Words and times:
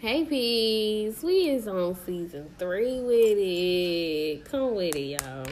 Hey 0.00 0.24
peas, 0.24 1.22
we 1.22 1.50
is 1.50 1.68
on 1.68 1.94
season 1.94 2.48
three 2.58 3.00
with 3.00 3.36
it. 3.36 4.46
Come 4.46 4.74
with 4.74 4.96
it, 4.96 5.20
y'all. 5.20 5.44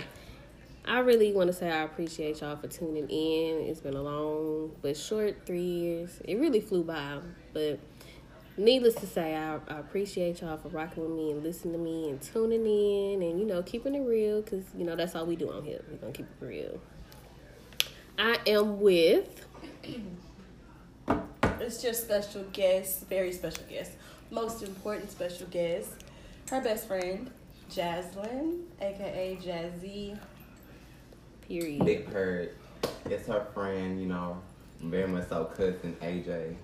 I 0.86 1.00
really 1.00 1.34
want 1.34 1.48
to 1.48 1.52
say 1.52 1.70
I 1.70 1.82
appreciate 1.82 2.40
y'all 2.40 2.56
for 2.56 2.66
tuning 2.66 3.10
in. 3.10 3.66
It's 3.68 3.80
been 3.80 3.92
a 3.92 4.00
long 4.00 4.72
but 4.80 4.96
short 4.96 5.44
three 5.44 5.60
years. 5.60 6.22
It 6.24 6.38
really 6.38 6.62
flew 6.62 6.82
by, 6.82 7.18
but 7.52 7.78
needless 8.56 8.94
to 8.94 9.06
say, 9.06 9.36
I, 9.36 9.56
I 9.68 9.80
appreciate 9.80 10.40
y'all 10.40 10.56
for 10.56 10.70
rocking 10.70 11.02
with 11.02 11.12
me 11.12 11.32
and 11.32 11.42
listening 11.42 11.74
to 11.74 11.78
me 11.78 12.08
and 12.08 12.22
tuning 12.22 12.64
in 12.64 13.20
and 13.22 13.38
you 13.38 13.44
know 13.44 13.62
keeping 13.62 13.94
it 13.94 14.00
real 14.00 14.40
because 14.40 14.64
you 14.74 14.86
know 14.86 14.96
that's 14.96 15.14
all 15.14 15.26
we 15.26 15.36
do 15.36 15.52
on 15.52 15.62
here. 15.62 15.84
We're 15.90 15.98
gonna 15.98 16.14
keep 16.14 16.26
it 16.40 16.46
real. 16.46 16.80
I 18.18 18.38
am 18.46 18.80
with. 18.80 19.44
It's 21.60 21.82
just 21.82 22.04
special 22.04 22.44
guest, 22.52 23.06
very 23.08 23.32
special 23.32 23.64
guest, 23.68 23.92
most 24.30 24.62
important 24.62 25.10
special 25.10 25.46
guest, 25.48 25.90
her 26.50 26.60
best 26.60 26.86
friend, 26.86 27.30
Jaslyn, 27.70 28.62
aka 28.80 29.38
Jazzy. 29.42 30.18
Period. 31.46 31.84
Big 31.84 32.10
Purd. 32.10 32.50
It's 33.06 33.26
her 33.26 33.46
friend, 33.54 34.00
you 34.00 34.06
know, 34.06 34.40
very 34.82 35.08
much 35.08 35.28
so 35.28 35.44
cousin 35.46 35.96
AJ. 36.02 36.54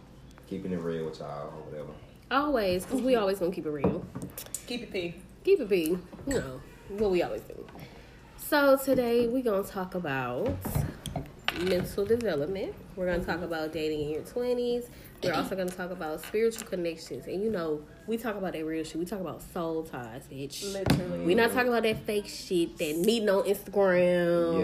Keeping 0.47 0.73
it 0.73 0.81
real 0.81 1.07
with 1.07 1.19
y'all 1.19 1.49
or 1.49 1.63
whatever. 1.63 1.91
Always, 2.31 2.85
because 2.85 3.01
we 3.01 3.17
always 3.17 3.39
gonna 3.39 3.51
keep 3.51 3.67
it 3.67 3.71
real. 3.71 4.05
Keep 4.67 4.83
it 4.83 4.93
P. 4.93 5.15
Keep 5.43 5.61
it 5.61 5.69
be, 5.69 5.99
you 6.27 6.35
know, 6.35 6.61
what 6.89 7.11
we 7.11 7.23
always 7.23 7.43
do. 7.43 7.67
So 8.37 8.77
today 8.77 9.27
we're 9.27 9.43
gonna 9.43 9.63
talk 9.63 9.95
about 9.95 10.55
mental 11.63 12.05
development. 12.05 12.75
We're 12.97 13.07
gonna 13.11 13.25
talk 13.25 13.43
about 13.43 13.73
dating 13.73 14.01
in 14.03 14.11
your 14.11 14.23
twenties. 14.23 14.85
We're 15.23 15.33
also 15.33 15.57
gonna 15.57 15.71
talk 15.71 15.91
about 15.91 16.21
spiritual 16.27 16.67
connections. 16.67 17.27
And 17.27 17.43
you 17.43 17.51
know, 17.51 17.81
we 18.07 18.19
talk 18.19 18.37
about 18.37 18.53
that 18.53 18.65
real 18.65 18.85
shit. 18.85 18.97
We 18.97 19.07
talk 19.07 19.21
about 19.21 19.41
soul 19.55 19.83
ties, 19.83 20.25
bitch. 20.31 20.71
Literally. 20.73 21.21
We're 21.25 21.37
not 21.37 21.53
talking 21.53 21.69
about 21.69 21.85
that 21.85 22.05
fake 22.05 22.27
shit, 22.29 22.77
that 22.79 22.99
meeting 22.99 23.31
on 23.31 23.45
Instagram. 23.45 24.61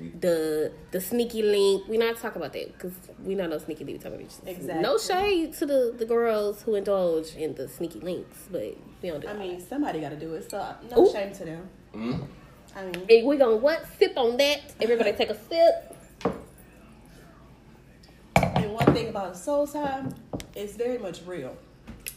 Yeah. 0.00 0.08
The 0.18 0.72
the 0.90 1.00
sneaky 1.00 1.42
link. 1.42 1.86
We're 1.88 2.00
not 2.04 2.18
talking 2.20 2.42
about 2.42 2.52
that 2.54 2.72
because 2.72 2.92
we 3.24 3.34
not 3.36 3.50
no 3.50 3.58
sneaky 3.58 3.84
link 3.84 4.02
type 4.02 4.12
of 4.14 4.18
bitches. 4.20 4.46
Exactly. 4.46 4.82
No 4.82 4.98
shade 4.98 5.52
to 5.54 5.66
the, 5.66 5.94
the 5.96 6.06
girls 6.06 6.62
who 6.62 6.74
indulge 6.74 7.36
in 7.36 7.54
the 7.54 7.68
sneaky 7.68 8.00
links, 8.00 8.48
but 8.50 8.76
we 9.02 9.10
don't 9.10 9.20
do 9.20 9.28
I 9.28 9.34
that. 9.34 9.38
mean, 9.38 9.60
somebody 9.60 10.00
got 10.00 10.08
to 10.10 10.16
do 10.16 10.34
it, 10.34 10.50
so 10.50 10.74
no 10.90 11.06
Ooh. 11.06 11.12
shame 11.12 11.32
to 11.34 11.44
them. 11.44 11.68
mm, 11.94 12.26
I 12.74 12.84
mean, 12.84 13.04
Hey, 13.08 13.22
we 13.22 13.36
gonna 13.36 13.56
what? 13.56 13.84
Sip 13.98 14.14
on 14.16 14.36
that. 14.38 14.60
Everybody 14.80 15.12
take 15.12 15.30
a 15.30 15.38
sip. 15.38 15.89
And 18.70 18.86
one 18.86 18.94
thing 18.94 19.08
about 19.08 19.32
a 19.32 19.36
soul 19.36 19.66
tie, 19.66 20.04
it's 20.54 20.76
very 20.76 20.98
much 20.98 21.22
real. 21.26 21.56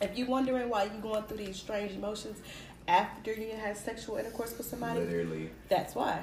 If 0.01 0.17
you're 0.17 0.27
wondering 0.27 0.69
why 0.69 0.83
you're 0.85 1.01
going 1.01 1.23
through 1.23 1.37
these 1.37 1.57
strange 1.57 1.93
emotions 1.93 2.39
after 2.87 3.33
you 3.33 3.51
had 3.51 3.77
sexual 3.77 4.17
intercourse 4.17 4.55
with 4.57 4.67
somebody, 4.67 4.99
literally, 4.99 5.49
that's 5.69 5.95
why. 5.95 6.21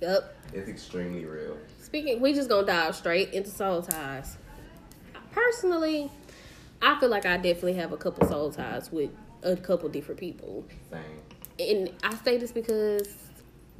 Yep. 0.00 0.36
it's 0.54 0.68
extremely 0.68 1.24
real. 1.24 1.58
Speaking, 1.82 2.20
we 2.20 2.32
just 2.32 2.48
gonna 2.48 2.66
dive 2.66 2.94
straight 2.94 3.32
into 3.32 3.50
soul 3.50 3.82
ties. 3.82 4.38
Personally, 5.32 6.10
I 6.80 6.98
feel 7.00 7.08
like 7.08 7.26
I 7.26 7.36
definitely 7.36 7.74
have 7.74 7.92
a 7.92 7.96
couple 7.96 8.26
soul 8.28 8.50
ties 8.50 8.90
with 8.92 9.10
a 9.42 9.56
couple 9.56 9.88
different 9.88 10.20
people, 10.20 10.64
Same. 10.90 11.00
and 11.58 11.92
I 12.02 12.14
say 12.16 12.36
this 12.36 12.52
because 12.52 13.29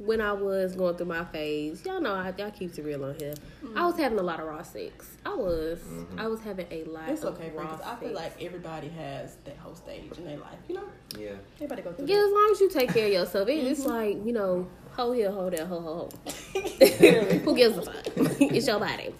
when 0.05 0.21
I 0.21 0.31
was 0.33 0.75
going 0.75 0.95
through 0.95 1.07
my 1.07 1.23
phase, 1.25 1.85
y'all 1.85 2.01
know 2.01 2.13
I, 2.13 2.33
I 2.37 2.49
keep 2.49 2.77
it 2.77 2.83
real 2.83 3.03
on 3.05 3.15
here. 3.15 3.33
I 3.75 3.85
was 3.85 3.97
having 3.97 4.19
a 4.19 4.23
lot 4.23 4.39
of 4.39 4.47
raw 4.47 4.61
sex. 4.63 5.17
I 5.25 5.33
was. 5.33 5.79
Mm-hmm. 5.79 6.19
I 6.19 6.27
was 6.27 6.41
having 6.41 6.65
a 6.71 6.83
lot 6.85 7.09
It's 7.09 7.23
of 7.23 7.35
okay, 7.35 7.51
raw 7.55 7.63
because 7.63 7.81
I 7.81 7.95
feel 7.97 8.13
like 8.13 8.41
everybody 8.43 8.87
has 8.89 9.35
that 9.45 9.57
whole 9.57 9.75
stage 9.75 10.11
in 10.17 10.25
their 10.25 10.37
life. 10.37 10.57
You 10.67 10.75
know, 10.75 10.83
Yeah. 11.17 11.31
everybody 11.55 11.81
go 11.83 11.93
through 11.93 12.07
Yeah, 12.07 12.15
that. 12.17 12.25
as 12.25 12.31
long 12.31 12.49
as 12.51 12.61
you 12.61 12.69
take 12.69 12.93
care 12.93 13.07
of 13.07 13.13
yourself, 13.13 13.47
it, 13.47 13.59
mm-hmm. 13.59 13.67
it's 13.67 13.85
like 13.85 14.25
you 14.25 14.33
know, 14.33 14.67
ho 14.93 15.11
here, 15.11 15.31
ho 15.31 15.49
there, 15.49 15.65
ho 15.65 15.79
ho 15.79 16.09
ho. 16.23 16.31
Who 17.43 17.55
gives 17.55 17.77
a 17.77 17.81
fuck? 17.81 18.07
it's 18.15 18.67
your 18.67 18.79
body. 18.79 19.13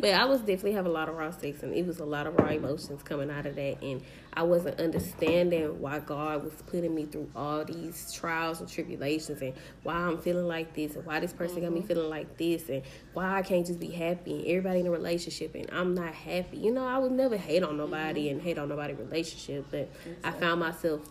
But 0.00 0.10
I 0.10 0.26
was 0.26 0.40
definitely 0.40 0.72
having 0.72 0.90
a 0.90 0.94
lot 0.94 1.08
of 1.08 1.16
raw 1.16 1.30
sex, 1.30 1.62
and 1.62 1.74
it 1.74 1.84
was 1.84 1.98
a 1.98 2.04
lot 2.04 2.26
of 2.26 2.36
raw 2.36 2.50
emotions 2.50 3.02
coming 3.02 3.30
out 3.30 3.46
of 3.46 3.56
that, 3.56 3.82
and 3.82 4.00
I 4.32 4.44
wasn't 4.44 4.78
understanding 4.78 5.80
why 5.80 5.98
God 5.98 6.44
was 6.44 6.54
putting 6.68 6.94
me 6.94 7.06
through 7.06 7.28
all 7.34 7.64
these 7.64 8.12
trials 8.12 8.60
and 8.60 8.68
tribulations, 8.68 9.42
and 9.42 9.54
why 9.82 9.94
I'm 9.94 10.18
feeling 10.18 10.46
like 10.46 10.72
this, 10.74 10.94
and 10.94 11.04
why 11.04 11.18
this 11.18 11.32
person 11.32 11.62
got 11.62 11.72
me 11.72 11.80
mm-hmm. 11.80 11.88
feeling 11.88 12.10
like 12.10 12.36
this, 12.38 12.68
and 12.68 12.82
why 13.12 13.38
I 13.38 13.42
can't 13.42 13.66
just 13.66 13.80
be 13.80 13.90
happy, 13.90 14.36
and 14.36 14.46
everybody 14.46 14.80
in 14.80 14.86
a 14.86 14.90
relationship, 14.90 15.56
and 15.56 15.68
I'm 15.72 15.94
not 15.94 16.14
happy. 16.14 16.58
You 16.58 16.72
know, 16.72 16.86
I 16.86 16.98
would 16.98 17.12
never 17.12 17.36
hate 17.36 17.64
on 17.64 17.76
nobody 17.76 18.26
mm-hmm. 18.26 18.36
and 18.36 18.42
hate 18.42 18.58
on 18.58 18.68
nobody 18.68 18.94
relationship, 18.94 19.66
but 19.70 19.90
I 20.22 20.30
found 20.30 20.60
myself 20.60 21.02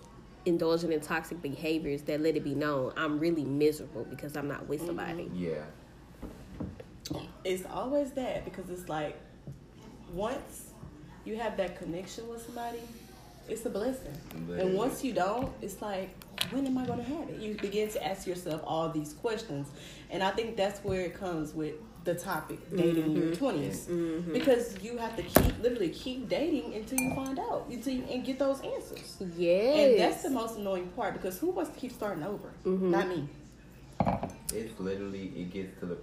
indulging 0.47 0.91
in 0.91 1.01
toxic 1.01 1.41
behaviors 1.41 2.01
that 2.03 2.21
let 2.21 2.35
it 2.35 2.43
be 2.43 2.55
known 2.55 2.93
I'm 2.97 3.19
really 3.19 3.45
miserable 3.45 4.05
because 4.09 4.35
I'm 4.35 4.47
not 4.47 4.67
with 4.67 4.79
mm-hmm. 4.79 4.87
somebody. 4.87 5.31
Yeah. 5.33 5.63
It's 7.43 7.63
always 7.71 8.11
that 8.11 8.43
because 8.45 8.69
it's 8.69 8.89
like 8.89 9.17
once 10.13 10.71
you 11.25 11.37
have 11.37 11.57
that 11.57 11.77
connection 11.77 12.27
with 12.27 12.45
somebody, 12.45 12.79
it's 13.47 13.65
a 13.65 13.69
blessing. 13.69 14.17
Literally. 14.47 14.61
And 14.61 14.77
once 14.77 15.03
you 15.03 15.13
don't, 15.13 15.51
it's 15.61 15.81
like, 15.81 16.09
when 16.51 16.65
am 16.65 16.77
I 16.77 16.85
going 16.85 16.99
to 16.99 17.05
have 17.05 17.29
it? 17.29 17.39
You 17.39 17.55
begin 17.55 17.89
to 17.89 18.05
ask 18.05 18.27
yourself 18.27 18.61
all 18.65 18.89
these 18.89 19.13
questions. 19.13 19.69
And 20.09 20.23
I 20.23 20.31
think 20.31 20.55
that's 20.55 20.79
where 20.83 21.01
it 21.01 21.13
comes 21.13 21.53
with 21.53 21.75
the 22.07 22.15
topic 22.15 22.57
dating 22.75 23.03
in 23.03 23.15
your 23.15 23.35
mm-hmm. 23.35 23.45
20s. 23.45 23.85
Mm-hmm. 23.85 24.33
Because 24.33 24.81
you 24.81 24.97
have 24.97 25.15
to 25.17 25.23
keep, 25.23 25.61
literally 25.61 25.89
keep 25.89 26.27
dating 26.29 26.73
until 26.73 26.99
you 26.99 27.13
find 27.13 27.37
out, 27.37 27.67
until 27.69 27.93
you, 27.93 28.03
and 28.09 28.25
get 28.25 28.39
those 28.39 28.61
answers. 28.61 29.17
yeah 29.35 29.51
And 29.51 29.99
that's 29.99 30.23
the 30.23 30.29
most 30.29 30.57
annoying 30.57 30.87
part 30.95 31.13
because 31.13 31.37
who 31.37 31.51
wants 31.51 31.71
to 31.71 31.79
keep 31.79 31.91
starting 31.91 32.23
over? 32.23 32.49
Mm-hmm. 32.65 32.91
Not 32.91 33.09
me. 33.09 33.29
It's 34.53 34.79
literally 34.79 35.33
it 35.35 35.51
gets 35.51 35.79
to 35.81 35.85
the 35.85 35.97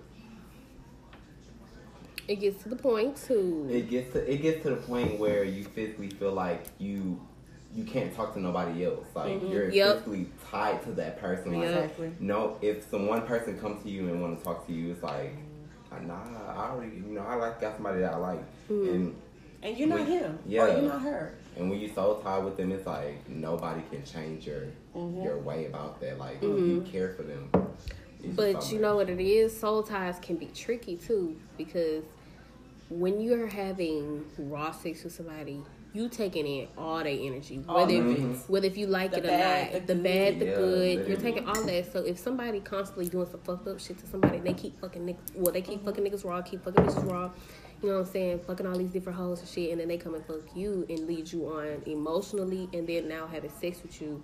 it 2.26 2.36
gets 2.36 2.62
to 2.62 2.68
the 2.68 2.76
point 2.76 3.16
too. 3.16 3.68
it 3.70 3.88
gets 3.88 4.12
to 4.12 4.32
it 4.32 4.38
gets 4.42 4.62
to 4.64 4.70
the 4.70 4.76
point 4.76 5.18
where 5.18 5.44
you 5.44 5.64
physically 5.64 6.10
feel 6.10 6.32
like 6.32 6.64
you 6.78 7.20
you 7.74 7.84
can't 7.84 8.14
talk 8.14 8.34
to 8.34 8.40
nobody 8.40 8.84
else. 8.84 9.06
Like 9.14 9.40
you're 9.42 9.70
Yep. 9.70 10.04
physically 10.04 10.28
tied 10.50 10.82
to 10.84 10.92
that 10.92 11.20
person. 11.20 11.58
Like, 11.58 11.68
Exactly. 11.68 12.12
No, 12.20 12.56
if 12.60 12.88
some 12.88 13.06
one 13.06 13.22
person 13.22 13.58
comes 13.58 13.82
to 13.82 13.90
you 13.90 14.08
and 14.08 14.20
want 14.22 14.38
to 14.38 14.44
talk 14.44 14.66
to 14.66 14.72
you, 14.72 14.92
it's 14.92 15.02
like, 15.02 15.34
nah, 16.02 16.52
I 16.56 16.70
already, 16.70 16.96
you 16.96 17.14
know, 17.14 17.22
I 17.22 17.34
like 17.36 17.60
got 17.60 17.74
somebody 17.74 18.00
that 18.00 18.14
I 18.14 18.16
like, 18.16 18.42
and 18.68 19.14
And 19.62 19.76
you're 19.78 19.88
not 19.88 20.06
him. 20.06 20.38
yeah. 20.46 20.62
Or 20.64 20.68
you're 20.68 20.82
not 20.82 21.02
her. 21.02 21.34
and 21.56 21.70
when 21.70 21.78
you're 21.80 21.94
so 21.94 22.20
tied 22.22 22.44
with 22.44 22.56
them, 22.56 22.72
it's 22.72 22.86
like 22.86 23.28
nobody 23.28 23.82
can 23.90 24.04
change 24.04 24.46
your 24.46 24.64
Mm-hmm. 24.96 25.22
your 25.24 25.38
way 25.38 25.66
about 25.66 26.00
that. 26.00 26.18
Like 26.18 26.40
you 26.42 26.84
care 26.90 27.10
for 27.14 27.22
them. 27.24 27.50
But 28.36 28.70
you 28.72 28.78
know 28.80 28.94
what 28.96 29.10
it 29.10 29.20
is? 29.20 29.58
Soul 29.58 29.82
ties 29.82 30.18
can 30.22 30.36
be 30.36 30.46
tricky 30.46 30.96
too 30.96 31.36
because 31.58 32.04
when 32.88 33.20
you're 33.20 33.46
having 33.48 34.24
raw 34.38 34.70
sex 34.70 35.02
with 35.04 35.12
somebody, 35.14 35.62
you 35.94 36.08
taking 36.08 36.44
in 36.46 36.66
all 36.76 36.98
their 36.98 37.16
energy, 37.18 37.56
whether 37.58 37.94
of 37.94 38.10
if, 38.10 38.48
whether 38.50 38.66
if 38.66 38.76
you 38.76 38.88
like 38.88 39.12
The 39.12 39.18
it 39.18 39.24
or 39.24 39.28
bad, 39.28 39.72
not, 39.72 39.86
the 39.86 39.94
the 39.94 40.02
bad, 40.02 40.40
the 40.40 40.44
good. 40.44 40.48
Yeah, 40.48 40.94
good, 40.96 41.08
you're 41.08 41.16
taking 41.16 41.46
all 41.46 41.62
that. 41.64 41.92
So 41.92 42.00
if 42.00 42.18
somebody 42.18 42.58
constantly 42.60 43.08
doing 43.08 43.26
some 43.30 43.40
fucked 43.40 43.68
up 43.68 43.78
shit 43.78 43.98
to 43.98 44.06
somebody, 44.08 44.38
and 44.38 44.46
they 44.46 44.54
keep 44.54 44.78
fucking 44.80 45.06
niggas, 45.06 45.34
well, 45.36 45.52
they 45.52 45.62
keep 45.62 45.76
Mm-hmm. 45.78 45.86
fucking 45.86 46.04
niggas 46.04 46.24
raw, 46.24 46.42
keep 46.42 46.64
fucking 46.64 46.84
bitches 46.84 47.10
raw. 47.10 47.30
You 47.82 47.90
know 47.90 47.98
what 48.00 48.06
I'm 48.06 48.12
saying? 48.12 48.40
Fucking 48.46 48.66
all 48.66 48.76
these 48.76 48.90
different 48.90 49.18
hoes 49.18 49.40
and 49.40 49.48
shit, 49.48 49.70
and 49.70 49.80
then 49.80 49.88
they 49.88 49.96
come 49.98 50.14
and 50.14 50.24
fuck 50.26 50.40
you 50.56 50.84
and 50.88 51.06
lead 51.06 51.30
you 51.32 51.46
on 51.46 51.82
emotionally, 51.86 52.68
and 52.72 52.86
then 52.88 53.06
now 53.08 53.26
having 53.28 53.50
sex 53.60 53.80
with 53.82 54.00
you. 54.02 54.22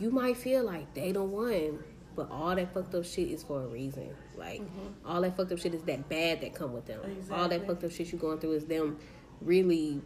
You 0.00 0.10
might 0.10 0.36
feel 0.36 0.64
like 0.64 0.92
they 0.94 1.12
don't 1.12 1.30
won, 1.30 1.78
but 2.16 2.28
all 2.30 2.56
that 2.56 2.74
fucked 2.74 2.94
up 2.94 3.04
shit 3.04 3.28
is 3.28 3.42
for 3.44 3.62
a 3.62 3.66
reason. 3.66 4.08
Like 4.36 4.62
all 5.06 5.20
that 5.20 5.36
fucked 5.36 5.52
up 5.52 5.58
shit 5.60 5.74
is 5.74 5.82
that 5.82 6.08
bad 6.08 6.40
that 6.40 6.54
come 6.54 6.72
with 6.72 6.86
them. 6.86 7.00
All 7.30 7.48
that 7.48 7.66
fucked 7.66 7.84
up 7.84 7.92
shit 7.92 8.10
you 8.12 8.18
going 8.18 8.38
through 8.38 8.52
is 8.54 8.64
them 8.64 8.98
really 9.40 10.00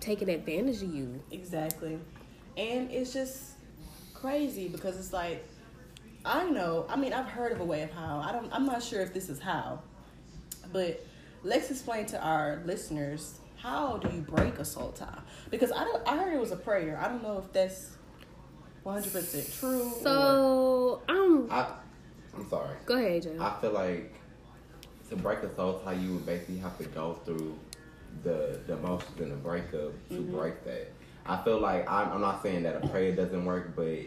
taking 0.00 0.28
advantage 0.28 0.82
of 0.82 0.94
you. 0.94 1.20
Exactly. 1.30 1.98
And 2.56 2.90
it's 2.90 3.12
just 3.12 3.52
crazy 4.14 4.68
because 4.68 4.98
it's 4.98 5.12
like 5.12 5.46
I 6.24 6.44
know, 6.50 6.86
I 6.88 6.96
mean 6.96 7.12
I've 7.12 7.26
heard 7.26 7.52
of 7.52 7.60
a 7.60 7.64
way 7.64 7.82
of 7.82 7.90
how. 7.92 8.20
I 8.24 8.32
don't 8.32 8.52
I'm 8.52 8.66
not 8.66 8.82
sure 8.82 9.00
if 9.00 9.12
this 9.14 9.28
is 9.28 9.38
how. 9.40 9.80
But 10.72 11.04
let's 11.44 11.70
explain 11.70 12.06
to 12.06 12.20
our 12.20 12.62
listeners 12.64 13.38
how 13.56 13.96
do 13.98 14.14
you 14.14 14.22
break 14.22 14.58
a 14.58 14.64
soul 14.64 14.92
tie? 14.92 15.18
Because 15.50 15.72
I 15.72 15.84
don't 15.84 16.06
I 16.06 16.16
heard 16.16 16.34
it 16.34 16.40
was 16.40 16.52
a 16.52 16.56
prayer. 16.56 16.98
I 17.02 17.08
don't 17.08 17.22
know 17.22 17.38
if 17.38 17.52
that's 17.52 17.96
100% 18.84 19.58
true 19.58 19.82
or 19.92 20.02
So 20.02 21.02
I'm 21.08 21.50
I, 21.50 21.68
I'm 22.34 22.48
sorry. 22.48 22.76
go 22.84 22.94
ahead, 22.96 23.22
Jay. 23.22 23.36
I 23.38 23.56
feel 23.60 23.72
like 23.72 24.14
to 25.10 25.16
break 25.16 25.40
a 25.40 25.54
soul 25.54 25.80
tie, 25.84 25.92
you 25.92 26.14
would 26.14 26.26
basically 26.26 26.58
have 26.58 26.76
to 26.78 26.84
go 26.84 27.14
through 27.24 27.56
the 28.22 28.60
the 28.66 28.74
emotions 28.74 29.20
in 29.20 29.32
a 29.32 29.36
breakup 29.36 29.92
to 30.08 30.14
mm-hmm. 30.14 30.36
break 30.36 30.64
that. 30.64 30.92
I 31.24 31.42
feel 31.42 31.60
like 31.60 31.90
I'm, 31.90 32.12
I'm 32.12 32.20
not 32.20 32.42
saying 32.42 32.62
that 32.64 32.82
a 32.82 32.88
prayer 32.88 33.14
doesn't 33.14 33.44
work, 33.44 33.74
but 33.74 33.98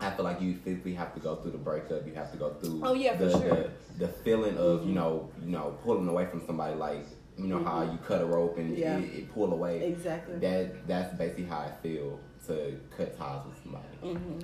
I 0.00 0.10
feel 0.10 0.24
like 0.24 0.40
you 0.40 0.56
physically 0.56 0.94
have 0.94 1.14
to 1.14 1.20
go 1.20 1.36
through 1.36 1.52
the 1.52 1.58
breakup. 1.58 2.06
You 2.06 2.14
have 2.14 2.30
to 2.32 2.38
go 2.38 2.52
through 2.54 2.82
Oh, 2.84 2.94
yeah, 2.94 3.16
for 3.16 3.24
the, 3.24 3.30
sure. 3.30 3.40
the 3.40 3.70
the 3.98 4.08
feeling 4.08 4.56
of 4.56 4.80
mm-hmm. 4.80 4.88
you 4.88 4.94
know 4.94 5.30
you 5.42 5.50
know 5.50 5.76
pulling 5.82 6.08
away 6.08 6.26
from 6.26 6.44
somebody 6.46 6.74
like 6.74 7.06
you 7.36 7.46
know 7.46 7.62
how 7.62 7.80
mm-hmm. 7.80 7.92
you 7.92 7.98
cut 7.98 8.20
a 8.20 8.26
rope 8.26 8.58
and 8.58 8.76
Yeah. 8.76 8.98
it, 8.98 9.14
it 9.14 9.34
pull 9.34 9.52
away. 9.52 9.82
Exactly. 9.84 10.38
That 10.38 10.86
that's 10.86 11.16
basically 11.16 11.44
how 11.44 11.58
I 11.58 11.72
feel 11.82 12.18
to 12.46 12.80
cut 12.96 13.16
ties 13.18 13.44
with 13.46 13.62
somebody. 13.62 13.86
Mm-hmm. 14.02 14.40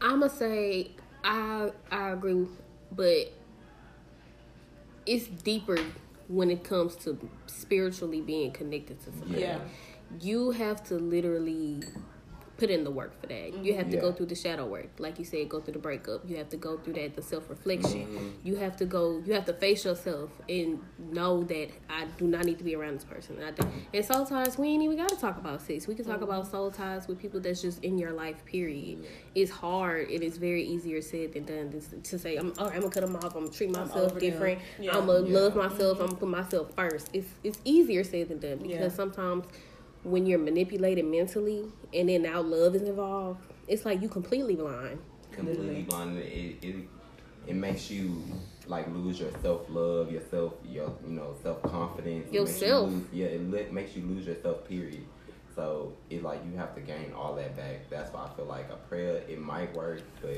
I'ma 0.00 0.28
say 0.28 0.92
I 1.24 1.70
I 1.90 2.10
agree, 2.10 2.46
but 2.92 3.32
it's 5.06 5.26
deeper 5.26 5.78
when 6.28 6.50
it 6.50 6.62
comes 6.62 6.94
to 6.96 7.18
spiritually 7.46 8.20
being 8.20 8.52
connected 8.52 9.00
to 9.00 9.10
somebody. 9.12 9.40
Yeah. 9.40 9.60
You 10.20 10.52
have 10.52 10.84
to 10.84 10.94
literally 10.94 11.82
put 12.58 12.70
in 12.70 12.82
the 12.82 12.90
work 12.90 13.18
for 13.20 13.28
that. 13.28 13.64
You 13.64 13.74
have 13.74 13.88
to 13.90 13.96
go 13.96 14.10
through 14.12 14.26
the 14.26 14.34
shadow 14.34 14.66
work, 14.66 14.88
like 14.98 15.18
you 15.18 15.24
said, 15.24 15.48
go 15.48 15.60
through 15.60 15.74
the 15.74 15.78
breakup. 15.78 16.28
You 16.28 16.36
have 16.38 16.48
to 16.50 16.56
go 16.56 16.76
through 16.76 16.94
that 16.94 17.14
the 17.14 17.22
self 17.22 17.48
reflection. 17.48 18.06
Mhm. 18.06 18.32
You 18.42 18.56
have 18.56 18.76
to 18.78 18.84
go. 18.84 19.22
You 19.24 19.32
have 19.34 19.44
to 19.46 19.54
face 19.54 19.84
yourself 19.84 20.30
and 20.48 20.80
know 20.98 21.44
that 21.44 21.68
I 21.88 22.06
do 22.18 22.26
not 22.26 22.44
need 22.44 22.58
to 22.58 22.64
be 22.64 22.74
around 22.74 22.96
this 22.96 23.04
person. 23.04 23.38
I 23.42 23.52
do. 23.52 23.66
And 23.94 24.04
soul 24.04 24.26
ties, 24.26 24.58
we 24.58 24.68
ain't 24.68 24.82
even 24.82 24.96
got 24.96 25.08
to 25.10 25.16
talk 25.16 25.38
about 25.38 25.62
sex. 25.62 25.86
We 25.86 25.94
can 25.94 26.04
talk 26.04 26.20
about 26.20 26.48
soul 26.50 26.70
ties 26.72 27.06
with 27.06 27.18
people 27.18 27.38
that's 27.40 27.62
just 27.62 27.82
in 27.84 27.96
your 27.96 28.12
life. 28.12 28.44
Period. 28.44 29.06
It's 29.36 29.52
hard. 29.52 30.10
It 30.10 30.22
is 30.22 30.36
very 30.36 30.64
easier 30.64 31.00
said 31.00 31.34
than 31.34 31.44
done 31.44 31.70
to, 31.70 31.96
to 32.10 32.18
say, 32.18 32.36
"I'm 32.36 32.52
all 32.58 32.66
right, 32.66 32.74
I'm 32.74 32.80
gonna 32.80 32.92
cut 32.92 33.02
them 33.06 33.14
off. 33.16 33.36
I'm 33.36 33.44
gonna 33.44 33.50
treat 33.50 33.70
myself 33.70 34.10
them." 34.10 34.18
different. 34.18 34.58
Yeah. 34.80 34.98
I'm 34.98 35.06
gonna 35.06 35.26
Yeah. 35.28 35.38
love 35.38 35.54
myself. 35.54 36.00
I'm 36.00 36.06
gonna 36.08 36.18
put 36.18 36.28
myself 36.28 36.74
first. 36.74 37.08
It's 37.12 37.28
it's 37.44 37.58
easier 37.64 38.02
said 38.02 38.28
than 38.30 38.38
done 38.40 38.58
because 38.58 38.78
Yeah. 38.80 38.88
sometimes 38.88 39.44
when 40.04 40.26
you're 40.26 40.38
manipulated 40.38 41.04
mentally 41.04 41.64
and 41.94 42.08
then 42.08 42.22
now 42.22 42.40
love 42.40 42.74
is 42.74 42.82
involved, 42.82 43.40
it's 43.66 43.84
like 43.84 44.00
you 44.02 44.08
completely 44.08 44.54
blind. 44.56 44.98
completely 45.32 45.64
Literally. 45.66 45.82
blind. 45.82 46.18
It, 46.18 46.56
it 46.62 46.76
it 47.46 47.54
makes 47.54 47.90
you 47.90 48.22
like 48.66 48.86
lose 48.92 49.18
your 49.20 49.30
self 49.42 49.62
love, 49.70 50.12
yourself, 50.12 50.54
your 50.68 50.92
you 51.06 51.12
know 51.14 51.34
self 51.42 51.62
confidence. 51.62 52.32
Yourself. 52.32 52.92
yeah, 53.12 53.26
it 53.26 53.50
li- 53.50 53.66
makes 53.70 53.96
you 53.96 54.02
lose 54.02 54.26
yourself. 54.26 54.66
Period. 54.68 55.04
So 55.54 55.92
it's 56.08 56.22
like 56.22 56.40
you 56.44 56.56
have 56.56 56.74
to 56.76 56.80
gain 56.80 57.12
all 57.16 57.34
that 57.34 57.56
back. 57.56 57.88
That's 57.90 58.12
why 58.12 58.26
I 58.26 58.36
feel 58.36 58.44
like 58.44 58.70
a 58.70 58.76
prayer 58.88 59.22
it 59.28 59.40
might 59.40 59.74
work, 59.74 60.02
but 60.22 60.36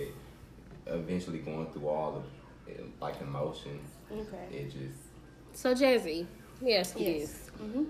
eventually 0.86 1.38
going 1.38 1.66
through 1.72 1.88
all 1.88 2.16
of 2.16 2.24
eh, 2.72 2.80
like 3.00 3.20
emotions, 3.20 3.86
Okay. 4.10 4.46
it 4.56 4.64
just 4.70 4.98
So 5.52 5.74
Jazzy, 5.74 6.26
yes, 6.62 6.94
Yes. 6.96 7.18
yes. 7.20 7.50
Mm-hmm. 7.62 7.84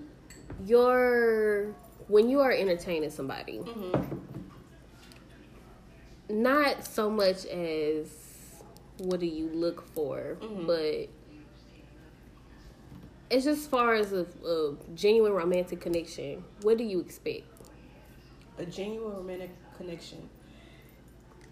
Your 0.66 1.74
when 2.08 2.28
you 2.28 2.40
are 2.40 2.50
entertaining 2.52 3.10
somebody, 3.10 3.58
Mm-hmm. 3.58 4.16
not 6.42 6.84
so 6.86 7.08
much 7.10 7.44
as 7.46 8.08
what 8.98 9.20
do 9.20 9.26
you 9.26 9.48
look 9.48 9.82
for, 9.94 10.36
Mhm. 10.40 10.66
but 10.66 11.08
it's 13.30 13.44
just 13.44 13.70
far 13.70 13.94
as 13.94 14.12
a, 14.12 14.26
a 14.44 14.74
genuine 14.94 15.32
romantic 15.32 15.80
connection. 15.80 16.42
What 16.62 16.78
do 16.78 16.84
you 16.84 17.00
expect? 17.00 17.44
A 18.58 18.66
genuine 18.66 19.14
romantic 19.16 19.50
connection. 19.76 20.28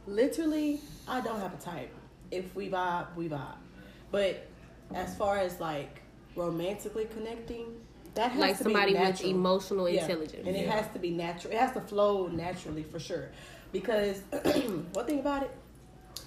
Literally, 0.07 0.81
I 1.07 1.21
don't 1.21 1.39
have 1.41 1.55
a 1.55 1.59
type. 1.59 1.91
If 2.31 2.55
we 2.57 2.69
vibe, 2.69 3.15
we 3.17 3.29
vibe. 3.29 3.57
But 4.11 4.47
as 4.95 5.17
far 5.17 5.39
as 5.39 5.61
like 5.61 6.03
romantically 6.35 7.07
connecting, 7.07 7.67
that 8.19 8.33
has 8.33 8.41
Like 8.41 8.57
to 8.59 8.65
somebody 8.65 8.93
be 8.95 8.99
with 8.99 9.09
natural. 9.11 9.31
emotional 9.31 9.89
Yeah. 9.89 10.03
intelligence. 10.03 10.43
and 10.45 10.57
it 10.57 10.67
Yeah. 10.67 10.73
has 10.73 10.93
to 10.93 10.99
be 10.99 11.11
natural. 11.11 11.53
It 11.53 11.59
has 11.61 11.73
to 11.75 11.81
flow 11.81 12.27
naturally 12.27 12.83
for 12.83 12.99
sure. 12.99 13.29
Because 13.71 14.23
one 14.93 15.07
thing 15.07 15.21
about 15.21 15.45
it, 15.45 15.51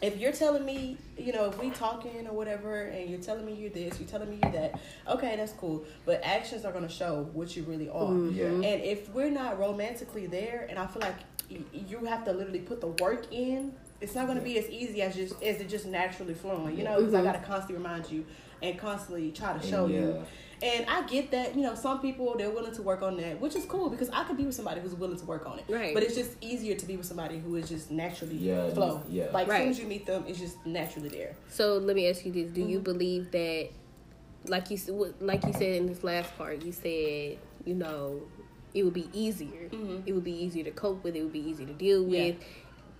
if 0.01 0.17
you're 0.17 0.31
telling 0.31 0.63
me, 0.65 0.95
you 1.17 1.33
know, 1.33 1.45
if 1.49 1.59
we 1.61 1.69
talking 1.69 2.25
or 2.27 2.33
whatever, 2.33 2.83
and 2.83 3.09
you're 3.09 3.19
telling 3.19 3.45
me 3.45 3.53
you're 3.53 3.69
this, 3.71 3.99
you're 3.99 4.07
telling 4.07 4.29
me 4.29 4.39
you're 4.41 4.51
that, 4.53 4.79
okay, 5.09 5.35
that's 5.35 5.51
cool. 5.51 5.83
But 6.05 6.21
actions 6.23 6.63
are 6.63 6.71
gonna 6.71 6.87
show 6.89 7.29
what 7.33 7.55
you 7.57 7.63
really 7.63 7.89
are. 7.89 8.13
Yeah. 8.29 8.45
And 8.45 8.65
if 8.83 9.09
we're 9.09 9.29
not 9.29 9.59
romantically 9.59 10.27
there, 10.27 10.65
and 10.69 10.79
I 10.79 10.87
feel 10.87 11.01
like 11.01 11.17
y- 11.51 11.57
you 11.73 12.05
have 12.05 12.23
to 12.23 12.31
literally 12.31 12.59
put 12.61 12.79
the 12.79 12.87
work 13.03 13.25
in, 13.33 13.73
it's 13.99 14.15
not 14.15 14.27
gonna 14.27 14.39
be 14.39 14.57
as 14.57 14.69
easy 14.69 15.01
as 15.01 15.13
just 15.15 15.33
as 15.43 15.59
it 15.59 15.67
just 15.67 15.85
naturally 15.87 16.35
flowing. 16.35 16.77
You 16.77 16.85
know, 16.85 16.95
because 16.99 17.13
I 17.13 17.19
Mhm. 17.19 17.25
gotta 17.25 17.39
constantly 17.39 17.75
remind 17.75 18.09
you 18.09 18.25
and 18.63 18.77
constantly 18.79 19.31
try 19.31 19.57
to 19.57 19.67
show 19.67 19.87
yeah. 19.87 19.99
you. 19.99 20.23
And 20.63 20.85
I 20.87 21.01
get 21.07 21.31
that, 21.31 21.55
you 21.55 21.61
know, 21.61 21.73
some 21.75 21.99
people 22.01 22.35
they're 22.37 22.51
willing 22.51 22.73
to 22.73 22.81
work 22.83 23.01
on 23.01 23.17
that, 23.17 23.39
which 23.41 23.55
is 23.55 23.65
cool 23.65 23.89
because 23.89 24.09
I 24.11 24.23
could 24.25 24.37
be 24.37 24.45
with 24.45 24.53
somebody 24.55 24.79
who's 24.81 24.93
willing 24.93 25.17
to 25.17 25.25
work 25.25 25.45
on 25.47 25.57
it. 25.59 25.65
Right. 25.67 25.93
But 25.93 26.03
it's 26.03 26.15
just 26.15 26.31
easier 26.41 26.75
to 26.75 26.85
be 26.85 26.97
with 26.97 27.05
somebody 27.07 27.39
who 27.39 27.55
is 27.55 27.67
just 27.67 27.89
naturally 27.89 28.35
Yeah, 28.35 28.69
flow. 28.69 29.01
yeah. 29.09 29.29
Like 29.33 29.45
as 29.47 29.49
Right. 29.49 29.61
soon 29.61 29.69
as 29.69 29.79
you 29.79 29.87
meet 29.87 30.05
them, 30.05 30.23
it's 30.27 30.39
just 30.39 30.63
naturally 30.65 31.09
there. 31.09 31.35
So 31.49 31.77
let 31.77 31.95
me 31.95 32.07
ask 32.09 32.25
you 32.25 32.31
this: 32.31 32.51
Do 32.51 32.61
you 32.61 32.79
Mhm. 32.79 32.83
believe 32.83 33.31
that, 33.31 33.69
like 34.47 34.69
you 34.69 34.77
like 35.19 35.43
you 35.45 35.53
said 35.53 35.75
in 35.77 35.87
this 35.87 36.03
last 36.03 36.35
part, 36.37 36.63
you 36.63 36.71
said 36.71 37.37
you 37.65 37.73
know 37.75 38.21
it 38.73 38.83
would 38.83 38.93
be 38.93 39.09
easier. 39.13 39.67
Mhm. 39.69 40.03
It 40.05 40.13
would 40.13 40.23
be 40.23 40.31
easier 40.43 40.63
to 40.63 40.71
cope 40.71 41.03
with. 41.03 41.15
It 41.15 41.23
would 41.23 41.33
be 41.33 41.39
easier 41.49 41.65
to 41.67 41.73
deal 41.73 42.07
Yeah. 42.07 42.27
with. 42.27 42.35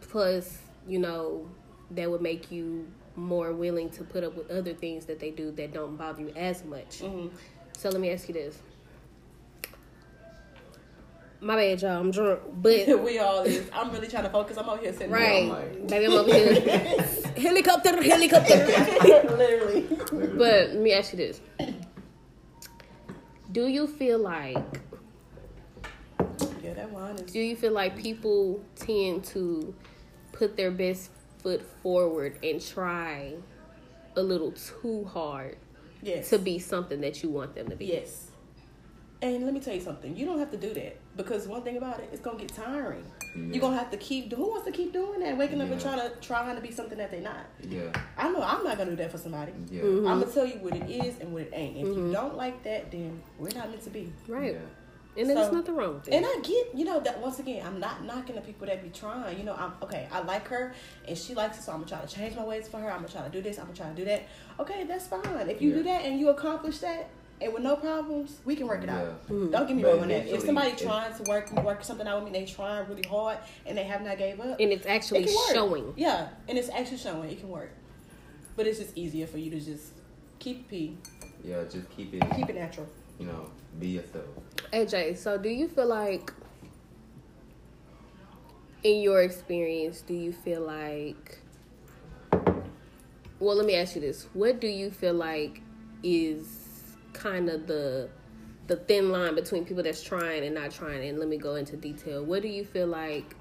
Plus, 0.02 0.58
you 0.88 1.00
know, 1.00 1.48
that 1.92 2.10
would 2.10 2.22
make 2.22 2.52
you 2.52 2.88
more 3.16 3.52
willing 3.54 3.90
to 3.92 4.04
put 4.04 4.24
up 4.24 4.36
with 4.36 4.50
other 4.50 4.74
things 4.74 5.06
that 5.06 5.20
they 5.20 5.30
do 5.32 5.52
that 5.52 5.74
don't 5.74 5.96
bother 5.98 6.22
you 6.22 6.30
as 6.36 6.64
much. 6.66 7.00
Mm-hmm. 7.02 7.28
So 7.78 7.90
let 7.90 8.00
me 8.00 8.12
ask 8.12 8.28
you 8.28 8.34
this. 8.34 8.58
My 11.44 11.56
bad, 11.56 11.82
y'all. 11.82 12.00
I'm 12.00 12.12
drunk, 12.12 12.40
but 12.62 12.88
we 13.04 13.18
all 13.18 13.42
is. 13.42 13.68
I'm 13.74 13.92
really 13.92 14.08
trying 14.08 14.24
to 14.26 14.30
focus. 14.30 14.58
I'm 14.58 14.70
over 14.70 14.80
here 14.82 14.94
sitting 14.94 15.10
right, 15.10 15.44
I'm 15.44 15.50
like- 15.50 15.88
baby, 15.88 16.06
I'm 16.06 16.12
over 16.14 16.32
here. 16.32 16.54
helicopter, 17.38 18.02
helicopter. 18.04 18.56
literally. 19.36 19.82
But 20.38 20.70
let 20.70 20.76
me 20.78 20.94
ask 20.94 21.14
you 21.14 21.18
this: 21.18 21.42
Do 23.52 23.66
you 23.68 23.88
feel 23.88 24.20
like 24.20 24.56
Yeah, 26.64 26.76
that 26.76 26.92
wine 26.92 27.16
is. 27.16 27.32
do 27.32 27.40
you 27.40 27.56
feel 27.56 27.72
like 27.72 27.98
people 27.98 28.64
tend 28.76 29.24
to 29.26 29.74
put 30.34 30.56
their 30.56 30.70
best 30.70 31.10
foot 31.40 31.64
forward 31.82 32.38
and 32.44 32.62
try 32.64 33.34
a 34.16 34.22
little 34.22 34.52
too 34.52 35.06
hard 35.06 35.58
Yes. 36.02 36.30
to 36.30 36.40
be 36.40 36.60
something 36.60 37.02
that 37.02 37.22
you 37.24 37.30
want 37.30 37.56
them 37.56 37.70
to 37.70 37.76
be? 37.76 37.86
Yes. 37.86 38.28
And 39.24 39.46
let 39.46 39.54
me 39.54 39.60
tell 39.60 39.76
you 39.76 39.82
something. 39.82 40.18
You 40.18 40.26
don't 40.26 40.40
have 40.40 40.50
to 40.50 40.58
do 40.58 40.74
that 40.74 40.98
because 41.16 41.48
one 41.48 41.62
thing 41.62 41.78
about 41.78 42.00
it, 42.00 42.10
it's 42.12 42.22
gonna 42.22 42.40
get 42.40 42.50
tiring. 42.56 43.06
Yeah. 43.36 43.44
You're 43.54 43.62
gonna 43.62 43.78
have 43.78 43.92
to 43.92 43.98
keep. 43.98 44.34
Who 44.34 44.50
wants 44.50 44.66
to 44.66 44.72
keep 44.72 44.92
doing 44.94 45.20
that? 45.20 45.38
Waking 45.38 45.62
up 45.62 45.70
and 45.70 45.80
trying 45.80 46.00
to 46.00 46.10
trying 46.22 46.56
to 46.56 46.62
be 46.62 46.72
something 46.72 46.98
that 46.98 47.12
they're 47.12 47.22
not. 47.22 47.46
Yeah, 47.62 47.82
I 48.18 48.32
know 48.32 48.42
I'm 48.42 48.64
not 48.64 48.80
gonna 48.80 48.90
do 48.90 48.96
that 48.96 49.12
for 49.12 49.20
somebody. 49.20 49.52
yeah, 49.70 49.84
Mhm. 49.84 50.10
I'm 50.10 50.20
gonna 50.22 50.32
tell 50.32 50.46
you 50.48 50.56
what 50.56 50.76
it 50.76 50.90
is 50.90 51.20
and 51.20 51.32
what 51.34 51.44
it 51.44 51.52
ain't. 51.54 51.78
If 51.78 51.86
Mhm. 51.86 52.08
you 52.08 52.12
don't 52.12 52.36
like 52.36 52.64
that, 52.64 52.90
then 52.92 53.22
we're 53.38 53.50
not 53.54 53.70
meant 53.70 53.84
to 53.84 53.92
be. 53.92 54.12
Right. 54.28 54.54
yeah. 54.54 54.60
And 55.18 55.30
there's 55.30 55.48
So- 55.48 55.52
nothing 55.52 55.76
wrong 55.76 55.96
with 55.96 56.08
it. 56.08 56.14
And 56.14 56.26
I 56.26 56.40
get, 56.42 56.74
you 56.74 56.86
know, 56.86 57.00
that 57.02 57.20
once 57.20 57.40
again, 57.40 57.66
I'm 57.66 57.80
not 57.80 58.06
knocking 58.06 58.36
the 58.36 58.42
people 58.42 58.66
that 58.68 58.82
be 58.82 58.90
trying. 58.90 59.38
You 59.38 59.44
know, 59.44 59.54
I'm 59.54 59.74
okay. 59.84 60.08
I 60.12 60.22
like 60.22 60.48
her, 60.48 60.74
and 61.08 61.18
she 61.18 61.34
likes 61.36 61.58
it, 61.60 61.64
so 61.64 61.74
I'm 61.74 61.80
gonna 61.80 61.90
try 61.90 62.00
to 62.02 62.08
change 62.16 62.36
my 62.36 62.46
ways 62.46 62.68
for 62.70 62.78
her. 62.80 62.90
I'm 62.90 62.98
gonna 63.02 63.10
try 63.10 63.24
to 63.24 63.30
do 63.30 63.42
this. 63.42 63.58
I'm 63.60 63.66
gonna 63.66 63.78
try 63.78 63.90
to 63.90 63.96
do 63.96 64.06
that. 64.06 64.24
Okay, 64.60 64.86
that's 64.86 65.08
fine. 65.08 65.50
If 65.50 65.62
you 65.62 65.72
Yeah. 65.72 65.76
do 65.78 65.84
that 65.84 66.06
and 66.06 66.20
you 66.20 66.30
accomplish 66.30 66.78
that, 66.80 67.10
and 67.42 67.52
with 67.54 67.64
no 67.64 67.76
problems, 67.76 68.38
we 68.46 68.56
can 68.56 68.68
work 68.68 68.84
it 68.84 68.90
out. 68.90 69.04
Yeah. 69.28 69.36
Mhm. 69.36 69.52
Don't 69.52 69.68
get 69.68 69.76
me 69.76 69.82
But 69.82 69.94
wrong 69.94 70.02
on 70.04 70.08
that. 70.10 70.28
If 70.28 70.46
somebody 70.46 70.72
trying 70.78 71.14
to 71.16 71.24
work 71.30 71.52
work 71.64 71.84
something 71.84 72.08
out 72.08 72.24
with 72.24 72.32
me, 72.32 72.40
they 72.40 72.46
trying 72.46 72.88
really 72.88 73.04
hard, 73.04 73.40
and 73.66 73.78
they 73.78 73.84
have 73.84 74.04
not 74.04 74.18
gave 74.18 74.40
up, 74.40 74.60
and 74.60 74.72
it's 74.72 74.86
actually 74.86 75.26
can 75.26 75.34
work. 75.36 75.54
showing. 75.54 75.94
Yeah, 75.98 76.30
and 76.48 76.58
it's 76.58 76.70
actually 76.70 76.98
showing 77.00 77.30
it 77.30 77.40
can 77.40 77.50
work. 77.50 77.72
But 78.56 78.68
it's 78.68 78.80
just 78.80 78.96
easier 78.98 79.26
for 79.28 79.40
you 79.40 79.50
to 79.52 79.60
just 79.60 79.92
keep 80.40 80.70
P, 80.70 80.98
Yeah, 81.44 81.64
just 81.64 81.90
keep 81.90 82.14
it, 82.14 82.24
keep 82.36 82.50
it 82.50 82.56
natural. 82.56 82.88
you 83.20 83.26
know, 83.26 83.50
be 83.80 83.88
yourself. 83.88 84.26
AJ, 84.74 85.18
so 85.18 85.38
do 85.38 85.50
you 85.50 85.68
feel 85.68 85.88
like, 85.88 86.32
in 88.84 89.02
your 89.02 89.22
experience, 89.22 90.02
do 90.02 90.14
you 90.14 90.32
feel 90.32 90.62
like, 90.62 91.40
well, 93.40 93.56
let 93.56 93.66
me 93.66 93.76
ask 93.76 93.96
you 93.96 94.02
this: 94.02 94.28
What 94.34 94.62
do 94.62 94.68
you 94.68 94.92
feel 94.92 95.14
like 95.14 95.62
is 96.04 96.96
kind 97.14 97.50
of 97.50 97.68
the 97.68 98.10
the 98.68 98.78
thin 98.78 99.12
line 99.12 99.36
between 99.36 99.66
people 99.66 99.84
that's 99.84 100.02
trying 100.02 100.46
and 100.46 100.56
not 100.56 100.72
trying? 100.72 101.10
And 101.10 101.20
let 101.20 101.28
me 101.28 101.38
go 101.38 101.56
into 101.56 101.76
detail. 101.76 102.24
What 102.24 102.42
do 102.42 102.48
you 102.48 102.64
feel 102.64 102.88
like, 102.88 103.36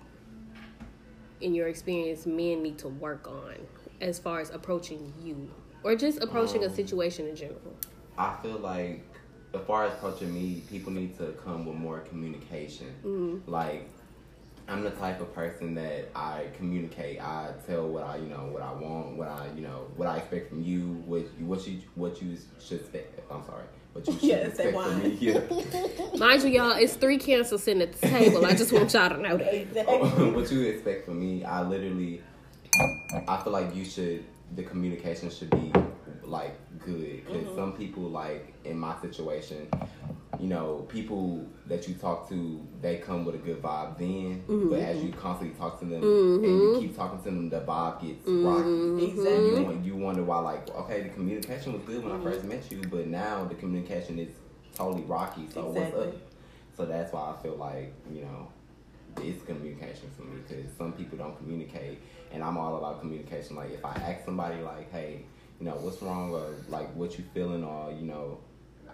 in 1.40 1.54
your 1.54 1.68
experience, 1.68 2.26
men 2.26 2.62
need 2.62 2.78
to 2.78 2.88
work 2.88 3.28
on 3.28 3.54
as 4.00 4.18
far 4.18 4.40
as 4.40 4.50
approaching 4.50 5.12
you, 5.22 5.49
or 5.84 5.94
just 5.94 6.20
approaching 6.22 6.64
a 6.64 6.66
Um, 6.66 6.75
situation 6.75 7.28
in 7.28 7.37
general? 7.37 7.76
I 8.18 8.37
feel 8.42 8.58
like, 8.58 9.04
as 9.52 9.61
far 9.66 9.87
as 9.87 9.92
approaching 9.95 10.33
me, 10.33 10.62
people 10.69 10.92
need 10.92 11.16
to 11.19 11.33
come 11.45 11.66
with 11.66 11.76
more 11.76 12.00
communication. 12.00 12.87
Mm-hmm. 13.04 13.50
Like, 13.50 13.88
I'm 14.69 14.85
the 14.85 14.90
type 14.90 15.21
of 15.21 15.35
person 15.35 15.75
that 15.75 16.11
I 16.14 16.47
communicate. 16.57 17.21
I 17.21 17.52
tell 17.66 17.88
what 17.88 18.04
I, 18.04 18.16
you 18.19 18.28
know, 18.28 18.49
what 18.52 18.62
I 18.62 18.73
want, 18.73 19.16
what 19.16 19.28
I, 19.28 19.49
you 19.57 19.62
know, 19.62 19.88
what 19.97 20.09
I 20.09 20.19
expect 20.19 20.50
from 20.50 20.62
you, 20.62 21.02
what 21.07 21.23
you, 21.38 21.47
what 21.47 21.66
you, 21.66 21.80
what 21.97 22.23
you 22.23 22.37
should 22.61 22.80
expect. 22.80 23.19
I'm 23.30 23.45
sorry, 23.45 23.64
what 23.92 24.07
you 24.07 24.12
should 24.21 24.23
Yeah, 24.23 24.37
expect 24.37 24.76
from 24.76 25.02
me. 25.02 25.19
Yeah. 25.21 25.40
Mind 26.16 26.42
you, 26.45 26.50
y'all, 26.50 26.73
it's 26.73 26.95
three 26.95 27.19
cancers 27.19 27.64
sitting 27.64 27.83
at 27.83 27.92
the 27.92 28.07
table. 28.07 28.47
I 28.47 28.54
just 28.54 28.73
want 28.73 28.92
y'all 28.92 29.09
to 29.09 29.16
know 29.16 29.37
that. 29.37 29.52
Exactly. 29.52 30.30
what 30.30 30.52
you 30.52 30.62
expect 30.62 31.07
from 31.07 31.19
me, 31.19 31.42
I 31.45 31.62
literally, 31.62 32.23
I 33.26 33.42
feel 33.42 33.52
like 33.52 33.75
you 33.75 33.85
should, 33.85 34.25
the 34.54 34.62
communication 34.62 35.30
should 35.30 35.50
be 35.50 35.73
like 36.23 36.57
good 36.90 37.25
because 37.25 37.47
Mm-hmm. 37.47 37.56
some 37.56 37.73
people 37.75 38.04
like 38.04 38.52
in 38.64 38.78
my 38.78 38.94
situation 39.00 39.68
you 40.38 40.47
know 40.49 40.87
people 40.88 41.47
that 41.66 41.87
you 41.88 41.94
talk 41.94 42.28
to 42.28 42.64
they 42.80 42.97
come 42.99 43.25
with 43.25 43.35
a 43.35 43.38
good 43.38 43.61
vibe 43.62 43.99
then 43.99 44.42
but 44.49 44.78
as 44.78 44.97
Mm-hmm. 44.97 45.06
you 45.06 45.12
constantly 45.12 45.56
talk 45.59 45.78
to 45.80 45.85
them 45.87 46.02
and 46.02 46.62
you 46.62 46.80
keep 46.80 46.97
talking 46.97 47.18
to 47.18 47.25
them 47.25 47.49
the 47.50 47.61
vibe 47.61 48.00
gets 48.02 48.26
rocky 48.28 49.04
Exactly. 49.11 49.50
you, 49.50 49.62
won- 49.64 49.85
you 49.85 49.97
wonder 49.97 50.23
why 50.23 50.38
like 50.38 50.68
okay 50.75 51.02
the 51.02 51.09
communication 51.11 51.73
was 51.75 51.82
good 51.82 52.02
when 52.02 52.12
Mm-hmm. 52.12 52.26
i 52.28 52.30
first 52.32 52.44
met 52.44 52.70
you 52.70 52.80
but 52.90 53.06
now 53.06 53.44
the 53.44 53.54
communication 53.54 54.18
is 54.18 54.30
totally 54.75 55.02
rocky 55.02 55.47
so 55.52 55.61
what's 55.66 55.94
up 55.94 56.14
so 56.76 56.87
that's 56.87 57.12
why 57.12 57.32
i 57.37 57.42
feel 57.42 57.56
like 57.56 57.92
you 58.14 58.23
know 58.23 58.49
it's 59.23 59.42
communication 59.44 60.09
for 60.16 60.23
me 60.23 60.37
because 60.47 60.64
some 60.78 60.92
people 60.92 61.18
don't 61.18 61.37
communicate 61.37 61.99
and 62.32 62.42
i'm 62.44 62.56
all 62.56 62.76
about 62.76 63.00
communication 63.00 63.56
like 63.56 63.70
if 63.73 63.85
i 63.85 63.92
ask 64.09 64.25
somebody 64.25 64.61
like 64.62 64.90
hey 64.92 65.25
you 65.61 65.67
know 65.67 65.73
what's 65.76 66.00
wrong 66.02 66.31
or 66.33 66.55
like 66.69 66.88
what 66.95 67.19
you 67.19 67.25
feeling 67.35 67.62
or 67.64 67.93
you 67.93 68.02
know 68.07 68.38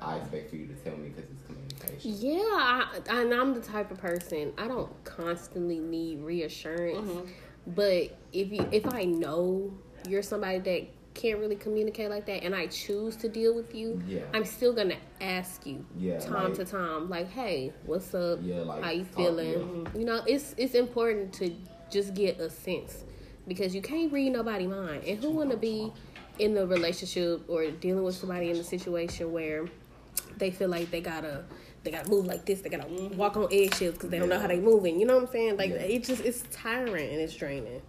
i 0.02 0.16
expect 0.16 0.50
for 0.50 0.56
you 0.56 0.66
to 0.66 0.74
tell 0.74 0.96
me 0.96 1.08
because 1.08 1.30
it's 1.30 1.42
communication 1.46 2.12
Yeah, 2.38 2.40
I, 2.42 2.98
and 3.08 3.32
I'm 3.32 3.54
the 3.54 3.60
type 3.60 3.90
of 3.90 3.98
person 3.98 4.52
I 4.58 4.68
don't 4.68 4.92
constantly 5.04 5.78
need 5.78 6.20
reassurance. 6.20 6.98
Mm-hmm. 6.98 7.30
But 7.68 8.16
if 8.32 8.52
you 8.52 8.68
if 8.72 8.86
I 8.92 9.04
know 9.04 9.72
you're 10.08 10.22
somebody 10.22 10.58
that 10.58 10.86
can't 11.14 11.38
really 11.38 11.56
communicate 11.56 12.10
like 12.10 12.26
that, 12.26 12.44
and 12.44 12.54
I 12.54 12.66
choose 12.66 13.16
to 13.16 13.28
deal 13.28 13.54
with 13.54 13.74
you, 13.74 14.02
Yeah. 14.06 14.20
I'm 14.34 14.44
still 14.44 14.72
gonna 14.74 14.98
ask 15.20 15.66
you 15.66 15.84
Yeah, 15.96 16.18
time 16.20 16.50
like- 16.50 16.54
to 16.54 16.64
time, 16.66 17.08
like, 17.08 17.28
hey, 17.30 17.72
what's 17.86 18.14
up? 18.14 18.40
Yeah, 18.42 18.56
like, 18.60 18.82
how 18.84 18.90
you 18.90 19.04
talk- 19.04 19.16
feeling? 19.16 19.54
Mm-hmm. 19.54 19.98
You 19.98 20.04
know, 20.04 20.22
it's 20.26 20.54
it's 20.58 20.74
important 20.74 21.32
to 21.34 21.50
just 21.90 22.12
get 22.14 22.38
a 22.38 22.50
sense 22.50 23.04
because 23.48 23.74
you 23.74 23.80
can't 23.82 24.12
read 24.12 24.30
nobody 24.32 24.66
mind, 24.66 25.04
and 25.04 25.18
who 25.22 25.30
wanna 25.30 25.56
be 25.56 25.90
in 26.38 26.54
the 26.54 26.66
relationship 26.66 27.42
or 27.48 27.70
dealing 27.70 28.04
with 28.04 28.14
somebody 28.14 28.50
in 28.50 28.56
a 28.56 28.64
situation 28.64 29.32
where 29.32 29.66
they 30.38 30.50
feel 30.50 30.68
like 30.68 30.90
they 30.90 31.00
gotta 31.00 31.44
they 31.82 31.90
gotta 31.90 32.10
move 32.10 32.26
like 32.26 32.44
this, 32.44 32.60
they 32.62 32.68
gotta 32.68 32.88
walk 33.14 33.36
on 33.36 33.48
eggshells 33.52 33.94
because 33.94 34.10
they 34.10 34.18
don't 34.18 34.28
know 34.28 34.38
how 34.40 34.48
they 34.48 34.58
moving. 34.60 34.98
You 34.98 35.06
know 35.06 35.14
what 35.14 35.24
I'm 35.26 35.32
saying? 35.32 35.56
Like 35.56 35.70
Yeah. 35.70 35.76
it 35.76 36.04
just 36.04 36.24
it's 36.24 36.42
tiring 36.50 37.10
and 37.10 37.20
it's 37.20 37.34
draining. 37.34 37.80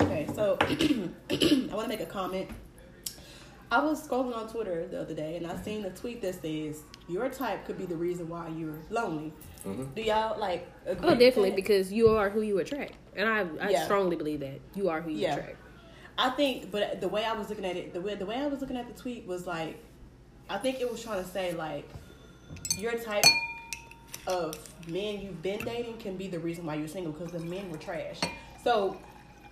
Okay, 0.00 0.28
so 0.34 0.56
I 0.60 1.74
want 1.74 1.82
to 1.82 1.88
make 1.88 2.00
a 2.00 2.06
comment. 2.06 2.48
I 3.72 3.82
was 3.84 4.06
scrolling 4.06 4.36
on 4.36 4.48
Twitter 4.48 4.86
the 4.88 5.00
other 5.00 5.14
day 5.14 5.36
and 5.36 5.46
I 5.46 5.56
seen 5.62 5.84
a 5.84 5.90
tweet 5.90 6.20
that 6.22 6.40
says 6.42 6.82
your 7.08 7.28
type 7.28 7.64
could 7.66 7.78
be 7.78 7.86
the 7.86 7.96
reason 7.96 8.28
why 8.28 8.48
you're 8.48 8.78
lonely. 8.90 9.32
Mhm. 9.64 9.94
Do 9.94 10.02
y'all 10.02 10.38
like? 10.38 10.66
Agree 10.86 11.10
Oh, 11.10 11.14
definitely 11.14 11.52
because 11.52 11.92
you 11.92 12.08
are 12.08 12.30
who 12.30 12.40
you 12.40 12.58
attract, 12.58 12.94
and 13.16 13.28
I 13.28 13.46
I 13.60 13.70
Yeah. 13.70 13.84
strongly 13.84 14.16
believe 14.16 14.40
that 14.40 14.60
you 14.74 14.88
are 14.88 15.00
who 15.00 15.10
you 15.10 15.18
Yeah. 15.18 15.34
attract. 15.36 15.56
I 16.22 16.28
think, 16.30 16.70
but 16.70 17.00
the 17.00 17.08
way 17.08 17.24
I 17.24 17.32
was 17.32 17.48
looking 17.48 17.64
at 17.64 17.76
it, 17.76 17.94
the 17.94 18.00
way 18.00 18.14
the 18.14 18.26
way 18.26 18.36
I 18.36 18.46
was 18.46 18.60
looking 18.60 18.76
at 18.76 18.86
the 18.94 19.00
tweet 19.00 19.26
was 19.26 19.46
like, 19.46 19.82
I 20.50 20.58
think 20.58 20.80
it 20.80 20.90
was 20.90 21.02
trying 21.02 21.22
to 21.24 21.28
say 21.28 21.52
like, 21.54 21.88
your 22.76 22.92
type 22.98 23.24
of 24.26 24.54
men 24.88 25.20
you've 25.22 25.42
been 25.42 25.64
dating 25.64 25.96
can 25.96 26.16
be 26.16 26.28
the 26.28 26.38
reason 26.38 26.66
why 26.66 26.74
you're 26.74 26.88
single 26.88 27.12
because 27.12 27.32
the 27.32 27.40
men 27.40 27.70
were 27.70 27.78
trash. 27.78 28.20
So. 28.62 28.96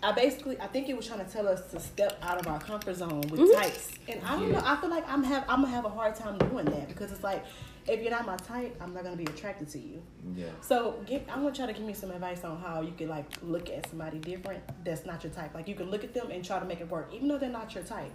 I 0.01 0.13
basically, 0.13 0.57
I 0.61 0.69
think 0.69 0.89
it 0.89 0.97
was 0.97 1.09
trying 1.09 1.27
to 1.27 1.33
tell 1.33 1.49
us 1.49 1.73
to 1.73 1.81
step 1.81 2.21
out 2.23 2.39
of 2.39 2.47
our 2.47 2.61
comfort 2.61 2.95
zone 2.95 3.21
with 3.23 3.41
Mm-hmm. 3.41 3.61
types, 3.61 3.91
and 4.07 4.21
I 4.25 4.37
don't 4.39 4.53
Yeah. 4.53 4.59
know. 4.61 4.65
I 4.65 4.77
feel 4.77 4.91
like 4.91 5.03
I'm 5.09 5.25
have 5.25 5.45
I'm 5.49 5.63
gonna 5.63 5.75
have 5.75 5.87
a 5.87 5.89
hard 5.89 6.15
time 6.15 6.39
doing 6.39 6.67
that 6.67 6.87
because 6.87 7.11
it's 7.11 7.25
like, 7.25 7.43
if 7.89 8.03
you're 8.03 8.11
not 8.11 8.27
my 8.27 8.37
type, 8.37 8.77
I'm 8.81 8.93
not 8.93 9.05
gonna 9.05 9.17
be 9.17 9.25
attracted 9.25 9.69
to 9.71 9.79
you. 9.79 10.03
yeah 10.35 10.47
So 10.61 11.03
give, 11.07 11.23
I'm 11.29 11.43
gonna 11.43 11.55
try 11.55 11.67
to 11.67 11.73
give 11.73 11.83
me 11.83 11.95
some 11.95 12.11
advice 12.11 12.45
on 12.45 12.61
how 12.61 12.83
you 12.83 12.93
can 12.97 13.09
like 13.09 13.27
look 13.43 13.71
at 13.71 13.89
somebody 13.89 14.19
different 14.19 14.63
that's 14.85 15.07
not 15.07 15.25
your 15.25 15.33
type. 15.33 15.55
Like 15.55 15.69
you 15.69 15.75
can 15.75 15.91
look 15.91 16.05
at 16.05 16.15
them 16.15 16.31
and 16.31 16.45
try 16.45 16.59
to 16.59 16.65
make 16.65 16.81
it 16.81 16.91
work, 16.91 17.13
even 17.13 17.29
though 17.29 17.39
they're 17.39 17.49
not 17.51 17.75
your 17.75 17.85
type. 17.85 18.13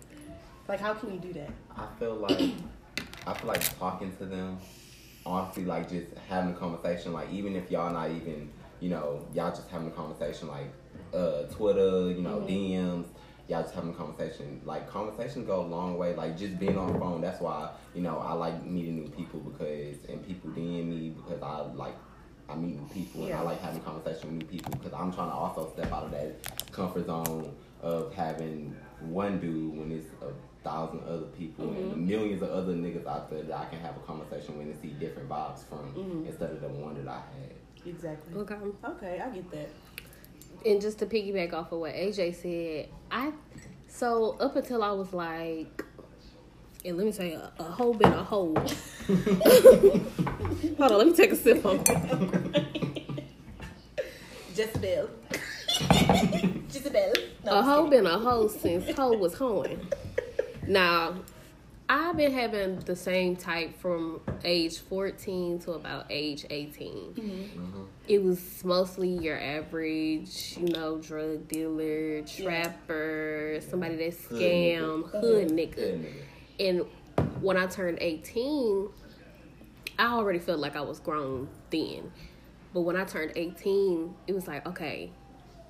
Like 0.68 0.80
how 0.80 0.94
can 0.94 1.14
you 1.14 1.20
do 1.20 1.34
that? 1.34 1.50
I 1.76 1.88
feel 2.00 2.16
like 2.16 2.54
I 3.26 3.34
feel 3.34 3.48
like 3.48 3.78
talking 3.80 4.16
to 4.18 4.26
them, 4.26 4.60
honestly, 5.26 5.66
like 5.66 5.90
just 5.90 6.08
having 6.30 6.54
a 6.54 6.58
conversation. 6.58 7.14
Like 7.14 7.32
even 7.32 7.56
if 7.56 7.72
y'all 7.72 7.92
not 7.92 8.12
even, 8.12 8.52
you 8.80 8.90
know, 8.90 9.26
y'all 9.34 9.52
just 9.52 9.70
having 9.70 9.88
a 9.88 9.92
conversation 9.92 10.48
like 10.48 10.72
uh, 11.14 11.44
Twitter, 11.44 12.12
you 12.12 12.22
know, 12.22 12.42
DMs. 12.48 13.08
Y'all 13.48 13.62
just 13.62 13.74
having 13.74 13.92
a 13.92 13.94
conversation. 13.94 14.62
Like 14.64 14.90
conversations 14.90 15.46
go 15.48 15.62
a 15.62 15.68
long 15.68 15.98
way. 15.98 16.16
Like 16.16 16.38
just 16.38 16.60
being 16.60 16.78
on 16.78 16.94
the 16.94 17.00
phone. 17.00 17.22
That's 17.22 17.42
why 17.42 17.72
you 17.94 18.02
know 18.02 18.20
I 18.20 18.34
like 18.34 18.66
meeting 18.66 18.96
new 18.96 19.10
people 19.10 19.40
because 19.42 19.98
and 20.08 20.26
people 20.26 20.52
DM 20.52 20.88
me 20.88 21.10
because 21.10 21.42
I 21.42 21.62
like. 21.74 21.96
I 22.50 22.56
meet 22.56 22.76
new 22.76 22.90
people 22.94 23.24
and 23.24 23.34
I 23.34 23.42
like 23.42 23.62
having 23.62 23.80
conversation 23.80 24.38
with 24.38 24.42
new 24.42 24.46
people 24.46 24.74
because 24.74 24.92
I'm 24.92 25.14
trying 25.14 25.30
to 25.30 25.34
also 25.34 25.72
step 25.72 25.94
out 25.94 26.04
of 26.04 26.12
that 26.12 26.72
comfort 26.74 27.06
zone 27.06 27.56
of 27.82 28.14
having 28.14 28.76
one 29.00 29.40
dude 29.40 29.78
when 29.78 29.94
it's 29.94 30.08
a 30.22 30.34
thousand 30.64 31.02
other 31.08 31.28
people 31.38 31.70
and 31.70 31.92
mm-hmm. 31.92 32.08
millions 32.08 32.42
of 32.42 32.50
other 32.50 32.74
niggas 32.74 33.06
out 33.06 33.30
there 33.30 33.44
that 33.44 33.58
I 33.58 33.66
can 33.66 33.80
have 33.80 33.96
a 33.98 34.00
conversation 34.02 34.58
with 34.58 34.68
and 34.68 34.82
see 34.82 34.90
different 34.90 35.30
vibes 35.30 35.68
from 35.68 35.94
mm-hmm. 35.94 36.28
instead 36.28 36.52
of 36.52 36.62
the 36.62 36.70
one 36.70 36.96
that 36.96 37.08
I 37.08 37.22
had. 37.40 37.54
Exactly. 37.86 38.36
Okay. 38.36 38.56
Okay, 38.86 39.22
I 39.24 39.30
get 39.30 39.52
that. 39.52 39.70
And 40.66 40.82
just 40.82 41.00
to 41.00 41.06
piggyback 41.06 41.54
off 41.54 41.72
of 41.72 41.80
what 41.80 41.94
AJ 41.94 42.36
said, 42.36 42.90
I 43.12 43.32
so 43.88 44.38
up 44.40 44.56
until 44.56 44.84
I 44.84 44.92
was 44.92 45.14
like, 45.14 45.84
and 46.86 46.98
let 46.98 47.06
me 47.06 47.12
say 47.12 47.34
a, 47.34 47.52
a 47.60 47.64
hoe 47.64 47.94
been 47.94 48.12
a 48.12 48.24
hoe. 48.24 48.54
Hold 50.78 50.92
on, 50.92 50.98
let 50.98 51.08
me 51.08 51.14
take 51.14 51.32
a 51.32 51.36
sip 51.36 51.66
on. 51.66 51.84
Jezebel. 54.56 55.10
Jezebel. 56.70 57.14
No, 57.46 57.60
a 57.60 57.64
hoe 57.64 57.90
been 57.90 58.06
a 58.06 58.20
hoe 58.20 58.48
since 58.48 58.96
hoe 58.96 59.18
was 59.18 59.34
hoeing. 59.36 59.80
Now, 60.68 61.16
I've 61.96 62.18
been 62.18 62.32
having 62.34 62.80
the 62.80 62.96
same 62.96 63.36
type 63.36 63.78
from 63.80 64.20
age 64.44 64.80
14 64.80 65.60
to 65.60 65.74
about 65.74 66.08
age 66.10 66.44
18. 66.50 66.92
Mm-hmm. 66.92 67.22
Mm-hmm. 67.22 67.84
It 68.08 68.24
was 68.24 68.66
mostly 68.66 69.10
your 69.10 69.40
average, 69.40 70.58
you 70.60 70.70
know, 70.70 70.98
drug 70.98 71.48
dealer, 71.48 72.24
trapper, 72.24 73.60
somebody 73.70 73.96
that 73.98 74.14
Hood 74.16 74.40
scam, 74.40 75.04
nigga. 75.04 75.22
hood 75.22 75.48
nigga. 75.50 75.76
Good. 75.76 76.14
And 76.60 76.86
when 77.42 77.58
I 77.58 77.68
turned 77.68 78.00
18, 78.02 78.90
I 80.00 80.06
already 80.08 80.40
felt 80.40 80.60
like 80.60 80.76
I 80.76 80.82
was 80.82 81.00
grown 81.00 81.48
then. 81.70 82.12
But 82.74 82.82
when 82.82 82.96
I 82.96 83.04
turned 83.04 83.34
18, 83.36 84.16
it 84.26 84.34
was 84.34 84.48
like, 84.48 84.66
okay, 84.66 85.12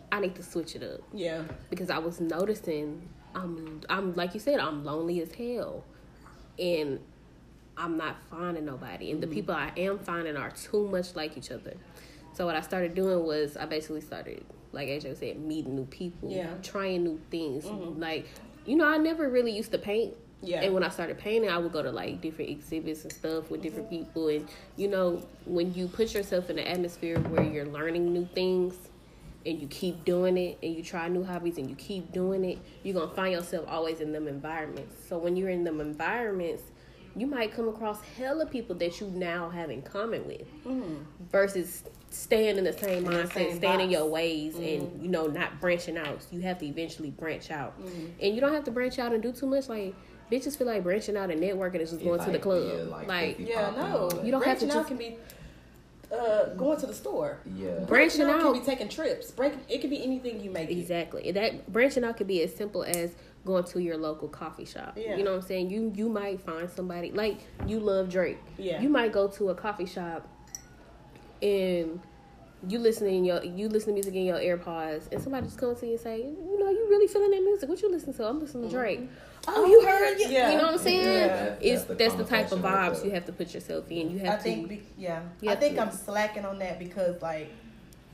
I 0.10 0.22
need 0.22 0.36
to 0.36 0.44
switch 0.44 0.78
it 0.78 0.84
up. 0.84 1.02
Yeah. 1.14 1.44
because 1.70 1.90
I 1.90 1.98
was 1.98 2.22
noticing 2.22 3.10
I'm 3.36 3.82
I'm 3.90 4.14
like 4.14 4.34
you 4.36 4.40
said 4.40 4.60
I'm 4.60 4.86
lonely 4.86 5.22
as 5.22 5.34
hell, 5.34 5.84
and 6.60 7.00
I'm 7.78 7.98
not 7.98 8.18
finding 8.30 8.66
nobody, 8.66 9.12
and 9.12 9.22
the 9.22 9.28
Mm-hmm. 9.28 9.34
people 9.34 9.56
I 9.56 9.72
am 9.78 9.98
finding 10.00 10.38
are 10.38 10.52
too 10.52 10.88
much 10.88 11.16
like 11.16 11.38
each 11.38 11.52
other. 11.52 11.74
So 12.34 12.46
what 12.46 12.56
I 12.56 12.62
started 12.62 12.94
doing 12.96 13.24
was 13.26 13.58
I 13.58 13.66
basically 13.66 14.02
started 14.02 14.44
like 14.72 14.88
AJ 14.88 15.18
said 15.20 15.40
meeting 15.40 15.76
new 15.76 15.86
people, 15.86 16.32
Yeah. 16.32 16.48
Mm-hmm. 16.48 16.62
trying 16.62 17.04
new 17.04 17.20
things. 17.32 17.66
Like 17.66 18.28
you 18.66 18.76
know 18.76 18.86
I 18.88 18.98
never 18.98 19.30
really 19.30 19.52
used 19.52 19.72
to 19.72 19.78
paint. 19.78 20.14
Yeah. 20.42 20.62
And 20.62 20.74
when 20.74 20.84
I 20.84 20.90
started 20.90 21.18
painting, 21.18 21.50
I 21.50 21.58
would 21.58 21.72
go 21.72 21.82
to 21.82 21.92
like 21.92 22.20
different 22.22 22.52
exhibits 22.52 23.04
and 23.04 23.14
stuff 23.14 23.50
with 23.50 23.62
different 23.62 23.90
Mm-hmm. 23.90 24.06
people. 24.06 24.28
And 24.30 24.48
you 24.76 24.88
know, 24.90 25.26
when 25.46 25.74
you 25.74 25.88
put 25.88 26.14
yourself 26.14 26.50
in 26.50 26.60
an 26.60 26.66
atmosphere 26.68 27.18
where 27.20 27.44
you're 27.44 27.66
learning 27.66 28.12
new 28.12 28.28
things, 28.34 28.76
and 29.46 29.60
you 29.60 29.68
keep 29.68 30.06
doing 30.06 30.38
it 30.38 30.58
and 30.64 30.76
you 30.76 30.84
try 30.84 31.08
new 31.08 31.24
hobbies 31.24 31.58
and 31.58 31.70
you 31.70 31.76
keep 31.76 32.12
doing 32.12 32.44
it, 32.44 32.60
you're 32.84 32.94
gonna 32.94 33.14
find 33.14 33.34
yourself 33.34 33.66
always 33.68 34.00
in 34.00 34.12
them 34.12 34.28
environments. 34.28 34.96
So 35.08 35.18
when 35.18 35.36
you're 35.36 35.50
in 35.50 35.64
them 35.64 35.82
environments, 35.82 36.64
you 37.16 37.28
might 37.28 37.54
come 37.54 37.68
across 37.68 38.02
hella 38.18 38.46
people 38.46 38.76
that 38.78 39.00
you 39.00 39.08
now 39.08 39.50
have 39.50 39.70
in 39.70 39.82
common 39.82 40.26
with 40.26 40.48
mm-hmm. 40.66 40.96
versus 41.32 41.84
staying 42.10 42.58
in 42.58 42.64
the 42.64 42.74
same 42.74 43.04
mindset, 43.04 43.34
same 43.34 43.58
staying 43.58 43.82
in 43.82 43.90
your 43.90 44.06
ways 44.06 44.56
and 44.56 44.64
mm-hmm. 44.64 45.04
you 45.04 45.10
know, 45.10 45.28
not 45.28 45.60
branching 45.60 45.98
out. 45.98 46.26
You 46.32 46.42
have 46.42 46.60
to 46.60 46.66
eventually 46.66 47.12
branch 47.12 47.52
out. 47.52 47.80
Mm-hmm. 47.80 48.06
And 48.22 48.36
you 48.36 48.42
don't 48.42 48.54
have 48.54 48.64
to 48.66 48.72
branch 48.72 48.98
out 49.00 49.14
and 49.14 49.22
do 49.22 49.32
too 49.32 49.46
much 49.46 49.70
like 49.70 49.94
bitches 50.32 50.58
feel 50.58 50.68
like 50.68 50.84
branching 50.84 51.16
out 51.16 51.30
and 51.30 51.42
networking 51.42 51.80
is 51.82 51.92
just 51.92 52.04
going 52.04 52.24
to 52.24 52.32
the 52.32 52.40
club. 52.40 52.64
yeah, 52.66 52.84
like 52.84 53.08
like, 53.08 53.40
Yeah, 53.40 53.72
no. 53.76 54.10
You 54.24 54.32
don't 54.32 54.44
have 54.44 54.60
to 54.60 54.66
Branching 54.66 54.70
out 54.72 54.74
just- 54.74 54.88
can 54.88 54.98
be 54.98 55.18
uh, 56.14 56.54
going 56.56 56.80
to 56.80 56.86
the 56.86 56.94
store. 56.94 57.40
Yeah. 57.56 57.80
Branching 57.88 58.22
out 58.22 58.40
out- 58.42 58.42
can 58.54 58.54
be 58.54 58.66
taking 58.66 58.90
trips. 58.90 59.32
Break. 59.32 59.54
It 59.68 59.82
could 59.82 59.90
be 59.90 60.04
anything 60.04 60.40
you 60.42 60.52
make. 60.52 60.70
it. 60.70 60.78
Exactly. 60.78 61.32
That 61.32 61.72
branching 61.72 62.04
out 62.04 62.18
could 62.18 62.28
be 62.28 62.42
as 62.44 62.56
simple 62.56 62.84
as 62.84 63.16
going 63.46 63.64
to 63.66 63.82
your 63.82 63.98
local 63.98 64.28
coffee 64.30 64.66
shop. 64.66 64.98
Yeah. 64.98 65.16
You 65.18 65.24
know 65.24 65.32
what 65.32 65.42
I'm 65.42 65.48
saying? 65.48 65.70
You 65.70 65.92
you 65.96 66.10
might 66.10 66.40
find 66.42 66.70
somebody 66.70 67.12
like 67.12 67.40
you 67.68 67.80
love 67.80 68.10
Drake. 68.10 68.38
Yeah. 68.58 68.82
You 68.82 68.90
might 68.90 69.12
go 69.12 69.28
to 69.28 69.50
a 69.50 69.56
coffee 69.56 69.86
shop 69.86 70.28
and 71.42 72.00
you 72.68 72.80
listening 72.80 73.26
your 73.26 73.44
you 73.44 73.68
listen 73.68 73.90
to 73.90 73.94
music 73.94 74.16
in 74.16 74.24
your 74.26 74.38
AirPods 74.38 75.12
and 75.12 75.22
somebody 75.22 75.46
just 75.46 75.58
comes 75.58 75.80
to 75.82 75.86
you 75.86 75.94
and 75.94 76.02
say, 76.02 76.18
you 76.20 76.60
know, 76.60 76.70
you 76.70 76.88
really 76.90 77.08
feeling 77.08 77.32
that 77.32 77.42
music. 77.44 77.68
What 77.68 77.82
you 77.82 77.92
listen 77.92 78.14
to? 78.14 78.26
I'm 78.28 78.40
listening 78.40 78.70
to 78.70 78.70
Drake. 78.70 79.02
Oh, 79.48 79.66
you 79.66 79.86
heard? 79.86 80.18
Mm-hmm. 80.18 80.32
Yeah. 80.32 80.52
You 80.52 80.58
know 80.58 80.64
what 80.66 80.74
I'm 80.76 80.80
saying? 80.80 81.06
Yeah. 81.06 81.28
That's- 81.28 81.58
It's 81.62 81.84
that's 81.84 82.00
that's 82.00 82.14
the 82.16 82.24
the, 82.24 82.30
type 82.30 82.52
of 82.52 82.60
vibes 82.60 83.04
you 83.04 83.12
have 83.12 83.26
to 83.26 83.32
put 83.34 83.54
yourself 83.54 83.86
in. 83.90 84.12
You 84.12 84.22
I 84.22 84.30
have 84.32 84.38
to 84.40 84.44
think, 84.44 84.70
be, 84.70 84.84
yeah, 84.98 85.22
You 85.42 85.50
I 85.50 85.56
think 85.56 85.76
to- 85.76 85.82
I'm 85.82 85.92
slacking 85.92 86.46
on 86.46 86.60
that 86.60 86.80
because 86.80 87.22
like 87.22 87.50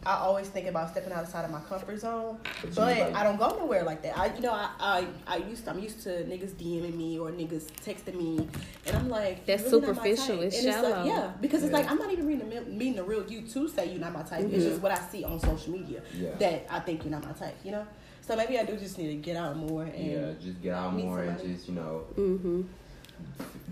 I 0.05 0.15
always 0.15 0.47
think 0.47 0.65
about 0.67 0.89
stepping 0.91 1.11
outside 1.11 1.43
of 1.43 1.51
my 1.51 1.59
comfort 1.59 1.99
zone, 1.99 2.37
But 2.63 2.73
but 2.73 3.13
I 3.15 3.21
don't 3.25 3.37
go 3.37 3.49
nowhere 3.59 3.83
like 3.83 4.01
that. 4.03 4.17
I, 4.17 4.33
you 4.33 4.39
know, 4.39 4.53
I, 4.53 4.69
I, 4.79 5.07
I 5.27 5.37
used 5.39 5.65
to, 5.65 5.71
I'm 5.71 5.79
used 5.79 6.01
to 6.03 6.09
niggas 6.23 6.51
DMing 6.53 6.95
me 6.95 7.19
or 7.19 7.31
niggas 7.31 7.65
texting 7.85 8.15
me, 8.15 8.47
and 8.87 8.95
I'm 8.95 9.09
like, 9.09 9.45
That's 9.45 9.63
really 9.63 9.81
not 9.81 9.97
my 9.97 10.03
superficial. 10.03 10.37
type. 10.37 10.45
It's 10.45 10.63
like, 10.63 10.73
shallow. 10.73 11.05
yeah, 11.05 11.31
because 11.41 11.63
it's 11.63 11.73
like 11.73 11.91
I'm 11.91 11.97
not 11.97 12.13
even 12.13 12.25
reading 12.27 12.49
the, 12.49 12.61
meeting 12.61 12.95
the 12.95 13.03
real 13.03 13.29
you 13.29 13.41
to 13.41 13.67
say 13.67 13.89
you're 13.91 13.99
not 13.99 14.13
my 14.13 14.23
type. 14.23 14.45
It's 14.49 14.63
just 14.63 14.81
what 14.81 14.93
I 14.93 14.99
see 15.09 15.25
on 15.25 15.37
social 15.41 15.73
media 15.73 16.01
Yeah. 16.15 16.29
that 16.39 16.65
I 16.69 16.79
think 16.79 17.03
you're 17.03 17.11
not 17.11 17.25
my 17.25 17.33
type. 17.33 17.57
You 17.65 17.71
know, 17.73 17.87
so 18.29 18.35
maybe 18.35 18.59
I 18.59 18.63
do 18.63 18.77
just 18.77 18.95
need 18.99 19.07
to 19.07 19.15
get 19.15 19.35
out 19.35 19.57
more 19.57 19.81
and 19.83 20.05
Yeah, 20.11 20.31
just 20.39 20.61
get 20.61 20.75
out 20.75 20.95
meet 20.95 21.03
more 21.05 21.19
and 21.23 21.39
just 21.39 21.67
you 21.67 21.73
know 21.73 22.03
Mm-hmm. 22.15 22.61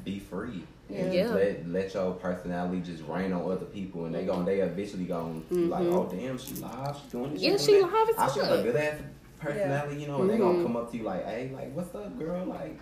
be 0.03 0.19
free. 0.19 0.63
And 0.89 1.13
Yeah. 1.13 1.29
let 1.31 1.67
let 1.69 1.93
your 1.93 2.13
personality 2.13 2.81
just 2.81 3.03
rain 3.07 3.33
on 3.33 3.43
other 3.51 3.65
people, 3.65 4.05
and 4.05 4.15
they 4.15 4.25
gon' 4.25 4.45
they 4.45 4.61
eventually 4.61 5.03
gon' 5.05 5.43
be 5.49 5.55
like, 5.67 5.85
oh 5.85 6.07
damn, 6.09 6.39
she 6.39 6.55
live, 6.55 6.97
she 7.03 7.11
doing 7.11 7.33
this. 7.33 7.43
Mm-hmm. 7.43 7.43
Yeah, 7.43 7.49
doing 7.49 7.59
she 7.59 7.71
that. 7.81 7.91
live 7.93 8.09
as 8.09 8.17
I 8.17 8.33
she 8.33 8.39
got 8.39 8.59
a 8.59 8.63
good 8.63 8.75
ass 8.75 8.99
personality, 9.39 10.01
you 10.01 10.07
know, 10.07 10.21
and 10.21 10.29
they 10.31 10.37
gonna 10.39 10.57
Mhm. 10.57 10.63
come 10.63 10.75
up 10.77 10.89
to 10.91 10.97
you 10.97 11.03
like, 11.03 11.23
hey, 11.25 11.51
like 11.53 11.71
what's 11.75 11.93
up, 11.93 12.17
girl? 12.17 12.43
Like, 12.45 12.79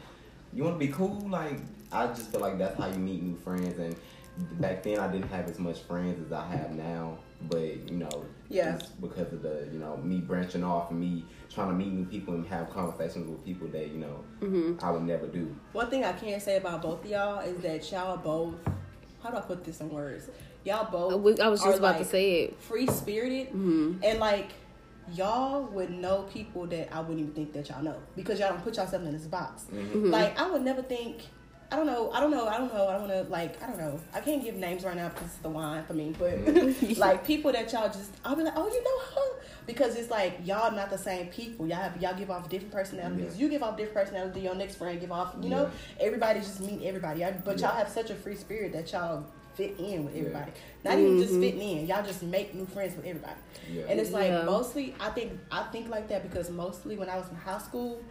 you 0.53 0.63
wanna 0.63 0.77
be 0.77 0.87
cool? 0.87 1.27
Like, 1.27 1.59
I 1.91 2.07
just 2.07 2.31
feel 2.31 2.39
like 2.39 2.57
that's 2.57 2.77
how 2.79 2.87
you 2.87 2.99
meet 2.99 3.21
new 3.21 3.35
friends. 3.35 3.77
And 3.79 3.97
back 4.61 4.81
then, 4.83 4.99
I 4.99 5.11
didn't 5.11 5.27
have 5.29 5.49
as 5.49 5.59
much 5.59 5.81
friends 5.81 6.25
as 6.25 6.31
I 6.31 6.45
have 6.47 6.71
now, 6.73 7.17
but 7.49 7.89
you 7.89 7.97
know, 7.97 8.23
Yeah. 8.49 8.77
because 9.01 9.33
of 9.33 9.41
the 9.41 9.67
you 9.73 9.79
know 9.79 9.97
me 9.97 10.19
branching 10.21 10.63
off 10.63 10.91
and 10.91 10.99
me 10.99 11.25
trying 11.55 11.69
to 11.69 11.73
meet 11.73 11.91
new 11.91 12.05
people 12.05 12.33
and 12.35 12.45
have 12.47 12.69
conversations 12.69 13.27
with 13.29 13.43
people 13.43 13.67
that 13.69 13.87
you 13.87 13.97
know 13.97 14.23
Mm-hmm. 14.41 14.85
I 14.85 14.91
would 14.91 15.03
never 15.03 15.25
do. 15.27 15.55
One 15.71 15.89
thing 15.89 16.03
I 16.03 16.11
can 16.11 16.39
say 16.39 16.57
about 16.57 16.81
both 16.81 17.03
of 17.03 17.09
y'all 17.09 17.39
is 17.39 17.57
that 17.61 17.89
y'all 17.91 18.17
both. 18.17 18.55
How 19.23 19.31
do 19.31 19.37
I 19.37 19.41
put 19.41 19.63
this 19.63 19.79
in 19.81 19.89
words? 19.89 20.29
Y'all 20.65 20.91
both. 20.91 21.13
I 21.39 21.47
was 21.47 21.61
are, 21.61 21.67
just 21.67 21.79
about 21.79 21.93
to 21.93 21.97
like, 21.99 22.07
say 22.07 22.41
it. 22.43 22.59
Free 22.61 22.85
spirited 22.87 23.47
Mm-hmm. 23.47 24.03
and 24.03 24.19
like 24.19 24.49
y'all 25.13 25.63
would 25.63 25.89
know 25.91 26.23
people 26.23 26.65
that 26.67 26.93
I 26.93 26.99
wouldn't 26.99 27.19
even 27.19 27.33
think 27.33 27.53
that 27.53 27.69
y'all 27.69 27.81
know 27.83 27.95
because 28.15 28.39
y'all 28.39 28.49
don't 28.49 28.63
put 28.63 28.75
yourself 28.77 29.01
in 29.03 29.13
this 29.13 29.25
box. 29.25 29.65
Mm-hmm. 29.73 30.09
Like 30.11 30.39
I 30.39 30.49
would 30.51 30.61
never 30.63 30.81
think. 30.83 31.21
I 31.71 31.77
don't 31.77 31.87
know. 31.87 32.11
I 32.11 32.19
don't 32.19 32.31
know. 32.31 32.47
I 32.47 32.57
don't 32.57 32.73
know. 32.73 32.87
I 32.87 32.91
don't 32.93 33.09
want 33.09 33.25
to 33.25 33.31
like. 33.31 33.61
I 33.61 33.67
don't 33.67 33.77
know. 33.77 33.99
I 34.13 34.19
can't 34.21 34.43
give 34.43 34.55
names 34.55 34.83
right 34.83 34.95
now 34.95 35.09
because 35.09 35.27
it's 35.27 35.37
the 35.37 35.49
wine 35.49 35.83
for 35.83 35.93
me. 35.93 36.13
But 36.17 36.37
like 36.97 37.25
people 37.25 37.51
that 37.51 37.71
y'all 37.73 37.87
just, 37.87 38.11
I'll 38.23 38.35
be 38.35 38.43
like, 38.43 38.53
oh, 38.55 38.67
you 38.67 38.83
know 38.83 38.99
her, 39.21 39.41
because 39.65 39.95
it's 39.95 40.11
like 40.11 40.39
y'all 40.43 40.71
not 40.75 40.89
the 40.89 40.97
same 40.97 41.27
people. 41.27 41.67
Y'all 41.67 41.77
have 41.77 41.99
y'all 42.01 42.15
give 42.15 42.29
off 42.29 42.49
different 42.49 42.73
personalities. 42.73 43.35
Yeah. 43.35 43.43
You 43.43 43.49
give 43.49 43.63
off 43.63 43.77
different 43.77 43.95
personalities. 43.95 44.43
Your 44.43 44.55
next 44.55 44.75
friend 44.75 44.99
give 44.99 45.11
off. 45.11 45.35
You 45.41 45.49
know, 45.49 45.71
everybody 45.99 46.39
just 46.39 46.61
meet 46.61 46.83
everybody. 46.83 47.25
But 47.43 47.59
y'all 47.59 47.71
Yeah. 47.71 47.79
have 47.79 47.89
such 47.89 48.09
a 48.11 48.15
free 48.15 48.35
spirit 48.35 48.73
that 48.73 48.91
y'all 48.91 49.25
fit 49.55 49.79
in 49.79 50.05
with 50.05 50.13
Yeah. 50.13 50.21
everybody. 50.21 50.51
Not 50.83 50.99
even 50.99 51.17
just 51.19 51.31
mm-hmm. 51.31 51.41
fitting 51.41 51.61
in. 51.61 51.87
Y'all 51.87 52.05
just 52.05 52.21
make 52.21 52.53
new 52.53 52.65
friends 52.67 52.95
with 52.95 53.05
everybody. 53.05 53.39
Yeah. 53.71 53.83
And 53.89 53.99
it's 53.99 54.11
like 54.11 54.27
Yeah. 54.27 54.43
mostly 54.43 54.93
I 54.99 55.09
think 55.09 55.39
I 55.51 55.63
think 55.63 55.89
like 55.89 56.09
that 56.09 56.23
because 56.23 56.49
mostly 56.49 56.97
when 56.97 57.09
I 57.09 57.17
was 57.17 57.27
in 57.29 57.35
high 57.35 57.57
school, 57.57 58.01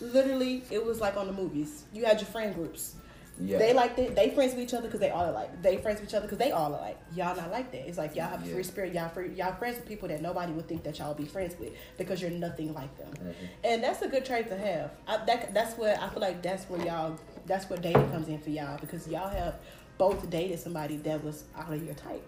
literally 0.00 0.62
it 0.70 0.84
was 0.84 1.00
like 1.00 1.16
on 1.16 1.26
the 1.26 1.32
movies. 1.32 1.84
You 1.92 2.04
had 2.04 2.20
your 2.20 2.28
friend 2.28 2.54
groups. 2.54 2.94
Yeah. 3.38 3.58
They 3.58 3.74
like 3.74 3.96
that. 3.96 4.16
They 4.16 4.30
friends 4.30 4.54
with 4.54 4.62
each 4.64 4.72
other 4.72 4.84
because 4.86 5.00
they 5.00 5.10
all 5.10 5.28
alike. 5.30 5.60
They 5.60 5.76
friends 5.76 6.00
with 6.00 6.08
each 6.08 6.14
other 6.14 6.24
because 6.26 6.38
they 6.38 6.52
all 6.52 6.70
alike. 6.70 6.96
Y'all 7.14 7.36
not 7.36 7.50
like 7.50 7.70
that. 7.72 7.86
It's 7.86 7.98
like 7.98 8.16
y'all 8.16 8.28
have 8.30 8.42
a 8.42 8.46
Yeah. 8.48 8.54
free 8.54 8.62
spirit. 8.62 8.94
Y'all 8.94 9.10
free, 9.10 9.34
y'all 9.34 9.52
friends 9.56 9.76
with 9.76 9.86
people 9.86 10.08
that 10.08 10.22
nobody 10.22 10.52
would 10.52 10.66
think 10.66 10.84
that 10.84 10.98
y'all 10.98 11.08
would 11.08 11.18
be 11.18 11.26
friends 11.26 11.54
with 11.60 11.72
because 11.98 12.22
you're 12.22 12.30
nothing 12.30 12.72
like 12.72 12.96
them. 12.96 13.10
Mhm. 13.12 13.34
And 13.62 13.82
that's 13.84 14.00
a 14.00 14.08
good 14.08 14.24
trait 14.24 14.48
to 14.48 14.56
have. 14.56 14.90
I, 15.06 15.22
that 15.26 15.52
that's 15.52 15.76
what 15.76 15.98
I 16.00 16.08
feel 16.08 16.20
like. 16.22 16.40
That's 16.42 16.64
where 16.64 16.80
y'all. 16.80 17.18
That's 17.44 17.68
where 17.68 17.78
dating 17.78 18.10
comes 18.10 18.28
in 18.28 18.38
for 18.40 18.50
y'all 18.50 18.78
because 18.80 19.06
y'all 19.06 19.28
have 19.28 19.56
both 19.98 20.28
dated 20.30 20.58
somebody 20.58 20.96
that 20.98 21.22
was 21.22 21.44
out 21.56 21.72
of 21.72 21.84
your 21.84 21.94
type, 21.94 22.26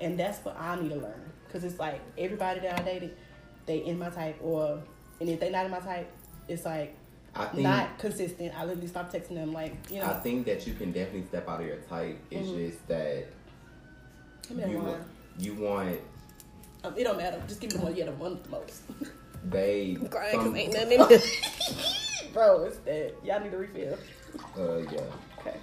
and 0.00 0.20
that's 0.20 0.38
what 0.44 0.58
I 0.60 0.76
need 0.80 0.90
to 0.90 0.96
learn. 0.96 1.32
Because 1.46 1.64
it's 1.64 1.78
like 1.78 2.00
everybody 2.18 2.60
that 2.60 2.78
I 2.78 2.82
dated, 2.82 3.16
they 3.64 3.78
in 3.78 3.98
my 3.98 4.10
type, 4.10 4.36
or 4.42 4.82
and 5.18 5.28
if 5.30 5.40
they 5.40 5.48
not 5.50 5.64
in 5.64 5.70
my 5.70 5.80
type, 5.80 6.10
it's 6.46 6.64
like 6.66 6.94
I 7.34 7.46
think 7.46 7.62
not 7.62 7.98
consistent. 7.98 8.52
I 8.58 8.64
literally 8.64 8.86
stop 8.88 9.10
texting 9.12 9.34
them 9.34 9.52
like 9.52 9.74
you 9.90 10.00
know. 10.00 10.06
I 10.06 10.14
think 10.20 10.46
that 10.46 10.66
you 10.66 10.74
can 10.74 10.92
definitely 10.92 11.26
step 11.26 11.48
out 11.48 11.60
of 11.60 11.66
your 11.66 11.76
type. 11.76 12.18
It's 12.30 12.48
Mhm. 12.48 12.68
just 12.68 12.88
that 12.88 13.26
Give 14.48 14.56
me 14.58 14.62
that 14.64 14.70
you 14.70 14.78
want, 14.78 15.02
you 15.38 15.54
want 15.54 16.00
Um, 16.84 16.94
it 16.96 17.04
don't 17.04 17.16
matter. 17.16 17.40
Just 17.46 17.60
give 17.60 17.72
me 17.72 17.78
the 17.78 17.84
one 17.84 17.96
you 17.96 18.04
had 18.04 18.18
one 18.18 18.38
the 18.42 18.48
most. 18.50 18.82
they 19.48 19.94
Crying 20.10 20.38
because 20.38 20.54
ain't 20.56 20.72
nothing 20.74 21.00
in 21.00 21.08
there. 21.08 21.18
Bro, 22.32 22.64
it's 22.64 22.76
that. 22.78 23.14
Y'all 23.24 23.40
need 23.40 23.54
a 23.54 23.58
refill. 23.58 23.98
uh 24.58 24.78
yeah. 24.78 25.00
Okay. 25.38 25.56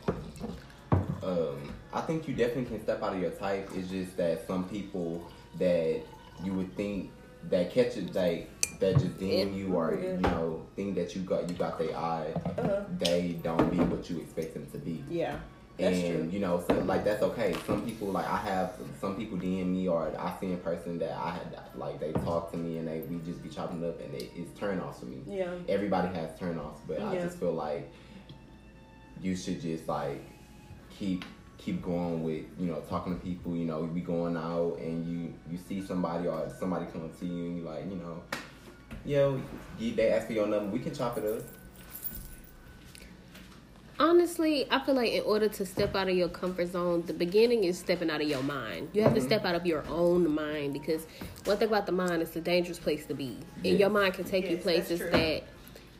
Um, 1.21 1.73
I 1.93 2.01
think 2.01 2.27
you 2.27 2.33
definitely 2.33 2.65
can 2.65 2.81
step 2.81 3.03
out 3.03 3.13
of 3.13 3.21
your 3.21 3.31
type. 3.31 3.69
It's 3.75 3.89
just 3.89 4.15
that 4.17 4.47
some 4.47 4.67
people 4.69 5.27
that 5.57 6.01
you 6.43 6.53
would 6.53 6.73
think 6.75 7.11
that 7.49 7.71
catch 7.71 7.97
it 7.97 8.13
like 8.15 8.49
that 8.79 8.93
just 8.95 9.17
DM 9.17 9.55
you 9.55 9.73
or 9.73 9.93
Yeah. 10.01 10.11
you 10.13 10.17
know 10.21 10.61
think 10.75 10.95
that 10.95 11.15
you 11.15 11.21
got 11.23 11.49
you 11.49 11.55
got 11.55 11.77
their 11.79 11.95
eye, 11.95 12.31
Uh-huh. 12.45 12.83
they 12.97 13.37
don't 13.43 13.69
be 13.71 13.77
what 13.77 14.09
you 14.09 14.19
expect 14.19 14.53
them 14.53 14.65
to 14.71 14.77
be. 14.77 15.03
Yeah. 15.09 15.37
That's 15.77 15.95
and 15.97 16.15
true. 16.23 16.29
you 16.33 16.39
know, 16.39 16.61
so, 16.67 16.73
like 16.81 17.05
that's 17.05 17.23
okay. 17.23 17.55
Some 17.65 17.83
people 17.85 18.09
like 18.09 18.27
I 18.27 18.35
have 18.37 18.73
some 18.99 19.15
people 19.15 19.37
DM 19.37 19.67
me 19.67 19.87
or 19.87 20.11
I 20.19 20.33
see 20.39 20.47
in 20.47 20.57
person 20.57 20.97
that 20.99 21.13
I 21.13 21.29
had 21.31 21.57
like 21.75 21.99
they 22.01 22.11
talk 22.11 22.51
to 22.51 22.57
me 22.57 22.77
and 22.79 22.87
they 22.87 22.99
we 23.09 23.19
just 23.19 23.41
be 23.41 23.47
chopping 23.49 23.87
up 23.87 23.99
and 24.01 24.13
it, 24.13 24.29
it's 24.35 24.57
turn 24.59 24.79
offs 24.81 24.99
for 24.99 25.05
me. 25.05 25.19
Yeah. 25.25 25.51
Everybody 25.69 26.13
has 26.15 26.37
turn 26.37 26.57
offs, 26.59 26.81
but 26.87 27.01
I 27.01 27.15
just 27.15 27.37
feel 27.39 27.53
like 27.53 27.89
you 29.21 29.35
should 29.35 29.61
just 29.61 29.87
like 29.87 30.21
keep 30.89 31.23
keep 31.57 31.81
going 31.81 32.23
with 32.23 32.43
you 32.57 32.67
know 32.67 32.81
talking 32.89 33.17
to 33.17 33.25
people. 33.25 33.55
You 33.55 33.65
know, 33.65 33.81
you 33.83 33.87
be 33.87 34.01
going 34.01 34.35
out 34.35 34.77
and 34.79 35.05
you 35.05 35.33
you 35.49 35.57
see 35.57 35.81
somebody 35.81 36.27
or 36.27 36.49
somebody 36.59 36.85
come 36.91 37.05
up 37.05 37.17
to 37.19 37.25
you 37.25 37.45
and 37.45 37.57
you 37.57 37.63
like 37.63 37.85
you 37.89 37.95
know, 37.97 38.21
yo, 39.05 39.41
you, 39.77 39.93
they 39.93 40.11
ask 40.11 40.27
for 40.27 40.33
your 40.33 40.47
number, 40.47 40.71
we 40.71 40.79
can 40.79 40.93
chop 40.93 41.17
it 41.17 41.25
up. 41.25 41.43
Honestly, 43.99 44.65
I 44.71 44.79
feel 44.79 44.95
like 44.95 45.11
in 45.11 45.23
order 45.23 45.49
to 45.49 45.65
step 45.65 45.93
out 45.93 46.07
of 46.07 46.15
your 46.15 46.29
comfort 46.29 46.71
zone, 46.71 47.03
the 47.05 47.13
beginning 47.13 47.65
is 47.65 47.77
stepping 47.77 48.09
out 48.09 48.21
of 48.21 48.29
your 48.29 48.41
mind. 48.43 48.87
You 48.93 49.01
have 49.03 49.13
to 49.13 49.19
mm-hmm. 49.19 49.27
step 49.27 49.43
out 49.43 49.55
of 49.55 49.65
your 49.65 49.85
own 49.89 50.33
mind 50.33 50.71
because 50.71 51.05
one 51.43 51.57
thing 51.57 51.67
about 51.67 51.85
the 51.85 51.91
mind 51.91 52.21
is 52.21 52.33
a 52.37 52.39
dangerous 52.39 52.79
place 52.79 53.05
to 53.07 53.13
be. 53.13 53.37
And 53.65 53.77
your 53.77 53.89
mind 53.89 54.13
can 54.13 54.23
take 54.23 54.45
you 54.45 54.51
Yes, 54.51 54.63
that's 54.63 54.87
places 54.87 54.99
true. 55.01 55.09
that 55.09 55.43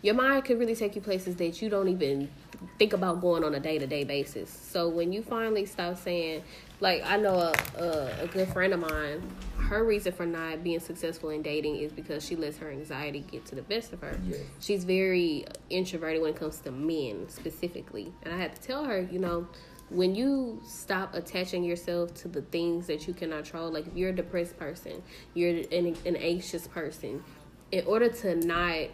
your 0.02 0.16
mind 0.16 0.46
can 0.46 0.58
really 0.58 0.76
take 0.76 0.96
you 0.96 1.02
places 1.02 1.36
that 1.36 1.62
you 1.62 1.70
don't 1.70 1.88
even 1.90 2.30
think 2.78 2.94
about 2.94 3.22
going 3.22 3.44
on 3.44 3.56
a 3.56 3.60
day 3.60 3.78
to 3.78 3.88
day 3.88 4.04
basis. 4.04 4.50
So 4.50 4.90
when 4.90 5.12
you 5.12 5.22
finally 5.22 5.66
stop 5.66 5.98
saying, 5.98 6.44
like 6.80 7.04
I 7.06 7.18
know 7.18 7.36
a, 7.36 7.54
a 7.78 8.24
a 8.24 8.28
good 8.28 8.48
friend 8.50 8.74
of 8.74 8.80
mine, 8.80 9.22
her 9.58 9.84
reason 9.84 10.14
for 10.14 10.26
not 10.26 10.64
being 10.64 10.80
successful 10.80 11.30
in 11.30 11.42
dating 11.42 11.78
is 11.78 11.92
because 11.92 12.26
she 12.26 12.36
lets 12.36 12.58
her 12.58 12.70
anxiety 12.72 13.26
get 13.32 13.46
to 13.48 13.56
the 13.56 13.62
best 13.62 13.94
of 13.94 14.02
her. 14.02 14.18
She's 14.60 14.84
very 14.84 15.46
introverted 15.70 16.22
when 16.22 16.32
it 16.32 16.40
comes 16.40 16.60
to 16.60 16.72
men 16.72 17.28
specifically, 17.28 18.14
and 18.24 18.34
I 18.34 18.38
had 18.38 18.56
to 18.56 18.62
tell 18.62 18.86
her, 18.86 19.02
you 19.12 19.20
know. 19.20 19.48
When 19.92 20.14
you 20.14 20.62
stop 20.68 21.16
attaching 21.16 21.64
yourself 21.64 22.14
to 22.22 22.28
the 22.28 22.44
things 22.44 22.86
that 22.86 23.08
you 23.08 23.14
cannot 23.16 23.46
control, 23.46 23.72
like 23.72 23.88
if 23.88 23.96
you're 23.96 24.12
a 24.12 24.16
depressed 24.16 24.56
person, 24.60 25.02
you're 25.34 25.64
an, 25.72 25.98
an 26.06 26.16
anxious 26.16 26.68
person, 26.68 27.24
in 27.72 27.84
order 27.88 28.08
to 28.08 28.36
not 28.36 28.90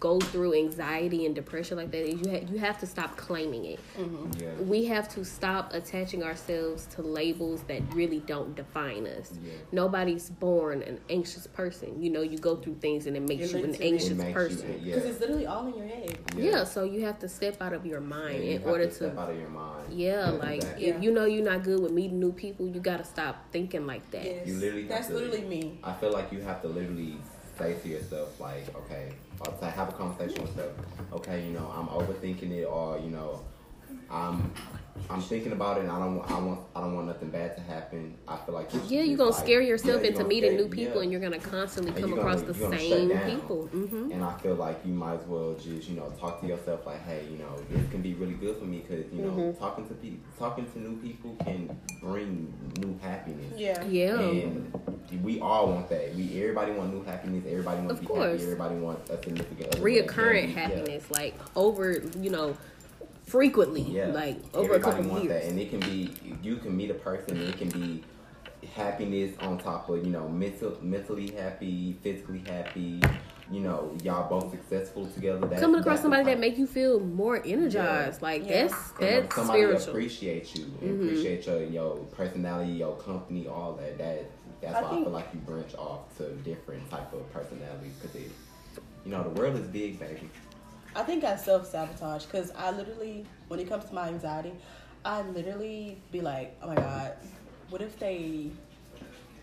go 0.00 0.20
through 0.20 0.54
anxiety 0.54 1.26
and 1.26 1.34
depression 1.34 1.76
like 1.76 1.90
that, 1.90 2.08
you 2.08 2.30
ha- 2.30 2.46
you 2.50 2.58
have 2.58 2.78
to 2.78 2.86
stop 2.86 3.16
claiming 3.16 3.64
it. 3.64 3.80
Mm-hmm. 3.98 4.40
Yeah. 4.40 4.50
We 4.62 4.84
have 4.84 5.08
to 5.14 5.24
stop 5.24 5.74
attaching 5.74 6.22
ourselves 6.22 6.86
to 6.94 7.02
labels 7.02 7.62
that 7.62 7.82
really 7.94 8.20
don't 8.20 8.54
define 8.54 9.06
us. 9.08 9.32
Yeah. 9.42 9.52
Nobody's 9.72 10.30
born 10.30 10.82
an 10.82 11.00
anxious 11.10 11.46
person. 11.48 12.00
You 12.00 12.10
know, 12.10 12.22
you 12.22 12.38
go 12.38 12.54
through 12.56 12.76
things 12.76 13.06
and 13.06 13.16
it 13.16 13.22
makes 13.28 13.46
It 13.46 13.50
you 13.58 13.64
an 13.64 13.70
literally- 13.72 13.88
It 13.88 13.92
anxious 13.92 14.10
makes 14.16 14.28
you- 14.28 14.34
person. 14.34 14.80
yeah. 14.84 14.94
Because 14.94 15.10
it's 15.10 15.20
literally 15.20 15.46
all 15.46 15.66
in 15.66 15.74
your 15.76 15.86
head. 15.86 16.18
yeah. 16.36 16.62
so 16.64 16.84
you 16.84 17.04
have 17.04 17.18
to 17.18 17.28
step 17.28 17.60
out 17.60 17.72
of 17.72 17.84
your 17.84 18.00
mind 18.00 18.36
And 18.36 18.44
you 18.44 18.50
in 18.52 18.58
have 18.60 18.70
order 18.70 18.86
to 18.86 18.92
step 18.94 19.14
to 19.14 19.20
out 19.20 19.30
of 19.30 19.38
your 19.38 19.48
mind. 19.48 19.92
yeah, 19.92 20.26
to 20.26 20.32
like 20.32 20.60
that. 20.60 20.76
if 20.80 20.94
Yeah. 20.96 21.00
you 21.00 21.10
know 21.10 21.24
you're 21.24 21.44
not 21.44 21.64
good 21.64 21.80
with 21.80 21.90
meeting 21.92 22.20
new 22.20 22.32
people, 22.32 22.68
you 22.68 22.80
gotta 22.80 23.04
stop 23.04 23.46
thinking 23.52 23.84
like 23.86 24.08
that. 24.12 24.24
Yes. 24.24 24.46
You 24.46 24.54
literally 24.54 24.84
That's 24.86 25.08
to- 25.08 25.14
literally 25.14 25.42
me. 25.42 25.80
I 25.82 25.92
feel 25.94 26.12
like 26.12 26.30
you 26.32 26.40
have 26.42 26.62
to 26.62 26.68
literally 26.68 27.16
say 27.58 27.74
to 27.74 27.88
yourself, 27.88 28.40
like, 28.40 28.74
okay, 28.76 29.12
or 29.40 29.52
to 29.52 29.66
have 29.66 29.88
a 29.88 29.92
conversation 29.92 30.42
with 30.42 30.56
yourself. 30.56 30.72
Okay, 31.12 31.46
you 31.46 31.52
know, 31.52 31.72
I'm 31.76 31.88
overthinking 31.88 32.50
it, 32.52 32.64
or 32.64 32.98
you 32.98 33.10
know, 33.10 33.42
I'm 34.10 34.52
I'm 35.10 35.22
thinking 35.22 35.52
about 35.52 35.78
it, 35.78 35.80
and 35.82 35.90
I 35.90 35.98
don't 35.98 36.20
I 36.30 36.38
want 36.40 36.60
I 36.76 36.80
don't 36.80 36.94
want 36.94 37.06
nothing 37.06 37.30
bad 37.30 37.56
to 37.56 37.62
happen. 37.62 38.14
I 38.26 38.36
feel 38.38 38.54
like 38.54 38.72
you 38.74 38.80
should 38.80 38.90
Yeah, 38.90 39.02
you're 39.02 39.16
gonna 39.16 39.30
like- 39.30 39.40
scare 39.44 39.60
yourself 39.62 40.02
yeah, 40.02 40.08
into 40.08 40.18
gonna 40.18 40.28
meeting 40.28 40.50
scare- 40.52 40.62
new 40.64 40.68
people, 40.68 40.96
yeah. 40.96 41.02
and 41.02 41.12
you're 41.12 41.20
gonna 41.20 41.38
constantly 41.38 41.92
And 41.92 42.00
come 42.00 42.10
you're 42.10 42.18
across 42.20 42.42
the 42.42 42.52
you're 42.52 42.68
gonna 42.70 42.78
shut 42.78 42.88
same 42.98 43.08
down. 43.08 43.30
people. 43.30 43.66
hmm 43.66 44.12
And 44.12 44.24
I 44.24 44.36
feel 44.38 44.54
like 44.54 44.78
you 44.84 44.92
might 44.92 45.14
as 45.20 45.26
well 45.26 45.54
just 45.54 45.88
you 45.88 45.96
know 45.96 46.12
talk 46.20 46.40
to 46.42 46.46
yourself 46.46 46.84
like, 46.86 47.02
hey, 47.04 47.24
you 47.30 47.38
know, 47.38 47.54
this 47.70 47.88
can 47.90 48.02
be 48.02 48.14
really 48.14 48.34
good 48.34 48.56
for 48.56 48.64
me 48.64 48.84
because 48.86 49.10
you 49.12 49.22
know 49.22 49.28
Mm-hmm. 49.30 49.58
talking 49.58 49.86
to 49.88 49.94
people, 49.94 50.20
talking 50.38 50.66
to 50.72 50.78
new 50.80 50.96
people 50.98 51.36
can 51.44 51.78
bring 52.02 52.52
new 52.78 52.98
happiness. 53.00 53.52
Yeah. 53.56 53.82
Yeah. 53.84 54.18
And 54.18 54.72
we 55.22 55.40
all 55.40 55.68
want 55.68 55.88
that. 55.90 56.14
We 56.14 56.40
everybody 56.42 56.72
want 56.72 56.92
new 56.92 57.02
happiness. 57.04 57.44
Everybody 57.48 57.78
want 57.80 57.90
Of 57.92 57.96
to 57.98 58.00
be 58.02 58.06
course. 58.06 58.32
happy. 58.32 58.42
Everybody 58.44 58.74
wants 58.76 59.10
a 59.10 59.22
significant 59.22 59.74
other. 59.74 59.82
Reoccurrent 59.84 60.54
Yeah. 60.54 60.60
happiness, 60.60 61.04
like 61.10 61.34
over, 61.56 62.02
you 62.20 62.30
know, 62.30 62.56
frequently, 63.28 63.82
Yeah. 63.82 64.06
like 64.08 64.36
over 64.54 64.74
Everybody 64.74 64.80
a 64.80 64.84
couple 64.84 65.10
want 65.10 65.24
of 65.24 65.30
years. 65.30 65.42
that, 65.44 65.50
and 65.50 65.60
it 65.60 65.70
can 65.70 65.80
be 65.80 66.14
you 66.42 66.56
can 66.56 66.76
meet 66.76 66.90
a 66.90 66.94
person. 66.94 67.36
and 67.36 67.48
It 67.48 67.58
can 67.58 67.68
be 67.68 68.02
happiness 68.74 69.34
on 69.40 69.58
top 69.58 69.88
of 69.88 70.04
you 70.04 70.10
know 70.10 70.28
mental, 70.28 70.76
mentally 70.82 71.30
happy, 71.32 71.96
physically 72.02 72.42
happy. 72.46 73.00
You 73.50 73.60
know, 73.60 73.96
y'all 74.02 74.28
both 74.28 74.50
successful 74.50 75.06
together. 75.06 75.46
That's, 75.46 75.62
Coming 75.62 75.80
across 75.80 75.94
that's 75.94 76.02
somebody 76.02 76.24
that 76.24 76.38
make 76.38 76.58
you 76.58 76.66
feel 76.66 77.00
more 77.00 77.40
energized, 77.46 78.20
like 78.20 78.42
Yeah. 78.46 78.66
that's 78.66 78.90
that's 78.92 79.34
somebody 79.34 79.62
spiritual. 79.62 79.88
appreciate 79.90 80.54
you 80.58 80.64
and 80.82 81.00
Mhm. 81.00 81.04
appreciate 81.04 81.46
your 81.46 81.62
your 81.62 81.96
personality, 82.12 82.72
your 82.72 82.96
company, 82.96 83.46
all 83.48 83.72
that. 83.80 83.96
That 83.96 84.30
that's 84.60 84.76
I 84.76 84.82
why 84.82 84.88
I 84.88 85.02
feel 85.02 85.12
like 85.12 85.28
you 85.32 85.40
branch 85.40 85.74
off 85.76 86.14
to 86.18 86.24
different 86.44 86.90
type 86.90 87.10
of 87.14 87.32
personalities 87.32 87.92
because 88.02 88.16
it, 88.16 88.30
you 89.06 89.12
know, 89.12 89.22
the 89.22 89.30
world 89.30 89.54
is 89.56 89.66
big, 89.68 89.98
baby. 89.98 90.28
I 90.98 91.04
think 91.04 91.22
I 91.22 91.36
self 91.36 91.70
sabotage 91.70 92.24
because 92.24 92.50
I 92.58 92.72
literally, 92.72 93.24
when 93.46 93.60
it 93.60 93.68
comes 93.68 93.84
to 93.84 93.94
my 93.94 94.08
anxiety, 94.08 94.52
I 95.04 95.22
literally 95.22 96.02
be 96.10 96.20
like, 96.20 96.56
oh 96.60 96.66
my 96.66 96.74
god, 96.74 97.12
what 97.70 97.80
if 97.80 97.96
they 98.00 98.50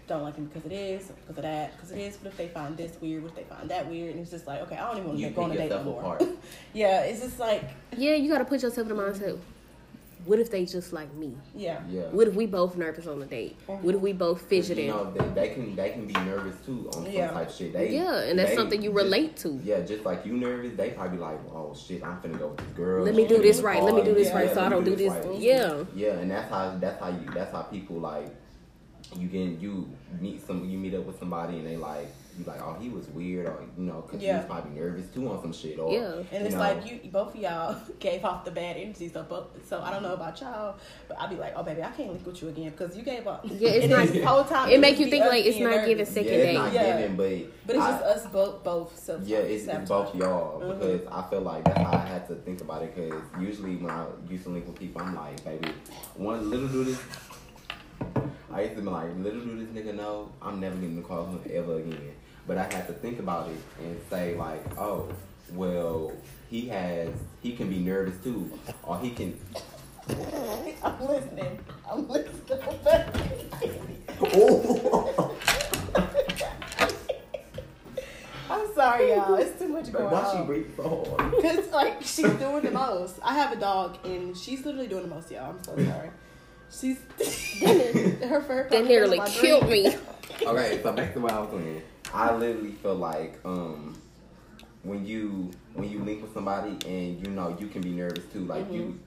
don't 0.06 0.22
like 0.22 0.38
me 0.38 0.48
because 0.48 0.66
it 0.70 0.74
is, 0.74 1.08
because 1.08 1.38
of 1.38 1.44
that, 1.44 1.72
because 1.72 1.92
it 1.92 2.00
is. 2.00 2.18
What 2.18 2.28
if 2.28 2.38
they 2.38 2.50
find 2.50 2.76
this 2.76 3.00
weird? 3.00 3.24
What 3.24 3.30
if 3.30 3.36
they 3.38 3.56
find 3.56 3.70
that 3.70 3.90
weird? 3.90 4.12
And 4.12 4.20
it's 4.20 4.32
just 4.32 4.46
like, 4.48 4.64
okay, 4.64 4.76
I 4.76 4.86
don't 4.90 4.98
even 4.98 5.10
want 5.12 5.22
to 5.22 5.30
go 5.30 5.44
on 5.44 5.52
a 5.52 5.56
date 5.56 5.70
no 5.70 5.84
more. 5.84 6.20
yeah, 6.74 7.04
it's 7.04 7.22
just 7.22 7.40
like, 7.40 7.64
Yeah, 7.96 8.16
you 8.16 8.30
got 8.30 8.40
to 8.40 8.46
put 8.46 8.62
yourself 8.62 8.90
in 8.90 8.96
the 8.96 9.02
mindset. 9.02 9.40
What 10.24 10.40
if 10.40 10.50
they 10.50 10.66
just 10.66 10.92
like 10.94 11.14
me? 11.14 11.36
yeah, 11.54 11.82
Yeah. 11.88 12.04
What 12.10 12.28
if 12.28 12.34
we 12.34 12.48
both 12.48 12.76
nervous 12.78 13.06
on 13.06 13.20
the 13.20 13.26
date? 13.28 13.56
Mm-hmm. 13.68 13.86
What 13.86 13.94
if 13.96 14.02
we 14.02 14.12
both 14.14 14.42
fidgeting? 14.42 14.86
You 14.88 14.92
know, 14.92 15.14
they, 15.14 15.28
they 15.48 15.54
can 15.54 15.76
they 15.76 15.90
can 15.92 16.08
be 16.08 16.14
nervous 16.14 16.56
too 16.66 16.88
on 16.88 17.04
some 17.04 17.08
Yeah. 17.12 17.30
type 17.32 17.52
shit. 17.52 17.74
They, 17.74 17.90
yeah, 17.94 18.22
and 18.22 18.40
that's 18.40 18.50
they 18.52 18.56
something 18.56 18.82
you 18.82 18.90
just- 18.92 19.04
relate 19.04 19.36
to. 19.38 19.60
Yeah, 19.64 19.82
just 19.82 20.04
like 20.04 20.26
you 20.26 20.34
nervous, 20.34 20.76
they 20.76 20.92
probably 20.92 21.20
like, 21.20 21.40
oh 21.54 21.76
shit, 21.76 22.04
I'm 22.04 22.18
finna 22.22 22.40
go 22.40 22.48
with 22.48 22.58
this 22.58 22.68
girl. 22.76 23.04
Let 23.06 23.14
me 23.16 23.28
do 23.28 23.40
this 23.42 23.62
right. 23.62 23.84
Let 23.84 23.94
me 23.94 24.04
do 24.04 24.16
this 24.16 24.30
Yeah, 24.30 24.36
right, 24.36 24.48
yeah, 24.48 24.54
so 24.56 24.64
I 24.66 24.70
don't 24.70 24.84
me 24.84 24.90
do 24.92 24.96
this. 24.96 25.12
right. 25.14 25.40
Yeah. 25.40 25.84
Yeah, 25.94 26.14
and 26.14 26.32
that's 26.32 26.50
how 26.50 26.76
that's 26.80 27.00
how 27.00 27.10
you 27.10 27.30
that's 27.34 27.52
how 27.52 27.62
people 27.64 27.98
like 28.00 28.28
you 29.20 29.28
get 29.28 29.60
you 29.62 29.88
meet 30.20 30.42
some 30.46 30.66
you 30.68 30.78
meet 30.80 30.96
up 30.96 31.06
with 31.06 31.20
somebody 31.20 31.58
and 31.58 31.68
they 31.68 31.78
like 31.78 32.08
you 32.38 32.44
like 32.46 32.60
oh 32.62 32.76
he 32.80 32.90
was 32.90 33.08
weird 33.10 33.46
or 33.48 33.64
you 33.78 33.84
know 33.86 34.02
because 34.02 34.22
Yeah. 34.22 34.34
he 34.34 34.38
was 34.40 34.46
probably 34.46 34.80
nervous 34.80 35.06
too 35.14 35.30
on 35.30 35.42
some 35.42 35.54
shit 35.54 35.80
or 35.80 35.92
Yeah. 35.92 36.22
And 36.32 36.46
it's 36.46 36.54
know, 36.56 36.60
like 36.60 36.86
you, 36.86 37.00
both 37.12 37.34
of 37.34 37.42
y'all 37.42 37.78
gave 38.00 38.26
off 38.26 38.44
the 38.44 38.52
bad 38.52 38.78
energy. 38.78 39.08
So, 39.10 39.24
both, 39.24 39.48
so 39.68 39.82
I 39.82 39.92
don't 39.92 40.04
know 40.04 40.14
about 40.14 40.40
y'all, 40.42 40.76
but 41.08 41.20
I'd 41.20 41.30
be 41.30 41.38
like, 41.38 41.54
oh 41.56 41.64
baby, 41.64 41.82
I 41.84 41.92
can't 41.92 42.12
link 42.12 42.26
with 42.26 42.42
you 42.42 42.50
again 42.50 42.72
because 42.72 42.96
you 42.98 43.04
gave 43.04 43.26
up. 43.28 43.46
Yeah, 43.46 43.70
it's 43.70 43.88
not- 43.88 44.08
the 44.08 44.22
whole 44.24 44.44
time. 44.44 44.70
It 44.70 44.80
make 44.80 45.00
you 45.00 45.10
think 45.10 45.26
like 45.26 45.46
it's 45.46 45.58
being 45.58 45.70
not 45.70 45.86
giving 45.86 45.98
nervous. 45.98 46.14
second 46.14 46.32
yeah, 46.32 46.38
it's 46.38 46.46
date. 46.48 46.54
not 46.56 46.74
Yeah. 46.74 47.02
giving, 47.02 47.16
but 47.16 47.68
But 47.68 47.76
it's 47.78 47.86
I- 47.86 47.92
just 47.92 48.04
us 48.04 48.32
both, 48.32 48.64
both. 48.64 49.00
So 49.00 49.20
Yeah, 49.24 49.38
it's, 49.40 49.66
it's 49.68 49.90
both 49.90 50.14
y'all 50.16 50.60
Mhm. 50.62 50.80
because 50.80 51.02
I 51.12 51.30
feel 51.30 51.42
like 51.42 51.64
that's 51.64 51.78
how 51.80 51.94
I 51.94 51.98
had 52.06 52.28
to 52.28 52.36
think 52.36 52.62
about 52.62 52.84
it. 52.84 52.94
Because 52.96 53.22
usually 53.40 53.78
when 53.78 53.90
I 53.92 54.06
used 54.30 54.44
to 54.44 54.50
link 54.50 54.68
with 54.68 54.78
people, 54.78 55.02
I'm 55.02 55.16
like, 55.16 55.44
baby, 55.46 55.70
one 56.16 56.50
little 56.50 56.68
do 56.68 56.84
this. 56.84 57.00
I 58.52 58.62
used 58.62 58.76
to 58.76 58.82
be 58.82 58.88
like, 58.90 59.08
little 59.18 59.42
do 59.42 59.66
this 59.66 59.70
nigga 59.70 59.96
know 59.96 60.32
I'm 60.42 60.60
never 60.60 60.76
getting 60.76 60.96
to 60.98 61.02
call 61.02 61.26
him 61.26 61.40
ever 61.52 61.78
again. 61.80 62.12
But 62.48 62.58
I 62.58 62.64
had 62.64 62.88
to 62.88 62.94
think 62.94 63.20
about 63.20 63.50
it 63.50 63.58
and 63.80 64.00
say 64.10 64.36
like, 64.36 64.78
oh, 64.78 65.10
well, 65.54 66.12
he 66.50 66.68
has, 66.70 67.10
he 67.42 67.56
can 67.56 67.70
be 67.70 67.80
nervous 67.80 68.18
too, 68.24 68.52
or 68.84 69.00
he 69.00 69.12
can. 69.12 69.40
I'm 70.84 71.08
listening. 71.08 71.60
I'm 71.90 72.08
listening. 72.08 72.60
Oh. 74.22 75.36
I'm 78.50 78.74
sorry, 78.76 79.10
y'all. 79.10 79.34
It's 79.36 79.60
too 79.60 79.68
much 79.68 79.92
going 79.92 80.06
on. 80.06 80.12
Why 80.12 80.32
she 80.32 80.38
on. 80.38 80.46
breathe 80.46 80.76
so 80.78 81.16
hard? 81.18 81.34
Cause 81.42 81.72
like 81.72 82.02
she's 82.02 82.32
doing 82.34 82.64
the 82.64 82.72
most. 82.72 83.18
I 83.24 83.34
have 83.34 83.52
a 83.52 83.56
dog 83.56 83.98
and 84.06 84.38
she's 84.38 84.64
literally 84.64 84.88
doing 84.88 85.04
the 85.04 85.10
most, 85.10 85.32
y'all. 85.32 85.50
I'm 85.50 85.64
so 85.64 85.76
sorry. 85.76 86.12
She's 86.72 87.00
her 88.24 88.42
fur. 88.42 88.68
That 88.70 88.86
nearly 88.86 89.20
killed 89.26 89.68
me. 89.70 89.96
okay, 90.46 90.80
so 90.84 90.94
back 90.94 91.14
to 91.14 91.20
what 91.20 91.32
I 91.32 91.40
was 91.40 91.50
saying. 91.52 91.82
I 92.16 92.34
literally 92.34 92.72
feel 92.72 92.96
like 92.96 93.40
um 93.44 94.00
when 94.84 95.06
you 95.06 95.52
when 95.74 95.90
you 95.90 96.00
link 96.00 96.22
with 96.22 96.34
somebody 96.34 96.78
and 96.86 97.26
you 97.26 97.34
know 97.34 97.58
you 97.60 97.68
can 97.68 97.82
be 97.82 97.92
nervous 97.92 98.24
too, 98.32 98.46
like 98.46 98.72
you 98.72 99.00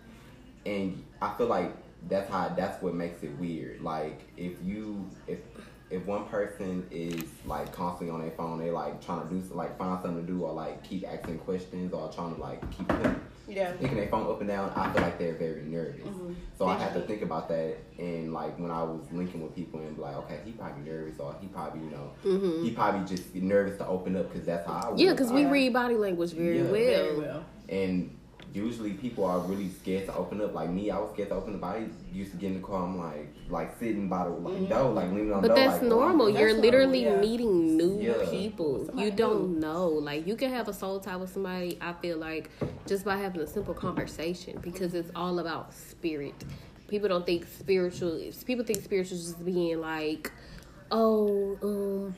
and 0.67 1.03
I 1.23 1.33
feel 1.37 1.47
like 1.47 1.75
that's 2.09 2.31
how 2.31 2.51
that's 2.51 2.83
what 2.83 2.95
makes 2.95 3.23
it 3.23 3.37
weird. 3.39 3.81
Like 3.81 4.21
if 4.37 4.53
you 4.63 5.09
if 5.27 5.39
if 5.91 6.05
one 6.05 6.27
person 6.27 6.87
is 6.91 7.23
like 7.47 7.73
constantly 7.73 8.13
on 8.13 8.21
their 8.21 8.37
phone, 8.37 8.59
they 8.59 8.71
like 8.71 9.03
trying 9.03 9.27
to 9.27 9.35
do 9.35 9.55
like 9.55 9.79
find 9.79 10.03
something 10.03 10.27
to 10.27 10.31
do 10.31 10.43
or 10.43 10.53
like 10.53 10.85
keep 10.85 11.09
asking 11.09 11.39
questions 11.39 11.95
or 11.95 12.13
trying 12.13 12.35
to 12.35 12.41
like 12.41 12.61
keep 12.77 12.93
Yeah. 13.49 13.73
picking 13.73 13.97
their 13.97 14.09
phone 14.09 14.27
up 14.31 14.41
and 14.41 14.49
down, 14.49 14.71
I 14.77 14.93
feel 14.93 15.03
like 15.03 15.19
they're 15.19 15.35
very 15.35 15.63
nervous. 15.63 16.07
Mhm. 16.07 16.35
So 16.59 16.67
I 16.67 16.75
had 16.77 16.93
to 16.95 17.01
think 17.03 17.23
about 17.23 17.49
that 17.49 17.77
and 17.99 18.33
like 18.33 18.59
when 18.59 18.71
I 18.71 18.83
was 18.83 19.01
linking 19.13 19.43
with 19.43 19.55
people 19.55 19.81
and 19.81 19.97
be 19.97 20.03
like, 20.03 20.17
okay, 20.19 20.41
he 20.45 20.53
probably 20.53 20.83
nervous 20.91 21.19
or 21.19 21.35
he 21.41 21.47
probably, 21.49 21.81
you 21.81 21.91
know, 21.91 22.11
hmm 22.23 22.63
he 22.63 22.71
probably 22.73 23.07
just 23.07 23.35
nervous 23.35 23.79
to 23.79 23.87
open 23.87 24.17
up 24.17 24.31
because 24.31 24.47
that's 24.47 24.67
how 24.67 24.75
I 24.85 24.91
was. 24.91 25.01
Yeah, 25.01 25.13
because 25.13 25.33
we 25.33 25.47
I- 25.47 25.51
read 25.51 25.73
body 25.73 25.95
language 25.97 26.33
very 26.33 26.59
Yeah. 26.59 26.63
well. 26.65 26.73
Very 26.73 27.19
well. 27.19 27.45
And 27.69 28.17
usually 28.55 28.93
people 28.93 29.25
are 29.25 29.39
really 29.41 29.69
scared 29.69 30.07
to 30.07 30.15
open 30.15 30.41
up. 30.41 30.55
Like 30.55 30.71
me, 30.71 30.91
I 30.91 30.99
was 30.99 31.11
scared 31.13 31.29
to 31.31 31.35
open 31.37 31.55
up. 31.55 31.65
I 31.65 31.85
used 32.13 32.31
to 32.33 32.37
get 32.39 32.49
in 32.53 32.61
the 32.61 32.67
car, 32.67 32.83
I'm 32.85 32.99
like, 32.99 33.29
like 33.49 33.79
sitting 33.79 34.09
by 34.09 34.25
the 34.25 34.31
like, 34.31 34.55
Mhm. 34.57 34.69
door, 34.69 34.93
like 34.93 35.11
leaning 35.11 35.33
on 35.33 35.43
But 35.43 35.49
the 35.49 35.55
door. 35.55 35.57
that's 35.57 35.83
like, 35.83 35.93
oh, 35.93 35.97
normal. 35.97 36.27
That's 36.27 36.39
You're 36.39 36.49
normal, 36.49 36.63
literally 36.65 37.03
yeah. 37.05 37.21
meeting 37.21 37.77
new 37.77 38.01
Yeah. 38.01 38.31
people. 38.31 38.85
Somebody 38.87 39.09
You 39.11 39.15
don't 39.15 39.61
know. 39.61 39.89
Like 39.89 40.27
you 40.27 40.37
can 40.37 40.51
have 40.51 40.69
a 40.69 40.73
soul 40.73 40.99
tie 41.01 41.17
with 41.17 41.33
somebody. 41.33 41.79
I 41.81 41.93
feel 41.95 42.17
like 42.19 42.51
just 42.87 43.05
by 43.05 43.17
having 43.17 43.41
a 43.41 43.47
simple 43.47 43.75
conversation 43.75 44.59
because 44.63 44.95
it's 44.95 45.11
all 45.15 45.39
about 45.39 45.75
spirit. 45.75 46.35
People 46.89 47.09
don't 47.11 47.27
think 47.27 47.47
spiritual. 47.47 48.19
People 48.47 48.65
think 48.65 48.83
spiritual 48.83 49.19
is 49.19 49.25
just 49.27 49.45
being 49.45 49.79
like, 49.81 50.33
oh, 50.91 51.59
um, 51.63 52.15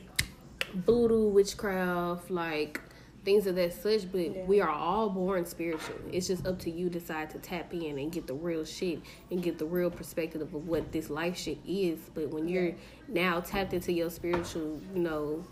voodoo, 0.73 1.27
witchcraft, 1.27 2.31
like 2.31 2.79
things 3.23 3.47
of 3.47 3.55
that 3.55 3.73
such. 3.73 4.11
But 4.11 4.35
Yeah. 4.35 4.45
we 4.45 4.61
are 4.61 4.69
all 4.69 5.09
born 5.09 5.45
spiritual. 5.45 5.95
It's 6.11 6.27
just 6.27 6.45
up 6.45 6.59
to 6.59 6.71
you 6.71 6.89
decide 6.89 7.29
to 7.31 7.39
tap 7.39 7.73
in 7.73 7.97
and 7.97 8.11
get 8.11 8.27
the 8.27 8.33
real 8.33 8.65
shit 8.65 8.99
and 9.29 9.41
get 9.41 9.57
the 9.57 9.65
real 9.65 9.89
perspective 9.89 10.41
of 10.41 10.67
what 10.67 10.91
this 10.91 11.09
life 11.09 11.37
shit 11.37 11.59
is. 11.67 11.99
But 12.13 12.29
when 12.29 12.47
you're 12.47 12.73
now 13.07 13.39
tapped 13.39 13.73
into 13.73 13.91
your 13.91 14.09
spiritual, 14.09 14.81
you 14.93 15.01
know, 15.01 15.43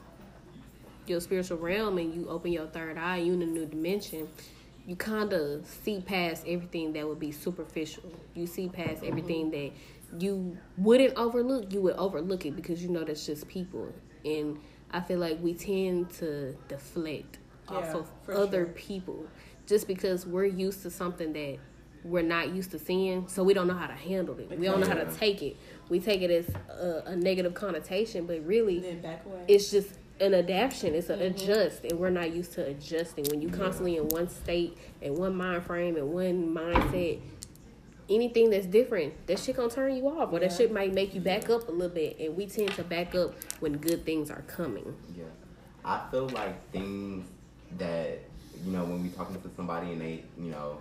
your 1.06 1.20
spiritual 1.20 1.58
realm 1.58 1.98
and 1.98 2.14
you 2.14 2.28
open 2.30 2.52
your 2.52 2.68
third 2.68 2.98
eye, 2.98 3.18
you 3.18 3.34
in 3.34 3.42
a 3.42 3.46
new 3.46 3.66
dimension, 3.66 4.30
you 4.86 4.96
kind 4.96 5.34
of 5.34 5.66
see 5.68 6.02
past 6.02 6.44
everything 6.48 6.94
that 6.94 7.08
would 7.08 7.20
be 7.20 7.32
superficial. 7.32 8.12
You 8.34 8.48
see 8.48 8.70
past 8.70 8.98
mm-hmm. 8.98 9.08
everything 9.08 9.52
that 9.52 9.72
you 10.18 10.58
wouldn't 10.78 11.16
overlook. 11.16 11.72
You 11.72 11.82
would 11.82 11.96
overlook 11.96 12.46
it 12.46 12.56
because 12.56 12.82
you 12.82 12.90
know 12.90 13.04
that's 13.04 13.26
just 13.26 13.48
people. 13.48 13.94
And 14.26 14.60
I 14.92 15.02
feel 15.02 15.20
like 15.20 15.40
we 15.42 15.54
tend 15.54 16.10
to 16.16 16.54
deflect 16.68 17.38
off 17.72 17.86
Yeah, 17.86 17.98
of 17.98 18.10
other 18.30 18.66
sure. 18.66 18.74
people 18.74 19.26
just 19.66 19.88
because 19.88 20.26
we're 20.26 20.46
used 20.46 20.82
to 20.84 20.90
something 20.90 21.34
that 21.34 21.58
we're 22.04 22.22
not 22.24 22.54
used 22.56 22.72
to 22.72 22.80
seeing, 22.80 23.28
so 23.28 23.44
we 23.44 23.54
don't 23.54 23.68
know 23.68 23.74
how 23.74 23.88
to 23.88 23.94
handle 23.94 24.38
it. 24.40 24.50
We 24.58 24.66
don't 24.66 24.80
know 24.80 24.88
how 24.88 24.94
to 24.96 25.06
take 25.18 25.42
it. 25.44 25.58
We 25.90 26.00
take 26.00 26.22
it 26.22 26.32
as 26.32 26.48
a, 26.70 27.04
a 27.12 27.16
negative 27.16 27.54
connotation, 27.54 28.26
but 28.26 28.46
really, 28.46 28.80
back 29.02 29.26
away. 29.26 29.44
it's 29.50 29.70
just 29.70 29.90
an 30.22 30.34
adaptation. 30.34 30.96
It's 30.96 31.10
an 31.10 31.20
Mhm. 31.20 31.36
adjust, 31.36 31.84
and 31.84 32.00
we're 32.00 32.10
not 32.10 32.34
used 32.34 32.54
to 32.54 32.66
adjusting. 32.66 33.26
When 33.30 33.42
you're 33.42 33.52
constantly 33.52 33.98
in 33.98 34.08
one 34.08 34.30
state 34.30 34.78
and 35.02 35.18
one 35.18 35.36
mind 35.36 35.64
frame 35.66 35.98
and 35.98 36.12
one 36.12 36.54
mindset, 36.54 37.20
anything 38.10 38.50
that's 38.50 38.66
different, 38.66 39.14
that 39.28 39.38
shit 39.40 39.56
gonna 39.58 39.70
turn 39.70 39.96
you 39.96 40.08
off, 40.08 40.32
or 40.34 40.40
that 40.40 40.52
shit 40.54 40.72
might 40.72 40.94
make 40.94 41.14
you 41.14 41.22
back 41.22 41.50
up 41.50 41.68
a 41.68 41.72
little 41.72 41.94
bit. 41.94 42.18
And 42.20 42.36
we 42.36 42.48
tend 42.48 42.72
to 42.76 42.84
back 42.84 43.14
up 43.14 43.36
when 43.60 43.74
good 43.78 44.06
things 44.06 44.32
are 44.32 44.42
coming. 44.48 44.96
Yeah, 45.18 45.26
I 45.86 46.08
feel 46.12 46.28
like 46.30 46.72
things 46.72 47.28
that 47.78 48.20
you 48.66 48.72
know 48.72 48.84
when 48.84 49.04
we 49.04 49.10
talking 49.10 49.40
to 49.42 49.50
somebody 49.56 49.92
and 49.92 50.02
they, 50.02 50.24
you 50.38 50.52
know, 50.52 50.78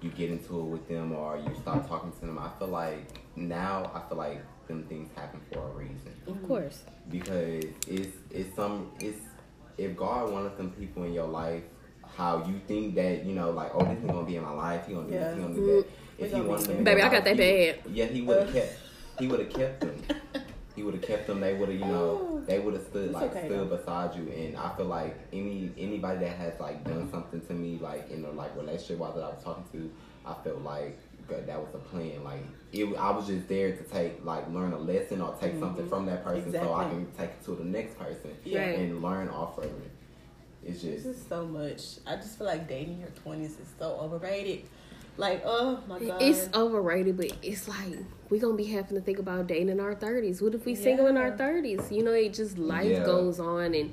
you 0.00 0.10
get 0.10 0.30
into 0.30 0.58
it 0.60 0.64
with 0.64 0.88
them 0.88 1.12
or 1.12 1.36
you 1.36 1.50
stop 1.60 1.88
talking 1.88 2.12
to 2.12 2.20
them. 2.20 2.38
I 2.38 2.50
feel 2.58 2.68
like 2.68 3.20
now 3.36 3.90
I 3.94 4.08
feel 4.08 4.18
like 4.18 4.42
them 4.66 4.84
things 4.84 5.10
happen 5.16 5.40
for 5.52 5.58
a 5.58 5.70
reason 5.72 6.12
Of 6.26 6.46
course, 6.46 6.84
because 7.10 7.64
it's 7.88 8.16
it's 8.30 8.54
some 8.54 8.92
it's 9.00 9.18
if 9.78 9.96
God 9.96 10.30
wanted 10.32 10.56
some 10.56 10.70
people 10.70 11.04
in 11.04 11.12
your 11.12 11.28
life. 11.28 11.62
How 12.14 12.44
you 12.46 12.60
think 12.68 12.94
that 12.96 13.24
you 13.24 13.32
know, 13.32 13.50
like, 13.52 13.70
oh, 13.72 13.86
this 13.86 13.98
is 13.98 14.04
gonna 14.04 14.26
be 14.26 14.36
in 14.36 14.42
my 14.42 14.50
life. 14.52 14.86
He 14.86 14.92
gonna 14.92 15.06
do 15.06 15.12
this. 15.14 15.34
He 15.34 15.40
gonna 15.40 15.54
do 15.54 15.66
that. 15.66 15.86
If 16.18 16.32
he 16.34 16.40
wanted 16.42 16.66
them, 16.66 16.84
Baby, 16.84 17.00
I 17.00 17.08
got 17.08 17.24
that 17.24 17.36
bad. 17.38 17.78
Yeah, 17.90 18.04
he 18.04 18.20
would 18.20 18.42
have 18.42 18.52
kept. 18.52 18.78
He 19.18 19.26
would 19.28 19.40
have 19.40 19.50
kept 19.50 19.80
them. 19.80 20.02
He 20.74 20.82
would 20.82 20.94
have 20.94 21.02
kept 21.02 21.26
them. 21.26 21.40
They 21.40 21.54
would 21.54 21.68
have, 21.68 21.78
you 21.78 21.84
know, 21.84 22.28
Oh. 22.32 22.42
they 22.46 22.58
would 22.58 22.74
have 22.74 22.82
stood 22.84 23.06
It's 23.06 23.14
like 23.14 23.30
okay, 23.30 23.46
stood 23.46 23.70
though. 23.70 23.76
beside 23.76 24.14
you. 24.16 24.28
And 24.32 24.56
I 24.56 24.74
feel 24.76 24.86
like 24.86 25.14
any 25.32 25.70
anybody 25.76 26.20
that 26.20 26.36
has 26.36 26.58
like 26.60 26.82
done 26.84 27.10
something 27.10 27.40
to 27.42 27.52
me, 27.52 27.78
like 27.80 28.10
in 28.10 28.24
a 28.24 28.30
like 28.30 28.56
relationship 28.56 28.98
while 28.98 29.12
that 29.12 29.22
I 29.22 29.28
was 29.28 29.42
talking 29.44 29.64
to, 29.72 29.90
I 30.24 30.34
felt 30.42 30.62
like 30.62 30.98
that 31.28 31.46
that 31.46 31.58
was 31.60 31.74
a 31.74 31.78
plan. 31.78 32.24
Like 32.24 32.42
it, 32.72 32.84
I 32.96 33.10
was 33.10 33.26
just 33.26 33.48
there 33.48 33.76
to 33.76 33.82
take 33.84 34.24
like 34.24 34.48
learn 34.50 34.72
a 34.72 34.78
lesson 34.78 35.20
or 35.20 35.34
take 35.40 35.58
something 35.58 35.84
Mhm. 35.86 35.88
from 35.90 36.06
that 36.06 36.24
person, 36.24 36.52
so 36.52 36.72
I 36.72 36.88
can 36.88 37.06
take 37.18 37.30
it 37.30 37.44
to 37.44 37.54
the 37.54 37.64
next 37.64 37.98
person 37.98 38.30
Yeah. 38.44 38.62
And 38.62 39.02
learn 39.02 39.28
off 39.28 39.58
of 39.58 39.64
it. 39.64 39.90
It's 40.64 40.80
This 40.82 41.02
just 41.02 41.06
is 41.06 41.26
so 41.28 41.44
much. 41.44 41.98
I 42.06 42.16
just 42.16 42.38
feel 42.38 42.46
like 42.46 42.68
dating 42.68 43.00
your 43.00 43.08
twenties 43.10 43.58
is 43.58 43.68
so 43.78 43.98
overrated. 44.00 44.62
Like, 45.16 45.42
oh 45.44 45.80
my 45.86 45.98
god, 45.98 46.22
It's 46.22 46.48
overrated, 46.54 47.16
but 47.16 47.32
it's 47.42 47.68
like 47.68 47.98
we 48.30 48.38
gonna 48.38 48.54
be 48.54 48.64
having 48.64 48.96
to 48.96 49.02
think 49.02 49.18
about 49.18 49.46
dating 49.46 49.68
in 49.68 49.78
our 49.80 49.94
thirties. 49.94 50.40
What 50.40 50.54
if 50.54 50.64
we 50.64 50.74
single 50.74 51.06
in 51.06 51.16
our 51.16 51.36
thirties? 51.36 51.90
You 51.92 52.02
know, 52.02 52.12
it 52.12 52.32
just 52.32 52.56
life 52.58 52.90
Yeah. 52.90 53.04
goes 53.04 53.38
on, 53.38 53.74
and 53.74 53.92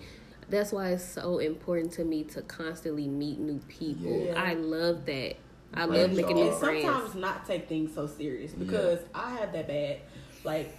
that's 0.50 0.72
why 0.72 0.92
it's 0.92 1.04
so 1.04 1.40
important 1.40 1.92
to 1.94 2.06
me 2.06 2.24
to 2.26 2.42
constantly 2.44 3.08
meet 3.08 3.38
new 3.40 3.60
people. 3.68 4.26
Yeah. 4.28 4.42
I 4.42 4.54
love 4.54 5.06
that. 5.08 5.36
I 5.74 5.82
Right. 5.86 5.90
love 6.00 6.14
making 6.14 6.36
new 6.38 6.52
friends. 6.54 6.84
sometimes 6.84 7.16
not 7.16 7.46
take 7.46 7.68
things 7.68 7.94
so 7.94 8.08
serious 8.08 8.54
because 8.54 9.00
I 9.14 9.32
have 9.36 9.52
that 9.54 9.68
bad. 9.68 9.98
Like, 10.44 10.74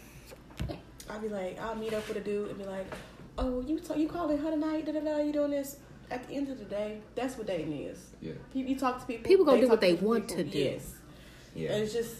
I'll 1.08 1.20
be 1.20 1.28
like, 1.28 1.60
I'll 1.60 1.76
meet 1.76 1.92
up 1.92 2.08
with 2.08 2.16
a 2.16 2.20
dude 2.20 2.48
and 2.48 2.58
be 2.58 2.64
like, 2.64 2.86
oh, 3.38 3.60
you 3.60 3.78
t- 3.78 4.00
you 4.00 4.08
calling 4.08 4.38
her 4.38 4.50
tonight? 4.50 4.86
Da 4.86 4.92
da 4.92 5.00
da. 5.00 5.18
You 5.18 5.32
doing 5.32 5.50
this? 5.50 5.76
At 6.10 6.26
the 6.28 6.34
end 6.34 6.48
of 6.48 6.58
the 6.58 6.64
day, 6.64 6.98
that's 7.14 7.36
what 7.38 7.46
dating 7.46 7.72
is. 7.84 7.98
Yeah. 8.20 8.32
You, 8.52 8.64
you 8.64 8.76
talk 8.78 9.00
to 9.00 9.06
people. 9.06 9.24
People 9.28 9.44
gonna 9.44 9.60
do 9.60 9.68
what 9.68 9.80
they 9.80 9.92
different 9.92 10.08
want 10.08 10.28
people. 10.28 10.44
to 10.44 10.50
do. 10.50 10.58
Yes. 10.58 10.94
Yeah. 11.54 11.72
And 11.72 11.82
it's 11.84 11.92
just 11.92 12.16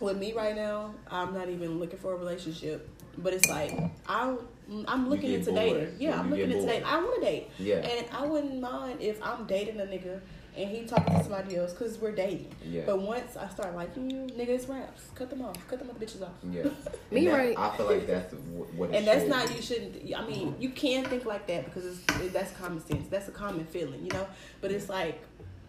with 0.00 0.16
me 0.16 0.32
right 0.32 0.54
now. 0.56 0.94
I'm 1.10 1.34
not 1.34 1.48
even 1.48 1.78
looking 1.78 1.98
for 1.98 2.12
a 2.14 2.16
relationship, 2.16 2.88
but 3.18 3.32
it's 3.34 3.48
like 3.48 3.72
I 4.06 4.34
I'm 4.86 5.08
looking 5.08 5.30
get 5.30 5.40
into 5.40 5.52
bored. 5.52 5.56
dating. 5.66 5.96
Yeah, 5.98 6.10
Yeah, 6.10 6.20
I'm 6.20 6.30
looking 6.30 6.48
get 6.48 6.56
into 6.56 6.66
bored. 6.66 6.68
dating. 6.82 6.86
I 6.86 6.96
want 6.98 7.14
to 7.16 7.20
date. 7.20 7.50
Yeah. 7.58 7.76
And 7.76 8.06
I 8.12 8.26
wouldn't 8.26 8.60
mind 8.60 9.00
if 9.00 9.22
I'm 9.22 9.46
dating 9.46 9.80
a 9.80 9.84
nigga 9.84 10.20
and 10.58 10.68
he 10.68 10.84
talking 10.84 11.14
to 11.16 11.22
somebody 11.22 11.56
else 11.56 11.72
because 11.72 11.98
we're 11.98 12.12
dating. 12.12 12.50
Yeah. 12.64 12.82
But 12.84 13.00
once 13.00 13.36
I 13.36 13.48
start 13.48 13.74
liking 13.76 14.10
you, 14.10 14.26
niggas 14.36 14.68
raps. 14.68 15.02
Cut 15.14 15.30
them 15.30 15.42
off. 15.42 15.56
Cut 15.68 15.78
them 15.78 15.88
other 15.90 16.04
bitches 16.04 16.22
off. 16.22 16.32
Yeah. 16.50 16.64
Me 17.10 17.26
that- 17.26 17.32
right. 17.32 17.58
I 17.58 17.76
feel 17.76 17.86
like 17.86 18.06
that's 18.06 18.34
what. 18.34 18.90
It 18.90 18.96
And 18.96 19.06
that's 19.06 19.28
not 19.28 19.48
be. 19.48 19.54
you 19.54 19.62
shouldn't. 19.62 20.14
I 20.16 20.26
mean, 20.26 20.54
you 20.58 20.70
can 20.70 21.04
think 21.04 21.24
like 21.24 21.46
that 21.46 21.64
because 21.66 21.86
it's 21.86 22.20
it, 22.20 22.32
that's 22.32 22.52
common 22.52 22.84
sense. 22.84 23.06
That's 23.08 23.28
a 23.28 23.32
common 23.32 23.64
feeling, 23.66 24.04
you 24.04 24.10
know. 24.12 24.26
But 24.60 24.72
it's 24.72 24.88
like 24.88 25.22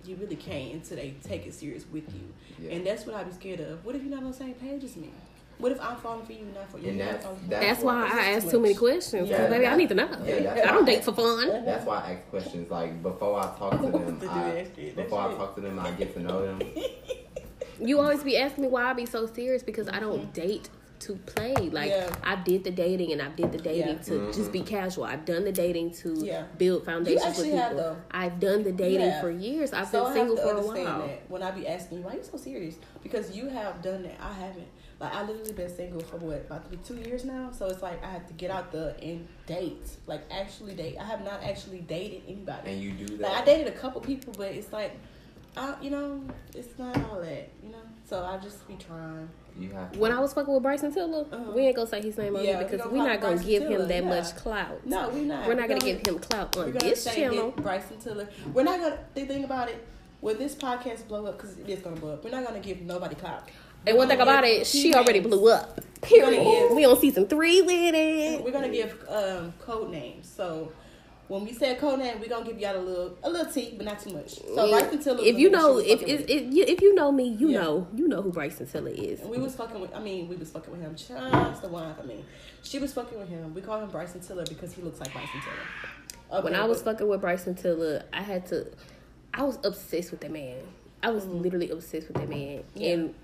you 0.05 0.15
really 0.15 0.35
can't 0.35 0.73
until 0.73 0.97
they 0.97 1.13
take 1.23 1.45
it 1.45 1.53
serious 1.53 1.85
with 1.91 2.05
you. 2.13 2.33
Yeah. 2.67 2.75
And 2.75 2.85
that's 2.87 3.05
what 3.05 3.15
I 3.15 3.23
be 3.23 3.31
scared 3.31 3.59
of. 3.59 3.85
What 3.85 3.95
if 3.95 4.01
you're 4.01 4.11
not 4.11 4.23
on 4.23 4.31
the 4.31 4.37
same 4.37 4.53
page 4.55 4.83
as 4.83 4.95
me? 4.95 5.11
What 5.59 5.73
if 5.73 5.81
I'm 5.81 5.97
falling 5.97 6.25
for 6.25 6.31
you, 6.31 6.45
not 6.55 6.71
for 6.71 6.79
you? 6.79 6.87
And 6.89 6.97
not 6.99 7.05
that's- 7.05 7.25
for 7.25 7.33
me? 7.33 7.39
that's 7.49 7.65
That's 7.65 7.83
why 7.83 8.05
It's 8.05 8.15
I 8.15 8.31
ask 8.31 8.45
too 8.45 8.51
too 8.51 8.59
many 8.61 8.73
much. 8.73 8.79
questions. 8.79 9.29
Yeah. 9.29 9.37
'cause, 9.37 9.49
baby, 9.49 9.67
I 9.67 9.75
need 9.75 9.89
to 9.89 9.95
know. 9.95 10.09
Yeah, 10.25 10.53
I 10.53 10.71
don't 10.71 10.85
why- 10.85 10.93
date 10.93 11.03
for 11.03 11.11
fun. 11.13 11.65
That's 11.65 11.85
why 11.85 11.97
I 11.97 12.11
ask 12.13 12.29
questions. 12.29 12.71
Like 12.71 13.03
before 13.03 13.37
I 13.39 13.43
talk 13.59 13.71
to 13.81 13.91
them, 13.91 14.19
To 14.21 14.29
I, 14.31 14.51
that 14.51 14.67
shit. 14.75 14.95
Before 14.95 15.19
I 15.21 15.33
talk 15.33 15.55
to 15.55 15.61
them, 15.61 15.77
I 15.79 15.91
get 15.91 16.13
to 16.15 16.19
know 16.21 16.45
them. 16.45 16.59
You 17.81 17.99
always 18.01 18.23
be 18.23 18.35
asking 18.35 18.63
me 18.65 18.69
why 18.69 18.83
I 18.89 18.93
be 18.93 19.05
so 19.05 19.25
serious 19.25 19.63
because 19.63 19.87
I 19.87 20.01
don't 20.01 20.33
date 20.33 20.67
to 20.99 21.15
play. 21.15 21.53
Like 21.55 21.91
Mm-hmm. 21.91 22.13
Yeah. 22.13 22.31
I 22.31 22.35
did 22.35 22.65
the 22.65 22.71
dating 22.71 23.13
and 23.13 23.21
I 23.21 23.29
did 23.29 23.53
the 23.53 23.57
dating 23.57 23.95
Yeah. 23.99 24.03
to 24.09 24.33
just 24.33 24.51
be 24.51 24.59
casual. 24.61 25.05
I've 25.05 25.23
done 25.23 25.45
the 25.45 25.53
dating 25.53 25.91
to 26.01 26.13
Yeah. 26.25 26.43
build 26.57 26.83
foundations 26.83 27.37
with 27.37 27.45
people. 27.45 27.57
have. 27.77 27.97
I've 28.11 28.37
done 28.41 28.63
the 28.63 28.73
dating 28.73 29.07
Yeah. 29.07 29.21
for 29.21 29.31
years. 29.31 29.71
I've 29.71 29.87
so 29.87 30.03
been 30.03 30.11
I 30.11 30.15
single 30.15 30.35
have 30.35 30.45
to 30.45 30.51
for 30.51 30.55
a 30.55 30.59
understand 30.59 30.97
while. 30.99 31.07
that 31.07 31.21
when 31.29 31.41
I 31.41 31.51
be 31.51 31.67
asking 31.67 31.99
you 31.99 32.03
why 32.03 32.13
you 32.15 32.23
so 32.23 32.37
serious 32.37 32.75
because 33.01 33.31
you 33.35 33.47
have 33.47 33.81
done 33.81 34.03
that. 34.03 34.15
I 34.21 34.33
haven't. 34.33 34.67
Like 34.99 35.15
I 35.15 35.23
literally 35.23 35.53
been 35.53 35.73
single 35.73 36.01
for 36.01 36.17
what 36.17 36.41
about 36.47 36.69
to 36.69 36.69
be 36.69 36.83
two 36.83 36.97
years 37.07 37.23
now. 37.23 37.51
So 37.51 37.67
it's 37.67 37.81
like 37.81 38.03
I 38.03 38.09
have 38.11 38.27
to 38.27 38.33
get 38.33 38.51
out 38.51 38.71
the 38.71 38.95
and 39.01 39.25
date, 39.45 39.81
like 40.07 40.21
actually 40.29 40.73
date. 40.73 40.97
I 40.99 41.05
have 41.05 41.23
not 41.23 41.41
actually 41.43 41.79
dated 41.79 42.23
anybody. 42.27 42.71
And 42.71 42.81
you 42.81 42.91
do 42.91 43.05
that. 43.17 43.21
Like 43.21 43.41
I 43.41 43.45
dated 43.45 43.67
a 43.67 43.71
couple 43.77 44.01
people, 44.01 44.33
but 44.37 44.47
it's 44.51 44.73
like, 44.73 44.91
I, 45.55 45.75
you 45.81 45.89
know, 45.89 46.21
it's 46.53 46.77
not 46.77 46.97
all 47.09 47.21
that, 47.21 47.49
you 47.63 47.69
know. 47.71 47.77
So 48.09 48.23
I 48.25 48.37
just 48.43 48.67
be 48.67 48.75
trying. 48.75 49.29
You 49.57 49.69
have. 49.71 49.91
To, 49.93 49.99
When 49.99 50.11
I 50.11 50.19
was 50.19 50.33
fucking 50.33 50.53
with 50.53 50.63
Bryson 50.63 50.93
Tiller, 50.93 51.25
Uh-huh. 51.31 51.51
we 51.55 51.61
ain't 51.67 51.75
gonna 51.77 51.87
say 51.87 52.01
his 52.01 52.17
name 52.17 52.35
on 52.35 52.43
Yeah, 52.43 52.57
here 52.59 52.67
because 52.67 52.91
we're 52.91 52.97
not 52.97 53.21
gonna 53.21 53.35
Bryson 53.35 53.47
give 53.49 53.63
Tiller, 53.63 53.81
him 53.83 53.87
that 53.87 54.03
yeah. 54.03 54.09
much 54.09 54.35
clout. 54.35 54.85
No, 54.85 55.09
we're 55.09 55.23
not. 55.25 55.47
We're 55.47 55.53
not 55.55 55.67
gonna 55.69 55.79
gonna 55.79 55.93
give 55.93 56.07
him 56.07 56.19
clout 56.19 56.57
on 56.57 56.65
We're 56.65 56.71
this 56.79 57.03
say 57.03 57.15
channel. 57.15 57.51
Bryson 57.51 57.97
Tiller. 57.99 58.27
We're 58.53 58.63
not 58.63 58.79
gonna. 58.81 58.99
The 59.15 59.25
thing 59.25 59.43
about 59.45 59.69
it, 59.69 59.85
when 60.21 60.37
this 60.37 60.55
podcast 60.55 61.07
blow 61.07 61.25
up, 61.25 61.37
because 61.37 61.57
it 61.57 61.69
is 61.69 61.79
gonna 61.79 61.95
blow 61.95 62.13
up, 62.13 62.23
we're 62.23 62.31
not 62.31 62.45
gonna 62.45 62.59
give 62.59 62.81
nobody 62.81 63.15
clout. 63.15 63.47
And 63.89 63.97
one 63.97 64.07
thing 64.07 64.21
about 64.21 64.43
it, 64.45 64.67
she 64.67 64.93
already 64.93 65.19
blew 65.19 65.49
up. 65.51 65.81
Period. 66.01 66.43
give- 66.43 66.71
We 66.75 66.85
on 66.85 66.97
season 66.99 67.27
three 67.27 67.61
with 67.61 67.93
it. 67.95 68.43
We're 68.43 68.51
gonna 68.51 68.69
give 68.69 68.95
um, 69.09 69.53
code 69.59 69.89
names. 69.91 70.31
So 70.33 70.71
when 71.27 71.43
we 71.43 71.53
say 71.53 71.75
code 71.75 71.99
name, 71.99 72.19
we're 72.21 72.29
gonna 72.29 72.45
give 72.45 72.59
y'all 72.59 72.77
a 72.77 72.79
little 72.79 73.17
a 73.23 73.29
little 73.29 73.51
tea, 73.51 73.73
but 73.75 73.85
not 73.85 73.99
too 73.99 74.13
much. 74.13 74.35
So 74.35 74.69
Bryson 74.69 74.99
Tiller. 74.99 75.23
if 75.23 75.37
you 75.37 75.49
know, 75.49 75.77
if 75.79 76.01
if, 76.03 76.21
if 76.29 76.53
you 76.53 76.63
if 76.67 76.81
you 76.81 76.93
know 76.95 77.11
me, 77.11 77.29
you 77.29 77.49
Yeah. 77.49 77.61
know 77.61 77.87
you 77.95 78.07
know 78.07 78.21
who 78.21 78.31
Bryson 78.31 78.65
Tiller 78.67 78.91
is. 78.91 79.19
And 79.21 79.29
we 79.29 79.37
was 79.39 79.55
fucking 79.55 79.79
with. 79.81 79.93
I 79.93 79.99
mean, 79.99 80.29
we 80.29 80.35
was 80.37 80.49
fucking 80.51 80.71
with 80.71 80.81
him. 80.81 80.95
Just 80.95 81.61
the 81.61 81.67
one. 81.69 81.93
I 82.01 82.05
mean, 82.05 82.23
she 82.63 82.79
was 82.79 82.93
fucking 82.93 83.19
with 83.19 83.27
him. 83.29 83.53
We 83.53 83.61
call 83.61 83.81
him 83.81 83.89
Bryson 83.89 84.21
Tiller 84.21 84.45
because 84.47 84.71
he 84.73 84.81
looks 84.81 84.99
like 84.99 85.11
Bryson 85.11 85.41
Tiller. 85.41 86.39
Okay, 86.39 86.43
when 86.45 86.55
I 86.55 86.65
was 86.65 86.81
but- 86.83 86.93
fucking 86.93 87.07
with 87.09 87.21
Bryson 87.21 87.55
Tiller, 87.55 88.03
I 88.13 88.21
had 88.21 88.45
to. 88.47 88.67
I 89.33 89.43
was 89.43 89.57
obsessed 89.63 90.11
with 90.11 90.21
that 90.21 90.31
man. 90.31 90.57
I 91.03 91.09
was 91.11 91.25
literally 91.27 91.69
obsessed 91.69 92.07
with 92.07 92.17
that 92.17 92.29
man, 92.29 92.59
Mm-hmm. 92.59 92.79
Yeah. 92.81 92.89
and 92.91 93.15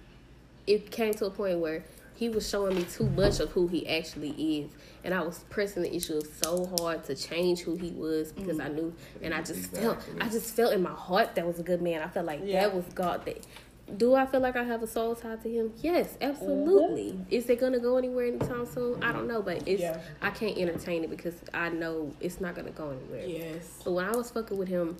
it 0.67 0.91
came 0.91 1.13
to 1.15 1.25
a 1.25 1.29
point 1.29 1.59
where 1.59 1.83
he 2.15 2.29
was 2.29 2.47
showing 2.49 2.75
me 2.75 2.83
too 2.85 3.07
much 3.09 3.39
of 3.41 3.51
who 3.51 3.67
he 3.67 3.87
actually 3.89 4.31
is, 4.59 4.71
and 5.03 5.13
I 5.13 5.21
was 5.21 5.43
pressing 5.49 5.83
the 5.83 5.93
issue 5.93 6.21
so 6.41 6.65
hard 6.79 7.03
to 7.05 7.15
change 7.15 7.59
who 7.61 7.75
he 7.75 7.91
was 7.91 8.31
because 8.31 8.57
Mm-hmm. 8.57 8.61
I 8.61 8.69
knew, 8.69 8.93
and 9.21 9.33
I 9.33 9.41
just 9.41 9.69
felt, 9.75 9.97
I 10.21 10.29
just 10.29 10.55
felt 10.55 10.71
in 10.73 10.81
my 10.81 10.93
heart 10.93 11.35
that 11.35 11.45
was 11.45 11.59
a 11.59 11.63
good 11.63 11.81
man. 11.81 12.01
I 12.01 12.07
felt 12.07 12.25
like 12.25 12.39
Yeah. 12.43 12.61
that 12.61 12.73
was 12.75 12.85
God. 12.95 13.25
That 13.25 13.45
do 13.97 14.15
I 14.15 14.25
feel 14.25 14.39
like 14.39 14.55
I 14.55 14.63
have 14.63 14.81
a 14.81 14.87
soul 14.87 15.13
tied 15.13 15.43
to 15.43 15.49
him? 15.49 15.73
Yes, 15.81 16.17
absolutely. 16.21 17.19
Is 17.29 17.49
it 17.49 17.59
gonna 17.59 17.79
go 17.79 17.97
anywhere 17.97 18.25
anytime 18.27 18.65
soon? 18.65 19.03
I 19.03 19.11
don't 19.11 19.27
know, 19.27 19.41
but 19.41 19.67
it's 19.67 19.81
Yeah. 19.81 19.99
I 20.21 20.29
can't 20.31 20.57
entertain 20.57 21.03
it 21.03 21.09
because 21.09 21.35
I 21.53 21.69
know 21.69 22.11
it's 22.21 22.39
not 22.41 22.55
gonna 22.55 22.71
go 22.71 22.91
anywhere. 22.91 23.25
Yes. 23.27 23.81
But 23.83 23.91
when 23.91 24.05
I 24.05 24.15
was 24.15 24.31
fucking 24.31 24.57
with 24.57 24.69
him, 24.69 24.97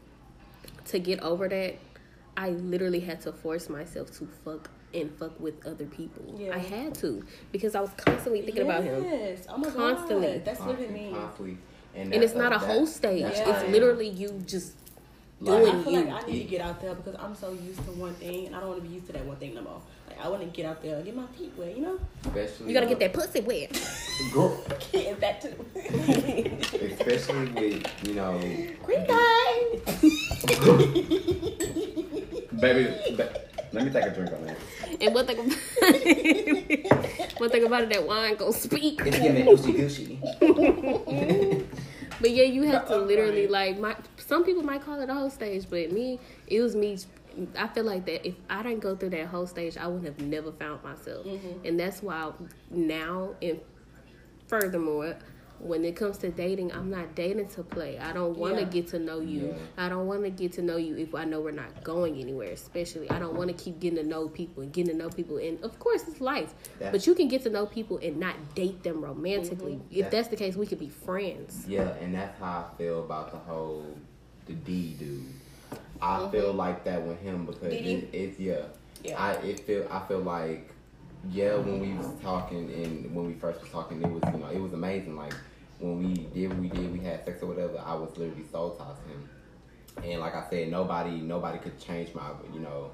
to 0.88 1.00
get 1.00 1.22
over 1.22 1.48
that, 1.48 1.76
I 2.38 2.50
literally 2.50 3.00
had 3.00 3.22
to 3.22 3.32
force 3.32 3.70
myself 3.70 4.12
to 4.20 4.28
fuck 4.44 4.70
and 4.96 5.12
fuck 5.18 5.40
with 5.40 5.66
other 5.66 5.86
people. 5.86 6.36
Yeah. 6.38 6.56
I 6.56 6.60
had 6.60 6.96
to 6.96 7.24
because 7.52 7.76
I 7.76 7.82
was 7.82 7.92
constantly 7.98 8.42
thinking 8.42 8.64
about 8.64 8.84
him. 8.84 9.04
Yes. 9.04 9.46
Oh 9.50 9.58
my 9.58 9.70
Constantly. 9.70 10.34
God. 10.34 10.46
That's 10.46 10.60
literally 10.62 10.86
constantly, 10.88 11.12
me. 11.12 11.12
constantly. 11.20 11.58
And 11.96 12.12
that's 12.14 12.24
it's 12.26 12.34
not 12.36 12.52
uh, 12.54 12.58
a 12.58 12.60
that- 12.60 12.66
whole 12.68 12.88
stage. 12.88 13.22
Yeah. 13.22 13.50
It's 13.62 13.72
literally 13.72 14.10
you 14.10 14.42
just 14.46 14.74
Like, 15.42 15.62
doing 15.64 15.76
I 15.76 15.84
feel 15.84 15.92
you. 15.94 16.04
like 16.06 16.24
I 16.24 16.28
need 16.28 16.40
to 16.44 16.50
get 16.50 16.62
out 16.62 16.82
there 16.82 16.96
because 16.96 17.16
I'm 17.20 17.36
so 17.36 17.52
used 17.54 17.84
to 17.86 17.92
one 17.92 18.14
thing 18.16 18.48
and 18.48 18.56
I 18.56 18.60
don't 18.60 18.70
want 18.70 18.82
to 18.84 18.88
be 18.88 18.94
used 18.96 19.08
to 19.08 19.14
that 19.14 19.26
one 19.26 19.38
thing 19.38 19.54
no 19.56 19.62
more. 19.62 19.82
Like 20.08 20.20
I 20.24 20.30
want 20.30 20.42
to 20.42 20.48
get 20.48 20.66
out 20.66 20.82
there 20.82 20.96
and 20.98 21.06
get 21.06 21.16
my 21.16 21.26
feet 21.38 21.52
wet, 21.58 21.76
you 21.76 21.82
know? 21.84 22.00
Especially, 22.26 22.68
you 22.68 22.74
gotta 22.74 22.86
uh, 22.86 22.90
get 22.90 23.00
that 23.00 23.14
pussy 23.14 23.42
wet. 23.42 23.72
Girl, 24.34 24.58
Getting 24.92 25.20
that 25.20 25.42
too. 25.42 25.56
especially 26.96 27.48
with 27.50 28.08
you 28.08 28.14
know, 28.14 28.40
Green 28.84 29.06
day. 29.06 29.82
Baby, 32.60 33.16
ba- 33.18 33.42
let 33.76 33.86
me 33.86 33.92
take 33.92 34.06
a 34.06 34.10
drink 34.12 34.32
on 34.34 34.46
that. 34.46 34.58
and 35.02 35.14
one 35.14 35.26
thing, 35.28 35.38
one 37.38 37.50
thing 37.50 37.64
about 37.66 37.84
it, 37.84 37.90
that 37.90 38.08
wine 38.08 38.36
gonna 38.36 38.54
speak. 38.54 39.02
It's 39.06 39.20
giving 39.20 39.46
ooshy 39.46 39.76
gooshy. 39.76 41.66
But 42.22 42.32
yeah, 42.32 42.44
you 42.46 42.64
have 42.64 42.88
to 42.88 42.98
literally 42.98 43.48
like 43.48 43.78
my. 43.78 43.96
Some 44.18 44.46
people 44.46 44.64
might 44.64 44.82
call 44.82 45.02
it 45.02 45.10
a 45.10 45.14
whole 45.14 45.30
stage, 45.30 45.66
but 45.70 45.92
me, 45.92 46.20
it 46.48 46.62
was 46.62 46.76
me. 46.76 46.98
I 47.58 47.68
feel 47.68 47.84
like 47.84 48.06
that 48.06 48.26
if 48.26 48.36
I 48.50 48.64
didn't 48.64 48.80
go 48.80 48.96
through 48.96 49.10
that 49.10 49.28
whole 49.28 49.46
stage, 49.46 49.76
I 49.78 49.88
would 49.88 50.06
have 50.06 50.20
never 50.22 50.54
found 50.54 50.82
myself, 50.84 51.26
Mm-hmm. 51.26 51.66
and 51.68 51.78
that's 51.80 52.02
why 52.02 52.32
now 52.72 53.32
and 53.42 53.60
furthermore. 54.48 55.18
When 55.60 55.84
it 55.86 55.96
comes 55.96 56.18
to 56.20 56.30
dating, 56.30 56.72
I'm 56.74 56.90
not 56.90 57.16
dating 57.16 57.48
to 57.50 57.64
play. 57.64 57.98
I 57.98 58.12
don't 58.14 58.38
want 58.38 58.56
to 58.56 58.62
Yeah. 58.64 58.70
get 58.70 58.88
to 58.90 59.00
know 59.00 59.20
you. 59.20 59.56
I 59.78 59.90
don't 59.90 60.06
want 60.08 60.24
to 60.24 60.30
get 60.30 60.52
to 60.54 60.62
know 60.62 60.78
you 60.78 60.96
if 60.98 61.16
I 61.16 61.24
know 61.26 61.40
we're 61.42 61.52
not 61.52 61.84
going 61.84 62.20
anywhere. 62.20 62.52
Especially, 62.52 63.10
I 63.10 63.20
don't 63.20 63.36
want 63.36 63.50
to 63.50 63.56
keep 63.64 63.80
getting 63.80 63.98
to 63.98 64.04
know 64.04 64.28
people 64.28 64.64
and 64.64 64.72
getting 64.72 64.92
to 64.98 64.98
know 65.04 65.10
people. 65.10 65.38
And 65.38 65.64
of 65.64 65.80
course, 65.80 66.08
it's 66.08 66.22
life. 66.22 66.54
That's- 66.80 66.92
but 66.92 67.08
you 67.08 67.16
can 67.16 67.28
get 67.28 67.44
to 67.44 67.50
know 67.50 67.66
people 67.66 67.98
and 68.04 68.18
not 68.20 68.36
date 68.54 68.84
them 68.84 69.04
romantically. 69.04 69.74
Mm-hmm. 69.76 69.92
If 69.92 70.02
That- 70.04 70.12
that's 70.12 70.28
the 70.28 70.36
case, 70.36 70.56
we 70.56 70.66
could 70.68 70.80
be 70.80 70.90
friends. 70.90 71.66
Yeah, 71.68 71.90
and 72.02 72.14
that's 72.14 72.38
how 72.40 72.66
I 72.74 72.78
feel 72.78 73.00
about 73.00 73.32
the 73.32 73.38
whole 73.38 73.86
the 74.46 74.54
D 74.54 74.96
dude. 75.00 75.24
I 76.02 76.20
Mm-hmm. 76.20 76.32
feel 76.32 76.54
like 76.54 76.84
that 76.84 77.02
with 77.08 77.20
him 77.22 77.46
because 77.46 77.74
it, 77.74 78.10
it's 78.14 78.40
yeah. 78.40 78.66
Yeah. 79.04 79.22
I 79.22 79.32
it 79.46 79.60
feel 79.62 79.88
I 79.90 80.00
feel 80.08 80.20
like 80.20 80.70
yeah 81.32 81.56
when 81.56 81.80
we 81.80 81.94
was 81.94 82.08
talking 82.22 82.72
and 82.72 83.14
when 83.16 83.26
we 83.28 83.34
first 83.34 83.62
was 83.62 83.70
talking 83.72 84.02
it 84.02 84.10
was 84.10 84.22
you 84.34 84.40
know 84.40 84.48
it 84.50 84.60
was 84.60 84.74
amazing 84.74 85.16
like 85.16 85.34
when 85.80 85.98
we 85.98 86.14
did 86.34 86.50
what 86.50 86.60
we 86.60 86.70
did 86.70 86.92
we 86.92 87.00
had 87.00 87.24
sex 87.26 87.42
or 87.42 87.48
whatever 87.48 87.82
I 87.86 87.94
was 87.96 88.16
literally 88.18 88.46
soul 88.52 88.72
tied 88.76 88.96
to 88.96 89.10
him 89.12 89.30
and 90.12 90.22
like 90.22 90.36
I 90.36 90.48
said 90.50 90.70
nobody 90.70 91.12
nobody 91.22 91.58
could 91.60 91.80
change 91.80 92.14
my 92.14 92.30
you 92.54 92.60
know 92.60 92.92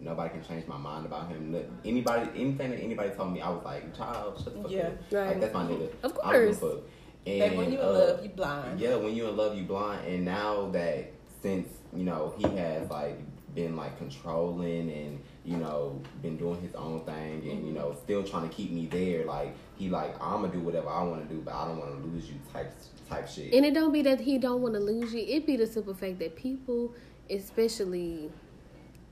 nobody 0.00 0.30
can 0.30 0.44
change 0.44 0.66
my 0.68 0.76
mind 0.76 1.06
about 1.06 1.28
him 1.28 1.56
anybody 1.84 2.30
anything 2.40 2.70
that 2.70 2.78
anybody 2.80 3.10
told 3.10 3.32
me 3.32 3.40
I 3.40 3.48
was 3.50 3.64
like 3.64 3.96
child 3.96 4.40
shut 4.42 4.54
the 4.54 4.62
fuck 4.62 4.70
Yeah. 4.70 4.82
up 4.88 4.92
Right. 5.10 5.26
like 5.28 5.40
that's 5.40 5.54
my 5.54 5.64
nigga 5.64 5.88
Of 6.02 6.18
I 6.24 6.32
don't 6.32 6.52
a 6.52 6.54
course. 6.56 6.82
And, 7.26 7.40
Like 7.40 7.56
when 7.56 7.72
you 7.72 7.78
in 7.78 7.84
uh, 7.84 7.90
love, 7.92 8.22
you 8.22 8.28
blind. 8.30 8.80
yeah, 8.80 8.94
when 8.94 9.14
you 9.14 9.26
in 9.28 9.36
love, 9.36 9.54
you 9.58 9.64
blind. 9.64 10.06
And 10.06 10.24
now 10.24 10.70
that 10.70 11.12
since 11.42 11.68
you 11.94 12.04
know 12.04 12.32
he 12.38 12.44
has 12.56 12.88
like 12.88 13.18
been 13.58 13.74
like 13.76 13.98
controlling 13.98 14.90
and 14.90 15.20
you 15.44 15.56
know 15.56 16.00
been 16.22 16.36
doing 16.36 16.60
his 16.60 16.74
own 16.74 17.04
thing 17.04 17.14
and 17.16 17.44
you 17.44 17.54
mm-hmm. 17.54 17.74
know 17.74 17.96
still 18.04 18.22
trying 18.22 18.48
to 18.48 18.54
keep 18.54 18.70
me 18.70 18.86
there, 18.86 19.24
like 19.24 19.54
he 19.76 19.88
like 19.88 20.14
I'm 20.22 20.42
gonna 20.42 20.52
do 20.52 20.60
whatever 20.60 20.88
I 20.88 21.02
want 21.02 21.28
to 21.28 21.34
do, 21.34 21.40
but 21.40 21.54
I 21.54 21.66
don't 21.66 21.78
want 21.78 21.90
to 21.90 22.08
lose 22.08 22.28
you 22.28 22.36
type 22.52 22.72
type 23.08 23.28
shit. 23.28 23.52
And 23.52 23.66
it 23.66 23.74
don't 23.74 23.92
be 23.92 24.02
that 24.02 24.20
he 24.20 24.38
don't 24.38 24.62
want 24.62 24.74
to 24.74 24.80
lose 24.80 25.12
you. 25.12 25.24
It 25.26 25.46
be 25.46 25.56
the 25.56 25.66
simple 25.66 25.94
fact 25.94 26.20
that 26.20 26.36
people, 26.36 26.94
especially 27.30 28.30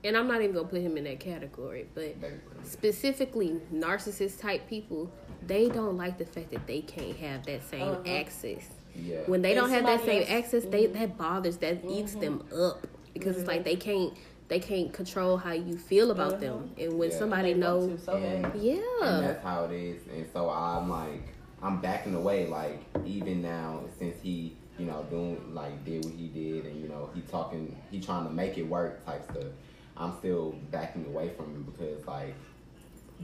and 0.03 0.15
I'm 0.15 0.27
not 0.27 0.41
even 0.41 0.55
gonna 0.55 0.67
put 0.67 0.81
him 0.81 0.95
in 0.95 1.03
that 1.03 1.19
category, 1.19 1.87
but 1.93 2.15
specifically 2.63 3.59
narcissist 3.73 4.39
type 4.39 4.69
people, 4.69 5.11
they 5.45 5.67
don't 5.67 5.97
like 5.97 6.17
the 6.17 6.25
fact 6.25 6.51
that 6.51 6.65
they 6.67 6.81
can't 6.81 7.17
have 7.17 7.45
that 7.47 7.63
same 7.69 7.81
Uh-huh. 7.81 8.01
access. 8.07 8.69
Yeah. 8.95 9.21
When 9.25 9.41
they 9.41 9.51
And 9.51 9.61
don't 9.61 9.69
have 9.71 9.85
that 9.85 10.05
same 10.05 10.21
else- 10.21 10.29
access, 10.29 10.63
they 10.65 10.85
mm-hmm. 10.85 10.99
that 10.99 11.17
bothers, 11.17 11.57
that 11.57 11.83
eats 11.87 12.15
them 12.15 12.39
mm-hmm. 12.39 12.61
up 12.61 12.87
because 13.13 13.37
it's 13.37 13.47
like 13.47 13.63
they 13.63 13.75
can't 13.75 14.13
they 14.47 14.59
can't 14.59 14.93
control 14.93 15.37
how 15.37 15.51
you 15.51 15.77
feel 15.77 16.11
about 16.11 16.39
them, 16.39 16.71
and 16.79 16.97
when 16.97 17.11
Yeah. 17.11 17.17
somebody 17.19 17.53
knows, 17.53 18.01
so. 18.03 18.13
And- 18.15 18.53
yeah, 18.61 18.77
And 19.01 19.25
that's 19.27 19.43
how 19.43 19.65
it 19.65 19.71
is. 19.73 20.01
And 20.07 20.25
so 20.31 20.49
I'm 20.49 20.89
like, 20.89 21.23
I'm 21.61 21.81
backing 21.81 22.15
away. 22.15 22.47
Like 22.47 22.79
even 23.05 23.41
now, 23.41 23.81
since 23.99 24.15
he, 24.21 24.55
you 24.77 24.85
know, 24.85 25.05
doing 25.09 25.53
like 25.53 25.83
did 25.83 26.05
what 26.05 26.13
he 26.13 26.27
did, 26.27 26.65
and 26.65 26.79
you 26.81 26.87
know, 26.87 27.09
he 27.13 27.21
talking, 27.21 27.75
he 27.91 27.99
trying 27.99 28.25
to 28.27 28.33
make 28.33 28.57
it 28.57 28.63
work 28.63 29.05
type 29.05 29.23
stuff. 29.31 29.51
I'm 29.97 30.15
still 30.19 30.55
backing 30.71 31.05
away 31.07 31.29
from 31.35 31.45
him 31.47 31.63
because 31.63 32.05
like 32.07 32.35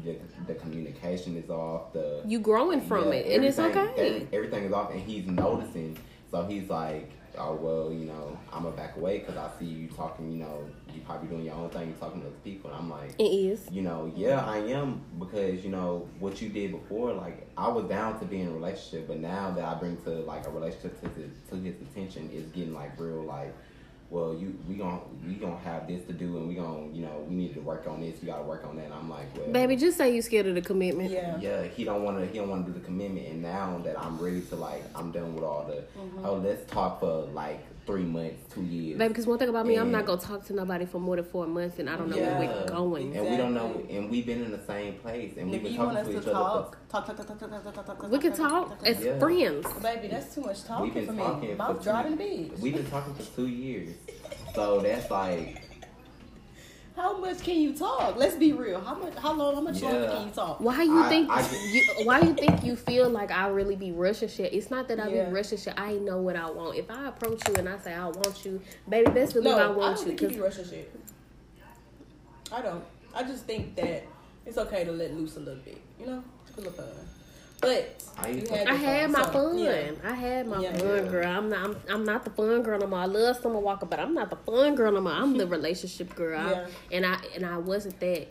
the 0.03 0.17
the 0.47 0.55
communication 0.55 1.37
is 1.37 1.49
off. 1.49 1.93
The 1.93 2.21
you 2.25 2.39
growing 2.39 2.81
from 2.81 3.05
yeah, 3.09 3.13
it, 3.19 3.35
and 3.35 3.45
it's 3.45 3.59
everything- 3.59 3.89
okay. 3.89 4.07
every- 4.15 4.27
everything 4.33 4.63
is 4.65 4.73
off, 4.73 4.91
and 4.91 4.99
he's 4.99 5.27
noticing. 5.27 5.97
So 6.31 6.43
he's 6.45 6.67
like, 6.67 7.11
"Oh 7.37 7.53
well, 7.53 7.93
you 7.93 8.05
know, 8.05 8.35
I'm 8.51 8.63
gonna 8.63 8.75
back 8.75 8.97
away 8.97 9.19
because 9.19 9.37
I 9.37 9.51
see 9.59 9.65
you 9.65 9.87
talking. 9.89 10.31
You 10.31 10.39
know, 10.39 10.57
you 10.95 11.01
probably 11.01 11.27
doing 11.27 11.45
your 11.45 11.55
own 11.55 11.69
thing. 11.69 11.87
You 11.89 11.93
talking 11.99 12.21
to 12.21 12.27
other 12.27 12.35
people." 12.43 12.69
And 12.71 12.79
I'm 12.79 12.89
like, 12.89 13.15
It 13.19 13.23
is. 13.23 13.67
you 13.71 13.81
know, 13.81 14.11
yeah, 14.15 14.45
I 14.45 14.57
am 14.57 15.01
because 15.19 15.63
you 15.63 15.69
know 15.71 16.07
what 16.19 16.41
you 16.41 16.49
did 16.49 16.71
before. 16.71 17.13
Like 17.13 17.47
I 17.57 17.67
was 17.67 17.85
down 17.85 18.19
to 18.19 18.25
be 18.25 18.41
in 18.41 18.47
a 18.47 18.51
relationship, 18.51 19.07
but 19.07 19.19
now 19.19 19.51
that 19.51 19.63
I 19.65 19.73
bring 19.75 19.97
to 20.03 20.09
like 20.09 20.45
a 20.47 20.49
relationship 20.49 20.99
to 21.01 21.09
his, 21.09 21.31
to 21.49 21.55
his 21.55 21.75
attention, 21.81 22.29
is 22.31 22.45
getting 22.47 22.73
like 22.73 22.99
real 22.99 23.23
like, 23.23 23.53
well, 24.09 24.35
you 24.35 24.57
we 24.69 24.75
gonna 24.75 24.99
we 25.27 25.33
gonna 25.35 25.57
have 25.59 25.87
this 25.87 26.05
to 26.05 26.13
do, 26.13 26.37
and 26.37 26.47
we 26.47 26.53
gonna 26.55 26.87
you 26.93 27.01
know 27.01 27.25
we 27.27 27.35
need 27.35 27.53
to 27.55 27.61
work 27.61 27.87
on 27.87 27.99
this. 28.01 28.21
We 28.21 28.27
gotta 28.27 28.43
work 28.43 28.63
on 28.65 28.75
that. 28.75 28.85
And 28.85 28.93
I'm 28.93 29.09
like, 29.09 29.35
well, 29.35 29.49
Baby, 29.51 29.75
just 29.75 29.97
say 29.97 30.13
you 30.13 30.21
scared 30.21 30.45
of 30.45 30.53
the 30.55 30.61
commitment. 30.61 31.09
Yeah. 31.09 31.37
yeah, 31.39 31.63
he 31.63 31.83
don't 31.83 32.03
want 32.03 32.19
to. 32.19 32.27
He 32.27 32.37
don't 32.37 32.49
want 32.49 32.65
to 32.65 32.71
do 32.71 32.77
the 32.79 32.85
commitment. 32.85 33.27
And 33.27 33.41
now 33.41 33.79
that 33.83 33.99
I'm 33.99 34.19
ready 34.19 34.41
to 34.41 34.55
like, 34.55 34.83
I'm 34.95 35.11
done 35.11 35.33
with 35.33 35.43
all 35.43 35.65
the. 35.65 35.83
Mm-hmm. 35.99 36.25
Oh, 36.25 36.35
let's 36.35 36.69
talk 36.71 36.99
for 36.99 37.23
like 37.33 37.65
three 37.85 38.03
months, 38.03 38.53
two 38.53 38.61
years. 38.63 38.97
Baby, 38.97 39.09
because 39.09 39.27
one 39.27 39.37
thing 39.37 39.49
about 39.49 39.65
me, 39.65 39.75
I'm 39.75 39.91
not 39.91 40.05
gonna 40.05 40.21
talk 40.21 40.45
to 40.45 40.53
nobody 40.53 40.85
for 40.85 40.99
more 40.99 41.15
than 41.17 41.25
four 41.25 41.45
months, 41.47 41.79
and 41.79 41.89
I 41.89 41.97
don't 41.97 42.09
know 42.09 42.17
Yeah. 42.17 42.39
where 42.39 42.49
we're 42.49 42.67
going. 42.67 43.15
And 43.15 43.29
we 43.29 43.35
don't 43.37 43.53
know. 43.53 43.81
And 43.89 44.09
we've 44.09 44.25
been 44.25 44.41
in 44.43 44.51
the 44.51 44.59
same 44.65 44.95
place, 44.95 45.33
and 45.37 45.51
we've 45.51 45.61
been 45.63 45.75
talking 45.75 45.97
to 45.97 46.03
to 46.03 46.11
each 46.11 46.17
other. 46.17 46.31
talk? 46.31 46.77
Talk, 46.89 47.05
talk, 47.07 47.17
talk, 47.17 47.27
talk, 47.27 47.39
talk, 47.39 47.63
talk, 47.63 47.73
talk, 47.75 47.85
talk, 47.85 48.11
We 48.11 48.19
can 48.19 48.31
talk, 48.33 48.49
talk 48.69 48.79
talk, 48.79 48.87
as. 48.87 49.03
Yeah. 49.03 49.19
friends. 49.19 49.67
Baby, 49.81 50.07
that's 50.09 50.33
too 50.33 50.41
much 50.41 50.57
We've 50.57 50.65
talking 50.67 50.93
been 50.93 51.05
for 51.07 51.13
talking 51.15 51.41
me. 51.41 51.47
for 51.47 51.53
About 51.53 51.77
two- 51.79 51.83
driving 51.83 52.11
the 52.11 52.17
beach. 52.17 52.51
We've 52.61 52.75
been 52.75 52.85
talking 52.89 53.13
for 53.15 53.35
two 53.35 53.47
years, 53.47 53.89
so 54.55 54.79
that's 54.79 55.09
like 55.11 55.62
How 56.95 57.17
much 57.17 57.41
can 57.41 57.55
you 57.59 57.73
talk? 57.73 58.17
Let's 58.17 58.35
be 58.35 58.53
real. 58.53 58.79
How 58.79 58.93
much? 58.93 59.15
How 59.15 59.33
long? 59.33 59.55
How 59.55 59.61
much 59.61 59.81
longer 59.81 60.07
can 60.07 60.27
you 60.27 60.33
talk? 60.33 60.59
Why 60.59 60.83
you 60.83 61.01
I- 61.03 61.09
think 61.09 61.29
I- 61.29 61.49
you? 61.71 61.83
Why 62.05 62.19
you 62.21 62.33
think 62.35 62.63
you 62.63 62.75
feel 62.75 63.09
like 63.09 63.31
I 63.31 63.47
really 63.47 63.75
be 63.75 63.91
rushing 63.91 64.29
shit? 64.29 64.53
It's 64.53 64.69
not 64.69 64.87
that 64.89 64.99
I 64.99 65.07
Yeah. 65.09 65.25
be 65.25 65.31
rushing 65.33 65.57
shit. 65.57 65.73
I 65.75 65.93
know 65.93 66.17
what 66.21 66.35
I 66.35 66.49
want. 66.51 66.77
If 66.77 66.91
I 66.91 67.07
approach 67.07 67.41
you 67.49 67.55
and 67.55 67.67
I 67.67 67.79
say 67.79 67.93
I 67.95 68.05
want 68.05 68.45
you, 68.45 68.61
baby, 68.87 69.09
best 69.11 69.33
believe 69.33 69.51
No, 69.55 69.57
I 69.57 69.63
I, 69.63 69.67
want 69.71 69.97
don't 69.97 69.99
you. 70.01 70.15
think 70.17 70.21
you 70.21 70.27
'cause 70.27 70.35
be 70.37 70.41
rushing 70.43 70.65
shit. 70.69 70.91
I 72.51 72.61
don't. 72.61 72.83
I 73.15 73.23
just 73.23 73.45
think 73.45 73.75
that 73.77 74.03
it's 74.45 74.57
okay 74.59 74.83
to 74.83 74.91
let 74.91 75.15
loose 75.15 75.35
a 75.37 75.39
little 75.39 75.61
bit. 75.63 75.79
You 75.99 76.05
know, 76.05 76.23
just 76.45 76.57
a 76.59 76.61
little 76.61 76.73
fun. 76.73 76.87
But 77.63 78.03
I 78.17 78.27
had 78.27 78.67
I 78.67 78.73
had 78.75 79.11
my 79.11 79.23
so, 79.25 79.31
fun. 79.31 79.57
yeah. 79.57 79.91
I 80.03 80.13
had 80.13 80.47
my 80.47 80.59
Yeah. 80.61 80.77
fun, 80.77 81.05
Yeah. 81.05 81.11
girl. 81.11 81.25
I'm 81.27 81.49
not. 81.49 81.63
I'm, 81.65 81.75
I'm 81.89 82.03
not 82.05 82.23
the 82.23 82.29
fun 82.29 82.61
girl 82.63 82.79
no 82.79 82.87
more. 82.87 82.99
I 82.99 83.05
love 83.05 83.37
Summer 83.37 83.59
Walker, 83.59 83.85
but 83.85 83.99
I'm 83.99 84.13
not 84.13 84.29
the 84.29 84.35
fun 84.35 84.75
girl 84.75 84.91
no 84.91 85.01
more. 85.01 85.13
I'm 85.13 85.37
the 85.37 85.47
relationship 85.57 86.15
girl. 86.15 86.39
I- 86.39 86.51
Yeah. 86.51 86.67
and 86.91 87.05
I 87.05 87.17
and 87.35 87.45
I 87.45 87.57
wasn't 87.57 87.99
that 88.01 88.27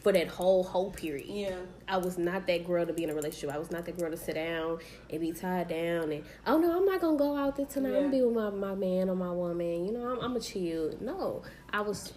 for 0.00 0.12
that 0.12 0.28
whole 0.28 0.64
whole 0.64 0.90
period. 0.90 1.26
Yeah. 1.28 1.56
I 1.86 1.98
was 1.98 2.16
not 2.18 2.46
that 2.46 2.66
girl 2.66 2.86
to 2.86 2.92
be 2.92 3.04
in 3.04 3.10
a 3.10 3.14
relationship. 3.14 3.54
I 3.54 3.58
was 3.58 3.70
not 3.70 3.84
that 3.84 3.98
girl 3.98 4.10
to 4.10 4.16
sit 4.16 4.34
down 4.34 4.78
and 5.10 5.20
be 5.20 5.30
tied 5.32 5.68
down 5.68 6.10
and 6.10 6.24
oh 6.46 6.56
no, 6.58 6.74
I'm 6.76 6.86
not 6.86 7.00
gonna 7.02 7.18
go 7.18 7.36
out 7.36 7.56
there 7.56 7.66
tonight. 7.66 7.90
I'm 7.90 7.94
gonna 8.04 8.08
be 8.10 8.22
with 8.22 8.34
my, 8.34 8.48
my 8.50 8.74
man 8.74 9.10
or 9.10 9.14
my 9.14 9.30
woman. 9.30 9.84
You 9.86 9.92
know, 9.92 10.08
I'm, 10.10 10.18
I'm 10.20 10.36
a 10.36 10.40
chill. 10.40 10.94
No, 11.00 11.42
I 11.72 11.82
was 11.82 12.14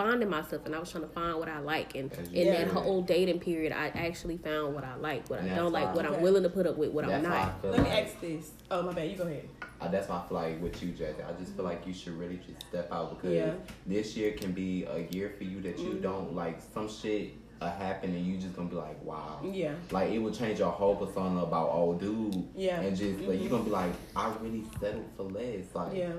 finding 0.00 0.30
myself 0.30 0.64
and 0.64 0.74
I 0.74 0.78
was 0.78 0.90
trying 0.90 1.04
to 1.04 1.10
find 1.10 1.38
what 1.38 1.48
I 1.48 1.58
like. 1.60 1.94
And 1.94 2.10
in 2.32 2.46
Yeah. 2.46 2.64
that 2.64 2.68
whole 2.68 3.02
dating 3.02 3.40
period, 3.40 3.72
I 3.72 3.88
actually 3.88 4.38
found 4.38 4.74
what 4.74 4.84
I 4.84 4.94
like, 4.96 5.28
what 5.28 5.40
I 5.40 5.48
don't 5.48 5.56
that's 5.56 5.72
like, 5.72 5.94
what 5.94 6.08
why- 6.08 6.16
I'm 6.16 6.22
willing 6.22 6.42
to 6.42 6.48
put 6.48 6.66
up 6.66 6.76
with, 6.78 6.90
what 6.92 7.04
I'm 7.04 7.10
that's 7.10 7.26
why 7.26 7.32
I 7.34 7.44
not. 7.44 7.60
feel 7.62 7.70
Let 7.72 7.82
me 7.82 7.88
like- 7.90 8.04
ask 8.06 8.20
this. 8.20 8.50
Oh 8.70 8.82
my 8.82 8.92
bad. 8.92 9.10
You 9.10 9.16
go 9.16 9.24
ahead. 9.24 9.48
Uh, 9.80 9.88
that's 9.88 10.08
my 10.08 10.16
I 10.16 10.28
feel 10.28 10.36
like 10.38 10.62
with 10.62 10.82
you, 10.82 10.92
Jesse, 10.92 11.22
I 11.22 11.32
just 11.38 11.54
feel 11.56 11.64
like 11.64 11.86
you 11.86 11.92
should 11.94 12.14
really 12.18 12.38
just 12.46 12.66
step 12.68 12.90
out 12.92 13.10
because 13.16 13.34
Yeah. 13.34 13.52
this 13.86 14.16
year 14.16 14.32
can 14.32 14.52
be 14.52 14.84
a 14.84 15.06
year 15.10 15.32
for 15.36 15.44
you 15.44 15.60
that 15.62 15.78
you 15.78 15.90
Mhm. 15.94 16.02
don't 16.02 16.34
like 16.34 16.58
some 16.74 16.88
shit 16.88 17.32
uh, 17.62 17.70
happen 17.70 18.14
and 18.14 18.24
you 18.26 18.38
just 18.38 18.56
gonna 18.56 18.70
be 18.70 18.74
like, 18.76 19.04
wow. 19.04 19.38
Yeah. 19.44 19.74
Like 19.90 20.10
it 20.12 20.18
will 20.18 20.32
change 20.32 20.58
your 20.60 20.70
whole 20.70 20.96
persona 20.96 21.42
about 21.42 21.68
oh 21.74 21.92
dude. 21.92 22.48
Yeah. 22.56 22.80
And 22.80 22.96
just 22.96 23.20
like 23.20 23.36
Mhm. 23.38 23.40
you're 23.42 23.50
gonna 23.50 23.64
be 23.64 23.70
like, 23.70 23.92
I 24.16 24.32
really 24.40 24.64
settled 24.80 25.04
for 25.14 25.24
less. 25.24 25.66
Like 25.74 25.94
Yeah. 25.94 26.12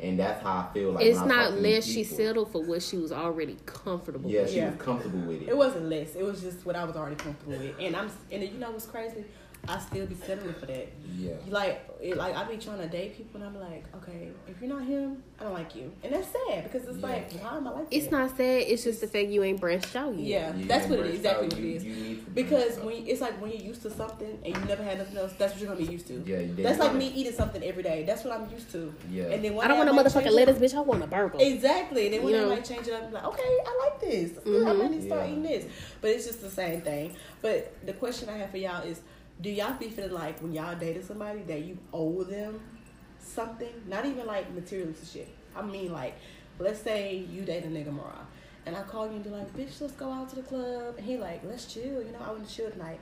And 0.00 0.18
that's 0.18 0.42
how 0.42 0.68
I 0.68 0.72
feel 0.72 0.92
like 0.92 1.04
it's 1.04 1.18
when 1.20 1.30
I 1.32 1.44
talk 1.44 1.54
not 1.54 1.60
less 1.60 1.84
she 1.84 2.04
settled 2.04 2.52
for 2.52 2.62
what 2.62 2.82
she 2.82 2.96
was 2.96 3.12
already 3.12 3.56
comfortable 3.66 4.30
Yeah, 4.30 4.42
with. 4.42 4.50
she 4.50 4.56
Yeah. 4.56 4.70
was 4.70 4.80
comfortable 4.80 5.20
with 5.20 5.42
it. 5.42 5.48
It 5.48 5.56
wasn't 5.56 5.86
less. 5.88 6.14
It 6.14 6.22
was 6.22 6.40
just 6.40 6.64
what 6.64 6.76
I 6.76 6.84
was 6.84 6.96
already 6.96 7.16
comfortable 7.16 7.58
with. 7.58 7.74
And 7.80 7.96
I'm 7.96 8.10
and 8.30 8.42
you 8.42 8.58
know 8.58 8.70
what's 8.70 8.86
crazy? 8.86 9.24
I 9.68 9.78
still 9.78 10.06
be 10.06 10.14
settling 10.14 10.54
for 10.54 10.66
that. 10.66 10.88
yeah. 11.18 11.32
Like, 11.48 11.86
it, 12.00 12.16
like 12.16 12.34
I 12.36 12.44
be 12.44 12.56
trying 12.56 12.78
to 12.78 12.88
date 12.88 13.16
people, 13.16 13.40
and 13.42 13.44
I'm 13.50 13.60
like, 13.60 13.84
okay, 13.96 14.30
if 14.46 14.60
you're 14.60 14.70
not 14.72 14.84
him, 14.84 15.22
I 15.40 15.44
don't 15.44 15.52
like 15.52 15.74
you, 15.74 15.92
and 16.02 16.12
that's 16.12 16.28
sad 16.28 16.64
because 16.64 16.88
it's 16.88 16.98
Yeah. 16.98 17.06
like, 17.06 17.32
why 17.42 17.56
am 17.56 17.66
I 17.66 17.70
like 17.72 17.86
It's 17.90 18.06
that? 18.06 18.12
not 18.12 18.30
sad. 18.36 18.62
It's 18.66 18.84
just 18.84 19.00
the 19.00 19.06
fact 19.08 19.28
you 19.28 19.42
ain't 19.42 19.60
branched 19.60 19.94
out 19.96 20.14
yet. 20.16 20.26
Yeah, 20.26 20.56
You 20.56 20.64
that's 20.66 20.86
what 20.88 21.00
it. 21.00 21.14
Exactly 21.14 21.30
how 21.30 21.42
what 21.42 21.52
it 21.52 21.58
you- 21.58 21.76
is. 21.76 21.84
you 21.84 22.24
Because 22.34 22.78
when 22.78 23.06
it's 23.06 23.20
like 23.20 23.40
when 23.42 23.50
you're 23.50 23.60
used 23.60 23.82
to 23.82 23.90
something 23.90 24.38
and 24.44 24.56
you 24.56 24.64
never 24.64 24.82
had 24.82 24.98
nothing 24.98 25.16
else, 25.16 25.32
that's 25.38 25.52
what 25.54 25.60
you're 25.62 25.74
gonna 25.74 25.84
be 25.84 25.92
used 25.92 26.06
to. 26.08 26.22
Yeah, 26.26 26.38
you 26.40 26.54
That's 26.54 26.78
like 26.78 26.92
did. 26.92 26.98
me 26.98 27.08
eating 27.08 27.32
something 27.32 27.62
every 27.62 27.82
day. 27.82 28.04
That's 28.04 28.24
what 28.24 28.32
I'm 28.38 28.48
used 28.50 28.70
to. 28.72 28.94
Yeah. 29.10 29.24
And 29.24 29.44
then 29.44 29.54
one 29.54 29.64
I 29.64 29.68
don't 29.68 29.76
day 29.76 29.78
want 29.78 29.90
a 29.90 29.92
might 29.92 30.06
motherfucking 30.06 30.22
change 30.24 30.34
lettuce, 30.34 30.58
bitch. 30.58 30.76
I 30.76 30.80
want 30.80 31.02
a 31.02 31.06
burger. 31.06 31.38
Exactly. 31.40 32.06
And 32.06 32.14
then 32.14 32.22
when 32.22 32.34
You 32.34 32.40
I 32.40 32.42
know? 32.44 32.48
might 32.50 32.64
change 32.64 32.86
it 32.86 32.92
up, 32.94 33.04
I'm 33.06 33.12
like, 33.12 33.24
okay, 33.24 33.58
I 33.66 33.78
like 33.90 34.00
this. 34.00 34.30
It's 34.30 34.44
good. 34.44 34.66
I 34.66 34.70
mm-hmm. 34.70 34.78
might 34.78 34.90
need 34.92 35.00
to 35.00 35.06
start 35.06 35.22
Yeah. 35.26 35.30
eating 35.32 35.42
this. 35.42 35.64
But 36.00 36.10
it's 36.10 36.26
just 36.26 36.40
the 36.42 36.50
same 36.50 36.80
thing. 36.82 37.14
But 37.42 37.74
the 37.84 37.92
question 37.94 38.28
I 38.28 38.36
have 38.38 38.50
for 38.50 38.56
y'all 38.58 38.82
is, 38.84 39.00
do 39.40 39.50
y'all 39.50 39.74
be 39.78 39.88
feeling 39.88 40.12
like 40.12 40.40
when 40.40 40.52
y'all 40.52 40.74
dated 40.76 41.04
somebody 41.04 41.42
that 41.42 41.60
you 41.62 41.78
owe 41.92 42.22
them 42.24 42.60
something? 43.20 43.72
Not 43.86 44.04
even 44.06 44.26
like 44.26 44.52
materialistic 44.54 45.08
shit. 45.08 45.28
I 45.54 45.62
mean 45.62 45.92
like, 45.92 46.16
let's 46.58 46.80
say 46.80 47.16
you 47.30 47.42
date 47.42 47.64
a 47.64 47.68
nigga 47.68 47.92
Mara, 47.92 48.26
and 48.66 48.76
I 48.76 48.82
call 48.82 49.06
you 49.06 49.12
and 49.14 49.24
be 49.24 49.30
like, 49.30 49.54
bitch, 49.56 49.80
let's 49.80 49.94
go 49.94 50.10
out 50.10 50.28
to 50.30 50.36
the 50.36 50.42
club. 50.42 50.94
And 50.98 51.06
he 51.06 51.16
like, 51.16 51.42
let's 51.44 51.72
chill. 51.72 52.02
You 52.02 52.12
know, 52.12 52.20
I 52.24 52.30
want 52.32 52.48
to 52.48 52.54
chill 52.54 52.70
tonight. 52.70 53.00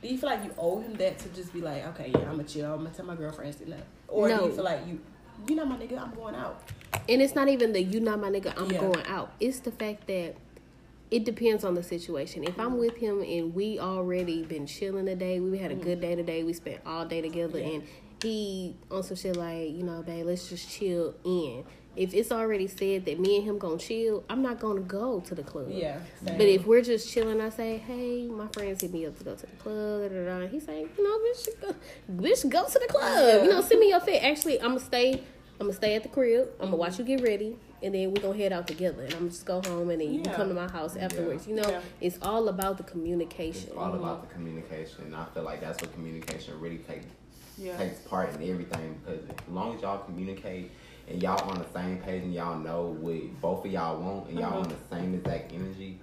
Do 0.00 0.08
you 0.08 0.16
feel 0.18 0.28
like 0.30 0.44
you 0.44 0.52
owe 0.58 0.78
him 0.80 0.94
that 0.94 1.18
to 1.20 1.28
just 1.30 1.52
be 1.52 1.60
like, 1.60 1.84
okay, 1.88 2.10
yeah, 2.10 2.20
I'm 2.20 2.36
gonna 2.36 2.44
chill. 2.44 2.72
I'm 2.72 2.84
gonna 2.84 2.90
tell 2.90 3.06
my 3.06 3.16
girlfriends 3.16 3.56
to 3.56 3.64
that. 3.66 3.84
Or 4.06 4.28
do 4.28 4.34
No. 4.34 4.46
you 4.46 4.52
feel 4.52 4.64
like 4.64 4.86
you, 4.86 5.00
you 5.48 5.56
know, 5.56 5.64
my 5.64 5.76
nigga, 5.76 5.98
I'm 6.00 6.14
going 6.14 6.34
out. 6.34 6.62
And 7.08 7.20
it's 7.22 7.34
not 7.34 7.48
even 7.48 7.72
the 7.72 7.82
you 7.82 8.00
not 8.00 8.20
my 8.20 8.30
nigga, 8.30 8.52
I'm 8.56 8.70
Yeah. 8.70 8.80
going 8.80 9.06
out. 9.06 9.32
It's 9.40 9.60
the 9.60 9.72
fact 9.72 10.06
that 10.06 10.36
it 11.10 11.24
depends 11.24 11.64
on 11.64 11.74
the 11.74 11.82
situation. 11.82 12.44
If 12.44 12.50
Mm-hmm. 12.50 12.60
I'm 12.60 12.78
with 12.78 12.96
him 12.96 13.22
and 13.22 13.54
we 13.54 13.78
already 13.78 14.42
been 14.44 14.66
chilling 14.66 15.06
today, 15.06 15.40
we 15.40 15.58
had 15.58 15.70
a 15.70 15.74
good 15.76 16.00
day 16.00 16.14
today, 16.14 16.42
we 16.44 16.52
spent 16.52 16.80
all 16.86 17.04
day 17.06 17.20
together, 17.20 17.58
Mm-hmm. 17.58 17.68
Yeah. 17.68 17.74
and 17.76 17.82
he 18.22 18.76
on 18.90 19.02
some 19.04 19.16
shit 19.16 19.36
like, 19.36 19.70
you 19.70 19.84
know, 19.84 20.02
babe, 20.02 20.26
let's 20.26 20.48
just 20.48 20.68
chill 20.70 21.14
in. 21.24 21.64
If 21.96 22.14
it's 22.14 22.30
already 22.30 22.66
said 22.68 23.06
that 23.06 23.18
me 23.18 23.36
and 23.38 23.44
him 23.44 23.58
gonna 23.58 23.78
chill, 23.78 24.22
I'm 24.30 24.40
not 24.42 24.60
gonna 24.60 24.80
go 24.82 25.18
to 25.20 25.34
the 25.34 25.42
club. 25.42 25.68
Yeah. 25.70 25.98
same. 26.24 26.36
But 26.38 26.46
if 26.46 26.64
we're 26.66 26.82
just 26.82 27.10
chilling, 27.12 27.40
I 27.40 27.48
say, 27.48 27.78
"Hey, 27.78 28.26
my 28.28 28.46
friends 28.48 28.82
hit 28.82 28.92
me 28.92 29.04
up 29.06 29.18
to 29.18 29.24
go 29.24 29.34
to 29.34 29.46
the 29.46 29.56
club." 29.56 30.02
Da, 30.02 30.08
da, 30.08 30.24
da. 30.26 30.36
And 30.42 30.50
He 30.50 30.60
say, 30.60 30.80
"You 30.96 31.02
know, 31.02 31.18
bitch, 31.18 31.60
go, 31.60 31.74
bitch, 32.22 32.48
go 32.48 32.66
to 32.68 32.78
the 32.78 32.86
club. 32.88 33.42
You 33.44 33.50
know, 33.50 33.60
send 33.62 33.80
me 33.80 33.88
your 33.88 33.98
fit. 34.00 34.22
Actually, 34.22 34.60
I'm 34.60 34.68
gonna 34.74 34.80
stay. 34.80 35.14
I'm 35.60 35.66
gonna 35.66 35.72
stay 35.72 35.96
at 35.96 36.04
the 36.04 36.08
crib. 36.08 36.48
I'm 36.60 36.66
gonna 36.66 36.76
watch 36.76 36.98
you 37.00 37.04
get 37.04 37.20
ready, 37.20 37.56
and 37.82 37.94
then 37.94 38.12
we're 38.12 38.20
gonna 38.22 38.36
head 38.36 38.52
out 38.52 38.66
together. 38.66 39.02
And 39.04 39.14
I'm 39.14 39.28
just 39.30 39.44
go 39.46 39.60
home, 39.64 39.90
and 39.90 40.00
then 40.00 40.12
you 40.12 40.20
can 40.22 40.34
come 40.34 40.48
to 40.48 40.54
my 40.54 40.68
house 40.70 40.96
afterwards. 40.96 41.46
You 41.46 41.56
know, 41.56 41.68
Yeah. 41.68 41.80
it's 42.00 42.18
all 42.22 42.48
about 42.48 42.76
the 42.76 42.82
communication. 42.84 43.68
It's 43.68 43.76
all 43.76 43.94
about 43.94 44.28
the 44.28 44.34
communication. 44.34 45.04
And 45.06 45.16
I 45.16 45.24
feel 45.34 45.42
like 45.44 45.60
that's 45.60 45.80
what 45.80 45.92
communication 45.94 46.58
really 46.60 46.78
takes 46.78 47.06
Yeah. 47.56 47.76
takes 47.76 47.98
part 48.00 48.34
in 48.34 48.48
everything 48.50 49.00
because 49.04 49.20
as 49.28 49.36
long 49.52 49.74
as 49.74 49.82
y'all 49.82 49.98
communicate 50.04 50.70
and 51.08 51.20
y'all 51.22 51.42
on 51.50 51.58
the 51.58 51.66
same 51.72 51.98
page 51.98 52.22
and 52.22 52.32
y'all 52.34 52.58
know 52.58 52.96
what 53.00 53.40
both 53.40 53.64
of 53.64 53.72
y'all 53.72 54.00
want 54.00 54.28
and 54.28 54.38
y'all 54.38 54.58
on 54.58 54.68
the 54.68 54.74
uh-huh. 54.74 54.96
same 55.00 55.14
exact 55.14 55.52
energy, 55.52 55.98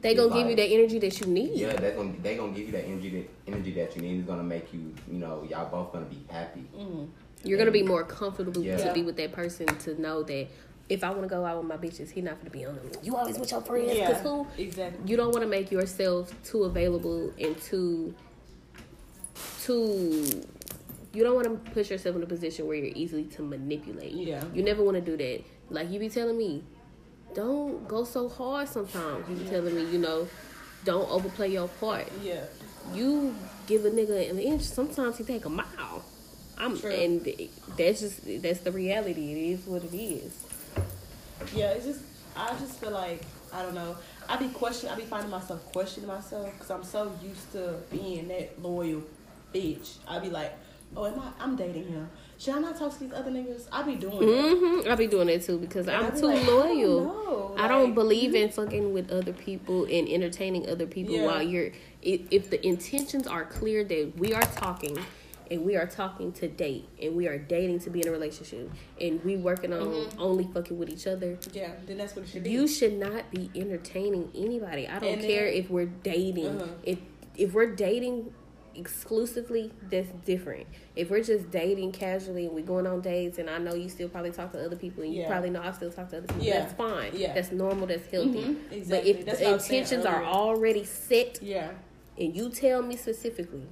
They 0.00 0.14
gonna 0.14 0.28
it's 0.28 0.36
give 0.36 0.42
you 0.50 0.56
like- 0.56 0.56
that 0.58 0.70
energy 0.74 0.98
that 1.00 1.20
you 1.20 1.26
need. 1.26 1.58
yeah, 1.58 1.72
that's 1.74 1.96
gonna 1.96 2.12
they 2.22 2.36
gonna 2.36 2.52
give 2.52 2.66
you 2.66 2.72
that 2.72 2.84
energy 2.84 3.10
that 3.10 3.28
energy 3.52 3.72
that 3.72 3.96
you 3.96 4.02
need. 4.02 4.20
is 4.20 4.24
gonna 4.24 4.42
make 4.44 4.72
you, 4.72 4.94
you 5.10 5.18
know, 5.18 5.44
y'all 5.50 5.68
both 5.70 5.92
gonna 5.92 6.06
be 6.06 6.22
happy. 6.28 6.64
Mm-hmm. 6.78 7.04
You're 7.42 7.58
gonna 7.58 7.70
be 7.72 7.82
more 7.82 8.04
comfortable 8.04 8.62
Yeah. 8.62 8.76
to 8.76 8.92
be 8.92 9.02
with 9.02 9.16
that 9.16 9.32
person 9.32 9.66
to 9.66 10.00
know 10.00 10.22
that 10.22 10.46
if 10.90 11.02
I 11.04 11.10
want 11.10 11.22
to 11.22 11.28
go 11.28 11.44
out 11.44 11.56
with 11.58 11.66
my 11.66 11.76
bitches, 11.76 12.10
he 12.10 12.20
not 12.20 12.38
gonna 12.38 12.50
be 12.50 12.64
on 12.66 12.74
them. 12.76 12.90
You 13.02 13.16
always 13.16 13.38
with 13.38 13.50
your 13.50 13.60
friends, 13.62 13.94
Yeah. 13.96 14.12
cause 14.12 14.22
who? 14.22 14.46
Exactly. 14.58 15.08
you 15.10 15.16
don't 15.16 15.30
want 15.32 15.42
to 15.42 15.48
make 15.48 15.70
yourself 15.70 16.32
too 16.44 16.64
available 16.64 17.32
and 17.38 17.56
too 17.62 18.14
too 19.62 20.42
you 21.12 21.22
don't 21.24 21.34
want 21.34 21.46
to 21.46 21.70
put 21.72 21.90
yourself 21.90 22.14
in 22.16 22.22
a 22.22 22.26
position 22.26 22.66
where 22.66 22.76
you're 22.76 22.92
easily 22.94 23.24
to 23.24 23.42
manipulate 23.42 24.12
Yeah. 24.12 24.44
you 24.54 24.62
never 24.62 24.82
want 24.82 24.96
to 24.96 25.00
do 25.00 25.16
that 25.16 25.42
like 25.70 25.90
you 25.90 25.98
be 25.98 26.08
telling 26.08 26.36
me 26.36 26.62
don't 27.32 27.86
go 27.86 28.02
so 28.02 28.28
hard 28.28 28.68
sometimes. 28.68 29.28
You 29.28 29.36
be 29.36 29.48
telling 29.48 29.72
me, 29.76 29.84
you 29.92 29.98
know, 29.98 30.26
don't 30.84 31.08
overplay 31.08 31.52
your 31.52 31.68
part. 31.68 32.08
Yeah. 32.24 32.42
You 32.92 33.36
give 33.68 33.84
a 33.84 33.90
nigga 33.90 34.28
an 34.30 34.40
inch, 34.40 34.62
sometimes 34.62 35.16
he 35.18 35.22
take 35.22 35.44
a 35.44 35.48
mile. 35.48 36.04
I'm 36.58 36.76
True. 36.76 36.90
and 36.90 37.24
that's 37.78 38.00
just 38.00 38.42
that's 38.42 38.58
the 38.60 38.72
reality. 38.72 39.30
It 39.32 39.52
is 39.60 39.64
what 39.64 39.84
it 39.84 39.96
is. 39.96 40.32
Yeah, 41.54 41.70
it's 41.70 41.86
just 41.86 42.00
I 42.36 42.50
just 42.58 42.78
feel 42.80 42.90
like 42.92 43.22
I 43.52 43.62
don't 43.62 43.74
know. 43.74 43.96
I 44.28 44.36
be 44.36 44.48
question. 44.48 44.88
I 44.90 44.94
be 44.94 45.02
finding 45.02 45.30
myself 45.30 45.72
questioning 45.72 46.08
myself 46.08 46.52
because 46.52 46.70
I'm 46.70 46.84
so 46.84 47.12
used 47.22 47.50
to 47.52 47.76
being 47.90 48.28
that 48.28 48.62
loyal 48.62 49.02
bitch. 49.52 49.96
I 50.06 50.20
be 50.20 50.30
like, 50.30 50.52
oh, 50.96 51.06
am 51.06 51.18
I? 51.18 51.32
I'm 51.40 51.56
dating 51.56 51.88
him. 51.88 52.08
Should 52.38 52.54
I 52.54 52.58
not 52.60 52.78
talk 52.78 52.92
to 52.94 53.00
these 53.00 53.12
other 53.12 53.30
niggas? 53.30 53.66
I 53.72 53.82
be 53.82 53.96
doing 53.96 54.18
that. 54.20 54.82
hmm 54.84 54.88
I 54.90 54.94
be 54.94 55.06
doing 55.08 55.28
it 55.28 55.42
too 55.42 55.58
because 55.58 55.88
And 55.88 55.96
I'm 56.06 56.14
be 56.14 56.20
too 56.20 56.26
like, 56.28 56.42
I 56.42 56.46
don't 56.46 56.78
loyal. 56.78 57.54
I 57.58 57.68
don't 57.68 57.84
like- 57.86 57.94
believe 57.94 58.34
in 58.34 58.50
fucking 58.50 58.92
with 58.94 59.10
other 59.10 59.32
people 59.32 59.84
and 59.84 60.08
entertaining 60.08 60.68
other 60.70 60.86
people 60.86 61.14
Yeah. 61.16 61.26
while 61.26 61.42
you're. 61.42 61.72
If, 62.02 62.22
if 62.30 62.48
the 62.50 62.64
intentions 62.66 63.26
are 63.26 63.44
clear 63.44 63.84
that 63.84 64.12
we 64.16 64.32
are 64.32 64.40
talking 64.42 64.96
and 65.50 65.64
we 65.64 65.76
are 65.76 65.86
talking 65.86 66.30
to 66.32 66.46
date 66.48 66.88
and 67.02 67.16
we 67.16 67.26
are 67.26 67.36
dating 67.38 67.80
to 67.80 67.90
be 67.90 68.00
in 68.00 68.08
a 68.08 68.10
relationship 68.10 68.70
and 69.00 69.22
we 69.24 69.36
working 69.36 69.72
on 69.72 69.80
Mm-hmm. 69.80 70.20
only 70.22 70.44
fucking 70.54 70.78
with 70.78 70.88
each 70.90 71.06
other, 71.06 71.36
Yeah, 71.52 71.72
then 71.86 71.98
that's 71.98 72.14
what 72.14 72.24
it 72.24 72.28
should 72.28 72.44
be. 72.44 72.50
you 72.50 72.68
should 72.68 72.92
not 72.98 73.30
be 73.30 73.50
entertaining 73.56 74.30
anybody. 74.34 74.86
I 74.86 74.98
don't 74.98 75.14
And 75.14 75.22
care 75.22 75.46
then- 75.46 75.54
if 75.54 75.70
we're 75.70 75.86
dating. 75.86 76.46
Uh-huh. 76.46 76.66
If 76.84 76.98
if 77.36 77.52
we're 77.54 77.74
dating 77.74 78.32
exclusively, 78.74 79.72
that's 79.90 80.08
different. 80.24 80.66
If 80.94 81.10
we're 81.10 81.22
just 81.22 81.50
dating 81.50 81.92
casually 81.92 82.46
and 82.46 82.54
we're 82.54 82.64
going 82.64 82.86
on 82.86 83.00
dates, 83.00 83.38
and 83.38 83.48
I 83.48 83.58
know 83.58 83.74
you 83.74 83.88
still 83.88 84.08
probably 84.08 84.30
talk 84.30 84.52
to 84.52 84.64
other 84.64 84.76
people, 84.76 85.02
and 85.04 85.12
you 85.14 85.22
Yeah. 85.22 85.28
probably 85.28 85.50
know 85.50 85.62
I 85.62 85.72
still 85.72 85.90
talk 85.90 86.10
to 86.10 86.18
other 86.18 86.26
people. 86.26 86.42
Yeah. 86.44 86.60
That's 86.60 86.72
fine. 86.74 87.12
Yeah. 87.14 87.32
That's 87.34 87.50
normal. 87.50 87.86
That's 87.86 88.06
healthy. 88.10 88.42
Mhm, 88.44 88.88
But 88.90 89.06
if 89.06 89.24
That's 89.24 89.38
the 89.38 89.44
what 89.44 89.50
I 89.50 89.54
was 89.54 89.64
saying 89.64 89.82
intentions 89.82 90.04
are 90.06 90.24
already 90.24 90.84
set, 90.84 91.42
yeah, 91.42 91.70
and 92.18 92.36
you 92.36 92.50
tell 92.50 92.82
me 92.82 92.96
specifically, 92.96 93.66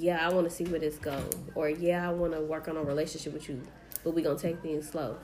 yeah, 0.00 0.26
I 0.26 0.32
want 0.32 0.48
to 0.48 0.54
see 0.54 0.64
where 0.64 0.80
this 0.80 0.96
goes, 0.96 1.34
or 1.54 1.68
yeah, 1.68 2.08
I 2.08 2.12
want 2.12 2.32
to 2.32 2.40
work 2.40 2.68
on 2.68 2.76
a 2.76 2.82
relationship 2.82 3.34
with 3.34 3.48
you, 3.48 3.60
but 4.02 4.14
we 4.14 4.22
gonna 4.22 4.38
take 4.38 4.60
things 4.60 4.88
slow. 4.88 5.18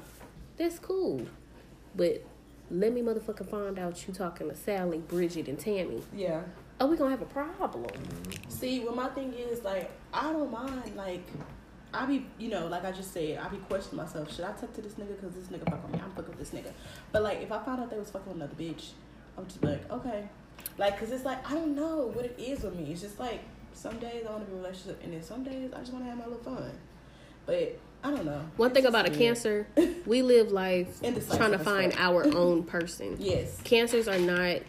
That's 0.56 0.78
cool, 0.78 1.26
but 1.94 2.22
let 2.70 2.92
me 2.92 3.00
motherfucking 3.00 3.48
find 3.48 3.78
out 3.78 4.06
you 4.06 4.12
talking 4.12 4.48
to 4.50 4.54
Sally, 4.54 4.98
Bridget, 4.98 5.48
and 5.48 5.58
Tammy. 5.58 6.02
yeah. 6.14 6.42
Oh, 6.78 6.88
we 6.88 6.98
gonna 6.98 7.10
have 7.10 7.22
a 7.22 7.24
problem. 7.24 7.86
See, 8.48 8.80
well, 8.80 8.94
my 8.94 9.08
thing 9.08 9.32
is 9.32 9.64
like 9.64 9.90
I 10.12 10.30
don't 10.32 10.50
mind 10.52 10.94
like. 10.94 11.26
I 11.94 12.04
be, 12.04 12.26
you 12.36 12.48
know, 12.50 12.66
like 12.66 12.84
I 12.84 12.92
just 12.92 13.14
said, 13.14 13.38
I 13.38 13.48
be 13.48 13.56
questioning 13.56 14.04
myself. 14.04 14.30
Should 14.34 14.44
I 14.44 14.52
talk 14.52 14.74
to 14.74 14.82
this 14.82 14.94
nigga 14.94 15.16
because 15.18 15.34
this 15.34 15.46
nigga 15.46 15.70
fuck 15.70 15.82
with 15.84 15.94
me? 15.94 16.00
I'm 16.04 16.10
fucking 16.10 16.36
with 16.36 16.38
this 16.38 16.50
nigga. 16.50 16.70
But 17.12 17.22
like, 17.22 17.40
if 17.40 17.50
I 17.50 17.62
found 17.64 17.80
out 17.80 17.88
they 17.88 17.98
was 17.98 18.10
fucking 18.10 18.32
another 18.32 18.54
bitch, 18.54 18.90
I'm 19.38 19.46
just 19.46 19.62
be 19.62 19.68
like, 19.68 19.90
okay, 19.90 20.28
like, 20.76 20.98
cause 20.98 21.10
it's 21.12 21.24
like 21.24 21.48
I 21.50 21.54
don't 21.54 21.74
know 21.74 22.10
what 22.12 22.26
it 22.26 22.34
is 22.38 22.62
with 22.62 22.74
me. 22.74 22.92
It's 22.92 23.00
just 23.00 23.18
like 23.18 23.40
some 23.76 23.98
days 23.98 24.24
I 24.26 24.32
want 24.32 24.46
to 24.46 24.50
be 24.50 24.52
in 24.52 24.58
a 24.58 24.62
relationship, 24.62 25.04
and 25.04 25.12
then 25.12 25.22
some 25.22 25.44
days 25.44 25.70
I 25.74 25.80
just 25.80 25.92
want 25.92 26.04
to 26.04 26.08
have 26.08 26.18
my 26.18 26.24
little 26.24 26.42
fun. 26.42 26.72
But 27.44 27.78
I 28.02 28.10
don't 28.10 28.24
know. 28.24 28.42
One 28.56 28.72
thing 28.72 28.86
about 28.86 29.06
a 29.06 29.10
cancer, 29.10 29.68
we 30.06 30.22
live 30.22 30.50
life 30.50 31.00
trying 31.00 31.52
to 31.52 31.58
find 31.58 31.94
our 31.98 32.24
own 32.34 32.64
person. 32.64 33.16
Yes. 33.20 33.60
Cancers 33.62 34.08
are 34.08 34.18
not. 34.18 34.62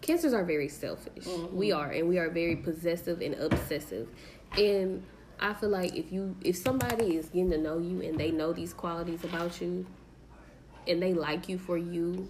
Cancers 0.00 0.32
are 0.32 0.44
very 0.44 0.68
selfish. 0.68 1.24
Mm-hmm. 1.24 1.56
We 1.56 1.72
are, 1.72 1.90
and 1.90 2.08
we 2.08 2.18
are 2.18 2.30
very 2.30 2.56
possessive 2.56 3.20
and 3.20 3.34
obsessive. 3.34 4.06
And 4.56 5.02
I 5.40 5.54
feel 5.54 5.70
like 5.70 5.96
if 5.96 6.12
you, 6.12 6.36
if 6.42 6.56
somebody 6.56 7.16
is 7.16 7.26
getting 7.26 7.50
to 7.50 7.58
know 7.58 7.78
you 7.78 8.00
and 8.02 8.18
they 8.18 8.30
know 8.30 8.52
these 8.52 8.72
qualities 8.72 9.24
about 9.24 9.60
you, 9.60 9.86
and 10.86 11.02
they 11.02 11.14
like 11.14 11.48
you 11.48 11.58
for 11.58 11.78
you, 11.78 12.28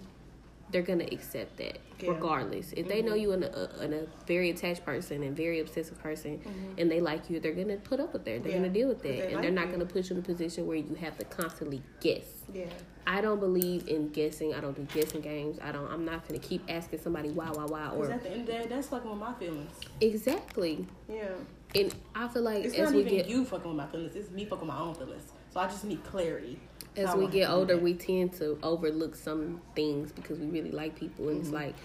they're 0.71 0.81
gonna 0.81 1.07
accept 1.11 1.57
that 1.57 1.77
Yeah. 1.99 2.11
regardless. 2.11 2.73
If 2.73 2.87
they 2.87 3.01
know 3.01 3.13
you 3.13 3.31
in 3.31 3.43
a, 3.43 3.47
a, 3.47 3.83
in 3.83 3.93
a 3.93 4.01
very 4.27 4.49
attached 4.49 4.85
person 4.85 5.23
and 5.23 5.35
very 5.35 5.59
obsessive 5.59 5.97
person, 6.01 6.39
Mm-hmm. 6.39 6.79
and 6.79 6.91
they 6.91 6.99
like 7.01 7.29
you, 7.29 7.39
they're 7.39 7.53
gonna 7.53 7.77
put 7.77 7.99
up 7.99 8.13
with 8.13 8.25
that. 8.25 8.43
They're 8.43 8.51
Yeah, 8.51 8.57
gonna 8.59 8.69
deal 8.69 8.87
with 8.89 9.01
that, 9.03 9.07
they 9.09 9.21
and 9.21 9.33
like 9.33 9.41
they're 9.43 9.51
not 9.51 9.67
you. 9.67 9.71
gonna 9.73 9.85
put 9.85 10.09
you 10.09 10.15
in 10.15 10.21
a 10.21 10.25
position 10.25 10.67
where 10.67 10.75
you 10.77 10.95
have 10.95 11.17
to 11.17 11.25
constantly 11.25 11.81
guess. 12.01 12.25
Yeah. 12.53 12.65
I 13.07 13.21
don't 13.21 13.39
believe 13.39 13.87
in 13.87 14.09
guessing. 14.09 14.53
I 14.55 14.59
don't 14.61 14.75
do 14.75 14.81
guessing 14.99 15.21
games. 15.21 15.59
I 15.61 15.71
don't. 15.71 15.89
I'm 15.91 16.05
not 16.05 16.27
gonna 16.27 16.39
keep 16.39 16.63
asking 16.69 16.99
somebody 16.99 17.29
why, 17.29 17.49
why, 17.51 17.65
why, 17.65 17.89
or 17.89 18.09
at 18.11 18.23
the 18.23 18.31
end 18.31 18.41
of 18.41 18.47
the 18.47 18.51
day, 18.53 18.65
that's 18.67 18.87
fucking 18.87 19.09
with 19.09 19.19
my 19.19 19.33
feelings. 19.35 19.71
exactly. 20.01 20.85
Yeah. 21.07 21.29
And 21.75 21.93
I 22.15 22.27
feel 22.29 22.41
like 22.41 22.63
It's 22.65 22.75
as 22.75 22.85
not 22.85 22.93
we 22.95 23.01
even 23.01 23.15
get 23.17 23.27
you 23.29 23.43
fucking 23.45 23.67
with 23.67 23.77
my 23.77 23.85
feelings. 23.87 24.15
It's 24.15 24.31
me 24.31 24.45
fucking 24.45 24.65
with 24.67 24.75
my 24.75 24.79
own 24.81 24.95
feelings. 24.95 25.23
So 25.55 25.61
I 25.61 25.67
just 25.67 25.85
need 25.85 26.03
clarity. 26.03 26.59
as 26.97 27.15
we 27.15 27.27
get 27.27 27.49
older, 27.49 27.77
we 27.77 27.93
tend 27.93 28.33
to 28.33 28.59
overlook 28.61 29.15
some 29.15 29.61
things 29.73 30.11
because 30.11 30.37
we 30.37 30.47
really 30.47 30.71
like 30.71 30.99
people, 30.99 31.29
and 31.29 31.37
it's 31.39 31.47
Mm-hmm. 31.47 31.55
like 31.55 31.75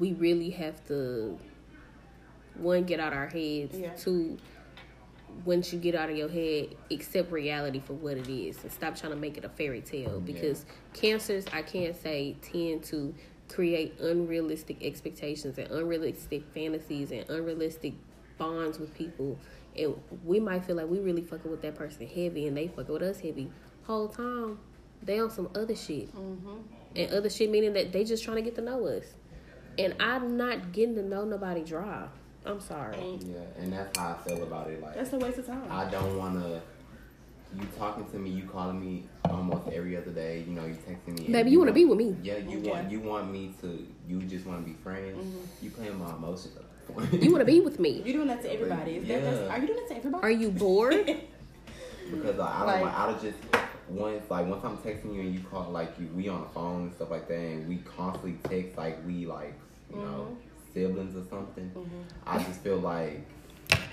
we 0.00 0.12
really 0.14 0.50
have 0.50 0.84
to 0.88 1.38
one 2.56 2.82
get 2.82 2.98
out 2.98 3.12
our 3.12 3.28
heads. 3.28 3.78
Yeah. 3.78 3.94
Two, 3.94 4.38
once 5.44 5.72
you 5.72 5.78
get 5.78 5.94
out 5.94 6.10
of 6.10 6.16
your 6.16 6.28
head, 6.28 6.74
accept 6.90 7.30
reality 7.30 7.78
for 7.78 7.92
what 7.92 8.16
it 8.16 8.28
is 8.28 8.60
and 8.64 8.72
stop 8.72 8.96
trying 8.96 9.12
to 9.12 9.18
make 9.18 9.36
it 9.38 9.44
a 9.44 9.48
fairy 9.50 9.80
tale. 9.80 10.18
Because 10.18 10.66
cancers, 10.94 11.44
I 11.52 11.62
can't 11.62 11.94
say, 11.94 12.34
tend 12.42 12.82
to 12.86 13.14
create 13.48 14.00
unrealistic 14.00 14.82
expectations 14.82 15.58
and 15.58 15.70
unrealistic 15.70 16.42
fantasies 16.52 17.12
and 17.12 17.28
unrealistic 17.30 17.92
bonds 18.36 18.80
with 18.80 18.92
people. 18.94 19.38
And 19.76 19.94
we 20.24 20.40
might 20.40 20.64
feel 20.64 20.76
like 20.76 20.88
we 20.88 21.00
really 21.00 21.22
fucking 21.22 21.50
with 21.50 21.62
that 21.62 21.74
person 21.74 22.06
heavy 22.06 22.46
and 22.46 22.56
they 22.56 22.68
fucking 22.68 22.92
with 22.92 23.02
us 23.02 23.20
heavy. 23.20 23.50
Whole 23.84 24.08
time, 24.08 24.58
they 25.02 25.18
on 25.18 25.30
some 25.30 25.48
other 25.54 25.74
shit. 25.74 26.14
Mm-hmm. 26.14 26.56
And 26.96 27.12
other 27.12 27.28
shit 27.28 27.50
meaning 27.50 27.72
that 27.72 27.92
they 27.92 28.04
just 28.04 28.22
trying 28.24 28.36
to 28.36 28.42
get 28.42 28.54
to 28.56 28.62
know 28.62 28.86
us. 28.86 29.04
And 29.78 29.94
I'm 29.98 30.36
not 30.36 30.72
getting 30.72 30.94
to 30.94 31.02
know 31.02 31.24
nobody 31.24 31.64
dry. 31.64 32.06
I'm 32.46 32.60
sorry. 32.60 33.18
Yeah, 33.20 33.38
and 33.58 33.72
that's 33.72 33.98
how 33.98 34.16
I 34.20 34.28
feel 34.28 34.42
about 34.42 34.70
it. 34.70 34.80
Like 34.80 34.94
That's 34.94 35.12
a 35.12 35.18
waste 35.18 35.38
of 35.38 35.46
time. 35.46 35.64
I 35.70 35.90
don't 35.90 36.16
wanna 36.16 36.60
you 37.56 37.66
talking 37.78 38.04
to 38.10 38.16
me, 38.18 38.30
you 38.30 38.44
calling 38.44 38.80
me 38.80 39.04
almost 39.30 39.68
every 39.72 39.96
other 39.96 40.10
day, 40.10 40.44
you 40.46 40.52
know, 40.54 40.66
you 40.66 40.74
texting 40.74 41.18
me. 41.18 41.24
and 41.26 41.32
Baby, 41.32 41.50
you 41.50 41.58
wanna 41.58 41.72
be 41.72 41.84
with 41.84 41.98
me. 41.98 42.16
Yeah, 42.22 42.38
you 42.38 42.58
Yeah. 42.58 42.72
want 42.72 42.90
you 42.90 43.00
want 43.00 43.32
me 43.32 43.54
to 43.62 43.86
you 44.08 44.20
just 44.22 44.46
wanna 44.46 44.62
be 44.62 44.74
friends. 44.74 45.24
You 45.62 45.70
playing 45.70 45.98
my 45.98 46.14
emotions 46.14 46.56
at 46.56 46.62
the 46.62 46.63
point. 46.63 46.63
You 47.12 47.30
want 47.32 47.40
to 47.40 47.44
be 47.44 47.60
with 47.60 47.78
me. 47.80 48.02
You're 48.04 48.14
doing 48.14 48.28
that 48.28 48.42
to 48.42 48.52
everybody. 48.52 48.92
Is 48.96 49.08
that, 49.08 49.22
that's, 49.22 49.40
Yeah. 49.40 49.48
are 49.48 49.58
you 49.58 49.66
doing 49.66 49.78
that 49.80 49.88
to 49.88 49.96
everybody? 49.96 50.22
Are 50.24 50.30
you 50.30 50.50
bored? 50.50 51.06
because 52.10 52.36
like, 52.36 52.48
I 52.50 52.58
don't 52.58 52.66
Like- 52.66 52.82
like, 52.82 52.98
I 52.98 53.06
don't 53.06 53.22
just 53.22 53.38
once 53.88 54.30
like 54.30 54.46
once 54.46 54.64
I'm 54.64 54.78
texting 54.78 55.14
you 55.14 55.20
and 55.20 55.34
you 55.34 55.40
call 55.40 55.70
like 55.70 55.92
you 56.00 56.06
we 56.14 56.28
on 56.28 56.40
the 56.40 56.48
phone 56.48 56.82
and 56.84 56.94
stuff 56.94 57.10
like 57.10 57.28
that 57.28 57.34
and 57.38 57.68
we 57.68 57.76
constantly 57.78 58.38
text 58.44 58.78
like 58.78 58.98
we 59.06 59.26
like 59.26 59.54
you 59.90 59.96
know 59.96 60.28
Mm-hmm. 60.30 60.72
siblings 60.72 61.16
or 61.16 61.28
something. 61.28 61.70
I 62.26 62.38
just 62.42 62.60
feel 62.60 62.78
like 62.78 63.26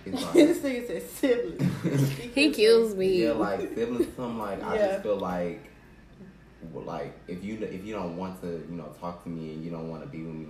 it's 0.06 0.22
like 0.24 0.34
this 0.34 0.58
nigga 0.60 0.88
said 0.88 1.10
siblings. 1.10 2.10
he 2.36 2.52
kills 2.52 2.96
me. 2.96 3.24
yeah 3.24 3.32
like 3.32 3.60
siblings 3.76 4.08
something 4.16 4.38
like 4.40 4.64
I 4.64 4.78
just 4.78 5.04
feel 5.04 5.18
like 5.18 5.68
like 6.74 7.14
if 7.28 7.44
you 7.44 7.58
if 7.62 7.84
you 7.86 7.94
don't 7.94 8.16
want 8.18 8.40
to 8.42 8.48
you 8.48 8.76
know 8.78 8.94
talk 9.00 9.24
to 9.24 9.30
me 9.30 9.54
and 9.54 9.64
you 9.66 9.72
don't 9.72 9.90
want 9.90 10.04
to 10.04 10.08
be 10.10 10.20
with 10.24 10.36
me 10.36 10.48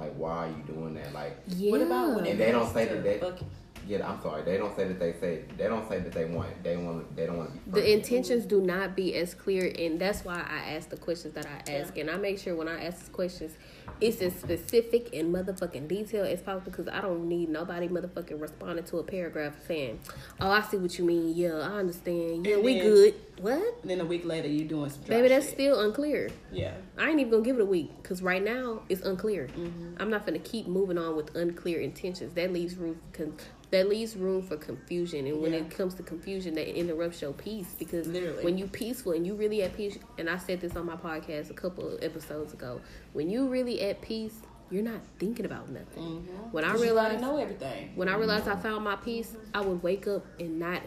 like 0.00 0.14
why 0.14 0.46
are 0.46 0.48
you 0.48 0.62
doing 0.74 0.94
that? 0.94 1.12
Like 1.12 1.38
Yeah. 1.48 1.70
What 1.72 1.82
about 1.82 2.16
when 2.16 2.26
And 2.26 2.38
they 2.40 2.50
don't 2.52 2.72
say 2.72 2.84
that 2.86 3.02
they- 3.02 3.18
fucking- 3.18 3.48
yeah 3.86 4.08
I'm 4.08 4.20
sorry. 4.20 4.42
They 4.42 4.56
don't 4.58 4.74
say 4.76 4.86
that 4.88 4.98
they 4.98 5.12
say 5.14 5.44
they 5.56 5.64
don't 5.66 5.88
say 5.88 5.98
that 6.00 6.12
they 6.12 6.26
want 6.26 6.62
they 6.62 6.76
want 6.76 7.16
they 7.16 7.26
don't 7.26 7.38
want 7.38 7.52
to 7.52 7.58
be 7.70 7.80
the 7.80 7.92
intentions 7.92 8.44
do 8.44 8.60
not 8.60 8.94
be 8.94 9.14
as 9.14 9.34
clear, 9.34 9.72
and 9.78 9.98
that's 9.98 10.24
why 10.24 10.34
I 10.48 10.74
ask 10.74 10.90
the 10.90 10.96
questions 10.96 11.34
that 11.34 11.46
I 11.46 11.70
ask, 11.72 11.96
and 11.96 12.10
I 12.10 12.16
make 12.16 12.38
sure 12.38 12.54
when 12.54 12.68
I 12.68 12.84
ask 12.84 13.10
questions, 13.12 13.52
it's 14.00 14.20
as 14.22 14.34
specific 14.34 15.14
and 15.14 15.34
motherfucking 15.34 15.88
detail 15.88 16.24
as 16.24 16.40
possible 16.40 16.70
because 16.70 16.88
I 16.88 17.00
don't 17.00 17.28
need 17.28 17.48
nobody 17.48 17.88
motherfucking 17.88 18.40
responding 18.40 18.84
to 18.86 18.98
a 18.98 19.02
paragraph 19.02 19.54
saying, 19.66 20.00
"Oh, 20.40 20.50
I 20.50 20.62
see 20.62 20.76
what 20.76 20.98
you 20.98 21.04
mean. 21.04 21.34
Yeah, 21.34 21.54
I 21.54 21.78
understand. 21.78 22.46
Yeah, 22.46 22.54
And 22.56 22.64
we 22.64 22.74
then- 22.74 22.82
good. 22.84 23.14
What, 23.40 23.76
And 23.82 23.90
then 23.90 24.00
a 24.00 24.04
week 24.04 24.24
later, 24.24 24.48
you 24.48 24.64
doing 24.64 24.90
some 24.90 25.02
baby? 25.02 25.28
That's 25.28 25.44
shit. 25.46 25.54
still 25.54 25.78
unclear. 25.80 26.28
yeah. 26.52 26.72
I 26.96 27.08
ain't 27.10 27.20
even 27.20 27.30
gonna 27.30 27.44
give 27.44 27.56
it 27.56 27.62
a 27.62 27.66
week 27.66 27.90
because 28.02 28.20
right 28.20 28.42
now 28.42 28.82
it's 28.88 29.02
unclear. 29.02 29.46
Mm-hmm. 29.56 29.94
I'm 30.00 30.10
not 30.10 30.26
gonna 30.26 30.40
keep 30.40 30.66
moving 30.66 30.98
on 30.98 31.14
with 31.14 31.34
unclear 31.36 31.78
intentions. 31.80 32.34
That 32.34 32.52
leaves 32.52 32.76
room 32.76 33.00
con- 33.12 33.34
that 33.70 33.88
leaves 33.88 34.16
room 34.16 34.42
for 34.42 34.56
confusion, 34.56 35.26
and 35.26 35.40
when 35.42 35.52
Yeah. 35.52 35.58
it 35.60 35.70
comes 35.70 35.94
to 35.94 36.02
confusion, 36.02 36.54
that 36.54 36.68
interrupts 36.74 37.20
your 37.20 37.32
peace. 37.34 37.74
Because 37.78 38.06
Literally. 38.08 38.42
when 38.44 38.56
you 38.56 38.66
peaceful 38.66 39.12
and 39.12 39.26
you 39.26 39.34
really 39.34 39.62
at 39.62 39.76
peace, 39.76 39.98
and 40.16 40.30
I 40.30 40.38
said 40.38 40.60
this 40.62 40.74
on 40.76 40.86
my 40.86 40.96
podcast 40.96 41.50
a 41.50 41.54
couple 41.54 41.88
of 41.96 42.02
episodes 42.02 42.52
ago, 42.54 42.80
when 43.12 43.28
you 43.28 43.46
really 43.48 43.82
at 43.82 44.00
peace, 44.00 44.34
you're 44.70 44.82
not 44.82 45.00
thinking 45.18 45.44
about 45.46 45.68
nothing. 45.70 46.02
Mm-hmm. 46.02 46.50
When 46.52 46.64
I 46.64 46.68
'Cause 46.72 46.82
you 46.82 46.88
already 46.90 47.16
realized 47.16 47.20
know 47.22 47.36
everything. 47.38 47.92
when 47.94 48.08
I 48.08 48.16
realized 48.16 48.48
I 48.48 48.52
mm-hmm. 48.52 48.62
found 48.62 48.84
my 48.84 48.96
peace, 48.96 49.34
I 49.54 49.60
would 49.60 49.82
wake 49.82 50.06
up 50.06 50.24
and 50.40 50.58
not 50.58 50.82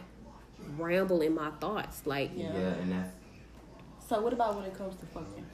ramble 0.78 1.22
in 1.22 1.34
my 1.36 1.50
thoughts. 1.60 2.06
Like 2.06 2.32
Yeah. 2.36 2.52
yeah 2.54 2.60
and 2.82 2.92
that's 2.92 3.12
So 4.08 4.22
what 4.22 4.34
about 4.34 4.56
when 4.56 4.66
it 4.66 4.76
comes 4.78 4.96
to 4.98 5.06
fucking? 5.08 5.46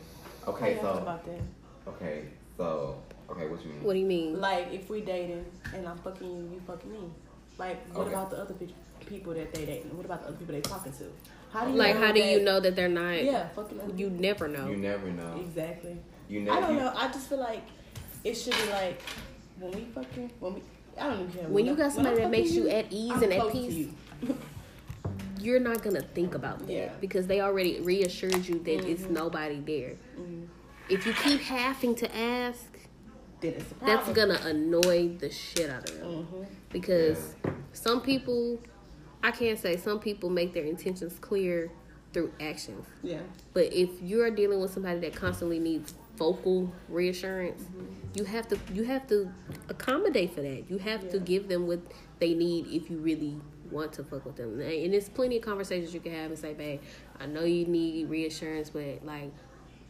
okay 0.48 0.78
so 0.82 0.94
about 0.94 1.26
that? 1.26 1.42
okay 1.88 2.24
so 2.58 2.98
okay 3.30 3.48
what 3.48 3.64
you 3.64 3.70
mean 3.72 3.84
what 3.84 3.94
do 3.94 4.00
you 4.00 4.06
mean? 4.06 4.40
Like 4.42 4.72
if 4.74 4.90
we 4.90 5.02
dating 5.02 5.46
and 5.74 5.88
I'm 5.88 5.98
fucking 6.00 6.28
you, 6.28 6.50
you 6.54 6.62
fucking 6.66 6.92
me. 6.92 7.00
Like, 7.58 7.84
what 7.94 8.02
Okay. 8.08 8.14
about 8.14 8.30
the 8.30 8.38
other 8.38 8.54
people 9.08 9.34
that 9.34 9.54
they 9.54 9.66
dating? 9.66 9.96
What 9.98 10.06
about 10.06 10.22
the 10.22 10.28
other 10.30 10.38
people 10.38 10.54
they 10.54 10.62
talking 10.62 10.92
to? 10.94 11.06
How 11.52 11.66
do 11.66 11.72
you 11.72 11.78
Like, 11.78 11.96
how 11.96 12.12
do 12.12 12.20
you 12.20 12.42
know 12.42 12.60
that 12.60 12.76
they're 12.76 12.88
not? 12.90 13.24
Yeah, 13.24 13.48
fucking 13.50 13.80
other 13.82 13.94
You 13.96 14.10
never 14.12 14.48
know. 14.48 14.68
You 14.70 14.78
never 14.78 15.08
know. 15.12 15.40
Exactly. 15.40 15.98
You 16.30 16.42
never. 16.42 16.58
I 16.58 16.60
don't 16.62 16.74
you- 16.76 16.82
know. 16.82 16.94
I 16.96 17.08
just 17.08 17.28
feel 17.30 17.40
like 17.40 17.64
it 18.24 18.36
should 18.36 18.54
be 18.54 18.70
like 18.72 19.02
when 19.60 19.72
we 19.72 19.82
fucking 19.96 20.30
when 20.40 20.54
we. 20.56 20.62
I 21.00 21.08
don't 21.08 21.22
even 21.22 21.32
care. 21.34 21.48
When 21.50 21.66
you 21.66 21.76
got 21.76 21.92
somebody 21.94 22.18
that 22.18 22.30
makes 22.30 22.50
fucking 22.50 22.64
you 22.64 22.70
at 22.70 22.86
ease 22.92 23.12
I'm 23.12 23.24
and 23.24 23.34
at 23.34 23.40
close 23.42 23.54
to 23.54 23.60
peace, 23.60 23.74
you. 24.22 24.38
you're 25.40 25.60
not 25.60 25.82
gonna 25.84 26.02
think 26.02 26.36
about 26.36 26.60
that 26.60 26.72
Yeah. 26.72 26.90
because 27.00 27.28
they 27.28 27.42
already 27.42 27.80
reassured 27.82 28.46
you 28.48 28.60
that 28.60 28.86
it's 28.88 29.04
Mm-hmm. 29.04 29.14
nobody 29.14 29.60
there. 29.62 29.94
If 30.90 31.06
you 31.06 31.14
keep 31.14 31.42
having 31.42 31.96
to 31.96 32.16
ask, 32.16 32.67
Then 33.42 33.54
it's 33.54 33.72
a 33.72 33.86
that's 33.86 34.10
gonna 34.10 34.40
annoy 34.44 35.10
the 35.18 35.30
shit 35.30 35.70
out 35.70 35.90
of 35.90 36.00
them. 36.00 36.28
Mhm. 36.32 36.46
Because 36.72 37.36
some 37.74 38.02
people, 38.02 38.60
I 39.24 39.32
can't 39.32 39.60
say 39.60 39.78
some 39.78 40.00
people 40.00 40.30
make 40.30 40.54
their 40.54 40.66
intentions 40.66 41.18
clear 41.20 41.72
through 42.14 42.32
actions. 42.40 42.86
Yeah. 43.04 43.22
But 43.54 43.72
if 43.74 44.02
you're 44.02 44.32
dealing 44.32 44.60
with 44.60 44.72
somebody 44.72 45.00
that 45.02 45.16
constantly 45.16 45.60
needs 45.60 45.94
vocal 46.16 46.72
reassurance, 46.90 47.64
you 48.16 48.24
have 48.24 48.48
to 48.48 48.58
you 48.74 48.84
have 48.84 49.08
to 49.08 49.32
accommodate 49.70 50.34
for 50.34 50.42
that. 50.42 50.66
You 50.70 50.80
have 50.80 51.10
to 51.12 51.20
give 51.20 51.48
them 51.48 51.68
what 51.68 51.80
they 52.20 52.34
need 52.34 52.68
if 52.68 52.90
you 52.90 52.98
really 52.98 53.40
want 53.70 53.94
to 53.94 54.04
fuck 54.04 54.26
with 54.26 54.38
them. 54.38 54.60
And 54.60 54.94
there's 54.94 55.10
plenty 55.10 55.38
of 55.38 55.44
conversations 55.44 55.94
you 55.94 56.00
can 56.00 56.14
have 56.14 56.32
and 56.32 56.40
say, 56.40 56.54
"Babe, 56.54 56.80
I 57.20 57.28
know 57.28 57.44
you 57.44 57.66
need 57.66 58.10
reassurance, 58.10 58.72
but 58.72 59.06
like." 59.06 59.32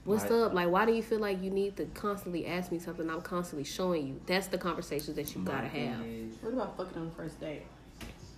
What's 0.08 0.24
Right. 0.24 0.32
up? 0.32 0.54
Like, 0.54 0.70
why 0.70 0.86
do 0.86 0.94
you 0.94 1.04
feel 1.04 1.20
like 1.20 1.44
you 1.44 1.50
need 1.50 1.76
to 1.76 1.86
constantly 1.88 2.46
ask 2.48 2.72
me 2.72 2.80
something? 2.80 3.10
I'm 3.10 3.22
constantly 3.22 3.66
showing 3.66 4.08
you. 4.08 4.22
That's 4.26 4.48
the 4.48 4.58
conversations 4.58 5.18
that 5.18 5.36
you 5.36 5.42
My 5.42 5.52
gotta 5.52 5.68
have. 5.68 6.06
is- 6.06 6.36
What 6.42 6.54
about 6.54 6.78
fucking 6.78 6.98
on 6.98 7.10
the 7.10 7.12
first 7.16 7.42
date? 7.42 7.64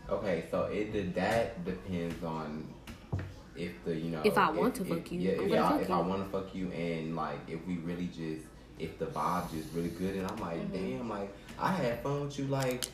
Okay, 0.09 0.45
so 0.49 0.63
it 0.63 0.91
did 0.91 1.13
that 1.13 1.63
depends 1.63 2.23
on 2.23 2.67
if 3.55 3.71
the 3.85 3.95
you 3.95 4.09
know 4.09 4.21
If 4.23 4.35
I 4.35 4.49
want 4.49 4.73
to 4.75 4.81
if- 4.81 4.87
fuck 4.89 5.11
you, 5.11 5.19
Yeah, 5.19 5.31
if, 5.33 5.37
gonna 5.49 5.61
I, 5.63 5.69
fuck 5.69 5.81
if 5.83 5.89
you. 5.89 5.93
I 5.95 5.99
want 6.01 6.23
to 6.25 6.29
fuck 6.39 6.55
you, 6.55 6.71
and 6.71 7.15
like 7.15 7.37
if 7.47 7.59
we 7.67 7.77
really 7.77 8.07
just 8.07 8.47
if 8.79 8.97
the 8.97 9.05
vibe 9.05 9.51
just 9.51 9.71
really 9.75 9.89
good, 9.89 10.15
and 10.15 10.25
I'm 10.25 10.37
like, 10.39 10.57
Mm-hmm. 10.73 10.97
damn, 10.97 11.09
like 11.09 11.31
I 11.59 11.71
had 11.71 12.01
fun 12.01 12.21
with 12.21 12.39
you, 12.39 12.45
like. 12.45 12.85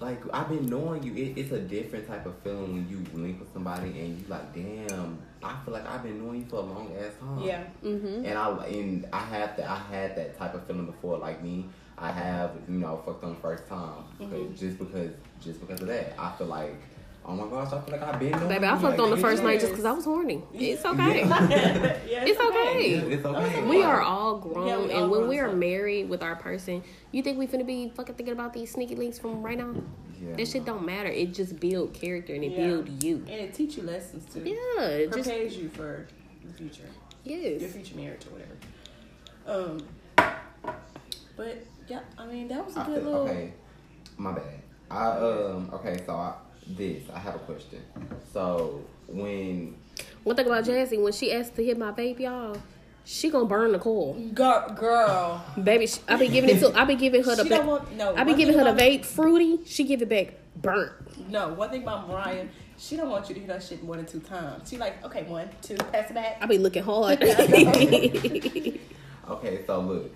Like 0.00 0.20
I've 0.32 0.48
been 0.48 0.66
knowing 0.66 1.02
you, 1.02 1.12
it, 1.14 1.38
it's 1.38 1.52
a 1.52 1.60
different 1.60 2.06
type 2.06 2.26
of 2.26 2.36
feeling 2.38 2.74
when 2.74 2.88
you 2.88 3.04
link 3.20 3.38
with 3.40 3.52
somebody 3.52 3.88
and 3.88 4.18
you 4.18 4.24
like, 4.28 4.52
damn. 4.54 5.18
I 5.42 5.54
feel 5.64 5.74
like 5.74 5.86
I've 5.86 6.02
been 6.02 6.24
knowing 6.24 6.40
you 6.40 6.46
for 6.46 6.56
a 6.56 6.60
long 6.60 6.90
ass 6.98 7.12
time. 7.20 7.42
Yeah. 7.42 7.64
Mm-hmm. 7.84 8.24
And 8.24 8.38
I 8.38 8.48
and 8.66 9.06
I 9.12 9.20
had 9.20 9.56
that 9.58 9.68
I 9.70 9.78
had 9.94 10.16
that 10.16 10.38
type 10.38 10.54
of 10.54 10.66
feeling 10.66 10.86
before. 10.86 11.18
Like 11.18 11.42
me, 11.42 11.66
I 11.98 12.10
have 12.10 12.52
you 12.68 12.78
know 12.78 13.02
fucked 13.04 13.22
on 13.24 13.34
the 13.34 13.40
first 13.40 13.68
time 13.68 14.04
because, 14.18 14.32
Mm-hmm. 14.32 14.54
just 14.56 14.78
because 14.78 15.10
just 15.42 15.60
because 15.60 15.80
of 15.82 15.88
that. 15.88 16.14
I 16.18 16.32
feel 16.32 16.46
like 16.46 16.80
oh 17.26 17.34
my 17.34 17.48
gosh, 17.48 17.72
I 17.72 17.80
feel 17.80 17.92
like 17.98 18.02
I've 18.02 18.18
been. 18.20 18.30
knowing 18.32 18.48
Baby, 18.48 18.64
I 18.66 18.74
you, 18.74 18.80
fucked 18.80 18.98
like, 18.98 19.00
on 19.00 19.10
the 19.10 19.16
first 19.16 19.42
night 19.42 19.60
just 19.60 19.72
because 19.72 19.84
I 19.84 19.92
was 19.92 20.04
horny. 20.04 20.42
It's 20.52 20.84
okay. 20.84 21.20
yeah, 21.26 22.24
It's 22.24 22.40
okay. 22.40 22.94
Yeah, 22.96 23.02
it's 23.14 23.24
okay. 23.24 23.62
We 23.66 23.82
are 23.82 24.00
all 24.02 24.38
grown, 24.38 24.66
Yeah, 24.66 24.74
all 24.76 24.82
and 25.02 25.10
when 25.10 25.20
grown, 25.20 25.28
we 25.28 25.38
are 25.38 25.50
so- 25.50 25.56
married 25.56 26.08
with 26.08 26.22
our 26.22 26.36
person, 26.36 26.82
you 27.12 27.22
think 27.22 27.38
we 27.38 27.46
finna 27.46 27.66
be 27.66 27.90
fucking 27.94 28.14
thinking 28.16 28.32
about 28.34 28.52
these 28.52 28.70
sneaky 28.72 28.96
links 28.96 29.18
from 29.18 29.42
right 29.42 29.56
now? 29.58 29.74
Yeah. 30.22 30.36
That 30.36 30.48
shit 30.48 30.64
don't 30.64 30.86
matter. 30.86 31.08
It 31.10 31.34
just 31.34 31.58
build 31.60 31.92
character 31.92 32.34
and 32.34 32.42
it 32.44 32.52
Yeah. 32.52 32.66
build 32.66 33.02
you. 33.02 33.16
And 33.28 33.40
it 33.40 33.52
teach 33.54 33.76
you 33.76 33.82
lessons 33.82 34.24
too. 34.32 34.40
Yeah, 34.44 34.82
it 34.86 35.12
just 35.12 35.28
Prepares 35.28 35.56
you 35.56 35.68
for 35.68 36.06
the 36.44 36.52
future, 36.54 36.88
Yes, 37.24 37.60
your 37.60 37.70
future 37.70 37.96
marriage 37.96 38.22
or 38.26 38.30
whatever. 38.30 38.56
Um, 39.46 39.86
but 41.36 41.58
yeah, 41.88 42.00
I 42.16 42.26
mean 42.26 42.48
that 42.48 42.64
was 42.64 42.76
a 42.76 42.80
I 42.80 42.86
good 42.86 43.02
feel, 43.02 43.04
little. 43.04 43.28
okay, 43.28 43.52
my 44.16 44.32
bad. 44.32 44.62
I 44.90 45.06
um 45.08 45.70
okay, 45.74 45.98
so 46.06 46.14
I 46.14 46.34
this 46.68 47.02
I 47.14 47.18
have 47.18 47.34
a 47.36 47.38
question. 47.40 47.82
So 48.32 48.82
when 49.08 49.76
One 50.22 50.36
thing 50.36 50.46
about 50.46 50.64
Jazzy, 50.64 51.00
when 51.02 51.12
she 51.12 51.32
asked 51.32 51.54
to 51.56 51.64
hit 51.64 51.78
my 51.78 51.92
vape, 51.92 52.18
y'all, 52.20 52.56
she 53.04 53.30
gonna 53.30 53.44
burn 53.44 53.72
the 53.72 53.78
coil. 53.78 54.14
Girl, 54.32 54.68
girl. 54.78 55.44
Baby, 55.62 55.86
she, 55.86 56.00
I 56.08 56.16
be 56.16 56.28
giving 56.28 56.50
it 56.50 56.60
to. 56.60 56.72
I 56.78 56.84
be 56.84 56.94
giving 56.94 57.22
her 57.22 57.36
the. 57.36 57.42
She 57.42 57.48
don't 57.50 57.64
Ba- 57.66 57.70
want 57.70 57.92
no. 57.96 58.14
I 58.16 58.24
be 58.24 58.30
one 58.32 58.38
giving 58.40 58.54
her 58.58 58.64
the 58.64 58.70
about- 58.70 58.80
vape 58.80 59.04
fruity. 59.04 59.60
She 59.66 59.84
give 59.84 60.00
it 60.02 60.08
back 60.08 60.34
burnt. 60.56 60.92
No, 61.30 61.50
one 61.54 61.68
thing 61.70 61.82
about 61.82 62.08
Mariah, 62.08 62.46
she 62.78 62.96
don't 62.96 63.10
want 63.10 63.28
you 63.28 63.34
to 63.34 63.40
hit 63.40 63.50
her 63.50 63.60
shit 63.60 63.82
more 63.82 63.96
than 63.96 64.06
two 64.06 64.20
times. 64.20 64.68
She 64.70 64.78
like, 64.78 65.04
okay, 65.04 65.22
one, 65.24 65.48
two, 65.62 65.76
pass 65.76 66.10
it 66.10 66.14
back. 66.14 66.38
I 66.40 66.46
be 66.46 66.58
looking 66.58 66.82
hard. 66.82 67.20
Okay, 69.26 69.64
so 69.66 69.80
look, 69.80 70.12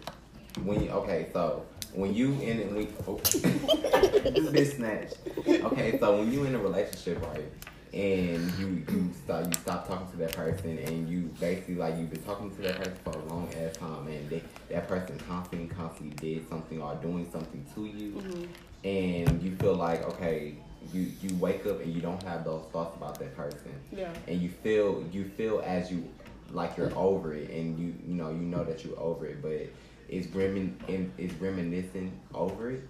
when 0.64 0.84
you, 0.84 0.90
okay, 0.90 1.28
so 1.32 1.64
when 1.94 2.14
you 2.14 2.32
in 2.40 2.60
it, 2.60 2.72
when 2.72 2.88
oh, 3.06 3.16
this 4.50 4.76
snatched. 4.76 5.16
Okay, 5.46 5.98
so 5.98 6.18
when 6.18 6.32
you 6.32 6.44
in 6.44 6.54
a 6.54 6.58
relationship, 6.58 7.22
right, 7.26 7.44
and 7.92 8.52
you 8.58 8.84
you 8.88 9.10
stop 9.24 9.46
you 9.46 9.52
stop 9.60 9.88
talking 9.88 10.08
to 10.10 10.16
that 10.18 10.32
person, 10.32 10.78
and 10.78 11.08
you 11.08 11.22
basically 11.40 11.74
like 11.76 11.96
you've 11.96 12.10
been 12.10 12.22
talking 12.22 12.54
to 12.54 12.62
that 12.62 12.76
person 12.76 12.96
for 13.04 13.18
a 13.18 13.24
long 13.26 13.48
ass 13.54 13.76
time, 13.76 14.06
and 14.08 14.28
they, 14.30 14.42
that 14.70 14.88
person 14.88 15.18
constantly 15.26 15.68
constantly 15.68 16.16
did 16.16 16.48
something 16.48 16.80
or 16.82 16.94
doing 16.96 17.28
something 17.32 17.64
to 17.74 17.86
you, 17.86 18.12
mm-hmm. 18.12 18.44
and 18.84 19.42
you 19.42 19.54
feel 19.56 19.74
like 19.74 20.02
okay. 20.04 20.54
You, 20.94 21.10
you 21.20 21.34
wake 21.38 21.66
up 21.66 21.80
and 21.80 21.92
you 21.92 22.00
don't 22.00 22.22
have 22.22 22.44
those 22.44 22.64
thoughts 22.72 22.96
about 22.96 23.18
that 23.18 23.36
person 23.36 23.72
Yeah. 23.90 24.10
and 24.28 24.40
you 24.40 24.48
feel 24.48 25.04
you 25.12 25.24
feel 25.24 25.60
as 25.66 25.90
you 25.90 26.08
like 26.50 26.76
you're 26.76 26.96
over 26.96 27.34
it 27.34 27.50
and 27.50 27.78
you 27.78 27.94
you 28.06 28.14
know 28.14 28.30
you 28.30 28.36
know 28.36 28.64
that 28.64 28.84
you're 28.84 28.98
over 28.98 29.26
it 29.26 29.42
but 29.42 29.68
is 30.08 30.26
remin 30.28 30.72
in- 30.88 31.12
is 31.18 31.32
reminiscing 31.34 32.12
over 32.34 32.70
it 32.70 32.82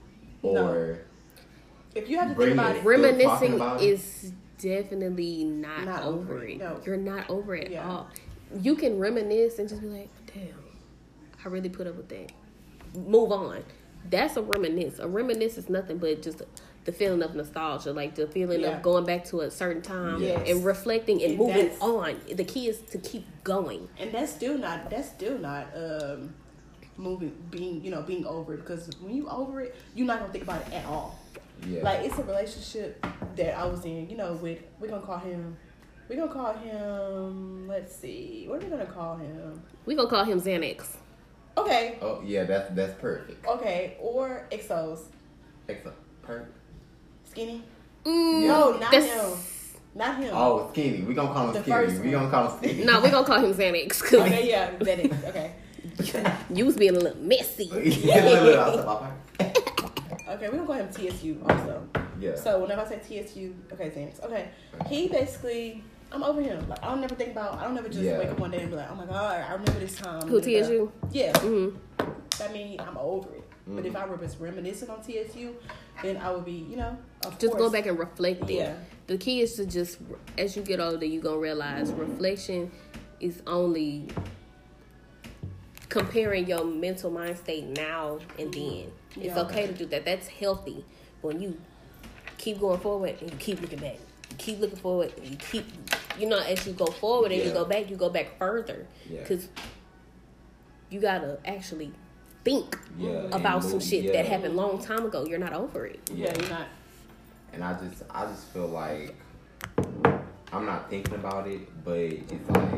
No. 0.42 0.68
or 0.68 0.98
If 1.94 2.08
you 2.08 2.18
have 2.18 2.28
to 2.28 2.34
think 2.36 2.52
about 2.52 2.76
it. 2.76 2.78
it, 2.78 2.80
Still 2.82 2.92
talking 2.92 3.02
Reminiscing 3.02 3.54
about 3.54 3.82
it? 3.82 3.86
is 3.86 4.32
definitely 4.58 5.44
not, 5.44 5.84
Not 5.84 6.02
over, 6.04 6.34
over 6.34 6.44
it, 6.44 6.52
it. 6.52 6.58
no. 6.58 6.80
You're 6.84 6.96
not 6.96 7.28
over 7.30 7.54
it 7.54 7.70
Yeah. 7.72 7.80
at 7.84 7.90
all. 7.90 8.08
You 8.62 8.76
can 8.76 8.98
reminisce 8.98 9.58
and 9.58 9.68
just 9.68 9.80
be 9.82 9.88
like, 9.88 10.08
damn, 10.32 10.44
I 11.44 11.48
really 11.48 11.68
put 11.68 11.86
up 11.86 11.96
with 11.96 12.08
that. 12.08 12.32
Move 12.94 13.32
on. 13.32 13.64
That's 14.08 14.36
a 14.36 14.42
reminisce. 14.42 14.98
A 15.00 15.08
reminisce 15.08 15.58
is 15.58 15.68
nothing 15.68 15.98
but 15.98 16.22
just 16.22 16.42
the 16.84 16.92
feeling 16.92 17.22
of 17.22 17.34
nostalgia, 17.34 17.92
like 17.92 18.14
the 18.14 18.26
feeling 18.28 18.60
Yeah. 18.60 18.76
of 18.76 18.82
going 18.82 19.04
back 19.04 19.24
to 19.26 19.40
a 19.40 19.50
certain 19.50 19.82
time 19.82 20.22
Yes. 20.22 20.48
and 20.48 20.64
reflecting 20.64 21.20
and 21.22 21.32
And 21.32 21.38
moving 21.38 21.70
on. 21.80 22.16
The 22.32 22.44
key 22.44 22.68
is 22.68 22.80
to 22.92 22.98
keep 22.98 23.26
going. 23.44 23.88
and 23.98 24.12
that's 24.12 24.32
still 24.32 24.56
not 24.56 24.88
that's 24.88 25.08
still 25.08 25.36
not 25.38 25.66
um 25.76 26.32
moving 26.98 27.32
being 27.50 27.82
you 27.84 27.90
know 27.90 28.02
being 28.02 28.26
over 28.26 28.54
it 28.54 28.58
because 28.58 28.90
when 29.00 29.14
you 29.14 29.28
over 29.28 29.60
it, 29.62 29.74
you're 29.94 30.06
not 30.06 30.18
gonna 30.20 30.32
think 30.32 30.44
about 30.44 30.60
it 30.66 30.72
at 30.74 30.84
all. 30.86 31.18
yeah 31.66 31.82
Like 31.82 32.00
it's 32.04 32.18
a 32.18 32.22
relationship 32.24 33.04
that 33.36 33.56
I 33.58 33.64
was 33.66 33.84
in, 33.84 34.10
you 34.10 34.16
know, 34.16 34.34
with 34.34 34.58
we're 34.80 34.88
gonna 34.88 35.00
call 35.06 35.18
him 35.18 35.56
we're 36.08 36.16
gonna 36.16 36.32
call 36.32 36.52
him 36.54 37.68
let's 37.68 37.94
see, 37.94 38.44
what 38.48 38.60
are 38.60 38.64
we 38.64 38.70
gonna 38.70 38.86
call 38.86 39.16
him? 39.16 39.62
We're 39.86 39.96
gonna 39.96 40.08
call 40.10 40.24
him 40.24 40.40
Xanax. 40.40 40.96
Okay, 41.56 41.98
oh 42.02 42.20
yeah 42.24 42.44
that's 42.44 42.70
that's 42.74 42.94
perfect 43.00 43.44
okay, 43.46 43.96
or 44.00 44.46
Exos. 44.52 45.00
Excellent. 45.68 45.96
perfect 46.22 46.56
Skinny? 47.24 47.62
Mm, 48.04 48.46
No, 48.46 48.72
not 48.78 48.90
that's- 48.90 49.04
him. 49.12 49.38
Not 49.94 50.16
him. 50.18 50.30
oh 50.32 50.68
skinny 50.70 51.02
we 51.02 51.14
gonna 51.14 51.32
call 51.32 51.48
him 51.48 51.54
The 51.54 51.62
skinny 51.62 51.76
first 51.76 51.94
we 52.02 52.10
one. 52.10 52.10
gonna 52.12 52.30
call 52.30 52.48
him 52.50 52.58
skinny 52.58 52.84
No, 52.84 53.00
we 53.00 53.10
gonna 53.10 53.26
call 53.26 53.40
him 53.40 53.52
Xanax 53.52 54.12
Okay, 54.20 54.48
yeah, 54.48 54.70
that 54.78 54.98
is 55.00 55.24
okay. 55.24 55.52
you 56.54 56.64
was 56.66 56.76
being 56.76 56.96
a 56.96 56.98
little 56.98 57.18
messy. 57.22 57.64
yeah, 57.72 58.24
look, 58.24 58.42
look, 58.42 58.58
I'll 58.58 58.72
stop, 58.78 59.02
I'll- 59.40 60.34
Okay, 60.34 60.48
we're 60.50 60.56
gonna 60.58 60.66
call 60.66 60.74
him 60.76 60.88
TSU 60.92 61.40
also. 61.48 61.88
yeah 62.20 62.34
So 62.36 62.60
whenever 62.60 62.82
I 62.82 62.86
say 62.86 62.98
TSU, 63.24 63.54
okay, 63.72 63.90
Xanax. 63.90 64.22
Okay, 64.22 64.50
he 64.86 65.08
basically, 65.08 65.82
I'm 66.12 66.22
over 66.22 66.42
him. 66.42 66.68
Like 66.68 66.82
I 66.84 66.88
don't 66.90 67.00
never 67.00 67.14
think 67.14 67.32
about. 67.32 67.58
I 67.58 67.64
don't 67.64 67.74
never 67.74 67.88
just 67.88 68.00
Yeah. 68.02 68.18
wake 68.18 68.28
up 68.28 68.38
one 68.38 68.50
day 68.50 68.60
and 68.60 68.70
be 68.70 68.76
like, 68.76 68.90
oh 68.90 68.94
my 68.94 69.06
god, 69.06 69.40
I 69.48 69.52
remember 69.52 69.80
this 69.80 69.96
time. 69.96 70.28
Who 70.28 70.40
TSU? 70.40 70.92
Yeah, 71.12 71.36
hmm 71.38 71.68
that 72.38 72.52
means 72.52 72.78
I'm 72.80 72.96
over 72.98 73.34
it. 73.34 73.44
But 73.66 73.84
if 73.84 73.96
I 73.96 74.04
was 74.06 74.36
reminiscing 74.36 74.88
on 74.90 75.02
TSU, 75.02 75.54
then 76.02 76.16
I 76.18 76.30
would 76.30 76.44
be, 76.44 76.52
you 76.70 76.76
know, 76.76 76.96
of 77.26 77.38
Just 77.38 77.52
course. 77.52 77.64
go 77.64 77.70
back 77.70 77.86
and 77.86 77.98
reflect 77.98 78.48
it. 78.48 78.54
Yeah. 78.54 78.74
The 79.08 79.18
key 79.18 79.40
is 79.42 79.54
to 79.56 79.66
just, 79.66 79.98
as 80.38 80.56
you 80.56 80.62
get 80.62 80.78
older, 80.80 81.04
you're 81.04 81.22
gonna 81.22 81.38
realize 81.38 81.90
reflection 81.92 82.70
is 83.20 83.42
only 83.46 84.06
comparing 85.88 86.46
your 86.46 86.64
mental 86.64 87.10
mind 87.10 87.36
state 87.38 87.64
now 87.64 88.18
and 88.38 88.52
then. 88.52 88.92
It's 89.16 89.34
Yeah. 89.36 89.40
okay 89.42 89.66
to 89.66 89.72
do 89.72 89.86
that. 89.86 90.04
That's 90.04 90.28
healthy. 90.28 90.84
When 91.22 91.40
you 91.40 91.58
keep 92.36 92.60
going 92.60 92.78
forward 92.80 93.16
and 93.20 93.30
you 93.30 93.36
keep 93.38 93.60
looking 93.60 93.78
back, 93.80 93.98
you 94.30 94.36
keep 94.36 94.60
looking 94.60 94.76
forward 94.78 95.12
and 95.16 95.26
you 95.28 95.36
keep, 95.36 95.66
you 96.18 96.28
know, 96.28 96.38
as 96.38 96.66
you 96.66 96.72
go 96.74 96.86
forward 96.86 97.32
and 97.32 97.42
you 97.42 97.50
go 97.52 97.64
back, 97.64 97.88
you 97.90 97.96
go 97.96 98.10
back 98.10 98.38
further 98.38 98.86
Yeah. 99.08 99.20
because 99.20 99.48
you 100.90 101.00
gotta 101.00 101.38
actually 101.44 101.92
think 102.44 102.78
Yeah, 102.98 103.26
about 103.32 103.64
some 103.64 103.80
shit 103.80 104.04
yeah. 104.04 104.12
that 104.12 104.26
happened 104.26 104.56
long 104.56 104.78
time 104.82 105.04
ago. 105.06 105.24
You're 105.26 105.38
not 105.38 105.52
over 105.52 105.86
it. 105.86 106.00
Yeah, 106.14 106.32
you're 106.38 106.48
not. 106.50 106.66
and 107.52 107.64
I 107.64 107.72
just 107.80 108.02
I 108.10 108.26
just 108.26 108.44
feel 108.48 108.68
like 108.68 109.14
I'm 110.52 110.64
not 110.66 110.88
thinking 110.90 111.14
about 111.14 111.46
it, 111.48 111.60
but 111.84 111.96
it's 111.98 112.50
like 112.50 112.70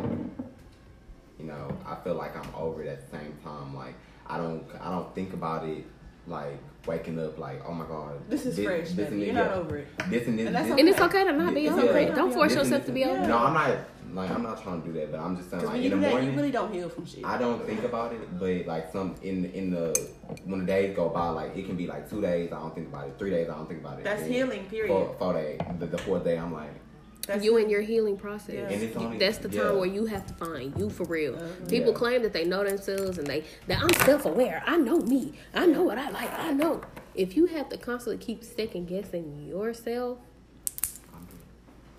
you 1.40 1.46
know 1.46 1.68
I 1.86 1.94
feel 1.96 2.14
like 2.14 2.36
I'm 2.36 2.54
over 2.54 2.82
it 2.82 2.88
at 2.88 3.10
the 3.10 3.16
same 3.18 3.36
time. 3.42 3.74
Like 3.74 3.94
I 4.26 4.36
don't 4.36 4.64
I 4.80 4.90
don't 4.90 5.14
think 5.14 5.32
about 5.32 5.66
it 5.68 5.84
like 6.26 6.58
waking 6.86 7.18
up 7.18 7.38
like, 7.38 7.62
oh 7.66 7.72
my 7.72 7.84
god, 7.86 8.12
This 8.28 8.46
is 8.46 8.58
fresh, 8.62 8.88
this 8.90 8.92
baby. 8.94 9.06
and 9.12 9.18
You're 9.22 9.26
this, 9.26 9.34
not 9.34 9.50
yeah. 9.50 9.54
over 9.60 9.76
it. 9.78 9.88
This 10.08 10.26
and 10.28 10.38
this, 10.38 10.46
And 10.46 10.54
that's 10.54 10.68
this- 10.68 10.78
And 10.78 10.88
it's 10.88 11.00
okay 11.00 11.24
to 11.24 11.32
not 11.32 11.54
be 11.54 11.62
Yeah. 11.62 11.74
over 11.74 11.98
it. 11.98 12.14
Don't 12.14 12.32
force 12.32 12.54
This 12.54 12.58
yourself 12.64 12.86
to 12.86 12.92
be 12.92 13.00
Yeah. 13.00 13.08
over 13.10 13.26
No. 13.26 13.38
I'm 13.38 13.54
not. 13.54 13.76
Like 14.12 14.30
I'm 14.30 14.42
not 14.42 14.60
trying 14.62 14.82
to 14.82 14.88
do 14.88 14.92
that, 14.94 15.12
but 15.12 15.20
I'm 15.20 15.36
just 15.36 15.50
saying 15.50 15.62
like 15.62 15.72
when 15.74 15.82
you 15.82 15.86
in 15.86 15.90
do 15.92 15.96
the 15.96 16.02
that, 16.06 16.10
morning. 16.10 16.30
you 16.30 16.36
really 16.36 16.50
don't 16.50 16.72
heal 16.72 16.88
from 16.88 17.06
shit. 17.06 17.24
I 17.24 17.38
don't 17.38 17.64
think 17.64 17.84
about 17.84 18.12
it, 18.12 18.38
but 18.40 18.66
like 18.66 18.90
some 18.92 19.14
in 19.22 19.44
in 19.46 19.70
the 19.70 19.86
when 20.44 20.60
the 20.60 20.66
days 20.66 20.96
go 20.96 21.08
by, 21.10 21.28
like 21.28 21.56
it 21.56 21.64
can 21.66 21.76
be 21.76 21.86
like 21.86 22.08
two 22.10 22.20
days. 22.20 22.50
I 22.52 22.58
don't 22.58 22.74
think 22.74 22.88
about 22.88 23.06
it. 23.08 23.14
Three 23.18 23.30
days. 23.30 23.48
I 23.48 23.54
don't 23.54 23.68
think 23.68 23.80
about 23.80 23.98
it. 23.98 24.04
That's 24.04 24.22
Then 24.22 24.32
healing, 24.32 24.64
period. 24.66 24.88
Four, 24.88 25.14
four 25.18 25.32
days. 25.34 25.60
The, 25.78 25.86
the 25.86 25.98
fourth 25.98 26.24
day, 26.24 26.36
I'm 26.38 26.52
like, 26.52 26.74
That's 27.26 27.44
you 27.44 27.56
in 27.58 27.68
your 27.70 27.82
healing 27.82 28.16
process. 28.16 28.54
Yeah. 28.54 28.68
And 28.68 28.82
it's 28.82 28.96
only- 28.96 29.18
That's 29.18 29.38
the 29.38 29.48
time 29.48 29.58
yeah. 29.58 29.72
where 29.72 29.86
you 29.86 30.06
have 30.06 30.26
to 30.26 30.34
find 30.34 30.76
you 30.78 30.88
for 30.90 31.04
real. 31.04 31.34
Uh-huh. 31.36 31.46
People 31.68 31.92
Yeah. 31.92 31.98
claim 31.98 32.22
that 32.22 32.32
they 32.32 32.44
know 32.44 32.64
themselves 32.64 33.18
and 33.18 33.26
they 33.26 33.44
that 33.68 33.82
I'm 33.82 33.92
self 34.06 34.24
aware. 34.24 34.62
I 34.66 34.76
know 34.78 34.98
me. 34.98 35.34
I 35.54 35.66
know 35.66 35.82
what 35.82 35.98
I 35.98 36.10
like. 36.10 36.32
I 36.38 36.52
know. 36.52 36.80
If 37.14 37.36
you 37.36 37.46
have 37.46 37.68
to 37.70 37.76
constantly 37.76 38.24
keep 38.24 38.42
second 38.42 38.86
guessing 38.86 39.46
yourself, 39.48 40.18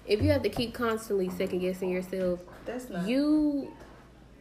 if 0.06 0.22
you 0.22 0.32
have 0.32 0.42
to 0.44 0.50
keep 0.50 0.74
constantly 0.74 1.30
second 1.30 1.60
guessing 1.60 1.90
yourself, 1.90 2.40
That's 2.66 2.90
not. 2.90 3.08
you 3.08 3.72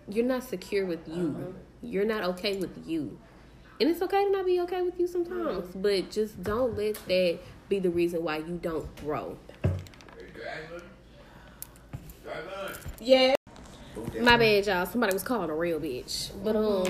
you're 0.09 0.25
not 0.25 0.43
secure 0.43 0.87
with 0.87 1.07
you. 1.07 1.37
Uh-huh. 1.39 1.53
You're 1.83 2.05
not 2.07 2.25
okay 2.31 2.57
with 2.57 2.71
you. 2.87 3.19
And 3.81 3.89
it's 3.89 4.03
okay 4.03 4.25
to 4.25 4.31
not 4.31 4.45
be 4.45 4.61
okay 4.63 4.83
with 4.83 4.99
you 4.99 5.07
sometimes, 5.07 5.67
but 5.75 6.11
just 6.11 6.43
don't 6.43 6.77
let 6.77 6.97
that 7.07 7.39
be 7.69 7.79
the 7.79 7.91
reason 7.91 8.23
why 8.25 8.39
you 8.39 8.59
don't 8.61 8.95
grow. 8.97 9.37
Yeah. 13.01 13.35
My 14.21 14.37
bad, 14.37 14.67
y'all. 14.67 14.87
Somebody 14.87 15.13
was 15.13 15.23
calling 15.23 15.51
a 15.51 15.55
real 15.55 15.81
bitch. 15.81 16.31
But 16.45 16.57
um, 16.57 16.87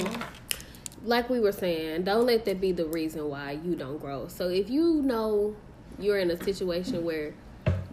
like 1.04 1.30
we 1.30 1.40
were 1.40 1.52
saying, 1.52 2.04
don't 2.04 2.26
let 2.26 2.44
that 2.46 2.61
be 2.61 2.72
the 2.72 2.86
reason 2.86 3.28
why 3.28 3.52
you 3.52 3.76
don't 3.76 3.98
grow. 3.98 4.28
So 4.28 4.48
if 4.48 4.68
you 4.68 5.02
know 5.02 5.56
you're 5.98 6.18
in 6.18 6.30
a 6.30 6.42
situation 6.42 7.04
where 7.04 7.34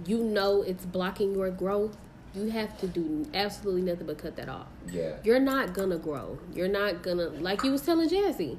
you 0.05 0.23
know 0.23 0.61
it's 0.61 0.85
blocking 0.85 1.35
your 1.35 1.51
growth, 1.51 1.97
you 2.33 2.49
have 2.49 2.77
to 2.79 2.87
do 2.87 3.25
absolutely 3.33 3.81
nothing 3.81 4.07
but 4.07 4.17
cut 4.17 4.35
that 4.35 4.49
off. 4.49 4.67
Yeah. 4.89 5.17
You're 5.23 5.39
not 5.39 5.73
gonna 5.73 5.97
grow. 5.97 6.37
You're 6.53 6.67
not 6.67 7.01
gonna 7.01 7.29
like 7.29 7.63
you 7.63 7.71
was 7.71 7.81
telling 7.81 8.09
Jazzy. 8.09 8.57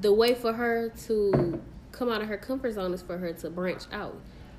The 0.00 0.12
way 0.12 0.34
for 0.34 0.52
her 0.52 0.90
to 1.06 1.62
come 1.92 2.10
out 2.10 2.22
of 2.22 2.28
her 2.28 2.36
comfort 2.36 2.72
zone 2.72 2.92
is 2.92 3.02
for 3.02 3.18
her 3.18 3.32
to 3.32 3.50
branch 3.50 3.84
out. 3.92 4.16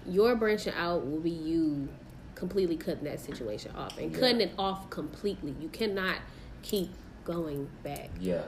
Your 0.08 0.36
branching 0.36 0.74
out 0.76 1.06
will 1.10 1.20
be 1.20 1.30
you 1.32 1.88
completely 2.36 2.78
cutting 2.78 3.04
that 3.04 3.20
situation 3.20 3.72
off 3.76 3.97
and 3.97 4.12
Yeah. 4.12 4.20
cutting 4.20 4.41
it 4.41 4.54
off 4.58 4.89
completely. 4.89 5.56
You 5.60 5.70
cannot 5.70 6.18
keep 6.64 6.91
going 7.24 7.70
back. 7.84 8.10
Yeah, 8.20 8.43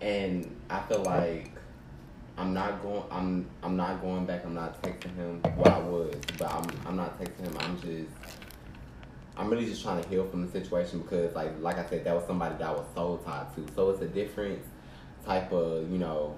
and 0.00 0.54
I 0.68 0.80
feel 0.82 1.02
like 1.02 1.50
I'm 2.36 2.52
not 2.54 2.82
going. 2.82 3.02
I'm 3.10 3.46
I'm 3.62 3.76
not 3.76 4.00
going 4.00 4.26
back. 4.26 4.44
I'm 4.44 4.54
not 4.54 4.80
texting 4.82 5.14
him. 5.16 5.42
Well, 5.56 5.74
I 5.74 5.78
was, 5.78 6.14
but 6.38 6.52
I'm 6.52 6.66
I'm 6.86 6.96
not 6.96 7.18
texting 7.20 7.46
him. 7.46 7.56
I'm 7.60 7.80
just. 7.80 8.10
I'm 9.36 9.48
really 9.50 9.66
just 9.66 9.82
trying 9.82 10.02
to 10.02 10.08
heal 10.08 10.26
from 10.26 10.44
the 10.44 10.50
situation 10.50 10.98
because, 11.00 11.32
like, 11.36 11.52
like 11.60 11.78
I 11.78 11.88
said, 11.88 12.02
that 12.04 12.12
was 12.14 12.24
somebody 12.26 12.56
that 12.56 12.66
I 12.66 12.72
was 12.72 12.84
soul 12.92 13.18
tied 13.18 13.46
to. 13.54 13.72
So 13.72 13.90
it's 13.90 14.02
a 14.02 14.08
different 14.08 14.58
type 15.24 15.52
of, 15.52 15.88
you 15.92 15.98
know, 15.98 16.36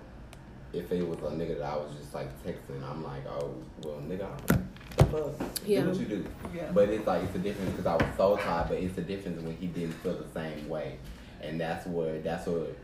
if 0.72 0.90
it 0.92 1.06
was 1.06 1.18
a 1.18 1.34
nigga 1.36 1.58
that 1.58 1.64
I 1.72 1.76
was 1.76 1.92
just 2.00 2.14
like 2.14 2.28
texting, 2.44 2.82
I'm 2.88 3.02
like, 3.02 3.26
oh, 3.26 3.54
well, 3.82 4.00
nigga, 4.08 4.28
the 4.96 5.04
fuck, 5.04 5.50
Yeah. 5.66 5.82
do 5.82 5.88
what 5.88 5.98
you 6.00 6.06
do. 6.06 6.24
Yeah. 6.54 6.70
But 6.72 6.88
it's 6.90 7.06
like 7.06 7.24
it's 7.24 7.34
a 7.34 7.38
difference 7.38 7.70
because 7.72 7.86
I 7.86 7.94
was 7.96 8.16
soul 8.16 8.36
tied, 8.36 8.68
but 8.68 8.78
it's 8.78 8.96
a 8.98 9.02
difference 9.02 9.42
when 9.42 9.56
he 9.56 9.66
didn't 9.66 9.94
feel 9.94 10.14
the 10.16 10.28
same 10.32 10.68
way, 10.68 10.98
and 11.42 11.60
that's 11.60 11.86
what 11.86 12.22
that's 12.22 12.46
what 12.46 12.76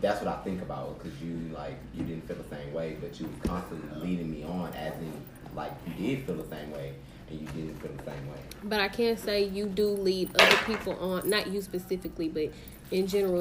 that's 0.00 0.22
what 0.22 0.34
I 0.34 0.42
think 0.42 0.62
about 0.62 0.98
because 0.98 1.20
you 1.22 1.50
like 1.54 1.78
you 1.94 2.04
didn't 2.04 2.26
feel 2.26 2.36
the 2.36 2.54
same 2.56 2.72
way, 2.72 2.96
but 3.00 3.18
you 3.20 3.26
was 3.26 3.36
constantly 3.50 4.08
leading 4.08 4.30
me 4.30 4.44
on 4.44 4.72
as 4.74 4.94
in 4.94 5.12
like 5.54 5.72
you 5.86 6.16
did 6.16 6.26
feel 6.26 6.36
the 6.36 6.48
same 6.48 6.70
way 6.70 6.94
and 7.28 7.40
you 7.40 7.46
didn't 7.48 7.76
feel 7.80 7.92
the 7.92 8.04
same 8.10 8.28
way. 8.30 8.38
But 8.64 8.80
I 8.80 8.88
can't 8.88 9.18
say 9.18 9.44
you 9.44 9.66
do 9.66 9.88
lead 9.90 10.30
other 10.40 10.56
people 10.64 10.94
on, 10.94 11.28
not 11.28 11.46
you 11.48 11.60
specifically, 11.62 12.28
but 12.28 12.50
in 12.90 13.06
general, 13.06 13.40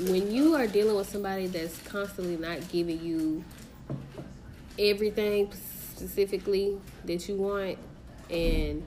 when 0.00 0.30
you 0.32 0.54
are 0.54 0.66
dealing 0.66 0.96
with 0.96 1.08
somebody 1.08 1.46
that's 1.46 1.80
constantly 1.82 2.36
not 2.36 2.68
giving 2.68 3.00
you 3.04 3.44
everything 4.78 5.52
specifically 5.94 6.76
that 7.04 7.28
you 7.28 7.36
want 7.36 7.78
and 8.28 8.84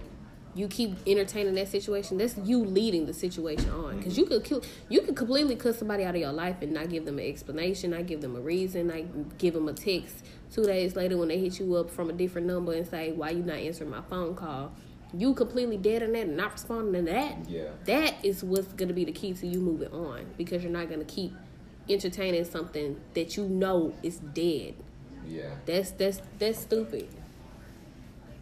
you 0.53 0.67
keep 0.67 0.97
entertaining 1.05 1.53
that 1.53 1.67
situation 1.67 2.17
that's 2.17 2.35
you 2.39 2.57
leading 2.57 3.05
the 3.05 3.13
situation 3.13 3.69
on. 3.69 3.97
Because 3.97 4.17
you 4.17 4.25
could 4.25 4.43
kill 4.43 4.61
you 4.89 5.01
could 5.01 5.15
completely 5.15 5.55
cut 5.55 5.75
somebody 5.75 6.03
out 6.03 6.15
of 6.15 6.21
your 6.21 6.33
life 6.33 6.57
and 6.61 6.73
not 6.73 6.89
give 6.89 7.05
them 7.05 7.19
an 7.19 7.25
explanation 7.25 7.91
not 7.91 8.05
give 8.07 8.21
them 8.21 8.35
a 8.35 8.41
reason 8.41 8.87
not 8.87 9.37
give 9.37 9.53
them 9.53 9.69
a 9.69 9.73
text 9.73 10.25
two 10.51 10.63
days 10.63 10.95
later 10.95 11.17
when 11.17 11.29
they 11.29 11.37
hit 11.37 11.59
you 11.59 11.75
up 11.75 11.89
from 11.89 12.09
a 12.09 12.13
different 12.13 12.47
number 12.47 12.73
and 12.73 12.87
say 12.87 13.11
why 13.11 13.29
you 13.29 13.43
not 13.43 13.57
answering 13.57 13.91
my 13.91 14.01
phone 14.09 14.35
call 14.35 14.73
you 15.13 15.33
completely 15.33 15.77
dead 15.77 16.03
on 16.03 16.11
that 16.13 16.23
and 16.27 16.37
not 16.37 16.51
responding 16.53 17.05
to 17.05 17.11
that 17.11 17.35
Yeah. 17.49 17.69
that 17.85 18.15
is 18.23 18.43
what's 18.43 18.67
going 18.73 18.89
to 18.89 18.93
be 18.93 19.05
the 19.05 19.11
key 19.13 19.33
to 19.33 19.47
you 19.47 19.59
moving 19.59 19.91
on 19.93 20.25
because 20.37 20.63
you're 20.63 20.71
not 20.71 20.87
going 20.89 20.99
to 20.99 21.05
keep 21.05 21.33
entertaining 21.89 22.43
something 22.43 22.99
that 23.13 23.37
you 23.37 23.45
know 23.47 23.93
is 24.03 24.17
dead 24.17 24.73
Yeah. 25.27 25.49
that's 25.65 25.91
that's 25.91 26.21
that's 26.39 26.59
stupid 26.59 27.07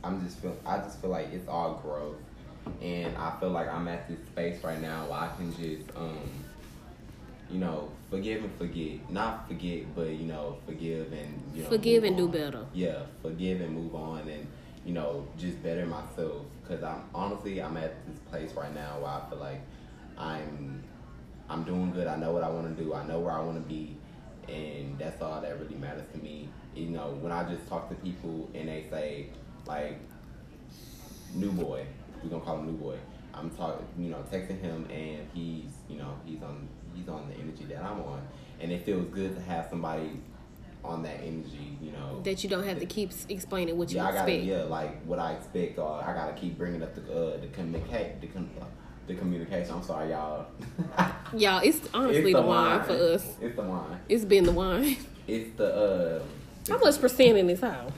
I'm 0.03 0.23
just 0.25 0.39
feel 0.39 0.55
I 0.65 0.77
just 0.79 0.99
feel 1.01 1.09
like 1.09 1.29
it's 1.33 1.47
all 1.47 1.79
growth, 1.83 2.17
and 2.81 3.17
I 3.17 3.35
feel 3.39 3.49
like 3.49 3.67
I'm 3.67 3.87
at 3.87 4.07
this 4.07 4.19
space 4.27 4.63
right 4.63 4.79
now 4.79 5.05
where 5.05 5.17
I 5.19 5.29
can 5.35 5.51
just 5.55 5.89
um, 5.97 6.29
you 7.49 7.57
know, 7.59 7.89
forgive 8.11 8.43
and 8.43 8.55
forget, 8.57 9.09
not 9.11 9.47
forget, 9.47 9.83
but 9.95 10.09
you 10.09 10.25
know, 10.25 10.57
forgive 10.67 11.11
and 11.11 11.41
you 11.55 11.63
know, 11.63 11.69
Forgive 11.69 12.03
and 12.03 12.15
do 12.17 12.27
better. 12.27 12.65
Yeah, 12.73 12.99
forgive 13.23 13.61
and 13.61 13.73
move 13.73 13.95
on, 13.95 14.27
and 14.27 14.45
you 14.85 14.93
know, 14.93 15.27
just 15.39 15.61
better 15.63 15.85
myself. 15.87 16.45
Cause 16.67 16.81
I'm 16.81 17.03
honestly 17.13 17.61
I'm 17.61 17.77
at 17.77 18.07
this 18.07 18.17
place 18.31 18.51
right 18.53 18.73
now 18.73 18.97
where 18.99 19.11
I 19.11 19.21
feel 19.29 19.37
like 19.37 19.61
I'm 20.17 20.83
I'm 21.47 21.63
doing 21.63 21.91
good. 21.91 22.07
I 22.07 22.15
know 22.15 22.31
what 22.31 22.43
I 22.43 22.49
want 22.49 22.75
to 22.75 22.83
do. 22.83 22.93
I 22.93 23.05
know 23.05 23.19
where 23.19 23.33
I 23.33 23.39
want 23.39 23.61
to 23.61 23.69
be, 23.69 23.95
and 24.47 24.97
that's 24.97 25.21
all 25.21 25.41
that 25.41 25.59
really 25.59 25.75
matters 25.75 26.07
to 26.13 26.17
me. 26.17 26.49
You 26.75 26.87
know, 26.87 27.17
when 27.21 27.31
I 27.31 27.47
just 27.47 27.67
talk 27.67 27.87
to 27.89 27.95
people 27.95 28.49
and 28.55 28.67
they 28.67 28.85
say 28.89 29.27
like, 29.67 29.99
"New 31.35 31.51
boy," 31.51 31.85
we're 32.23 32.29
gonna 32.29 32.43
call 32.43 32.57
him 32.57 32.65
New 32.65 32.77
boy. 32.77 32.97
I'm 33.33 33.51
talking, 33.51 33.85
you 33.99 34.09
know, 34.09 34.23
texting 34.31 34.59
him, 34.59 34.87
and 34.89 35.27
he's, 35.33 35.71
you 35.87 35.97
know, 35.97 36.15
he's 36.25 36.41
on 36.41 36.67
he's 36.95 37.07
on 37.09 37.29
the 37.29 37.35
energy 37.35 37.65
that 37.65 37.83
I'm 37.83 38.01
on, 38.01 38.27
and 38.59 38.71
it 38.71 38.85
feels 38.85 39.05
good 39.09 39.35
to 39.35 39.41
have 39.41 39.67
somebody 39.69 40.19
on 40.87 41.03
that 41.03 41.19
energy. 41.21 41.77
You 41.81 41.91
know, 41.91 42.21
that 42.23 42.43
you 42.43 42.49
don't 42.49 42.65
have 42.65 42.79
to 42.79 42.85
keep 42.85 43.11
explaining 43.29 43.77
what 43.77 43.91
you 43.91 43.97
yeah, 43.97 44.07
I 44.07 44.11
gotta, 44.11 44.31
expect 44.31 44.43
yeah, 44.45 44.63
like 44.63 45.01
what 45.03 45.19
I 45.19 45.33
expect, 45.33 45.77
or 45.77 46.03
I 46.03 46.13
gotta 46.13 46.33
keep 46.33 46.57
bringing 46.57 46.81
up 46.81 46.95
the 46.95 47.01
uh, 47.01 47.39
the 47.39 47.47
communicate, 47.47 48.21
the, 48.21 48.27
com- 48.27 48.49
the 49.07 49.15
communication. 49.15 49.73
I'm 49.75 49.83
sorry, 49.83 50.09
y'all. 50.11 50.47
y'all 51.33 51.61
it's 51.63 51.81
honestly 51.93 52.31
It's 52.31 52.39
the, 52.39 52.41
wine 52.41 52.83
for 52.83 52.93
us 52.93 53.35
It's 53.41 53.55
the 53.55 53.61
wine. 53.63 53.99
it's 54.07 54.25
been 54.25 54.45
the 54.45 54.51
wine 54.51 54.95
It's 55.27 55.55
the 55.57 55.75
uh, 55.75 56.23
how 56.69 56.77
much 56.79 56.99
percent 57.01 57.37
in 57.37 57.47
this 57.47 57.61
house 57.61 57.91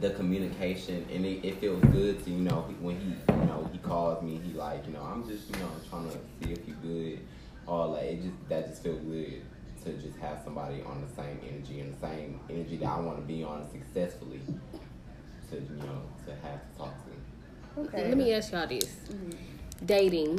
the 0.00 0.10
communication, 0.10 1.04
and 1.12 1.24
it, 1.26 1.44
it 1.44 1.58
feels 1.58 1.82
good 1.86 2.22
to 2.24 2.30
you 2.30 2.38
know 2.38 2.62
when 2.80 2.96
he 3.00 3.10
you 3.32 3.44
know 3.46 3.68
he 3.72 3.78
calls 3.78 4.22
me, 4.22 4.40
he 4.44 4.52
like 4.52 4.86
you 4.86 4.92
know 4.92 5.02
I'm 5.02 5.26
just 5.28 5.48
you 5.50 5.56
know 5.60 5.68
trying 5.88 6.08
to 6.10 6.18
see 6.42 6.52
if 6.52 6.66
you 6.68 6.74
good, 6.82 7.20
or 7.66 7.86
like 7.88 8.04
it 8.04 8.22
just 8.22 8.48
that 8.48 8.68
just 8.68 8.82
feels 8.82 9.00
good 9.00 9.42
to 9.84 9.92
just 9.94 10.18
have 10.18 10.40
somebody 10.44 10.82
on 10.82 11.00
the 11.00 11.22
same 11.22 11.38
energy 11.48 11.80
and 11.80 11.94
the 11.94 12.06
same 12.06 12.40
energy 12.50 12.76
that 12.76 12.88
I 12.88 13.00
want 13.00 13.18
to 13.18 13.22
be 13.22 13.42
on 13.42 13.68
successfully. 13.70 14.40
To 15.50 15.56
you 15.56 15.76
know 15.76 16.02
to 16.26 16.32
have 16.46 16.62
to 16.62 16.78
talk 16.78 16.94
to. 17.04 17.80
Okay. 17.82 18.08
let 18.08 18.16
me 18.16 18.32
ask 18.32 18.52
y'all 18.52 18.66
this 18.66 18.96
dating 19.84 20.38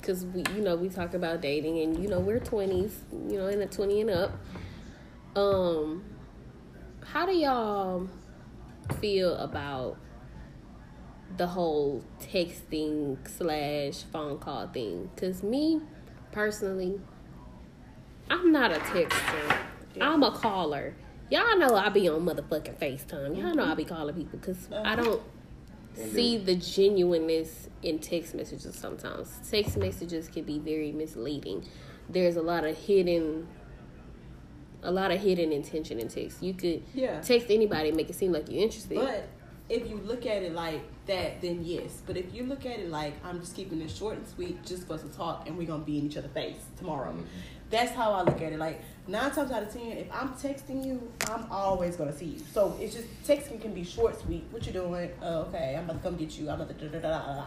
because 0.00 0.24
we 0.26 0.42
you 0.54 0.62
know 0.62 0.76
we 0.76 0.88
talk 0.88 1.14
about 1.14 1.40
dating 1.40 1.78
and 1.80 2.02
you 2.02 2.08
know 2.08 2.20
we're 2.20 2.40
20s 2.40 2.92
you 3.30 3.36
know 3.36 3.46
in 3.46 3.58
the 3.58 3.66
20 3.66 4.00
and 4.02 4.10
up 4.10 4.32
um 5.36 6.02
how 7.04 7.26
do 7.26 7.36
y'all 7.36 8.08
feel 9.00 9.36
about 9.36 9.96
the 11.36 11.46
whole 11.46 12.02
texting 12.20 13.16
slash 13.28 14.02
phone 14.04 14.38
call 14.38 14.66
thing 14.68 15.10
because 15.14 15.42
me 15.42 15.80
personally 16.32 16.98
i'm 18.30 18.52
not 18.52 18.70
a 18.70 18.78
texter 18.80 19.56
i'm 20.00 20.22
a 20.22 20.30
caller 20.30 20.94
y'all 21.30 21.58
know 21.58 21.74
i 21.74 21.88
be 21.88 22.08
on 22.08 22.24
motherfucking 22.24 22.78
facetime 22.78 23.36
y'all 23.36 23.54
know 23.54 23.64
i 23.64 23.74
be 23.74 23.84
calling 23.84 24.14
people 24.14 24.38
because 24.38 24.68
i 24.72 24.76
uh-huh. 24.76 24.96
don't 24.96 25.22
see 26.12 26.38
the 26.38 26.54
genuineness 26.54 27.68
in 27.82 27.98
text 27.98 28.34
messages 28.34 28.74
sometimes. 28.74 29.40
Text 29.50 29.76
messages 29.76 30.28
can 30.28 30.44
be 30.44 30.58
very 30.58 30.92
misleading. 30.92 31.64
There's 32.08 32.36
a 32.36 32.42
lot 32.42 32.64
of 32.64 32.76
hidden 32.76 33.48
a 34.84 34.92
lot 34.92 35.10
of 35.10 35.20
hidden 35.20 35.50
intention 35.50 35.98
in 35.98 36.06
text. 36.06 36.40
You 36.40 36.54
could 36.54 36.82
Yeah. 36.94 37.20
text 37.20 37.50
anybody 37.50 37.88
and 37.88 37.96
make 37.96 38.08
it 38.10 38.14
seem 38.14 38.30
like 38.30 38.48
you're 38.48 38.62
interested. 38.62 38.94
But 38.94 39.24
if 39.68 39.90
you 39.90 39.96
look 39.96 40.24
at 40.24 40.44
it 40.44 40.54
like 40.54 40.82
that, 41.06 41.40
then 41.40 41.64
yes. 41.64 42.00
But 42.06 42.16
if 42.16 42.32
you 42.32 42.44
look 42.44 42.64
at 42.64 42.78
it 42.78 42.88
like 42.88 43.14
I'm 43.24 43.40
just 43.40 43.56
keeping 43.56 43.80
it 43.82 43.90
short 43.90 44.18
and 44.18 44.28
sweet, 44.28 44.64
just 44.64 44.86
for 44.86 44.94
us 44.94 45.02
to 45.02 45.08
talk, 45.08 45.48
and 45.48 45.58
we're 45.58 45.66
gonna 45.66 45.82
be 45.82 45.98
in 45.98 46.06
each 46.06 46.16
other's 46.16 46.30
face 46.30 46.64
tomorrow, 46.76 47.10
mm-hmm. 47.10 47.24
That's 47.70 47.92
how 47.92 48.12
I 48.12 48.22
look 48.22 48.40
at 48.40 48.52
it. 48.52 48.58
Like 48.58 48.80
nine 49.06 49.30
times 49.30 49.50
out 49.50 49.62
of 49.62 49.72
ten, 49.72 49.92
if 49.92 50.12
I'm 50.12 50.30
texting 50.30 50.84
you, 50.84 51.12
I'm 51.28 51.50
always 51.50 51.96
gonna 51.96 52.16
see 52.16 52.26
you. 52.26 52.38
So 52.52 52.76
it's 52.80 52.94
just 52.94 53.08
texting 53.24 53.60
can 53.60 53.74
be 53.74 53.84
short, 53.84 54.18
sweet. 54.20 54.44
What 54.50 54.66
you 54.66 54.72
doing? 54.72 55.10
Oh, 55.22 55.42
okay, 55.42 55.74
I'm 55.76 55.84
about 55.84 56.02
to 56.02 56.08
come 56.08 56.16
get 56.16 56.38
you. 56.38 56.48
I'm 56.48 56.60
about 56.60 56.78
to 56.78 56.88
da 56.88 56.98
da 56.98 57.08
da 57.08 57.26
da 57.26 57.34
da. 57.34 57.44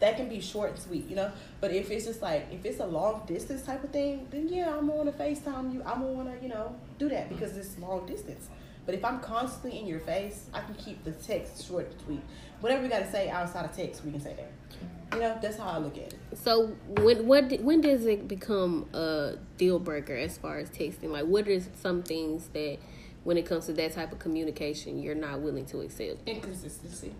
That 0.00 0.16
can 0.16 0.28
be 0.28 0.40
short 0.40 0.78
sweet, 0.78 1.08
you 1.08 1.16
know. 1.16 1.32
But 1.60 1.72
if 1.72 1.90
it's 1.90 2.04
just 2.04 2.22
like 2.22 2.46
if 2.52 2.64
it's 2.64 2.80
a 2.80 2.86
long 2.86 3.22
distance 3.26 3.62
type 3.62 3.82
of 3.82 3.90
thing, 3.90 4.28
then 4.30 4.48
yeah, 4.48 4.76
I'm 4.76 4.86
gonna 4.86 5.12
Facetime 5.12 5.72
you. 5.72 5.82
I'm 5.84 6.00
gonna 6.00 6.12
wanna 6.12 6.36
you 6.40 6.48
know 6.48 6.76
do 6.98 7.08
that 7.08 7.28
because 7.28 7.56
it's 7.56 7.76
long 7.78 8.06
distance. 8.06 8.48
But 8.86 8.94
if 8.94 9.04
I'm 9.04 9.20
constantly 9.20 9.78
in 9.78 9.86
your 9.86 10.00
face, 10.00 10.46
I 10.52 10.60
can 10.60 10.74
keep 10.74 11.04
the 11.04 11.12
text 11.12 11.66
short 11.66 11.90
and 11.90 12.00
sweet. 12.02 12.20
Whatever 12.64 12.82
we 12.82 12.88
gotta 12.88 13.10
say 13.10 13.28
outside 13.28 13.66
of 13.66 13.76
text, 13.76 14.02
we 14.06 14.10
can 14.10 14.22
say 14.22 14.34
that. 14.38 15.14
You 15.14 15.20
know, 15.20 15.38
that's 15.42 15.58
how 15.58 15.66
I 15.66 15.76
look 15.76 15.98
at 15.98 16.14
it. 16.14 16.18
So 16.32 16.68
when 16.88 17.26
what 17.26 17.52
when 17.60 17.82
does 17.82 18.06
it 18.06 18.26
become 18.26 18.88
a 18.94 19.34
deal 19.58 19.78
breaker 19.78 20.14
as 20.14 20.38
far 20.38 20.56
as 20.56 20.70
texting? 20.70 21.10
Like, 21.10 21.26
what 21.26 21.46
are 21.46 21.60
some 21.60 22.02
things 22.02 22.48
that 22.54 22.78
when 23.24 23.36
it 23.36 23.44
comes 23.44 23.66
to 23.66 23.74
that 23.74 23.92
type 23.92 24.12
of 24.12 24.18
communication, 24.18 25.02
you're 25.02 25.14
not 25.14 25.40
willing 25.40 25.66
to 25.66 25.82
accept? 25.82 26.26
Inconsistency. 26.26 27.12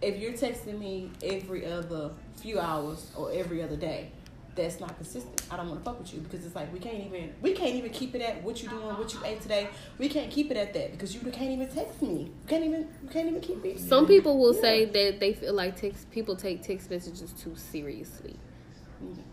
If 0.00 0.18
you're 0.18 0.32
texting 0.32 0.78
me 0.78 1.10
every 1.22 1.66
other 1.66 2.12
few 2.40 2.58
hours 2.58 3.10
or 3.14 3.30
every 3.32 3.62
other 3.62 3.76
day, 3.76 4.12
that's 4.56 4.80
not 4.80 4.96
consistent. 4.96 5.42
I 5.50 5.56
don't 5.56 5.68
want 5.68 5.80
to 5.80 5.84
fuck 5.84 5.98
with 6.00 6.12
you 6.12 6.20
because 6.20 6.44
it's 6.44 6.54
like 6.54 6.72
we 6.72 6.78
can't 6.80 6.96
even 7.04 7.32
we 7.42 7.52
can't 7.52 7.74
even 7.74 7.90
keep 7.90 8.14
it 8.14 8.22
at 8.22 8.42
what 8.42 8.62
you 8.62 8.68
doing, 8.68 8.82
what 8.86 9.12
you 9.12 9.20
ate 9.24 9.40
today. 9.40 9.68
We 9.98 10.08
can't 10.08 10.30
keep 10.30 10.50
it 10.50 10.56
at 10.56 10.72
that 10.74 10.92
because 10.92 11.14
you 11.14 11.20
can't 11.30 11.50
even 11.50 11.68
text 11.68 12.02
me. 12.02 12.22
You 12.24 12.32
can't 12.48 12.64
even 12.64 12.88
you 13.02 13.08
can't 13.10 13.28
even 13.28 13.40
keep 13.40 13.64
it. 13.64 13.78
Some 13.78 14.06
people 14.06 14.38
will 14.38 14.54
Yeah. 14.54 14.60
say 14.62 14.84
that 14.86 15.20
they 15.20 15.34
feel 15.34 15.54
like 15.54 15.76
text 15.76 16.10
people 16.10 16.34
take 16.34 16.62
text 16.62 16.90
messages 16.90 17.32
too 17.32 17.54
seriously. 17.54 18.36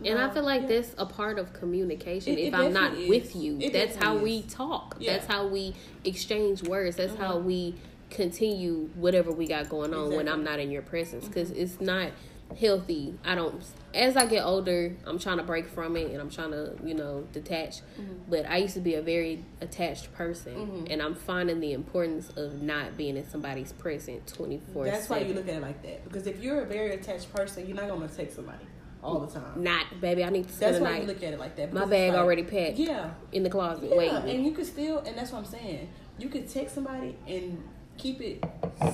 And 0.04 0.20
I 0.20 0.30
feel 0.30 0.44
like 0.44 0.64
yeah. 0.64 0.68
that's 0.68 0.94
a 0.98 1.06
part 1.06 1.40
of 1.40 1.54
communication. 1.54 2.34
It- 2.34 2.40
it 2.40 2.42
if 2.48 2.54
I'm 2.54 2.74
not 2.74 2.90
definitely 2.92 3.10
with 3.10 3.36
you, 3.36 3.58
It 3.62 3.72
that's 3.72 3.96
how 3.96 4.18
we 4.18 4.42
talk. 4.44 4.98
Yeah. 5.00 5.14
That's 5.14 5.26
how 5.26 5.48
we 5.48 5.74
exchange 6.04 6.64
words. 6.64 6.98
That's 6.98 7.16
how 7.16 7.38
Mhm. 7.40 7.44
we 7.46 7.76
continue 8.10 8.90
whatever 8.96 9.32
we 9.32 9.48
got 9.48 9.70
going 9.70 9.94
on 9.94 10.14
when 10.14 10.28
I'm 10.28 10.44
not 10.44 10.60
in 10.60 10.70
your 10.70 10.82
presence 10.84 11.28
because 11.28 11.50
it's 11.52 11.80
not 11.82 12.12
healthy. 12.60 13.18
I 13.26 13.36
don't. 13.36 13.64
As 13.94 14.18
I 14.18 14.26
get 14.26 14.44
older, 14.44 14.96
I'm 15.06 15.20
trying 15.20 15.38
to 15.38 15.44
break 15.44 15.68
from 15.68 15.96
it 15.96 16.12
and 16.12 16.20
I'm 16.20 16.30
trying 16.30 16.52
to, 16.52 16.74
you 16.84 16.94
know, 16.96 17.28
detach. 17.32 17.78
Mm-hmm. 18.00 18.14
But 18.30 18.48
I 18.48 18.58
used 18.58 18.74
to 18.74 18.80
be 18.80 18.96
a 18.96 19.02
very 19.02 19.44
attached 19.62 20.12
person, 20.14 20.56
Mhm. 20.56 20.88
and 20.92 21.02
I'm 21.02 21.14
finding 21.16 21.60
the 21.60 21.74
importance 21.74 22.30
of 22.36 22.62
not 22.62 22.98
being 22.98 23.18
in 23.18 23.28
somebody's 23.30 23.72
present 23.72 24.26
24 24.28 24.86
That's 24.86 25.10
why 25.10 25.20
you 25.20 25.34
look 25.34 25.48
at 25.48 25.56
it 25.56 25.62
like 25.62 25.82
that 25.84 26.04
because 26.06 26.26
if 26.28 26.42
you're 26.42 26.62
a 26.62 26.66
very 26.66 26.92
attached 26.94 27.32
person, 27.34 27.68
you're 27.68 27.78
not 27.78 27.88
gonna 27.88 28.08
take 28.08 28.32
somebody 28.32 28.66
all 29.04 29.20
the 29.20 29.40
time. 29.40 29.62
Not, 29.64 30.00
baby. 30.02 30.24
I 30.24 30.30
need 30.30 30.48
to 30.48 30.60
That's 30.60 30.80
why 30.80 30.98
you 31.00 31.06
look 31.06 31.22
at 31.22 31.34
it 31.34 31.40
like 31.40 31.56
that. 31.58 31.72
My 31.74 31.86
bag 31.86 32.12
like- 32.14 32.20
already 32.20 32.44
packed 32.44 32.78
Yeah, 32.78 33.12
in 33.32 33.44
the 33.44 33.50
closet. 33.50 33.90
Yeah, 33.92 33.98
waiting. 33.98 34.30
and 34.30 34.46
you 34.46 34.54
could 34.54 34.66
still, 34.66 35.00
and 35.00 35.18
that's 35.18 35.32
what 35.32 35.40
I'm 35.40 35.46
saying. 35.46 35.90
You 36.18 36.30
could 36.30 36.50
text 36.50 36.74
somebody 36.76 37.16
and 37.28 37.62
keep 37.98 38.22
it 38.22 38.44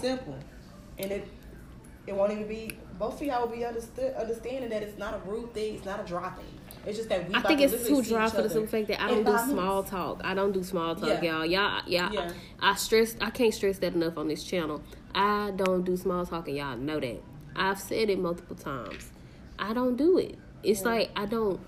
simple, 0.02 0.36
and 0.98 1.12
it 1.12 1.28
it 2.08 2.16
won't 2.16 2.32
even 2.32 2.48
be. 2.48 2.72
Both 3.00 3.22
of 3.22 3.28
y'all 3.28 3.48
will 3.48 3.56
be 3.56 3.64
understood, 3.64 4.14
understanding 4.16 4.70
that 4.72 4.84
it's 4.84 4.98
not 5.00 5.14
a 5.14 5.30
rude 5.30 5.54
thing, 5.54 5.76
it's 5.76 5.86
not 5.86 6.02
a 6.02 6.04
dry 6.04 6.30
thing. 6.32 6.46
It's 6.86 6.98
just 6.98 7.08
that 7.08 7.30
we. 7.30 7.34
I 7.34 7.42
think 7.42 7.60
to 7.60 7.66
it's 7.66 7.88
too 7.88 8.04
dry 8.04 8.30
for 8.30 8.42
the 8.42 8.50
simple 8.50 8.68
fact 8.68 8.90
that 8.90 9.02
I 9.02 9.08
don't 9.08 9.24
do 9.24 9.38
small 9.38 9.76
minutes. 9.76 9.90
talk. 9.90 10.22
I 10.24 10.34
don't 10.34 10.52
do 10.52 10.64
small 10.64 10.96
talk, 10.96 11.24
Yeah. 11.24 11.44
y'all. 11.44 11.46
Y'all, 11.46 11.82
y'all. 11.88 12.14
Yeah. 12.14 12.32
I 12.60 12.76
stress. 12.76 13.16
I 13.22 13.30
can't 13.30 13.54
stress 13.54 13.78
that 13.80 13.94
enough 13.94 14.18
on 14.18 14.28
this 14.28 14.44
channel. 14.44 14.82
I 15.16 15.52
don't 15.56 15.84
do 15.84 15.96
small 15.96 16.26
talk, 16.26 16.48
and 16.50 16.58
y'all 16.58 16.78
know 16.78 17.00
that. 17.00 17.22
I've 17.56 17.80
said 17.80 18.10
it 18.10 18.20
multiple 18.20 18.56
times. 18.56 19.12
I 19.58 19.74
don't 19.74 19.96
do 19.96 20.18
it. 20.18 20.38
It's 20.62 20.84
like 20.84 21.10
I 21.16 21.26
don't. 21.26 21.60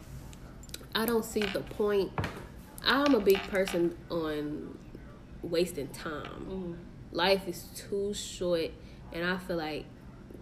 I 0.94 1.06
don't 1.06 1.24
see 1.24 1.42
the 1.42 1.62
point. 1.62 2.12
I'm 2.84 3.16
a 3.16 3.22
big 3.22 3.42
person 3.44 3.96
on 4.10 4.78
wasting 5.42 5.88
time. 5.90 6.46
Mm. 6.50 6.76
Life 7.14 7.48
is 7.48 7.64
too 7.76 8.14
short, 8.14 8.72
and 9.14 9.26
I 9.26 9.38
feel 9.38 9.58
like 9.58 9.86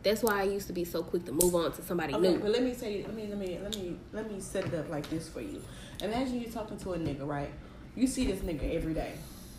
that's 0.04 0.24
why 0.24 0.40
I 0.42 0.44
used 0.44 0.68
to 0.68 0.74
be 0.74 0.86
so 0.86 1.04
quick 1.04 1.26
to 1.26 1.32
move 1.32 1.54
on 1.56 1.72
to 1.74 1.82
somebody 1.82 2.14
Okay, 2.14 2.34
new. 2.34 2.40
but 2.40 2.52
let 2.52 2.64
me 2.64 2.74
tell 2.74 2.90
you. 2.90 3.04
Let 3.04 3.14
me 3.16 3.28
let 3.28 3.38
me 3.38 3.60
let 3.62 3.76
me 3.76 3.98
let 4.14 4.32
me 4.32 4.40
set 4.40 4.66
it 4.66 4.74
up 4.74 4.90
like 4.90 5.10
this 5.10 5.28
for 5.28 5.42
you. 5.42 5.62
Imagine 6.02 6.40
you 6.40 6.48
talking 6.50 6.78
to 6.78 6.94
a 6.94 6.98
nigga, 6.98 7.28
right? 7.28 7.50
You 7.96 8.08
see 8.08 8.26
this 8.26 8.40
nigga 8.40 8.76
every 8.76 8.94
day. 8.94 9.14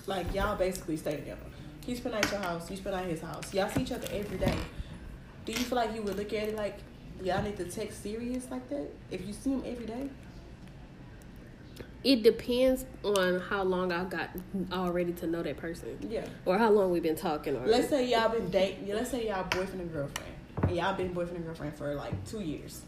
Like 0.07 0.32
y'all 0.34 0.57
basically 0.57 0.97
stay 0.97 1.16
together. 1.16 1.41
He 1.84 1.95
spend 1.95 2.14
at 2.14 2.30
your 2.30 2.41
house. 2.41 2.70
You 2.70 2.76
spend 2.76 2.97
at 2.97 3.05
his 3.07 3.20
house. 3.20 3.53
Y'all 3.53 3.68
see 3.68 3.82
each 3.82 3.93
other 3.93 4.09
every 4.12 4.38
day. 4.38 4.57
Do 5.45 5.53
you 5.53 5.59
feel 5.59 5.76
like 5.76 5.95
you 5.95 6.03
would 6.03 6.16
look 6.16 6.32
at 6.32 6.49
it 6.49 6.57
like 6.57 6.78
y'all 7.22 7.43
need 7.43 7.57
to 7.57 7.64
text 7.64 8.03
serious 8.03 8.51
like 8.51 8.68
that 8.70 8.88
if 9.11 9.26
you 9.26 9.32
see 9.32 9.51
him 9.51 9.62
every 9.66 9.86
day? 9.86 10.09
It 12.03 12.22
depends 12.22 12.87
on 13.05 13.41
how 13.41 13.62
long 13.62 13.93
I've 13.93 14.09
got 14.09 14.31
already 14.72 15.12
to 15.14 15.26
know 15.26 15.43
that 15.43 15.57
person. 15.59 15.99
Yeah. 16.09 16.26
or 16.47 16.57
how 16.57 16.70
long 16.70 16.91
we've 16.91 17.03
been 17.03 17.16
talking 17.16 17.57
or 17.57 17.66
Let's 17.66 17.89
say 17.89 18.09
y'all 18.09 18.31
been 18.31 18.51
dating. 18.51 18.89
Let's 18.89 19.11
say 19.11 19.28
y'all 19.28 19.45
boyfriend 19.45 19.83
and 19.83 19.93
girlfriend, 19.93 20.33
and 20.62 20.76
y'all 20.76 20.95
been 20.95 21.12
boyfriend 21.12 21.37
and 21.37 21.47
girlfriend 21.47 21.74
for 21.74 21.95
like 21.95 22.24
two 22.26 22.41
years. 22.41 22.83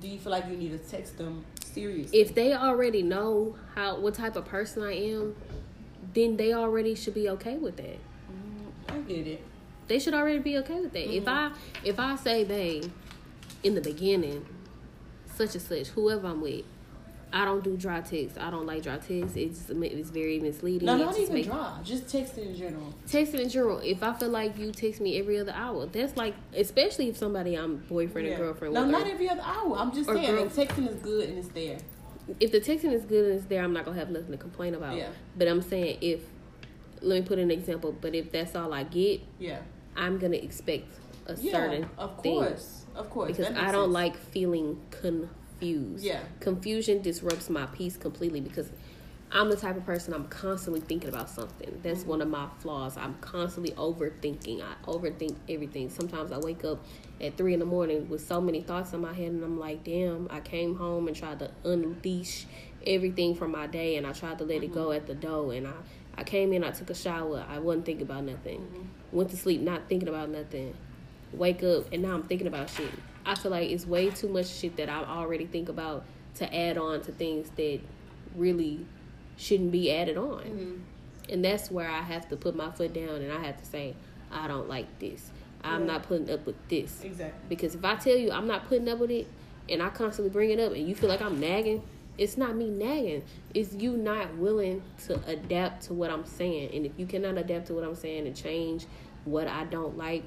Do 0.00 0.08
you 0.08 0.18
feel 0.18 0.32
like 0.32 0.46
you 0.48 0.56
need 0.56 0.70
to 0.70 0.78
text 0.78 1.18
them 1.18 1.44
seriously? 1.64 2.18
if 2.18 2.34
they 2.34 2.54
already 2.54 3.02
know 3.02 3.56
how 3.74 3.98
what 3.98 4.14
type 4.14 4.36
of 4.36 4.44
person 4.44 4.82
I 4.82 4.92
am, 4.92 5.34
then 6.14 6.36
they 6.36 6.54
already 6.54 6.94
should 6.94 7.14
be 7.14 7.28
okay 7.30 7.56
with 7.56 7.76
that. 7.76 7.98
Mm, 8.30 8.94
I 8.94 8.98
get 9.00 9.26
it. 9.26 9.42
They 9.88 9.98
should 9.98 10.14
already 10.14 10.38
be 10.38 10.56
okay 10.58 10.80
with 10.80 10.92
that. 10.92 11.14
If 11.14 11.24
mm-hmm. 11.24 11.54
I 11.54 11.58
if 11.84 11.98
I 11.98 12.16
say 12.16 12.44
they 12.44 12.82
in 13.62 13.74
the 13.74 13.80
beginning, 13.80 14.46
such 15.34 15.54
and 15.54 15.62
such, 15.62 15.88
whoever 15.88 16.28
I'm 16.28 16.40
with, 16.40 16.64
I 17.32 17.44
don't 17.44 17.62
do 17.62 17.76
dry 17.76 18.00
text. 18.00 18.38
I 18.38 18.50
don't 18.50 18.66
like 18.66 18.82
dry 18.82 18.96
text. 18.96 19.36
It's 19.36 19.68
it's 19.70 20.10
very 20.10 20.38
misleading. 20.40 20.86
No, 20.86 20.96
not 20.96 21.18
even 21.18 21.42
dry. 21.42 21.78
Just 21.84 22.06
texting 22.06 22.46
in 22.46 22.56
general. 22.56 22.94
Texting 23.06 23.40
in 23.40 23.48
general. 23.48 23.78
If 23.78 24.02
I 24.02 24.12
feel 24.14 24.30
like 24.30 24.56
you 24.58 24.72
text 24.72 25.00
me 25.00 25.18
every 25.18 25.38
other 25.38 25.52
hour, 25.52 25.86
that's 25.86 26.16
like 26.16 26.34
especially 26.56 27.08
if 27.08 27.16
somebody 27.16 27.54
I'm 27.54 27.76
boyfriend 27.88 28.26
Yeah. 28.28 28.34
and 28.34 28.42
girlfriend 28.42 28.74
No, 28.74 28.82
with. 28.82 28.90
not 28.90 29.06
or- 29.06 29.10
every 29.10 29.28
other 29.28 29.42
hour. 29.42 29.76
I'm 29.76 29.92
just 29.92 30.08
saying 30.08 30.34
girl- 30.34 30.46
texting 30.46 30.88
is 30.88 30.96
good 31.02 31.28
and 31.28 31.38
it's 31.38 31.48
there. 31.48 31.78
if 32.40 32.50
the 32.52 32.60
texting 32.60 32.92
is 32.92 33.04
good 33.04 33.24
and 33.26 33.34
it's 33.38 33.46
there, 33.46 33.62
I'm 33.62 33.72
not 33.72 33.84
gonna 33.84 33.98
have 33.98 34.10
nothing 34.10 34.32
to 34.32 34.38
complain 34.38 34.74
about. 34.74 34.96
Yeah. 34.96 35.08
But 35.36 35.48
I'm 35.48 35.60
saying 35.62 35.98
if 36.00 36.22
let 37.00 37.22
me 37.22 37.26
put 37.28 37.38
an 37.38 37.50
example, 37.50 37.94
but 38.00 38.14
if 38.14 38.32
that's 38.32 38.56
all 38.56 38.72
I 38.72 38.82
get, 38.84 39.20
Yeah. 39.38 39.58
I'm 39.96 40.18
gonna 40.18 40.36
expect 40.36 40.86
a 41.26 41.34
Yeah. 41.36 41.52
certain 41.52 41.90
of 41.98 42.20
thing. 42.22 42.34
course. 42.34 42.86
Of 42.96 43.10
course. 43.10 43.36
because 43.36 43.54
I 43.54 43.70
don't 43.70 43.84
sense. 43.84 43.92
like 43.94 44.16
feeling 44.16 44.80
confused. 45.58 46.04
Yeah. 46.04 46.20
Confusion 46.40 47.02
disrupts 47.02 47.50
my 47.50 47.66
peace 47.66 47.96
completely 47.96 48.40
because 48.40 48.70
I'm 49.30 49.50
the 49.50 49.56
type 49.56 49.76
of 49.76 49.84
person 49.84 50.14
I'm 50.14 50.26
constantly 50.28 50.80
thinking 50.80 51.08
about 51.10 51.28
something. 51.28 51.80
That's 51.82 52.00
Mm-hmm. 52.00 52.08
one 52.08 52.22
of 52.22 52.28
my 52.28 52.48
flaws. 52.60 52.96
I'm 52.96 53.14
constantly 53.20 53.72
overthinking. 53.72 54.62
I 54.62 54.74
overthink 54.86 55.36
everything. 55.48 55.90
Sometimes 55.90 56.32
I 56.32 56.38
wake 56.38 56.64
up 56.64 56.82
at 57.20 57.36
three 57.36 57.52
in 57.52 57.58
the 57.60 57.66
morning 57.66 58.08
with 58.08 58.26
so 58.26 58.40
many 58.40 58.62
thoughts 58.62 58.92
in 58.92 59.00
my 59.00 59.12
head 59.12 59.32
and 59.32 59.44
I'm 59.44 59.58
like, 59.58 59.84
damn, 59.84 60.28
I 60.30 60.40
came 60.40 60.76
home 60.76 61.08
and 61.08 61.16
tried 61.16 61.40
to 61.40 61.50
unleash 61.64 62.46
everything 62.86 63.34
from 63.34 63.50
my 63.50 63.66
day 63.66 63.96
and 63.96 64.06
I 64.06 64.12
tried 64.12 64.38
to 64.38 64.44
let 64.44 64.62
it 64.62 64.70
Mm-hmm. 64.70 64.74
go 64.74 64.92
at 64.92 65.06
the 65.06 65.14
door 65.14 65.52
and 65.52 65.66
I, 65.66 65.72
I 66.16 66.24
came 66.24 66.52
in, 66.54 66.64
I 66.64 66.70
took 66.70 66.88
a 66.90 66.94
shower, 66.94 67.44
I 67.48 67.58
wasn't 67.58 67.84
thinking 67.84 68.06
about 68.06 68.24
nothing. 68.24 68.60
Mm-hmm. 68.60 69.16
Went 69.16 69.30
to 69.30 69.36
sleep 69.36 69.60
not 69.60 69.88
thinking 69.88 70.08
about 70.08 70.30
nothing 70.30 70.74
wake 71.30 71.62
up 71.62 71.92
and 71.92 72.00
now 72.00 72.14
I'm 72.14 72.22
thinking 72.22 72.46
about 72.46 72.70
shit. 72.70 72.88
I 73.28 73.34
feel 73.34 73.50
like 73.50 73.70
it's 73.70 73.86
way 73.86 74.08
too 74.08 74.28
much 74.28 74.46
shit 74.46 74.76
that 74.78 74.88
I 74.88 75.04
already 75.04 75.44
think 75.44 75.68
about 75.68 76.04
to 76.36 76.56
add 76.56 76.78
on 76.78 77.02
to 77.02 77.12
things 77.12 77.50
that 77.56 77.80
really 78.34 78.86
shouldn't 79.36 79.70
be 79.70 79.92
added 79.92 80.16
on. 80.16 80.42
Mm-hmm. 80.44 80.74
And 81.30 81.44
that's 81.44 81.70
where 81.70 81.88
I 81.90 82.00
have 82.00 82.26
to 82.30 82.36
put 82.36 82.56
my 82.56 82.70
foot 82.70 82.94
down 82.94 83.20
and 83.20 83.30
I 83.30 83.44
have 83.44 83.58
to 83.58 83.66
say, 83.66 83.94
I 84.32 84.48
don't 84.48 84.66
like 84.66 84.98
this. 84.98 85.30
I'm 85.62 85.82
Yeah. 85.82 85.92
not 85.92 86.04
putting 86.04 86.30
up 86.30 86.46
with 86.46 86.56
this. 86.68 87.02
Exactly. 87.04 87.38
Because 87.50 87.74
if 87.74 87.84
I 87.84 87.96
tell 87.96 88.16
you 88.16 88.30
I'm 88.30 88.46
not 88.46 88.66
putting 88.66 88.88
up 88.88 88.98
with 88.98 89.10
it 89.10 89.26
and 89.68 89.82
I 89.82 89.90
constantly 89.90 90.30
bring 90.30 90.50
it 90.50 90.58
up 90.58 90.72
and 90.72 90.88
you 90.88 90.94
feel 90.94 91.10
like 91.10 91.20
I'm 91.20 91.38
nagging, 91.38 91.82
it's 92.16 92.38
not 92.38 92.56
me 92.56 92.70
nagging. 92.70 93.24
It's 93.52 93.74
you 93.74 93.96
not 93.96 94.34
willing 94.36 94.82
to 95.06 95.20
adapt 95.26 95.82
to 95.84 95.94
what 95.94 96.10
I'm 96.10 96.24
saying. 96.24 96.70
And 96.74 96.86
if 96.86 96.92
you 96.96 97.04
cannot 97.04 97.36
adapt 97.36 97.66
to 97.66 97.74
what 97.74 97.84
I'm 97.84 97.94
saying 97.94 98.26
and 98.26 98.34
change 98.34 98.86
what 99.26 99.46
I 99.46 99.64
don't 99.64 99.98
like 99.98 100.24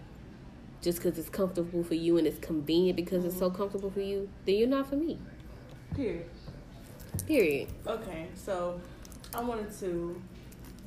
just 0.81 1.01
because 1.01 1.17
it's 1.17 1.29
comfortable 1.29 1.83
for 1.83 1.93
you 1.93 2.17
and 2.17 2.25
it's 2.25 2.39
convenient 2.39 2.95
because 2.95 3.23
it's 3.23 3.37
so 3.37 3.49
comfortable 3.49 3.91
for 3.91 4.01
you, 4.01 4.29
then 4.45 4.55
you're 4.55 4.67
not 4.67 4.89
for 4.89 4.95
me. 4.95 5.19
Period. 5.95 6.25
Period. 7.27 7.67
Okay, 7.85 8.27
so 8.35 8.79
I 9.33 9.41
wanted 9.41 9.77
to 9.79 10.21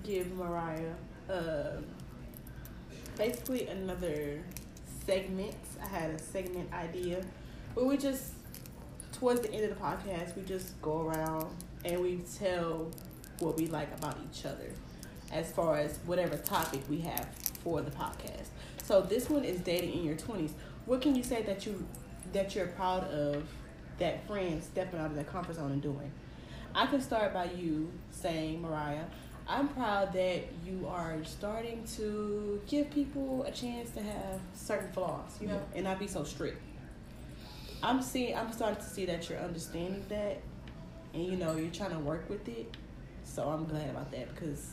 give 0.03 0.33
Mariah 0.37 0.95
uh, 1.31 1.77
basically 3.17 3.67
another 3.69 4.43
segment. 5.07 5.57
I 5.83 5.87
had 5.87 6.11
a 6.11 6.19
segment 6.19 6.73
idea 6.73 7.25
where 7.75 7.87
we 7.87 7.97
just, 7.97 8.33
towards 9.13 9.41
the 9.41 9.53
end 9.53 9.65
of 9.65 9.71
the 9.71 9.83
podcast, 9.83 10.37
we 10.37 10.43
just 10.43 10.81
go 10.83 11.03
around 11.03 11.47
and 11.85 12.01
we 12.01 12.21
tell 12.39 12.91
what 13.41 13.57
we 13.57 13.67
like 13.67 13.95
about 13.99 14.17
each 14.31 14.45
other 14.45 14.71
as 15.33 15.51
far 15.53 15.77
as 15.77 15.99
whatever 16.07 16.37
topic 16.37 16.81
we 16.89 17.01
have 17.01 17.27
for 17.63 17.83
the 17.83 17.91
podcast. 17.91 18.49
So 18.85 19.01
this 19.01 19.31
one 19.31 19.45
is 19.45 19.61
dating 19.61 19.95
in 19.95 20.05
your 20.05 20.15
20s. 20.15 20.51
What 20.85 21.01
can 21.01 21.17
you 21.17 21.23
say 21.23 21.43
that 21.43 21.65
you 21.65 21.87
that 22.35 22.55
you're 22.55 22.67
proud 22.67 23.05
of 23.05 23.45
that 23.99 24.27
friend 24.27 24.63
stepping 24.63 25.01
out 25.01 25.07
of 25.07 25.15
their 25.15 25.25
comfort 25.25 25.57
zone 25.57 25.73
and 25.73 25.83
doing? 25.83 26.13
I 26.75 26.87
can 26.87 27.01
start 27.01 27.33
by 27.33 27.47
you 27.47 27.91
saying, 28.11 28.61
Mariah, 28.61 29.05
I'm 29.49 29.69
proud 29.69 30.13
that 30.13 30.43
you 30.67 30.87
are 30.87 31.25
starting 31.25 31.85
to 31.97 32.61
give 32.67 32.91
people 32.91 33.45
a 33.45 33.51
chance 33.51 33.91
to 33.93 34.03
have 34.03 34.41
certain 34.55 34.93
flaws, 34.93 35.39
you 35.41 35.49
know, 35.49 35.63
and 35.75 35.85
not 35.85 35.99
be 35.99 36.07
so 36.07 36.25
strict. 36.25 36.61
I'm 37.83 38.03
seeing, 38.03 38.37
I'm 38.37 38.53
starting 38.53 38.83
to 38.83 38.89
see 38.89 39.07
that 39.07 39.31
you're 39.31 39.39
understanding 39.39 40.05
that, 40.11 40.41
and 41.15 41.25
you 41.25 41.37
know, 41.37 41.57
you're 41.57 41.71
trying 41.71 41.93
to 41.93 41.99
work 42.01 42.29
with 42.29 42.47
it. 42.49 42.77
So 43.23 43.49
I'm 43.49 43.65
glad 43.65 43.89
about 43.89 44.11
that 44.11 44.35
because 44.35 44.73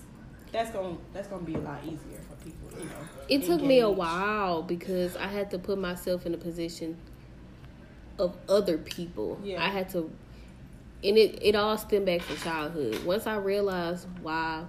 that's 0.51 0.71
gonna 0.71 0.97
that's 1.13 1.29
gonna 1.29 1.43
be 1.43 1.55
a 1.55 1.59
lot 1.59 1.79
easier 1.85 2.19
people, 2.43 2.69
you 2.77 2.85
know. 2.85 2.95
It 3.29 3.43
took 3.43 3.61
me 3.61 3.79
a 3.79 3.89
while 3.89 4.61
because 4.61 5.15
I 5.15 5.27
had 5.27 5.51
to 5.51 5.59
put 5.59 5.77
myself 5.77 6.25
in 6.25 6.33
a 6.33 6.37
position 6.37 6.97
of 8.19 8.35
other 8.49 8.77
people. 8.77 9.39
Yeah. 9.43 9.63
I 9.63 9.69
had 9.69 9.89
to, 9.89 10.11
and 11.03 11.17
it 11.17 11.39
it 11.41 11.55
all 11.55 11.77
stemmed 11.77 12.05
back 12.05 12.25
to 12.27 12.35
childhood. 12.35 13.03
Once 13.05 13.27
I 13.27 13.35
realized 13.35 14.07
why 14.21 14.65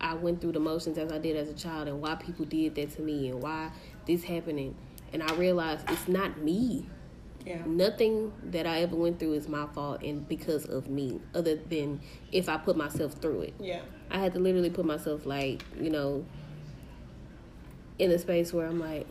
I 0.00 0.14
went 0.14 0.40
through 0.40 0.52
the 0.52 0.60
motions 0.60 0.98
as 0.98 1.10
I 1.12 1.18
did 1.18 1.36
as 1.36 1.48
a 1.48 1.54
child, 1.54 1.88
and 1.88 2.00
why 2.00 2.14
people 2.16 2.44
did 2.44 2.74
that 2.74 2.90
to 2.96 3.02
me, 3.02 3.30
and 3.30 3.42
why 3.42 3.70
this 4.06 4.24
happening, 4.24 4.74
and 5.12 5.22
I 5.22 5.34
realized 5.34 5.88
it's 5.90 6.08
not 6.08 6.38
me. 6.38 6.86
Yeah. 7.44 7.62
Nothing 7.66 8.32
that 8.50 8.66
I 8.68 8.82
ever 8.82 8.94
went 8.94 9.18
through 9.18 9.32
is 9.32 9.48
my 9.48 9.66
fault 9.66 10.02
and 10.02 10.28
because 10.28 10.64
of 10.64 10.88
me, 10.88 11.20
other 11.34 11.56
than 11.56 12.00
if 12.30 12.48
I 12.48 12.56
put 12.56 12.76
myself 12.76 13.14
through 13.14 13.42
it. 13.42 13.54
Yeah. 13.58 13.80
I 14.12 14.18
had 14.18 14.32
to 14.34 14.38
literally 14.38 14.70
put 14.70 14.84
myself 14.84 15.26
like, 15.26 15.64
you 15.80 15.90
know, 15.90 16.24
in 17.98 18.10
a 18.10 18.18
space 18.18 18.52
where 18.52 18.66
I'm 18.66 18.80
like, 18.80 19.06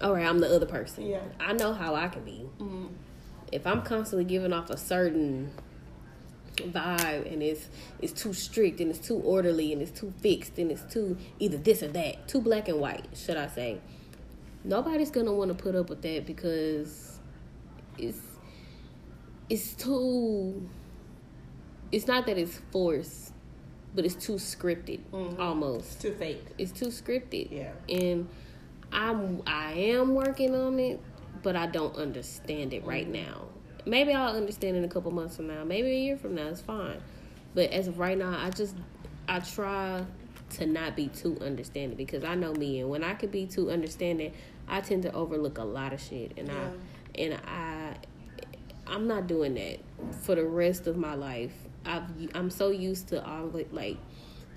all 0.00 0.14
right, 0.14 0.26
I'm 0.26 0.38
the 0.38 0.54
other 0.54 0.66
person. 0.66 1.06
Yeah. 1.06 1.20
I 1.38 1.52
know 1.52 1.72
how 1.72 1.94
I 1.94 2.08
can 2.08 2.24
be. 2.24 2.46
Mm-hmm. 2.58 2.86
If 3.52 3.66
I'm 3.66 3.82
constantly 3.82 4.24
giving 4.24 4.52
off 4.52 4.70
a 4.70 4.76
certain 4.76 5.52
vibe 6.56 7.32
and 7.32 7.42
it's 7.42 7.68
it's 8.00 8.12
too 8.12 8.32
strict 8.32 8.80
and 8.80 8.90
it's 8.90 8.98
too 8.98 9.16
orderly 9.16 9.72
and 9.72 9.80
it's 9.80 9.98
too 9.98 10.12
fixed 10.20 10.58
and 10.58 10.70
it's 10.70 10.82
too 10.92 11.16
either 11.38 11.56
this 11.56 11.82
or 11.82 11.88
that, 11.88 12.28
too 12.28 12.40
black 12.40 12.68
and 12.68 12.80
white, 12.80 13.06
should 13.14 13.36
I 13.36 13.48
say. 13.48 13.80
Nobody's 14.64 15.10
gonna 15.10 15.32
want 15.32 15.56
to 15.56 15.62
put 15.62 15.74
up 15.74 15.88
with 15.88 16.02
that 16.02 16.26
because 16.26 17.18
it's 17.98 18.20
it's 19.48 19.74
too 19.74 20.68
it's 21.92 22.06
not 22.06 22.26
that 22.26 22.38
it's 22.38 22.60
forced, 22.70 23.32
but 23.94 24.04
it's 24.04 24.14
too 24.14 24.34
scripted 24.34 25.00
Mhm. 25.12 25.38
almost. 25.38 26.00
Too 26.00 26.12
fake. 26.12 26.44
It's 26.58 26.72
too 26.72 26.86
scripted. 26.86 27.50
Yeah. 27.50 27.72
And 27.88 28.28
I'm 28.92 29.42
I 29.46 29.72
am 29.72 30.14
working 30.14 30.54
on 30.54 30.78
it, 30.78 31.00
but 31.42 31.56
I 31.56 31.66
don't 31.66 31.96
understand 31.96 32.72
it 32.72 32.84
right 32.84 33.08
now. 33.08 33.46
Maybe 33.86 34.12
I'll 34.12 34.36
understand 34.36 34.76
in 34.76 34.84
a 34.84 34.88
couple 34.88 35.10
months 35.10 35.36
from 35.36 35.46
now. 35.46 35.64
Maybe 35.64 35.90
a 35.90 35.98
year 35.98 36.16
from 36.16 36.34
now. 36.34 36.48
It's 36.48 36.60
fine. 36.60 36.98
But 37.54 37.70
as 37.70 37.88
of 37.88 37.98
right 37.98 38.16
now, 38.18 38.36
I 38.38 38.50
just 38.50 38.76
I 39.28 39.40
try 39.40 40.04
to 40.50 40.66
not 40.66 40.96
be 40.96 41.08
too 41.08 41.38
understanding 41.40 41.96
because 41.96 42.24
I 42.24 42.34
know 42.34 42.52
me, 42.52 42.80
and 42.80 42.90
when 42.90 43.04
I 43.04 43.14
could 43.14 43.30
be 43.30 43.46
too 43.46 43.70
understanding, 43.70 44.32
I 44.66 44.80
tend 44.80 45.04
to 45.04 45.12
overlook 45.12 45.58
a 45.58 45.64
lot 45.64 45.92
of 45.92 46.00
shit, 46.00 46.32
and 46.36 46.50
I 46.50 46.70
and 47.16 47.34
I 47.46 47.94
I'm 48.86 49.06
not 49.06 49.28
doing 49.28 49.54
that 49.54 49.78
for 50.22 50.34
the 50.34 50.44
rest 50.44 50.86
of 50.88 50.96
my 50.96 51.14
life. 51.14 51.52
I've 51.84 52.04
I'm 52.34 52.50
so 52.50 52.70
used 52.70 53.08
to 53.08 53.24
always 53.24 53.66
like 53.72 53.96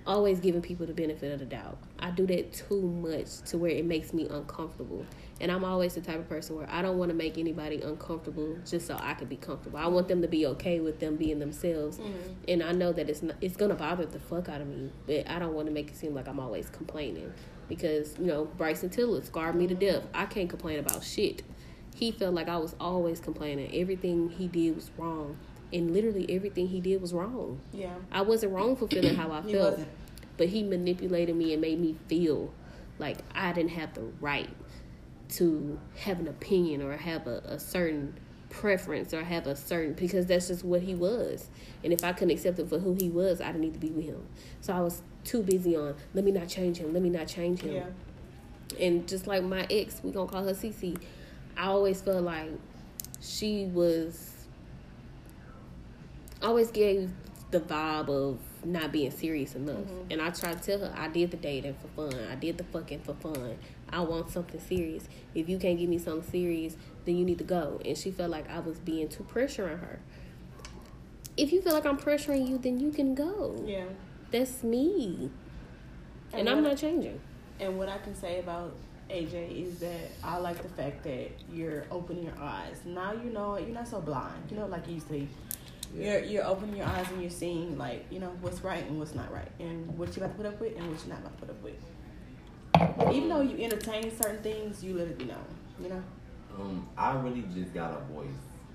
always 0.05 0.39
giving 0.39 0.61
people 0.61 0.86
the 0.86 0.93
benefit 0.93 1.32
of 1.32 1.39
the 1.39 1.45
doubt. 1.45 1.78
I 1.99 2.11
do 2.11 2.26
that 2.28 2.51
too 2.51 2.82
much 2.82 3.41
to 3.49 3.57
where 3.57 3.71
it 3.71 3.86
makes 3.86 4.13
me 4.13 4.28
uncomfortable. 4.28 5.05
And 5.39 5.51
I'm 5.51 5.63
always 5.63 5.95
the 5.95 6.01
type 6.01 6.19
of 6.19 6.28
person 6.30 6.55
where 6.55 6.69
I 6.69 6.82
don't 6.82 6.97
want 6.97 7.09
to 7.09 7.15
make 7.15 7.38
anybody 7.38 7.82
uncomfortable 7.82 8.57
just 8.65 8.88
so 8.88 8.97
I 9.01 9.13
can 9.13 9.28
be 9.28 9.38
comfortable. 9.38 9.80
I 9.80 9.88
want 9.88 10.07
them 10.07 10.21
to 10.21 10.28
be 10.28 10.45
okay 10.47 10.80
with 10.80 10.99
them 10.99 11.15
being 11.15 11.39
themselves. 11.39 11.97
Mm-hmm. 11.97 12.34
And 12.47 12.63
I 12.63 12.71
know 12.71 12.91
that 12.91 13.09
it's 13.09 13.24
not, 13.24 13.36
it's 13.41 13.55
gonna 13.55 13.76
bother 13.76 14.05
the 14.05 14.19
fuck 14.19 14.49
out 14.49 14.61
of 14.61 14.67
me, 14.67 14.91
but 15.07 15.30
I 15.30 15.39
don't 15.39 15.53
want 15.53 15.67
to 15.67 15.74
make 15.74 15.89
it 15.89 15.95
seem 15.95 16.13
like 16.13 16.28
I'm 16.28 16.39
always 16.39 16.69
complaining 16.69 17.34
because 17.69 18.17
you 18.19 18.26
know 18.26 18.45
Bryson 18.45 18.89
Tiller 18.89 19.24
scarred 19.24 19.55
me 19.55 19.67
to 19.67 19.76
death. 19.76 20.03
I 20.13 20.26
can't 20.26 20.49
complain 20.49 20.80
about 20.80 21.03
shit. 21.03 21.43
He 21.95 22.11
felt 22.11 22.34
like 22.34 22.49
I 22.49 22.57
was 22.57 22.76
always 22.80 23.19
complaining. 23.19 23.69
Everything 23.74 24.30
he 24.30 24.47
did 24.47 24.76
was 24.76 24.89
wrong, 24.97 25.38
and 25.74 25.91
literally 25.93 26.26
everything 26.30 26.67
he 26.67 26.80
did 26.80 27.01
was 27.01 27.13
wrong. 27.13 27.59
Yeah. 27.74 27.95
I 28.11 28.21
wasn't 28.21 28.53
wrong 28.53 28.76
for 28.76 28.88
feeling 28.88 29.15
how 29.15 29.32
I 29.32 29.41
felt, 29.51 29.71
wasn't. 29.71 29.89
but 30.38 30.47
he 30.47 30.63
manipulated 30.63 31.36
me 31.36 31.53
and 31.53 31.61
made 31.61 31.80
me 31.80 31.95
feel 32.07 32.53
like 32.99 33.17
I 33.34 33.51
didn't 33.53 33.71
have 33.71 33.93
the 33.93 34.03
right 34.21 34.49
to 35.30 35.80
have 35.97 36.19
an 36.19 36.28
opinion 36.28 36.82
or 36.82 36.95
have 36.95 37.26
a, 37.28 37.38
a 37.45 37.59
certain 37.59 38.13
preference 38.49 39.13
or 39.13 39.24
have 39.24 39.47
a 39.47 39.55
certain 39.55 39.93
because 39.93 40.28
that's 40.28 40.47
just 40.47 40.63
what 40.63 40.82
he 40.84 40.93
was. 40.93 41.49
And 41.84 41.91
if 41.91 42.03
I 42.03 42.13
couldn't 42.13 42.32
accept 42.32 42.59
him 42.59 42.67
for 42.67 42.78
who 42.80 42.93
he 42.93 43.09
was, 43.09 43.41
I 43.41 43.47
didn't 43.47 43.61
need 43.61 43.74
to 43.74 43.80
be 43.80 43.89
with 43.89 44.05
him. 44.05 44.24
So 44.61 44.74
I 44.74 44.80
was 44.82 45.01
too 45.24 45.41
busy 45.41 45.76
on 45.76 45.95
let 46.13 46.24
me 46.24 46.32
not 46.32 46.47
change 46.47 46.78
him, 46.78 46.93
let 46.93 47.01
me 47.01 47.09
not 47.09 47.28
change 47.28 47.61
him. 47.61 47.74
Yeah. 47.74 47.86
And 48.80 49.07
just 49.07 49.28
like 49.28 49.43
my 49.43 49.65
ex, 49.69 50.01
we 50.03 50.11
gonna 50.11 50.30
call 50.30 50.43
her 50.43 50.53
Cece. 50.53 51.01
I 51.57 51.65
always 51.67 52.01
felt 52.01 52.24
like 52.24 52.51
she 53.21 53.65
was 53.65 54.32
always 56.44 56.72
gave 56.72 57.10
the 57.52 57.60
vibe 57.60 58.10
of 58.10 58.39
not 58.66 58.91
being 58.91 59.12
serious 59.12 59.56
enough. 59.56 59.78
Mm-hmm. 59.78 60.12
And 60.12 60.22
I 60.22 60.30
tried 60.32 60.62
to 60.62 60.78
tell 60.78 60.80
her 60.88 60.94
I 60.98 61.08
did 61.08 61.32
the 61.32 61.38
dating 61.38 61.76
for 61.76 62.10
fun. 62.10 62.20
I 62.32 62.36
did 62.36 62.58
the 62.58 62.64
fucking 62.66 63.02
for 63.02 63.14
fun. 63.14 63.58
I 63.89 64.02
want 64.02 64.32
something 64.32 64.60
serious. 64.60 65.08
If 65.36 65.48
you 65.48 65.60
can't 65.60 65.78
give 65.78 65.89
me 65.89 66.00
something 66.00 66.30
serious, 66.30 66.76
then 67.06 67.16
you 67.16 67.26
need 67.26 67.38
to 67.38 67.44
go. 67.44 67.80
And 67.86 67.98
she 67.98 68.12
felt 68.12 68.32
like 68.32 68.50
I 68.50 68.60
was 68.60 68.80
being 68.80 69.08
too 69.08 69.24
pressuring 69.24 69.80
her. 69.80 70.00
If 71.38 71.52
you 71.52 71.62
feel 71.62 71.74
like 71.74 71.86
I'm 71.86 71.98
pressuring 71.98 72.48
you, 72.48 72.58
then 72.58 72.80
you 72.80 72.91
can 72.91 73.16
go. 73.16 73.64
Yeah. 73.66 73.86
That's 74.32 74.64
me. 74.64 75.30
And, 76.32 76.50
I'm 76.50 76.64
not 76.64 76.78
changing. 76.78 77.20
And 77.60 77.78
what 77.78 77.89
I 77.89 78.00
can 78.00 78.16
say 78.16 78.39
about 78.39 78.76
AJ 79.10 79.68
is 79.68 79.80
that 79.80 80.12
I 80.24 80.38
like 80.38 80.62
the 80.64 80.70
fact 80.70 81.04
that 81.04 81.30
you're 81.52 81.86
opening 81.91 82.24
your 82.26 82.39
eyes. 82.39 82.78
Now 82.86 83.14
you 83.14 83.30
know. 83.30 83.58
You're 83.58 83.70
not 83.70 83.88
so 83.88 84.02
blind. 84.02 84.50
You 84.50 84.58
know, 84.58 84.66
like 84.66 84.88
you 84.88 84.96
used 84.96 85.08
to. 85.08 85.14
be. 85.14 85.28
You're 85.96 86.20
you're 86.24 86.46
opening 86.46 86.78
your 86.78 86.88
eyes 86.88 87.08
and 87.12 87.22
you're 87.22 87.30
seeing 87.30 87.78
like 87.78 88.06
you 88.10 88.20
know 88.20 88.32
what's 88.41 88.62
right 88.64 88.86
and 88.88 88.98
what's 89.00 89.14
not 89.16 89.32
right, 89.32 89.52
and 89.60 89.98
what 89.98 90.16
you 90.16 90.24
about 90.24 90.38
to 90.38 90.44
put 90.44 90.46
up 90.46 90.60
with 90.60 90.76
and 90.78 90.89
what 90.89 91.00
you're 91.06 91.10
not 91.16 91.20
about 91.20 91.39
to 91.39 91.46
put 91.46 91.50
up 91.50 91.64
with. 91.64 93.14
Even 93.16 93.30
though 93.30 93.41
you 93.41 93.64
entertain 93.64 94.12
certain 94.20 94.41
things, 94.41 94.84
you 94.84 94.96
let 94.98 95.08
it 95.08 95.18
be 95.18 95.26
known. 95.26 95.46
You 95.82 95.89
know. 95.89 96.04
Um, 96.60 96.88
I 96.98 97.14
really 97.16 97.44
just 97.54 97.74
got 97.74 97.91
a 97.91 98.14
voice. 98.14 98.28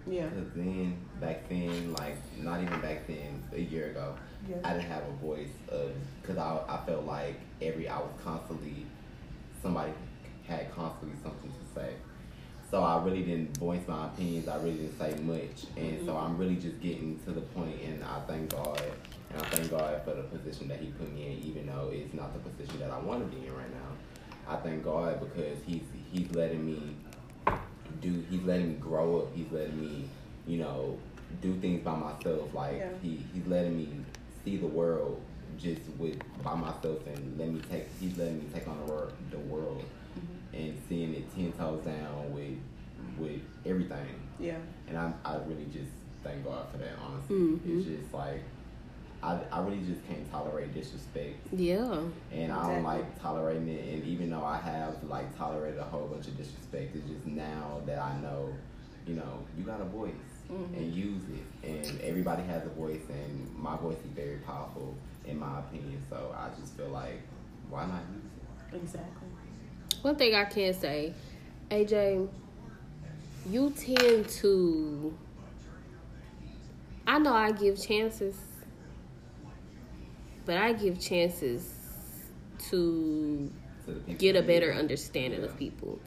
Yeah. 0.07 0.29
Cause 0.29 0.47
then, 0.55 0.97
back 1.21 1.49
then, 1.49 1.93
like 1.95 2.17
not 2.39 2.63
even 2.63 2.81
back 2.81 3.07
then, 3.07 3.43
a 3.53 3.61
year 3.61 3.91
ago, 3.91 4.15
Yeah. 4.49 4.57
I 4.65 4.73
didn't 4.75 4.89
have 4.89 5.03
a 5.03 5.25
voice 5.25 5.51
of, 5.69 5.93
cause 6.23 6.39
I, 6.39 6.61
I 6.69 6.87
felt 6.87 7.05
like 7.05 7.39
every 7.61 7.89
I 7.89 7.99
was 7.99 8.11
constantly, 8.25 8.87
somebody 9.63 9.93
had 10.47 10.73
constantly 10.75 11.17
something 11.23 11.51
to 11.51 11.81
say. 11.81 11.93
So 12.71 12.83
I 12.83 13.03
really 13.03 13.23
didn't 13.23 13.57
voice 13.57 13.81
my 13.89 14.07
opinions. 14.07 14.47
I 14.47 14.57
really 14.57 14.77
didn't 14.77 14.99
say 14.99 15.15
much, 15.23 15.65
and 15.77 16.05
so 16.05 16.13
mm-hmm. 16.13 16.25
I'm 16.25 16.37
really 16.37 16.57
just 16.57 16.81
getting 16.81 17.19
to 17.25 17.33
the 17.33 17.41
point. 17.41 17.81
And 17.83 18.05
I 18.05 18.21
thank 18.27 18.51
God, 18.51 18.83
and 19.31 19.43
I 19.43 19.45
thank 19.47 19.71
God 19.71 20.03
for 20.05 20.15
the 20.15 20.25
position 20.25 20.69
that 20.69 20.81
He 20.81 20.89
put 20.89 21.11
me 21.15 21.27
in, 21.33 21.39
even 21.45 21.67
though 21.67 21.91
it's 21.93 22.13
not 22.13 22.35
the 22.35 22.51
position 22.51 22.79
that 22.81 22.91
I 22.91 22.99
want 22.99 23.29
to 23.29 23.37
be 23.37 23.47
in 23.47 23.57
right 23.57 23.73
now. 23.73 24.53
I 24.53 24.57
thank 24.57 24.85
God 24.85 25.19
because 25.21 25.57
He's 25.67 25.83
He's 26.13 26.31
letting 26.35 26.67
me 26.67 26.95
do 28.01 28.25
he's 28.31 28.43
letting 28.43 28.69
me 28.71 28.75
grow 28.75 29.21
up 29.21 29.35
he's 29.35 29.51
letting 29.51 29.81
me 29.81 30.05
you 30.47 30.59
know 30.59 30.99
do 31.41 31.55
things 31.61 31.83
by 31.85 31.95
myself 31.95 32.53
like 32.55 32.77
Yeah. 32.77 32.89
he 33.03 33.23
he's 33.33 33.47
letting 33.47 33.77
me 33.77 33.89
see 34.45 34.57
the 34.57 34.67
world 34.67 35.21
just 35.59 35.81
with 35.99 36.19
by 36.43 36.55
myself 36.55 37.07
and 37.07 37.39
let 37.39 37.49
me 37.49 37.61
take 37.71 37.87
he's 38.01 38.17
letting 38.17 38.39
me 38.39 38.45
take 38.55 38.69
on 38.69 38.79
the 38.87 38.93
world 38.93 39.13
the 39.31 39.39
world 39.39 39.85
and 40.59 40.77
seeing 40.89 41.15
it 41.15 41.35
ten 41.35 41.53
toes 41.53 41.85
down 41.85 42.33
with 42.35 42.59
with 43.19 43.41
everything 43.65 44.15
Yeah. 44.39 44.57
and 44.89 44.97
I 44.99 45.13
I 45.25 45.37
really 45.47 45.67
just 45.73 45.91
thank 46.23 46.45
God 46.45 46.67
for 46.71 46.79
that 46.79 46.95
honestly 47.03 47.37
Mhm. 47.37 47.61
it's 47.79 47.87
just 47.87 48.13
like 48.15 48.43
I, 49.23 49.41
I 49.51 49.61
really 49.65 49.81
just 49.85 50.07
can't 50.07 50.29
tolerate 50.31 50.73
disrespect 50.75 51.37
Yeah. 51.53 52.03
and 52.33 52.53
I 52.53 52.73
don't 52.75 52.85
like 52.85 53.21
tolerating 53.21 53.67
it. 53.69 53.95
And 53.95 54.05
even 54.05 54.31
though 54.31 54.45
I 54.45 54.59
have 54.59 54.95
like 55.03 55.37
tolerated 55.37 55.81
a 55.81 55.85
whole 55.85 56.07
bunch 56.07 56.29
of 56.29 56.37
disrespect, 56.37 56.95
it's 56.95 57.05
just 57.09 57.27
now 57.27 57.81
that 57.87 57.99
I 58.01 58.17
know, 58.21 58.55
you 59.09 59.15
know, 59.17 59.41
you 59.57 59.65
got 59.65 59.81
a 59.81 59.87
voice 59.87 60.13
Mhm. 60.49 60.77
and 60.77 60.95
use 60.95 61.21
it. 61.35 61.69
And 61.69 62.01
everybody 62.01 62.45
has 62.45 62.65
a 62.65 62.69
voice, 62.69 63.03
and 63.11 63.53
my 63.57 63.77
voice 63.79 63.99
is 63.99 64.13
very 64.15 64.37
powerful 64.47 64.95
in 65.27 65.37
my 65.41 65.59
opinion. 65.59 66.01
So 66.09 66.33
I 66.39 66.51
just 66.61 66.75
feel 66.75 66.91
like, 66.91 67.21
why 67.71 67.87
not 67.87 68.03
use 68.15 68.23
it? 68.73 68.77
Exactly. 68.77 69.28
One 70.03 70.17
thing 70.17 70.35
I 70.35 70.45
can 70.45 70.73
say, 70.75 71.13
AJ, 71.71 72.29
you 73.51 73.71
tend 73.71 74.29
to. 74.29 75.15
I 77.07 77.19
know 77.19 77.33
I 77.33 77.53
give 77.53 77.83
chances, 77.83 78.37
but 80.45 80.57
I 80.57 80.73
give 80.73 81.01
chances 81.01 81.75
to 82.71 83.51
To 83.87 83.93
the 83.93 84.01
people 84.01 84.15
get 84.15 84.37
a 84.37 84.43
better 84.43 84.73
understanding 84.73 85.41
Yeah. 85.41 85.47
of 85.47 85.57
people. 85.59 85.99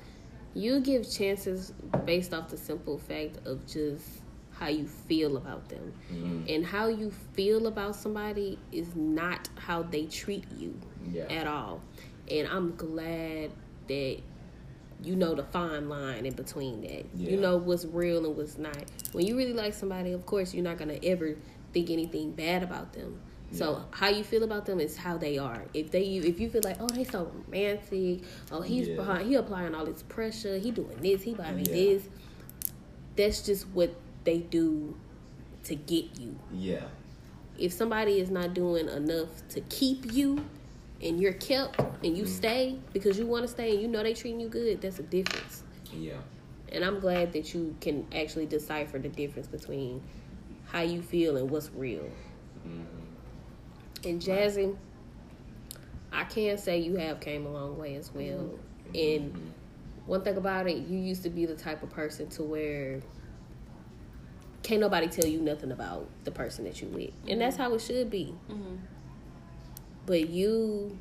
You 0.53 0.79
give 0.81 1.09
chances 1.09 1.73
based 2.05 2.33
off 2.33 2.49
the 2.49 2.57
simple 2.57 2.97
fact 2.97 3.45
of 3.47 3.65
just 3.65 4.21
how 4.51 4.67
you 4.67 4.85
feel 4.85 5.37
about 5.37 5.67
them. 5.69 5.91
Mhm. 6.11 6.55
And 6.55 6.65
how 6.65 6.87
you 6.87 7.09
feel 7.33 7.65
about 7.67 7.95
somebody 7.95 8.59
is 8.71 8.95
not 8.95 9.49
how 9.55 9.81
they 9.81 10.05
treat 10.05 10.43
you 10.55 10.75
Yeah. 11.11 11.23
at 11.29 11.47
all. 11.47 11.81
And 12.29 12.47
I'm 12.47 12.75
glad 12.75 13.51
that 13.91 14.21
you 15.03 15.15
know 15.15 15.33
the 15.33 15.43
fine 15.43 15.89
line 15.89 16.25
in 16.25 16.33
between 16.33 16.81
that. 16.81 17.05
Yeah. 17.15 17.31
You 17.31 17.37
know 17.37 17.57
what's 17.57 17.85
real 17.85 18.25
and 18.25 18.37
what's 18.37 18.57
not. 18.57 18.77
When 19.11 19.25
you 19.25 19.35
really 19.35 19.53
like 19.53 19.73
somebody, 19.73 20.11
of 20.13 20.25
course, 20.25 20.53
you're 20.53 20.63
not 20.63 20.77
gonna 20.77 20.99
ever 21.03 21.35
think 21.73 21.89
anything 21.89 22.31
bad 22.31 22.63
about 22.63 22.93
them. 22.93 23.19
So 23.51 23.71
Yeah. 23.71 23.79
how 23.91 24.09
you 24.09 24.23
feel 24.23 24.43
about 24.43 24.65
them 24.65 24.79
is 24.79 24.95
how 24.95 25.17
they 25.17 25.37
are. 25.37 25.65
If 25.73 25.91
they, 25.91 26.03
if 26.03 26.39
you 26.39 26.49
feel 26.49 26.61
like, 26.63 26.77
oh, 26.79 26.87
they 26.87 27.03
so 27.03 27.29
romantic, 27.33 28.23
oh, 28.51 28.61
he's 28.61 28.87
Yeah. 28.87 28.95
behind, 28.95 29.27
he 29.27 29.35
applying 29.35 29.75
all 29.75 29.85
this 29.85 30.03
pressure, 30.03 30.57
he 30.57 30.71
doing 30.71 30.97
this, 31.01 31.23
he 31.23 31.33
buying 31.33 31.57
me 31.57 31.63
Yeah. 31.67 31.73
this. 31.73 32.03
That's 33.17 33.41
just 33.41 33.67
what 33.69 33.93
they 34.23 34.37
do 34.39 34.95
to 35.63 35.75
get 35.75 36.05
you 36.19 36.37
Yeah. 36.53 36.85
if 37.57 37.73
somebody 37.73 38.19
is 38.19 38.29
not 38.29 38.53
doing 38.53 38.87
enough 38.87 39.45
to 39.49 39.61
keep 39.61 40.11
you 40.13 40.45
and 41.03 41.19
you're 41.19 41.33
kept 41.33 41.79
and 42.03 42.17
you 42.17 42.25
stay 42.25 42.77
because 42.93 43.17
you 43.17 43.25
want 43.25 43.43
to 43.43 43.47
stay 43.47 43.71
and 43.71 43.81
you 43.81 43.87
know 43.87 44.03
they 44.03 44.13
treating 44.13 44.39
you 44.39 44.47
good 44.47 44.81
that's 44.81 44.99
a 44.99 45.03
difference. 45.03 45.63
Yeah. 45.93 46.13
and 46.71 46.85
i'm 46.85 46.99
glad 46.99 47.33
that 47.33 47.53
you 47.53 47.75
can 47.81 48.07
actually 48.15 48.45
decipher 48.45 48.97
the 48.97 49.09
difference 49.09 49.47
between 49.47 50.01
how 50.67 50.81
you 50.81 51.01
feel 51.01 51.35
and 51.37 51.49
what's 51.49 51.69
real. 51.71 52.09
Mhm. 52.65 52.85
and 54.05 54.21
jazzy 54.21 54.75
i 56.11 56.23
can 56.23 56.57
say 56.57 56.79
you 56.79 56.95
have 56.95 57.19
came 57.19 57.45
a 57.45 57.51
long 57.51 57.77
way 57.77 57.95
as 57.95 58.11
well. 58.13 58.23
Mm-hmm. 58.23 58.95
And 58.95 59.33
mm-hmm. 59.33 59.47
one 60.05 60.21
thing 60.21 60.37
about 60.37 60.69
it 60.69 60.77
you 60.77 60.99
used 60.99 61.23
to 61.23 61.29
be 61.29 61.45
the 61.45 61.55
type 61.55 61.83
of 61.83 61.89
person 61.89 62.29
to 62.31 62.43
where 62.43 63.01
can't 64.63 64.81
nobody 64.81 65.07
tell 65.07 65.25
you 65.25 65.39
nothing 65.41 65.71
about 65.71 66.07
the 66.23 66.31
person 66.31 66.65
that 66.65 66.81
you 66.81 66.87
with. 66.89 67.11
And 67.27 67.41
that's 67.41 67.55
mm-hmm. 67.55 67.63
how 67.63 67.73
it 67.73 67.81
should 67.81 68.09
be 68.11 68.35
but 70.05 70.29
you 70.29 70.97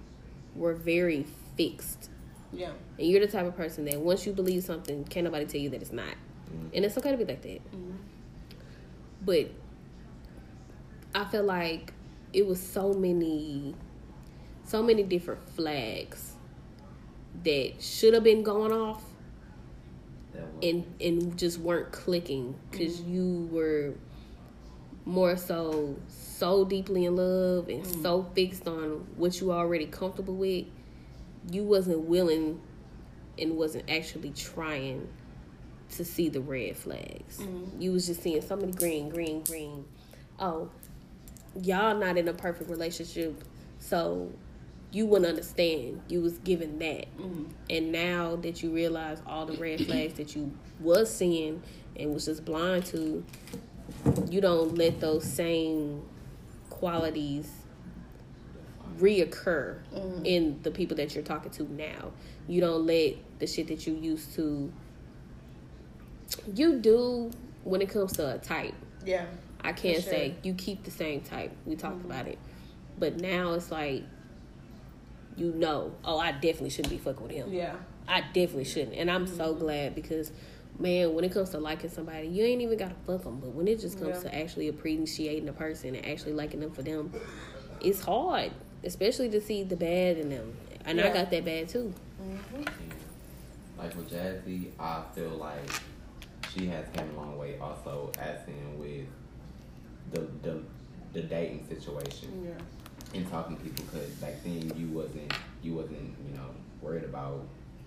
were 0.54 0.74
very 0.74 1.26
fixed. 1.56 2.10
Yeah. 2.52 2.72
and 2.98 3.06
you're 3.06 3.20
the 3.20 3.30
type 3.30 3.46
of 3.46 3.56
person 3.56 3.84
that 3.84 4.00
once 4.00 4.26
you 4.26 4.32
believe 4.32 4.64
something 4.64 5.04
can't 5.04 5.22
nobody 5.22 5.44
tell 5.44 5.60
you 5.60 5.70
that 5.70 5.82
it's 5.82 5.92
not. 5.92 6.16
Mm-hmm. 6.52 6.68
And 6.74 6.84
it's 6.84 6.98
okay 6.98 7.12
to 7.12 7.16
be 7.16 7.24
like 7.24 7.42
that. 7.42 7.64
Mm-hmm. 7.70 7.92
But 9.24 9.50
i 11.14 11.24
feel 11.24 11.42
like 11.42 11.92
it 12.32 12.46
was 12.46 12.60
so 12.60 12.92
many 12.92 13.74
so 14.64 14.82
many 14.82 15.02
different 15.02 15.42
flags 15.50 16.34
that 17.42 17.72
should 17.80 18.14
have 18.14 18.22
been 18.22 18.42
going 18.42 18.72
off 18.72 19.02
and 20.62 20.84
and 21.00 21.36
just 21.36 21.58
weren't 21.58 21.90
clicking 21.90 22.54
because 22.70 23.00
mm-hmm. 23.00 23.14
you 23.14 23.48
were 23.50 23.94
more 25.10 25.36
so 25.36 25.96
so 26.08 26.64
deeply 26.64 27.04
in 27.04 27.16
love 27.16 27.68
and 27.68 27.84
mm. 27.84 28.02
so 28.02 28.22
fixed 28.34 28.66
on 28.66 29.06
what 29.16 29.40
you 29.40 29.52
already 29.52 29.86
comfortable 29.86 30.34
with 30.34 30.64
you 31.50 31.64
wasn't 31.64 31.98
willing 32.00 32.60
and 33.38 33.56
wasn't 33.56 33.90
actually 33.90 34.30
trying 34.30 35.08
to 35.88 36.04
see 36.04 36.28
the 36.28 36.40
red 36.40 36.76
flags. 36.76 37.38
Mm. 37.38 37.82
You 37.82 37.92
was 37.92 38.06
just 38.06 38.22
seeing 38.22 38.40
so 38.40 38.56
many 38.56 38.72
green 38.72 39.08
green 39.08 39.42
green. 39.42 39.84
Oh 40.38 40.70
y'all 41.60 41.98
not 41.98 42.16
in 42.16 42.28
a 42.28 42.32
perfect 42.32 42.70
relationship 42.70 43.42
so 43.80 44.30
you 44.92 45.06
wouldn't 45.06 45.28
understand. 45.28 46.00
You 46.08 46.20
was 46.20 46.38
given 46.38 46.78
that. 46.78 47.06
Mm. 47.18 47.48
And 47.68 47.92
now 47.92 48.36
that 48.36 48.62
you 48.62 48.70
realize 48.70 49.20
all 49.26 49.46
the 49.46 49.56
red 49.56 49.84
flags 49.86 50.14
that 50.14 50.34
you 50.34 50.52
was 50.80 51.12
seeing 51.12 51.62
and 51.96 52.14
was 52.14 52.26
just 52.26 52.44
blind 52.44 52.86
to 52.86 53.24
you 54.30 54.40
don't 54.40 54.76
let 54.76 55.00
those 55.00 55.24
same 55.24 56.02
qualities 56.68 57.50
reoccur 58.98 59.78
mm-hmm. 59.94 60.24
in 60.24 60.60
the 60.62 60.70
people 60.70 60.96
that 60.96 61.14
you're 61.14 61.24
talking 61.24 61.50
to 61.50 61.62
now 61.72 62.10
you 62.48 62.60
don't 62.60 62.86
let 62.86 63.14
the 63.38 63.46
shit 63.46 63.68
that 63.68 63.86
you 63.86 63.94
used 63.94 64.34
to 64.34 64.72
you 66.54 66.78
do 66.78 67.30
when 67.64 67.80
it 67.82 67.88
comes 67.88 68.12
to 68.12 68.34
a 68.34 68.38
type 68.38 68.74
Yeah. 69.04 69.26
I 69.62 69.72
can't 69.72 70.02
sure. 70.02 70.12
say 70.12 70.34
you 70.42 70.54
keep 70.54 70.84
the 70.84 70.90
same 70.90 71.20
type. 71.20 71.52
We 71.66 71.76
talked 71.76 71.98
mm-hmm. 71.98 72.10
about 72.10 72.26
it, 72.26 72.38
but 72.98 73.20
now 73.20 73.52
it's 73.52 73.70
like 73.70 74.04
you 75.36 75.52
know. 75.52 75.92
Oh, 76.04 76.18
I 76.18 76.32
definitely 76.32 76.70
shouldn't 76.70 76.90
be 76.90 76.98
fucking 76.98 77.22
with 77.22 77.32
him. 77.32 77.52
Yeah. 77.52 77.76
I 78.08 78.20
definitely 78.20 78.64
shouldn't, 78.64 78.94
and 78.94 79.10
I'm 79.10 79.26
so 79.26 79.50
mm-hmm. 79.50 79.60
glad 79.60 79.94
because, 79.94 80.32
man, 80.80 81.14
when 81.14 81.24
it 81.24 81.32
comes 81.32 81.50
to 81.50 81.58
liking 81.58 81.90
somebody, 81.90 82.26
you 82.26 82.44
ain't 82.44 82.62
even 82.62 82.78
gotta 82.78 82.94
fuck 83.06 83.22
them. 83.24 83.38
But 83.40 83.50
when 83.50 83.68
it 83.68 83.78
just 83.80 83.98
comes 83.98 84.24
Yeah. 84.24 84.30
to 84.30 84.34
actually 84.34 84.68
appreciating 84.68 85.48
a 85.48 85.52
person 85.52 85.94
and 85.94 86.04
actually 86.06 86.32
liking 86.32 86.60
them 86.60 86.70
for 86.70 86.82
them, 86.82 87.12
it's 87.80 88.00
hard, 88.00 88.52
especially 88.84 89.28
to 89.30 89.40
see 89.40 89.62
the 89.62 89.76
bad 89.76 90.16
in 90.16 90.30
them. 90.30 90.54
And 90.84 91.00
I 91.00 91.12
got 91.12 91.30
that 91.30 91.44
bad 91.44 91.68
too. 91.68 91.92
Mm-hmm. 92.22 92.62
Like 93.78 93.94
with 93.96 94.10
Jazzy, 94.10 94.68
I 94.78 95.02
feel 95.14 95.30
like 95.30 95.70
she 96.52 96.66
has 96.66 96.86
came 96.94 97.08
a 97.10 97.16
long 97.20 97.38
way. 97.38 97.58
Also, 97.58 98.10
as 98.18 98.46
in 98.48 98.78
with 98.78 99.06
the 100.12 100.20
the 100.42 100.62
the 101.12 101.22
dating 101.22 101.66
situation 101.68 102.44
Yeah. 102.46 103.18
and 103.18 103.28
talking 103.30 103.56
to 103.56 103.62
people, 103.62 103.84
because 103.90 104.08
back 104.14 104.42
then 104.44 104.72
you 104.76 104.88
wasn't 104.88 105.32
you 105.62 105.74
wasn't 105.74 106.14
you 106.26 106.34
know 106.34 106.46
worried 106.80 107.04
about 107.04 107.44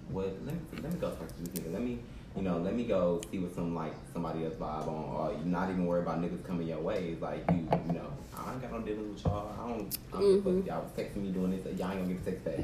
what. 0.09 0.27
Let 0.45 0.55
me 0.55 0.61
let 0.81 0.93
me 0.93 0.99
go 0.99 1.09
talk 1.11 1.27
to 1.27 1.43
this 1.43 1.49
nigga. 1.63 1.73
Let 1.73 1.81
me 1.81 1.99
you 2.35 2.41
know 2.41 2.57
let 2.57 2.75
me 2.75 2.83
go 2.83 3.21
see 3.31 3.39
what 3.39 3.53
some 3.53 3.75
like 3.75 3.93
somebody 4.11 4.43
else 4.45 4.55
vibe 4.55 4.87
on, 4.87 5.15
or 5.15 5.37
you 5.37 5.45
not 5.45 5.69
even 5.69 5.85
worry 5.85 6.01
about 6.01 6.21
niggas 6.21 6.43
coming 6.45 6.67
your 6.67 6.79
way. 6.79 7.09
It's 7.13 7.21
like 7.21 7.43
you 7.51 7.67
you 7.87 7.93
know 7.93 8.07
I 8.35 8.51
ain't 8.53 8.61
got 8.61 8.71
no 8.71 8.79
dealings 8.79 9.23
with 9.23 9.25
y'all. 9.31 9.51
I 9.53 9.67
don't. 9.69 9.97
I 10.13 10.19
don't 10.19 10.43
Mhm. 10.43 10.65
y'all 10.67 10.81
was 10.81 10.91
texting 10.91 11.17
me 11.17 11.29
doing 11.29 11.51
this. 11.51 11.65
Y'all 11.79 11.91
ain't 11.91 12.01
gonna 12.01 12.13
get 12.13 12.21
a 12.21 12.31
text 12.31 12.45
back. 12.45 12.59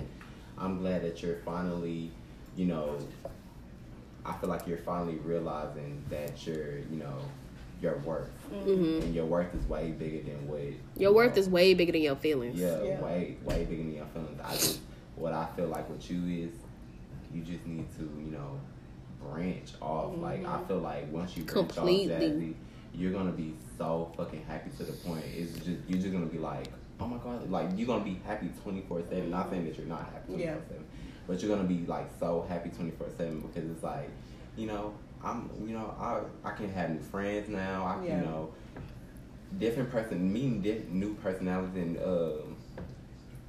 I'm 0.57 0.79
glad 0.79 1.03
that 1.03 1.21
you're 1.21 1.37
finally 1.45 2.11
you 2.55 2.65
know 2.65 2.97
I 4.25 4.33
feel 4.33 4.49
like 4.49 4.67
you're 4.67 4.77
finally 4.79 5.15
realizing 5.23 6.03
that 6.09 6.45
you're, 6.45 6.79
you 6.91 6.97
know, 6.97 7.15
your 7.81 7.97
worth, 7.99 8.27
hmm 8.51 8.99
and 9.01 9.15
your 9.15 9.25
worth 9.25 9.55
is 9.55 9.65
way 9.67 9.91
bigger 9.91 10.21
than 10.23 10.47
what 10.47 10.59
Your 10.61 10.75
you 10.97 11.13
worth 11.15 11.35
know, 11.35 11.39
is 11.41 11.49
way 11.49 11.73
bigger 11.73 11.93
than 11.93 12.01
your 12.01 12.17
feelings. 12.17 12.59
yeah, 12.59 12.83
Yeah. 12.83 13.01
way 13.01 13.37
way 13.43 13.63
bigger 13.65 13.83
than 13.83 13.93
your 13.95 14.05
feelings. 14.07 14.39
I 14.43 14.51
just 14.53 14.79
what 15.15 15.33
I 15.33 15.47
feel 15.55 15.67
like 15.67 15.89
with 15.89 16.09
you 16.11 16.17
is 16.47 16.51
you 17.33 17.41
just 17.43 17.65
need 17.65 17.85
to, 17.97 18.03
you 18.03 18.31
know, 18.31 18.59
branch 19.21 19.71
off. 19.81 20.17
Like 20.17 20.45
I 20.45 20.61
feel 20.67 20.79
like 20.79 21.11
once 21.11 21.35
you 21.37 21.43
branch 21.43 21.69
Completely. 21.75 22.15
off, 22.15 22.21
Jazzy, 22.21 22.53
you're 22.93 23.11
gonna 23.11 23.31
be 23.31 23.53
so 23.77 24.11
fucking 24.17 24.43
happy 24.47 24.69
to 24.77 24.83
the 24.83 24.93
point. 24.93 25.23
It's 25.35 25.53
just 25.59 25.79
you're 25.87 25.99
just 25.99 26.11
gonna 26.11 26.25
be 26.25 26.37
like, 26.39 26.67
oh 26.99 27.07
my 27.07 27.17
god, 27.17 27.49
like 27.49 27.69
you're 27.75 27.87
gonna 27.87 28.03
be 28.03 28.19
happy 28.25 28.49
twenty 28.63 28.81
four 28.87 29.01
seven. 29.09 29.29
Not 29.31 29.49
saying 29.49 29.65
that 29.65 29.77
you're 29.77 29.87
not 29.87 30.05
happy 30.11 30.27
twenty 30.27 30.45
four 30.45 30.61
seven, 30.67 30.85
but 31.27 31.41
you're 31.41 31.55
gonna 31.55 31.67
be 31.67 31.85
like 31.85 32.07
so 32.19 32.45
happy 32.49 32.69
twenty 32.69 32.91
four 32.91 33.07
seven 33.17 33.41
because 33.41 33.69
it's 33.69 33.83
like, 33.83 34.09
you 34.57 34.67
know, 34.67 34.93
I'm, 35.23 35.49
you 35.65 35.73
know, 35.73 35.93
I 35.99 36.21
I 36.47 36.51
can 36.53 36.71
have 36.73 36.89
new 36.91 36.99
friends 37.01 37.49
now. 37.49 37.85
I 37.85 37.93
can, 37.95 38.05
Yeah. 38.05 38.19
you 38.19 38.25
know, 38.25 38.53
different 39.57 39.89
person, 39.91 40.31
meeting 40.31 40.61
diff- 40.61 40.89
new 40.89 41.15
personalities 41.15 41.75
and. 41.75 41.97
Um, 42.03 42.55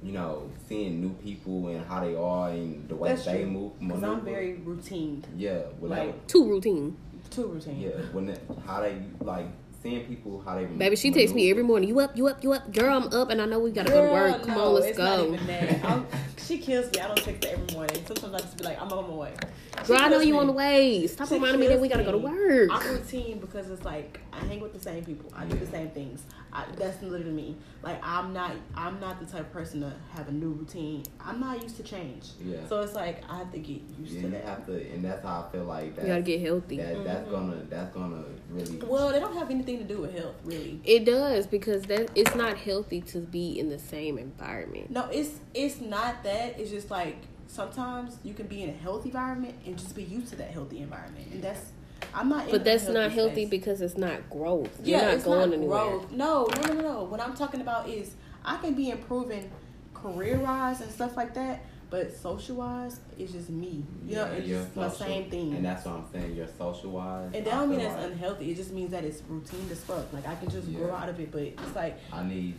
you 0.03 0.11
know, 0.11 0.49
seeing 0.67 0.99
new 1.01 1.13
people 1.23 1.67
and 1.67 1.85
how 1.85 1.99
they 2.03 2.15
are 2.15 2.49
and 2.49 2.87
the 2.89 2.95
way 2.95 3.09
That's 3.09 3.25
they 3.25 3.41
true. 3.43 3.51
move. 3.51 3.79
Because 3.79 4.03
I'm 4.03 4.21
very 4.21 4.53
routine. 4.55 5.23
yeah, 5.37 5.59
without, 5.79 6.07
like- 6.07 6.27
Too 6.27 6.47
routine. 6.49 6.97
Too 7.29 7.47
routine. 7.47 7.79
yeah, 7.79 7.89
when 8.11 8.29
it, 8.29 8.41
how 8.65 8.81
they 8.81 9.01
like 9.21 9.45
seeing 9.81 10.05
people 10.05 10.41
how 10.45 10.55
they 10.55 10.65
Baby, 10.65 10.95
she 10.95 11.11
texts 11.11 11.33
me 11.35 11.49
every 11.49 11.63
morning. 11.63 11.87
You 11.89 11.99
up? 11.99 12.15
You 12.17 12.27
up? 12.27 12.43
You 12.43 12.53
up? 12.53 12.73
Girl, 12.73 12.93
I'm 12.95 13.07
up, 13.13 13.29
and 13.29 13.41
I 13.41 13.45
know 13.45 13.59
we 13.59 13.71
gotta 13.71 13.89
go 13.89 14.05
to 14.05 14.11
work. 14.11 14.43
Come 14.43 14.55
no, 14.55 14.65
on, 14.67 14.73
let's 14.75 14.87
it's 14.87 14.97
go. 14.97 15.03
Not 15.31 15.33
even 15.41 15.47
that. 15.47 16.01
She 16.47 16.57
kills 16.57 16.91
me. 16.91 16.99
I 16.99 17.07
don't 17.07 17.17
text 17.23 17.45
her 17.45 17.51
every 17.53 17.73
morning. 17.75 18.03
Sometimes 18.05 18.33
I 18.33 18.39
just 18.39 18.57
be 18.57 18.63
like, 18.65 18.81
I'm 18.81 18.91
on 18.91 19.07
my 19.09 19.15
way. 19.15 19.33
She 19.81 19.87
Girl, 19.87 19.97
I 20.01 20.09
know 20.09 20.19
you 20.19 20.33
me. 20.33 20.39
on 20.39 20.47
the 20.47 20.53
way. 20.53 21.07
Stop 21.07 21.27
She 21.27 21.35
reminding 21.35 21.59
me 21.59 21.67
that 21.67 21.79
we 21.79 21.87
gotta 21.87 22.03
go 22.03 22.11
to 22.11 22.17
work. 22.17 22.69
I'm 22.71 22.87
routine 22.93 23.39
because 23.39 23.69
it's 23.69 23.83
like 23.83 24.19
I 24.31 24.39
hang 24.45 24.59
with 24.59 24.73
the 24.73 24.79
same 24.79 25.03
people. 25.03 25.31
I 25.35 25.45
do 25.45 25.57
the 25.57 25.65
same 25.65 25.89
things. 25.89 26.23
I, 26.53 26.65
that's 26.77 27.01
literally 27.01 27.31
me. 27.31 27.57
Like 27.81 27.99
I'm 28.03 28.33
not. 28.33 28.51
I'm 28.75 28.99
not 28.99 29.19
the 29.19 29.25
type 29.25 29.41
of 29.41 29.53
person 29.53 29.81
to 29.81 29.93
have 30.13 30.27
a 30.27 30.31
new 30.31 30.51
routine. 30.51 31.03
I'm 31.19 31.39
not 31.39 31.63
used 31.63 31.77
to 31.77 31.83
change. 31.83 32.29
Yeah. 32.43 32.57
So 32.67 32.81
it's 32.81 32.93
like 32.93 33.23
I 33.29 33.39
have 33.39 33.51
to 33.53 33.59
get 33.59 33.81
used 33.99 34.13
Yeah, 34.13 34.21
to 34.21 34.27
you 34.27 34.33
that. 34.33 34.45
have 34.45 34.65
to, 34.67 34.91
and 34.91 35.03
that's 35.03 35.23
how 35.23 35.47
I 35.47 35.51
feel 35.51 35.63
like 35.63 35.95
that. 35.95 36.03
You 36.03 36.07
gotta 36.09 36.21
get 36.21 36.41
healthy. 36.41 36.77
that 36.77 37.03
that's 37.03 37.21
mm-hmm. 37.21 37.31
gonna 37.31 37.63
that's 37.69 37.93
gonna 37.95 38.23
really. 38.51 38.77
Well, 38.85 39.11
they 39.11 39.19
don't 39.19 39.35
have 39.35 39.49
anything 39.49 39.79
to 39.79 39.83
do 39.85 40.01
with 40.01 40.17
health, 40.17 40.35
really. 40.43 40.79
It 40.83 41.05
does 41.05 41.47
because 41.47 41.83
that 41.83 42.11
it's 42.13 42.35
not 42.35 42.57
healthy 42.57 43.01
to 43.01 43.19
be 43.19 43.57
in 43.57 43.69
the 43.69 43.79
same 43.79 44.17
environment. 44.17 44.91
No, 44.91 45.07
it's 45.11 45.39
it's 45.53 45.81
not 45.81 46.23
that. 46.23 46.59
It's 46.59 46.69
just 46.69 46.91
like 46.91 47.17
sometimes 47.51 48.17
you 48.23 48.33
can 48.33 48.47
be 48.47 48.63
in 48.63 48.69
a 48.69 48.73
healthy 48.73 49.09
environment 49.09 49.55
and 49.65 49.77
just 49.77 49.95
be 49.95 50.03
used 50.03 50.29
to 50.29 50.35
that 50.37 50.51
healthy 50.51 50.79
environment, 50.79 51.27
and 51.31 51.43
that's 51.43 51.71
I'm 52.13 52.29
not. 52.29 52.49
But 52.49 52.61
a 52.61 52.63
that's 52.63 52.87
not 52.87 53.11
healthy 53.11 53.45
space. 53.45 53.49
because 53.49 53.81
it's 53.81 53.97
not 53.97 54.29
growth. 54.29 54.69
You're 54.83 54.99
yeah, 54.99 55.05
not 55.05 55.13
it's 55.15 55.23
going 55.25 55.49
not 55.49 55.57
anywhere. 55.57 55.79
growth. 55.79 56.11
No, 56.11 56.45
no, 56.45 56.61
no, 56.61 56.73
no, 56.73 56.81
no. 56.81 57.03
What 57.03 57.19
I'm 57.19 57.35
talking 57.35 57.61
about 57.61 57.89
is 57.89 58.15
I 58.43 58.57
can 58.57 58.73
be 58.73 58.89
improving 58.89 59.51
career 59.93 60.37
wise 60.39 60.81
and 60.81 60.91
stuff 60.91 61.15
like 61.15 61.33
that, 61.35 61.63
But 61.91 62.15
social 62.15 62.55
wise, 62.55 63.01
it's 63.19 63.33
just 63.33 63.49
me. 63.49 63.83
You 64.07 64.15
know, 64.15 64.25
it's 64.25 64.47
you're 64.47 64.63
just 64.63 64.75
my 64.77 64.89
same 64.89 65.29
thing. 65.29 65.53
And 65.55 65.65
that's 65.65 65.85
what 65.85 65.95
I'm 65.95 66.05
saying. 66.13 66.35
You're 66.35 66.47
social 66.57 66.91
wise. 66.91 67.31
And 67.33 67.45
that 67.45 67.51
don't 67.51 67.69
mean 67.69 67.79
that's 67.79 68.03
unhealthy. 68.05 68.49
It 68.51 68.55
just 68.55 68.71
means 68.71 68.91
that 68.91 69.03
it's 69.03 69.21
routine 69.27 69.67
as 69.69 69.81
fuck. 69.83 70.11
Like 70.13 70.25
I 70.25 70.35
can 70.35 70.49
just 70.49 70.73
grow 70.73 70.91
out 70.93 71.09
of 71.09 71.19
it, 71.19 71.31
but 71.31 71.41
it's 71.41 71.75
like 71.75 71.99
I 72.11 72.23
need. 72.23 72.55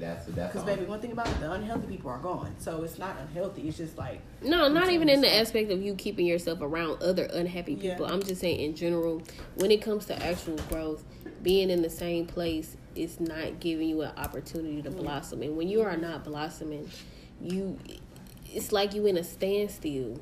That's 0.00 0.24
that's. 0.26 0.52
because 0.52 0.68
all. 0.68 0.74
baby, 0.74 0.86
one 0.86 1.00
thing 1.00 1.12
about 1.12 1.28
it, 1.28 1.38
the 1.40 1.52
unhealthy 1.52 1.86
people 1.86 2.10
are 2.10 2.18
gone. 2.18 2.54
So 2.58 2.82
it's 2.82 2.98
not 2.98 3.16
unhealthy. 3.18 3.68
It's 3.68 3.76
just 3.76 3.98
like 3.98 4.20
No, 4.42 4.68
not 4.68 4.90
even 4.90 5.08
in 5.08 5.20
the 5.20 5.32
aspect 5.32 5.70
of 5.70 5.82
you 5.82 5.94
keeping 5.94 6.26
yourself 6.26 6.60
around 6.62 7.02
other 7.02 7.24
unhappy 7.24 7.74
Yeah. 7.74 7.92
people. 7.92 8.06
I'm 8.06 8.22
just 8.22 8.40
saying 8.40 8.60
in 8.60 8.74
general, 8.74 9.22
when 9.56 9.70
it 9.70 9.82
comes 9.82 10.06
to 10.06 10.20
actual 10.22 10.56
growth, 10.68 11.04
being 11.42 11.70
in 11.70 11.82
the 11.82 11.90
same 11.90 12.26
place 12.26 12.76
is 12.94 13.20
not 13.20 13.60
giving 13.60 13.88
you 13.88 14.02
an 14.02 14.12
opportunity 14.16 14.82
to 14.82 14.90
mm-hmm. 14.90 15.00
blossom. 15.00 15.42
And 15.42 15.56
when 15.56 15.68
you 15.68 15.82
are 15.82 15.96
not 15.96 16.24
blossoming, 16.24 16.90
you 17.40 17.78
it's 18.52 18.72
like 18.72 18.94
you 18.94 19.06
in 19.06 19.16
a 19.16 19.24
standstill. 19.24 20.18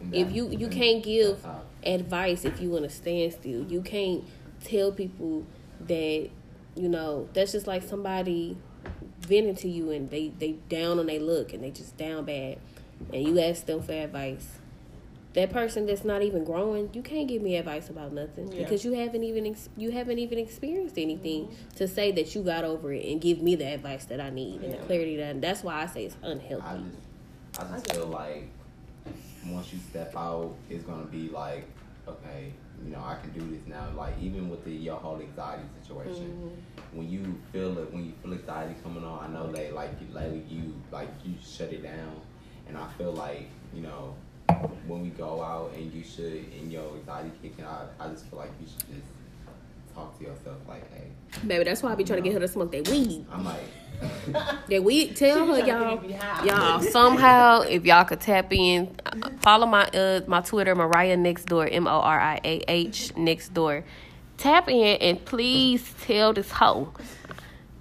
And 0.00 0.14
If 0.14 0.32
you 0.32 0.50
you 0.50 0.68
can't 0.68 1.02
give 1.02 1.44
advice 1.84 2.44
if 2.44 2.60
you 2.60 2.76
in 2.76 2.84
a 2.84 2.90
standstill. 2.90 3.64
You 3.64 3.80
can't 3.82 4.24
tell 4.62 4.92
people 4.92 5.46
that 5.80 6.28
you 6.74 6.88
know 6.88 7.28
that's 7.32 7.52
just 7.52 7.66
like 7.66 7.82
somebody 7.82 8.56
venting 9.32 9.56
to 9.56 9.68
you 9.68 9.90
and 9.90 10.10
they 10.10 10.24
they 10.38 10.52
down 10.68 10.98
on 10.98 11.06
they 11.06 11.18
look 11.18 11.52
and 11.54 11.62
they 11.64 11.70
just 11.70 11.96
down 11.96 12.24
bad, 12.24 12.58
and 13.12 13.22
you 13.26 13.40
ask 13.40 13.66
them 13.66 13.82
for 13.82 13.92
advice. 13.92 14.46
That 15.34 15.50
person 15.50 15.86
that's 15.86 16.04
not 16.04 16.20
even 16.22 16.44
growing, 16.44 16.90
you 16.92 17.00
can't 17.00 17.26
give 17.26 17.40
me 17.40 17.56
advice 17.56 17.88
about 17.88 18.12
nothing 18.12 18.52
Yeah. 18.52 18.58
because 18.64 18.84
you 18.84 18.92
haven't 18.92 19.24
even 19.24 19.46
ex- 19.46 19.70
you 19.78 19.90
haven't 19.90 20.18
even 20.18 20.38
experienced 20.38 20.98
anything 20.98 21.48
to 21.76 21.88
say 21.88 22.12
that 22.12 22.34
you 22.34 22.42
got 22.42 22.64
over 22.64 22.92
it 22.92 23.06
and 23.10 23.18
give 23.18 23.40
me 23.40 23.54
the 23.56 23.64
advice 23.72 24.04
that 24.06 24.20
I 24.20 24.28
need 24.28 24.60
and 24.62 24.74
the 24.74 24.78
clarity 24.86 25.16
that. 25.16 25.40
That's 25.40 25.62
why 25.64 25.82
I 25.82 25.86
say 25.86 26.04
it's 26.04 26.16
I 26.22 26.26
unhealthy. 26.32 26.82
just, 27.54 27.60
I 27.60 27.72
just 27.72 27.92
feel 27.94 28.06
like 28.08 28.44
once 29.46 29.72
you 29.72 29.78
step 29.90 30.14
out, 30.14 30.54
it's 30.68 30.84
gonna 30.84 31.06
be 31.06 31.30
like, 31.30 31.64
okay, 32.06 32.52
you 32.84 32.90
know, 32.92 32.98
I 33.04 33.16
can 33.20 33.30
do 33.30 33.40
this 33.54 33.66
now. 33.66 33.86
Like 33.96 34.14
even 34.20 34.48
with 34.50 34.64
the 34.64 34.70
your 34.72 34.96
whole 34.96 35.20
anxiety 35.20 35.62
situation, 35.80 36.26
Mm-hmm. 36.32 36.98
when 36.98 37.10
you 37.10 37.34
feel 37.52 37.78
it, 37.78 37.92
when 37.92 38.06
you 38.06 38.12
feel 38.22 38.32
anxiety 38.32 38.74
coming 38.82 39.04
on, 39.04 39.24
I 39.24 39.28
know 39.32 39.50
that 39.52 39.74
like 39.74 39.92
you- 40.00 40.14
lately 40.14 40.44
you 40.48 40.74
like 40.90 41.08
you 41.24 41.34
shut 41.44 41.72
it 41.72 41.82
down, 41.82 42.20
and 42.68 42.76
I 42.76 42.88
feel 42.98 43.12
like 43.12 43.48
you 43.74 43.82
know 43.82 44.14
when 44.86 45.02
we 45.02 45.08
go 45.10 45.42
out 45.42 45.72
and 45.76 45.92
you 45.92 46.02
should 46.04 46.44
and 46.58 46.70
your 46.72 46.84
anxiety 46.96 47.30
kicking 47.42 47.64
out, 47.64 47.92
I 47.98 48.08
just 48.08 48.26
feel 48.26 48.38
like 48.38 48.50
you 48.60 48.66
should 48.66 48.88
just 48.94 49.08
talk 49.94 50.16
to 50.18 50.24
yourself 50.24 50.56
like, 50.68 50.90
hey, 50.92 51.04
Baby, 51.46 51.64
that's 51.64 51.82
why 51.82 51.92
I 51.92 51.94
be 51.94 52.04
trying 52.04 52.22
to 52.22 52.28
get 52.28 52.32
her 52.34 52.40
to 52.40 52.48
smoke 52.48 52.72
that 52.72 52.88
weed. 52.88 53.24
I'm 53.30 53.44
like. 53.44 53.60
That 54.68 54.84
we 54.84 55.12
Tell 55.12 55.46
her 55.46 55.58
y'all, 55.66 55.96
get 55.96 56.06
me 56.08 56.12
high. 56.14 56.44
y'all 56.44 56.80
somehow 56.80 57.62
if 57.62 57.84
y'all 57.84 58.04
could 58.04 58.20
tap 58.20 58.52
in, 58.52 58.94
uh, 59.04 59.30
follow 59.40 59.66
my 59.66 59.86
uh 59.88 60.20
my 60.26 60.40
Twitter 60.40 60.74
Mariah 60.74 61.16
next 61.16 61.46
door 61.46 61.66
M 61.66 61.86
O 61.86 61.90
R 62.00 62.20
I 62.20 62.40
A 62.44 62.62
H 62.68 63.16
next 63.16 63.52
door. 63.54 63.84
Tap 64.38 64.68
in 64.68 64.96
and 64.96 65.24
please 65.24 65.94
tell 66.02 66.32
this 66.32 66.50
hoe 66.50 66.92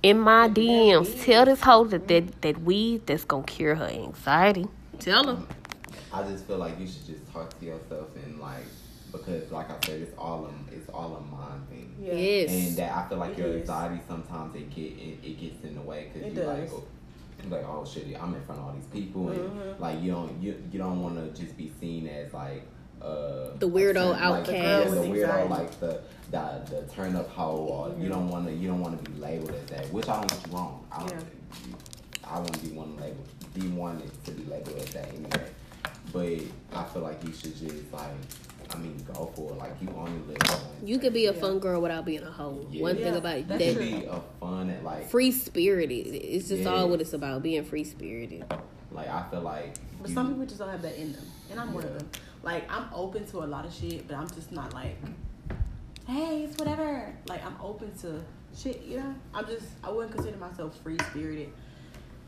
in 0.04 0.20
my 0.20 0.50
DMs. 0.50 1.24
Tell 1.24 1.46
this 1.46 1.62
hoe 1.62 1.86
that 1.86 2.08
that, 2.08 2.42
that 2.42 2.62
weed 2.62 3.06
that's 3.08 3.24
gonna 3.24 3.44
cure 3.44 3.76
her 3.76 3.86
anxiety. 3.88 4.68
Tell 5.00 5.26
her. 5.36 5.44
I 6.14 6.24
just 6.24 6.46
feel 6.46 6.58
like 6.58 6.80
you 6.80 6.88
should 6.88 7.06
just 7.06 7.32
talk 7.32 7.58
to 7.60 7.66
yourself 7.66 8.10
and 8.26 8.40
like 8.40 8.66
because 9.12 9.50
like 9.52 9.70
I 9.70 9.76
said, 9.86 10.02
it's 10.02 10.18
all 10.18 10.46
a 10.46 10.74
it's 10.76 10.90
all 10.90 11.16
a 11.16 11.22
mind 11.36 11.68
thing. 11.70 11.91
Yeah. 12.02 12.14
Yes. 12.14 12.52
And 12.52 12.78
that 12.78 12.92
I 12.98 13.08
feel 13.10 13.18
like 13.20 13.32
It 13.34 13.38
your 13.40 13.48
is. 13.50 13.62
anxiety 13.62 14.02
sometimes 14.08 14.56
it 14.56 14.70
get 14.70 14.92
it, 14.94 15.18
it 15.24 15.40
gets 15.40 15.64
in 15.64 15.76
the 15.76 15.82
way 15.82 16.10
because 16.14 16.34
you 16.34 16.44
like 16.44 16.72
oh, 16.72 16.84
you 17.44 17.50
like 17.50 17.66
oh 17.68 17.86
shit 17.86 18.08
I'm 18.22 18.34
in 18.36 18.42
front 18.44 18.60
of 18.62 18.68
all 18.68 18.74
these 18.74 18.86
people 18.86 19.30
and 19.30 19.40
Mhm. 19.40 19.80
like 19.80 20.02
you 20.02 20.12
don't 20.12 20.42
you 20.42 20.56
you 20.72 20.80
don't 20.80 21.02
want 21.02 21.16
to 21.18 21.42
just 21.42 21.56
be 21.58 21.72
seen 21.80 22.08
as 22.08 22.34
like 22.34 22.64
uh 23.02 23.50
The 23.60 23.68
weirdo 23.70 23.90
a 23.90 23.94
certain- 23.94 24.10
like, 24.12 24.22
outcast. 24.22 24.50
yeah, 24.54 24.84
the 24.90 25.02
weirdo 25.08 25.24
anxiety. 25.24 25.50
like 25.50 25.80
the 25.80 26.02
the, 26.32 26.62
the 26.70 26.82
turn 26.94 27.16
up 27.16 27.28
hoe 27.30 27.58
or 27.58 27.96
you 28.02 28.08
don't 28.10 28.30
want 28.30 28.48
to 28.48 28.54
you 28.54 28.68
don't 28.68 28.80
want 28.80 29.04
to 29.04 29.12
be 29.12 29.20
labeled 29.20 29.52
as 29.52 29.66
that 29.70 29.92
which 29.92 30.08
I 30.08 30.22
don't 30.22 30.32
want 30.32 30.48
you 30.48 30.54
wrong 30.56 30.86
I 30.92 31.00
don't 31.06 31.26
I 32.24 32.36
want 32.40 32.54
to 32.54 32.60
be 32.60 32.72
one 32.76 32.96
labeled 32.98 33.28
be 33.54 33.68
one 33.70 34.02
to 34.26 34.32
be 34.32 34.44
labeled 34.50 34.78
as 34.78 34.90
that 34.94 35.10
anyway 35.10 35.46
but 36.14 36.78
I 36.78 36.84
feel 36.86 37.02
like 37.02 37.22
you 37.26 37.34
should 37.34 37.58
just 37.58 37.92
like 37.92 38.06
I 38.74 38.78
mean 38.78 39.06
go 39.14 39.32
for 39.36 39.52
it 39.52 39.58
like 39.58 39.74
you 39.82 39.90
only 39.98 40.12
live 40.28 40.38
once. 40.48 40.62
You 40.84 40.98
could 41.00 41.14
be 41.14 41.26
a 41.28 41.34
Yeah. 41.34 41.40
fun 41.40 41.60
girl 41.60 41.82
without 41.82 42.06
being 42.06 42.24
a 42.24 42.32
hoe. 42.32 42.66
Yeah. 42.72 42.84
One 42.84 42.96
thing 42.96 43.16
about 43.16 43.38
it, 43.38 43.48
that's 43.48 43.64
You 43.64 43.74
that 43.74 43.80
be 43.80 44.06
a 44.06 44.22
fun 44.40 44.70
and 44.70 44.84
like 44.84 45.08
free 45.10 45.32
spirited. 45.32 46.08
It's 46.08 46.48
just 46.50 46.66
all 46.66 46.90
what 46.90 47.02
it's 47.02 47.14
about, 47.14 47.44
being 47.44 47.64
free 47.64 47.84
spirited. 47.84 48.46
like 48.92 49.08
I 49.08 49.24
feel 49.30 49.42
like 49.42 49.74
But 50.02 50.10
you- 50.10 50.16
some 50.16 50.30
people 50.30 50.46
just 50.46 50.60
don't 50.60 50.70
have 50.70 50.82
that 50.82 50.96
in 51.00 51.14
them, 51.14 51.26
and 51.50 51.60
I'm 51.60 51.74
one 51.74 51.84
of 51.84 51.98
them. 51.98 52.10
Like 52.44 52.64
I'm 52.72 52.86
open 52.94 53.26
to 53.28 53.44
a 53.44 53.46
lot 53.46 53.66
of 53.66 53.74
shit, 53.74 54.08
but 54.08 54.16
I'm 54.18 54.30
just 54.30 54.52
not 54.52 54.74
like, 54.74 54.96
hey, 56.08 56.44
it's 56.44 56.58
whatever. 56.58 57.14
Like 57.28 57.46
I'm 57.46 57.56
open 57.62 57.96
to 58.00 58.22
shit, 58.58 58.82
you 58.84 58.98
know. 58.98 59.16
I'm 59.34 59.46
just 59.46 59.68
I 59.84 59.92
wouldn't 59.92 60.14
consider 60.16 60.38
myself 60.38 60.76
free 60.82 60.98
spirited. 61.10 61.50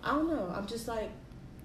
I 0.04 0.12
don't 0.12 0.28
know. 0.30 0.54
I'm 0.56 0.66
just 0.68 0.88
like 0.88 1.10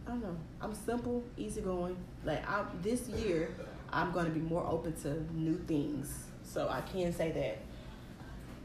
I 0.07 0.13
don't 0.13 0.23
know. 0.23 0.37
I'm 0.63 0.75
simple, 0.75 1.23
easygoing. 1.37 1.97
Like 2.25 2.49
I 2.49 2.65
this 2.83 3.09
year, 3.09 3.51
I'm 3.93 4.13
gonna 4.13 4.31
be 4.31 4.41
more 4.41 4.67
open 4.67 4.93
to 5.03 5.23
new 5.35 5.57
things. 5.67 6.25
So 6.45 6.69
I 6.69 6.81
can 6.81 7.13
say 7.13 7.31
that. 7.33 7.59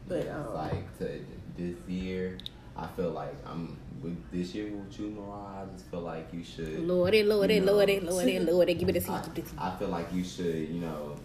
But 0.08 0.18
It's 0.18 0.30
um, 0.30 0.54
like 0.54 0.98
to 0.98 1.24
this 1.56 1.76
year, 1.88 2.38
I 2.76 2.86
feel 2.88 3.10
like 3.10 3.34
I'm 3.46 3.76
with 4.02 4.18
this 4.30 4.54
year 4.54 4.70
with 4.70 4.98
you, 4.98 5.10
Mariah. 5.10 5.62
I 5.62 5.72
just 5.72 5.90
feel 5.90 6.00
like 6.00 6.28
you 6.32 6.44
should. 6.44 6.80
Lordy, 6.80 7.22
lordy, 7.22 7.54
you 7.54 7.60
know, 7.60 7.72
lordy, 7.72 8.00
lordy, 8.00 8.38
lordy. 8.38 8.74
Give 8.74 8.86
me 8.86 8.92
the 8.92 9.00
seat. 9.00 9.10
I, 9.10 9.22
give 9.22 9.36
me 9.36 9.42
the 9.42 9.48
seat. 9.48 9.58
I 9.58 9.76
feel 9.76 9.88
like 9.88 10.12
you 10.12 10.24
should, 10.24 10.68
you 10.68 10.80
know, 10.80 11.16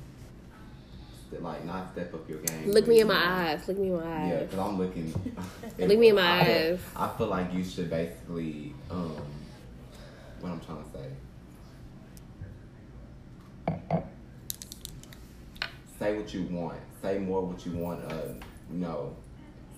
like 1.40 1.66
not 1.66 1.92
step 1.92 2.14
up 2.14 2.28
your 2.30 2.40
game. 2.40 2.72
Look 2.72 2.88
me 2.88 3.02
in 3.02 3.08
my 3.08 3.14
know, 3.14 3.20
eyes. 3.20 3.68
Look 3.68 3.78
me 3.78 3.88
in 3.88 3.96
my 3.96 4.04
eyes. 4.04 4.30
Yeah, 4.32 4.40
because 4.40 4.60
I'm 4.60 4.78
looking. 4.78 5.14
Look 5.78 6.00
me 6.00 6.10
in 6.10 6.16
my 6.16 6.22
I 6.22 6.40
eyes. 6.40 6.80
I 6.96 7.08
feel 7.18 7.28
like 7.28 7.54
you 7.54 7.64
should 7.64 7.90
basically, 7.90 8.74
um, 8.90 9.16
what 10.40 10.52
I'm 10.52 10.60
trying 10.62 10.84
to 10.84 10.90
say. 10.92 11.06
Say 16.00 16.16
what 16.16 16.34
you 16.34 16.44
want. 16.44 16.80
Say 17.02 17.20
more 17.20 17.42
what 17.42 17.66
you 17.66 17.74
want. 17.74 18.04
Uh, 18.12 18.34
you 18.72 18.78
know, 18.78 19.16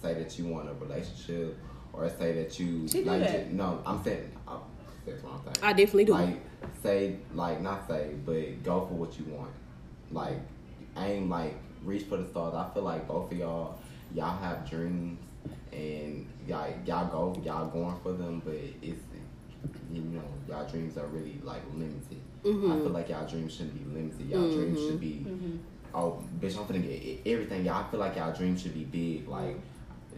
say 0.02 0.14
that 0.14 0.38
you 0.38 0.46
want 0.46 0.70
a 0.70 0.74
relationship, 0.74 1.58
or 1.94 2.10
say 2.10 2.34
that 2.34 2.60
you 2.60 2.88
She 2.88 3.04
like. 3.04 3.22
that. 3.22 3.52
No, 3.52 3.82
I'm 3.86 4.04
saying. 4.04 4.32
I'm, 4.48 4.60
that's 5.06 5.24
what 5.24 5.34
I'm 5.34 5.44
saying. 5.44 5.58
I 5.64 5.74
definitely 5.74 6.06
do. 6.06 6.14
Like 6.14 6.42
say 6.84 7.18
like 7.34 7.62
not 7.62 7.88
say, 7.88 8.12
but 8.26 8.64
go 8.64 8.86
for 8.88 8.94
what 8.94 9.18
you 9.18 9.26
want. 9.26 9.52
Like 10.12 10.40
aim 10.98 11.30
like 11.30 11.56
reach 11.84 12.04
for 12.04 12.18
the 12.18 12.28
stars. 12.28 12.54
I 12.54 12.72
feel 12.74 12.84
like 12.84 13.08
both 13.08 13.32
of 13.32 13.38
y'all 13.38 13.80
y'all 14.14 14.38
have 14.38 14.70
dreams 14.70 15.20
and 15.72 16.28
y'all 16.48 16.70
y'all 16.86 17.08
go 17.08 17.42
y'all 17.44 17.68
going 17.68 17.96
for 18.04 18.14
them, 18.14 18.42
but 18.46 18.56
it's 18.82 19.02
you 19.92 20.02
know 20.02 20.24
y'all 20.48 20.68
dreams 20.70 20.98
are 20.98 21.08
really 21.08 21.40
like 21.44 21.62
limited. 21.74 22.21
Mm-hmm. 22.44 22.72
I 22.72 22.76
Mhm. 22.76 22.82
feel 22.82 22.90
like 22.92 23.10
y'all 23.10 23.28
dreams 23.28 23.54
shouldn't 23.54 23.78
be 23.78 23.94
limited. 23.94 24.30
Y'all 24.30 24.40
mm-hmm. 24.42 24.60
dreams 24.60 24.80
should 24.80 25.00
be 25.00 25.26
oh 25.94 26.24
bitch 26.40 26.58
I'm 26.58 26.66
finna 26.66 26.82
get 26.82 27.32
everything. 27.32 27.66
Y'all 27.66 27.90
feel 27.90 28.00
like 28.00 28.16
y'all 28.16 28.34
dreams 28.34 28.62
should 28.62 28.74
be 28.74 28.84
big 28.86 29.28
like. 29.28 29.58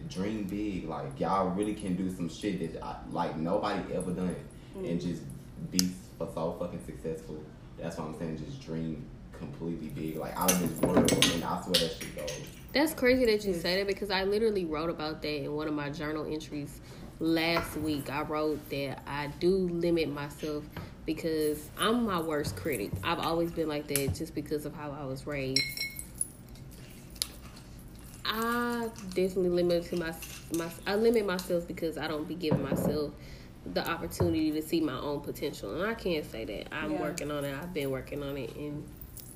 Dream 0.06 0.44
big, 0.44 0.86
like 0.86 1.18
y'all 1.18 1.48
really 1.48 1.72
can 1.72 1.96
do 1.96 2.10
some 2.14 2.28
shit 2.28 2.60
that 2.60 2.84
I, 2.84 2.96
like 3.10 3.38
nobody 3.38 3.94
ever 3.94 4.10
done, 4.10 4.36
mm-hmm. 4.76 4.84
and 4.84 5.00
just 5.00 5.22
be 5.70 5.78
for 6.18 6.28
so 6.34 6.56
fucking 6.58 6.84
successful. 6.84 7.42
That's 7.78 7.96
what 7.96 8.08
I'm 8.08 8.18
saying. 8.18 8.36
Just 8.44 8.60
dream 8.60 9.06
completely 9.32 9.88
big, 9.88 10.16
like 10.16 10.36
out 10.36 10.52
of 10.52 10.60
this 10.60 10.78
world, 10.82 11.10
and 11.10 11.42
I 11.44 11.62
swear 11.62 11.72
that 11.72 11.96
shit 11.98 12.16
goes. 12.16 12.42
That's 12.74 12.92
crazy 12.92 13.24
that 13.24 13.46
you 13.46 13.54
say 13.54 13.78
that 13.78 13.86
because 13.86 14.10
I 14.10 14.24
literally 14.24 14.66
wrote 14.66 14.90
about 14.90 15.22
that 15.22 15.44
in 15.44 15.54
one 15.54 15.68
of 15.68 15.74
my 15.74 15.88
journal 15.88 16.26
entries 16.30 16.80
last 17.18 17.74
week. 17.78 18.10
I 18.10 18.22
wrote 18.22 18.68
that 18.68 19.02
I 19.06 19.28
do 19.40 19.56
limit 19.56 20.10
myself 20.10 20.64
because 21.06 21.68
I'm 21.78 22.04
my 22.06 22.20
worst 22.20 22.56
critic. 22.56 22.90
I've 23.02 23.18
always 23.18 23.50
been 23.50 23.68
like 23.68 23.86
that 23.88 24.14
just 24.14 24.34
because 24.34 24.64
of 24.66 24.74
how 24.74 24.90
I 24.98 25.04
was 25.04 25.26
raised. 25.26 25.62
I 28.26 28.88
definitely 29.10 29.50
limit 29.50 29.84
to 29.86 29.96
my, 29.96 30.14
my 30.56 30.68
I 30.86 30.94
limit 30.96 31.26
myself 31.26 31.66
because 31.68 31.98
I 31.98 32.08
don't 32.08 32.26
be 32.26 32.34
giving 32.34 32.62
myself 32.62 33.12
the 33.72 33.86
opportunity 33.88 34.50
to 34.52 34.62
see 34.62 34.80
my 34.80 34.98
own 34.98 35.20
potential, 35.20 35.74
and 35.74 35.88
I 35.90 35.94
can't 35.94 36.28
say 36.30 36.44
that 36.44 36.74
I'm 36.74 36.92
Yeah. 36.92 37.00
working 37.02 37.30
on 37.30 37.44
it. 37.44 37.54
I've 37.54 37.72
been 37.72 37.90
working 37.90 38.22
on 38.22 38.36
it, 38.36 38.54
and 38.56 38.82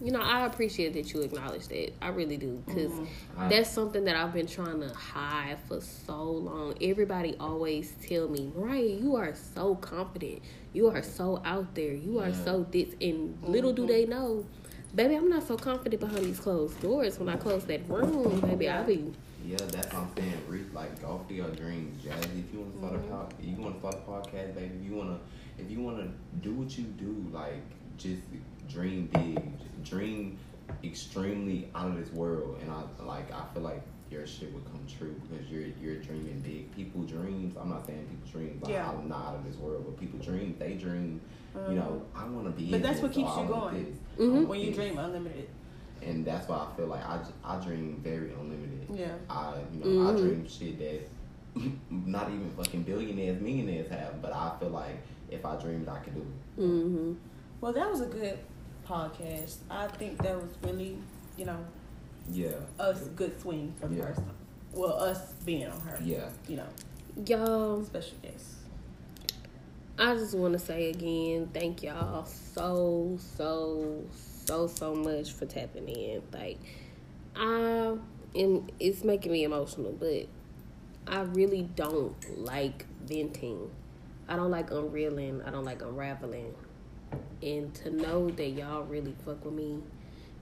you 0.03 0.11
know 0.11 0.21
I 0.21 0.47
appreciate 0.47 0.95
that 0.95 1.13
you 1.13 1.21
acknowledge 1.21 1.69
that. 1.69 1.93
I 2.03 2.09
really 2.09 2.37
do 2.39 2.63
because 2.67 2.93
I- 3.37 3.49
that's 3.49 3.71
something 3.71 4.05
that 4.05 4.17
I've 4.17 4.33
been 4.33 4.47
trying 4.47 4.81
to 4.81 4.89
hide 4.95 5.59
for 5.67 5.81
so 5.81 6.23
long. 6.23 6.75
Everybody 6.81 7.37
always 7.39 7.93
tell 8.07 8.29
me, 8.29 8.51
"Right, 8.55 8.89
you 8.89 9.17
are 9.17 9.35
so 9.55 9.75
confident. 9.77 10.41
You 10.79 10.87
are 10.95 11.03
so 11.03 11.43
out 11.45 11.75
there. 11.75 11.93
You 11.93 12.21
are 12.21 12.29
Yeah. 12.29 12.45
so 12.45 12.53
this." 12.71 12.91
And 13.01 13.21
little 13.43 13.73
do 13.73 13.85
they 13.85 14.03
mm-hmm. 14.03 14.13
know, 14.13 14.29
baby, 14.95 15.17
I'm 15.17 15.29
not 15.29 15.43
so 15.51 15.57
confident 15.57 16.01
behind 16.01 16.25
these 16.25 16.39
closed 16.39 16.81
doors. 16.81 17.19
When 17.19 17.29
I 17.29 17.37
close 17.37 17.65
that 17.65 17.83
room, 17.89 18.39
baby, 18.41 18.69
I'll 18.69 18.85
be 18.85 19.01
Yeah, 19.45 19.57
that's 19.75 19.93
what 19.93 20.03
I'm 20.03 20.11
saying. 20.17 20.41
Reach 20.47 20.71
like 20.73 20.93
go 21.03 21.21
for 21.27 21.35
your 21.41 21.51
dreams, 21.63 22.01
Jazz. 22.05 22.25
If 22.43 22.53
you 22.53 22.61
want 22.61 22.73
to 22.75 22.79
start 22.79 22.95
a 22.95 22.99
mm-hmm. 22.99 23.11
pod, 23.11 23.35
you 23.43 23.57
want 23.65 23.75
to 23.75 23.81
start 23.81 23.97
a 23.97 24.05
podcast, 24.11 24.55
baby. 24.55 24.77
You 24.87 24.93
want 25.01 25.11
to, 25.15 25.63
if 25.63 25.69
you 25.69 25.81
want 25.81 25.97
to 25.99 26.07
do 26.47 26.53
what 26.55 26.71
you 26.79 26.85
do, 26.85 27.13
like 27.33 27.65
just 27.97 28.23
dream 28.75 29.09
big, 29.13 29.59
just 29.59 29.83
dream 29.91 30.39
extremely 30.85 31.71
out 31.75 31.89
of 31.91 31.97
this 31.97 32.13
world, 32.13 32.59
and 32.63 32.71
I 32.71 32.83
like 33.03 33.33
I 33.33 33.43
feel 33.53 33.65
like 33.65 33.83
your 34.11 34.27
shit 34.27 34.53
would 34.55 34.65
come 34.65 34.85
true 34.99 35.15
because 35.29 35.47
you're 35.51 35.67
you're 35.81 35.97
dreaming 35.97 36.41
big. 36.41 36.75
People 36.75 37.03
dreams. 37.03 37.57
I'm 37.61 37.69
not 37.71 37.87
saying 37.87 38.07
people 38.09 38.41
dreams. 38.41 38.63
Like, 38.63 38.73
Yeah. 38.73 38.91
I'm 38.91 39.09
not 39.09 39.27
out 39.27 39.35
of 39.37 39.45
this 39.45 39.57
world, 39.57 39.85
but 39.87 39.99
people 39.99 40.19
dream. 40.19 40.57
They 40.59 40.75
dream. 40.75 41.21
You 41.69 41.75
know, 41.75 42.03
I 42.15 42.25
want 42.29 42.45
to 42.47 42.51
be. 42.53 42.65
Mm-hmm. 42.65 42.71
But 42.73 42.77
in 42.77 42.83
that's 42.83 42.95
this, 42.97 43.03
what 43.03 43.13
keeps 43.13 43.31
I 43.31 43.43
you 43.43 43.49
going. 43.49 43.85
this. 44.17 44.27
Mhm. 44.27 44.47
When 44.47 44.61
you 44.61 44.73
dream 44.73 44.99
unlimited. 44.99 45.49
and 46.01 46.25
that's 46.25 46.47
why 46.49 46.59
I 46.59 46.77
feel 46.77 46.87
like 46.87 47.05
I, 47.05 47.19
I 47.45 47.59
dream 47.61 48.01
very 48.05 48.33
unlimited. 48.33 48.87
Yeah. 48.95 49.15
I 49.29 49.55
you 49.73 49.81
know 49.85 50.09
I 50.09 50.13
Mhm. 50.13 50.19
dream 50.21 50.49
shit 50.49 50.79
that 50.79 51.09
not 51.91 52.29
even 52.29 52.49
fucking 52.57 52.85
billionaires, 52.85 53.41
millionaires 53.41 53.91
have, 53.91 54.23
but 54.23 54.33
I 54.33 54.55
feel 54.61 54.69
like 54.71 54.97
if 55.31 55.45
I 55.45 55.57
dream 55.57 55.83
it, 55.83 55.89
I 55.89 55.99
can 55.99 56.15
do 56.15 56.21
it. 56.21 56.61
Mm-hmm. 56.61 57.13
Well, 57.61 57.73
that 57.73 57.91
was 57.91 58.01
a 58.03 58.07
good 58.07 58.39
podcast. 58.87 59.57
I 59.69 59.89
think 59.89 60.23
that 60.23 60.37
was 60.37 60.51
really, 60.63 60.97
you 61.37 61.45
know, 61.47 61.59
Yeah, 62.31 62.51
us 62.79 63.01
good 63.17 63.41
swing 63.41 63.75
for 63.81 63.89
the 63.89 63.97
Yeah. 63.97 64.07
first 64.07 64.19
time. 64.21 64.35
Well, 64.73 64.93
us 64.93 65.33
being 65.45 65.67
on 65.67 65.81
her. 65.81 65.99
yeah. 66.03 66.29
You 66.49 66.57
know, 66.59 66.67
Y'all, 67.27 67.83
special 67.85 68.17
guest. 68.23 68.45
I 69.99 70.15
just 70.15 70.35
want 70.37 70.53
to 70.53 70.59
say 70.61 70.91
again, 70.91 71.49
thank 71.53 71.83
y'all 71.83 72.25
so, 72.25 73.19
so, 73.37 74.05
so, 74.45 74.69
so 74.69 74.95
much 74.95 75.33
for 75.33 75.47
tapping 75.47 75.89
in. 75.89 76.23
Like, 76.33 76.59
I 77.35 77.97
am, 78.37 78.67
it's 78.79 79.03
making 79.03 79.33
me 79.33 79.43
emotional, 79.43 79.93
but 79.99 80.27
I 81.13 81.23
really 81.23 81.63
don't 81.63 82.15
like 82.45 82.87
venting. 83.05 83.71
I 84.29 84.37
don't 84.37 84.51
like 84.53 84.71
unreeling. 84.71 85.43
I 85.43 85.51
don't 85.51 85.65
like 85.65 85.83
unraveling. 85.83 86.55
And 87.43 87.75
to 87.77 87.91
know 87.91 88.31
that 88.31 88.49
y'all 88.51 88.83
really 88.83 89.15
fuck 89.25 89.45
with 89.45 89.55
me 89.55 89.81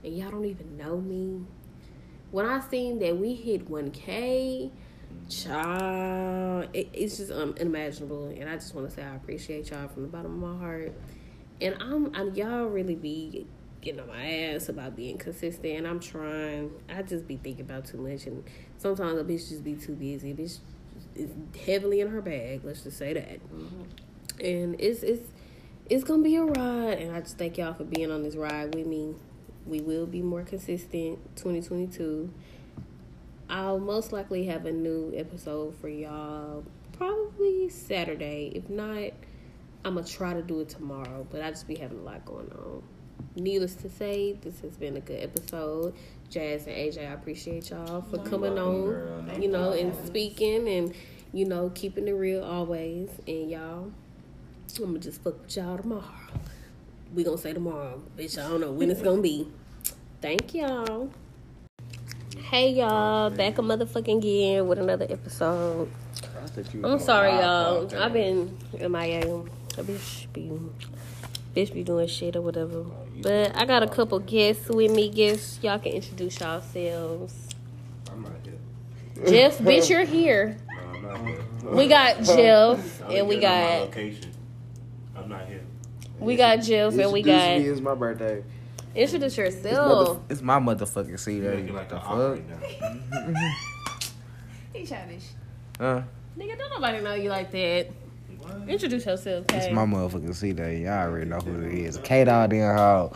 and 0.03 0.15
y'all 0.15 0.29
don't 0.29 0.45
even 0.45 0.77
know 0.77 0.97
me. 0.97 1.45
When 2.31 2.45
I 2.45 2.59
seen 2.59 2.99
that 2.99 3.17
we 3.17 3.35
hit 3.35 3.69
1K, 3.69 4.71
child, 5.29 6.67
it, 6.73 6.89
it's 6.93 7.17
just 7.17 7.31
um, 7.31 7.55
unimaginable. 7.59 8.27
And 8.27 8.49
I 8.49 8.55
just 8.55 8.75
want 8.75 8.89
to 8.89 8.95
say 8.95 9.03
I 9.03 9.15
appreciate 9.15 9.69
y'all 9.71 9.87
from 9.87 10.03
the 10.03 10.09
bottom 10.09 10.43
of 10.43 10.49
my 10.49 10.59
heart. 10.59 10.93
And 11.61 11.75
I'm, 11.81 12.13
I'm 12.13 12.33
y'all 12.35 12.65
really 12.65 12.95
be 12.95 13.47
getting 13.81 14.01
on 14.01 14.07
my 14.07 14.29
ass 14.29 14.69
about 14.69 14.95
being 14.95 15.17
consistent. 15.17 15.77
And 15.77 15.87
I'm 15.87 15.99
trying. 15.99 16.71
I 16.89 17.01
just 17.01 17.27
be 17.27 17.37
thinking 17.37 17.65
about 17.65 17.85
too 17.85 17.97
much. 17.97 18.27
And 18.27 18.43
sometimes 18.77 19.19
a 19.19 19.23
bitch 19.23 19.49
just 19.49 19.63
be 19.63 19.75
too 19.75 19.95
busy. 19.95 20.31
A 20.31 20.33
bitch 20.33 20.59
is 21.15 21.29
heavily 21.65 22.01
in 22.01 22.09
her 22.09 22.21
bag. 22.21 22.61
Let's 22.63 22.81
just 22.81 22.97
say 22.97 23.13
that. 23.13 23.39
And 24.43 24.75
it's 24.79 25.03
it's 25.03 25.29
it's 25.89 26.03
gonna 26.03 26.23
be 26.23 26.35
a 26.35 26.43
ride. 26.43 26.99
And 26.99 27.15
I 27.15 27.21
just 27.21 27.37
thank 27.37 27.57
y'all 27.57 27.73
for 27.73 27.85
being 27.85 28.11
on 28.11 28.23
this 28.23 28.35
ride 28.35 28.75
with 28.75 28.85
me. 28.85 29.15
We 29.67 29.81
will 29.81 30.05
be 30.05 30.21
more 30.21 30.43
consistent. 30.43 31.19
2022. 31.35 32.33
I'll 33.49 33.79
most 33.79 34.11
likely 34.11 34.45
have 34.47 34.65
a 34.65 34.71
new 34.71 35.13
episode 35.15 35.75
for 35.79 35.89
y'all 35.89 36.63
probably 36.93 37.69
Saturday. 37.69 38.51
If 38.55 38.69
not, 38.69 39.11
I'm 39.85 39.95
gonna 39.95 40.05
try 40.05 40.33
to 40.33 40.41
do 40.41 40.61
it 40.61 40.69
tomorrow. 40.69 41.27
But 41.29 41.41
I 41.41 41.51
just 41.51 41.67
be 41.67 41.75
having 41.75 41.99
a 41.99 42.01
lot 42.01 42.25
going 42.25 42.51
on. 42.51 42.83
Needless 43.35 43.75
to 43.75 43.89
say, 43.89 44.33
this 44.41 44.59
has 44.61 44.75
been 44.77 44.97
a 44.97 44.99
good 44.99 45.23
episode. 45.23 45.93
Jazz 46.29 46.67
and 46.67 46.75
AJ, 46.75 47.09
I 47.09 47.13
appreciate 47.13 47.69
y'all 47.69 48.01
for 48.01 48.17
coming 48.19 48.57
on. 48.57 49.41
You 49.41 49.49
know, 49.49 49.71
and 49.71 49.93
speaking 50.05 50.67
and 50.67 50.93
you 51.33 51.45
know 51.45 51.71
keeping 51.73 52.07
it 52.07 52.13
real 52.13 52.43
always. 52.43 53.09
And 53.27 53.49
y'all, 53.49 53.91
I'm 54.77 54.85
gonna 54.85 54.99
just 54.99 55.21
fuck 55.21 55.41
with 55.41 55.55
y'all 55.55 55.77
tomorrow. 55.77 56.03
We 57.13 57.23
gonna 57.23 57.37
say 57.37 57.53
tomorrow, 57.53 58.01
bitch. 58.17 58.37
I 58.37 58.49
don't 58.49 58.61
know 58.61 58.71
when 58.71 58.91
it's 58.91 59.01
gonna 59.01 59.21
be. 59.21 59.47
Thank 60.19 60.55
y'all. 60.55 61.11
Hey 62.49 62.71
y'all, 62.71 63.29
back 63.29 63.59
a 63.59 63.61
motherfucking 63.61 64.17
again 64.17 64.67
with 64.67 64.79
another 64.79 65.05
episode. 65.07 65.91
I'm 66.83 66.99
sorry, 66.99 67.29
y'all. 67.33 67.95
I've 67.95 68.13
been 68.13 68.57
MIA. 68.73 69.21
A 69.77 69.83
bitch 69.83 70.25
be, 70.33 70.51
bitch 71.55 71.71
be 71.71 71.83
doing 71.83 72.07
shit 72.07 72.35
or 72.35 72.41
whatever. 72.41 72.83
But 73.21 73.55
I 73.55 73.65
got 73.65 73.83
a 73.83 73.87
couple 73.87 74.17
guests 74.17 74.69
with 74.69 74.91
me. 74.91 75.09
Guests, 75.09 75.59
y'all 75.61 75.77
can 75.77 75.91
introduce 75.91 76.39
yourselves. 76.39 77.35
I'm 78.11 78.23
not 78.23 78.31
here. 78.43 79.27
Jeff, 79.27 79.59
bitch, 79.59 79.87
you're 79.87 80.03
here. 80.03 80.57
No, 80.67 80.79
I'm 80.89 81.03
not 81.03 81.27
here. 81.27 81.41
We 81.63 81.87
got 81.87 82.23
Jeff, 82.23 83.01
and 83.07 83.27
we 83.27 83.35
don't 83.35 83.41
get 83.41 83.51
on 83.53 83.61
my 83.61 83.69
got 83.69 83.81
location. 83.81 84.31
I'm 85.15 85.29
not 85.29 85.47
here. 85.47 85.61
we 86.19 86.35
got 86.35 86.55
Jeff, 86.63 86.97
and 86.97 87.11
we 87.11 87.21
got 87.21 87.59
me, 87.59 87.67
It's 87.67 87.81
my 87.81 87.93
birthday. 87.93 88.43
Introduce 88.97 89.37
It's, 89.37 89.63
yourself. 89.63 90.07
mother- 90.07 90.19
it's 90.29 90.41
my 90.41 90.59
motherfucking 90.59 91.19
seat. 91.19 91.43
You're 91.43 91.55
looking 91.55 91.73
like 91.75 91.91
What 91.91 92.01
an 92.03 92.03
the 92.03 92.05
op 92.05 92.17
fuck? 92.17 93.21
right 93.21 93.33
now. 93.33 93.51
He 94.73 94.85
childish. 94.85 95.23
Huh? 95.79 96.01
Nigga, 96.37 96.57
don't 96.57 96.69
nobody 96.69 97.01
know 97.03 97.13
you 97.13 97.29
like 97.29 97.51
that. 97.51 97.87
What? 98.39 98.69
Introduce 98.69 99.05
yourself, 99.05 99.45
It's 99.49 99.71
my 99.73 99.85
motherfucking 99.85 100.35
seat. 100.35 100.59
eh? 100.59 100.71
Y'all 100.83 101.07
already 101.09 101.25
know 101.29 101.37
who 101.39 101.61
it 101.61 101.73
is. 101.73 101.97
K 102.03 102.23
Dog 102.23 102.53
in 102.53 102.61
how. 102.61 103.11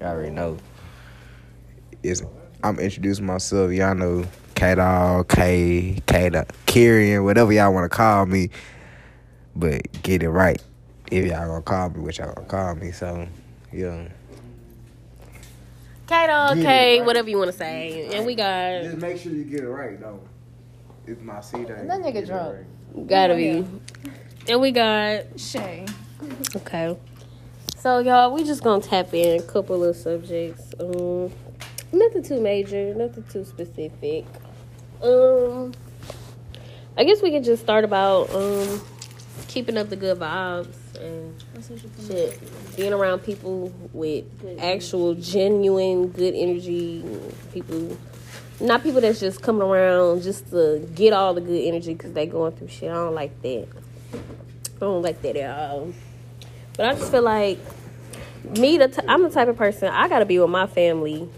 Y'all 0.00 0.08
already 0.10 0.30
know. 0.30 0.56
It's, 2.02 2.22
I'm 2.62 2.78
introducing 2.78 3.26
myself. 3.26 3.70
Y'all 3.72 3.94
know 3.94 4.24
K 4.54 4.74
Dog, 4.74 5.28
K, 5.28 6.00
K 6.06 6.28
Dog, 6.30 6.48
Kyrian, 6.66 7.24
whatever 7.24 7.52
y'all 7.52 7.72
want 7.72 7.90
to 7.90 7.94
call 7.96 8.26
me. 8.26 8.50
But 9.54 10.02
get 10.02 10.22
it 10.22 10.30
right. 10.30 10.60
If 11.10 11.26
y'all 11.26 11.46
gonna 11.48 11.62
call 11.62 11.90
me, 11.90 12.00
what 12.00 12.16
y'all 12.18 12.32
gonna 12.34 12.46
call 12.48 12.74
me. 12.76 12.92
So, 12.92 13.26
yeah. 13.72 14.08
Kato, 16.10 16.54
Get 16.56 16.58
it 16.58 16.60
okay, 16.60 16.98
right. 16.98 17.06
whatever 17.06 17.30
you 17.30 17.38
want 17.38 17.52
to 17.52 17.56
say. 17.56 18.08
And 18.12 18.26
we 18.26 18.34
got 18.34 18.82
Just 18.82 18.96
make 18.96 19.16
sure 19.16 19.30
you 19.30 19.44
get 19.44 19.60
it 19.60 19.68
right, 19.68 20.00
though. 20.00 20.20
It's 21.06 21.22
my 21.22 21.40
seat. 21.40 21.68
That 21.68 21.86
nigga 21.86 22.26
drunk. 22.26 22.66
right. 22.92 23.06
gotta 23.06 23.36
be. 23.36 23.64
And 24.48 24.60
we 24.60 24.72
got 24.72 25.38
Shay. 25.38 25.86
okay. 26.56 26.98
So 27.76 28.00
y'all, 28.00 28.34
we 28.34 28.42
just 28.42 28.64
gonna 28.64 28.82
tap 28.82 29.14
in 29.14 29.38
a 29.38 29.42
couple 29.42 29.84
of 29.84 29.94
subjects. 29.94 30.74
Um, 30.80 31.30
nothing 31.92 32.24
too 32.24 32.40
major, 32.40 32.92
nothing 32.92 33.22
too 33.30 33.44
specific. 33.44 34.26
Um, 35.00 35.72
I 36.98 37.04
guess 37.04 37.22
we 37.22 37.30
can 37.30 37.44
just 37.44 37.62
start 37.62 37.84
about 37.84 38.34
um 38.34 38.80
keeping 39.46 39.78
up 39.78 39.88
the 39.88 39.96
good 39.96 40.18
vibes 40.18 40.74
and 40.96 41.40
shit, 42.06 42.76
being 42.76 42.92
around 42.92 43.20
people 43.20 43.72
with 43.92 44.24
actual, 44.58 45.14
genuine, 45.14 46.08
good 46.08 46.34
energy. 46.34 47.04
People, 47.52 47.96
not 48.60 48.82
people 48.82 49.00
that's 49.00 49.20
just 49.20 49.42
coming 49.42 49.62
around 49.62 50.22
just 50.22 50.50
to 50.50 50.86
get 50.94 51.12
all 51.12 51.34
the 51.34 51.40
good 51.40 51.64
energy 51.64 51.94
because 51.94 52.12
they 52.12 52.26
going 52.26 52.52
through 52.52 52.68
shit. 52.68 52.90
I 52.90 52.94
don't 52.94 53.14
like 53.14 53.40
that. 53.42 53.68
I 54.14 54.80
don't 54.80 55.02
like 55.02 55.22
that 55.22 55.36
at 55.36 55.70
all. 55.70 55.92
But 56.76 56.86
I 56.86 56.94
just 56.94 57.10
feel 57.10 57.22
like 57.22 57.58
me, 58.58 58.78
the 58.78 58.88
t- 58.88 59.02
I'm 59.06 59.22
the 59.22 59.30
type 59.30 59.48
of 59.48 59.56
person 59.56 59.88
I 59.88 60.08
gotta 60.08 60.24
be 60.24 60.38
with 60.38 60.50
my 60.50 60.66
family 60.66 61.28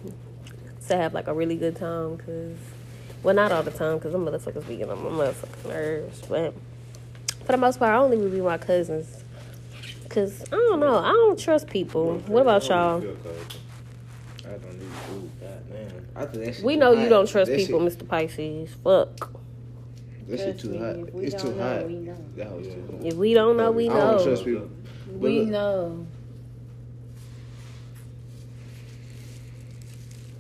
to 0.89 0.97
have 0.97 1.15
like 1.15 1.27
a 1.27 1.35
really 1.35 1.57
good 1.57 1.77
time. 1.77 2.19
Cause, 2.19 2.57
well, 3.23 3.35
not 3.35 3.53
all 3.53 3.63
the 3.63 3.71
time, 3.71 3.99
cause 4.01 4.13
them 4.13 4.25
motherfuckers 4.25 4.67
be 4.67 4.77
getting 4.77 4.93
on 4.93 5.03
my 5.03 5.11
motherfucking 5.11 5.69
nerves. 5.69 6.23
But 6.29 6.55
for 7.45 7.53
the 7.53 7.59
most 7.59 7.79
part, 7.79 7.93
I 7.93 7.97
only 7.99 8.17
be 8.17 8.25
with 8.25 8.45
my 8.45 8.59
cousins. 8.59 9.22
Cause 10.13 10.45
I 10.53 10.57
don't 10.57 10.81
know, 10.81 10.99
I 10.99 11.11
don't 11.13 11.39
trust 11.39 11.69
people. 11.69 12.19
What 12.27 12.43
about 12.43 12.69
y'all? 12.69 12.99
I 12.99 13.01
don't 13.01 14.79
need 14.79 14.89
food. 15.09 15.31
Goddamn. 15.41 16.07
I 16.15 16.25
think 16.27 16.45
that 16.45 16.55
shit 16.57 16.65
We 16.65 16.75
too 16.75 16.81
know 16.81 16.93
you 16.93 17.01
hot. 17.01 17.09
don't 17.09 17.29
trust 17.29 17.51
That 17.51 17.57
people, 17.59 17.89
Shit, 17.89 17.99
Mr. 17.99 18.09
Pisces. 18.09 18.71
Fuck. 18.85 19.33
that 20.29 20.39
shit 20.39 20.59
too 20.59 20.79
hot. 20.79 20.97
If 20.97 21.15
we 21.15 21.25
It's 21.25 21.35
don't 21.43 21.53
too 21.53 21.59
know, 21.59 21.63
hot. 21.63 21.87
we 21.87 21.95
know. 21.97 22.17
That 22.37 22.53
was 22.53 22.67
too 22.67 22.85
hot. 22.91 23.07
If 23.07 23.15
we 23.15 23.33
don't 23.35 23.57
know, 23.57 23.71
we 23.73 23.89
I 23.89 23.93
don't 23.95 24.17
know. 24.19 24.25
trust 24.25 24.45
people. 24.45 24.69
But 25.07 25.19
We 25.21 25.41
look, 25.41 25.49
know. 25.49 26.07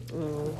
Mm. 0.08 0.54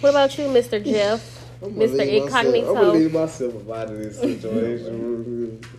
What 0.00 0.10
about 0.10 0.36
you, 0.38 0.46
Mr. 0.46 0.84
Jeff? 0.84 1.34
I'm 1.62 1.72
gonna 1.74 1.86
Mr. 1.86 1.98
leave 1.98 2.22
myself- 2.24 2.44
Incognito. 2.44 2.68
I'm 2.68 2.74
gonna 2.74 2.92
leave 2.92 3.12
myself 3.14 3.70
out 3.70 3.90
of 3.90 3.98
this 3.98 4.18
situation. 4.18 5.60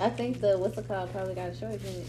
I 0.00 0.08
think 0.08 0.40
the 0.40 0.56
what's 0.58 0.78
it 0.78 0.88
called 0.88 1.12
probably 1.12 1.34
got 1.34 1.50
a 1.50 1.54
shortage 1.56 1.84
in 1.84 1.92
it, 2.00 2.06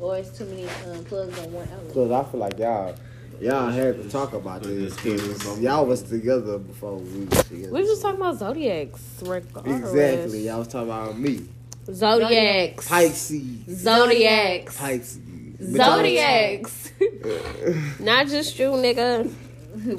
or 0.00 0.16
it's 0.16 0.36
too 0.36 0.46
many 0.46 0.64
um, 0.90 1.04
plugs 1.04 1.38
on 1.40 1.52
one 1.52 1.68
outlet. 1.72 1.94
Cause 1.94 2.10
I 2.10 2.24
feel 2.24 2.40
like 2.40 2.58
y'all, 2.58 2.94
y'all 3.40 3.70
had 3.70 4.02
to 4.02 4.08
talk 4.08 4.32
about 4.32 4.62
this. 4.62 4.96
Cause 4.96 5.60
y'all 5.60 5.84
was 5.84 6.02
together 6.02 6.58
before 6.58 6.96
we 6.96 7.26
was 7.26 7.44
together. 7.44 7.72
We 7.72 7.80
was 7.82 7.88
just 7.90 8.02
talking 8.02 8.20
about 8.20 8.38
zodiacs. 8.38 9.02
regardless. 9.22 9.90
Exactly. 9.90 10.46
Y'all 10.46 10.58
was 10.60 10.68
talking 10.68 10.88
about 10.88 11.18
me. 11.18 11.46
Zodiacs. 11.92 12.88
Pisces. 12.88 13.42
Zodiacs. 13.68 14.78
Pisces. 14.78 15.20
Zodiacs. 15.60 16.92
Not 18.00 18.26
just 18.28 18.58
you, 18.58 18.70
nigga. 18.70 19.30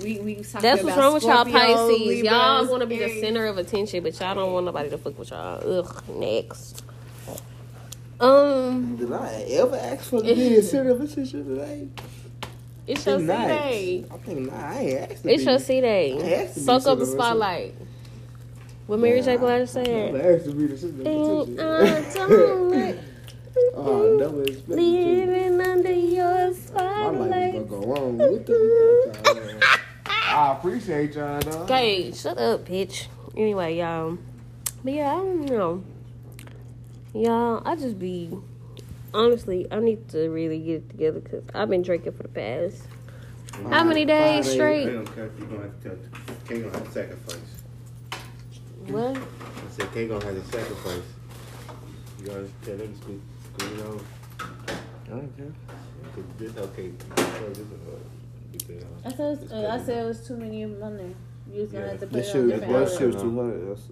we 0.01 0.19
we 0.19 0.35
talking 0.35 0.61
That's 0.61 0.81
what's 0.81 0.95
about 0.95 0.97
wrong 0.97 1.13
with 1.13 1.23
y'all 1.23 1.45
Scorpio, 1.45 1.87
Pisces. 1.89 2.23
y'all 2.23 2.67
want 2.67 2.81
to 2.81 2.87
be 2.87 2.97
the 2.97 3.21
center 3.21 3.45
of 3.45 3.57
attention, 3.59 4.01
but 4.01 4.19
y'all 4.19 4.33
don't 4.33 4.51
want 4.51 4.65
nobody 4.65 4.89
to 4.89 4.97
fuck 4.97 5.19
with 5.19 5.29
y'all. 5.29 5.61
Ugh, 5.79 6.03
next. 6.09 6.83
Um, 8.19 8.95
Did 8.97 9.11
I 9.11 9.45
ever 9.49 9.75
ask 9.75 10.09
for 10.09 10.21
the 10.21 10.33
being 10.33 10.61
center 10.61 10.91
of 10.91 11.01
attention 11.01 11.45
today? 11.45 11.87
it's 12.87 13.05
your 13.05 13.19
C 13.19 13.25
nice. 13.25 13.47
day. 13.49 14.05
I 14.11 14.17
think 14.17 14.51
not. 14.51 14.59
I 14.59 14.79
ain't 14.79 15.11
asked 15.11 15.23
to 15.23 15.33
It's 15.33 15.43
be. 15.43 15.49
your 15.49 15.59
C 15.59 15.77
I 15.77 15.81
day. 15.81 16.49
Soak 16.53 16.85
up 16.87 16.99
the 16.99 17.05
spotlight. 17.05 17.75
What 18.87 18.99
Mary 18.99 19.21
J. 19.21 19.37
Blige 19.37 19.61
I 19.63 19.65
said. 19.65 20.13
never 20.13 20.35
asked 20.35 20.45
to 20.45 20.53
be 20.53 20.67
the 20.67 20.75
of 20.75 21.59
I 21.59 22.13
don't 22.13 22.71
like 22.71 22.99
Oh, 23.73 24.17
never 24.19 24.43
expected 24.43 24.77
living 24.77 25.61
under 25.61 25.91
your 25.91 26.23
My 26.25 26.41
life 26.41 26.51
is 26.51 26.57
spotlight. 26.67 27.53
gonna 27.53 27.63
go 27.65 27.95
on. 27.95 28.17
What 28.17 28.45
the. 28.45 29.79
I 30.07 30.51
appreciate 30.53 31.15
y'all, 31.15 31.39
though. 31.39 31.63
Okay, 31.63 32.11
shut 32.11 32.37
up, 32.37 32.65
bitch. 32.65 33.07
Anyway, 33.35 33.77
y'all. 33.77 34.17
But 34.83 34.93
yeah, 34.93 35.13
I 35.13 35.15
don't 35.17 35.45
know. 35.45 35.83
Y'all, 37.15 37.61
I 37.65 37.77
just 37.77 37.97
be. 37.97 38.29
Honestly, 39.13 39.65
I 39.71 39.79
need 39.79 40.09
to 40.09 40.27
really 40.27 40.59
get 40.59 40.75
it 40.75 40.89
together 40.89 41.21
because 41.21 41.43
I've 41.53 41.69
been 41.69 41.81
drinking 41.81 42.11
for 42.11 42.23
the 42.23 42.29
past. 42.29 42.83
How 43.69 43.85
many 43.85 44.03
days 44.03 44.45
Five 44.45 44.53
straight? 44.53 44.85
They 44.87 44.91
don't 44.91 45.15
care. 45.15 45.29
You 45.39 45.45
gonna 45.45 45.61
have 45.61 45.81
to 45.83 45.89
tell. 45.89 45.97
Kay 46.45 46.59
gonna 46.59 46.73
have 46.73 46.85
to 46.85 46.91
sacrifice. 46.91 47.37
What? 48.87 49.15
I 49.15 49.71
said 49.71 49.93
Kay 49.93 50.09
gonna 50.09 50.25
have 50.25 50.35
to 50.35 50.51
sacrifice. 50.51 51.03
You 52.19 52.25
gotta 52.27 52.49
tell 52.65 52.75
them 52.75 52.91
to 52.91 52.97
scoot, 52.97 53.21
scoot 53.57 53.79
it 53.79 53.85
over. 53.85 54.03
I 55.05 55.09
don't 55.09 55.37
care. 55.37 55.53
Cause 56.13 56.23
this 56.37 56.57
okay. 56.57 56.91
This 57.15 58.69
is 58.69 58.83
I 59.05 59.09
said, 59.11 59.49
uh, 59.53 59.69
I 59.69 59.81
said 59.81 60.03
it 60.03 60.07
was 60.07 60.27
too 60.27 60.35
many 60.35 60.63
of 60.63 60.71
them 60.71 60.83
on 60.83 60.97
there. 60.97 61.13
You 61.49 61.61
was 61.61 61.71
gonna 61.71 61.85
Yeah. 61.85 61.91
have 61.91 61.99
to 62.01 62.07
put 62.07 62.13
That 62.13 62.19
it 62.19 62.25
shit, 62.25 62.41
on 62.41 62.47
that 62.49 62.89
shit 62.89 63.07
was 63.07 63.21
too 63.21 63.35
hard. 63.35 63.69
That's 63.69 63.87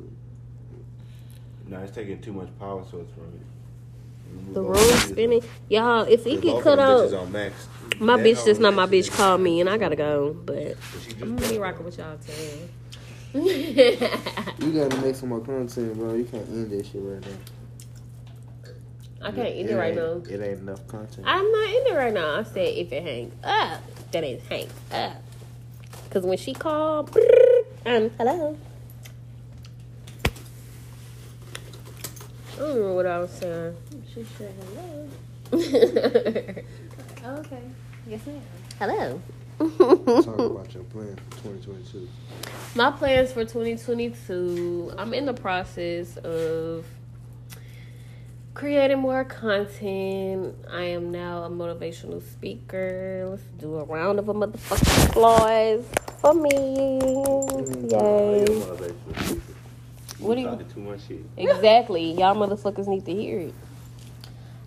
No, 1.68 1.80
it's 1.80 1.95
taking 1.95 2.22
too 2.22 2.34
much 2.34 2.49
power 2.60 2.84
source 2.90 3.07
from 3.15 3.26
it. 3.26 4.53
The 4.53 4.61
room 4.61 4.77
spinning. 4.77 5.44
Y'all, 5.69 6.03
if 6.03 6.26
it 6.26 6.41
get 6.41 6.64
cut 6.64 6.80
out, 6.80 7.11
my 7.99 8.18
That 8.18 8.26
bitch 8.26 8.45
just 8.45 8.60
not 8.61 8.73
my 8.73 8.85
bitch 8.85 9.11
called 9.11 9.41
me 9.41 9.61
and 9.61 9.69
I 9.69 9.77
gotta 9.77 9.95
go. 9.95 10.34
But 10.45 10.77
I'm 11.22 11.35
gonna 11.35 11.49
be 11.49 11.57
rocking 11.60 11.85
with 11.85 11.98
y'all 11.98 12.18
today. 12.18 12.69
You 13.34 14.72
gotta 14.72 15.02
make 15.02 15.15
some 15.15 15.30
more 15.30 15.40
content, 15.41 15.95
bro. 15.98 16.14
You 16.14 16.26
can't 16.26 16.48
end 16.49 16.72
this 16.72 16.88
shit 16.88 17.02
right 17.03 17.22
now. 17.22 17.38
I 19.22 19.31
can't 19.31 19.56
end 19.56 19.69
it 19.69 19.76
right 19.76 19.95
now. 19.95 20.22
It 20.30 20.41
ain't 20.41 20.60
enough 20.60 20.85
content. 20.88 21.26
I'm 21.26 21.49
not 21.52 21.69
in 21.69 21.88
it 21.88 21.95
right 21.95 22.14
now. 22.14 22.40
I 22.40 22.44
said 22.44 22.68
if 22.77 22.91
it 22.91 23.03
hangs 23.03 23.34
up, 23.44 23.81
that 24.11 24.23
it 24.23 24.41
hangs 24.49 24.73
up. 24.91 25.22
Cause 26.10 26.23
when 26.23 26.38
she 26.38 26.53
called, 26.53 27.10
um, 27.85 28.11
hello. 28.18 28.57
I 32.53 32.57
don't 32.59 32.67
remember 32.69 32.93
what 32.95 33.05
I 33.05 33.19
was 33.19 33.31
saying. 33.31 33.75
She 34.13 34.23
said 34.38 34.53
hello. 34.59 35.09
hello. 35.51 36.53
Oh, 37.25 37.38
okay. 37.38 37.61
Yes, 38.05 38.19
ma'am. 38.27 38.41
Hello. 38.77 39.21
Talk 39.57 39.80
about 40.39 40.73
your 40.73 40.84
plan 40.84 41.15
for 41.30 41.53
2022. 41.53 42.09
My 42.75 42.91
plans 42.91 43.31
for 43.31 43.45
2022, 43.45 44.93
I'm 44.97 45.13
in 45.13 45.25
the 45.25 45.34
process 45.34 46.17
of 46.17 46.85
creating 48.53 48.99
more 48.99 49.23
content. 49.23 50.53
I 50.69 50.84
am 50.84 51.11
now 51.11 51.43
a 51.43 51.49
motivational 51.49 52.21
speaker. 52.21 53.25
Let's 53.30 53.43
do 53.57 53.75
a 53.75 53.85
round 53.85 54.19
of 54.19 54.27
a 54.27 54.34
motherfucking 54.34 55.09
applause 55.09 55.85
for 56.19 56.34
me. 56.34 56.99
Yay. 57.89 59.43
What 60.23 60.35
do 60.35 60.41
you- 60.41 60.65
too 60.73 60.79
much 60.81 61.01
shit? 61.07 61.19
Exactly. 61.37 62.11
Y'all 62.13 62.35
motherfuckers 62.35 62.87
need 62.87 63.05
to 63.05 63.13
hear 63.13 63.39
it. 63.39 63.53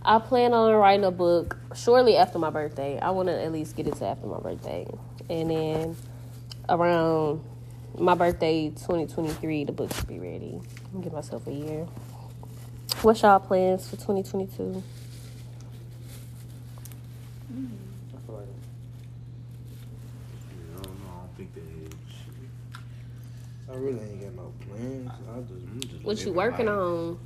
I 0.05 0.19
plan 0.21 0.53
on 0.55 0.73
writing 0.75 1.05
a 1.05 1.11
book 1.11 1.57
shortly 1.75 2.17
after 2.17 2.39
my 2.39 2.51
birthday. 2.51 2.99
I 3.01 3.11
want 3.11 3.29
to 3.29 3.43
at 3.43 3.51
least 3.53 3.75
get 3.77 3.89
it 3.89 3.95
to 3.97 4.07
after 4.07 4.27
my 4.27 4.39
birthday. 4.39 4.87
And 5.29 5.51
then 5.51 5.97
around 6.69 7.43
my 7.99 8.15
birthday, 8.15 8.69
2023, 8.69 9.65
the 9.65 9.73
book 9.73 9.93
should 9.93 10.07
be 10.07 10.19
ready. 10.21 10.61
I'll 10.95 11.01
give 11.01 11.13
myself 11.13 11.47
a 11.49 11.53
year. 11.53 11.87
What's 13.03 13.23
y'all 13.23 13.41
plans 13.41 13.89
for 13.89 13.97
2022? 13.97 14.83
I 17.51 18.27
feel 18.27 18.35
like 18.37 18.47
I 20.79 20.83
don't 20.83 21.01
know. 21.01 21.09
I 21.11 21.19
don't 21.19 21.37
think 21.37 21.55
that 21.55 21.61
is. 21.63 21.95
I 23.69 23.75
really 23.75 24.01
ain't 24.09 24.21
got 24.21 24.35
no 24.35 24.53
Mm, 24.77 25.07
plans. 25.07 25.11
I 25.29 25.41
just, 25.41 25.67
I'm 25.67 25.81
just 25.81 26.05
What 26.05 26.25
you 26.25 26.33
working 26.33 26.67
life. 26.67 26.77
on? 26.77 27.19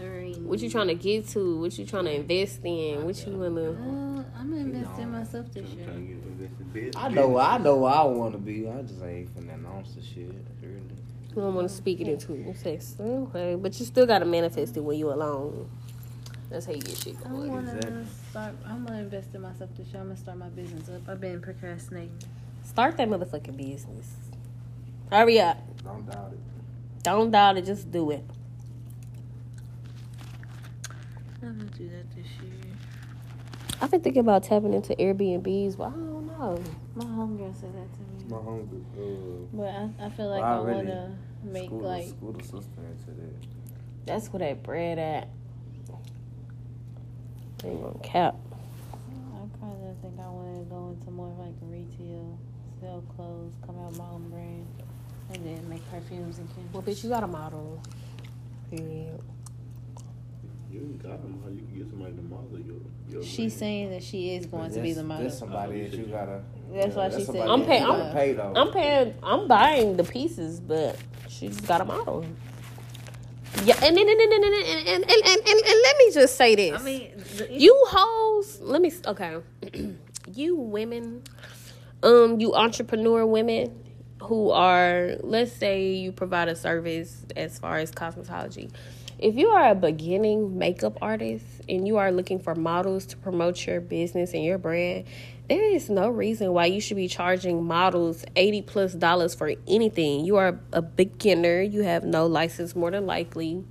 Alright. 0.00 0.38
What 0.40 0.60
you 0.60 0.70
trying 0.70 0.88
to 0.88 0.94
get 0.94 1.28
to? 1.30 1.60
What 1.60 1.78
you 1.78 1.84
trying 1.84 2.04
to 2.04 2.14
invest 2.14 2.60
in? 2.64 3.04
What 3.04 3.26
you 3.26 3.32
wanna? 3.36 3.60
Uh, 3.70 4.24
I'm 4.38 4.50
gonna 4.50 4.56
invest 4.56 4.98
in 4.98 5.12
myself 5.12 5.52
this 5.52 5.64
I'm 5.70 5.76
year. 5.78 5.86
trying 5.86 6.06
to 6.08 6.14
get 6.14 6.24
invested 6.26 6.60
in 6.60 6.68
business. 6.72 6.96
I 6.96 7.08
know, 7.08 7.38
I 7.38 7.58
know 7.58 7.76
where 7.76 7.92
I 7.92 8.02
want 8.04 8.32
to 8.32 8.38
be. 8.38 8.68
I 8.68 8.82
just 8.82 9.02
ain't 9.02 9.34
finna 9.36 9.54
announce 9.54 9.92
the 9.94 10.02
shit. 10.02 10.32
Really. 10.62 10.74
Mm. 10.74 10.90
You 11.30 11.42
don't 11.42 11.54
want 11.54 11.68
to 11.68 11.74
speak 11.74 12.00
it 12.00 12.08
into 12.08 12.32
existence. 12.34 12.96
Okay, 12.98 13.54
but 13.56 13.78
you 13.78 13.84
still 13.86 14.06
gotta 14.06 14.24
manifest 14.24 14.76
it 14.76 14.80
when 14.80 14.98
you 14.98 15.12
alone. 15.12 15.68
That's 16.48 16.66
how 16.66 16.72
you 16.72 16.80
get 16.80 16.96
shit 16.96 17.16
I 17.24 17.28
going. 17.28 17.48
wanna 17.52 17.74
Exactly. 17.76 18.04
start. 18.30 18.54
I'm 18.66 18.84
gonna 18.86 18.98
invest 19.00 19.34
in 19.34 19.42
myself 19.42 19.70
this 19.76 19.86
year. 19.88 20.00
I'm 20.00 20.08
gonna 20.08 20.16
start 20.16 20.38
my 20.38 20.48
business 20.48 20.88
up. 20.88 21.02
I've 21.08 21.20
been 21.20 21.40
procrastinating. 21.40 22.16
Start 22.64 22.96
that 22.96 23.08
motherfucking 23.08 23.56
business. 23.56 24.14
Hurry 25.10 25.40
up. 25.40 25.58
Don't 25.84 26.08
doubt 26.10 26.32
it. 26.32 26.38
Don't 27.02 27.30
doubt 27.30 27.56
it. 27.56 27.64
Just 27.64 27.90
do 27.90 28.10
it. 28.10 28.24
I'm 31.42 31.58
gonna 31.58 31.70
do 31.70 31.88
that 31.88 32.10
this 32.14 32.26
year. 32.42 32.76
I've 33.80 33.90
been 33.90 34.02
thinking 34.02 34.20
about 34.20 34.42
tapping 34.42 34.74
into 34.74 34.94
Airbnbs, 34.96 35.78
but 35.78 35.84
I 35.84 35.90
don't 35.90 36.26
know. 36.26 36.62
My 36.94 37.04
homegirl 37.04 37.58
said 37.58 37.72
that 37.74 37.92
to 37.94 38.00
me. 38.00 38.28
My 38.28 38.36
homie, 38.36 38.82
uh, 38.98 39.46
But 39.54 39.68
I, 39.68 40.06
I 40.06 40.10
feel 40.10 40.28
like 40.28 40.42
I 40.42 40.52
I 40.52 40.56
already 40.58 40.88
wanna 40.88 41.16
make 41.42 41.66
school, 41.66 41.80
like 41.80 42.08
school 42.08 42.32
the 42.32 42.44
sister 42.44 42.58
into 42.84 43.10
that. 43.22 43.46
That's 44.04 44.28
where 44.28 44.40
that 44.40 44.62
bread 44.62 44.98
at. 44.98 45.28
Ain't 47.64 47.82
gonna 47.82 47.98
cap. 48.02 48.36
I 49.34 49.58
kind 49.60 49.84
of 49.88 49.96
think 50.02 50.18
I 50.20 50.28
want 50.28 50.58
to 50.58 50.64
go 50.70 50.96
into 50.98 51.10
more 51.10 51.34
like 51.38 51.54
retail, 51.62 52.38
sell 52.80 53.02
clothes, 53.16 53.54
come 53.66 53.78
out 53.78 53.90
with 53.90 53.98
my 53.98 54.04
own 54.06 54.28
brand, 54.30 54.66
and 55.32 55.44
then 55.44 55.68
make 55.68 55.88
perfumes 55.90 56.38
and 56.38 56.48
candles. 56.48 56.72
Well, 56.74 56.82
bitch, 56.82 57.02
you 57.04 57.10
got 57.10 57.22
a 57.22 57.26
model. 57.26 57.80
Period. 58.70 59.20
You 60.70 60.98
got 61.02 61.12
a 61.14 61.28
model. 61.28 61.52
You 61.52 61.62
can 61.62 61.78
get 61.78 61.90
somebody 61.90 62.14
to 62.14 62.22
model 62.22 62.58
your. 62.60 62.76
your 63.10 63.22
She's 63.22 63.36
brand. 63.36 63.52
saying 63.52 63.90
that 63.90 64.02
she 64.02 64.34
is 64.34 64.46
going 64.46 64.72
to 64.72 64.80
be 64.80 64.92
the 64.92 65.02
model. 65.02 65.24
That's 65.24 65.38
somebody 65.38 65.82
that 65.88 65.96
you 65.96 66.04
gotta. 66.06 66.42
That's 66.72 66.94
why 66.94 67.10
she 67.10 67.24
said 67.24 67.48
I'm 67.48 67.64
paying- 67.64 67.82
I'm- 67.84 68.12
pay 68.12 68.32
though. 68.34 68.52
I'm 68.54 68.70
paying. 68.72 69.14
I'm 69.22 69.48
buying 69.48 69.96
the 69.96 70.04
pieces, 70.04 70.60
but 70.60 70.96
she's 71.28 71.60
got 71.60 71.80
a 71.80 71.84
model. 71.84 72.24
Yeah, 73.64 73.74
and 73.82 73.98
and 73.98 74.08
and 74.08 74.20
and 74.20 74.32
and 74.32 74.44
and 74.44 74.54
and, 74.54 74.88
and, 74.88 75.04
and, 75.10 75.40
and, 75.48 75.60
and 75.66 75.80
let 75.82 75.96
me 75.98 76.12
just 76.12 76.36
say 76.36 76.54
this. 76.54 76.80
I 76.80 76.84
mean, 76.84 77.10
the 77.36 77.48
you 77.52 77.74
hoes 77.88 78.60
let 78.60 78.80
me 78.80 78.92
okay 79.06 79.38
you 80.32 80.54
women 80.54 81.22
um 82.04 82.38
you 82.38 82.54
entrepreneur 82.54 83.26
women 83.26 83.76
who 84.22 84.50
are 84.50 85.16
let's 85.22 85.52
say 85.52 85.92
you 85.92 86.12
provide 86.12 86.48
a 86.48 86.56
service 86.56 87.24
as 87.36 87.58
far 87.58 87.78
as 87.78 87.90
cosmetology. 87.90 88.70
If 89.18 89.34
you 89.34 89.48
are 89.48 89.70
a 89.70 89.74
beginning 89.74 90.56
makeup 90.56 90.96
artist 91.02 91.44
and 91.68 91.86
you 91.86 91.98
are 91.98 92.10
looking 92.10 92.38
for 92.38 92.54
models 92.54 93.04
to 93.06 93.16
promote 93.18 93.66
your 93.66 93.80
business 93.80 94.32
and 94.32 94.42
your 94.42 94.56
brand 94.56 95.04
there 95.50 95.74
is 95.74 95.90
no 95.90 96.08
reason 96.08 96.52
why 96.52 96.66
you 96.66 96.80
should 96.80 96.96
be 96.96 97.08
charging 97.08 97.64
models 97.64 98.24
80 98.36 98.62
plus 98.62 98.92
dollars 98.92 99.34
for 99.34 99.52
anything. 99.66 100.24
You 100.24 100.36
are 100.36 100.60
a 100.72 100.80
beginner. 100.80 101.60
You 101.60 101.82
have 101.82 102.04
no 102.04 102.26
license 102.26 102.76
more 102.76 102.92
than 102.92 103.04
likely. 103.04 103.64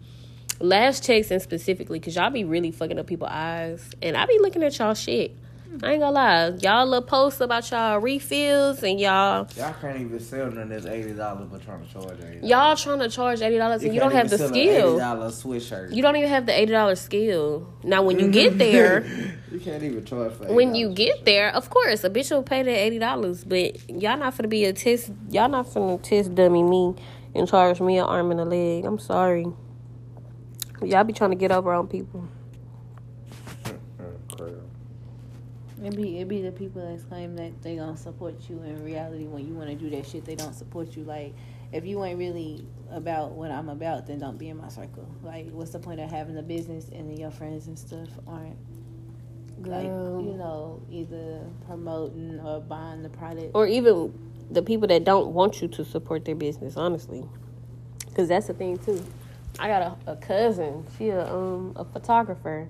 Last 0.59 1.05
checks 1.05 1.31
and 1.31 1.41
specifically 1.41 1.97
because 1.97 2.17
y'all 2.17 2.31
be 2.31 2.43
really 2.43 2.71
fucking 2.71 2.99
up 2.99 3.07
people's 3.07 3.31
eyes 3.31 3.89
and 4.01 4.17
i 4.17 4.25
be 4.25 4.37
looking 4.41 4.61
at 4.61 4.77
y'all 4.77 4.93
shit 4.93 5.33
i 5.83 5.91
ain't 5.91 6.01
gonna 6.01 6.11
lie 6.11 6.47
y'all 6.61 6.85
little 6.85 7.05
posts 7.05 7.41
about 7.41 7.69
y'all 7.69 7.99
refills 7.99 8.81
and 8.81 8.99
y'all 8.99 9.47
Y'all 9.55 9.73
can't 9.79 9.99
even 9.99 10.19
sell 10.19 10.47
nothing 10.49 10.69
that's 10.69 10.85
eighty 10.87 11.13
dollars, 11.13 11.47
but 11.51 11.61
trying 11.63 11.85
to 11.85 11.93
charge 11.93 12.19
eighty. 12.23 12.47
y'all 12.47 12.75
trying 12.75 12.99
to 12.99 13.07
charge 13.09 13.39
$80 13.39 13.83
and 13.83 13.93
you 13.93 13.99
don't 13.99 14.11
have 14.11 14.29
the 14.31 14.37
skill. 14.39 14.53
Eighty 14.93 14.99
dollar 14.99 15.27
sweatshirt. 15.27 15.93
you 15.95 16.01
don't 16.01 16.15
even 16.15 16.29
have 16.29 16.47
the 16.47 16.51
$80 16.53 16.97
skill 16.97 17.71
now 17.83 18.01
when 18.01 18.17
you 18.19 18.29
get 18.31 18.57
there 18.65 19.05
You 19.51 19.59
can't 19.59 19.83
even 19.83 20.03
charge 20.05 20.33
for. 20.33 20.51
when 20.53 20.73
$80 20.73 20.77
you 20.79 20.89
get 20.93 21.25
there 21.25 21.49
of 21.55 21.69
course 21.69 22.03
a 22.03 22.09
bitch 22.09 22.31
will 22.31 22.41
pay 22.43 22.63
that 22.63 22.91
$80 23.01 23.47
but 23.47 23.89
y'all 23.89 24.17
not 24.17 24.35
gonna 24.35 24.47
be 24.47 24.65
a 24.65 24.73
test 24.73 25.11
y'all 25.29 25.49
not 25.49 25.71
gonna 25.73 25.97
test 25.99 26.33
dummy 26.33 26.63
me 26.63 26.95
and 27.35 27.47
charge 27.47 27.79
me 27.79 27.99
an 27.99 28.05
arm 28.05 28.31
and 28.31 28.39
a 28.39 28.45
leg 28.45 28.85
i'm 28.85 28.97
sorry 28.97 29.45
y'all 30.81 31.03
be 31.03 31.13
trying 31.13 31.29
to 31.29 31.35
get 31.37 31.51
over 31.51 31.71
on 31.73 31.87
people 31.87 32.27
Uh, 33.65 33.71
crap. 34.35 34.49
It 35.83 35.95
be 35.95 36.19
it 36.19 36.27
be 36.27 36.41
the 36.41 36.51
people 36.51 36.81
that 36.81 37.07
claim 37.07 37.35
that 37.37 37.61
they 37.61 37.77
gonna 37.77 37.95
support 37.95 38.35
you 38.49 38.61
in 38.63 38.83
reality 38.83 39.25
when 39.25 39.47
you 39.47 39.53
want 39.53 39.69
to 39.69 39.75
do 39.75 39.89
that 39.91 40.05
shit 40.05 40.25
they 40.25 40.35
don't 40.35 40.53
support 40.53 40.95
you. 40.97 41.03
Like 41.03 41.33
if 41.71 41.85
you 41.85 42.03
ain't 42.03 42.17
really 42.17 42.65
about 42.91 43.31
what 43.31 43.51
I'm 43.51 43.69
about, 43.69 44.07
then 44.07 44.19
don't 44.19 44.37
be 44.37 44.49
in 44.49 44.57
my 44.57 44.69
circle. 44.69 45.07
Like, 45.23 45.49
what's 45.51 45.71
the 45.71 45.79
point 45.79 45.99
of 45.99 46.09
having 46.09 46.37
a 46.37 46.41
business 46.41 46.89
and 46.89 47.09
then 47.09 47.17
your 47.17 47.31
friends 47.31 47.67
and 47.67 47.77
stuff 47.77 48.09
aren't 48.27 48.57
like 49.59 49.87
Girl. 49.87 50.21
you 50.21 50.33
know 50.33 50.81
either 50.89 51.41
promoting 51.67 52.39
or 52.39 52.61
buying 52.61 53.03
the 53.03 53.09
product? 53.09 53.51
or 53.53 53.67
even 53.67 54.13
the 54.49 54.61
people 54.61 54.87
that 54.87 55.03
don't 55.03 55.33
want 55.33 55.61
you 55.61 55.67
to 55.67 55.85
support 55.85 56.25
their 56.25 56.35
business 56.35 56.75
honestly. 56.75 57.23
Because 58.07 58.27
that's 58.27 58.47
the 58.47 58.53
thing 58.53 58.77
too. 58.79 59.05
I 59.59 59.67
got 59.67 59.81
a, 60.07 60.11
a 60.11 60.15
cousin. 60.15 60.85
She 60.97 61.09
a, 61.09 61.31
um, 61.31 61.73
a 61.75 61.85
photographer. 61.85 62.67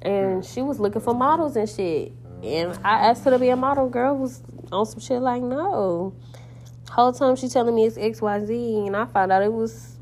And 0.00 0.44
she 0.44 0.62
was 0.62 0.80
looking 0.80 1.00
for 1.00 1.14
models 1.14 1.54
and 1.54 1.68
shit 1.68 2.12
and 2.42 2.78
i 2.84 3.06
asked 3.06 3.24
her 3.24 3.30
to 3.30 3.38
be 3.38 3.48
a 3.48 3.56
model 3.56 3.88
girl 3.88 4.16
was 4.16 4.42
on 4.70 4.86
some 4.86 5.00
shit 5.00 5.20
like 5.20 5.42
no 5.42 6.14
whole 6.90 7.12
time 7.12 7.36
she 7.36 7.48
telling 7.48 7.74
me 7.74 7.86
it's 7.86 7.96
xyz 7.96 8.86
and 8.86 8.96
i 8.96 9.04
found 9.06 9.32
out 9.32 9.42
it 9.42 9.52
was 9.52 9.96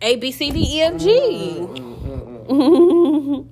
a 0.00 0.16
b 0.16 0.32
c 0.32 0.50
d 0.50 0.78
e 0.78 0.82
f 0.82 0.96
g 0.98 1.06
you 2.48 3.46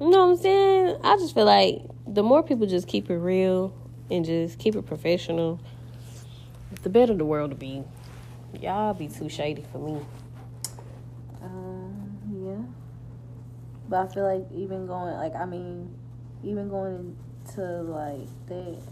know 0.00 0.06
what 0.06 0.18
i'm 0.18 0.36
saying 0.36 0.96
i 1.02 1.16
just 1.16 1.34
feel 1.34 1.44
like 1.44 1.82
the 2.06 2.22
more 2.22 2.42
people 2.42 2.66
just 2.66 2.86
keep 2.86 3.10
it 3.10 3.16
real 3.16 3.74
and 4.10 4.24
just 4.24 4.58
keep 4.58 4.76
it 4.76 4.82
professional, 4.82 5.60
the 6.82 6.90
better 6.90 7.14
the 7.14 7.24
world 7.24 7.50
will 7.50 7.58
be. 7.58 7.82
Y'all 8.60 8.94
be 8.94 9.08
too 9.08 9.28
shady 9.28 9.64
for 9.72 9.78
me. 9.78 10.00
Um, 11.42 12.18
yeah. 12.46 12.64
But 13.88 14.08
I 14.08 14.14
feel 14.14 14.24
like 14.24 14.46
even 14.52 14.86
going, 14.86 15.14
like, 15.14 15.34
I 15.34 15.44
mean, 15.44 15.94
even 16.44 16.68
going 16.68 17.16
to 17.54 17.62
like 17.82 18.28
that, 18.48 18.82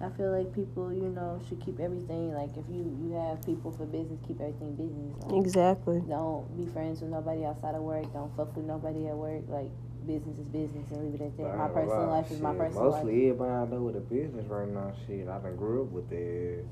I 0.00 0.10
feel 0.10 0.36
like 0.36 0.54
people, 0.54 0.92
you 0.92 1.08
know, 1.10 1.40
should 1.48 1.64
keep 1.64 1.78
everything. 1.80 2.34
Like, 2.34 2.50
if 2.56 2.64
you 2.68 2.96
you 3.02 3.12
have 3.14 3.44
people 3.46 3.70
for 3.72 3.86
business, 3.86 4.18
keep 4.26 4.40
everything 4.40 4.74
business. 4.74 5.14
Like, 5.24 5.40
Exactly. 5.40 6.02
don't 6.08 6.46
be 6.56 6.66
friends 6.72 7.00
with 7.00 7.10
nobody 7.10 7.44
outside 7.44 7.74
of 7.74 7.82
work. 7.82 8.12
Don't 8.12 8.34
fuck 8.36 8.54
with 8.56 8.66
nobody 8.66 9.08
at 9.08 9.16
work. 9.16 9.44
Like, 9.48 9.70
business 10.06 10.38
is 10.38 10.46
business, 10.46 10.90
and 10.90 11.04
leave 11.04 11.20
it 11.20 11.24
at 11.24 11.36
that. 11.38 11.56
My 11.56 11.68
personal 11.68 12.08
life 12.08 12.30
is 12.32 12.40
my 12.40 12.50
Shit, 12.50 12.58
personal 12.58 12.90
life. 12.90 13.04
Mostly 13.04 13.30
everybody 13.30 13.52
I 13.52 13.66
know 13.66 13.82
with 13.82 13.96
a 13.96 14.00
business 14.00 14.46
right 14.48 14.68
now. 14.68 14.92
Shit, 15.06 15.28
I 15.28 15.38
done 15.38 15.56
grew 15.56 15.82
up 15.84 15.92
with 15.92 16.10
that. 16.10 16.64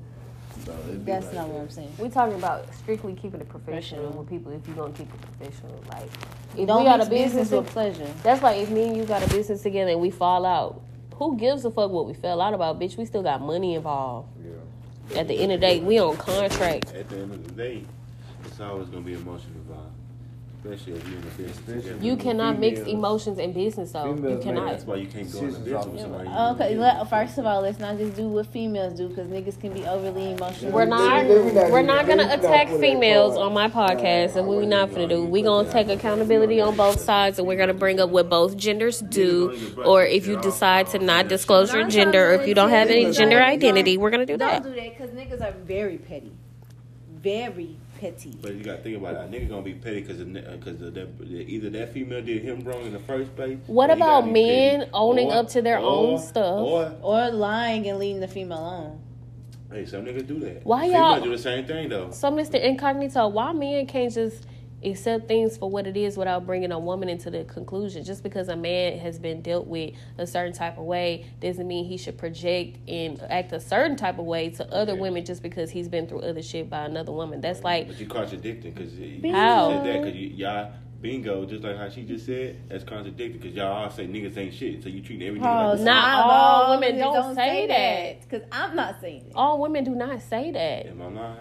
So 0.65 0.71
it'd 0.87 1.05
be 1.05 1.11
That's 1.11 1.25
like 1.27 1.35
not 1.35 1.47
that. 1.47 1.53
what 1.53 1.61
I'm 1.61 1.69
saying. 1.69 1.91
We're 1.97 2.09
talking 2.09 2.35
about 2.35 2.73
strictly 2.75 3.13
keeping 3.15 3.41
it 3.41 3.49
professional 3.49 4.01
Professional. 4.01 4.19
with 4.23 4.29
people. 4.29 4.51
If 4.51 4.67
you 4.67 4.73
gonna 4.73 4.93
keep 4.93 5.07
it 5.13 5.21
professional, 5.21 5.83
like 5.89 6.09
if 6.57 6.67
Don't 6.67 6.79
we 6.83 6.85
got 6.85 6.95
a 7.01 7.05
mix 7.05 7.09
business 7.09 7.33
business, 7.49 7.51
with 7.51 7.67
pleasure. 7.69 8.07
that's 8.23 8.41
like 8.43 8.59
if 8.61 8.69
me 8.69 8.87
and 8.89 8.97
you 8.97 9.03
got 9.05 9.23
a 9.23 9.29
business 9.29 9.61
together 9.63 9.91
and 9.91 10.01
we 10.01 10.11
fall 10.11 10.45
out. 10.45 10.81
Who 11.15 11.37
gives 11.37 11.63
a 11.65 11.71
fuck 11.71 11.91
what 11.91 12.07
we 12.07 12.13
fell 12.15 12.41
out 12.41 12.53
about, 12.53 12.79
bitch? 12.79 12.97
We 12.97 13.05
still 13.05 13.21
got 13.23 13.41
money 13.41 13.75
involved. 13.75 14.29
Yeah. 14.43 15.19
At 15.19 15.27
the 15.27 15.35
end 15.35 15.51
of 15.51 15.59
the 15.61 15.67
day, 15.67 15.79
we 15.79 15.99
on 15.99 16.17
contract. 16.17 16.93
At 16.93 17.09
the 17.09 17.17
end 17.19 17.33
of 17.33 17.43
the 17.45 17.51
day, 17.53 17.83
it's 18.45 18.59
always 18.59 18.87
gonna 18.89 19.01
be 19.01 19.13
emotional 19.13 19.55
involved, 19.57 19.90
especially 20.63 20.93
if 20.93 21.07
you're 21.07 21.17
in 21.17 21.23
a 21.23 21.25
business. 21.27 21.57
Especially 21.57 21.81
together. 21.81 22.05
You 22.05 22.15
cannot 22.17 22.59
mix 22.59 22.79
Females- 22.79 22.93
emotions 22.95 23.39
and 23.39 23.53
business, 23.53 23.91
though. 23.91 24.05
You 24.09 24.15
females 24.15 24.33
make 24.35 24.43
cannot. 24.43 24.69
That's 24.71 24.83
why 24.85 24.95
you 24.97 25.07
can't 25.07 25.31
go 25.31 25.39
in 25.39 25.45
a 25.45 25.47
Sisters 25.51 25.63
business 25.65 25.85
with 25.85 25.93
the 25.95 26.01
somebody. 26.01 26.27
side. 26.29 26.33
you 26.49 26.55
Okay, 26.65 26.73
don't 26.75 26.81
let, 26.81 27.09
first 27.09 27.37
of 27.37 27.45
all, 27.45 27.61
let's 27.61 27.79
not 27.79 27.97
just 27.97 28.15
do 28.15 28.27
what 28.29 28.45
females 28.47 28.93
do 28.93 29.07
because 29.09 29.27
niggas 29.27 29.59
can 29.59 29.73
be 29.73 29.85
overly 29.85 30.31
emotional. 30.33 30.71
We're 30.71 30.85
not. 30.85 31.25
Let 31.25 31.45
me 31.45 31.51
not 31.53 31.71
We're 31.71 31.81
not 31.81 32.07
gonna 32.07 32.23
Let 32.23 32.39
me 32.41 32.47
not 32.47 32.53
attack 32.55 32.67
females 32.79 33.37
on 33.37 33.53
my 33.53 33.67
podcast, 33.69 34.35
and 34.35 34.47
what 34.47 34.57
we 34.57 34.65
not 34.65 34.91
gonna 34.91 35.07
do. 35.07 35.25
We 35.25 35.41
gonna 35.41 35.71
take 35.71 35.89
accountability 35.89 36.61
on 36.61 36.75
both 36.75 36.99
sides, 36.99 37.39
and 37.39 37.47
we're 37.47 37.57
gonna 37.57 37.73
bring 37.73 37.99
up 37.99 38.09
what 38.09 38.29
both 38.29 38.55
genders 38.57 38.99
do. 39.01 39.75
Or 39.85 40.03
if 40.05 40.27
you 40.27 40.39
decide 40.41 40.87
to 40.87 40.99
not 40.99 41.27
disclose 41.27 41.73
your 41.73 41.87
gender, 41.87 42.29
or 42.31 42.33
if 42.33 42.47
you 42.47 42.53
don't 42.53 42.69
have 42.69 42.89
any 42.89 43.11
gender 43.11 43.41
identity, 43.41 43.97
we're 43.97 44.11
gonna 44.11 44.25
do 44.25 44.37
that. 44.37 44.63
Don't 44.63 44.73
do 44.73 44.79
that 44.81 44.89
because 44.97 45.09
niggas 45.11 45.41
are 45.41 45.53
very 45.65 45.97
petty, 45.97 46.31
very 47.09 47.77
petty. 48.01 48.35
But 48.41 48.55
you 48.55 48.63
gotta 48.63 48.81
think 48.81 48.97
about 48.97 49.13
it. 49.13 49.17
A 49.19 49.27
nigga 49.29 49.47
gonna 49.47 49.61
be 49.61 49.75
petty 49.75 50.01
because 50.01 50.17
because 50.17 50.81
of 50.81 50.93
that. 50.95 51.07
Either 51.29 51.69
that 51.69 51.93
female 51.93 52.21
did 52.21 52.41
him 52.41 52.63
wrong 52.63 52.81
in 52.81 52.93
the 52.93 52.99
first 52.99 53.33
place. 53.35 53.59
What 53.67 53.91
about 53.91 54.25
men 54.29 54.79
petty. 54.79 54.91
owning 54.93 55.31
up 55.31 55.47
to 55.49 55.61
their 55.61 55.77
own 55.77 56.17
stuff? 56.17 56.59
Or 56.59 56.93
Or 57.03 57.29
lying 57.29 57.87
and 57.87 57.99
leaving 57.99 58.19
the 58.19 58.27
female 58.27 58.57
alone? 58.59 58.99
hey, 59.71 59.85
some 59.85 60.03
niggas 60.03 60.27
do 60.27 60.39
that. 60.39 60.65
Why 60.65 60.87
Females 60.87 61.15
y'all- 61.17 61.23
do 61.23 61.31
the 61.31 61.37
same 61.37 61.65
thing 61.65 61.89
though? 61.89 62.09
So, 62.11 62.29
Mr. 62.31 62.55
Incognito, 62.61 63.27
why 63.29 63.53
men 63.53 63.85
can't 63.85 64.11
just 64.13 64.45
accept 64.83 65.27
things 65.27 65.57
for 65.57 65.69
what 65.69 65.85
it 65.87 65.95
is 65.95 66.17
without 66.17 66.45
bringing 66.45 66.71
a 66.71 66.79
woman 66.79 67.09
into 67.09 67.29
the 67.29 67.43
conclusion? 67.43 68.03
Just 68.03 68.23
because 68.23 68.47
a 68.49 68.55
man 68.55 68.97
has 68.99 69.19
been 69.19 69.41
dealt 69.41 69.67
with 69.67 69.93
a 70.17 70.25
certain 70.27 70.53
type 70.53 70.77
of 70.77 70.85
way 70.85 71.25
doesn't 71.39 71.67
mean 71.67 71.85
he 71.85 71.97
should 71.97 72.17
project 72.17 72.77
and 72.87 73.21
act 73.29 73.51
a 73.53 73.59
certain 73.59 73.95
type 73.95 74.19
of 74.19 74.25
way 74.25 74.49
to 74.49 74.67
other 74.73 74.93
Okay. 74.93 75.01
women 75.01 75.25
just 75.25 75.41
because 75.43 75.69
he's 75.71 75.87
been 75.87 76.07
through 76.07 76.21
other 76.21 76.41
shit 76.41 76.69
by 76.69 76.85
another 76.85 77.11
woman. 77.11 77.41
That's 77.41 77.63
like, 77.63 77.87
But 77.87 77.99
you 77.99 78.07
contradicting 78.07 78.73
because 78.73 78.93
you 78.97 79.33
How? 79.33 79.69
said 79.69 79.83
that 79.85 80.01
because 80.03 80.15
y'all 80.19 80.71
bingo 81.01 81.45
just 81.45 81.63
like 81.63 81.75
how 81.77 81.89
she 81.89 82.03
just 82.03 82.27
said 82.27 82.55
that's 82.69 82.83
contradicting 82.83 83.41
because 83.41 83.55
y'all 83.55 83.73
all 83.85 83.89
say 83.89 84.05
niggas 84.05 84.37
ain't 84.37 84.53
shit 84.53 84.83
so 84.83 84.87
you 84.87 85.01
treat 85.01 85.19
every 85.23 85.39
nigga 85.39 85.43
like 85.45 85.51
Pause. 85.71 85.81
a 85.81 85.83
Not 85.85 86.03
I'm 86.25 86.29
all 86.29 86.69
women 86.79 86.95
niggas 86.95 86.99
don't 87.13 87.35
say 87.35 87.67
that. 87.67 88.21
Because 88.29 88.47
I'm 88.51 88.75
not 88.75 89.01
saying 89.01 89.25
it. 89.27 89.31
all 89.35 89.59
women 89.59 89.83
do 89.83 89.95
not 89.95 90.21
say 90.21 90.51
that. 90.51 90.85
Am 90.87 91.01
I 91.01 91.05
lying? 91.07 91.37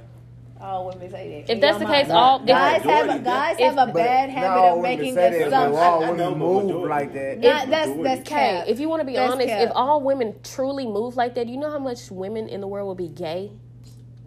Oh, 0.62 0.64
all 0.66 0.88
women 0.88 1.10
say 1.10 1.42
that. 1.46 1.52
If 1.52 1.60
that's 1.60 1.78
the 1.78 1.86
case, 1.86 2.10
all- 2.10 2.40
guys 2.40 2.82
have 2.82 3.04
a, 3.04 3.06
Majority, 3.06 3.24
guys 3.24 3.56
if- 3.58 3.64
have 3.64 3.72
a 3.88 3.92
But 3.92 3.94
bad 3.94 4.28
not 4.28 4.36
habit 4.38 4.58
all 4.60 4.68
of 4.76 4.76
women 4.82 4.98
making 4.98 5.14
say 5.14 5.30
that, 5.30 5.38
but 5.38 5.46
assumptions. 5.48 5.76
all 5.78 6.00
women 6.00 6.38
move 6.38 6.88
like 6.88 7.12
that. 7.14 7.38
Not, 7.38 7.68
that's 7.70 7.88
Majority. 7.88 8.02
that's 8.02 8.20
Okay, 8.20 8.56
cap. 8.58 8.64
if 8.68 8.78
you 8.80 8.88
want 8.88 9.00
to 9.00 9.06
be 9.06 9.14
That's 9.14 9.32
honest, 9.32 9.48
cap. 9.48 9.62
if 9.68 9.72
all 9.74 10.02
women 10.02 10.34
truly 10.44 10.86
move 10.86 11.16
like 11.16 11.34
that, 11.36 11.48
you 11.48 11.56
know 11.56 11.70
how 11.70 11.78
much 11.78 12.10
women 12.10 12.48
in 12.48 12.60
the 12.60 12.66
world 12.66 12.86
will 12.86 12.94
be 12.94 13.08
gay? 13.08 13.52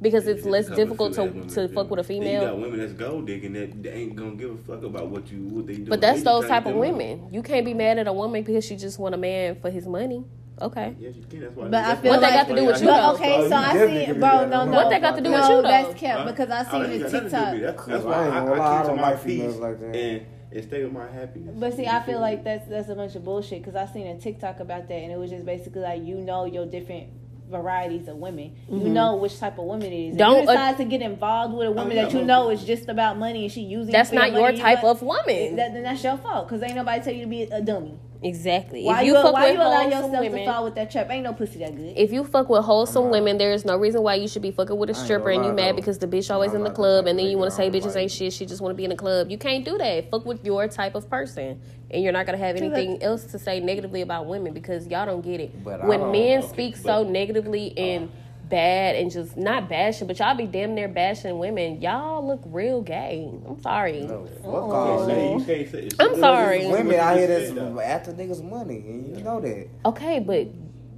Because 0.01 0.27
it's 0.27 0.43
less 0.45 0.67
difficult 0.67 1.13
to, 1.13 1.29
to 1.55 1.67
fuck 1.69 1.89
with 1.89 1.99
a 1.99 2.03
Then 2.03 2.23
You 2.23 2.39
got 2.41 2.59
women 2.59 2.79
that's 2.79 2.91
gold 2.93 3.25
digging 3.27 3.53
that 3.53 3.81
they 3.83 3.89
ain't 3.91 4.15
gonna 4.17 4.35
give 4.35 4.49
a 4.51 4.57
fuck 4.57 4.83
about 4.83 5.07
what 5.07 5.31
you 5.31 5.37
what 5.43 5.65
they 5.67 5.75
do. 5.77 5.85
But 5.85 6.01
that's 6.01 6.23
those 6.23 6.45
type 6.47 6.65
of 6.65 6.75
women. 6.75 7.29
You 7.31 7.41
can't 7.41 7.63
be 7.65 7.73
mad 7.73 7.99
at 7.99 8.07
a 8.07 8.13
woman 8.13 8.43
because 8.43 8.65
she 8.65 8.75
just 8.75 8.99
want 8.99 9.15
a 9.15 9.17
man 9.17 9.55
for 9.61 9.69
his 9.69 9.87
money. 9.87 10.25
Okay. 10.61 10.95
Yes, 10.99 11.15
you 11.15 11.23
can. 11.23 11.41
That's 11.41 11.55
why. 11.55 11.67
But 11.67 11.85
I 11.85 11.95
feel 11.95 12.11
why- 12.11 12.17
What 12.17 12.21
they 12.21 12.33
got 12.35 12.47
to 12.47 12.55
do 12.55 12.65
with 12.65 12.81
you, 12.81 12.87
but 12.87 13.15
okay, 13.15 13.35
Oh, 13.37 13.49
so 13.49 13.55
I 13.55 13.73
see, 13.73 14.13
bro, 14.13 14.47
no, 14.47 14.65
no. 14.65 14.71
What 14.71 14.89
they 14.89 14.99
got 14.99 15.15
to 15.15 15.21
do 15.21 15.29
no, 15.29 15.39
with 15.39 15.49
you, 15.49 15.55
though? 15.55 15.61
that's 15.63 15.99
cap 15.99 16.19
Huh? 16.19 16.25
because 16.31 16.49
I 16.49 16.59
Oh, 16.59 16.71
seen 16.71 16.81
that 16.83 16.89
a 16.89 16.93
ain't 16.93 17.01
got 17.03 17.11
nothing 17.11 17.11
to 17.11 17.19
do 17.19 17.23
with 17.23 17.33
me. 17.33 17.59
TikTok. 17.59 17.75
That's, 17.75 17.85
that's 17.87 18.03
why 18.05 18.13
I, 18.13 18.45
gonna 18.45 18.61
I 18.61 18.75
I, 18.75 18.81
keep 18.81 18.89
to 18.89 18.95
my 18.95 19.01
like 19.01 19.19
females 19.19 19.53
peace 19.53 19.61
like 19.61 19.77
and, 19.81 20.25
and 20.51 20.63
stay 20.63 20.83
with 20.83 20.93
my 20.93 21.11
happiness. 21.11 21.55
But 21.57 21.73
see, 21.75 21.87
I 21.87 22.03
feel 22.03 22.19
like 22.19 22.43
that's 22.43 22.67
that's 22.69 22.89
a 22.89 22.95
bunch 22.95 23.15
of 23.15 23.25
bullshit 23.25 23.63
because 23.63 23.75
I 23.75 23.91
seen 23.91 24.07
a 24.07 24.17
TikTok 24.19 24.59
about 24.59 24.87
that, 24.87 24.95
and 24.95 25.11
it 25.11 25.17
was 25.17 25.31
just 25.31 25.45
basically 25.45 25.81
like 25.81 26.03
you 26.03 26.15
know 26.15 26.45
your 26.45 26.65
different 26.65 27.09
varieties 27.49 28.07
of 28.07 28.17
women. 28.17 28.55
You 28.69 28.77
mm-hmm. 28.77 28.93
know 28.93 29.15
which 29.15 29.37
type 29.39 29.57
of 29.57 29.65
woman 29.65 29.91
it 29.91 30.09
is. 30.09 30.17
Don't, 30.17 30.41
you 30.41 30.47
decide 30.47 30.77
to 30.77 30.85
get 30.85 31.01
involved 31.01 31.53
with 31.53 31.67
a 31.67 31.69
oh, 31.69 31.73
woman 31.73 31.95
yeah, 31.95 32.03
that 32.03 32.11
you 32.13 32.19
most 32.19 32.27
know 32.27 32.49
is 32.49 32.63
just 32.63 32.89
about 32.89 33.17
money 33.17 33.43
and 33.43 33.51
she 33.51 33.61
using 33.61 33.91
That's 33.91 34.11
not 34.11 34.31
your 34.31 34.51
type 34.51 34.83
like- 34.83 34.83
of 34.83 35.01
woman. 35.01 35.55
That, 35.55 35.73
then 35.73 35.83
that's 35.83 36.03
your 36.03 36.17
fault 36.17 36.47
because 36.47 36.63
ain't 36.63 36.75
nobody 36.75 37.03
tell 37.03 37.13
you 37.13 37.23
to 37.23 37.27
be 37.29 37.43
a 37.43 37.61
dummy. 37.61 37.97
Exactly. 38.23 38.83
Why 38.83 39.01
if 39.01 39.07
you, 39.07 39.15
you, 39.15 39.21
fuck 39.21 39.33
why 39.33 39.45
with 39.45 39.53
you 39.53 39.61
allow 39.61 39.81
yourself 39.83 40.11
women, 40.11 40.39
to 40.39 40.45
fall 40.45 40.63
with 40.63 40.75
that 40.75 40.91
trap? 40.91 41.09
Ain't 41.09 41.23
no 41.23 41.33
pussy 41.33 41.59
that 41.59 41.75
good. 41.75 41.93
if 41.97 42.11
you 42.11 42.23
fuck 42.23 42.49
with 42.49 42.63
wholesome 42.63 43.09
women, 43.09 43.37
there 43.37 43.51
is 43.51 43.65
no 43.65 43.77
reason 43.77 44.01
why 44.01 44.15
you 44.15 44.27
should 44.27 44.41
be 44.41 44.51
fucking 44.51 44.77
with 44.77 44.89
a 44.89 44.93
stripper 44.93 45.29
and 45.29 45.45
you 45.45 45.51
mad 45.51 45.73
though. 45.73 45.75
because 45.75 45.99
the 45.99 46.07
bitch 46.07 46.31
always 46.31 46.53
in 46.53 46.63
the 46.63 46.71
club 46.71 47.07
and 47.07 47.17
then 47.19 47.27
you 47.27 47.37
want 47.37 47.51
to 47.51 47.55
say 47.55 47.69
nigga 47.69 47.75
I 47.75 47.79
bitches 47.79 47.93
don't 47.93 47.97
ain't 47.97 48.11
shit. 48.11 48.33
She 48.33 48.45
just 48.45 48.61
want 48.61 48.71
to 48.71 48.77
be 48.77 48.83
in 48.83 48.89
the 48.89 48.95
club. 48.95 49.29
You 49.29 49.37
can't 49.37 49.65
do 49.65 49.77
that. 49.77 50.09
Fuck 50.09 50.25
with 50.25 50.43
your 50.45 50.67
type 50.67 50.95
of 50.95 51.09
person, 51.09 51.61
and 51.91 52.03
you're 52.03 52.13
not 52.13 52.25
gonna 52.25 52.37
have 52.37 52.55
anything 52.55 53.01
else 53.03 53.25
to 53.25 53.39
say 53.39 53.59
negatively 53.59 54.01
about 54.01 54.25
women 54.27 54.53
because 54.53 54.87
y'all 54.87 55.05
don't 55.05 55.21
get 55.21 55.39
it. 55.39 55.63
But 55.63 55.85
when 55.85 56.11
men 56.11 56.39
okay, 56.39 56.47
speak 56.47 56.73
but- 56.75 56.83
so 56.83 57.03
negatively 57.03 57.77
and 57.77 58.11
bad 58.49 58.95
and 58.95 59.11
just 59.11 59.35
not 59.37 59.67
bashing, 59.69 60.07
but 60.07 60.19
y'all 60.19 60.35
be 60.35 60.45
damn 60.45 60.75
near 60.75 60.87
bashing 60.87 61.39
women. 61.39 61.81
Y'all 61.81 62.25
look 62.25 62.41
real 62.45 62.81
gay. 62.81 63.29
I'm 63.47 63.59
sorry. 63.61 64.01
No, 64.01 64.25
fuck 64.25 64.45
Oh. 64.45 64.71
all 64.71 65.05
that. 65.07 65.17
you 65.39 65.43
can't 65.45 65.71
say, 65.71 65.89
I'm 65.99 66.15
sorry. 66.19 66.67
Women 66.67 66.99
out 66.99 67.17
here 67.17 67.27
that's 67.27 67.51
after 67.85 68.11
niggas 68.13 68.43
money, 68.43 68.77
and 68.87 69.17
you 69.17 69.23
know 69.23 69.39
that. 69.41 69.67
Okay, 69.85 70.19
but 70.19 70.47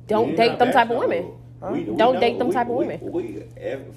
don't 0.07 0.31
We 0.31 0.35
date 0.35 0.59
them 0.59 0.71
type 0.71 0.89
of 0.89 0.97
women. 0.97 1.23
them. 1.23 1.31
We- 1.71 1.79
we 1.79 1.95
Don't 1.97 2.15
know- 2.15 2.19
date 2.19 2.37
them 2.37 2.49
we- 2.49 2.53
type 2.53 2.67
of 2.67 2.75
we- 2.75 2.85
women. 2.85 2.99
We, 3.11 3.43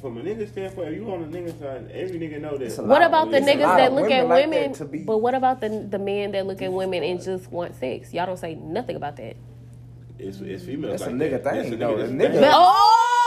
from 0.00 0.16
a 0.18 0.22
nigga 0.22 0.48
standpoint, 0.48 0.88
if 0.88 0.94
you 0.96 1.10
on 1.12 1.24
a 1.24 1.26
nigga 1.26 1.58
side, 1.58 1.90
every 1.92 2.18
nigga 2.18 2.40
know 2.40 2.54
It's 2.54 2.74
a 2.78 2.82
that. 2.82 2.86
What 2.86 3.02
about 3.02 3.30
the 3.30 3.40
niggas 3.40 3.58
that 3.76 3.88
of 3.88 3.94
look 3.94 4.10
at 4.10 4.26
like 4.26 4.44
women? 4.46 4.72
to 4.74 4.84
be- 4.86 5.00
But 5.00 5.18
what 5.18 5.34
about 5.34 5.60
the 5.60 5.68
the 5.90 5.98
men 5.98 6.32
that 6.32 6.46
look 6.46 6.62
at 6.62 6.72
women 6.72 7.02
and 7.02 7.20
just 7.20 7.50
want 7.52 7.74
sex? 7.74 8.14
Y'all 8.14 8.24
don't 8.26 8.38
say 8.38 8.54
nothing 8.54 8.96
about 8.96 9.16
that. 9.16 9.36
It's, 10.18 10.40
it's 10.40 10.64
females 10.64 11.00
That's 11.00 11.02
a 11.12 11.14
like 11.14 11.14
nigga 11.30 11.30
that. 11.42 11.44
thing, 11.44 11.54
That's 11.62 11.70
a 11.72 11.76
though. 11.76 11.96
that's 11.98 12.10
A 12.10 12.14
nigga- 12.14 12.40
But- 12.40 12.50
Oh, 12.54 12.94
that's 12.94 13.17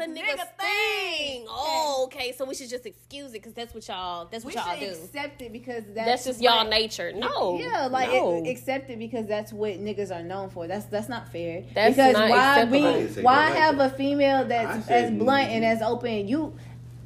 a 0.00 0.06
nigga, 0.06 0.48
thing. 0.58 1.46
Oh, 1.48 2.02
okay. 2.06 2.32
So 2.32 2.44
we 2.44 2.54
should 2.54 2.70
just 2.70 2.86
excuse 2.86 3.30
it 3.30 3.34
because 3.34 3.52
that's 3.52 3.74
what 3.74 3.86
y'all. 3.86 4.26
That's 4.30 4.44
what 4.44 4.54
we 4.54 4.60
y'all 4.60 4.70
should 4.76 4.80
do. 4.80 5.02
accept 5.02 5.42
it 5.42 5.52
because 5.52 5.84
that's, 5.94 6.06
That's 6.06 6.24
just 6.24 6.42
y'all 6.42 6.68
nature. 6.68 7.12
No. 7.12 7.58
Yeah, 7.58 7.86
like 7.86 8.10
no. 8.10 8.42
it, 8.44 8.50
accept 8.50 8.90
it 8.90 8.98
because 8.98 9.26
that's 9.26 9.52
what 9.52 9.72
niggas 9.72 10.14
are 10.14 10.22
known 10.22 10.50
for. 10.50 10.66
That's 10.66 10.86
that's 10.86 11.08
not 11.08 11.30
fair. 11.30 11.64
That's 11.74 11.96
because 11.96 12.14
not 12.14 12.30
why 12.30 12.60
acceptable. 12.60 12.86
I 12.86 12.92
didn't 12.92 13.08
say 13.10 13.20
be 13.20 13.24
why 13.24 13.50
that. 13.50 13.58
have 13.58 13.78
a 13.80 13.90
female 13.90 14.44
that's 14.46 14.88
as 14.88 15.10
blunt 15.10 15.50
and 15.50 15.64
as 15.64 15.82
open? 15.82 16.28
You 16.28 16.54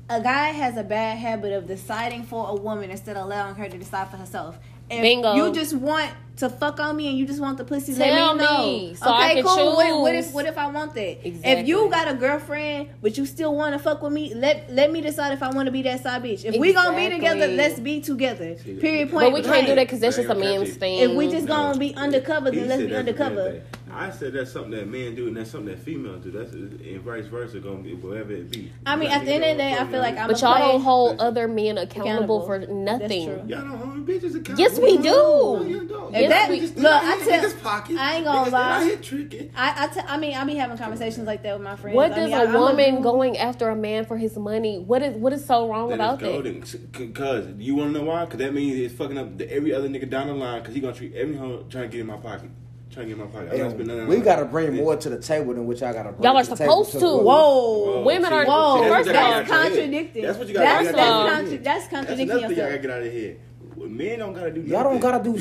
a 0.08 0.20
guy 0.20 0.48
has 0.48 0.76
a 0.76 0.82
bad 0.82 1.18
habit 1.18 1.52
of 1.52 1.66
deciding 1.66 2.24
for 2.24 2.48
a 2.50 2.54
woman 2.54 2.90
instead 2.90 3.16
of 3.16 3.24
allowing 3.24 3.54
her 3.54 3.68
to 3.68 3.78
decide 3.78 4.10
for 4.10 4.16
herself. 4.16 4.58
If 4.90 5.02
Bingo. 5.02 5.34
you 5.34 5.52
just 5.52 5.74
want 5.74 6.10
to 6.36 6.50
fuck 6.50 6.80
on 6.80 6.96
me 6.96 7.08
and 7.08 7.16
you 7.16 7.26
just 7.26 7.40
want 7.40 7.58
the 7.58 7.64
pussy, 7.64 7.94
Tell 7.94 8.08
let 8.08 8.36
me 8.36 8.42
know. 8.44 8.66
me, 8.66 8.94
so 8.96 9.06
I 9.08 9.26
okay, 9.26 9.34
can 9.36 9.44
cool. 9.44 9.76
What, 9.76 10.00
what 10.00 10.14
if 10.14 10.32
what 10.32 10.46
if 10.46 10.58
I 10.58 10.66
want 10.66 10.94
that? 10.94 11.26
Exactly. 11.26 11.52
If 11.52 11.68
you 11.68 11.88
got 11.90 12.08
a 12.08 12.14
girlfriend 12.14 12.88
but 13.00 13.16
you 13.16 13.24
still 13.24 13.54
want 13.54 13.72
to 13.72 13.78
fuck 13.78 14.02
with 14.02 14.12
me, 14.12 14.34
let 14.34 14.68
let 14.72 14.90
me 14.90 15.00
decide 15.00 15.32
if 15.32 15.42
I 15.42 15.50
want 15.50 15.66
to 15.66 15.72
be 15.72 15.82
that 15.82 16.02
side 16.02 16.22
bitch. 16.24 16.44
If 16.44 16.56
we 16.56 16.72
gonna 16.72 16.96
be 16.96 17.08
together, 17.08 17.46
let's 17.46 17.78
be 17.78 18.00
together. 18.00 18.56
Period. 18.56 19.10
Point. 19.10 19.26
But 19.26 19.32
we 19.32 19.42
can't 19.42 19.66
do 19.66 19.74
that 19.76 19.84
because 19.86 20.00
that's 20.00 20.16
just 20.16 20.28
a 20.28 20.32
ain't 20.32 20.40
man's 20.40 20.76
thing. 20.76 20.98
If 20.98 21.12
we 21.16 21.28
just 21.30 21.46
No. 21.46 21.54
gonna 21.54 21.78
be 21.78 21.94
undercover, 21.94 22.50
then 22.50 22.68
let's 22.68 22.82
be 22.82 22.88
that's 22.88 22.96
a 22.96 22.98
undercover. 22.98 23.62
Thing. 23.94 24.02
I 24.02 24.10
said 24.10 24.32
that's 24.32 24.52
something 24.52 24.72
that 24.72 24.88
men 24.88 25.14
do, 25.14 25.28
and 25.28 25.36
that's 25.36 25.50
something 25.50 25.74
that 25.74 25.78
females 25.82 26.22
do. 26.24 26.30
That's 26.30 26.52
and 26.52 27.00
vice 27.02 27.26
versa. 27.26 27.60
Gonna 27.60 27.78
be 27.78 27.94
whatever 27.94 28.32
it 28.32 28.50
be. 28.50 28.72
I 28.86 28.96
mean, 28.96 29.10
at 29.10 29.24
the 29.24 29.32
end 29.32 29.44
of 29.44 29.50
the 29.50 29.56
day, 29.62 29.74
I 29.74 29.86
feel 29.86 30.00
like 30.00 30.16
I'm 30.18 30.28
But 30.28 30.40
y'all 30.40 30.58
don't 30.58 30.82
hold 30.82 31.20
other 31.20 31.48
men 31.48 31.78
accountable, 31.78 32.42
Accountable. 32.42 32.46
for 32.46 32.58
That's 32.58 32.70
nothing. 32.72 33.26
true. 33.26 33.42
Y'all 33.46 33.60
don't 33.62 33.78
hold 33.78 34.06
bitches 34.06 34.30
accountable. 34.34 34.58
Yes, 34.60 34.78
we 34.78 34.96
do. 34.98 35.02
No, 35.04 35.62
you 35.62 35.84
don't. 35.88 36.14
If 36.14 36.28
that- 36.30 36.50
Niggas 36.50 36.60
look, 36.60 36.70
still 36.70 36.86
I 36.92 37.16
here 37.16 37.24
tell- 37.40 37.50
niggas 37.50 37.62
pocket. 37.62 37.96
I 37.98 38.14
ain't 38.16 38.24
gonna 38.24 38.38
Niggas 38.38 38.46
still 38.46 38.52
lie. 38.58 38.76
out 38.76 38.82
here 38.84 38.96
tricking. 38.96 39.50
I 39.56 39.84
I, 39.84 39.86
t- 39.88 40.00
I 40.06 40.16
mean 40.18 40.34
I 40.34 40.44
be 40.44 40.54
having 40.54 40.76
conversations 40.76 41.26
like 41.26 41.42
that 41.42 41.54
with 41.54 41.62
my 41.64 41.76
friends. 41.76 41.96
What 41.96 42.12
I 42.12 42.14
does 42.16 42.24
mean, 42.30 42.34
a 42.34 42.42
I- 42.42 42.44
I'm 42.44 42.52
woman 42.52 42.94
dude. 42.96 43.02
going 43.02 43.38
after 43.38 43.68
a 43.70 43.76
man 43.76 44.04
for 44.04 44.16
his 44.16 44.36
money? 44.36 44.78
What 44.78 45.02
is 45.02 45.16
what 45.16 45.32
is 45.32 45.44
so 45.44 45.68
wrong 45.68 45.92
about 45.92 46.20
That 46.20 46.26
that? 46.26 46.46
is 46.46 46.74
golden. 46.74 47.12
Cause 47.14 47.46
you 47.58 47.74
wanna 47.76 47.92
know 47.92 48.02
why? 48.04 48.26
Cause 48.26 48.38
that 48.38 48.52
means 48.54 48.78
it's 48.78 48.94
fucking 48.94 49.18
up 49.18 49.40
every 49.40 49.72
other 49.72 49.88
nigga 49.88 50.08
down 50.08 50.26
the 50.28 50.34
line. 50.34 50.62
Cause 50.62 50.74
he 50.74 50.80
gonna 50.80 50.92
treat 50.94 51.14
every 51.14 51.36
hoe 51.36 51.64
trying 51.70 51.84
to 51.84 51.88
get 51.88 52.00
in 52.00 52.06
my 52.06 52.16
pocket, 52.16 52.50
trying 52.94 53.08
to 53.08 53.14
get 53.14 53.18
my 53.18 53.26
pocket. 53.26 53.52
I'm 53.52 53.58
not 53.58 53.70
spending 53.70 53.86
none 53.88 53.98
And 54.00 54.08
we 54.08 54.16
my- 54.18 54.24
gotta 54.24 54.44
bring 54.44 54.74
more 54.76 54.96
to 54.96 55.08
the 55.10 55.18
table 55.18 55.52
than 55.54 55.66
what 55.66 55.78
y'all 55.80 55.92
gotta 55.92 56.12
bring. 56.12 56.22
Y'all 56.22 56.36
are 56.36 56.44
to 56.44 56.50
the 56.50 56.56
table 56.56 56.84
supposed 56.84 57.04
to. 57.04 57.16
Whoa. 57.18 58.02
Women 58.04 58.32
are- 58.32 58.44
Whoa, 58.46 58.82
see, 58.82 58.88
first 58.88 58.90
what 58.90 59.00
of 59.08 59.14
y'all 59.14 59.24
all- 59.24 59.30
gotta 59.30 59.44
that's 59.44 59.48
get 59.48 59.54
out 59.54 59.64
of 59.70 59.74
here. 59.74 59.76
contradicting. 59.86 60.22
That's 60.22 60.38
what 60.38 60.48
you 60.48 60.54
gotta 60.54 60.64
That's 60.66 60.84
get 60.86 60.96
that's, 60.96 61.08
out 61.08 61.20
of 61.20 61.26
here. 61.26 61.36
contra- 61.36 61.64
that's 61.64 61.88
contradicting 61.88 62.26
That's 62.28 62.38
another 62.38 62.54
thing 62.54 62.58
y'all 62.62 62.68
gotta 62.70 62.82
get 62.82 62.90
out 62.90 63.02
of 63.02 63.12
here. 63.12 63.36
Men 63.76 64.18
don't 64.20 64.32
gotta 64.32 64.50
do. 64.52 64.60
Y'all 64.62 64.82
don't 64.84 64.84
nothing. 64.84 65.00
gotta 65.00 65.24
do 65.24 65.30
You 65.32 65.38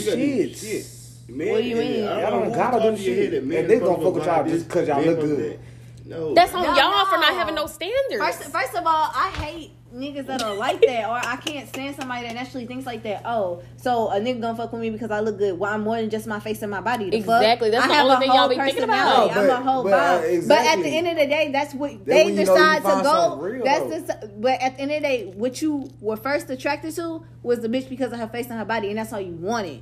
shit. 0.53 0.85
Men, 1.29 1.49
What 1.51 1.57
do 1.61 1.63
you 1.69 1.75
mean? 1.77 2.03
Y'all 2.03 2.31
don't 2.31 2.49
know 2.49 2.55
gotta 2.55 2.79
do 2.81 2.89
taught 2.89 2.99
shit. 2.99 3.33
And 3.33 3.51
they 3.51 3.61
supposed 3.75 3.81
gonna 3.83 4.03
fuck 4.03 4.13
with 4.15 4.25
y'all 4.25 4.43
buy 4.43 4.49
just 4.49 4.67
this, 4.69 4.73
'cause 4.73 4.87
y'all 4.87 5.01
look 5.03 5.19
good. 5.21 5.59
No, 6.05 6.33
That's 6.33 6.53
on 6.53 6.63
No, 6.63 6.75
y'all 6.75 7.05
for 7.05 7.17
not 7.17 7.33
having 7.33 7.55
no 7.55 7.65
standards. 7.65 8.17
First, 8.17 8.43
first 8.51 8.75
of 8.75 8.85
all, 8.85 9.09
I 9.15 9.29
hate 9.39 9.71
niggas 9.93 10.25
that 10.25 10.41
are 10.41 10.55
like 10.55 10.81
that, 10.81 11.07
or 11.07 11.15
I 11.15 11.35
can't 11.37 11.67
stand 11.69 11.95
somebody 11.95 12.27
that 12.27 12.35
actually 12.35 12.65
thinks 12.65 12.85
like 12.85 13.03
that. 13.03 13.21
Oh, 13.25 13.61
so 13.77 14.09
a 14.09 14.19
nigga 14.19 14.41
gonna 14.41 14.57
fuck 14.57 14.71
with 14.71 14.81
me 14.81 14.89
because 14.89 15.11
I 15.11 15.19
look 15.19 15.37
good? 15.37 15.57
Well, 15.57 15.71
I'm 15.73 15.81
more 15.81 15.97
than 15.97 16.09
just 16.09 16.27
my 16.27 16.39
face 16.39 16.61
and 16.61 16.71
my 16.71 16.81
body. 16.81 17.09
The 17.09 17.21
fuck? 17.21 17.41
Exactly. 17.41 17.69
That's 17.69 17.85
I 17.85 17.87
the 17.87 17.93
have 17.93 18.05
only 18.05 18.15
a 18.15 18.19
thing 18.19 18.29
whole 18.29 18.39
y'all 18.39 18.49
be 18.49 18.55
thinking 18.55 18.83
about. 18.83 19.27
personality. 19.29 19.47
No, 19.47 19.55
I'm 19.55 19.61
a 19.67 19.71
whole 19.71 19.83
but, 19.83 19.93
uh, 19.93 20.21
vibe. 20.23 20.47
But 20.47 20.57
at 20.59 20.81
the 20.81 20.89
end 20.89 21.07
of 21.07 21.17
the 21.17 21.27
day, 21.27 21.51
that's 21.51 21.73
what 21.73 21.91
That's 21.91 22.05
they 22.05 22.25
when 22.25 22.27
you 22.27 22.33
know 22.33 22.39
you 22.39 22.45
decide 22.47 22.77
to 22.77 23.03
go. 23.03 23.61
that's 23.63 23.79
though. 23.83 24.27
the. 24.27 24.27
But 24.37 24.61
at 24.61 24.75
the 24.75 24.81
end 24.81 24.91
of 24.91 25.01
the 25.01 25.07
day, 25.07 25.31
what 25.35 25.61
you 25.61 25.89
were 26.01 26.17
first 26.17 26.49
attracted 26.49 26.95
to 26.95 27.23
was 27.41 27.59
the 27.59 27.69
bitch 27.69 27.89
because 27.89 28.11
of 28.11 28.19
her 28.19 28.27
face 28.27 28.47
and 28.49 28.57
her 28.59 28.65
body, 28.65 28.89
and 28.89 28.97
that's 28.97 29.13
all 29.13 29.21
you 29.21 29.33
wanted. 29.33 29.81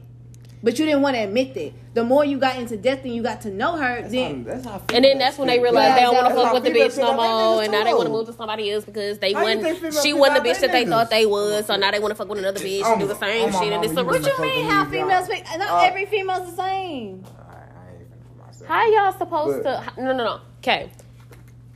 But 0.63 0.77
you 0.77 0.85
didn't 0.85 1.01
want 1.01 1.15
to 1.15 1.23
admit 1.23 1.55
that. 1.55 1.71
The 1.95 2.03
more 2.03 2.23
you 2.23 2.37
got 2.37 2.55
into 2.57 2.77
depth 2.77 3.03
and 3.03 3.15
you 3.15 3.23
got 3.23 3.41
to 3.41 3.49
know 3.49 3.77
her, 3.77 4.01
That's 4.01 4.11
then 4.13 4.45
how- 4.45 4.51
that's 4.53 4.65
how 4.65 4.81
and 4.93 5.03
then 5.03 5.17
that's 5.17 5.37
when 5.39 5.47
they 5.47 5.59
realized 5.59 5.89
Yeah, 5.89 5.95
they 5.95 6.01
don't 6.01 6.13
want 6.15 6.27
to 6.27 6.33
fuck 6.35 6.53
with 6.53 6.63
the 6.63 6.69
bitch 6.69 6.97
no 6.97 7.13
more, 7.15 7.63
and 7.63 7.71
now 7.71 7.83
they 7.83 7.93
want 7.93 8.05
to 8.05 8.11
move 8.11 8.27
to 8.27 8.33
somebody 8.33 8.71
else 8.71 8.85
because 8.85 9.17
they 9.17 9.33
How 9.33 9.39
you 9.47 9.57
wasn't. 9.57 9.79
think 9.81 9.93
She 10.03 10.13
wasn't 10.13 10.43
the 10.43 10.49
bitch 10.49 10.59
that 10.59 10.71
they 10.71 10.85
thought 10.85 11.09
they 11.09 11.25
was, 11.25 11.65
so 11.65 11.75
now 11.77 11.89
they 11.91 11.99
want 11.99 12.11
to 12.11 12.15
fuck 12.15 12.29
with 12.29 12.37
another 12.39 12.59
bitch 12.59 12.85
and 12.85 12.99
do 13.01 13.07
the 13.07 13.15
same 13.15 13.49
oh 13.53 13.59
shit, 13.63 13.73
and 13.73 13.83
it's 13.83 13.97
a. 13.97 14.03
what 14.03 14.21
you 14.25 14.39
mean? 14.41 14.55
leave 14.61 14.69
How 14.71 14.85
females? 14.85 15.27
pick- 15.27 15.45
Not 15.57 15.69
Uh, 15.69 15.87
every 15.87 16.05
female's 16.05 16.51
the 16.51 16.55
same. 16.61 17.23
Alright, 17.25 17.57
I 17.75 17.93
ain't 17.93 18.11
finna 18.11 18.37
put 18.37 18.45
myself- 18.47 18.69
How 18.69 18.85
y'all 18.85 19.11
supposed 19.17 19.63
But- 19.63 19.95
to? 19.95 20.01
No, 20.03 20.13
no, 20.13 20.23
no. 20.23 20.39
Okay. 20.59 20.91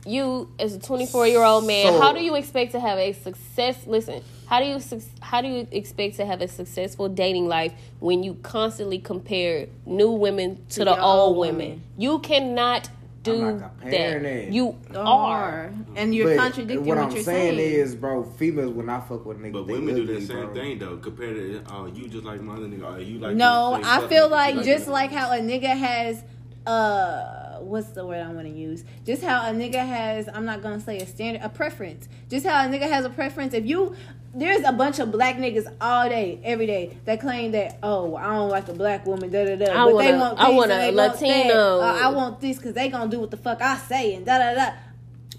You, 0.06 0.48
as 0.58 0.74
a 0.74 0.78
24 0.78 1.26
year 1.26 1.42
old 1.42 1.66
man, 1.66 1.92
So- 1.92 2.00
how 2.00 2.12
do 2.12 2.22
you 2.22 2.34
expect 2.36 2.72
to 2.72 2.80
have 2.80 2.98
a 2.98 3.12
success? 3.12 3.76
Listen, 3.86 4.22
how 4.46 4.60
do 4.60 4.66
you 4.66 4.78
how 5.20 5.40
do 5.40 5.48
you 5.48 5.66
expect 5.72 6.16
to 6.16 6.24
have 6.26 6.40
a 6.40 6.48
successful 6.48 7.08
dating 7.08 7.48
life 7.48 7.72
when 7.98 8.22
you 8.22 8.34
constantly 8.42 8.98
compare 8.98 9.66
new 9.84 10.10
women 10.12 10.56
to, 10.70 10.74
To 10.80 10.84
the 10.84 11.00
old 11.02 11.20
old 11.30 11.36
women? 11.38 11.56
women. 11.58 11.82
You 11.98 12.20
cannot 12.20 12.88
do 13.24 13.44
I'm 13.44 13.58
not 13.58 13.80
that. 13.80 13.90
it. 14.24 14.52
You 14.52 14.76
are. 14.94 15.72
And 15.96 16.14
you're 16.14 16.28
But 16.28 16.36
contradicting 16.36 16.86
what 16.86 16.98
what, 16.98 17.06
I'm 17.08 17.10
you're 17.12 17.24
saying, 17.24 17.56
saying. 17.56 17.72
is, 17.80 17.96
bro, 17.96 18.22
females 18.22 18.72
will 18.72 18.84
not 18.84 19.08
fuck 19.08 19.26
with 19.26 19.38
niggas. 19.40 19.52
But 19.52 19.66
they 19.66 19.72
women 19.72 19.96
do 19.96 20.02
ugly, 20.02 20.14
the 20.20 20.26
same 20.26 20.36
bro. 20.44 20.54
thing 20.54 20.78
though. 20.78 20.96
Compared 20.98 21.34
to 21.66 21.74
uh, 21.74 21.86
you 21.86 22.06
just 22.06 22.24
like 22.24 22.40
my 22.40 22.54
other 22.54 22.66
nigga. 22.68 22.94
Uh, 22.94 22.98
you 22.98 23.18
like 23.18 23.34
no, 23.34 23.80
I 23.82 24.06
feel 24.06 24.28
nigga. 24.28 24.30
like 24.30 24.62
just 24.64 24.84
that. 24.86 24.92
like 24.92 25.10
how 25.10 25.32
a 25.32 25.38
nigga 25.40 25.76
has 25.76 26.22
uh 26.68 27.45
what's 27.62 27.88
the 27.88 28.04
word 28.06 28.20
I 28.24 28.28
want 28.32 28.46
to 28.46 28.52
use? 28.52 28.84
Just 29.04 29.22
how 29.22 29.48
a 29.50 29.52
nigga 29.54 29.76
has 29.86 30.28
I'm 30.32 30.44
not 30.44 30.62
gonna 30.62 30.80
say 30.80 30.98
a 30.98 31.06
standard 31.06 31.42
a 31.42 31.48
preference. 31.48 32.08
Just 32.30 32.46
how 32.46 32.64
a 32.64 32.68
nigga 32.68 32.88
has 32.88 33.04
a 33.04 33.10
preference. 33.10 33.54
If 33.54 33.66
you 33.66 33.94
there's 34.34 34.64
a 34.66 34.72
bunch 34.72 34.98
of 34.98 35.10
black 35.10 35.36
niggas 35.36 35.66
all 35.80 36.08
day, 36.10 36.38
every 36.44 36.66
day 36.66 36.98
that 37.06 37.20
claim 37.20 37.52
that 37.52 37.78
oh 37.82 38.16
I 38.16 38.34
don't 38.34 38.50
like 38.50 38.68
a 38.68 38.74
black 38.74 39.06
woman, 39.06 39.30
da 39.30 39.44
da 39.46 39.56
da. 39.56 39.72
I 39.72 39.84
But 39.86 39.94
want 39.94 40.06
they 40.06 40.12
a- 40.12 40.18
want 40.18 40.38
I 40.38 40.46
this 40.48 40.56
want 40.56 40.70
a 40.70 40.74
they 40.74 40.92
want 40.94 40.96
that. 40.96 41.26
Latino. 41.26 41.80
Uh, 41.80 41.98
I 42.02 42.08
want 42.10 42.40
this 42.40 42.56
because 42.58 42.74
they 42.74 42.88
gonna 42.88 43.10
do 43.10 43.20
what 43.20 43.30
the 43.30 43.36
fuck 43.38 43.62
I 43.62 43.76
say 43.78 44.14
and 44.14 44.26
da 44.26 44.38
da 44.38 44.54
da. 44.54 44.70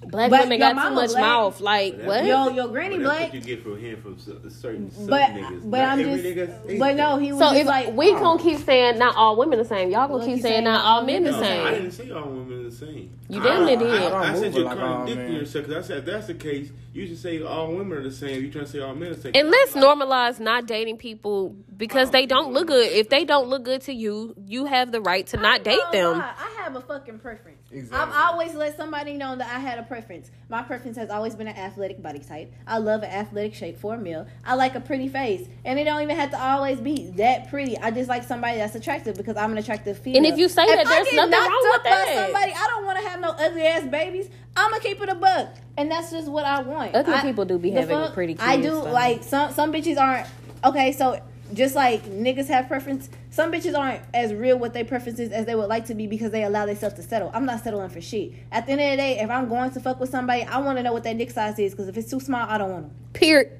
Black 0.01 0.29
But 0.29 0.41
women 0.41 0.59
got 0.59 0.73
too 0.87 0.93
much 0.95 1.09
black. 1.11 1.21
mouth. 1.21 1.59
Like 1.61 1.97
But 1.97 2.05
what? 2.05 2.25
Yo, 2.25 2.49
your 2.49 2.67
granny 2.69 2.97
But 2.97 3.03
that's 3.03 3.17
black. 3.17 3.21
what 3.27 3.33
you 3.33 3.41
get 3.41 3.63
from 3.63 3.79
hearing 3.79 4.01
from 4.01 4.17
cer- 4.19 4.49
certain, 4.49 4.91
certain 4.91 5.07
But 5.07 5.21
niggas. 5.31 5.69
but 5.71 5.77
Not 5.79 5.89
I'm 5.89 5.99
every 5.99 6.13
just 6.13 6.25
nigga 6.67 6.79
but 6.79 6.95
no 6.95 7.17
he 7.17 7.31
was 7.31 7.39
so 7.39 7.45
just 7.49 7.61
if 7.61 7.67
like 7.67 7.93
we 7.93 8.11
oh. 8.11 8.19
gonna 8.19 8.41
keep 8.43 8.59
saying 8.59 8.97
not 8.99 9.15
all 9.15 9.35
women 9.37 9.59
the 9.59 9.65
same, 9.65 9.89
y'all 9.89 10.07
gonna 10.07 10.19
We'll 10.19 10.25
keep 10.25 10.35
keep 10.35 10.43
saying 10.43 10.53
saying 10.55 10.63
not 10.65 10.85
all 10.85 11.03
men 11.03 11.23
the 11.23 11.31
No, 11.31 11.37
I 11.39 11.71
didn't 11.71 11.91
say 11.91 12.11
all 12.11 12.29
women 12.29 12.63
the 12.63 12.71
same. 12.71 13.13
You 13.29 13.41
damn 13.41 13.65
near 13.65 13.75
I, 13.77 13.79
did. 13.79 14.03
I, 14.03 14.07
I, 14.09 14.31
I 14.31 14.35
said 14.39 14.53
you're 14.55 14.63
like 14.65 14.77
all 14.77 14.83
contradicting 14.97 15.25
men. 15.25 15.33
yourself 15.41 15.65
because 15.67 15.83
I 15.85 15.87
said 15.87 15.97
if 15.99 16.05
that's 16.05 16.27
the 16.27 16.33
case, 16.35 16.71
you 16.93 17.07
should 17.07 17.17
say 17.17 17.41
all 17.41 17.73
women 17.73 17.97
are 17.97 18.03
the 18.03 18.11
same. 18.11 18.41
You 18.43 18.51
trying 18.51 18.65
to 18.65 18.71
say 18.71 18.79
all 18.79 18.95
men 18.95 19.09
are 19.11 19.15
the 19.15 19.21
same. 19.21 19.31
And 19.35 19.49
let's 19.49 19.73
normalize 19.73 20.39
not 20.39 20.65
dating 20.67 20.97
people 20.97 21.55
because 21.75 22.11
they 22.11 22.25
don't 22.25 22.53
look 22.53 22.67
good. 22.67 22.91
If 22.91 23.09
they 23.09 23.25
don't 23.25 23.47
look 23.49 23.63
good 23.63 23.81
to 23.81 23.93
you, 23.93 24.33
you 24.45 24.65
have 24.65 24.91
the 24.91 25.01
right 25.01 25.27
to 25.27 25.37
not 25.37 25.63
date 25.63 25.79
them. 25.91 26.13
lie, 26.19 26.33
I 26.37 26.61
have 26.63 26.75
a 26.75 26.81
fucking 26.81 27.19
preference. 27.19 27.57
Exactly. 27.71 27.97
I've 27.97 28.31
always 28.31 28.53
let 28.53 28.77
somebody 28.77 29.13
know 29.13 29.35
that 29.35 29.53
I 29.53 29.59
had 29.59 29.77
a 29.77 29.83
preference. 29.83 30.31
My 30.49 30.61
preference 30.61 30.95
has 30.97 31.09
always 31.09 31.35
been 31.35 31.47
an 31.47 31.57
athletic 31.57 32.01
body 32.01 32.19
type. 32.19 32.53
I 32.65 32.77
love 32.77 33.03
an 33.03 33.09
athletic 33.09 33.53
shape 33.53 33.77
for 33.77 33.95
a 33.95 33.97
male. 33.97 34.25
I 34.45 34.55
like 34.55 34.75
a 34.75 34.79
pretty 34.79 35.09
face, 35.09 35.47
and 35.65 35.77
it 35.77 35.83
don't 35.83 36.01
even 36.01 36.15
have 36.15 36.31
to 36.31 36.41
always 36.41 36.79
be 36.79 37.11
that 37.17 37.49
pretty. 37.49 37.77
I 37.77 37.91
just 37.91 38.07
like 38.07 38.23
somebody 38.23 38.57
that's 38.57 38.75
attractive 38.75 39.15
because 39.17 39.35
I'm 39.35 39.51
an 39.51 39.57
attractive 39.57 39.97
female. 39.97 40.17
And 40.23 40.25
if 40.33 40.39
you 40.39 40.47
say 40.47 40.65
that, 40.65 40.87
I 40.87 40.89
there's 40.89 41.07
get 41.09 41.15
nothing 41.29 41.51
wrong 41.51 41.63
up 41.67 41.73
with 41.75 41.83
by 41.83 41.89
that. 41.89 42.23
Somebody, 42.25 42.53
I 42.53 42.67
don't 42.67 42.85
want 42.85 42.99
to 42.99 43.07
have 43.09 43.19
no 43.19 43.29
ugly 43.31 43.67
ass 43.67 43.83
babies. 43.87 44.29
I'm 44.55 44.71
gonna 44.71 44.81
keep 44.81 45.01
it 45.01 45.09
a 45.09 45.15
buck, 45.15 45.49
and 45.77 45.91
that's 45.91 46.09
just 46.11 46.29
what 46.29 46.45
I 46.45 46.61
want. 46.61 46.95
Ugly 46.95 47.13
I- 47.13 47.21
people 47.21 47.43
do 47.45 47.59
be 47.59 47.71
the 47.71 47.81
having 47.81 48.11
pretty 48.13 48.37
I 48.39 48.57
do 48.57 48.69
though. 48.71 48.83
like 48.91 49.23
some 49.23 49.51
some 49.51 49.73
bitches 49.73 49.99
aren't 49.99 50.27
okay. 50.63 50.93
So 50.93 51.21
just 51.53 51.75
like 51.75 52.05
niggas 52.05 52.47
have 52.47 52.67
preference, 52.67 53.09
some 53.37 53.51
bitches 53.51 53.77
aren't 53.77 54.01
as 54.15 54.33
real 54.33 54.57
with 54.57 54.73
their 54.73 54.83
preferences 54.83 55.31
as 55.31 55.45
they 55.45 55.53
would 55.53 55.69
like 55.69 55.85
to 55.85 55.93
be 55.93 56.07
because 56.07 56.31
they 56.31 56.43
allow 56.43 56.65
themselves 56.65 56.95
to 56.95 57.03
settle. 57.03 57.29
I'm 57.35 57.45
not 57.45 57.63
settling 57.63 57.87
for 57.89 58.01
shit. 58.01 58.33
At 58.51 58.65
the 58.65 58.71
end 58.71 58.81
of 58.81 58.89
the 58.89 58.97
day, 58.97 59.19
if 59.19 59.29
I'm 59.29 59.47
going 59.47 59.69
to 59.69 59.79
fuck 59.79 59.99
with 59.99 60.09
somebody, 60.09 60.41
I 60.41 60.57
want 60.57 60.79
to 60.79 60.83
know 60.83 60.91
what 60.91 61.03
their 61.03 61.13
dick 61.13 61.29
size 61.29 61.59
is 61.59 61.73
because 61.73 61.87
if 61.87 61.95
it's 61.95 62.09
too 62.09 62.19
small, 62.19 62.49
I 62.49 62.57
don't 62.57 62.71
want 62.71 62.87
them. 62.87 62.95
Period. 63.13 63.51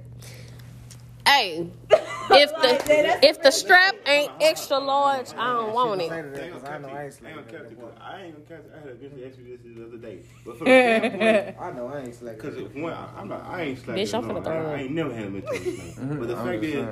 Hey, 1.28 1.70
if 2.32 2.50
the 2.56 2.84
that's 2.88 3.26
if 3.26 3.42
the 3.42 3.52
strap 3.52 3.96
ain't 4.08 4.32
extra 4.42 4.78
large, 4.80 5.28
I 5.38 5.54
don't 5.54 5.74
want 5.74 6.02
it. 6.02 6.10
Say 6.10 6.22
that, 6.22 6.40
I 6.40 6.44
ain't 6.44 6.54
'cause 6.54 6.62
gonna 6.64 6.76
I 6.76 6.80
know 6.80 6.88
I 6.90 6.92
ain't 6.92 6.92
catch 6.92 6.92
it. 6.92 6.94
I 6.94 7.04
ain't 7.04 7.14
sleeping. 7.14 7.36
gonna 7.36 7.44
catch 7.44 7.72
it, 7.72 7.80
'cause 7.80 7.94
I 8.02 8.22
ain't 8.22 8.48
gonna 8.48 8.62
catch 8.62 8.66
it. 8.68 8.74
I 8.76 8.80
had 8.80 8.90
a 8.90 8.96
bitch 8.96 9.30
ask 9.30 9.38
me 9.40 9.44
this 9.52 9.60
the 9.76 9.86
other 9.86 9.98
day. 9.98 10.20
But 10.46 10.58
from 10.58 10.66
the 10.68 10.82
standpoint, 10.82 11.56
I 11.60 11.72
know 11.72 11.88
I 11.88 12.00
ain't 12.02 12.16
sleeping. 12.16 12.38
Because 12.38 12.58
if 12.58 12.76
I- 12.78 13.10
I'm 13.20 13.28
not, 13.30 13.46
I 13.46 13.62
ain't 13.62 13.80
slacking. 13.80 14.04
Bitch, 14.06 14.14
I'm 14.14 14.24
finna 14.24 14.44
throw 14.44 14.54
I. 14.54 14.74
I 14.74 14.82
ain't 14.82 14.92
never 14.92 15.14
had 15.14 15.26
a 15.26 15.30
mental 15.30 15.58
But 16.20 16.28
the 16.28 16.36
fact 16.36 16.64
is, 16.64 16.88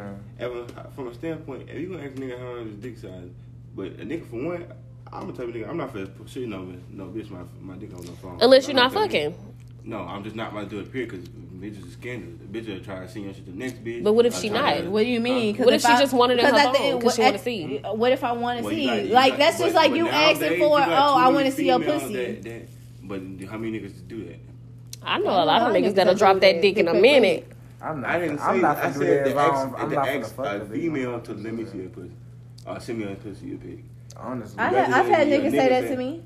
from 0.96 1.08
a 1.08 1.14
standpoint, 1.14 1.70
if 1.70 1.80
you 1.80 1.88
gonna 1.90 2.04
ask 2.04 2.16
a 2.18 2.20
nigga 2.20 2.40
how 2.40 2.64
his 2.64 2.76
dick 2.76 2.98
size, 2.98 3.30
but 3.76 3.88
a 3.88 4.06
nigga 4.06 4.30
for 4.30 4.38
one, 4.38 4.66
I'm 5.12 5.28
the 5.28 5.34
type 5.34 5.48
of 5.50 5.54
nigga. 5.54 5.70
I'm 5.70 5.78
not 5.78 5.92
for 5.92 6.06
shitting 6.26 6.54
over 6.54 6.74
no 6.92 7.06
bitch 7.06 7.30
my 7.30 7.40
my 7.62 7.76
dick 7.76 7.94
on 7.94 8.02
the 8.06 8.12
phone. 8.14 8.38
Unless 8.42 8.68
you're 8.68 8.76
not 8.76 8.92
fucking. 8.94 9.36
No, 9.86 10.00
I'm 10.00 10.24
just 10.24 10.36
not 10.36 10.52
about 10.52 10.64
to 10.64 10.70
do 10.70 10.80
it. 10.80 10.92
Period. 10.92 11.12
Because 11.12 11.28
bitches 11.30 11.86
is 11.88 11.94
scandalous. 11.94 12.40
The 12.40 12.60
bitch 12.60 12.68
will 12.68 12.84
try 12.84 13.00
to 13.02 13.08
see 13.10 13.22
your 13.22 13.34
shit 13.34 13.46
the 13.46 13.52
next 13.52 13.84
bitch. 13.84 14.04
But 14.04 14.14
what 14.14 14.26
if 14.26 14.34
I'll 14.34 14.42
she 14.42 14.50
not? 14.50 14.78
to- 14.78 14.90
What 14.90 15.02
do 15.04 15.08
you 15.10 15.20
mean? 15.20 15.56
What 15.58 15.74
if 15.74 15.82
she 15.82 15.88
I- 15.88 16.00
just 16.00 16.14
wanted 16.14 16.40
it 16.40 16.40
in 16.40 16.46
her 16.46 16.52
because 16.52 16.66
at 16.66 16.72
the 16.74 16.78
phone 16.80 16.88
end, 16.94 17.02
'cause 17.04 17.16
she 17.16 17.22
wanna 17.22 17.38
see? 17.38 17.80
What 17.84 18.12
if 18.12 18.24
I 18.24 18.32
want 18.32 18.58
to 18.60 18.64
Well, 18.66 18.74
see? 18.74 18.86
got- 18.88 19.06
you 19.06 19.14
like 19.14 19.30
got- 19.34 19.40
that's 19.40 19.60
just 19.60 19.76
like 19.76 19.92
you 19.96 20.06
nowadays, 20.06 20.42
asking 20.42 20.60
for. 20.60 20.78
got 20.80 20.90
Oh, 20.90 21.18
I 21.18 21.28
want 21.30 21.46
to 21.46 21.52
see 21.52 21.68
your 21.68 21.80
females 21.80 22.02
pussy. 22.04 22.14
That, 22.16 22.44
that, 22.44 22.62
but 23.04 23.22
how 23.50 23.58
many 23.58 23.80
niggas 23.80 23.94
do 24.08 24.26
that? 24.26 24.40
I 25.04 25.20
know 25.20 25.30
a 25.30 25.46
lot 25.46 25.62
of 25.62 25.76
niggas 25.76 25.92
niggas 25.92 25.96
that'll 25.96 26.16
drop 26.16 26.40
that 26.40 26.56
that. 26.56 26.62
dick 26.62 26.78
in 26.78 26.88
a 26.88 26.94
minute. 26.94 27.48
I'm 27.82 28.02
not. 28.02 28.10
I 28.10 28.20
didn't 28.20 28.40
say 28.40 28.44
I'm 28.44 28.62
not 28.62 28.78
I 28.78 28.92
said 28.92 29.02
the 29.02 29.22
if 29.30 29.38
ex, 29.38 29.38
I'm- 29.38 29.76
I'm 29.78 29.90
the 29.92 30.02
ex, 30.02 30.32
gonna 30.32 30.50
a 30.64 30.66
female 30.66 31.20
to 31.20 31.34
let 31.34 31.54
me 31.54 31.66
see 31.66 31.86
a 31.86 31.90
pussy. 31.90 32.10
Uh, 32.66 32.80
send 32.80 32.98
me 32.98 33.04
a 33.06 33.16
pussy 33.16 33.54
a 33.54 33.58
pic. 33.58 33.84
Honestly, 34.18 34.58
I 34.58 34.64
Rather 34.72 34.80
had, 34.82 34.94
I've 34.94 35.06
had 35.12 35.28
niggas 35.28 35.42
niggas 35.48 35.52
say 35.52 35.70
that 35.70 35.88
to 35.90 35.98
me. 35.98 36.24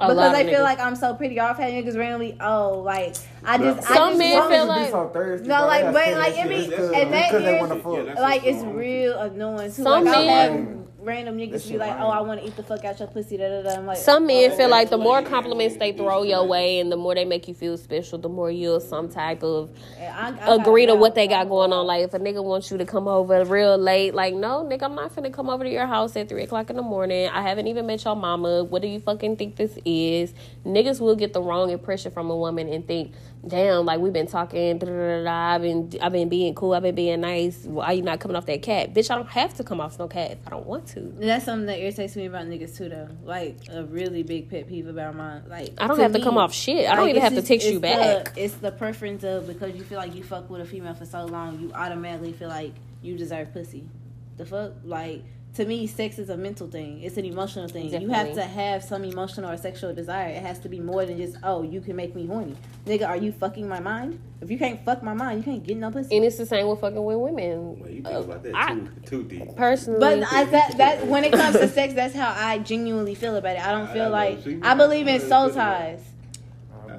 A 0.00 0.06
because 0.08 0.16
lot 0.16 0.32
they 0.32 0.40
of 0.42 0.46
feel 0.48 0.60
niggas. 0.60 0.62
like 0.64 0.80
I'm 0.80 0.96
so 0.96 1.14
pretty. 1.14 1.38
I've 1.38 1.56
had 1.56 1.72
niggas 1.72 1.96
randomly, 1.96 2.36
oh, 2.40 2.80
like 2.84 3.14
I 3.44 3.58
But- 3.58 3.76
just, 3.76 3.90
I 3.90 3.94
Some 3.94 4.08
just 4.10 4.18
men 4.18 4.38
want- 4.38 4.50
feel 4.50 4.64
Niggas 4.64 4.68
like- 4.68 4.84
be 4.86 4.90
so 4.90 5.08
thirsty, 5.12 5.48
No, 5.48 5.66
like, 5.66 5.84
They 5.86 5.92
but, 5.92 6.18
like, 6.18 6.34
say 6.34 6.40
it 6.40 6.70
that 6.70 6.92
be- 6.92 7.00
and 7.02 7.12
that 7.12 7.28
because 7.30 7.44
they 7.44 7.54
is- 7.54 7.60
wanna 7.60 7.74
Yeah, 7.76 7.82
fuck. 7.82 8.06
that's 8.06 8.20
like 8.20 8.44
it's 8.46 8.62
real 8.64 9.18
annoying 9.18 9.66
too. 9.72 9.82
Some 9.82 10.04
like, 10.04 10.14
I've 10.16 10.24
men- 10.26 10.66
had- 10.66 10.79
random 11.02 11.36
niggas 11.38 11.64
That 11.64 11.68
be 11.68 11.78
like, 11.78 11.90
lame. 11.92 12.02
"Oh, 12.02 12.08
I 12.08 12.20
want 12.20 12.40
to 12.40 12.46
eat 12.46 12.56
the 12.56 12.62
fuck 12.62 12.84
out 12.84 12.98
your 12.98 13.08
pussy." 13.08 13.36
Da 13.36 13.48
da 13.48 13.62
da. 13.62 13.76
I'm 13.76 13.86
like, 13.86 13.96
Some 13.96 14.26
men 14.26 14.50
oh, 14.52 14.56
feel 14.56 14.68
like 14.68 14.90
the 14.90 14.98
more 14.98 15.22
compliments 15.22 15.76
they 15.76 15.92
throw 15.92 16.22
your 16.22 16.46
way 16.46 16.80
and 16.80 16.90
the 16.90 16.96
more 16.96 17.14
they 17.14 17.24
make 17.24 17.48
you 17.48 17.54
feel 17.54 17.76
special, 17.76 18.18
the 18.18 18.28
more 18.28 18.50
you'll 18.50 18.80
some 18.80 19.08
type 19.08 19.42
of 19.42 19.70
I, 20.00 20.34
I 20.40 20.54
agree 20.56 20.86
to 20.86 20.94
what 20.94 21.14
they 21.14 21.26
got 21.26 21.48
going 21.48 21.72
on. 21.72 21.86
Like 21.86 22.04
if 22.04 22.14
a 22.14 22.18
nigga 22.18 22.42
wants 22.42 22.70
you 22.70 22.78
to 22.78 22.84
come 22.84 23.08
over 23.08 23.44
real 23.44 23.78
late, 23.78 24.14
like 24.14 24.34
no, 24.34 24.64
nigga, 24.64 24.84
I'm 24.84 24.94
not 24.94 25.14
finna 25.14 25.32
come 25.32 25.48
over 25.48 25.64
to 25.64 25.70
your 25.70 25.86
house 25.86 26.16
at 26.16 26.28
three 26.28 26.42
o'clock 26.42 26.70
in 26.70 26.76
the 26.76 26.82
morning. 26.82 27.28
I 27.28 27.42
haven't 27.42 27.66
even 27.66 27.86
met 27.86 28.04
your 28.04 28.16
mama. 28.16 28.64
What 28.64 28.82
do 28.82 28.88
you 28.88 29.00
fucking 29.00 29.36
think 29.36 29.56
this 29.56 29.78
is? 29.84 30.34
Niggas 30.64 31.00
will 31.00 31.16
get 31.16 31.32
the 31.32 31.42
wrong 31.42 31.70
impression 31.70 32.12
from 32.12 32.30
a 32.30 32.36
woman 32.36 32.68
and 32.68 32.86
think, 32.86 33.12
damn, 33.46 33.84
like 33.84 34.00
we've 34.00 34.12
been 34.12 34.26
talking. 34.26 34.78
Da, 34.78 34.86
da, 34.86 35.24
da, 35.24 35.54
I've 35.54 35.62
been, 35.62 35.90
I've 36.00 36.12
been 36.12 36.28
being 36.28 36.54
cool. 36.54 36.74
I've 36.74 36.82
been 36.82 36.94
being 36.94 37.20
nice. 37.20 37.64
Why 37.64 37.86
are 37.86 37.92
you 37.94 38.02
not 38.02 38.20
coming 38.20 38.36
off 38.36 38.46
that 38.46 38.62
cat, 38.62 38.94
bitch? 38.94 39.10
I 39.10 39.16
don't 39.16 39.28
have 39.28 39.54
to 39.54 39.64
come 39.64 39.80
off 39.80 39.98
no 39.98 40.08
cat 40.08 40.32
if 40.32 40.38
I 40.46 40.50
don't 40.50 40.66
want 40.66 40.86
to. 40.88 41.00
That's 41.18 41.44
something 41.44 41.66
that 41.66 41.78
irritates 41.78 42.16
me 42.16 42.26
about 42.26 42.46
niggas 42.46 42.76
too, 42.76 42.88
though. 42.88 43.08
Like 43.24 43.56
a 43.70 43.84
really 43.84 44.22
big 44.22 44.50
pet 44.50 44.68
peeve 44.68 44.88
about 44.88 45.14
mine. 45.14 45.42
Like 45.48 45.74
I 45.78 45.86
don't 45.86 45.98
have 45.98 46.12
to 46.12 46.22
come 46.22 46.38
off 46.38 46.52
shit. 46.54 46.88
I 46.88 46.94
don't 46.94 47.06
like, 47.06 47.10
even 47.10 47.22
have 47.22 47.34
to 47.34 47.42
text 47.42 47.66
you 47.66 47.80
back. 47.80 48.34
The, 48.34 48.44
it's 48.44 48.54
the 48.54 48.72
preference 48.72 49.24
of 49.24 49.46
because 49.46 49.74
you 49.74 49.84
feel 49.84 49.98
like 49.98 50.14
you 50.14 50.22
fuck 50.22 50.48
with 50.50 50.60
a 50.60 50.66
female 50.66 50.94
for 50.94 51.06
so 51.06 51.24
long, 51.24 51.58
you 51.60 51.72
automatically 51.74 52.32
feel 52.32 52.48
like 52.48 52.72
you 53.02 53.16
deserve 53.16 53.52
pussy. 53.52 53.88
The 54.36 54.46
fuck, 54.46 54.72
like 54.84 55.24
to 55.54 55.64
me, 55.64 55.86
sex 55.88 56.18
is 56.18 56.30
a 56.30 56.36
mental 56.36 56.68
thing. 56.68 57.02
It's 57.02 57.16
an 57.16 57.24
emotional 57.24 57.66
thing. 57.66 57.90
You 58.00 58.08
have 58.10 58.34
to 58.34 58.42
have 58.42 58.84
some 58.84 59.02
emotional 59.04 59.50
or 59.50 59.56
sexual 59.56 59.92
desire. 59.92 60.28
It 60.28 60.42
has 60.42 60.58
to 60.60 60.68
be 60.68 60.78
more 60.78 61.04
than 61.04 61.16
just 61.16 61.36
oh, 61.42 61.62
you 61.62 61.80
can 61.80 61.96
make 61.96 62.14
me 62.14 62.26
horny, 62.26 62.54
nigga. 62.86 63.08
Are 63.08 63.16
you 63.16 63.32
fucking 63.32 63.68
my 63.68 63.80
mind? 63.80 64.20
If 64.40 64.50
you 64.50 64.58
can't 64.58 64.82
fuck 64.84 65.02
my 65.02 65.12
mind, 65.12 65.38
you 65.38 65.44
can't 65.44 65.62
get 65.64 65.76
no 65.76 65.90
pussy. 65.90 66.16
And 66.16 66.24
it's 66.24 66.38
the 66.38 66.46
same 66.46 66.68
with 66.68 66.80
fucking 66.80 67.02
with 67.04 67.16
women. 67.18 67.80
Well, 67.80 67.90
you 67.90 68.02
think 68.02 68.14
Uh, 68.14 68.20
about 68.20 68.42
that 68.44 68.54
I- 68.54 68.74
too, 68.74 68.88
too 69.06 69.22
deep. 69.24 69.56
personally, 69.56 69.98
But 70.00 70.32
I, 70.32 70.44
that 70.44 70.76
that 70.78 71.06
when 71.08 71.24
it 71.24 71.32
comes 71.32 71.56
to 71.58 71.66
sex, 71.68 71.94
that's 71.94 72.14
how 72.14 72.32
I 72.36 72.58
genuinely 72.60 73.16
feel 73.16 73.34
about 73.36 73.56
it. 73.56 73.66
I 73.66 73.72
don't 73.72 73.88
I 73.88 73.92
feel 73.92 74.04
know, 74.04 74.10
like 74.10 74.42
see, 74.44 74.60
I 74.62 74.74
believe 74.74 75.08
in 75.08 75.20
soul 75.20 75.50
ties. 75.50 76.00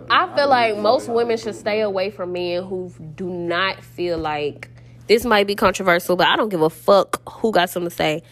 I 0.09 0.35
feel 0.35 0.49
like 0.49 0.77
most 0.77 1.07
women 1.07 1.37
should 1.37 1.55
stay 1.55 1.81
away 1.81 2.09
from 2.11 2.33
men 2.33 2.63
who 2.63 2.91
do 3.15 3.29
not 3.29 3.81
feel 3.83 4.17
like 4.17 4.69
this 5.07 5.25
might 5.25 5.47
be 5.47 5.55
controversial, 5.55 6.15
but 6.15 6.27
I 6.27 6.35
don't 6.35 6.49
give 6.49 6.61
a 6.61 6.69
fuck 6.69 7.21
who 7.29 7.51
got 7.51 7.69
something 7.69 7.89
to 7.89 7.95
say. 7.95 8.23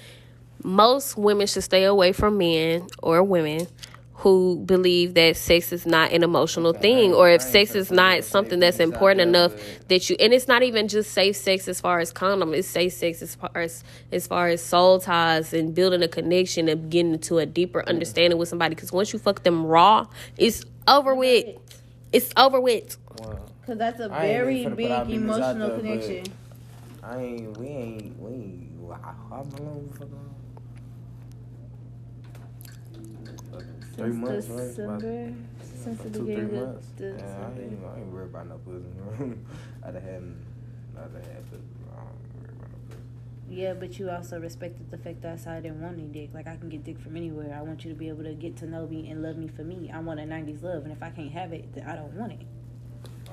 Most 0.64 1.18
women 1.18 1.48
should 1.48 1.64
stay 1.64 1.84
away 1.84 2.12
from 2.12 2.38
men 2.38 2.88
or 3.02 3.24
women 3.24 3.68
who 4.16 4.58
believe 4.66 5.14
that 5.14 5.38
sex 5.38 5.72
is 5.72 5.86
not 5.86 6.12
an 6.12 6.24
emotional 6.24 6.74
thing 6.74 7.14
or 7.14 7.30
if 7.30 7.42
sex 7.42 7.74
is 7.74 7.90
not 7.90 8.22
something 8.26 8.60
that's 8.60 8.80
important 8.80 9.22
enough 9.22 9.54
that 9.88 10.10
you 10.10 10.18
and 10.20 10.34
it's 10.34 10.46
not 10.46 10.62
even 10.62 10.90
just 10.90 11.12
safe 11.14 11.38
sex 11.38 11.70
as 11.70 11.80
far 11.80 12.02
as 12.02 12.12
condom 12.12 12.54
it's 12.54 12.68
safe 12.68 12.92
sex 12.92 13.22
as 13.22 13.36
far 13.36 13.50
as 13.56 13.82
as 14.12 14.28
far 14.28 14.50
as 14.50 14.62
soul 14.62 15.00
ties 15.00 15.54
and 15.54 15.74
building 15.74 16.04
a 16.04 16.08
connection 16.10 16.68
and 16.68 16.92
getting 16.92 17.14
into 17.14 17.38
a 17.38 17.46
deeper 17.46 17.82
understanding 17.88 18.38
with 18.38 18.50
somebody 18.50 18.76
because 18.76 18.92
once 18.92 19.14
you 19.14 19.20
fuck 19.20 19.42
them 19.44 19.66
raw 19.66 20.06
it's 20.36 20.66
over 20.90 21.16
with. 21.16 21.46
It's 22.12 22.32
over 22.36 22.60
with. 22.60 22.98
Cause 23.66 23.78
that's 23.78 24.00
a 24.00 24.10
very 24.10 24.62
even 24.62 24.74
finna 24.74 24.76
put 24.76 24.78
big 24.78 24.92
our 24.92 25.06
business 25.06 25.38
out 25.38 25.56
emotional 25.56 25.78
connection. 25.78 26.24
I 27.10 27.18
ain't. 27.18 27.58
We 27.58 27.68
ain't. 27.68 28.20
We 28.20 28.32
ain't. 28.32 28.70
How 29.02 29.46
long 29.60 29.90
we? 30.00 30.06
Three 33.96 34.12
months, 34.12 34.48
right? 34.48 34.68
December, 34.68 35.34
since 35.62 36.02
the 36.02 36.10
two, 36.10 36.20
three 36.20 36.36
beginning 36.36 36.58
of 36.58 36.68
months. 36.68 36.88
Yeah, 37.00 37.08
I 37.08 37.60
ain't, 37.60 37.80
I 37.84 38.00
ain't 38.00 38.14
worried 38.14 38.30
about 38.30 38.48
no 38.48 38.58
pussy. 38.60 38.86
I'd 39.84 39.96
have 39.96 40.04
had, 40.04 40.24
I'd 40.98 41.02
have 41.02 41.14
had 41.14 41.52
pussy. 41.52 41.64
I 41.92 41.96
don't 41.96 42.06
worry 42.38 42.54
about 42.56 42.70
no 42.70 42.78
pussy. 42.90 43.02
Yeah, 43.50 43.74
but 43.74 43.98
you 43.98 44.10
also 44.12 44.40
respected 44.40 44.92
the 44.92 44.98
fact 45.00 45.22
that 45.24 45.34
I 45.34 45.36
said 45.38 45.58
I 45.58 45.62
didn't 45.62 45.82
want 45.82 45.98
any 45.98 46.08
dick. 46.08 46.30
Like 46.34 46.48
I 46.48 46.58
can 46.58 46.70
get 46.70 46.84
dick 46.84 47.00
from 47.00 47.18
anywhere. 47.18 47.58
I 47.58 47.64
want 47.64 47.84
you 47.84 47.92
to 47.92 47.98
be 47.98 48.08
able 48.08 48.24
to 48.24 48.34
get 48.34 48.56
to 48.58 48.68
know 48.68 48.86
me 48.86 49.10
and 49.10 49.24
love 49.24 49.36
me 49.36 49.48
for 49.48 49.64
me. 49.64 49.90
I 49.92 50.00
want 50.00 50.20
a 50.20 50.24
'90s 50.24 50.62
love, 50.62 50.84
and 50.84 50.92
if 50.92 51.02
I 51.02 51.10
can't 51.10 51.32
have 51.32 51.54
it, 51.54 51.74
then 51.74 51.88
I 51.88 51.96
don't 51.96 52.14
want 52.14 52.34
it. 52.34 52.46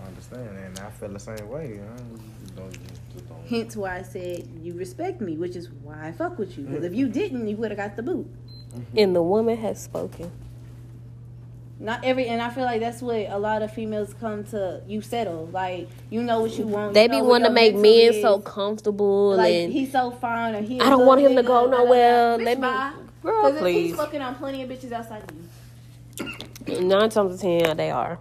I 0.03 0.09
understand, 0.09 0.57
and 0.57 0.79
I 0.79 0.91
feel 0.91 1.11
the 1.11 1.21
same 1.21 1.49
way. 1.49 1.65
I 1.65 1.97
don't, 1.97 1.97
don't, 1.97 2.19
just 2.19 2.23
don't. 2.25 2.36
Hence 3.49 3.77
why 3.77 3.99
I 3.99 4.03
said 4.03 4.49
you 4.61 4.75
respect 4.75 5.21
me, 5.21 5.37
which 5.37 5.55
is 5.57 5.69
why 5.83 6.09
I 6.09 6.13
fuck 6.13 6.39
with 6.39 6.59
you. 6.59 6.65
Because 6.65 6.85
if 6.85 6.95
you 6.95 7.09
didn't, 7.09 7.47
you 7.49 7.57
would 7.57 7.71
have 7.71 7.79
got 7.79 7.97
the 7.97 8.03
boot. 8.03 8.27
and 8.97 9.15
the 9.15 9.23
woman 9.23 9.57
has 9.57 9.81
spoken 9.83 10.31
Not 11.79 12.05
every, 12.05 12.27
and 12.27 12.43
I 12.43 12.51
feel 12.51 12.65
like 12.65 12.81
that's 12.81 13.01
what 13.03 13.17
a 13.29 13.39
lot 13.39 13.63
of 13.63 13.73
females 13.73 14.15
come 14.19 14.45
to. 14.47 14.83
You 14.89 15.01
settle, 15.01 15.47
like 15.53 15.89
you 16.11 16.23
know 16.23 16.41
what 16.41 16.59
you 16.59 16.67
want. 16.67 16.95
they 16.95 17.05
you 17.05 17.09
be 17.09 17.17
know 17.19 17.25
what 17.25 17.43
wanting 17.43 17.49
to 17.49 17.53
make 17.55 17.75
men 17.75 18.15
is. 18.15 18.23
so 18.23 18.39
comfortable 18.41 19.37
like 19.37 19.55
and 19.55 19.73
he's 19.73 19.93
so 19.93 20.11
fine 20.11 20.55
or 20.57 20.63
he. 20.63 20.81
I 20.81 20.91
don't 20.91 21.07
want 21.07 21.21
him 21.21 21.37
to 21.37 21.43
go 21.43 21.67
nowhere. 21.67 22.37
nowhere. 22.39 22.39
Let 22.39 22.61
me, 22.61 23.07
girl, 23.23 23.53
please. 23.59 23.91
he's 23.91 23.97
fucking 23.97 24.21
on 24.21 24.35
plenty 24.37 24.63
of 24.63 24.69
bitches 24.71 24.93
outside 24.93 25.23
of 25.23 25.31
you. 25.37 26.81
Nine 26.81 27.11
times 27.11 27.17
out 27.17 27.27
of 27.33 27.41
ten, 27.41 27.77
they 27.77 27.91
are. 27.91 28.19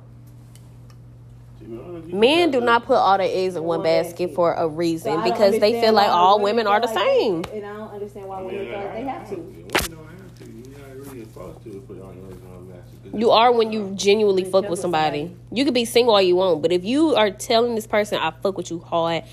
See, 1.66 1.72
man, 1.72 2.04
you 2.10 2.16
Men 2.16 2.52
do 2.52 2.62
not 2.62 2.86
put 2.86 2.96
all 2.98 3.18
their 3.18 3.28
eggs 3.30 3.56
in 3.56 3.64
one 3.64 3.80
One 3.80 3.84
basket 3.84 4.18
basket. 4.28 4.36
for 4.36 4.54
a 4.54 4.68
reason 4.68 5.12
I 5.12 5.16
don't 5.16 5.24
because 5.32 5.60
they 5.60 5.82
feel 5.82 5.94
like 5.94 6.10
all 6.10 6.40
women 6.40 6.68
are 6.68 6.80
the 6.80 6.88
feel 6.88 6.96
like 6.96 7.06
same. 7.08 7.44
And 7.54 7.66
I 7.66 7.74
don't 7.76 7.90
understand 7.94 8.28
why 8.28 8.42
women 8.42 8.66
feel 8.68 8.78
like 8.80 8.94
they 8.94 9.04
have 9.04 9.30
to. 9.30 9.36
Women 9.36 9.64
don't 9.66 10.08
have 10.08 10.40
to. 10.40 10.46
You're 10.46 10.80
not 10.80 11.08
really 11.08 11.26
supposed 11.26 11.64
to 11.64 11.70
put 11.88 12.02
on 12.02 12.16
your 12.16 12.26
own 12.26 12.70
master. 12.70 13.18
You 13.18 13.32
are 13.32 13.52
when 13.52 13.72
you 13.72 13.94
genuinely 13.96 14.44
fuck 14.44 14.52
fuck 14.52 14.62
with 14.64 14.72
with 14.72 14.80
somebody. 14.80 15.20
somebody. 15.28 15.40
You 15.52 15.66
could 15.66 15.74
be 15.74 15.86
single 15.86 16.14
all 16.14 16.22
you 16.22 16.36
want, 16.36 16.62
but 16.62 16.72
if 16.72 16.84
you 16.86 17.16
are 17.16 17.32
telling 17.32 17.76
this 17.76 17.88
person 17.88 18.20
I 18.20 18.32
fuck 18.32 18.58
with 18.58 18.70
you 18.70 18.80
hard, 18.80 19.24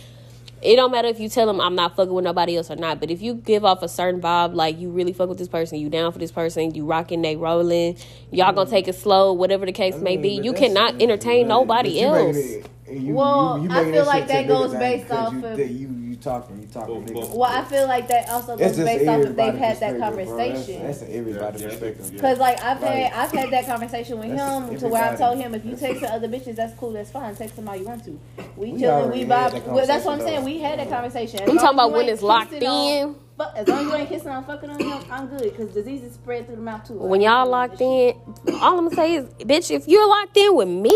it 0.62 0.76
don't 0.76 0.90
matter 0.92 1.08
if 1.08 1.18
you 1.20 1.28
tell 1.28 1.46
them 1.46 1.60
I'm 1.60 1.74
not 1.74 1.96
fucking 1.96 2.12
with 2.12 2.24
nobody 2.24 2.56
else 2.56 2.70
or 2.70 2.76
not. 2.76 3.00
But 3.00 3.10
if 3.10 3.20
you 3.22 3.34
give 3.34 3.64
off 3.64 3.82
a 3.82 3.88
certain 3.88 4.20
vibe, 4.20 4.54
like 4.54 4.78
you 4.78 4.90
really 4.90 5.12
fuck 5.12 5.28
with 5.28 5.38
this 5.38 5.48
person, 5.48 5.78
you 5.78 5.88
down 5.88 6.12
for 6.12 6.18
this 6.18 6.30
person, 6.32 6.74
you 6.74 6.84
rocking, 6.86 7.22
they 7.22 7.36
rolling, 7.36 7.96
y'all 8.30 8.52
gonna 8.52 8.70
take 8.70 8.88
it 8.88 8.94
slow, 8.94 9.32
whatever 9.32 9.66
the 9.66 9.72
case 9.72 9.96
may 9.96 10.16
be. 10.16 10.30
You 10.30 10.52
cannot 10.52 11.00
entertain 11.02 11.48
nobody 11.48 12.00
else. 12.00 12.36
it- 12.36 12.66
you- 13.00 13.14
Well, 13.14 13.58
you- 13.58 13.70
you 13.70 13.70
I 13.70 13.84
feel 13.90 14.04
like 14.04 14.28
that 14.28 14.46
goes 14.48 14.72
niggas 14.72 14.78
based 14.78 15.10
off 15.10 15.34
of- 15.34 15.42
that 15.42 15.70
you 15.70 15.88
you 15.88 16.01
talking 16.22 16.60
you 16.62 16.68
talking 16.68 16.94
Well, 16.94 17.02
niggas. 17.02 17.28
well, 17.30 17.38
Well, 17.38 17.50
I 17.50 17.64
feel 17.64 17.86
like 17.86 18.08
that 18.08 18.28
also 18.30 18.56
goes 18.56 18.76
based 18.78 19.08
off 19.08 19.20
if 19.20 19.36
they've 19.36 19.54
had 19.54 19.80
that 19.80 19.98
perspective, 19.98 19.98
bro. 20.00 20.36
That's- 20.36 20.56
conversation. 20.66 20.82
That's, 20.86 21.02
everybody's 21.02 21.60
Yeah, 21.62 21.66
yeah, 21.68 21.72
perspective. 21.74 22.10
yeah. 22.14 22.20
Cause 22.20 22.38
like 22.38 22.62
I've 22.62 22.80
Like- 22.82 22.92
had 22.92 23.12
I've 23.12 23.32
had 23.32 23.50
that 23.50 23.66
conversation 23.66 24.18
with 24.18 24.36
That's 24.36 24.70
him 24.70 24.78
to 24.78 24.88
where 24.88 25.02
I 25.04 25.16
told 25.16 25.38
him 25.38 25.54
if 25.54 25.64
you 25.64 25.76
text 25.76 26.00
the 26.02 26.12
other 26.12 26.28
bitches 26.28 26.56
that's 26.56 26.74
cool 26.78 26.92
that's 26.92 27.10
fine 27.10 27.34
text 27.34 27.56
them 27.56 27.68
all 27.68 27.76
you 27.76 27.84
want 27.84 28.04
to 28.04 28.18
we 28.56 28.72
We 28.72 28.78
chilling 28.80 29.04
already 29.04 29.24
we 29.24 29.30
had 29.30 29.52
vibe 29.52 29.66
well, 29.66 29.86
that's 29.86 30.04
what 30.04 30.14
I'm 30.14 30.20
saying 30.20 30.40
though. 30.40 30.44
we 30.46 30.58
had 30.60 30.78
that 30.78 30.88
conversation 30.88 31.40
As 31.42 31.48
I'm 31.48 31.56
talking 31.56 31.74
about 31.74 31.88
you 31.90 31.96
when 31.96 32.08
it's 32.08 32.22
locked 32.22 32.50
kissing 32.52 32.68
on- 32.68 32.88
in. 32.88 33.14
But 33.34 33.56
as 33.56 33.66
long 33.66 33.78
as 33.78 33.84
you 33.86 33.94
ain't 33.94 34.08
kissing 34.10 34.28
on 34.28 34.44
fucking 34.44 34.70
on 34.70 34.78
him, 34.78 34.98
I'm 35.10 35.26
good 35.26 35.42
because 35.42 35.68
diseases 35.74 36.14
spread 36.14 36.46
through 36.46 36.56
the 36.56 36.62
mouth 36.62 36.86
too. 36.86 36.94
When 36.94 37.20
y'all 37.22 37.48
locked 37.48 37.80
in, 37.80 38.14
all 38.60 38.78
I'm 38.78 38.84
gonna 38.84 38.94
say 38.94 39.14
is, 39.14 39.24
bitch, 39.40 39.70
if 39.74 39.88
you're 39.88 40.06
locked 40.06 40.36
in 40.36 40.54
with 40.54 40.68
me, 40.68 40.94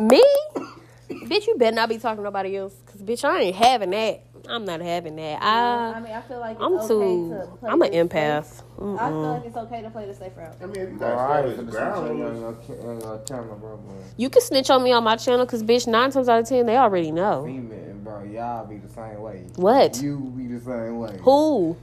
me, 0.00 0.22
bitch, 1.30 1.46
you 1.46 1.56
better 1.56 1.74
not 1.74 1.88
be 1.88 1.98
talking 1.98 2.18
to 2.18 2.22
nobody 2.24 2.56
else. 2.56 2.74
Cause 2.86 3.00
bitch, 3.02 3.24
I 3.24 3.40
ain't 3.40 3.56
having 3.56 3.90
that. 3.90 4.24
I'm 4.48 4.64
not 4.64 4.80
having 4.80 5.16
that. 5.16 5.40
I 5.42 5.94
I, 5.94 6.00
mean, 6.00 6.12
I 6.12 6.20
feel 6.22 6.40
like 6.40 6.56
I'm 6.60 6.74
okay 6.74 6.88
too. 6.88 7.28
to 7.28 7.56
play 7.58 7.70
I'm 7.70 7.82
an 7.82 7.92
this 7.92 8.06
empath. 8.08 8.62
I 8.98 9.08
feel 9.08 9.32
like 9.32 9.44
it's 9.46 9.56
okay 9.56 9.82
to 9.82 9.90
play 9.90 10.06
the 10.06 10.14
safe 10.14 10.36
route. 10.36 10.56
I 10.60 10.66
mean, 10.66 10.76
if 10.76 10.90
you 10.90 10.98
got 10.98 11.14
right, 11.14 11.44
established 11.44 11.56
for 11.56 11.70
ground 11.70 12.06
ground 12.06 12.20
rules, 12.20 12.84
on 12.84 13.00
your 13.00 13.18
camera, 13.18 13.56
bro. 13.56 13.76
bro. 13.76 13.94
You 14.16 14.28
can 14.30 14.42
snitch 14.42 14.70
on 14.70 14.82
me 14.82 14.92
on 14.92 15.04
my 15.04 15.16
channel, 15.16 15.46
cause 15.46 15.62
bitch, 15.62 15.86
nine 15.86 16.10
times 16.10 16.28
out 16.28 16.40
of 16.40 16.48
ten, 16.48 16.66
they 16.66 16.76
already 16.76 17.12
know. 17.12 17.44
Female, 17.44 17.94
bro, 18.02 18.24
y'all 18.24 18.66
be 18.66 18.78
the 18.78 18.88
same 18.88 19.20
way. 19.20 19.44
What? 19.56 20.00
You 20.02 20.18
be 20.36 20.48
the 20.48 20.60
same 20.60 20.98
way. 20.98 21.16
Who? 21.22 21.76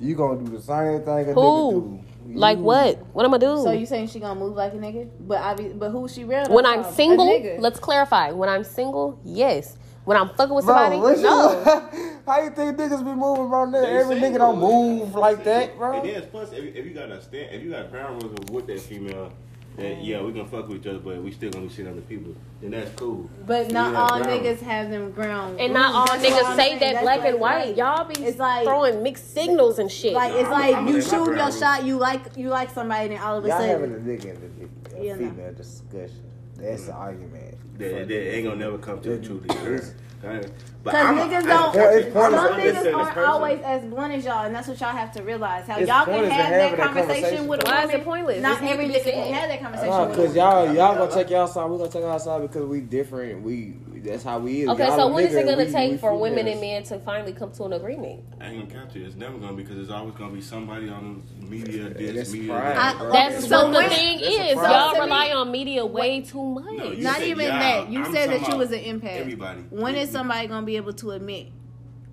You 0.00 0.16
gonna 0.16 0.42
do 0.42 0.50
the 0.50 0.62
same 0.62 1.02
thing 1.02 1.30
a 1.30 1.34
Who? 1.34 1.40
nigga 1.40 1.70
do. 1.70 2.01
Like 2.34 2.58
mm. 2.58 2.62
what? 2.62 2.98
What 3.12 3.24
I'm 3.24 3.30
gonna 3.30 3.56
do? 3.56 3.62
So 3.62 3.70
you 3.72 3.86
saying 3.86 4.08
she 4.08 4.20
gonna 4.20 4.38
move 4.38 4.56
like 4.56 4.72
a 4.72 4.76
nigga? 4.76 5.08
But 5.20 5.42
I 5.42 5.54
be, 5.54 5.68
but 5.68 5.90
who 5.90 6.08
she 6.08 6.24
real? 6.24 6.46
when? 6.48 6.66
I'm 6.66 6.80
A 6.80 6.92
single, 6.92 7.26
nigga. 7.26 7.60
let's 7.60 7.78
clarify. 7.78 8.30
When 8.30 8.48
I'm 8.48 8.64
single, 8.64 9.20
yes. 9.24 9.76
When 10.04 10.16
I'm 10.16 10.30
fucking 10.30 10.54
with 10.54 10.64
Bro, 10.64 10.74
somebody, 10.74 10.96
what 11.00 11.16
you- 11.16 11.22
no. 11.22 12.22
How 12.26 12.40
you 12.42 12.50
think 12.50 12.76
niggas 12.76 13.04
be 13.04 13.14
moving 13.14 13.44
around 13.44 13.72
there? 13.72 13.82
they 13.82 13.98
Every 13.98 14.16
nigga 14.16 14.38
don't 14.38 14.58
move 14.58 15.14
like 15.14 15.44
that, 15.44 15.76
bro. 15.76 16.00
And 16.00 16.08
then 16.08 16.28
plus, 16.30 16.52
if, 16.52 16.74
if 16.74 16.84
you 16.84 16.92
got 16.92 17.10
a 17.10 17.20
stand, 17.20 17.54
if 17.54 17.62
you 17.62 17.70
got 17.70 17.90
ground 17.90 18.22
rules 18.22 18.34
with 18.50 18.66
that 18.66 18.80
female, 18.80 19.32
that 19.76 20.04
yeah, 20.04 20.20
we 20.22 20.32
gonna 20.32 20.44
fuck 20.46 20.68
with 20.68 20.78
each 20.82 20.86
other, 20.86 20.98
but 20.98 21.22
we 21.22 21.32
still 21.32 21.50
gonna 21.50 21.66
be 21.66 21.72
shitting 21.72 21.90
other 21.90 22.00
people. 22.02 22.34
and 22.62 22.72
that's 22.72 22.90
cool. 22.96 23.28
But 23.46 23.68
You 23.68 23.72
not 23.74 23.94
all 23.94 24.22
ground 24.22 24.44
niggas 24.44 24.60
have 24.60 24.90
them 24.90 25.10
ground. 25.12 25.58
And 25.60 25.72
not 25.72 25.94
all. 25.94 26.06
That's 26.06 26.22
niggas 26.24 26.56
say 26.56 26.56
saying. 26.56 26.78
that 26.80 26.92
That's 26.92 27.02
black 27.02 27.20
like- 27.20 27.28
and 27.30 27.40
white. 27.40 27.66
like- 27.68 27.76
Y'all 27.76 28.04
be 28.04 28.22
It's 28.22 28.38
like- 28.38 28.64
throwing 28.64 29.02
mixed 29.02 29.32
signals 29.32 29.78
and 29.78 29.90
shit. 29.90 30.12
Like 30.12 30.34
it's 30.34 30.50
like 30.50 30.74
I'm 30.74 30.86
you 30.86 30.92
gonna 30.92 31.04
let 31.04 31.04
my 31.04 31.10
shoot 31.10 31.24
your 31.24 31.34
ground 31.34 31.54
shot, 31.54 31.84
you 31.84 31.96
like 31.98 32.36
you 32.36 32.48
like 32.48 32.70
somebody, 32.70 33.14
and 33.14 33.22
all 33.24 33.38
of 33.38 33.44
a 33.44 33.48
Y'all 33.48 33.60
having 33.62 33.94
a 33.94 33.96
nigga 33.96 34.30
and 34.30 34.70
a, 34.94 35.00
a 35.00 35.04
Yeah, 35.04 35.14
no. 35.14 35.30
female 35.30 35.52
discussion. 35.54 36.22
That's 36.56 36.84
the 36.84 36.92
mm-hmm. 36.92 37.00
argument. 37.00 37.78
That, 37.78 38.08
that 38.08 38.34
ain't 38.36 38.44
gonna 38.44 38.56
never 38.56 38.78
come 38.78 39.00
to 39.00 39.16
the 39.16 39.26
truth. 39.26 39.94
Either. 40.24 40.50
But 40.82 40.92
because 40.92 41.16
niggas 41.16 41.46
don't. 41.46 41.74
It's 41.76 42.12
Some 42.12 42.12
pointless. 42.12 42.42
Niggas 42.42 42.56
listening 42.56 42.84
to 42.84 42.90
this 42.90 42.94
aren't 42.94 43.18
always 43.18 43.60
as 43.62 43.82
blunt 43.84 44.14
as 44.14 44.24
y'all, 44.24 44.44
and 44.46 44.54
that's 44.54 44.68
what 44.68 44.80
y'all 44.80 44.90
have 44.92 45.12
to 45.12 45.22
realize. 45.22 45.66
How 45.66 45.78
It's 45.78 45.88
y'all 45.88 46.04
can 46.06 46.14
pointless 46.14 46.30
to 46.30 46.34
have 46.34 46.46
have 46.46 46.70
that 46.70 46.76
that 46.76 46.86
conversation 46.86 47.22
conversation. 47.22 47.46
with 47.48 47.60
a 47.62 47.64
Why 47.64 47.84
is 47.84 47.90
it 47.90 48.04
pointless? 48.04 48.42
Not 48.42 48.60
This 48.60 48.70
every 48.70 48.88
need 48.88 48.94
to 48.94 49.00
nigga 49.00 49.12
can 49.12 49.34
have 49.34 49.48
that 49.50 49.60
conversation. 49.60 50.08
With 50.08 50.18
a 50.18 50.22
cause 50.22 50.36
y'all 50.36 50.74
y'all 50.74 50.94
gonna 50.96 51.12
take 51.12 51.30
y'all 51.30 51.46
side. 51.46 51.70
We 51.70 51.78
gonna 51.78 51.90
take 51.90 52.04
our 52.04 52.18
side 52.20 52.42
because 52.42 52.66
we 52.66 52.80
different. 52.80 53.42
We 53.42 53.74
that's 54.02 54.22
how 54.24 54.38
we 54.38 54.62
is. 54.62 54.68
Okay, 54.70 54.86
Y'all 54.86 54.96
so 54.96 55.08
a 55.08 55.12
when 55.12 55.26
is 55.26 55.34
it 55.34 55.44
gonna 55.46 55.64
we- 55.64 55.70
take 55.70 55.92
we 55.92 55.96
for 55.98 56.16
women 56.18 56.46
females. 56.46 56.52
and 56.54 56.60
men 56.60 56.82
to 56.84 56.98
finally 57.04 57.32
come 57.32 57.52
to 57.52 57.64
an 57.64 57.72
agreement? 57.74 58.20
I 58.40 58.48
ain't 58.50 58.68
gonna 58.68 58.82
capture 58.84 58.98
it. 58.98 59.06
It's 59.06 59.16
never 59.16 59.38
gonna 59.38 59.52
be 59.56 59.62
because 59.62 59.76
there's 59.76 59.90
always 59.90 60.14
gonna 60.14 60.32
be 60.32 60.40
somebody 60.40 60.88
on 60.88 61.22
the 61.40 61.46
media 61.46 61.88
this, 61.90 62.14
that's 62.16 62.32
media 62.32 62.48
pride, 62.52 62.76
that. 62.76 62.98
bro. 62.98 63.12
That's 63.12 63.48
So 63.48 63.70
what 63.70 63.84
the 63.88 63.94
thing 63.94 64.20
That's 64.20 64.34
is. 64.36 64.54
Y'all 64.54 64.94
to 64.94 65.00
rely 65.00 65.26
me- 65.28 65.32
on 65.32 65.50
media 65.52 65.86
way 65.86 66.20
too 66.20 66.42
much. 66.44 66.64
No, 66.64 66.90
Not 66.94 67.16
said 67.18 67.28
even 67.28 67.46
that. 67.48 67.90
You 67.90 68.04
I'm 68.04 68.12
said 68.12 68.30
that 68.30 68.48
you 68.48 68.56
was 68.56 68.70
an 68.72 68.78
about 68.80 69.02
empath. 69.02 69.20
Everybody. 69.20 69.60
When 69.70 69.94
is 69.96 70.10
somebody 70.10 70.46
gonna 70.48 70.66
be 70.66 70.76
able 70.76 70.92
to 70.94 71.10
admit 71.12 71.46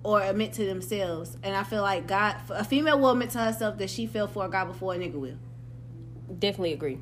or 0.02 0.22
admit 0.22 0.52
to 0.54 0.64
themselves? 0.64 1.36
And 1.42 1.54
I 1.56 1.62
feel 1.64 1.82
like 1.82 2.06
God, 2.06 2.36
a 2.50 2.64
female 2.64 2.98
will 3.00 3.10
admit 3.10 3.30
to 3.30 3.38
herself 3.38 3.78
that 3.78 3.90
she 3.90 4.06
fell 4.06 4.26
for 4.28 4.44
a 4.46 4.48
guy 4.50 4.64
before 4.64 4.94
a 4.94 4.98
nigga 4.98 5.14
will. 5.14 5.36
Definitely 6.38 6.72
agree. 6.74 6.98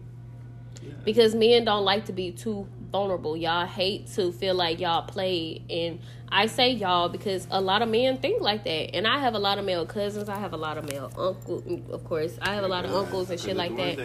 Because 1.05 1.35
men 1.35 1.65
don't 1.65 1.85
like 1.85 2.07
to 2.07 2.13
be 2.13 2.31
too 2.31 2.67
vulnerable. 2.91 3.37
Y'all 3.37 3.67
hate 3.67 4.07
to 4.15 4.33
feel 4.33 4.55
like 4.55 4.81
y'all 4.81 5.03
play. 5.03 5.63
And 5.71 6.01
I 6.31 6.47
say 6.47 6.73
y'all 6.73 7.09
because 7.09 7.47
a 7.51 7.61
lot 7.61 7.81
of 7.81 7.89
men 7.89 8.19
think 8.19 8.43
like 8.43 8.65
that. 8.65 8.95
And 8.95 9.07
I 9.07 9.19
have 9.19 9.35
a 9.35 9.39
lot 9.39 9.59
of 9.59 9.65
male 9.65 9.87
cousins. 9.87 10.29
I 10.29 10.39
have 10.39 10.53
a 10.53 10.57
lot 10.57 10.77
of 10.77 10.85
male 10.89 11.11
uncles. 11.17 11.65
Of 11.91 12.05
course, 12.05 12.39
I 12.43 12.55
have 12.55 12.65
a 12.65 12.69
lot 12.69 12.85
of 12.85 12.95
uncles 12.95 13.31
and 13.31 13.41
shit 13.41 13.57
like 13.57 13.75
that. 13.77 13.99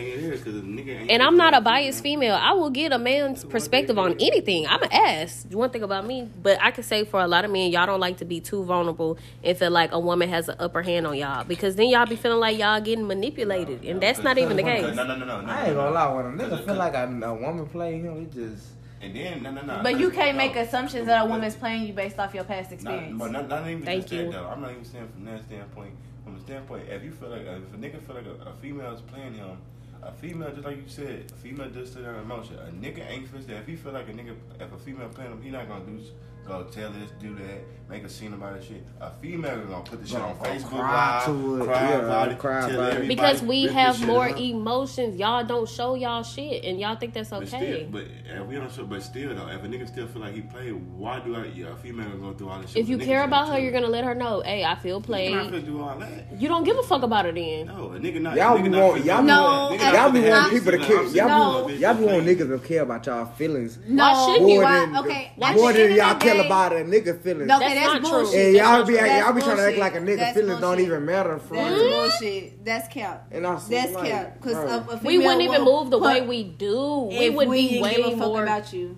And 1.10 1.22
I'm 1.22 1.35
not 1.35 1.53
a 1.53 1.61
biased 1.61 2.01
female. 2.01 2.35
I 2.35 2.53
will 2.53 2.69
get 2.69 2.93
a 2.93 2.99
man's 2.99 3.43
perspective 3.43 3.97
on 3.97 4.14
anything. 4.19 4.68
I'm 4.68 4.81
an 4.84 4.91
ass. 4.91 5.45
One 5.51 5.69
thing 5.69 5.84
about 5.84 6.05
me, 6.05 6.30
but 6.41 6.57
I 6.61 6.72
can 6.72 6.84
say 6.84 7.03
for 7.03 7.19
a 7.19 7.27
lot 7.27 7.43
of 7.43 7.51
men, 7.51 7.72
y'all 7.72 7.85
don't 7.85 7.99
like 7.99 8.18
to 8.18 8.26
be 8.26 8.39
too 8.39 8.64
vulnerable 8.64 9.18
and 9.43 9.57
feel 9.57 9.72
like 9.72 9.91
a 9.91 9.99
woman 9.99 10.30
has 10.30 10.47
an 10.47 10.55
upper 10.60 10.81
hand 10.81 11.05
on 11.05 11.18
y'all 11.18 11.43
because 11.43 11.76
then 11.76 11.89
y'all 11.89 12.05
be 12.05 12.15
feeling 12.15 12.39
like 12.39 12.57
y'all 12.57 12.80
getting 12.80 13.05
manipulated, 13.05 13.84
and 13.84 14.01
that's 14.01 14.19
not 14.19 14.38
even 14.38 14.55
the 14.55 14.64
case. 14.64 14.95
No, 14.95 15.03
no, 15.03 15.15
no, 15.15 15.26
no. 15.26 15.41
no 15.41 15.51
I 15.51 15.65
ain't 15.65 15.69
no, 15.69 15.76
gonna 15.76 15.89
no. 15.89 15.91
lie, 15.91 16.14
when 16.14 16.26
a 16.26 16.30
nigga 16.30 16.65
feel 16.65 16.76
like 16.76 16.93
a, 16.93 17.03
a 17.23 17.34
woman 17.34 17.65
play 17.68 17.99
him, 17.99 18.19
he 18.19 18.26
just 18.26 18.73
And 19.03 19.13
then 19.13 19.43
no, 19.43 19.51
no, 19.51 19.61
no. 19.61 19.84
But 19.84 19.99
you 19.99 20.09
can't 20.09 20.38
make 20.38 20.55
no. 20.55 20.61
assumptions 20.61 21.07
that 21.07 21.25
a 21.25 21.30
woman's 21.30 21.55
playing 21.55 21.85
you 21.85 21.93
based 21.93 22.19
off 22.19 22.34
your 22.34 22.45
past 22.45 22.71
Not, 22.71 22.73
experience. 22.75 23.19
but 23.19 23.31
not, 23.31 23.49
not 23.49 23.67
even 23.67 23.84
Thank 23.84 24.03
just 24.03 24.13
you. 24.13 24.23
that 24.23 24.31
though. 24.31 24.47
I'm 24.47 24.61
not 24.61 24.71
even 24.71 24.85
saying 24.85 25.09
from 25.13 25.25
that 25.25 25.43
standpoint. 25.45 25.93
From 26.23 26.35
the 26.35 26.41
standpoint, 26.41 26.88
if 26.88 27.03
you 27.03 27.11
feel 27.11 27.30
like 27.30 27.41
if 27.41 27.73
a 27.73 27.77
nigga 27.77 28.01
feel 28.01 28.15
like 28.15 28.25
a, 28.25 28.49
a 28.49 28.53
female 28.53 28.93
is 28.93 29.01
playing 29.01 29.34
him, 29.34 29.57
a 30.01 30.11
female 30.13 30.51
just 30.51 30.65
like 30.65 30.77
you 30.77 30.88
said, 30.88 31.25
a 31.31 31.35
female 31.35 31.69
just 31.69 31.93
sit 31.93 32.05
on 32.05 32.15
emotion. 32.15 32.55
A 32.59 32.71
nigga 32.71 33.09
ain't 33.09 33.27
supposed 33.27 33.49
to. 33.49 33.57
If 33.57 33.67
he 33.67 33.75
feel 33.75 33.91
like 33.91 34.07
a 34.07 34.13
nigga, 34.13 34.35
if 34.57 34.71
a 34.71 34.77
female 34.77 35.09
playing 35.09 35.34
him, 35.34 35.41
he 35.41 35.49
not 35.49 35.67
gonna 35.67 35.85
do 35.85 35.99
go 36.48 36.64
tell 36.72 36.90
this, 36.91 37.10
do 37.22 37.34
that, 37.36 37.61
make 37.90 38.03
a 38.03 38.10
scene 38.10 38.34
about 38.34 38.53
that 38.56 38.64
shit. 38.64 38.84
A 39.02 39.11
female 39.11 39.60
is 39.61 39.68
gonna 39.68 39.84
put 39.84 40.02
the 40.02 40.07
shit 40.07 40.20
on 40.20 40.36
Gonna 40.38 40.49
Facebook 40.49 40.70
cry 40.70 41.18
Live, 41.18 41.26
to 41.26 41.61
it, 41.61 41.65
cry 41.65 41.90
yeah, 41.90 41.95
about 41.99 42.32
it, 42.32 42.40
cry 42.40 42.61
tell 42.70 42.80
about 42.80 42.98
it. 43.02 43.07
Because 43.07 43.41
we 43.41 43.68
have 43.68 44.06
more 44.06 44.28
up. 44.30 44.40
emotions. 44.40 45.18
Y'all 45.20 45.44
don't 45.44 45.70
show 45.70 45.95
y'all 45.95 46.24
shit, 46.24 46.64
and 46.65 46.80
y'all 46.80 46.95
think 46.95 47.14
that's 47.14 47.30
But 47.30 47.44
okay. 47.44 47.86
still, 47.86 47.90
but 47.91 48.03
if 48.26 48.48
we 48.48 48.56
don't 48.56 48.72
show, 48.72 48.86
but 48.86 49.03
still 49.03 49.34
though, 49.36 49.48
if 49.48 49.64
a 49.64 49.68
nigga 49.68 49.88
still 49.88 50.07
feel 50.07 50.22
like 50.22 50.34
he 50.34 50.41
played, 50.41 50.74
why 50.98 51.20
do 51.20 51.36
I? 51.36 51.45
Yeah, 51.56 51.68
a 51.74 51.76
female 51.76 52.07
is 52.07 52.14
gonna 52.14 52.32
go 52.32 52.34
through 52.38 52.49
all 52.49 52.60
this 52.61 52.72
shit. 52.72 52.82
if 52.84 52.90
you 52.90 52.98
care 52.98 53.24
about 53.24 53.48
her, 53.48 53.53
tell 53.53 53.61
you're 53.61 53.72
gonna 53.72 53.88
let 53.88 54.03
her 54.03 54.15
know. 54.15 54.41
Hey, 54.41 54.64
I 54.65 54.76
feel 54.76 54.90
You 54.95 54.99
not 54.99 55.06
played. 55.06 55.34
finna 55.34 55.65
do 55.65 55.82
all 55.82 55.98
that. 55.99 56.10
You 56.41 56.48
don't 56.49 56.64
give 56.64 56.78
a 56.78 56.84
fuck 56.84 57.03
about 57.03 57.26
her 57.26 57.32
then. 57.32 57.68
No, 57.68 57.91
a 57.91 57.99
nigga 57.99 58.22
not. 58.22 58.36
Y'all 58.36 58.57
nigga 58.57 58.64
be 58.64 58.70
want- 58.80 58.98
finna 59.02 59.06
y'all 59.06 59.22
do 59.22 59.24
be 59.24 59.28
that. 59.28 59.41
want- 59.41 59.74
Nigga 59.74 59.84
y'all 59.84 59.94
not 59.94 60.14
be 60.14 60.20
finna 60.20 60.30
want 60.32 60.52
people 60.52 60.72
to 60.72 60.78
care- 60.80 61.03
y'all 61.03 61.61
I'm 61.61 61.68
be- 61.68 61.70
saying, 61.74 61.82
y'all 61.82 61.94
be 61.94 62.03
bitch, 62.03 62.14
want 62.14 62.26
niggas 62.28 62.61
to 62.61 62.68
care 62.68 62.82
about 62.82 63.06
y'all 63.06 63.26
feelings. 63.26 63.78
no, 63.88 64.26
shouldn't 64.28 64.49
you? 64.49 64.56
More 64.56 64.64
why- 64.64 64.80
than 64.86 64.98
okay, 64.98 65.32
more 65.38 65.74
than 65.74 65.91
y'all 65.95 66.11
of 66.11 66.20
the 66.20 66.26
care 66.38 66.45
about 66.45 66.72
a 66.73 66.76
nigga 66.77 67.19
feelings. 67.22 67.51
Okay, 67.51 67.60
That's 67.60 67.73
that's, 67.76 67.85
not 67.85 67.99
true. 68.01 68.23
bullshit. 68.23 68.45
and 68.47 68.55
y'all 68.55 68.85
be 68.85 68.93
not 68.93 69.05
y'all 69.07 69.34
be 69.34 69.41
trying 69.41 69.57
to 69.57 69.64
act 69.68 69.77
like 69.77 69.95
a 69.95 69.99
nigga 69.99 70.18
bullshit. 70.18 70.34
feelings 70.35 70.61
don't 70.61 70.80
even 70.80 71.05
matter 71.05 71.39
for 71.39 71.55
That's 71.55 71.80
real. 71.80 71.89
bullshit. 72.01 72.65
That's 72.65 72.88
cap. 72.88 73.27
And 73.31 73.47
I 73.47 73.57
said, 73.60 73.72
That's 73.72 73.93
like, 73.93 74.10
cap. 74.11 74.38
Because 74.41 74.53
bro. 74.53 74.93
a, 74.93 74.97
a 74.97 75.01
We 75.03 75.18
wouldn't 75.19 75.41
even 75.41 75.64
move 75.64 75.89
the 75.89 75.99
way 75.99 76.22
we 76.22 76.43
do. 76.43 77.10
We 77.10 77.30
would 77.30 77.49
be 77.51 77.81
way 77.81 78.14
more. 78.15 78.43
about 78.43 78.73
you. 78.73 78.97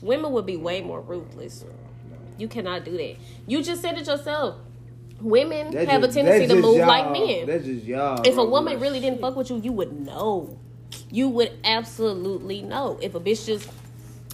Women 0.00 0.32
would 0.32 0.46
be 0.46 0.56
way 0.56 0.80
more 0.82 1.00
ruthless. 1.00 1.64
You 2.38 2.48
cannot 2.48 2.84
do 2.84 2.96
that. 2.96 3.16
You 3.46 3.62
just 3.62 3.82
said 3.82 3.98
it 3.98 4.06
yourself. 4.06 4.56
Women 5.20 5.70
That's 5.70 5.88
have 5.88 6.02
just- 6.02 6.16
a 6.16 6.22
tendency 6.22 6.48
to 6.48 6.60
move 6.60 6.78
y'all. 6.78 6.88
like 6.88 7.12
men. 7.12 7.46
That's 7.46 7.64
just 7.64 7.84
y'all. 7.84 8.20
If 8.22 8.32
a 8.32 8.36
bro. 8.36 8.48
woman 8.48 8.80
really 8.80 8.98
didn't 8.98 9.20
fuck 9.20 9.36
with 9.36 9.50
you, 9.50 9.58
you 9.58 9.70
would 9.72 9.92
know. 10.00 10.58
You 11.10 11.28
would 11.28 11.52
absolutely 11.64 12.62
know. 12.62 12.98
If 13.00 13.14
a 13.14 13.20
bitch 13.20 13.46
just 13.46 13.68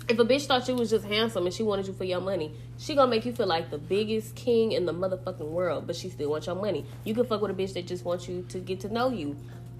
if 0.09 0.19
a 0.19 0.25
bitch 0.25 0.47
thought 0.47 0.67
you 0.69 0.75
was 0.75 0.91
just 0.91 1.05
handsome 1.05 1.45
and 1.45 1.55
she 1.55 1.63
wanted 1.63 1.87
you 1.87 1.93
for 1.93 2.05
your 2.05 2.21
money, 2.21 2.53
she 2.79 2.95
gonna 2.95 3.11
make 3.11 3.25
you 3.25 3.33
feel 3.33 3.47
like 3.47 3.71
the 3.71 3.79
biggest 3.79 4.35
king 4.35 4.73
in 4.73 4.87
the 4.87 4.93
motherfucking 4.95 5.49
world, 5.49 5.87
but 5.87 5.97
she 5.97 6.09
still 6.09 6.31
wants 6.31 6.47
your 6.47 6.57
money. 6.57 6.85
You 7.05 7.15
can 7.15 7.27
fuck 7.27 7.43
with 7.43 7.51
a 7.51 7.55
bitch 7.55 7.75
that 7.75 7.87
just 7.87 8.05
wants 8.05 8.29
you 8.29 8.45
to 8.49 8.59
get 8.59 8.81
to 8.81 8.93
know 8.93 9.11
you. 9.11 9.37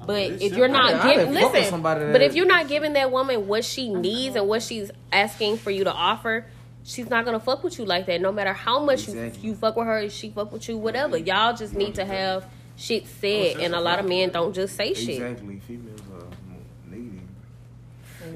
But 0.07 0.23
it's 0.23 0.45
if 0.45 0.57
you're 0.57 0.69
not 0.69 0.95
I 0.95 1.11
giving 1.15 1.33
done 1.33 1.43
fuck 1.43 1.53
with 1.53 1.63
listen, 1.63 1.83
but 1.83 1.99
that- 1.99 2.23
if 2.23 2.35
you're 2.35 2.47
not 2.47 2.69
giving 2.69 2.93
that 2.93 3.11
woman 3.11 3.49
what 3.49 3.65
she 3.65 3.89
needs 3.89 4.37
and 4.37 4.47
what 4.47 4.63
she's 4.63 4.91
asking 5.13 5.59
for 5.59 5.71
you 5.71 5.85
to 5.85 5.93
offer, 5.93 6.47
she's 6.85 7.09
not 7.11 7.25
gonna 7.25 7.41
fuck 7.41 7.65
with 7.65 7.79
you 7.79 7.85
like 7.85 8.07
that. 8.07 8.21
No 8.21 8.31
matter 8.31 8.53
how 8.53 8.85
much 8.85 9.09
Exactly. 9.09 9.41
you 9.43 9.51
you 9.51 9.57
fuck 9.57 9.77
with 9.77 9.87
her, 9.87 10.09
she 10.09 10.31
fuck 10.31 10.53
with 10.53 10.69
you, 10.69 10.77
whatever. 10.77 11.17
Y'all 11.17 11.57
just 11.57 11.75
need 11.75 11.95
to 11.97 12.05
have 12.05 12.47
shit 12.77 13.05
oh, 13.07 13.11
said, 13.21 13.57
and 13.59 13.75
a 13.75 13.81
lot 13.81 13.99
of 13.99 14.07
men 14.07 14.31
don't 14.31 14.55
just 14.55 14.77
say 14.77 14.95
shit. 14.95 15.21
Exactly, 15.21 15.59
females 15.59 16.01
are 16.01 16.05
more 16.05 16.07
needy. 16.07 16.08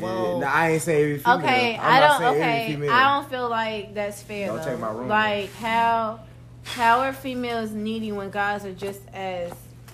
Whoa. 0.02 0.40
Nah, 0.40 0.52
I 0.52 0.70
ain't 0.70 0.82
saying 0.82 1.02
every 1.02 1.18
female. 1.18 1.38
Okay, 1.38 1.76
I'm 1.76 1.92
I 1.92 2.00
don't. 2.00 2.34
Okay. 2.36 2.88
I 2.88 3.14
don't 3.14 3.30
feel 3.30 3.48
like 3.48 3.94
that's 3.94 4.22
fair. 4.22 4.48
Don't 4.48 4.58
though. 4.58 4.64
take 4.64 4.78
my 4.78 4.90
room. 4.92 5.08
Like 5.08 5.52
how 5.54 6.20
how 6.64 7.00
are 7.00 7.12
females 7.12 7.70
needy 7.70 8.12
when 8.12 8.30
guys 8.30 8.64
are 8.64 8.72
just 8.74 9.00
as 9.12 9.52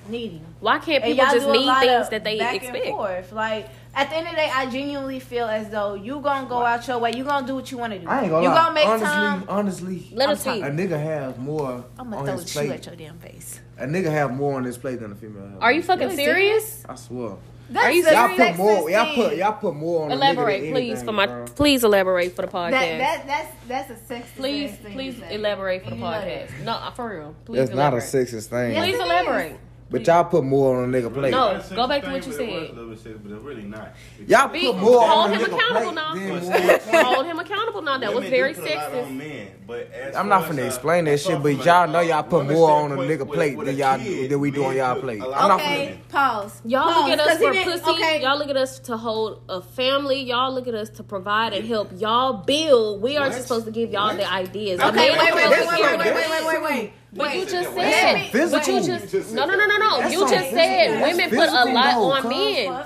needy? 0.09 0.41
Why 0.61 0.79
can't 0.79 1.05
people 1.05 1.25
just 1.27 1.49
need 1.49 1.79
things 1.81 2.09
that 2.11 2.25
they 2.25 2.39
back 2.39 2.57
expect? 2.57 2.85
And 2.85 2.95
forth. 2.95 3.33
Like 3.33 3.69
at 3.95 4.11
the 4.11 4.17
end 4.17 4.27
of 4.27 4.33
the 4.33 4.37
day, 4.37 4.51
I 4.55 4.71
genuinely 4.71 5.19
feel 5.19 5.47
as 5.47 5.71
though 5.71 5.95
you 5.95 6.21
gonna 6.21 6.49
go 6.49 6.65
out 6.65 6.87
your 6.87 6.99
way. 6.99 7.13
You 7.17 7.25
gonna 7.25 7.47
do 7.47 7.55
what 7.55 7.71
you 7.71 7.79
want 7.79 7.93
to 7.95 7.99
do. 7.99 8.07
I 8.07 8.23
ain't 8.23 8.31
gonna 8.31 8.43
you 8.43 8.49
lie. 8.49 8.55
gonna 8.55 8.75
make 8.75 8.87
honestly, 8.87 9.07
time. 9.07 9.45
honestly, 9.49 10.11
Let 10.13 10.29
us 10.31 10.43
see. 10.43 10.61
a 10.61 10.71
nigga 10.71 11.03
has 11.03 11.37
more 11.39 11.85
I'm 11.99 12.11
gonna 12.11 12.17
on 12.19 12.25
throw 12.27 12.35
his 12.35 12.45
the 12.45 12.65
shoe 12.65 12.71
at 12.73 12.87
your 12.87 12.97
damn 12.97 13.19
face. 13.19 13.61
A 13.79 13.87
nigga 13.87 14.11
have 14.11 14.33
more 14.35 14.57
on 14.57 14.65
his 14.65 14.77
plate 14.79 15.01
than 15.01 15.13
a 15.13 15.15
female. 15.15 15.49
Have. 15.49 15.63
Are 15.63 15.73
you 15.73 15.83
fucking 15.83 16.09
Really 16.09 16.25
serious? 16.25 16.85
I 16.89 16.95
swear. 16.97 17.37
That's 17.71 17.87
Are 17.87 17.93
you 17.93 18.03
the 18.03 18.13
Y'all 18.13 18.29
put 18.29 18.39
sexist 18.39 18.57
more. 18.57 18.91
Y'all 18.91 19.15
put 19.15 19.37
y'all 19.37 19.53
put 19.53 19.75
more 19.77 20.05
on. 20.05 20.13
Elaborate, 20.13 20.63
a 20.65 20.73
please, 20.73 21.03
for 21.03 21.13
my. 21.13 21.27
bro. 21.27 21.45
Please 21.49 21.85
elaborate 21.85 22.35
for 22.35 22.43
the 22.43 22.49
podcast. 22.49 22.71
That, 22.71 23.27
that 23.27 23.27
that's 23.69 23.89
that's 23.89 24.11
a 24.11 24.15
sexist. 24.15 24.37
please, 24.37 24.71
thing 24.77 24.93
please 24.95 25.15
to 25.17 25.21
say. 25.21 25.35
elaborate 25.35 25.85
for 25.85 25.91
the 25.91 25.97
And 25.97 26.01
you 26.01 26.07
know 26.07 26.13
podcast. 26.13 26.65
No, 26.65 26.73
uh, 26.73 26.91
for 26.93 27.11
real. 27.11 27.35
Please 27.45 27.59
That's 27.59 27.71
not 27.73 27.93
a 27.95 27.99
sexist 27.99 28.47
thing. 28.47 28.73
Yes, 28.73 28.85
Please 28.85 28.95
it 28.99 29.03
elaborate. 29.03 29.59
But 29.91 30.07
y'all 30.07 30.25
put 30.25 30.45
more 30.45 30.77
on 30.83 30.95
a 30.95 30.99
nigga 31.01 31.13
plate. 31.13 31.31
No. 31.31 31.63
Go 31.75 31.89
back 31.89 32.03
to 32.03 32.11
what 32.11 32.27
you 32.27 32.33
same, 32.33 32.47
but 32.51 32.57
it 32.57 32.61
said. 32.61 32.61
was 32.61 32.69
a 32.69 32.73
little 32.75 32.91
bit 32.91 32.99
sexist, 32.99 33.23
but 33.23 33.33
it's 33.37 33.43
really 33.45 33.63
not. 33.63 33.95
Y'all 34.27 34.49
Be- 34.49 34.61
put 34.67 34.77
more 34.77 35.01
hold 35.09 35.31
on 35.31 35.31
a 35.33 35.35
him 35.35 35.41
nigga 35.41 35.55
accountable 35.57 35.81
plate 35.81 35.95
now. 35.95 36.15
than 36.15 36.93
more. 36.93 37.03
Hold 37.05 37.27
him 37.27 37.39
accountable 37.39 37.83
now. 37.83 37.99
That 37.99 38.15
was 38.15 38.29
very 38.29 38.53
do 38.53 38.61
put 38.61 38.71
a 38.71 38.75
lot 38.75 38.85
on 38.85 38.93
sexist. 38.93 39.17
men, 39.17 39.49
but 39.67 39.91
I'm 40.15 40.29
not 40.29 40.45
finna 40.45 40.67
explain 40.67 41.05
that 41.07 41.19
shit, 41.21 41.43
but 41.43 41.65
y'all 41.65 41.89
know 41.89 42.01
y'all 42.01 42.23
put 42.23 42.47
more 42.47 42.71
on 42.71 42.93
a 42.93 42.97
nigga 42.97 43.31
plate 43.33 43.59
than 43.59 43.77
y'all 43.79 43.99
than 43.99 44.41
we 44.41 44.51
do 44.51 44.65
on 44.65 44.77
y'all 44.77 45.01
plate. 45.01 45.23
I'm 45.23 45.31
not 45.31 45.51
on 45.53 45.61
Okay, 45.61 45.85
women. 45.87 46.01
pause. 46.11 46.61
Y'all 46.67 46.83
pause, 46.93 47.09
look 47.09 47.13
at 47.13 47.21
us 47.21 47.27
'cause 47.39 47.39
he 47.57 47.65
for 47.65 47.71
pussy. 47.71 47.91
Okay, 47.93 48.23
Y'all 48.23 48.39
look 48.39 48.49
at 48.51 48.57
us 48.59 48.79
to 48.81 48.97
hold 48.99 49.41
a 49.49 49.63
family. 49.63 50.21
Y'all 50.23 50.53
look 50.53 50.69
at 50.69 50.75
us 50.75 50.91
to 50.91 51.03
provide 51.03 51.55
and 51.55 51.67
help 51.67 51.91
y'all 51.97 52.35
build. 52.35 53.01
We 53.01 53.17
are 53.17 53.29
just 53.29 53.43
supposed 53.45 53.65
to 53.65 53.71
give 53.73 53.91
y'all 53.91 54.15
the 54.15 54.31
ideas. 54.31 54.81
Okay, 54.81 55.11
wait, 55.11 55.19
wait, 55.19 55.35
wait, 55.35 55.51
wait, 55.51 55.51
wait, 55.51 55.79
carry 55.81 55.97
wait, 55.97 56.05
the 56.09 56.15
wait, 56.15 56.15
rest. 56.15 56.47
wait, 56.47 56.63
wait, 56.63 56.63
wait. 56.63 56.93
But 57.19 57.35
you 57.37 57.45
just 57.47 57.75
Let 57.77 57.95
said, 57.95 58.31
physical. 58.33 58.59
but 58.59 58.67
you 58.69 58.75
You 58.75 58.81
just 59.01 59.13
just 59.13 59.35
no, 59.35 59.45
no, 59.45 59.55
no, 59.57 59.67
no, 59.67 59.77
no. 59.77 60.09
You 60.09 60.21
just 60.29 60.51
said 60.51 61.03
women 61.03 61.29
put 61.31 61.49
a 61.49 61.65
lot 61.73 61.95
though, 61.95 62.13
on 62.13 62.29
men. 62.29 62.85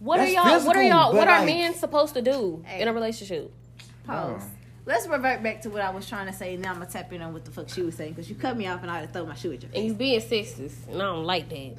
What 0.00 0.20
are 0.20 0.26
y'all? 0.26 0.60
What 0.66 0.76
are 0.76 0.82
y'all? 0.82 1.14
What 1.14 1.28
are 1.28 1.38
like- 1.38 1.46
men 1.46 1.74
supposed 1.74 2.14
to 2.14 2.22
do 2.22 2.62
Hey. 2.66 2.82
in 2.82 2.88
a 2.88 2.92
relationship? 2.92 3.52
Pause. 4.06 4.42
Um, 4.42 4.50
Let's 4.86 5.06
revert 5.06 5.42
back 5.42 5.62
to 5.62 5.70
what 5.70 5.80
I 5.80 5.88
was 5.88 6.06
trying 6.06 6.26
to 6.26 6.32
say. 6.34 6.58
Now 6.58 6.68
I'm 6.72 6.74
gonna 6.78 6.90
tap 6.90 7.10
in 7.12 7.22
on 7.22 7.32
what 7.32 7.46
the 7.46 7.50
fuck 7.50 7.70
she 7.70 7.80
was 7.80 7.94
saying 7.94 8.12
because 8.12 8.28
you 8.28 8.34
cut 8.36 8.54
me 8.54 8.66
off 8.66 8.82
and 8.82 8.90
I 8.90 8.98
had 9.00 9.06
to 9.06 9.12
throw 9.14 9.24
my 9.24 9.34
shoe 9.34 9.52
at 9.52 9.62
your 9.62 9.70
And 9.74 9.74
face. 9.74 9.84
you 9.86 9.94
being 9.94 10.20
sexist, 10.20 10.88
and 10.92 10.96
I 11.00 11.06
don't 11.06 11.24
like 11.24 11.48
that. 11.48 11.76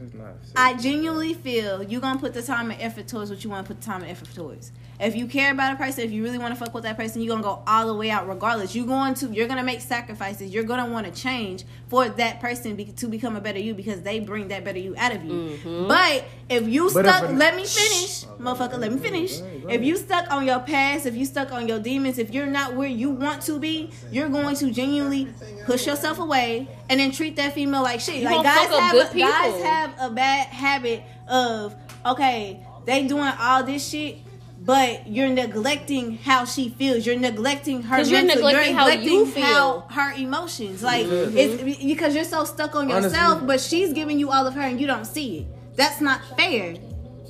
It's 0.00 0.14
not 0.14 0.34
I 0.56 0.74
genuinely 0.74 1.34
feel 1.34 1.84
you're 1.84 2.00
gonna 2.00 2.18
put 2.18 2.34
the 2.34 2.42
time 2.42 2.72
and 2.72 2.82
effort 2.82 3.06
towards 3.06 3.30
what 3.30 3.44
you 3.44 3.50
want 3.50 3.64
to 3.64 3.72
put 3.72 3.80
the 3.80 3.86
time 3.86 4.02
and 4.02 4.10
effort 4.10 4.34
towards. 4.34 4.72
If 5.02 5.16
you 5.16 5.26
care 5.26 5.50
about 5.50 5.72
a 5.72 5.76
person, 5.76 6.04
if 6.04 6.12
you 6.12 6.22
really 6.22 6.38
want 6.38 6.54
to 6.54 6.60
fuck 6.64 6.72
with 6.72 6.84
that 6.84 6.96
person, 6.96 7.20
you're 7.22 7.34
gonna 7.34 7.42
go 7.42 7.62
all 7.66 7.88
the 7.88 7.94
way 7.94 8.08
out 8.08 8.28
regardless. 8.28 8.74
You're 8.74 8.86
going 8.86 9.14
to 9.14 9.26
you're 9.28 9.48
gonna 9.48 9.64
make 9.64 9.80
sacrifices. 9.80 10.54
You're 10.54 10.62
gonna 10.62 10.86
want 10.86 11.12
to 11.12 11.12
change 11.12 11.64
for 11.88 12.08
that 12.08 12.40
person 12.40 12.76
be, 12.76 12.84
to 12.84 13.08
become 13.08 13.34
a 13.34 13.40
better 13.40 13.58
you 13.58 13.74
because 13.74 14.02
they 14.02 14.20
bring 14.20 14.48
that 14.48 14.64
better 14.64 14.78
you 14.78 14.94
out 14.96 15.12
of 15.14 15.24
you. 15.24 15.32
Mm-hmm. 15.32 15.88
But 15.88 16.24
if 16.48 16.68
you 16.68 16.84
But 16.94 17.04
stuck, 17.04 17.30
if 17.30 17.36
let 17.36 17.56
me 17.56 17.64
finish, 17.64 18.24
motherfucker. 18.38 18.78
Let 18.78 18.92
me 18.92 18.98
finish. 18.98 19.40
If 19.68 19.82
you 19.82 19.96
stuck 19.96 20.30
on 20.30 20.46
your 20.46 20.60
past, 20.60 21.06
if 21.06 21.16
you 21.16 21.26
stuck 21.26 21.52
on 21.52 21.66
your 21.66 21.80
demons, 21.80 22.18
if 22.18 22.32
you're 22.32 22.46
not 22.46 22.76
where 22.76 22.88
you 22.88 23.10
want 23.10 23.42
to 23.42 23.58
be, 23.58 23.90
you're 24.12 24.28
going 24.28 24.54
to 24.56 24.70
genuinely 24.70 25.28
push 25.66 25.84
yourself 25.84 26.20
away 26.20 26.68
and 26.88 27.00
then 27.00 27.10
treat 27.10 27.34
that 27.36 27.54
female 27.54 27.82
like 27.82 28.00
shit. 28.00 28.16
You 28.16 28.26
like 28.26 28.44
guys 28.44 28.68
have 28.68 28.92
good 28.92 29.14
a, 29.14 29.18
guys 29.18 29.62
have 29.62 29.94
a 29.98 30.10
bad 30.10 30.46
habit 30.46 31.02
of 31.28 31.74
okay, 32.06 32.64
they 32.84 33.06
doing 33.06 33.32
all 33.40 33.64
this 33.64 33.88
shit. 33.88 34.18
But 34.64 35.08
you're 35.08 35.28
neglecting 35.28 36.18
how 36.18 36.44
she 36.44 36.68
feels. 36.68 37.04
You're 37.04 37.18
neglecting 37.18 37.82
her 37.82 37.96
'Cause 37.96 38.10
you're 38.10 38.22
mental. 38.22 38.44
neglecting 38.44 38.74
how 38.76 38.86
you 38.88 38.96
neglecting 39.24 39.42
how 39.42 39.80
feel. 39.80 39.84
her 39.90 40.12
emotions. 40.16 40.82
Like 40.82 41.06
it's 41.08 41.62
because 41.84 42.14
you're 42.14 42.24
so 42.24 42.44
stuck 42.44 42.74
on 42.76 42.88
yourself. 42.88 43.14
Honestly. 43.16 43.46
but 43.46 43.60
she's 43.60 43.92
giving 43.92 44.18
you 44.20 44.30
all 44.30 44.46
of 44.46 44.54
her, 44.54 44.60
and 44.60 44.80
you 44.80 44.86
don't 44.86 45.04
see 45.06 45.38
it. 45.38 45.46
That's 45.76 46.00
not 46.00 46.20
fair. 46.36 46.74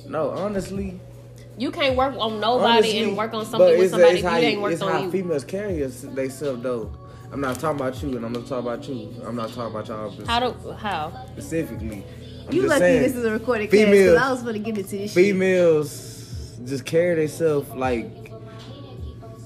No, 0.07 0.29
honestly, 0.29 0.99
You 1.57 1.69
can't 1.71 1.95
work 1.95 2.15
on 2.17 2.39
nobody 2.39 2.77
Honestly, 2.79 2.99
and 3.03 3.15
work 3.17 3.33
on 3.33 3.45
something 3.45 3.77
with 3.77 3.91
somebody 3.91 4.13
it's 4.15 4.23
if 4.23 4.29
how 4.29 4.37
you 4.37 4.47
ain't 4.47 4.61
worked 4.61 4.73
it's 4.73 4.81
on 4.81 4.91
how 4.91 5.01
you. 5.03 5.11
females 5.11 5.43
carry 5.43 5.83
us- 5.83 6.03
they 6.13 6.27
self 6.27 6.61
though. 6.63 6.89
I'm 7.31 7.41
not 7.41 7.59
talking 7.59 7.79
about 7.79 8.01
you, 8.03 8.15
and 8.17 8.25
I'm 8.25 8.33
not 8.33 8.47
talking 8.47 8.67
about 8.67 8.87
you. 8.89 9.09
I'm 9.25 9.35
not 9.35 9.49
talking 9.53 9.71
about 9.75 9.87
y'all 9.87 10.11
How 10.27 10.39
do 10.39 10.71
how? 10.73 11.11
specifically. 11.31 12.03
I'm 12.47 12.53
You 12.55 12.63
lucky 12.67 12.79
saying, 12.79 13.01
this 13.03 13.15
is 13.15 13.23
a 13.25 13.31
recorded 13.31 13.69
cast 13.71 13.83
females- 13.83 14.11
because 14.13 14.27
I 14.27 14.31
was 14.31 14.41
gonna 14.41 14.59
get 14.59 14.77
into 14.77 14.89
this 14.97 15.13
shit. 15.13 15.25
Females 16.63 16.69
just 16.69 16.85
carry 16.85 17.15
themselves 17.15 17.69
like 17.71 18.31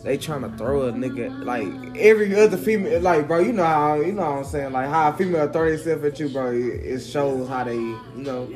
they 0.04 0.18
trying 0.18 0.42
to 0.42 0.50
throw 0.58 0.84
a 0.84 0.92
nigga 0.94 1.44
like 1.44 1.68
every 1.98 2.34
other 2.40 2.58
female 2.58 3.02
like 3.02 3.28
bro 3.28 3.40
you 3.40 3.52
know 3.54 3.66
how 3.66 3.96
you 3.96 4.14
know 4.14 4.22
what 4.22 4.38
I'm 4.40 4.44
saying 4.46 4.72
like 4.72 4.90
how 4.90 5.10
a 5.10 5.14
female 5.18 5.48
throw 5.52 5.70
themselves 5.70 6.04
at 6.04 6.20
you 6.20 6.30
bro 6.30 6.52
it, 6.52 6.56
it 6.58 7.00
shows 7.02 7.50
how 7.50 7.64
they 7.66 7.76
you 7.76 8.00
know 8.16 8.48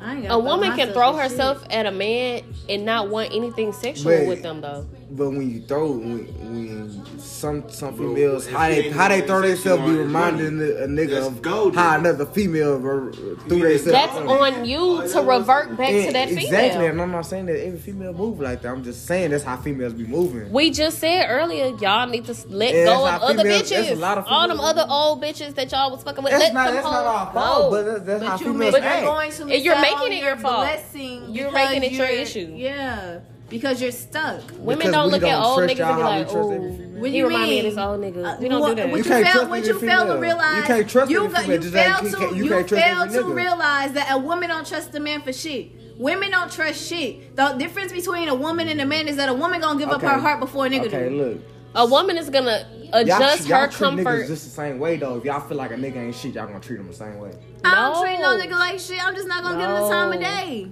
I 0.00 0.12
ain't 0.14 0.22
gotta 0.22 0.34
A 0.34 0.38
woman 0.38 0.76
can 0.76 0.92
throw 0.92 1.10
in 1.10 1.16
shit. 1.16 1.30
herself 1.32 1.64
at 1.70 1.86
a 1.86 1.90
man 1.90 2.42
and 2.68 2.84
not 2.84 3.08
want 3.10 3.32
anything 3.34 3.72
sexual 3.72 4.12
But- 4.16 4.28
with 4.28 4.42
them 4.42 4.60
though. 4.60 4.86
But 5.10 5.30
when 5.30 5.50
you 5.50 5.60
throw 5.62 5.92
when, 5.92 6.26
when 6.26 7.18
some 7.18 7.68
some 7.70 7.96
females 7.96 8.46
if 8.46 8.52
how 8.52 8.68
they 8.68 8.90
how 8.90 9.08
they 9.08 9.20
throw 9.20 9.40
themselves 9.42 9.82
be 9.84 9.96
reminding 9.96 10.60
a, 10.60 10.84
a 10.84 10.86
nigga 10.88 11.26
of 11.26 11.40
gold, 11.42 11.74
how 11.76 11.96
another 11.98 12.26
female 12.26 12.78
ver- 12.78 13.12
threw 13.12 13.32
mean 13.50 13.60
themselves 13.60 13.92
That's 13.92 14.16
on. 14.16 14.28
on 14.28 14.64
you 14.64 15.06
to 15.08 15.20
revert 15.22 15.76
back 15.76 15.88
to 15.90 15.94
Yeah, 15.94 16.10
that 16.12 16.30
Exactly, 16.30 16.70
female. 16.70 16.90
and 16.90 17.00
I'm 17.02 17.10
not 17.12 17.26
saying 17.26 17.46
that 17.46 17.64
every 17.64 17.78
female 17.78 18.12
move 18.12 18.40
like 18.40 18.62
that. 18.62 18.68
I'm 18.72 18.82
just 18.82 19.06
saying 19.06 19.30
that's 19.30 19.44
how 19.44 19.56
females 19.56 19.92
be 19.92 20.06
moving. 20.06 20.50
We 20.52 20.70
just 20.70 20.98
said 20.98 21.26
earlier, 21.28 21.66
y'all 21.76 22.06
need 22.08 22.24
to 22.26 22.34
let 22.48 22.74
Yeah, 22.74 22.86
go 22.86 23.06
of 23.06 23.22
other 23.22 23.42
females- 23.44 23.70
that's 23.70 23.88
a 23.90 23.92
bitches. 23.94 23.98
lot 24.00 24.18
of 24.18 24.24
All 24.26 24.48
them 24.48 24.60
other 24.60 24.86
old 24.88 25.22
bitches 25.22 25.54
that 25.54 25.70
y'all 25.72 25.90
was 25.92 26.02
fucking 26.02 26.24
with. 26.24 26.32
That's 26.32 26.44
let 26.46 26.54
not 26.54 26.66
them 26.66 26.74
that's 26.74 26.84
not 26.84 27.04
hoes 27.06 27.06
our 27.06 27.26
go. 27.26 27.40
fault, 27.40 27.70
but 27.70 27.82
that's, 27.84 28.00
that's 28.06 28.20
But 28.20 28.28
how 28.28 28.38
you 28.38 28.52
females 28.52 28.72
make, 28.74 28.82
act. 28.82 29.02
you're 29.02 29.10
going 29.12 29.30
to 29.32 29.58
you're 29.60 29.80
making 29.80 30.12
it 30.12 30.22
your 30.22 30.36
fault. 30.36 30.56
Blessing 30.66 31.34
You're 31.34 31.52
making 31.52 31.82
it 31.84 31.92
your 31.92 32.06
issue. 32.06 32.52
Yeah, 32.56 33.20
because 33.48 33.80
you're 33.80 33.92
stuck. 33.92 34.42
Women 34.58 34.90
don't 34.92 35.10
look 35.10 35.22
at 35.22 35.30
don't 35.30 35.44
old 35.44 35.58
niggas 35.60 35.70
and 35.88 35.96
be 35.96 36.02
like, 36.02 36.22
trust 36.26 36.36
oh, 36.36 36.50
every. 36.52 36.68
What 36.96 37.06
do 37.06 37.10
he 37.12 37.18
you 37.18 37.26
remind 37.26 37.50
me 37.50 37.58
of 37.58 37.64
mean? 37.64 37.74
this 37.74 37.84
old 37.84 38.00
nigga. 38.00 38.24
Uh, 38.24 38.36
we 38.40 38.48
don't 38.48 38.60
what, 38.60 38.68
do 38.70 38.74
that. 38.76 38.90
What 38.90 38.96
You 38.98 39.04
you, 39.04 39.10
can't 39.10 39.24
fail, 39.24 39.32
trust 39.32 39.50
what 39.50 39.64
you 39.66 39.78
fail 39.78 40.00
to 40.00 40.04
female. 40.06 40.18
realize, 40.20 40.56
You 40.56 40.62
can't 40.62 40.88
trust 40.90 41.10
you, 41.10 41.24
every 41.24 41.54
you 41.54 41.60
fail 41.70 41.96
to, 41.98 42.16
can't- 42.16 42.36
you 42.36 42.44
you 42.44 42.50
can't 42.50 42.68
trust 42.68 42.84
fail 42.84 43.22
to 43.22 43.34
realize 43.34 43.92
that 43.92 44.08
a 44.12 44.18
woman 44.18 44.48
don't 44.48 44.66
trust 44.66 44.94
a 44.94 45.00
man 45.00 45.22
for 45.22 45.32
shit. 45.32 45.70
Women 45.98 46.30
don't 46.30 46.50
trust 46.50 46.86
shit. 46.88 47.36
The 47.36 47.52
difference 47.54 47.92
between 47.92 48.28
a 48.28 48.34
woman 48.34 48.68
and 48.68 48.80
a 48.80 48.86
man 48.86 49.08
is 49.08 49.16
that 49.16 49.28
a 49.28 49.34
woman 49.34 49.60
gonna 49.60 49.78
give 49.78 49.88
up 49.88 50.02
her 50.02 50.18
heart 50.18 50.40
before 50.40 50.66
a 50.66 50.68
nigga 50.68 50.86
Okay, 50.86 51.08
do. 51.08 51.16
look. 51.16 51.38
A 51.74 51.86
woman 51.86 52.16
is 52.16 52.30
gonna 52.30 52.66
Y'all, 52.84 52.90
adjust 53.02 53.46
y'all 53.46 53.60
her 53.62 53.66
treat 53.68 53.88
niggas 53.90 53.96
comfort. 54.04 54.26
just 54.28 54.44
the 54.44 54.50
same 54.50 54.78
way 54.78 54.96
though. 54.96 55.16
If 55.18 55.24
y'all 55.24 55.40
feel 55.46 55.56
like 55.58 55.70
a 55.72 55.74
nigga 55.74 55.96
ain't 55.96 56.14
shit, 56.14 56.34
y'all 56.34 56.46
gonna 56.46 56.60
treat 56.60 56.80
him 56.80 56.86
the 56.88 56.94
same 56.94 57.18
way. 57.18 57.32
I 57.64 57.74
don't 57.74 57.92
No. 57.94 58.02
treat 58.02 58.18
no 58.20 58.28
nigga 58.38 58.58
like 58.58 58.78
shit. 58.80 59.02
I'm 59.04 59.14
just 59.14 59.28
not 59.28 59.42
gonna 59.42 59.58
give 59.58 59.68
him 59.68 59.82
the 59.82 59.88
time 59.88 60.12
of 60.12 60.20
day. 60.20 60.68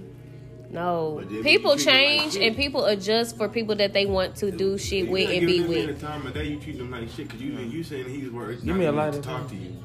No, 0.69 1.23
people 1.27 1.31
you 1.31 1.43
treat 1.43 1.61
them 1.61 1.71
like 1.71 1.79
change 1.79 2.35
and 2.35 2.55
people 2.55 2.85
adjust 2.85 3.37
for 3.37 3.47
people 3.47 3.75
that 3.75 3.93
they 3.93 4.05
want 4.05 4.35
to 4.37 4.51
do 4.51 4.77
shit 4.77 5.09
with 5.09 5.29
and 5.29 5.45
be 5.45 5.61
with. 5.61 5.99
The 5.99 6.05
time 6.05 6.25
of 6.25 6.33
day 6.33 6.45
you 6.45 6.59
treat 6.59 6.77
them 6.77 6.91
like 6.91 7.09
shit 7.09 7.27
because 7.27 7.41
you 7.41 7.53
you 7.53 7.83
saying 7.83 8.09
he's 8.09 8.29
worth. 8.29 8.63
Give 8.63 8.75
me 8.75 8.85
a 8.85 8.91
lighter. 8.91 9.17
to 9.17 9.21
talk 9.21 9.47
to 9.49 9.55
you. 9.55 9.75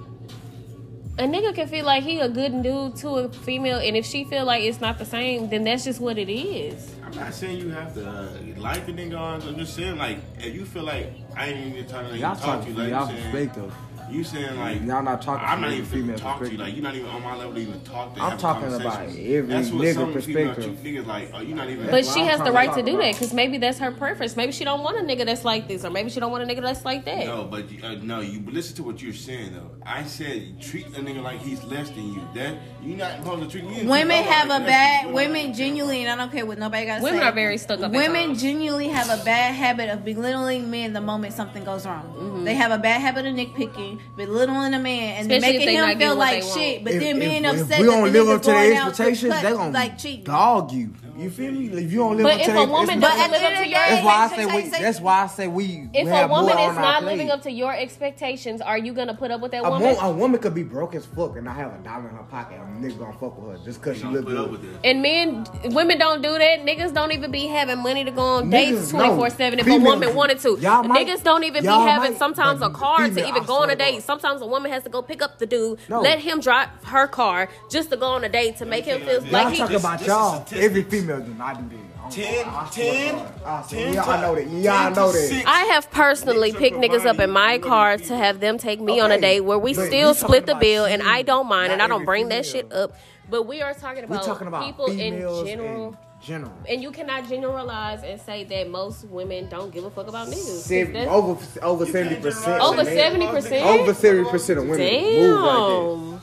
A 1.18 1.24
nigga 1.24 1.54
can 1.54 1.68
feel 1.68 1.84
like 1.84 2.02
he 2.02 2.18
a 2.18 2.28
good 2.28 2.62
dude 2.62 2.96
to 2.96 3.08
a 3.08 3.28
female, 3.28 3.78
and 3.78 3.94
if 3.94 4.06
she 4.06 4.24
feel 4.24 4.46
like 4.46 4.62
it's 4.62 4.80
not 4.80 4.96
the 4.96 5.04
same, 5.04 5.50
then 5.50 5.64
that's 5.64 5.84
just 5.84 6.00
what 6.00 6.16
it 6.16 6.32
is. 6.32 6.94
I'm 7.04 7.14
not 7.14 7.34
saying 7.34 7.58
you 7.58 7.68
have 7.70 7.92
to 7.94 8.08
uh, 8.08 8.28
like 8.56 8.86
the 8.86 8.92
nigga 8.92 9.18
on. 9.18 9.42
I'm 9.42 9.56
just 9.58 9.74
saying 9.74 9.98
like 9.98 10.18
if 10.38 10.54
you 10.54 10.64
feel 10.64 10.84
like 10.84 11.12
I 11.36 11.48
ain't 11.48 11.76
even 11.76 11.90
trying 11.90 12.06
to 12.06 12.26
like, 12.26 12.40
talk 12.40 12.62
to 12.62 12.68
you 12.68 12.74
from 12.74 12.82
like 12.84 12.90
y'all 12.90 13.10
you 13.10 13.18
saying, 13.18 13.32
perspective. 13.32 13.74
You 14.12 14.24
saying 14.24 14.58
like 14.58 14.82
Y'all 14.82 15.02
not 15.02 15.22
talking 15.22 15.46
I'm 15.46 15.54
from 15.54 15.60
not 15.62 15.72
even 15.72 15.84
female 15.86 16.18
talk 16.18 16.40
to 16.40 16.50
you. 16.50 16.58
Like 16.58 16.74
you're 16.74 16.82
not 16.82 16.94
even 16.94 17.08
on 17.08 17.22
my 17.22 17.36
level 17.36 17.54
to 17.54 17.60
even 17.60 17.80
talk 17.82 18.14
to 18.14 18.20
me. 18.20 18.26
I'm 18.26 18.38
talking 18.38 18.72
about 18.72 19.06
with. 19.06 19.16
every 19.16 19.42
That's 19.42 19.70
what 19.70 19.82
nigga 19.84 19.94
some 19.94 20.20
female 20.20 20.54
perspective. 20.54 20.78
Niggas 20.82 21.06
like 21.06 21.30
oh 21.34 21.40
you 21.40 21.54
not 21.54 21.68
even. 21.70 21.86
But 21.90 22.04
she 22.06 22.20
I'm 22.22 22.26
has 22.28 22.38
the 22.38 22.50
trying 22.50 22.52
to 22.52 22.52
right 22.52 22.74
to 22.76 22.82
do 22.82 22.90
about. 22.96 23.02
that 23.04 23.14
because 23.14 23.34
maybe 23.34 23.58
that's 23.58 23.78
her 23.78 23.90
preference. 23.92 24.36
Maybe 24.36 24.52
she 24.52 24.64
don't 24.64 24.82
want 24.82 24.98
a 24.98 25.02
nigga 25.02 25.24
that's 25.26 25.44
like 25.44 25.68
this, 25.68 25.84
or 25.84 25.90
maybe 25.90 26.10
she 26.10 26.20
don't 26.20 26.32
want 26.32 26.42
a 26.42 26.46
nigga 26.46 26.62
that's 26.62 26.84
like 26.84 27.04
that. 27.04 27.26
No, 27.26 27.44
but 27.44 27.66
uh, 27.82 27.94
no, 28.02 28.20
you 28.20 28.42
listen 28.50 28.76
to 28.76 28.82
what 28.82 29.00
you're 29.02 29.12
saying 29.12 29.52
though. 29.54 29.70
I 29.84 30.04
said 30.04 30.60
treat 30.60 30.86
a 30.88 31.00
nigga 31.00 31.22
like 31.22 31.40
he's 31.40 31.62
less 31.64 31.90
than 31.90 32.12
you. 32.12 32.22
That 32.34 32.56
you're 32.82 32.96
not 32.96 33.18
supposed 33.18 33.50
to 33.50 33.60
treat 33.60 33.64
you. 33.76 33.88
Women 33.88 34.22
have 34.24 34.46
a 34.46 34.50
like 34.50 34.66
bad. 34.66 35.06
that. 35.06 35.12
Women 35.12 35.52
genuinely, 35.54 36.02
and 36.04 36.10
I 36.10 36.16
don't 36.16 36.32
care 36.32 36.46
what 36.46 36.58
nobody 36.58 36.86
got 36.86 36.96
to 36.96 37.00
say. 37.02 37.10
Women 37.10 37.22
are 37.22 37.32
very 37.32 37.58
stuck 37.58 37.80
up 37.80 37.92
Women 37.92 38.34
genuinely 38.34 38.88
have 38.88 39.08
a 39.10 39.22
bad 39.24 39.54
habit 39.54 39.90
of 39.90 40.04
belittling 40.04 40.70
men 40.70 40.92
the 40.92 41.00
moment 41.00 41.34
something 41.34 41.64
goes 41.64 41.86
wrong. 41.86 42.44
They 42.44 42.54
have 42.54 42.70
a 42.70 42.78
bad 42.78 43.00
habit 43.00 43.26
of 43.26 43.34
nitpicking, 43.34 43.99
belittling 44.16 44.74
a 44.74 44.78
man, 44.78 45.16
and 45.22 45.32
Especially 45.32 45.58
making 45.58 45.76
him 45.76 45.98
feel 45.98 46.16
like 46.16 46.42
shit. 46.42 46.82
want. 46.82 46.84
But 46.84 46.92
then 47.00 47.18
being 47.18 47.44
if, 47.44 47.52
upset 47.52 47.70
if 47.70 47.78
we 47.78 47.86
that 47.86 47.90
don't 47.90 48.12
the 48.12 48.22
live 48.24 48.28
up 48.28 48.42
to 48.42 48.50
their 48.50 48.74
out 48.74 48.94
to 48.94 49.02
expectations, 49.02 49.32
cut, 49.34 49.42
they 49.42 49.50
gonna 49.52 49.72
like 49.72 49.98
cheat. 49.98 50.24
dog 50.24 50.72
you. 50.72 50.90
You 51.20 51.30
feel 51.30 51.52
me? 51.52 51.66
If 51.68 51.92
you 51.92 51.98
don't 51.98 52.16
live 52.16 52.24
But 52.24 52.32
up 52.32 52.38
to 52.38 52.40
if 52.42 52.46
their 52.46 52.56
a 52.56 52.64
woman 52.66 52.90
expectations- 53.02 53.02
doesn't 53.02 53.30
live 53.32 53.42
up 53.52 53.58
to 53.62 53.68
your 53.68 53.78
that's 53.78 54.04
why 54.04 54.16
I 54.16 54.28
say- 54.28 54.36
say 54.36 54.48
say- 54.70 54.78
we. 54.78 54.84
That's 54.84 55.00
why 55.00 55.22
I 55.22 55.26
say 55.26 55.48
we. 55.48 55.88
If 55.92 56.04
we 56.06 56.10
a 56.12 56.26
woman 56.28 56.58
is 56.58 56.76
not 56.76 57.04
living 57.04 57.30
up 57.30 57.42
to 57.42 57.50
your 57.50 57.74
expectations, 57.74 58.60
are 58.60 58.78
you 58.78 58.92
gonna 58.92 59.14
put 59.14 59.30
up 59.30 59.40
with 59.40 59.52
that 59.52 59.64
A, 59.64 59.70
woman? 59.70 59.94
wo- 59.96 60.00
a 60.00 60.10
woman 60.12 60.40
could 60.40 60.54
be 60.54 60.62
broke 60.62 60.94
as 60.94 61.04
fuck 61.06 61.36
and 61.36 61.44
not 61.44 61.56
have 61.56 61.74
a 61.74 61.78
dollar 61.78 62.08
in 62.08 62.14
her 62.16 62.22
pocket. 62.30 62.58
A 62.58 62.82
nigga 62.84 62.98
gonna 62.98 63.12
fuck 63.12 63.38
with 63.40 63.58
her 63.58 63.64
just 63.64 63.82
cause 63.82 63.96
she 63.96 64.02
Don't 64.02 64.12
look 64.14 64.22
up 64.24 64.28
good. 64.28 64.50
with 64.52 64.62
that. 64.62 64.86
And 64.88 65.02
men, 65.02 65.44
women 65.74 65.98
don't 65.98 66.22
do 66.22 66.32
that. 66.38 66.64
Niggas 66.64 66.94
don't 66.94 67.12
even 67.12 67.30
be 67.30 67.46
having 67.46 67.78
money 67.78 68.04
to 68.04 68.10
go 68.10 68.22
on 68.22 68.50
dates 68.50 68.78
Niggas, 68.78 68.90
twenty 68.90 69.08
no. 69.08 69.16
four 69.16 69.30
seven. 69.30 69.58
If 69.58 69.66
a 69.66 69.78
woman 69.78 70.14
wanted 70.14 70.38
to, 70.40 70.58
y'all 70.60 70.82
might- 70.84 71.06
niggas 71.06 71.22
don't 71.22 71.44
even 71.44 71.62
be 71.62 71.68
y'all 71.68 71.86
having 71.86 72.12
might, 72.12 72.18
sometimes 72.18 72.62
a 72.62 72.68
but 72.70 72.74
car 72.78 72.98
to 73.08 73.28
even 73.28 73.42
I 73.42 73.46
go 73.46 73.62
on 73.62 73.70
a 73.70 73.76
date. 73.76 73.94
God. 73.96 74.02
Sometimes 74.04 74.40
a 74.42 74.46
woman 74.46 74.70
has 74.72 74.82
to 74.84 74.88
go 74.88 75.02
pick 75.02 75.22
up 75.22 75.38
the 75.38 75.46
dude, 75.46 75.78
No. 75.88 76.00
let 76.00 76.20
him 76.20 76.40
drive 76.40 76.68
her 76.84 77.06
car 77.06 77.48
just 77.70 77.90
to 77.90 77.96
go 77.96 78.06
on 78.06 78.24
a 78.24 78.28
date 78.28 78.56
to 78.58 78.64
make 78.64 78.84
him 78.84 79.00
feel 79.02 79.22
Y'all 79.22 79.32
like 79.32 79.48
he. 79.52 79.58
talking 79.58 79.72
This- 79.74 79.82
about 79.84 80.06
y'all. 80.06 80.44
Every 80.54 80.82
female 80.82 81.09
do 81.18 81.34
not 81.34 81.68
do 81.68 81.76
that. 81.76 81.84
I 82.04 82.10
Ten, 82.10 82.46
know. 82.46 82.52
I 82.56 82.68
ten, 82.70 83.14
I 83.44 83.62
ten 83.68 83.94
Y'all 83.94 84.20
know 84.20 84.34
that. 84.34 84.48
Y'all 84.48 84.90
know 84.94 85.12
that. 85.12 85.18
six. 85.18 85.44
I 85.46 85.60
have 85.64 85.90
personally 85.90 86.52
picked 86.52 86.76
niggas 86.76 87.06
up 87.06 87.18
in 87.18 87.30
my 87.30 87.58
car 87.58 87.96
to 87.98 88.16
have 88.16 88.40
them 88.40 88.58
take 88.58 88.80
me 88.80 89.00
on 89.00 89.10
a 89.10 89.20
date 89.20 89.40
where 89.40 89.58
we 89.58 89.74
but 89.74 89.86
still 89.86 90.14
split 90.14 90.46
the 90.46 90.54
bill 90.54 90.84
and 90.84 91.02
I 91.02 91.22
don't 91.22 91.46
mind 91.48 91.72
and 91.72 91.82
I 91.82 91.86
don't 91.86 92.02
every 92.02 92.06
bring 92.06 92.28
that 92.28 92.46
shit 92.46 92.72
up. 92.72 92.92
But 93.28 93.44
we 93.44 93.62
are 93.62 93.74
talking 93.74 94.04
about, 94.04 94.24
talking 94.24 94.48
about 94.48 94.64
people 94.64 94.86
in 94.86 94.98
general. 95.20 95.46
in 95.46 95.96
general. 96.20 96.52
And 96.68 96.82
you 96.82 96.90
cannot 96.90 97.28
generalize 97.28 98.02
and 98.02 98.20
say 98.20 98.44
that 98.44 98.68
most 98.68 99.04
women 99.04 99.48
don't 99.48 99.72
give 99.72 99.84
a 99.84 99.90
fuck 99.90 100.08
about 100.08 100.28
niggas. 100.28 100.62
Seven, 100.62 101.08
over 101.08 101.40
over 101.62 101.86
seventy 101.86 102.20
percent. 102.20 102.60
Over 102.60 102.84
70%? 102.84 103.62
Over 103.62 103.94
seventy 103.94 104.30
percent 104.30 104.58
of 104.58 104.66
women 104.66 104.78
move 104.78 105.40
like 105.40 105.56
Damn. 105.56 106.20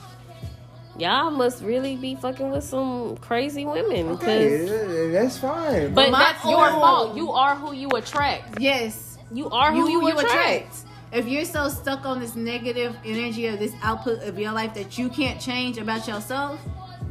Y'all 0.98 1.30
must 1.30 1.62
really 1.64 1.96
be 1.96 2.16
fucking 2.16 2.50
with 2.50 2.64
some 2.64 3.18
crazy 3.18 3.66
women. 3.66 4.08
that. 4.08 4.20
'cause- 4.20 4.26
Okay, 4.26 5.12
that's 5.12 5.38
fine. 5.38 5.94
But 5.94 6.10
My- 6.12 6.20
that's 6.20 6.44
your 6.46 6.70
fault. 6.70 7.16
You 7.16 7.32
are 7.32 7.56
who 7.56 7.74
you 7.74 7.90
attract. 7.90 8.60
Yes. 8.60 9.18
You 9.32 9.50
are 9.50 9.72
who 9.74 9.90
you, 9.90 10.08
attract. 10.18 10.76
If 11.12 11.28
you're 11.28 11.46
so 11.46 11.70
stuck 11.70 12.06
on 12.06 12.20
this 12.20 12.36
negative 12.36 12.96
energy 13.06 13.48
of 13.48 13.60
this 13.60 13.74
output 13.84 14.24
of 14.24 14.40
your 14.40 14.52
life 14.54 14.74
that 14.74 14.98
you 14.98 15.10
can't 15.10 15.40
change 15.40 15.78
about 15.78 16.08
yourself, 16.08 16.60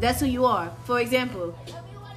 that's 0.00 0.20
who 0.20 0.26
you 0.26 0.44
are. 0.46 0.70
For 0.84 0.98
example, 1.00 1.54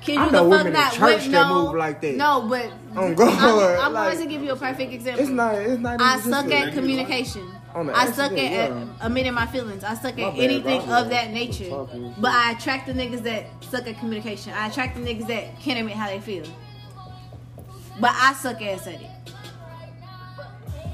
can 0.03 0.15
you 0.15 0.21
I 0.21 0.25
you 0.25 0.31
know 0.31 0.43
the 0.43 0.49
women 0.49 0.57
fuck 0.59 0.67
in 0.67 0.73
not 0.73 0.93
church 0.93 1.23
with- 1.23 1.31
that 1.33 1.47
no, 1.49 1.65
move 1.65 1.75
like 1.75 2.01
that. 2.01 2.15
No, 2.15 2.41
but 2.49 2.65
Oh, 2.95 3.13
God, 3.13 3.29
I'm, 3.77 3.85
I'm 3.87 3.93
like- 3.93 4.13
going 4.13 4.27
to 4.27 4.33
give 4.33 4.41
you 4.43 4.51
a 4.53 4.55
perfect 4.55 4.91
example. 4.93 5.21
it's 5.21 5.29
not. 5.29 5.55
It's 5.55 5.79
not. 5.81 6.01
I 6.01 6.19
suck 6.19 6.51
at 6.51 6.73
communication. 6.73 7.43
On 7.75 7.85
the 7.85 7.93
I 7.95 8.07
suck 8.07 8.31
at, 8.31 8.37
yeah. 8.37 8.87
admitting 9.01 9.33
my 9.33 9.45
feelings. 9.45 9.83
I 9.83 9.93
suck 9.93 10.17
My 10.17 10.23
at 10.23 10.35
bad, 10.35 10.39
anything 10.39 10.85
bro. 10.85 11.01
Of 11.01 11.09
that 11.09 11.31
nature. 11.31 11.69
But 12.17 12.31
I 12.31 12.51
attract 12.51 12.87
the 12.87 12.93
niggas 12.93 13.21
that 13.23 13.45
suck 13.63 13.87
at 13.87 13.99
communication. 13.99 14.53
I 14.53 14.67
attract 14.67 14.95
the 14.95 15.01
niggas 15.01 15.27
that 15.27 15.59
can't 15.59 15.79
admit 15.79 15.95
how 15.95 16.07
they 16.07 16.19
feel. 16.19 16.45
But 17.99 18.11
I 18.13 18.33
suck 18.33 18.61
ass 18.61 18.87
at 18.87 19.01
it. 19.01 19.09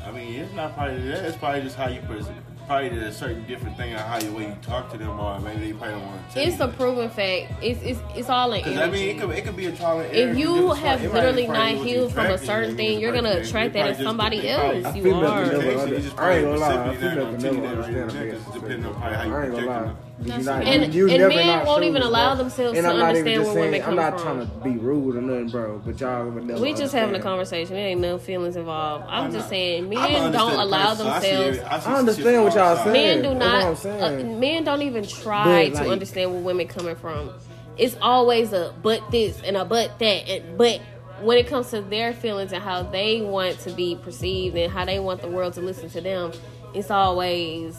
I 0.06 0.12
mean, 0.12 0.34
it's 0.36 0.54
not 0.54 0.76
probably 0.76 1.08
that. 1.08 1.26
It's 1.26 1.38
probably 1.38 1.62
just 1.62 1.76
how 1.76 1.88
you 1.88 2.02
present. 2.02 2.38
Probably 2.68 2.88
a 2.98 3.12
certain 3.12 3.46
different 3.46 3.78
thing 3.78 3.94
on 3.94 4.00
how 4.00 4.18
you 4.18 4.32
way 4.34 4.48
you 4.48 4.56
talk 4.64 4.92
to 4.92 4.98
them, 4.98 5.20
or 5.20 5.40
maybe 5.40 5.68
they 5.68 5.74
probably 5.74 6.00
don't 6.00 6.06
want 6.08 6.32
to. 6.32 6.42
It's 6.42 6.60
a 6.60 6.68
proven 6.68 7.10
fact. 7.12 7.52
It's 7.62 7.80
it's 7.84 8.00
it's 8.16 8.28
all 8.28 8.52
in 8.54 8.62
Because 8.64 8.78
energy. 8.80 8.90
I 8.90 9.06
mean, 9.06 9.16
it 9.16 9.22
could, 9.22 9.30
it 9.38 9.46
could 9.46 9.56
be 9.56 9.68
a 9.68 9.72
trial 9.72 10.00
and 10.00 10.12
if 10.12 10.36
you 10.36 10.72
have 10.72 11.00
stuff. 11.00 11.04
It 11.04 11.14
literally 11.14 11.46
not 11.48 11.70
be 11.70 11.76
what 11.78 11.88
you 11.88 11.94
healed 11.94 12.14
from 12.14 12.26
a 12.26 12.38
certain 12.40 12.70
and 12.70 12.78
thing, 12.78 12.92
then 12.94 13.00
you're 13.02 13.14
gonna 13.14 13.38
attract 13.38 13.74
they 13.74 13.84
that 13.84 14.00
in 14.00 14.04
somebody 14.04 14.38
just- 14.42 14.48
they 14.48 14.56
probably- 14.56 14.84
else. 14.84 14.96
I 14.96 14.98
You 14.98 15.14
are. 15.14 15.14
we 15.14 15.22
never 15.22 15.56
Actually, 15.56 15.76
under- 15.76 15.96
you 15.96 16.02
just 16.02 16.18
I 16.20 16.32
ain't 16.34 16.46
gonna 16.46 16.58
lie. 16.58 16.68
I 16.72 16.76
probably 16.76 16.96
feel 16.98 17.10
that 17.10 17.16
we 17.16 17.38
never 17.38 17.68
understand 17.68 17.96
gonna 18.10 18.20
a 18.22 18.32
do 18.34 18.60
depending 18.60 18.86
on 18.86 18.94
how 18.96 19.10
you 19.10 19.16
I 19.36 19.44
ain't 19.44 19.52
gonna 19.54 19.66
lie. 19.68 19.94
Project 20.18 20.40
You 20.40 20.44
That's 20.44 20.46
not- 20.46 20.64
And- 20.64 20.94
you 20.94 21.10
and 21.10 21.18
never 21.18 21.34
men 21.36 21.48
not 21.48 21.66
won't 21.66 21.84
even 21.84 22.02
allow 22.02 22.36
bro. 22.36 22.44
themselves 22.44 22.78
and 22.78 22.86
to 22.86 22.94
I'm 22.94 23.02
understand 23.02 23.36
just 23.44 23.46
where 23.48 23.56
women 23.66 23.72
saying- 23.74 23.84
come 23.84 23.90
I'm 23.92 23.96
not 24.12 24.20
from. 24.22 24.38
trying 24.38 24.48
to 24.48 24.64
be 24.64 24.78
rude 24.86 25.16
or 25.18 25.22
nothing, 25.22 25.50
bro. 25.50 25.82
But 25.86 26.00
y'all 26.00 26.30
would 26.30 26.46
never. 26.46 26.62
We 26.62 26.74
just 26.74 26.94
having 26.94 27.16
a 27.16 27.20
conversation. 27.20 27.76
There 27.76 27.88
ain't 27.88 28.00
no 28.02 28.18
feelings 28.18 28.56
involved. 28.56 29.06
I'm 29.10 29.32
just 29.32 29.50
saying, 29.50 29.90
men 29.90 30.32
don't 30.32 30.54
allow 30.60 30.90
person, 30.90 31.06
so 31.06 31.12
I 31.12 31.20
see 31.20 31.28
themselves. 31.30 31.58
every- 31.58 31.70
I 31.70 31.80
see 31.80 31.90
I 31.90 31.96
understand 31.96 32.44
what 32.44 32.54
y'all 32.56 32.64
all 32.64 32.76
sides. 32.78 32.92
saying. 32.92 33.22
men 33.22 33.32
do 33.34 33.38
not. 33.40 33.54
what 33.56 33.66
I'm 33.66 33.76
saying. 33.76 34.04
uh, 34.36 34.40
men 34.40 34.64
don't 34.64 34.82
even 34.82 35.06
try 35.06 35.70
But, 35.70 35.84
to 35.84 35.90
understand 35.90 36.32
where 36.34 36.42
women 36.42 36.68
coming 36.68 36.96
from. 36.96 37.30
It's 37.78 37.98
always 38.02 38.54
a 38.54 38.74
but 38.82 39.12
this 39.12 39.42
and 39.46 39.58
a 39.58 39.66
but 39.66 40.00
that. 40.00 40.30
And, 40.30 40.58
but 40.58 40.80
when 41.22 41.38
it 41.38 41.48
comes 41.48 41.72
to 41.72 41.82
their 41.82 42.14
feelings 42.14 42.54
and 42.54 42.64
how 42.64 42.84
they 42.84 43.22
want 43.22 43.60
to 43.60 43.72
be 43.72 43.98
perceived 44.02 44.56
and 44.56 44.72
how 44.72 44.86
they 44.86 45.00
want 45.00 45.22
the 45.22 45.28
world 45.28 45.54
to 45.56 45.62
listen 45.62 45.90
to 45.90 46.00
them, 46.02 46.32
it's 46.74 46.90
always 46.90 47.78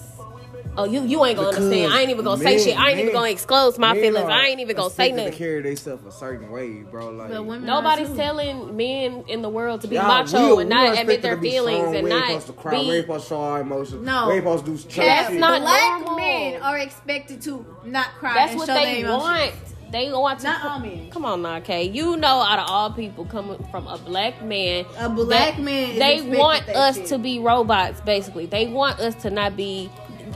Oh, 0.78 0.84
you 0.84 1.02
you 1.04 1.24
ain't 1.24 1.36
gonna 1.36 1.50
Because 1.50 1.64
understand. 1.64 1.92
I 1.92 2.00
ain't 2.02 2.10
even 2.10 2.24
gonna 2.24 2.42
say 2.42 2.58
shit. 2.62 2.78
I 2.78 2.90
ain't 2.90 3.00
even 3.00 3.12
gonna 3.12 3.30
expose 3.30 3.78
my 3.78 3.94
feelings. 3.94 4.28
I 4.28 4.46
ain't 4.46 4.60
even 4.60 4.76
gonna 4.76 4.90
say 4.90 5.08
expected 5.08 5.16
nothing. 5.16 5.32
To 5.32 5.38
carry 5.38 5.62
themselves 5.62 6.04
a 6.06 6.10
certain 6.12 6.50
way, 6.50 6.82
bro. 6.82 7.10
Like 7.10 7.30
But 7.30 7.44
women 7.46 7.66
Nobody's 7.66 8.10
telling 8.14 8.76
men 8.76 9.24
in 9.28 9.42
the 9.42 9.48
world 9.48 9.80
to 9.82 9.88
be 9.88 9.96
y'all- 9.96 10.06
macho 10.08 10.56
we- 10.56 10.62
and 10.62 10.70
not 10.70 10.98
admit 10.98 11.22
their 11.22 11.38
feelings 11.38 11.96
and 11.96 12.08
not 12.08 12.26
supposed 12.26 12.46
to 12.48 12.52
cry. 12.52 12.72
we 12.78 12.84
be. 12.84 12.90
ain't 12.96 13.04
supposed 13.06 13.24
to 13.24 13.28
show 13.30 13.40
our 13.40 13.60
emotions. 13.60 14.04
No. 14.04 14.28
we 14.28 14.34
ain't 14.34 14.42
supposed 14.44 14.64
to 14.66 14.70
do 14.72 14.76
That's 15.02 15.30
shit. 15.30 15.40
not 15.40 15.60
Black 15.62 16.00
normal. 16.00 16.16
men 16.16 16.62
are 16.62 16.78
expected 16.78 17.40
to 17.42 17.64
not 17.84 18.08
cry. 18.18 18.34
That's 18.34 18.50
and 18.52 18.58
what 18.60 18.66
show 18.66 18.74
they 18.74 19.02
their 19.02 19.10
want. 19.12 19.52
They 19.92 20.10
want 20.10 20.40
to. 20.40 20.46
Not 20.46 20.64
all 20.64 20.80
men. 20.80 21.10
Come 21.12 21.24
on 21.24 21.42
now, 21.42 21.60
Kay. 21.60 21.84
You 21.84 22.16
know, 22.16 22.40
out 22.40 22.58
of 22.58 22.66
all 22.68 22.90
people 22.90 23.24
coming 23.24 23.64
from 23.70 23.86
a 23.86 23.96
black 23.96 24.42
man, 24.42 24.84
A 24.98 25.08
black 25.08 25.54
that- 25.56 25.62
man 25.62 25.96
they 25.98 26.20
want 26.36 26.68
us 26.68 26.96
shit. 26.96 27.06
to 27.06 27.18
be 27.18 27.38
robots. 27.38 28.00
Basically, 28.00 28.46
they 28.46 28.66
want 28.66 28.98
us 28.98 29.14
to 29.22 29.30
not 29.30 29.56
be. 29.56 29.88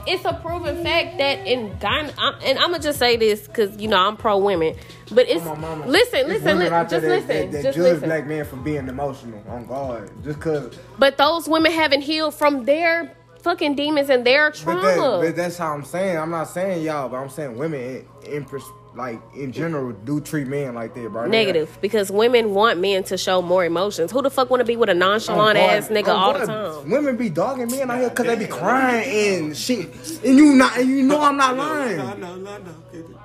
It's 0.07 0.25
a 0.25 0.33
proven 0.33 0.83
fact 0.83 1.17
that 1.17 1.45
in 1.47 1.77
Ghana, 1.79 2.13
I'm, 2.17 2.35
and 2.45 2.57
I'm 2.59 2.71
gonna 2.71 2.79
just 2.83 2.99
say 2.99 3.17
this 3.17 3.47
because 3.47 3.75
you 3.77 3.87
know 3.87 3.97
I'm 3.97 4.17
pro 4.17 4.37
women, 4.37 4.75
but 5.11 5.27
it's 5.29 5.43
mama. 5.43 5.85
listen, 5.87 6.27
listen, 6.27 6.59
li- 6.59 6.69
just 6.69 6.89
that, 6.89 7.01
listen, 7.03 7.27
That, 7.27 7.51
that 7.51 7.63
just 7.63 7.77
judge 7.77 7.93
listen. 7.93 8.09
black 8.09 8.27
men 8.27 8.45
for 8.45 8.55
being 8.57 8.87
emotional. 8.87 9.43
On 9.49 9.65
God, 9.65 10.09
just 10.23 10.39
cause. 10.39 10.77
But 10.97 11.17
those 11.17 11.47
women 11.47 11.71
haven't 11.71 12.01
healed 12.01 12.33
from 12.35 12.65
their 12.65 13.15
fucking 13.41 13.75
demons 13.75 14.09
and 14.09 14.25
their 14.25 14.49
But, 14.51 14.57
trauma. 14.59 14.81
that, 14.81 15.21
but 15.21 15.35
that's 15.35 15.57
how 15.57 15.73
I'm 15.73 15.83
saying. 15.83 16.17
I'm 16.17 16.29
not 16.31 16.45
saying 16.49 16.83
y'all, 16.83 17.09
but 17.09 17.17
I'm 17.17 17.29
saying 17.29 17.57
women 17.57 18.05
in, 18.25 18.33
in 18.33 18.45
pers- 18.45 18.63
like 18.95 19.21
in 19.35 19.51
general 19.51 19.91
do 19.91 20.19
treat 20.19 20.47
men 20.47 20.75
like 20.75 20.93
that, 20.95 21.09
bro. 21.11 21.27
Negative, 21.27 21.77
because 21.81 22.11
women 22.11 22.53
want 22.53 22.79
men 22.79 23.03
to 23.05 23.17
show 23.17 23.41
more 23.41 23.63
emotions. 23.63 24.11
Who 24.11 24.21
the 24.21 24.29
fuck 24.29 24.49
want 24.49 24.59
to 24.61 24.65
be 24.65 24.75
with 24.75 24.89
a 24.89 24.93
nonchalant 24.93 25.57
oh, 25.57 25.61
God- 25.61 25.69
ass 25.69 25.87
nigga 25.89 26.09
on 26.09 26.15
all 26.15 26.33
the 26.33 26.45
time? 26.45 26.89
Women 26.89 27.15
be 27.17 27.29
dogging 27.29 27.71
men 27.71 27.89
out 27.89 27.99
here 27.99 28.09
because 28.09 28.25
they 28.25 28.35
be 28.35 28.47
crying 28.47 29.43
and 29.45 29.57
shit, 29.57 29.89
and 30.25 30.37
you 30.37 30.55
not, 30.55 30.77
and 30.77 30.89
you 30.89 31.03
know 31.03 31.21
I'm 31.21 31.37
not 31.37 31.55
No, 31.55 31.63
lying. 31.63 31.97
no, 31.97 32.35
no, 32.35 32.57
no. 32.57 32.75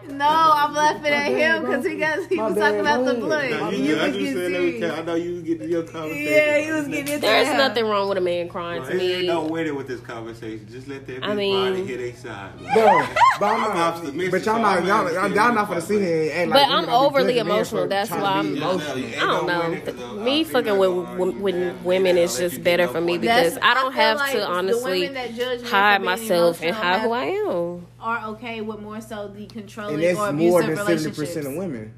No, 0.08 0.26
I'm 0.28 0.74
laughing 0.74 1.12
at 1.12 1.28
him 1.32 1.62
because 1.62 1.84
he 1.84 1.96
got 1.96 2.18
he 2.28 2.38
was 2.38 2.54
talking 2.56 2.80
about 2.80 3.04
the 3.04 3.14
bro. 3.14 3.26
blood. 3.26 3.50
No, 3.50 3.70
you, 3.70 3.84
you, 3.84 3.96
I 3.96 4.08
was 4.08 4.16
just 4.16 4.34
getting 4.34 4.52
saying 4.54 4.80
that. 4.80 4.98
I 4.98 5.02
know 5.02 5.14
you 5.14 5.32
was 5.34 5.42
getting 5.42 5.68
your 5.68 5.82
conversation. 5.82 6.32
Yeah, 6.32 6.58
he 6.58 6.70
was 6.72 6.86
getting 6.88 7.08
into 7.14 7.18
There's 7.20 7.48
that. 7.48 7.56
nothing 7.56 7.84
wrong 7.86 8.08
with 8.08 8.18
a 8.18 8.20
man 8.20 8.48
crying 8.48 8.82
Well, 8.82 8.90
to 8.90 9.00
ain't 9.00 9.20
me. 9.22 9.26
no 9.26 9.44
way 9.46 9.70
with 9.70 9.88
this 9.88 10.00
conversation. 10.00 10.66
Just 10.70 10.88
let 10.88 11.06
that 11.06 11.24
I 11.24 11.28
bitch 11.28 11.36
mean- 11.36 11.70
body 11.72 11.84
hit 11.86 11.98
their 11.98 12.14
side. 12.16 12.58
Bro, 12.58 13.06
but 13.40 13.46
I'm 13.46 13.64
I'm 13.64 13.76
not. 13.76 13.94
optimistic, 13.96 14.30
But 14.32 14.46
y'all 14.46 14.60
not, 14.62 14.78
I'm 14.78 14.86
y'all, 14.86 15.12
y'all 15.12 15.28
not 15.54 15.64
finna 15.64 15.66
part, 15.66 15.82
sit 15.82 16.00
here 16.02 16.32
and 16.34 16.52
act 16.52 16.52
But 16.52 16.62
I'm 16.62 16.68
women 16.70 16.86
don't 16.86 17.00
be 17.02 17.06
overly 17.06 17.38
emotional, 17.38 17.88
that's 17.88 18.10
why 18.10 18.16
I'm- 18.22 18.52
be 18.54 18.58
Yeah, 18.58 18.64
no, 18.64 18.70
emotional. 18.72 19.04
I 19.06 19.20
don't 19.20 19.46
know. 19.46 19.70
that- 19.70 19.96
'cause, 19.96 20.18
Me 20.20 20.44
fucking 20.44 20.78
with, 20.78 20.90
with, 20.90 21.06
argue 21.08 21.40
with 21.40 21.54
bad, 21.54 21.84
women 21.84 22.16
is 22.18 22.38
just 22.38 22.62
better 22.62 22.86
for 22.88 23.00
me 23.00 23.18
because 23.18 23.58
I 23.60 23.74
don't 23.74 23.92
have 23.92 24.30
to 24.32 24.46
honestly 24.48 25.00
women 25.00 25.14
that 25.14 25.34
judge 25.34 25.62
men 25.62 25.70
hide 25.70 26.02
myself 26.02 26.62
and 26.62 26.74
hide 26.74 27.00
who 27.02 27.12
I 27.12 27.24
am. 27.24 27.86
Are 28.06 28.24
okay 28.34 28.60
with 28.60 28.78
more 28.80 29.00
so 29.00 29.26
the 29.26 29.46
controlling 29.46 29.94
And 29.96 30.02
that's 30.04 30.18
or 30.18 30.32
more 30.32 30.60
abusive 30.60 30.66
than 30.66 30.76
seventy 30.76 30.92
relationships. 30.92 31.18
percent 31.18 31.46
of 31.48 31.54
women. 31.56 31.92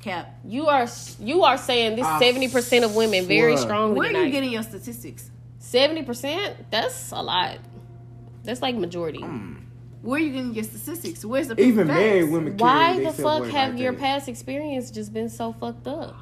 Cap. 0.00 0.34
You 0.44 0.66
are 0.66 0.88
you 1.20 1.44
are 1.44 1.56
saying 1.56 1.94
this 1.96 2.06
seventy 2.18 2.48
percent 2.48 2.84
of 2.84 2.96
women 2.96 3.26
very 3.26 3.52
swear. 3.56 3.66
strongly 3.66 3.98
Where 3.98 4.08
are 4.08 4.10
you 4.10 4.16
tonight. 4.18 4.30
getting 4.32 4.50
your 4.50 4.62
statistics? 4.64 5.30
Seventy 5.60 6.02
percent? 6.02 6.70
That's 6.72 7.12
a 7.12 7.22
lot. 7.22 7.58
That's 8.42 8.60
like 8.60 8.74
majority. 8.74 9.20
Mm. 9.20 9.62
Where 10.02 10.20
are 10.20 10.22
you 10.24 10.32
getting 10.32 10.54
your 10.54 10.64
statistics? 10.64 11.24
Where's 11.24 11.48
the 11.48 11.60
Even 11.60 11.86
married 11.88 12.22
facts? 12.22 12.32
women. 12.32 12.56
Why 12.58 12.98
the 13.04 13.12
fuck 13.12 13.46
have 13.48 13.74
like 13.74 13.82
your 13.82 13.92
that. 13.92 14.00
past 14.00 14.28
experience 14.28 14.90
just 14.90 15.12
been 15.12 15.28
so 15.28 15.52
fucked 15.52 15.86
up? 15.86 16.16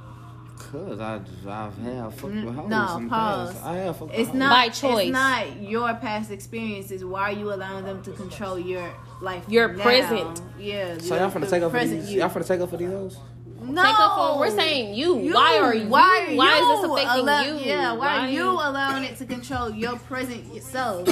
Cause 0.74 1.00
I 1.00 1.20
I've 1.48 1.78
had 1.78 2.12
fucked 2.14 2.34
with 2.34 2.54
hoes 2.54 2.68
No, 2.68 3.06
pause. 3.08 3.52
past. 3.54 3.64
I 3.64 3.74
have 3.76 3.96
fucked 3.96 4.10
with 4.10 4.20
It's 4.20 4.34
not 4.34 4.50
By 4.50 4.68
choice. 4.70 5.04
It's 5.04 5.12
not 5.12 5.62
your 5.62 5.94
past 5.94 6.30
experiences. 6.32 7.04
Why 7.04 7.22
are 7.22 7.32
you 7.32 7.52
allowing 7.52 7.84
them 7.84 8.02
to 8.02 8.10
control 8.12 8.58
your 8.58 8.92
life? 9.20 9.44
Your 9.48 9.68
now? 9.72 9.82
present. 9.84 10.42
Yeah. 10.58 10.98
So 10.98 11.14
y'all 11.14 11.30
finna 11.30 11.40
the 11.42 11.46
take 11.46 11.62
up 11.62 11.70
for 11.70 11.78
present 11.78 12.00
these? 12.00 12.12
you. 12.12 12.20
Y'all 12.20 12.28
finna 12.30 12.46
take 12.46 12.60
up 12.60 12.70
for 12.70 12.76
these 12.76 12.88
hoes? 12.90 13.18
No. 13.62 13.82
Take 13.82 13.94
up 14.00 14.16
for 14.34 14.38
we're 14.40 14.50
saying 14.50 14.94
you. 14.94 15.20
You. 15.20 15.32
Why 15.34 15.58
are 15.58 15.74
you? 15.74 15.86
Why, 15.88 16.26
are 16.30 16.34
why 16.36 16.58
you 16.58 16.72
is 16.72 16.82
this 16.82 16.90
affecting 16.90 17.22
allow- 17.22 17.42
you? 17.44 17.54
Yeah, 17.64 17.92
why, 17.92 18.18
are 18.18 18.28
you 18.28 18.50
allowing 18.50 19.04
it 19.04 19.16
to 19.18 19.24
control 19.26 19.70
your 19.70 19.96
present 20.00 20.60
self? 20.62 21.06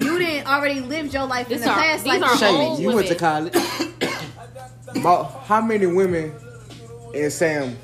you 0.00 0.18
didn't 0.18 0.46
already 0.46 0.80
live 0.80 1.12
your 1.12 1.26
life 1.26 1.48
These 1.48 1.58
in 1.62 1.64
the 1.66 1.70
are- 1.72 1.80
past. 1.80 2.04
these 2.04 2.12
like 2.20 2.22
are 2.22 2.32
you 2.32 2.38
Shady, 2.38 2.56
old 2.56 2.78
you 2.80 2.92
went 2.94 3.08
to 3.08 3.14
college. 3.16 3.54
How 5.44 5.60
many 5.60 5.86
women 5.86 6.32
in 7.14 7.30
Sam 7.30 7.76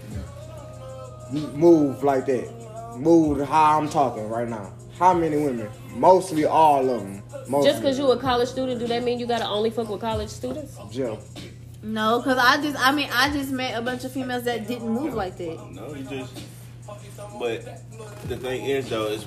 move 1.35 2.03
like 2.03 2.27
that? 2.27 2.97
Move 2.97 3.47
how 3.49 3.79
I'm 3.79 3.89
talking 3.89 4.29
right 4.29 4.49
now. 4.49 4.73
How 4.99 5.13
many 5.13 5.37
women? 5.37 5.69
Mostly 5.95 6.45
all 6.45 6.89
of 6.89 7.01
them. 7.01 7.23
Mostly. 7.49 7.71
Just 7.71 7.83
because 7.83 7.99
you 7.99 8.11
a 8.11 8.19
college 8.19 8.49
student, 8.49 8.81
do 8.81 8.87
that 8.87 9.03
mean 9.03 9.19
you 9.19 9.27
gotta 9.27 9.47
only 9.47 9.71
fuck 9.71 9.89
with 9.89 10.01
college 10.01 10.29
students? 10.29 10.79
Jill. 10.91 11.21
No, 11.83 12.19
because 12.19 12.39
I 12.39 12.63
just, 12.63 12.79
I 12.79 12.93
mean, 12.93 13.09
I 13.13 13.31
just 13.31 13.51
met 13.51 13.77
a 13.77 13.83
bunch 13.83 14.05
of 14.05 14.13
females 14.13 14.45
that 14.45 14.67
didn't 14.67 14.89
move 14.89 15.15
like 15.15 15.37
that. 15.37 15.71
No, 15.73 15.95
you 15.95 16.05
just. 16.05 16.33
But 17.39 17.65
the 18.29 18.37
thing 18.37 18.65
is, 18.65 18.89
though, 18.89 19.09
is 19.09 19.27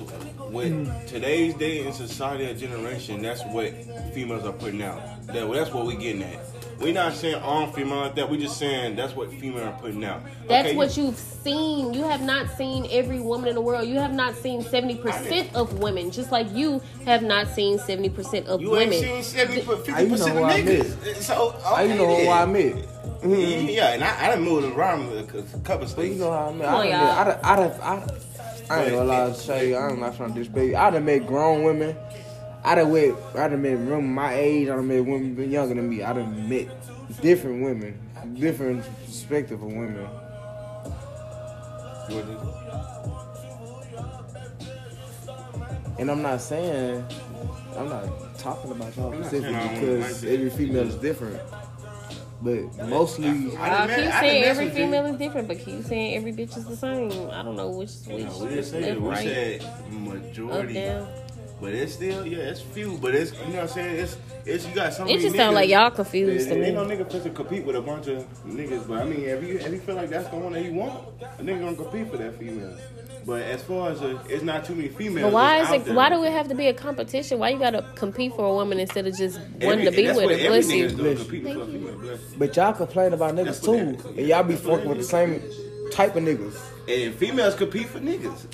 with 0.50 1.06
today's 1.08 1.54
day 1.54 1.86
in 1.86 1.92
society 1.92 2.44
and 2.46 2.58
generation, 2.58 3.22
that's 3.22 3.44
what 3.46 3.72
females 4.12 4.44
are 4.44 4.52
putting 4.52 4.82
out. 4.82 5.00
That, 5.26 5.50
that's 5.52 5.72
what 5.72 5.86
we're 5.86 5.98
getting 5.98 6.22
at. 6.22 6.57
We're 6.80 6.94
not 6.94 7.12
saying 7.14 7.42
all 7.42 7.66
female 7.72 7.98
like 8.02 8.14
that. 8.14 8.30
We're 8.30 8.40
just 8.40 8.56
saying 8.56 8.94
that's 8.96 9.14
what 9.16 9.32
females 9.32 9.66
are 9.66 9.80
putting 9.80 10.04
out. 10.04 10.22
That's 10.46 10.68
Okay, 10.68 10.76
what 10.76 10.96
you've 10.96 11.16
seen. 11.16 11.92
You 11.92 12.02
have 12.04 12.22
not 12.22 12.48
seen 12.56 12.86
every 12.90 13.18
woman 13.20 13.48
in 13.48 13.56
the 13.56 13.60
world. 13.60 13.88
You 13.88 13.96
have 13.98 14.12
not 14.12 14.36
seen 14.36 14.62
seventy 14.62 14.96
percent 14.96 15.54
of 15.56 15.80
women, 15.80 16.10
just 16.12 16.30
like 16.30 16.46
you 16.54 16.80
have 17.04 17.22
not 17.22 17.48
seen 17.48 17.78
seventy 17.78 18.08
percent 18.10 18.46
of 18.46 18.60
You 18.60 18.70
women. 18.70 18.92
You 18.92 18.98
ain't 19.08 19.24
seen 19.24 19.38
70 19.38 19.60
50 19.62 19.92
How 19.92 19.98
you 19.98 20.06
know 20.06 20.12
percent 20.12 20.30
of 20.30 20.36
who 20.36 20.44
I 20.44 20.60
niggas. 20.60 21.14
So 21.22 21.50
How 21.64 21.80
you 21.82 21.94
know 21.94 22.16
who 22.16 22.30
I 22.30 22.44
met? 22.46 22.74
Mhm. 23.22 23.74
Yeah, 23.74 23.94
and 23.94 24.04
I, 24.04 24.26
I 24.26 24.28
done 24.28 24.42
moved 24.42 24.76
around 24.76 25.12
a 25.18 25.24
cou- 25.24 25.42
couple 25.64 25.78
But 25.80 25.88
states. 25.88 26.14
you 26.14 26.20
know 26.20 26.30
how 26.30 26.50
I 26.50 26.52
met. 26.52 26.64
Come 26.66 26.74
on, 26.74 26.86
I 26.86 26.90
done, 26.90 27.00
y'all. 27.00 27.10
I 27.10 27.24
done, 27.24 27.40
I 27.42 27.56
done, 27.56 27.80
I 27.82 27.96
done, 28.06 28.16
I 28.70 28.82
ain't 28.84 28.92
gonna 28.92 29.04
lie 29.04 29.30
to 29.32 29.46
tell 29.46 29.62
you, 29.64 29.76
I'm 29.76 29.98
not 30.00 30.16
trying 30.16 30.28
to 30.34 30.38
disrespect 30.38 30.66
you. 30.66 30.76
I 30.76 30.90
done 30.90 31.04
met 31.04 31.26
grown 31.26 31.64
women. 31.64 31.96
I 32.68 32.74
done 32.74 32.92
met, 32.92 33.14
I 33.34 33.48
done 33.48 33.62
met 33.62 33.78
women 33.78 34.12
my 34.12 34.34
age. 34.34 34.68
I 34.68 34.76
done 34.76 34.88
met 34.88 35.02
women 35.02 35.50
younger 35.50 35.74
than 35.74 35.88
me. 35.88 36.02
I 36.02 36.12
done 36.12 36.48
met 36.50 36.68
different 37.22 37.62
women, 37.62 37.98
different 38.34 38.84
perspective 39.06 39.62
of 39.62 39.68
women. 39.72 40.06
And 45.98 46.10
I'm 46.10 46.20
not 46.22 46.40
saying, 46.42 47.04
I'm 47.76 47.88
not 47.88 48.38
talking 48.38 48.70
about 48.70 48.96
y'all 48.96 49.12
specifically 49.24 49.40
saying 49.40 49.54
I 49.54 49.74
don't 49.74 50.00
like 50.00 50.08
because 50.08 50.24
every 50.24 50.50
female 50.50 50.88
is 50.88 50.94
different. 50.96 51.40
But 52.40 52.88
mostly, 52.88 53.26
I 53.28 53.30
I 53.30 53.34
done 53.34 53.48
keep 53.48 53.56
met- 53.56 53.58
I 53.58 53.88
done 53.88 54.20
saying 54.20 54.44
every 54.44 54.70
female 54.70 55.06
is 55.06 55.16
different, 55.18 55.48
but 55.48 55.58
keep 55.58 55.84
saying 55.84 56.16
every 56.16 56.32
bitch 56.32 56.56
is 56.56 56.66
the 56.66 56.76
same. 56.76 57.10
I 57.30 57.42
don't 57.42 57.56
know 57.56 57.70
which 57.70 57.90
which 58.06 58.24
No, 58.26 58.44
we 58.44 58.54
just 58.54 58.72
left, 58.74 58.84
said 58.84 59.00
we 59.00 59.08
right, 59.08 59.24
said 59.26 59.62
up, 59.62 59.90
majority, 59.90 60.74
down. 60.74 61.08
But 61.60 61.74
it's 61.74 61.94
still 61.94 62.26
yeah, 62.26 62.38
it's 62.38 62.60
few, 62.60 62.98
but 62.98 63.14
it's 63.14 63.32
you 63.32 63.38
know 63.38 63.44
what 63.54 63.60
I'm 63.62 63.68
saying. 63.68 63.96
It's 63.96 64.16
it's 64.44 64.66
you 64.66 64.74
got 64.74 64.92
some. 64.94 65.08
It 65.08 65.20
just 65.20 65.36
sounds 65.36 65.54
like 65.54 65.68
y'all 65.68 65.90
confused 65.90 66.48
to 66.48 66.54
Ain't 66.54 66.62
me. 66.62 66.70
no 66.72 66.84
nigga 66.84 66.98
supposed 67.06 67.24
to 67.24 67.30
compete 67.30 67.64
with 67.64 67.76
a 67.76 67.82
bunch 67.82 68.06
of 68.06 68.24
niggas, 68.46 68.86
but 68.88 68.98
I 69.02 69.04
mean, 69.04 69.20
if 69.24 69.42
you 69.42 69.58
if 69.58 69.72
you 69.72 69.80
feel 69.80 69.96
like 69.96 70.08
that's 70.10 70.28
the 70.28 70.36
one 70.36 70.52
that 70.52 70.64
you 70.64 70.72
want, 70.74 71.04
a 71.38 71.42
nigga 71.42 71.60
gonna 71.60 71.76
compete 71.76 72.10
for 72.10 72.16
that 72.18 72.38
female. 72.38 72.76
But 73.26 73.42
as 73.42 73.62
far 73.62 73.90
as 73.90 74.00
a, 74.00 74.18
it's 74.28 74.42
not 74.42 74.64
too 74.64 74.74
many 74.74 74.88
females. 74.88 75.24
But 75.26 75.32
why 75.34 75.58
is 75.60 75.70
it? 75.70 75.84
there. 75.84 75.94
Why 75.94 76.08
do 76.08 76.24
it 76.24 76.32
have 76.32 76.48
to 76.48 76.54
be 76.54 76.68
a 76.68 76.72
competition? 76.72 77.38
Why 77.38 77.50
you 77.50 77.58
gotta 77.58 77.84
compete 77.94 78.32
for 78.34 78.46
a 78.46 78.54
woman 78.54 78.78
instead 78.78 79.06
of 79.06 79.14
just 79.16 79.38
Every- 79.38 79.66
wanting 79.66 79.84
to 79.84 79.90
be 79.90 80.06
that's 80.06 80.16
with 80.16 80.26
what 80.30 80.40
her? 80.40 80.48
Bless 80.48 80.70
you. 80.72 80.88
doing, 80.88 81.16
competing 81.18 81.54
for 81.54 81.62
a 81.62 81.66
female. 81.66 81.98
Bless. 81.98 82.20
but 82.38 82.56
y'all 82.56 82.72
complain 82.72 83.12
about 83.12 83.34
niggas 83.34 83.44
That's 83.44 83.60
too, 83.60 83.98
and 84.16 84.26
y'all 84.26 84.44
be 84.44 84.56
fucking 84.56 84.88
with 84.88 84.98
the 84.98 85.04
same 85.04 85.42
type 85.92 86.16
of 86.16 86.22
niggas. 86.22 86.56
And 86.88 87.14
females 87.16 87.54
compete 87.54 87.88
for 87.88 87.98
niggas. 88.00 88.46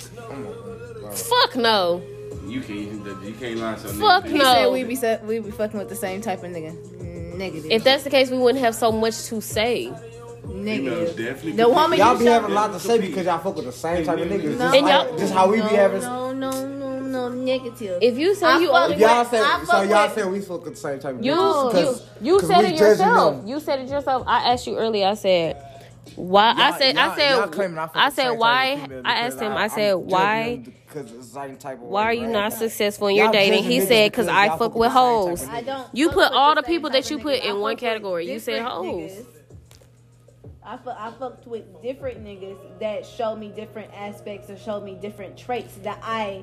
Fuck 1.28 1.54
no. 1.56 2.02
You 2.46 2.60
can't 2.60 3.24
you 3.24 3.34
can't 3.38 3.56
lie 3.58 3.74
to 3.74 3.88
a 3.88 3.90
nigga. 3.92 4.00
Fuck 4.00 4.26
He 4.26 4.38
no. 4.38 4.44
said 4.44 4.72
we 4.72 4.84
be 4.84 4.96
su- 4.96 5.18
we 5.24 5.38
be 5.40 5.50
fucking 5.50 5.78
with 5.78 5.88
the 5.88 5.96
same 5.96 6.20
type 6.20 6.42
of 6.42 6.50
nigga. 6.50 6.74
Negative. 7.36 7.70
If 7.70 7.84
that's 7.84 8.04
the 8.04 8.10
case, 8.10 8.30
we 8.30 8.38
wouldn't 8.38 8.62
have 8.64 8.74
so 8.74 8.92
much 8.92 9.24
to 9.24 9.40
say. 9.40 9.92
Females 10.44 10.64
negative. 10.64 11.16
definitely. 11.16 11.52
The 11.52 11.62
compete. 11.64 11.76
woman 11.82 11.98
Y'all 11.98 12.12
you 12.12 12.18
be 12.18 12.24
having 12.26 12.50
a 12.50 12.54
lot 12.54 12.72
to 12.72 12.78
say 12.78 13.00
because 13.00 13.24
y'all 13.24 13.38
fuck 13.38 13.56
with 13.56 13.64
the 13.64 13.72
same 13.72 14.04
type 14.04 14.18
of 14.18 14.28
niggas. 14.28 14.58
No, 14.58 14.58
Just, 14.58 14.74
And 14.76 14.86
y'all- 14.86 15.16
just 15.18 15.32
how 15.32 15.50
we 15.50 15.56
no, 15.56 15.68
be 15.68 15.74
having. 15.74 16.00
No, 16.02 16.32
no, 16.32 16.50
no, 16.68 17.00
no, 17.00 17.28
negative. 17.30 17.98
If 18.02 18.18
you 18.18 18.34
say 18.34 18.46
I 18.46 18.58
you 18.58 18.68
fuck 18.70 18.82
only 18.82 18.94
If 18.96 19.00
y'all 19.00 19.18
with- 19.20 19.30
say 19.30 19.40
I 19.40 19.60
so, 19.60 19.66
fuck 19.66 19.88
y'all 19.88 20.04
with- 20.06 20.14
say 20.14 20.24
we 20.28 20.40
fuck 20.40 20.64
with 20.64 20.74
the 20.74 20.80
same 20.80 20.98
type 20.98 21.14
of 21.18 21.24
You 21.24 21.32
niggas. 21.32 21.64
you 21.64 21.70
'cause- 21.86 22.02
you 22.20 22.38
'cause 22.40 22.48
said 22.48 22.58
we 22.58 22.64
it 22.66 22.68
judging 22.72 22.86
yourself. 22.86 23.36
them. 23.38 23.46
You 23.48 23.60
said 23.60 23.78
it 23.80 23.88
yourself. 23.88 24.24
I 24.26 24.52
asked 24.52 24.66
you 24.66 24.76
earlier. 24.76 25.06
I 25.06 25.14
said 25.14 25.56
why. 26.16 26.52
I 26.56 26.68
Y'all- 26.68 26.78
said 26.78 26.94
y'all- 26.94 27.10
I 27.10 27.16
said 27.16 27.30
y'all 27.38 27.46
claiming 27.48 27.76
fuck 27.76 27.90
I 27.94 28.04
with 28.06 28.14
the 28.16 28.22
said 28.22 28.28
same 28.30 28.38
why. 28.38 28.54
type 28.68 28.74
of 28.76 28.82
female 28.90 29.02
I 29.06 29.14
because 29.14 29.34
asked 29.34 29.42
him. 29.42 29.52
I- 29.52 29.56
I 29.56 29.62
I'm 29.64 29.70
said 29.70 29.92
judging 29.94 30.06
why. 30.10 30.60
them 30.64 30.74
because 30.94 31.12
it's 31.12 31.28
the 31.28 31.40
same 31.40 31.56
type 31.56 31.78
of 31.78 31.82
Why 31.82 32.02
way, 32.02 32.06
are 32.06 32.14
you 32.14 32.24
right? 32.24 32.32
not 32.32 32.52
successful 32.52 33.08
in 33.08 33.16
your 33.16 33.26
Y'all 33.26 33.32
dating? 33.32 33.64
He 33.64 33.80
said 33.80 34.12
because 34.12 34.26
because 34.26 34.28
I 34.28 34.48
fuck 34.48 34.58
fuck 34.58 34.74
with 34.74 34.92
with 34.92 34.92
the 34.92 34.98
same 34.98 35.38
type 35.38 35.48
hoes. 35.48 35.48
I 35.48 35.62
don't. 35.62 35.88
You 35.92 36.10
put 36.10 36.32
all 36.32 36.54
the 36.54 36.62
the 36.62 36.66
people 36.68 36.90
that 36.90 37.10
you 37.10 37.18
put 37.18 37.44
in 37.44 37.60
one 37.60 37.76
category. 37.76 38.30
You 38.30 38.38
said 38.38 38.60
different 38.60 38.72
hoes. 38.72 39.26
I 40.66 40.78
fuck, 40.78 40.96
I 40.98 41.10
fucked 41.12 41.46
with 41.46 41.82
different 41.82 42.24
niggas 42.24 42.56
that 42.80 43.04
show 43.04 43.36
me 43.36 43.48
different 43.48 43.92
aspects 43.94 44.48
or 44.48 44.56
show 44.56 44.80
me 44.80 44.96
different 45.00 45.36
traits 45.36 45.74
that 45.82 45.98
I 46.02 46.42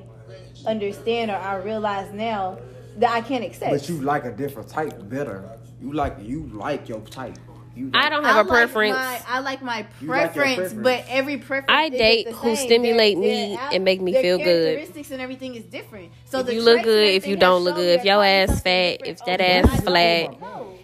understand 0.64 1.32
or 1.32 1.36
I 1.36 1.56
realize 1.56 2.12
now 2.12 2.58
that 2.98 3.10
I 3.10 3.20
can't 3.20 3.42
accept. 3.42 3.72
But 3.72 3.88
you 3.88 4.00
like 4.00 4.24
a 4.24 4.30
different 4.30 4.68
type 4.68 5.08
better. 5.08 5.58
You 5.80 5.92
like 5.92 6.16
you 6.20 6.48
like 6.52 6.88
your 6.88 7.00
type. 7.00 7.36
You 7.74 7.90
I 7.94 8.10
don't 8.10 8.24
have 8.24 8.36
I 8.36 8.40
a 8.40 8.44
preference. 8.44 8.94
My, 8.96 9.20
I 9.26 9.38
like 9.40 9.62
my 9.62 9.86
You 10.00 10.08
like 10.08 10.32
preference, 10.34 10.56
preference. 10.56 10.82
but 10.82 11.04
every 11.08 11.38
preference. 11.38 11.66
I 11.70 11.88
date 11.88 12.28
who 12.28 12.54
same. 12.54 12.66
stimulate 12.66 13.16
Their- 13.16 13.22
me 13.22 13.56
their 13.56 13.68
and 13.72 13.84
make 13.84 14.00
me 14.02 14.12
feel 14.12 14.36
good. 14.36 14.44
Characteristics 14.44 15.10
and 15.10 15.20
everything 15.22 15.54
is 15.54 15.64
different. 15.64 16.10
So 16.26 16.40
if 16.40 16.46
the 16.46 16.54
you 16.54 16.62
look 16.62 16.82
good, 16.82 17.08
if 17.08 17.26
you 17.26 17.36
don't 17.36 17.64
look 17.64 17.76
good, 17.76 17.98
if 17.98 18.04
your 18.04 18.22
ass 18.22 18.60
fat, 18.60 18.98
different. 18.98 19.06
if 19.06 19.18
oh, 19.22 19.24
that 19.26 19.40
Okay, 19.40 19.52
ass 19.60 19.70
I 19.72 19.76
flat, 19.80 20.38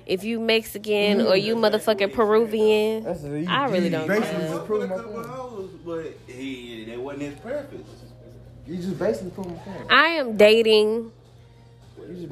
if 0.06 0.24
you 0.24 0.40
Mexican 0.40 1.18
mm. 1.18 1.30
or 1.30 1.36
you 1.36 1.56
motherfucking 1.56 2.14
Peruvian, 2.14 3.04
That's 3.04 3.22
a- 3.24 3.44
I 3.46 3.66
really 3.68 3.90
don't 3.90 4.06
basically 4.08 4.30
care. 4.38 4.48
just 4.48 4.66
proving 4.66 4.88
my 4.88 4.96
point. 4.96 5.84
But 5.84 6.16
he, 6.26 6.86
that 6.86 6.98
wasn't 7.00 7.22
his 7.24 7.34
purpose. 7.40 7.86
You 8.66 8.76
just 8.76 8.98
basically 8.98 9.30
proving 9.32 9.52
my 9.56 9.58
point. 9.72 9.92
I 9.92 10.06
am 10.08 10.36
dating. 10.38 11.12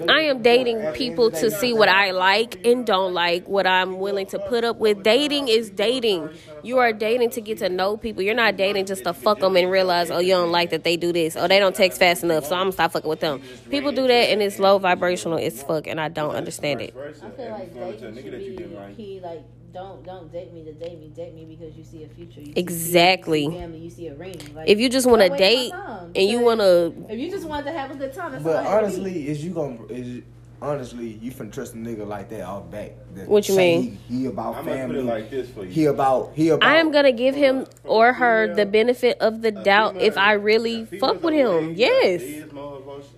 I 0.08 0.22
am 0.22 0.42
dating 0.42 0.92
people 0.92 1.30
to 1.30 1.50
see 1.50 1.72
what 1.72 1.88
I 1.88 2.12
like 2.12 2.64
and 2.64 2.86
don't 2.86 3.12
like, 3.12 3.46
what 3.48 3.66
I'm 3.66 3.98
willing 3.98 4.26
to 4.26 4.38
put 4.38 4.64
up 4.64 4.78
with. 4.78 5.02
Dating 5.02 5.48
is 5.48 5.70
dating. 5.70 6.30
You 6.62 6.78
are 6.78 6.92
dating 6.92 7.30
to 7.30 7.40
get 7.40 7.58
to 7.58 7.68
know 7.68 7.96
people. 7.96 8.22
You're 8.22 8.34
not 8.34 8.56
dating 8.56 8.86
just 8.86 9.04
to 9.04 9.12
fuck 9.12 9.40
them 9.40 9.56
and 9.56 9.70
realize, 9.70 10.10
oh, 10.10 10.18
you 10.18 10.32
don't 10.32 10.50
like 10.50 10.70
that 10.70 10.84
they 10.84 10.96
do 10.96 11.12
this, 11.12 11.36
or 11.36 11.48
they 11.48 11.58
don't 11.58 11.74
text 11.74 11.98
fast 11.98 12.24
enough, 12.24 12.46
so 12.46 12.54
I'm 12.54 12.62
gonna 12.62 12.72
stop 12.72 12.92
fucking 12.92 13.08
with 13.08 13.20
them. 13.20 13.42
People 13.70 13.92
do 13.92 14.06
that 14.06 14.30
and 14.30 14.42
it's 14.42 14.58
low 14.58 14.78
vibrational 14.78 15.38
as 15.38 15.62
fuck, 15.62 15.86
and 15.86 16.00
I 16.00 16.08
don't 16.08 16.34
understand 16.34 16.80
it. 16.80 16.94
I 16.96 17.30
feel 17.30 17.50
like 17.50 17.74
dating 17.74 18.16
should 18.16 18.56
be 18.56 18.94
key. 18.96 19.20
Like, 19.22 19.44
don't 19.76 20.04
don't 20.06 20.32
date 20.32 20.52
me 20.54 20.64
to 20.64 20.72
date 20.72 20.98
me. 20.98 21.08
Date 21.14 21.34
me 21.34 21.44
because 21.44 21.76
you 21.76 21.84
see 21.84 22.02
a 22.04 22.08
future. 22.08 22.40
You 22.40 22.52
Exactly. 22.56 23.44
You 23.44 23.50
see 23.50 23.58
family. 23.58 23.78
You 23.78 23.90
see 23.90 24.06
a 24.08 24.14
ring. 24.14 24.40
Like, 24.54 24.68
If 24.68 24.78
you 24.80 24.88
just 24.88 25.06
want 25.06 25.20
to 25.22 25.28
date 25.36 25.70
time. 25.70 26.12
and 26.14 26.28
you 26.30 26.40
want 26.40 26.60
to, 26.60 26.94
if 27.10 27.18
you 27.18 27.30
just 27.30 27.46
want 27.46 27.66
to 27.66 27.72
have 27.72 27.90
a 27.90 27.94
good 27.94 28.14
time, 28.14 28.32
that's 28.32 28.42
But 28.44 28.56
all 28.56 28.72
I 28.72 28.80
had 28.82 28.90
to 28.92 28.96
be. 28.96 29.02
honestly, 29.02 29.28
is 29.28 29.44
you 29.44 29.50
gonna 29.52 29.84
is 29.90 30.22
honestly 30.62 31.18
you 31.22 31.30
finna 31.30 31.52
trust 31.52 31.74
a 31.74 31.76
nigga 31.76 32.06
like 32.06 32.28
that 32.30 32.42
off 32.42 32.70
back? 32.70 32.92
that 33.14 33.28
What 33.28 33.48
you 33.48 33.56
mean? 33.56 33.98
He, 34.08 34.18
he 34.20 34.26
about 34.26 34.56
I'm 34.56 34.64
gonna 34.64 34.76
put 34.86 34.94
family. 34.94 34.98
it 35.00 35.04
like 35.04 35.30
this 35.30 35.48
for 35.50 35.64
you. 35.64 35.70
he 35.70 35.84
about 35.86 36.32
he 36.34 36.48
about. 36.50 36.68
I 36.68 36.76
am 36.78 36.90
gonna 36.92 37.12
give 37.12 37.34
him 37.34 37.66
or 37.84 38.12
her 38.12 38.54
the 38.54 38.66
benefit 38.66 39.18
of 39.20 39.42
the 39.42 39.50
doubt 39.52 39.96
if 40.00 40.16
I 40.16 40.32
really 40.32 40.84
fuck 40.86 41.22
with 41.22 41.34
him. 41.34 41.74
Yes. 41.74 42.22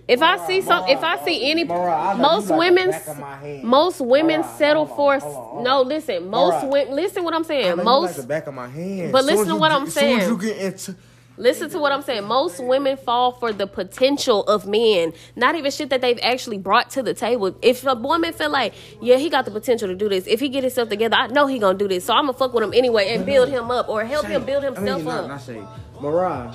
If 0.07 0.21
I 0.23 0.45
see 0.47 0.61
some, 0.61 0.85
if 0.89 1.03
I 1.03 1.23
see 1.23 1.51
any, 1.51 1.63
Mara, 1.63 1.95
I 1.95 2.13
most 2.15 2.45
you 2.45 2.49
like 2.51 2.59
women, 2.59 2.89
back 2.91 3.07
of 3.07 3.19
my 3.19 3.35
hand. 3.35 3.63
most 3.63 4.01
women 4.01 4.41
Mara, 4.41 4.57
settle 4.57 4.81
on, 4.83 4.87
for. 4.89 5.19
hold 5.19 5.23
on, 5.35 5.43
hold 5.43 5.57
on. 5.59 5.63
No, 5.63 5.81
listen, 5.83 6.29
most 6.29 6.53
Mara, 6.63 6.67
women. 6.67 6.95
Listen 6.95 7.23
what 7.23 7.33
I'm 7.35 7.43
I 7.43 7.47
saying. 7.47 7.63
know 7.63 7.69
you 7.69 7.75
like 7.77 7.85
Most 7.85 8.17
the 8.17 8.23
back 8.23 8.47
of 8.47 8.53
my 8.55 8.67
hand. 8.67 9.11
But 9.11 9.25
listen 9.25 9.47
to 9.49 9.55
what 9.55 9.69
get- 9.69 9.77
I'm 9.77 9.87
as 9.87 9.93
soon 9.93 10.19
as 10.19 10.85
saying. 10.85 10.95
You 11.39 11.45
get 11.45 11.61
into 11.61 11.69
Listen 11.69 11.69
to 11.69 11.79
what 11.79 11.91
I'm 11.91 12.01
saying. 12.01 12.25
Most 12.25 12.63
women 12.63 12.97
fall 12.97 13.31
for 13.31 13.53
the 13.53 13.67
potential 13.67 14.43
of 14.43 14.67
men, 14.67 15.13
not 15.35 15.55
even 15.55 15.71
shit 15.71 15.89
that 15.89 16.01
they've 16.01 16.19
actually 16.21 16.57
brought 16.57 16.89
to 16.91 17.03
the 17.03 17.13
table. 17.13 17.55
If 17.61 17.85
a 17.85 17.95
woman 17.95 18.33
feel 18.33 18.49
like, 18.49 18.73
yeah, 19.01 19.17
he 19.17 19.29
got 19.29 19.45
the 19.45 19.51
potential 19.51 19.87
to 19.87 19.95
do 19.95 20.09
this. 20.09 20.27
If 20.27 20.39
he 20.39 20.49
get 20.49 20.63
himself 20.63 20.89
together, 20.89 21.15
I 21.15 21.27
know 21.27 21.47
he 21.47 21.59
gonna 21.59 21.77
do 21.77 21.87
this. 21.87 22.05
So 22.05 22.13
I'm 22.13 22.25
gonna 22.25 22.37
fuck 22.37 22.53
with 22.53 22.63
him 22.63 22.73
anyway 22.73 23.15
and 23.15 23.25
build 23.25 23.49
him 23.49 23.71
up 23.71 23.89
or 23.89 24.05
help 24.05 24.25
him 24.25 24.45
build 24.45 24.63
I 24.63 24.67
himself 24.67 24.97
mean, 24.97 25.05
not, 25.05 25.31
up. 25.31 25.47
not 25.47 26.01
Mariah, 26.01 26.53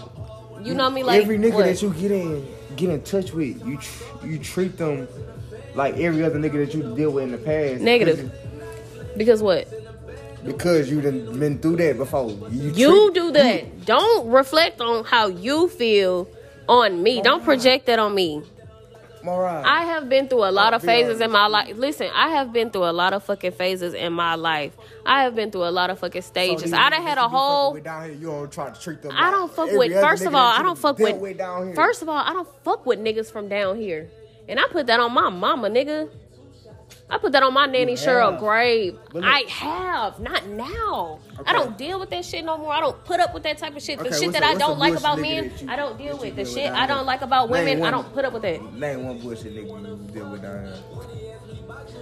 you 0.63 0.75
know 0.75 0.91
me, 0.91 1.03
like 1.03 1.23
every 1.23 1.39
nigga 1.39 1.55
what? 1.55 1.67
that 1.67 1.83
you 1.83 1.93
get 1.95 2.11
in 2.11 2.47
get 2.77 2.91
in 2.91 3.03
touch 3.03 3.33
with, 3.33 3.65
you 3.65 3.77
tr- 3.77 4.27
you 4.27 4.39
treat 4.39 4.77
them 4.79 5.07
like 5.75 5.97
every 5.97 6.25
other 6.25 6.39
nigga 6.39 6.65
that 6.65 6.75
you 6.75 6.95
deal 6.97 7.11
with 7.11 7.25
in 7.25 7.33
the 7.33 7.39
past. 7.39 7.83
Negative. 7.83 8.33
because 9.17 9.43
what? 9.43 9.69
Because 10.45 10.91
you 10.91 11.01
done 11.01 11.39
been 11.39 11.59
through 11.59 11.77
that 11.77 11.97
before. 11.97 12.31
You, 12.51 12.73
You 12.75 13.13
do 13.13 13.33
that. 13.33 13.85
Don't 13.87 14.29
reflect 14.29 14.81
on 14.81 15.05
how 15.05 15.29
you 15.29 15.69
feel 15.69 16.29
on 16.69 17.03
me. 17.03 17.23
Don't 17.23 17.43
project 17.45 17.87
that 17.87 17.99
on 17.99 18.15
me. 18.15 18.43
Mariah. 19.25 19.63
I 19.65 19.85
have 19.87 20.09
been 20.11 20.29
through 20.29 20.45
a 20.45 20.53
lot 20.53 20.75
of 20.75 20.83
phases 20.83 21.21
in 21.21 21.31
my 21.31 21.47
life. 21.47 21.75
Listen, 21.77 22.11
I 22.13 22.29
have 22.29 22.53
been 22.53 22.71
through 22.71 22.85
a 22.85 22.93
lot 22.93 23.15
of 23.15 23.25
fucking 23.25 23.53
phases 23.53 23.95
in 23.95 24.13
my 24.13 24.35
life. 24.35 24.77
I 25.07 25.23
have 25.23 25.35
been 25.35 25.51
through 25.51 25.65
a 25.65 25.71
lot 25.73 25.89
of 25.89 25.99
fucking 25.99 26.21
stages. 26.23 26.65
these 26.65 26.73
I 26.75 26.91
done 26.91 27.01
niggas 27.01 27.05
had 27.09 27.19
a 27.19 27.29
whole. 27.29 27.75
down 27.81 28.05
here, 28.05 28.13
you 28.13 28.27
don't 28.27 28.53
try 28.53 28.69
to 28.71 28.79
treat 28.79 29.01
them. 29.01 29.13
I 29.15 29.31
don't 29.31 29.51
fuck 29.51 29.71
with. 29.73 29.93
First 29.93 30.27
of 30.27 30.35
all, 30.35 30.53
I 30.53 30.63
don't 30.63 30.79
fuck 30.79 30.99
with. 30.99 31.75
First 31.75 32.03
of 32.03 32.09
all, 32.11 32.17
I 32.19 32.35
don't 32.35 32.49
fuck 32.63 32.85
with 32.85 32.99
niggas 32.99 33.33
from 33.33 33.49
down 33.49 33.77
here, 33.77 34.11
and 34.47 34.61
I 34.61 34.65
put 34.71 34.87
that 34.89 35.01
on 35.01 35.13
my 35.15 35.31
mama, 35.31 35.71
nigga. 35.71 36.11
I 37.11 37.19
put 37.19 37.33
that 37.33 37.43
on 37.43 37.53
my 37.55 37.67
nanny 37.67 37.95
Cheryl 37.95 38.39
grave. 38.39 38.99
Look- 39.13 39.25
I 39.25 39.41
have, 39.49 40.19
not 40.21 40.47
now. 40.49 41.21
I 41.47 41.53
don't 41.53 41.77
deal 41.77 42.01
with 42.01 42.11
that 42.11 42.25
shit 42.25 42.45
no 42.45 42.57
more. 42.59 42.73
I 42.73 42.81
don't 42.81 43.05
put 43.05 43.21
up 43.21 43.35
with 43.35 43.43
that 43.45 43.59
type 43.59 43.77
of 43.77 43.83
shit. 43.83 43.99
The 43.99 44.07
Okay, 44.07 44.19
shit 44.19 44.33
that 44.33 44.43
I 44.43 44.55
don't 44.55 44.79
like 44.79 44.95
about 44.97 45.21
men, 45.21 45.53
you- 45.61 45.69
I 45.71 45.77
don't 45.77 45.97
deal 45.99 46.15
you 46.15 46.21
with. 46.21 46.37
The 46.37 46.45
shit 46.45 46.71
I 46.73 46.87
don't 46.87 47.07
like 47.07 47.23
about 47.23 47.51
women, 47.51 47.83
I 47.85 47.91
don't 47.91 48.13
put 48.13 48.25
up 48.25 48.33
with 48.33 48.45
it. 48.45 48.63
Name 48.75 49.07
one 49.07 49.19
bullshit 49.19 49.55
nigga 49.55 49.69
you 49.69 50.13
deal 50.13 50.31
with 50.31 50.43
down 50.43 50.65
here. 50.65 50.75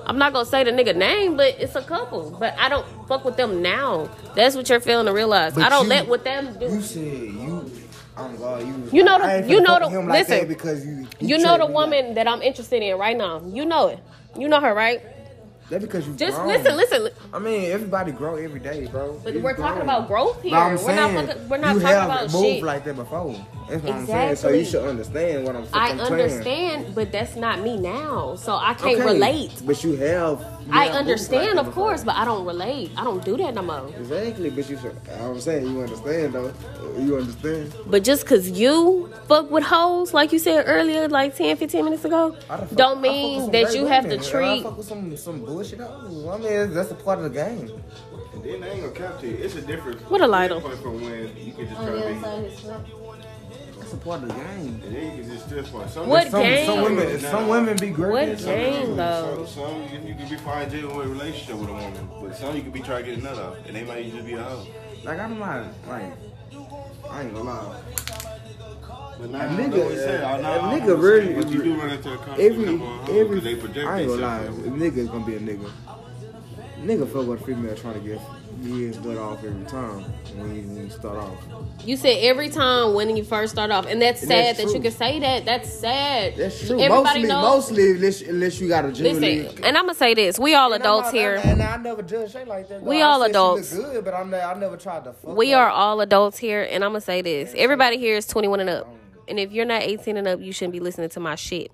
I'm 0.07 0.19
not 0.19 0.33
gonna 0.33 0.45
say 0.47 0.65
the 0.65 0.71
nigga 0.73 0.95
name, 0.97 1.37
but 1.37 1.57
it's 1.59 1.75
a 1.77 1.83
couple. 1.83 2.37
But 2.39 2.55
I 2.59 2.69
don't 2.69 2.87
fuck 3.09 3.25
with 3.25 3.37
them 3.37 3.63
now. 3.63 4.09
That's 4.35 4.57
what 4.57 4.69
you're 4.69 4.81
feeling 4.81 5.07
to 5.07 5.13
realize. 5.13 5.55
But 5.55 5.65
I 5.65 5.69
don't 5.69 5.85
you- 5.85 5.91
let 5.91 6.09
what 6.09 6.25
them 6.25 6.57
do. 6.59 6.67
You 6.67 6.81
said 6.83 7.03
you. 7.03 7.71
I'm 8.17 8.37
glad 8.37 8.61
You. 8.67 8.89
You 8.93 9.05
know 9.05 9.19
the- 9.19 9.49
you 9.49 9.61
know 9.61 9.79
the- 9.79 9.87
like 10.01 10.29
listen. 10.29 10.47
because 10.49 10.85
you. 10.85 11.07
You 11.21 11.39
know 11.39 11.57
the 11.57 11.67
woman 11.67 12.15
that 12.15 12.29
I'm 12.29 12.43
interested 12.43 12.83
in 12.83 12.99
right 12.99 13.17
now. 13.17 13.41
You 13.47 13.65
know 13.65 13.89
it. 13.89 14.01
You 14.37 14.49
know 14.49 14.61
her, 14.61 14.75
right? 14.75 15.03
That 15.71 15.81
because 15.81 16.07
you. 16.07 16.15
Just 16.15 16.37
grown. 16.37 16.49
listen, 16.49 16.77
listen. 16.77 17.09
I 17.33 17.39
mean, 17.39 17.71
everybody 17.71 18.13
grow 18.13 18.37
every 18.37 18.61
day, 18.61 18.87
bro. 18.87 19.19
But 19.25 19.35
You 19.35 19.41
we're 19.41 19.57
talking 19.57 19.83
about 19.83 20.07
growth 20.09 20.43
here. 20.43 20.53
We're 20.53 20.77
saying, 20.77 20.97
not 20.97 21.27
fucking, 21.27 21.49
we're 21.49 21.57
not 21.59 21.81
talking 21.81 21.87
about 21.87 22.33
moved 22.33 22.47
shit. 22.47 22.63
like 22.63 22.85
that 22.85 22.97
before. 22.97 23.35
That's 23.73 23.85
what 23.85 23.93
I'm 23.95 24.07
saying. 24.07 24.37
So 24.37 24.49
you 24.51 24.65
should 24.65 24.85
understand 24.85 25.45
what 25.47 25.57
I'm, 25.57 25.67
I 25.73 25.89
I'm 25.91 25.99
saying. 25.99 26.13
understand, 26.13 26.95
but 26.95 27.11
that's 27.13 27.37
not 27.37 27.61
me 27.61 27.79
now. 27.79 28.35
So 28.37 28.55
I 28.55 28.75
can't 28.75 29.01
Okay, 29.01 29.05
relate. 29.05 29.63
But 29.65 29.83
you 29.83 29.97
have. 29.97 30.41
you 30.67 30.73
I 30.73 30.87
have 30.87 30.95
understand, 30.97 31.55
like 31.57 31.67
of 31.67 31.73
course, 31.73 32.01
before. 32.03 32.15
but 32.15 32.21
I 32.21 32.25
don't 32.25 32.45
relate. 32.45 32.91
I 32.97 33.05
don't 33.05 33.25
do 33.25 33.37
that 33.39 33.55
no 33.55 33.63
more. 33.63 33.89
Exactly, 33.99 34.51
but 34.51 34.69
you 34.69 34.77
should. 34.79 34.97
I'm 35.21 35.41
saying 35.41 35.67
you 35.67 35.81
understand 35.81 36.35
though. 36.35 36.53
You 36.99 37.17
understand. 37.17 37.73
But 37.87 38.05
just 38.05 38.27
cause 38.27 38.49
you 38.51 39.13
fuck 39.27 39.51
with 39.51 39.65
hoes, 39.65 40.13
like 40.13 40.33
you 40.33 40.39
said 40.39 40.65
earlier, 40.67 41.09
like 41.09 41.35
10, 41.37 41.57
15 41.57 41.85
minutes 41.85 42.05
ago, 42.05 42.37
fuck- 42.49 42.69
don't 42.75 42.99
I 42.99 43.03
fuck 43.03 43.03
with 43.03 43.03
mean 43.03 43.51
that 43.53 43.75
you 43.75 43.87
have 43.87 44.05
to 44.05 44.11
women, 44.11 44.25
and 44.25 44.27
I 44.27 44.31
treat. 44.31 44.63
fuck 44.65 44.77
with 44.77 44.87
some 44.87 45.17
some 45.17 45.41
bullshit. 45.45 45.81
hoes. 45.81 46.27
I 46.27 46.37
mean, 46.37 46.75
that's 46.75 46.91
a 46.91 46.95
part 46.95 47.19
of 47.21 47.25
the 47.25 47.31
game. 47.31 47.71
And 48.35 48.43
then 48.45 48.63
I 48.63 48.69
ain't 48.71 48.81
gonna 48.81 48.93
cap 48.93 49.21
to 49.21 49.27
you. 49.29 49.35
It's 49.37 49.55
a 49.57 49.61
difference. 49.61 50.01
What 50.11 50.21
a 50.21 50.27
lighter. 50.27 50.59
From 50.61 51.01
when 51.03 51.37
you 51.37 51.53
can 51.53 51.69
just 51.69 51.79
On 51.79 51.87
try 51.87 51.95
the 51.97 52.01
to 52.01 52.27
other 52.27 52.79
be. 52.79 52.93
That's 53.93 54.03
a 54.05 54.07
part 54.09 54.23
of 54.23 54.29
the 54.29 54.35
game. 54.35 54.81
And 54.87 54.97
then 54.97 55.17
you 55.19 55.23
can 55.23 55.33
just 55.33 55.47
still 55.47 55.63
find 55.65 55.91
some. 55.91 56.09
What 56.09 56.31
some, 56.31 56.41
game? 56.41 56.67
Some 56.67 56.83
women, 56.83 57.21
some 57.21 57.49
women 57.49 57.77
be 57.77 57.91
great. 57.91 58.29
What 58.31 58.39
some- 58.39 58.49
game 58.49 58.97
though? 58.97 59.45
Some, 59.47 59.65
some 59.65 59.83
you, 59.83 60.09
you 60.09 60.15
can 60.15 60.29
be 60.31 60.37
fine 60.37 60.69
dealing 60.71 60.97
with 60.97 61.07
a 61.07 61.11
relationship 61.11 61.57
with 61.57 61.69
a 61.69 61.73
woman, 61.75 62.09
but 62.23 62.35
some 62.37 62.57
you 62.57 62.63
could 62.63 62.73
be 62.73 62.81
trying 62.81 63.05
to 63.05 63.11
get 63.11 63.19
a 63.19 63.23
nut 63.23 63.39
off, 63.39 63.59
and 63.67 63.77
they 63.77 63.85
might 63.85 64.11
just 64.11 64.25
be 64.27 64.33
a 64.33 64.43
hoe. 64.43 64.67
Like 65.05 65.19
I'm 65.19 65.39
not 65.39 65.67
like 65.89 66.05
I 67.11 67.23
ain't 67.23 67.35
gonna 67.35 67.43
lie. 67.51 67.81
But 69.19 69.29
A 69.29 69.33
nigga- 69.33 69.89
like 69.91 69.99
said, 69.99 70.25
I- 70.25 70.39
a 70.39 70.43
nah, 70.43 70.73
nigga 70.73 71.01
really- 71.03 71.35
But 71.35 71.51
you 71.51 71.63
do 71.63 71.75
run 71.75 71.91
into 71.91 72.13
a 72.15 72.17
conflict 72.17 72.41
Every 72.41 72.75
of 72.75 72.81
a 72.81 72.85
hoe, 72.85 72.99
'cause 73.07 73.15
every 73.17 73.41
they 73.41 73.55
project 73.57 73.87
I 73.89 74.01
ain't 74.01 74.09
gonna 74.09 74.23
lie. 74.23 74.39
A 74.41 74.51
nigga 74.51 74.97
is 74.97 75.09
gonna 75.09 75.27
be 75.27 75.35
a 75.37 75.41
nigga. 75.41 75.71
Nigga 76.83 77.07
fuck 77.07 77.27
with 77.29 77.41
a 77.41 77.45
female 77.45 77.77
trying 77.77 77.95
to 77.95 78.01
get 78.01 78.19
his 78.65 78.97
butt 78.97 79.17
off 79.17 79.45
every 79.45 79.65
time 79.67 80.03
when 80.37 80.55
you, 80.57 80.63
when 80.63 80.85
you 80.85 80.91
start 80.91 81.17
off. 81.17 81.39
You 81.85 81.97
said 81.97 82.19
every 82.23 82.49
time 82.49 82.95
when 82.95 83.17
you 83.17 83.23
first 83.25 83.53
start 83.53 83.71
off, 83.71 83.87
and 83.87 84.03
that's 84.03 84.23
And 84.23 84.29
sad 84.31 84.45
that's 84.47 84.59
that 84.59 84.65
true. 84.65 84.75
you 84.75 84.81
can 84.81 84.91
say 84.93 85.21
that. 85.21 85.45
That's 85.45 85.73
sad. 85.73 86.37
That's 86.37 86.67
true. 86.67 86.81
Everybody 86.81 87.21
mostly, 87.21 87.29
knows. 87.29 87.43
mostly 87.71 87.91
unless, 87.93 88.23
unless 88.23 88.61
you 88.61 88.69
got 88.69 88.85
a 88.85 88.93
genuinely. 88.93 89.43
Listen, 89.43 89.65
and 89.65 89.79
I'm 89.79 89.85
gonna 89.85 89.95
say 89.95 90.15
this: 90.15 90.39
we 90.41 90.55
all 90.55 90.73
And 90.73 90.83
adults 90.83 91.07
not- 91.07 91.15
here. 91.15 91.41
And 91.45 91.63
I 91.63 91.77
never 91.77 92.03
judge 92.03 92.33
shit 92.33 92.49
like 92.49 92.69
that. 92.69 92.81
though. 92.83 92.91
We 92.91 93.01
I 93.01 93.07
all 93.07 93.23
adults. 93.23 93.73
good, 93.75 94.05
but 94.05 94.15
I'm 94.15 94.31
not, 94.31 94.57
I 94.57 94.59
never 94.59 94.77
tried 94.77 95.05
to 95.05 95.13
fuck 95.13 95.37
We 95.37 95.53
her. 95.53 95.59
are 95.59 95.71
all 95.71 96.01
adults 96.01 96.39
here, 96.39 96.67
and 96.69 96.83
I'm 96.85 96.91
gonna 96.91 97.01
say 97.01 97.23
this: 97.23 97.53
everybody 97.57 97.97
here 97.99 98.17
is 98.17 98.27
21 98.27 98.59
and 98.61 98.71
up, 98.71 98.89
and 99.29 99.39
if 99.39 99.53
you're 99.53 99.65
not 99.67 99.83
18 99.83 100.17
and 100.17 100.27
up, 100.27 100.41
you 100.41 100.53
shouldn't 100.53 100.73
be 100.73 100.81
listening 100.81 101.11
to 101.11 101.21
my 101.21 101.37
shit. 101.37 101.71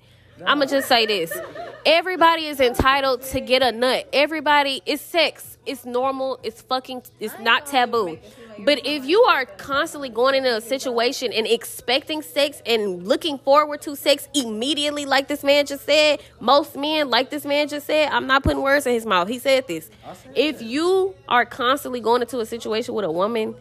I'm 0.47 0.59
gonna 0.59 0.67
just 0.67 0.89
say 0.89 1.07
this: 1.07 1.37
everybody 1.85 2.47
is 2.47 2.61
entitled 2.61 3.23
to 3.23 3.41
get 3.41 3.63
a 3.63 3.73
nut. 3.73 4.09
Everybody, 4.13 4.83
it's 4.87 5.03
sex. 5.03 5.57
It's 5.67 5.85
normal. 5.85 6.39
It's 6.43 6.63
fucking. 6.63 7.03
It's 7.21 7.39
not 7.39 7.67
taboo. 7.67 8.19
But 8.65 8.85
if 8.85 9.05
you 9.05 9.21
are 9.23 9.45
constantly 9.45 10.09
going 10.09 10.35
into 10.35 10.57
a 10.57 10.61
situation 10.61 11.33
and 11.33 11.47
expecting 11.47 12.23
sex 12.23 12.61
and 12.67 13.07
looking 13.07 13.39
forward 13.39 13.83
to 13.83 13.95
sex 13.95 14.29
immediately, 14.35 15.07
like 15.07 15.29
this 15.29 15.45
man 15.45 15.65
just 15.67 15.85
said, 15.85 16.21
most 16.41 16.77
men, 16.77 17.09
like 17.09 17.31
this 17.31 17.45
man 17.45 17.69
just 17.69 17.87
said, 17.87 18.09
I'm 18.11 18.27
not 18.27 18.43
putting 18.43 18.61
words 18.61 18.87
in 18.87 18.95
his 18.95 19.07
mouth. 19.07 19.29
He 19.29 19.39
said 19.39 19.69
this. 19.69 19.91
If 20.35 20.61
you 20.61 21.15
are 21.29 21.45
constantly 21.45 22.01
going 22.01 22.23
into 22.23 22.41
a 22.41 22.47
situation 22.47 22.95
with 22.95 23.05
a 23.05 23.13
woman 23.13 23.55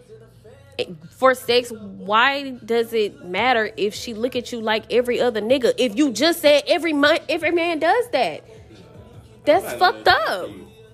for 1.11 1.33
sex, 1.33 1.71
why 1.71 2.51
does 2.51 2.93
it 2.93 3.25
matter 3.25 3.71
if 3.77 3.93
she 3.93 4.13
look 4.13 4.35
at 4.35 4.51
you 4.51 4.61
like 4.61 4.91
every 4.91 5.19
other 5.19 5.41
nigga? 5.41 5.73
If 5.77 5.95
you 5.97 6.11
just 6.11 6.41
said 6.41 6.63
every 6.67 6.93
man, 6.93 7.19
every 7.29 7.51
man 7.51 7.79
does 7.79 8.09
that, 8.11 8.43
that's 9.45 9.73
fucked 9.79 10.07
up. 10.07 10.49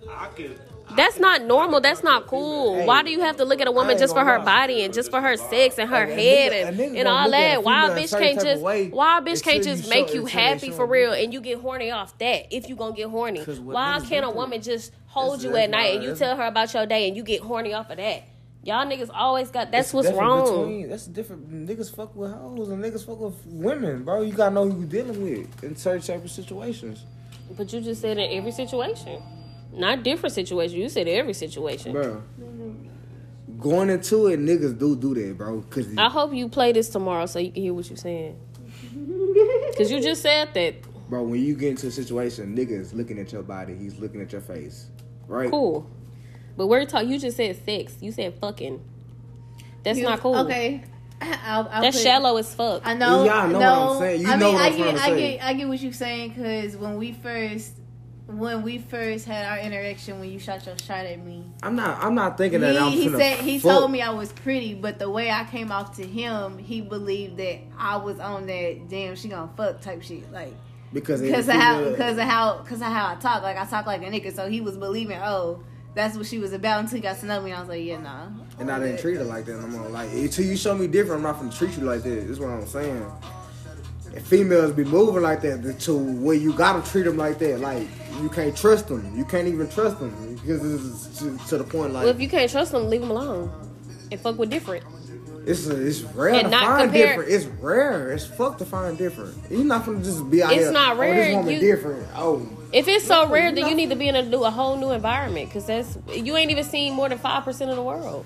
I 0.09 0.27
could 0.27 0.59
That's 0.95 1.17
not 1.19 1.43
normal. 1.43 1.81
That's 1.81 2.03
not 2.03 2.27
cool. 2.27 2.85
Why 2.85 3.01
do 3.01 3.09
you 3.09 3.21
have 3.21 3.37
to 3.37 3.45
look 3.45 3.59
at 3.61 3.67
a 3.67 3.71
woman 3.71 3.97
just 3.97 4.13
for 4.13 4.23
her 4.23 4.37
lie. 4.39 4.45
body 4.45 4.83
and 4.83 4.93
just 4.93 5.09
for 5.09 5.19
her 5.19 5.37
sex 5.37 5.79
and 5.79 5.89
her 5.89 6.03
A- 6.03 6.11
a 6.11 6.13
head 6.13 6.53
and, 6.53 6.79
a 6.79 6.83
nigga 6.83 6.87
and 6.87 6.95
gonna 6.97 7.09
all 7.09 7.25
look 7.25 7.35
at 7.35 7.51
a 7.51 7.55
that? 7.55 7.63
Why 7.63 7.87
a 7.87 7.91
bitch 7.91 8.19
can't 8.19 8.39
just 8.39 8.61
way 8.61 8.89
why 8.89 9.17
a 9.17 9.21
bitch 9.21 9.41
can't 9.43 9.63
just 9.63 9.89
make 9.89 10.13
you 10.13 10.25
happy 10.25 10.69
for 10.69 10.85
real 10.85 11.13
and 11.13 11.33
you 11.33 11.41
get 11.41 11.59
horny 11.59 11.89
off 11.89 12.17
that 12.19 12.53
if 12.55 12.69
you 12.69 12.75
gonna 12.75 12.95
get 12.95 13.09
horny. 13.09 13.41
Why 13.41 13.99
can't 14.07 14.25
a 14.25 14.29
woman 14.29 14.61
just 14.61 14.91
hold 15.07 15.41
you 15.41 15.55
at 15.55 15.69
night 15.69 15.95
and 15.95 16.03
you 16.03 16.15
tell 16.15 16.37
her 16.37 16.45
about 16.45 16.73
your 16.73 16.85
day 16.85 17.07
and 17.07 17.17
you 17.17 17.23
get 17.23 17.41
horny 17.41 17.73
off 17.73 17.89
of 17.89 17.97
that? 17.97 18.23
Y'all 18.63 18.85
niggas 18.87 19.09
always 19.13 19.49
got 19.51 19.71
that's 19.71 19.87
It's 19.89 19.93
what's 19.93 20.07
different 20.07 20.29
wrong. 20.29 20.61
Between, 20.61 20.89
that's 20.89 21.05
different. 21.07 21.67
Niggas 21.67 21.93
fuck 21.93 22.15
with 22.15 22.31
hoes 22.31 22.69
and 22.69 22.81
niggas 22.83 23.05
fuck 23.05 23.19
with 23.19 23.35
women, 23.45 24.03
bro. 24.03 24.21
You 24.21 24.31
gotta 24.31 24.55
know 24.55 24.69
who 24.69 24.79
you 24.81 24.85
dealing 24.85 25.21
with 25.21 25.63
in 25.63 25.75
certain 25.75 26.01
type 26.01 26.23
of 26.23 26.31
situations, 26.31 27.03
But 27.57 27.73
you 27.73 27.81
just 27.81 27.99
said 28.01 28.17
in 28.17 28.37
every 28.37 28.51
situation. 28.51 29.21
Not 29.73 30.03
different 30.03 30.33
situation. 30.33 30.79
You 30.79 30.87
said 30.87 31.07
every 31.09 31.33
situation. 31.33 31.91
bro. 31.91 32.21
Going 33.59 33.89
into 33.89 34.27
it, 34.27 34.39
niggas 34.39 34.77
do 34.79 34.95
do 34.95 35.13
that, 35.13 35.37
bro. 35.37 35.61
Cause 35.69 35.87
I 35.97 36.09
hope 36.09 36.33
you 36.33 36.47
play 36.47 36.71
this 36.71 36.87
tomorrow 36.89 37.25
so 37.25 37.39
you 37.39 37.51
can 37.51 37.63
hear 37.63 37.73
what 37.73 37.89
you're 37.89 37.97
saying. 37.97 38.39
Cause 39.77 39.91
you 39.91 39.99
just 40.01 40.21
said 40.21 40.53
that. 40.53 40.75
bro, 41.09 41.23
when 41.23 41.43
you 41.43 41.55
get 41.55 41.69
into 41.71 41.87
a 41.87 41.91
situation, 41.91 42.55
niggas 42.55 42.93
looking 42.93 43.19
at 43.19 43.31
your 43.33 43.43
body, 43.43 43.75
he's 43.75 43.99
looking 43.99 44.21
at 44.21 44.31
your 44.31 44.41
face, 44.41 44.87
right? 45.27 45.49
Cool. 45.51 45.89
But 46.55 46.67
we're 46.67 46.85
talking. 46.85 47.09
You 47.09 47.19
just 47.19 47.37
said 47.37 47.57
sex. 47.65 47.95
You 48.01 48.11
said 48.11 48.35
fucking. 48.39 48.79
That's 49.83 49.97
You- 49.99 50.05
not 50.05 50.19
cool. 50.19 50.35
Okay. 50.39 50.83
I'll, 51.21 51.69
I'll 51.71 51.81
That's 51.81 51.95
put- 51.97 52.03
shallow 52.03 52.37
as 52.37 52.53
fuck. 52.53 52.81
I 52.85 52.93
know. 52.95 53.23
Yeah, 53.23 53.33
I 53.43 53.47
know 53.47 53.59
no, 53.59 53.79
what 53.85 53.91
I'm 53.95 53.99
saying. 53.99 54.21
You 54.21 54.27
I 54.29 54.35
know 54.35 54.45
mean, 54.47 54.53
what 54.55 54.63
I 54.63 54.67
I'm 54.67 54.75
get, 54.77 54.83
trying 54.83 54.95
to 54.95 55.01
I 55.01 55.09
say. 55.09 55.31
get, 55.37 55.43
I 55.45 55.53
get 55.53 55.67
what 55.69 55.79
you're 55.79 55.93
saying 55.93 56.29
because 56.33 56.75
when 56.77 56.97
we 56.97 57.13
first, 57.13 57.71
when 58.27 58.61
we 58.61 58.77
first 58.79 59.25
had 59.25 59.45
our 59.45 59.57
interaction, 59.59 60.19
when 60.19 60.29
you 60.29 60.37
shot 60.39 60.65
your 60.65 60.77
shot 60.79 61.05
at 61.05 61.23
me, 61.23 61.45
I'm 61.61 61.75
not. 61.77 62.03
I'm 62.03 62.13
not 62.13 62.37
thinking 62.37 62.59
he, 62.61 62.65
that 62.67 62.81
I'm. 62.81 62.91
he 62.91 63.07
said 63.09 63.37
he 63.39 63.57
fuck. 63.59 63.71
told 63.79 63.91
me 63.91 64.01
I 64.01 64.09
was 64.09 64.33
pretty, 64.33 64.73
but 64.73 64.99
the 64.99 65.09
way 65.09 65.29
I 65.31 65.45
came 65.45 65.71
off 65.71 65.95
to 65.97 66.05
him, 66.05 66.57
he 66.57 66.81
believed 66.81 67.37
that 67.37 67.59
I 67.77 67.95
was 67.97 68.19
on 68.19 68.45
that 68.47 68.89
damn 68.89 69.15
she 69.15 69.29
gonna 69.29 69.51
fuck 69.55 69.79
type 69.81 70.01
shit, 70.01 70.29
like 70.33 70.53
because 70.91 71.21
because 71.21 71.47
of 71.47 71.55
how 71.55 71.89
because 71.89 72.17
of 72.17 72.23
how 72.25 72.57
because 72.57 72.81
of 72.81 72.87
how 72.87 73.07
I 73.07 73.15
talk, 73.15 73.43
like 73.43 73.55
I 73.57 73.63
talk 73.65 73.85
like 73.85 74.01
a 74.01 74.05
nigga, 74.07 74.33
so 74.35 74.49
he 74.49 74.59
was 74.61 74.77
believing, 74.77 75.19
oh. 75.23 75.63
That's 75.95 76.17
what 76.17 76.25
she 76.25 76.39
was 76.39 76.53
about 76.53 76.79
until 76.79 76.95
he 76.95 77.01
got 77.01 77.19
to 77.19 77.25
know 77.27 77.39
me. 77.41 77.51
And 77.51 77.57
I 77.57 77.59
was 77.61 77.69
like, 77.69 77.83
yeah, 77.83 77.99
nah. 78.01 78.27
And 78.59 78.71
I 78.71 78.79
didn't 78.79 78.99
treat 78.99 79.17
her 79.17 79.23
like 79.23 79.45
that 79.45 79.59
no 79.61 79.67
more. 79.67 79.87
Like 79.89 80.09
until 80.11 80.45
you 80.45 80.57
show 80.57 80.73
me 80.75 80.87
different, 80.87 81.17
I'm 81.17 81.31
not 81.31 81.39
gonna 81.39 81.51
treat 81.51 81.77
you 81.77 81.83
like 81.83 82.01
that. 82.03 82.09
This 82.09 82.23
is 82.31 82.39
what 82.39 82.49
I'm 82.49 82.65
saying. 82.65 83.05
And 84.15 84.23
females 84.25 84.71
be 84.73 84.83
moving 84.83 85.21
like 85.23 85.41
that 85.41 85.79
to 85.81 85.95
where 85.97 86.35
you 86.35 86.53
gotta 86.53 86.87
treat 86.89 87.03
them 87.03 87.17
like 87.17 87.39
that. 87.39 87.59
Like 87.59 87.87
you 88.21 88.29
can't 88.29 88.55
trust 88.55 88.87
them. 88.87 89.15
You 89.15 89.25
can't 89.25 89.47
even 89.47 89.67
trust 89.69 89.99
them 89.99 90.35
because 90.35 90.63
it's 90.63 91.19
to, 91.19 91.37
to 91.49 91.57
the 91.59 91.63
point 91.63 91.93
like 91.93 92.03
well, 92.05 92.13
if 92.13 92.19
you 92.21 92.29
can't 92.29 92.49
trust 92.49 92.71
them, 92.71 92.89
leave 92.89 93.01
them 93.01 93.11
alone. 93.11 93.51
And 94.11 94.19
fuck 94.19 94.37
with 94.37 94.49
different. 94.51 94.83
it's 95.47 95.65
it's 95.67 96.01
rare 96.01 96.33
And 96.35 96.43
to 96.45 96.49
not 96.49 96.63
find 96.65 96.81
compare- 96.91 97.07
different. 97.07 97.31
It's 97.31 97.45
rare. 97.45 98.11
It's 98.11 98.25
fuck 98.25 98.57
to 98.59 98.65
find 98.65 98.97
different. 98.97 99.35
You're 99.51 99.63
not 99.63 99.85
gonna 99.85 100.03
just 100.03 100.29
be 100.29 100.41
out 100.43 100.53
It's 100.53 100.63
here. 100.63 100.71
not 100.71 100.95
Oh, 100.95 100.99
rare. 100.99 101.15
this 101.25 101.35
woman 101.35 101.53
You- 101.53 101.59
different. 101.59 102.07
Oh, 102.15 102.47
If 102.73 102.87
it's 102.87 103.05
so 103.05 103.27
rare, 103.29 103.49
you 103.49 103.55
then 103.55 103.67
you 103.69 103.75
need 103.75 103.89
to 103.89 103.95
be 103.95 104.07
in 104.07 104.15
a, 104.15 104.23
new, 104.23 104.43
a 104.43 104.49
whole 104.51 104.77
new 104.77 104.91
environment. 104.91 105.51
Cause 105.51 105.67
that's 105.67 105.97
you 106.13 106.35
ain't 106.35 106.51
even 106.51 106.63
seen 106.63 106.93
more 106.93 107.07
than 107.09 107.17
five 107.19 107.43
percent 107.43 107.69
of 107.69 107.77
the 107.77 107.83
world. 107.83 108.25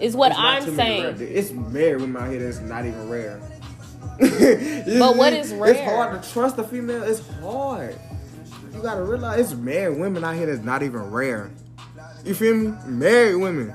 Is 0.00 0.16
what 0.16 0.30
it's 0.32 0.40
I'm 0.40 0.64
too 0.64 0.72
many 0.72 1.00
saying. 1.02 1.16
rare- 1.18 1.28
It's 1.28 1.50
married 1.52 2.00
women 2.00 2.22
out 2.22 2.30
here 2.30 2.40
that's 2.44 2.60
not 2.60 2.84
even 2.86 3.08
rare. 3.08 3.40
but 4.18 5.16
what 5.16 5.32
is 5.32 5.52
rare? 5.52 5.72
It's 5.72 5.80
hard 5.82 6.22
to 6.22 6.32
trust 6.32 6.58
a 6.58 6.64
female. 6.64 7.02
It's 7.02 7.26
hard. 7.40 7.96
You 8.72 8.80
gotta 8.82 9.02
realize 9.02 9.40
it's 9.40 9.54
married 9.60 9.98
women 9.98 10.24
out 10.24 10.34
here 10.36 10.46
that's 10.46 10.64
not 10.64 10.82
even 10.82 11.10
rare. 11.10 11.50
You 12.24 12.34
feel 12.34 12.54
me? 12.54 12.74
Married 12.86 13.36
women. 13.36 13.74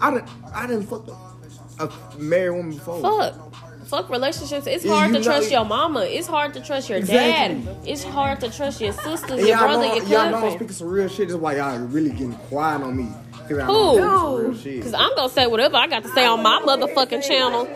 I 0.00 0.10
didn't. 0.10 0.28
I 0.54 0.66
didn't 0.66 0.84
fuck 0.86 1.06
a, 1.08 1.84
a 1.84 2.18
married 2.18 2.50
woman 2.56 2.72
before. 2.74 3.00
Fuck. 3.00 3.45
Fuck 3.86 4.10
relationships. 4.10 4.66
It's 4.66 4.84
hard 4.84 5.12
you 5.12 5.18
to 5.18 5.22
trust 5.24 5.50
your 5.50 5.64
mama. 5.64 6.00
It's 6.00 6.26
hard 6.26 6.54
to 6.54 6.60
trust 6.60 6.88
your 6.88 6.98
Exactly. 6.98 7.62
dad. 7.64 7.78
It's 7.86 8.02
hard 8.02 8.40
to 8.40 8.50
trust 8.50 8.80
your 8.80 8.92
sisters, 8.92 9.38
your 9.40 9.48
y'all 9.50 9.58
brother, 9.58 9.86
know, 9.86 9.94
your 9.94 10.04
y'all 10.04 10.08
know 10.30 10.36
I'm 10.38 10.42
cousin. 10.42 10.50
speaking 10.58 10.74
some 10.74 10.88
real 10.88 11.08
shit. 11.08 11.28
That's 11.28 11.40
why 11.40 11.56
y'all 11.56 11.78
really 11.78 12.10
getting 12.10 12.32
quiet 12.34 12.82
on 12.82 12.96
me. 12.96 13.08
'Cause 13.48 13.48
Who? 13.50 13.56
know 13.56 13.68
I'm 13.68 13.94
speaking 13.94 14.18
some 14.18 14.34
real 14.44 14.54
shit. 14.56 14.82
Cause 14.82 14.94
I'm 14.94 15.14
gonna 15.14 15.28
say 15.28 15.46
whatever 15.46 15.76
I 15.76 15.86
got 15.86 16.02
to 16.02 16.08
say 16.08 16.26
on 16.26 16.42
my 16.42 16.60
motherfucking 16.66 17.22
channel. 17.28 17.68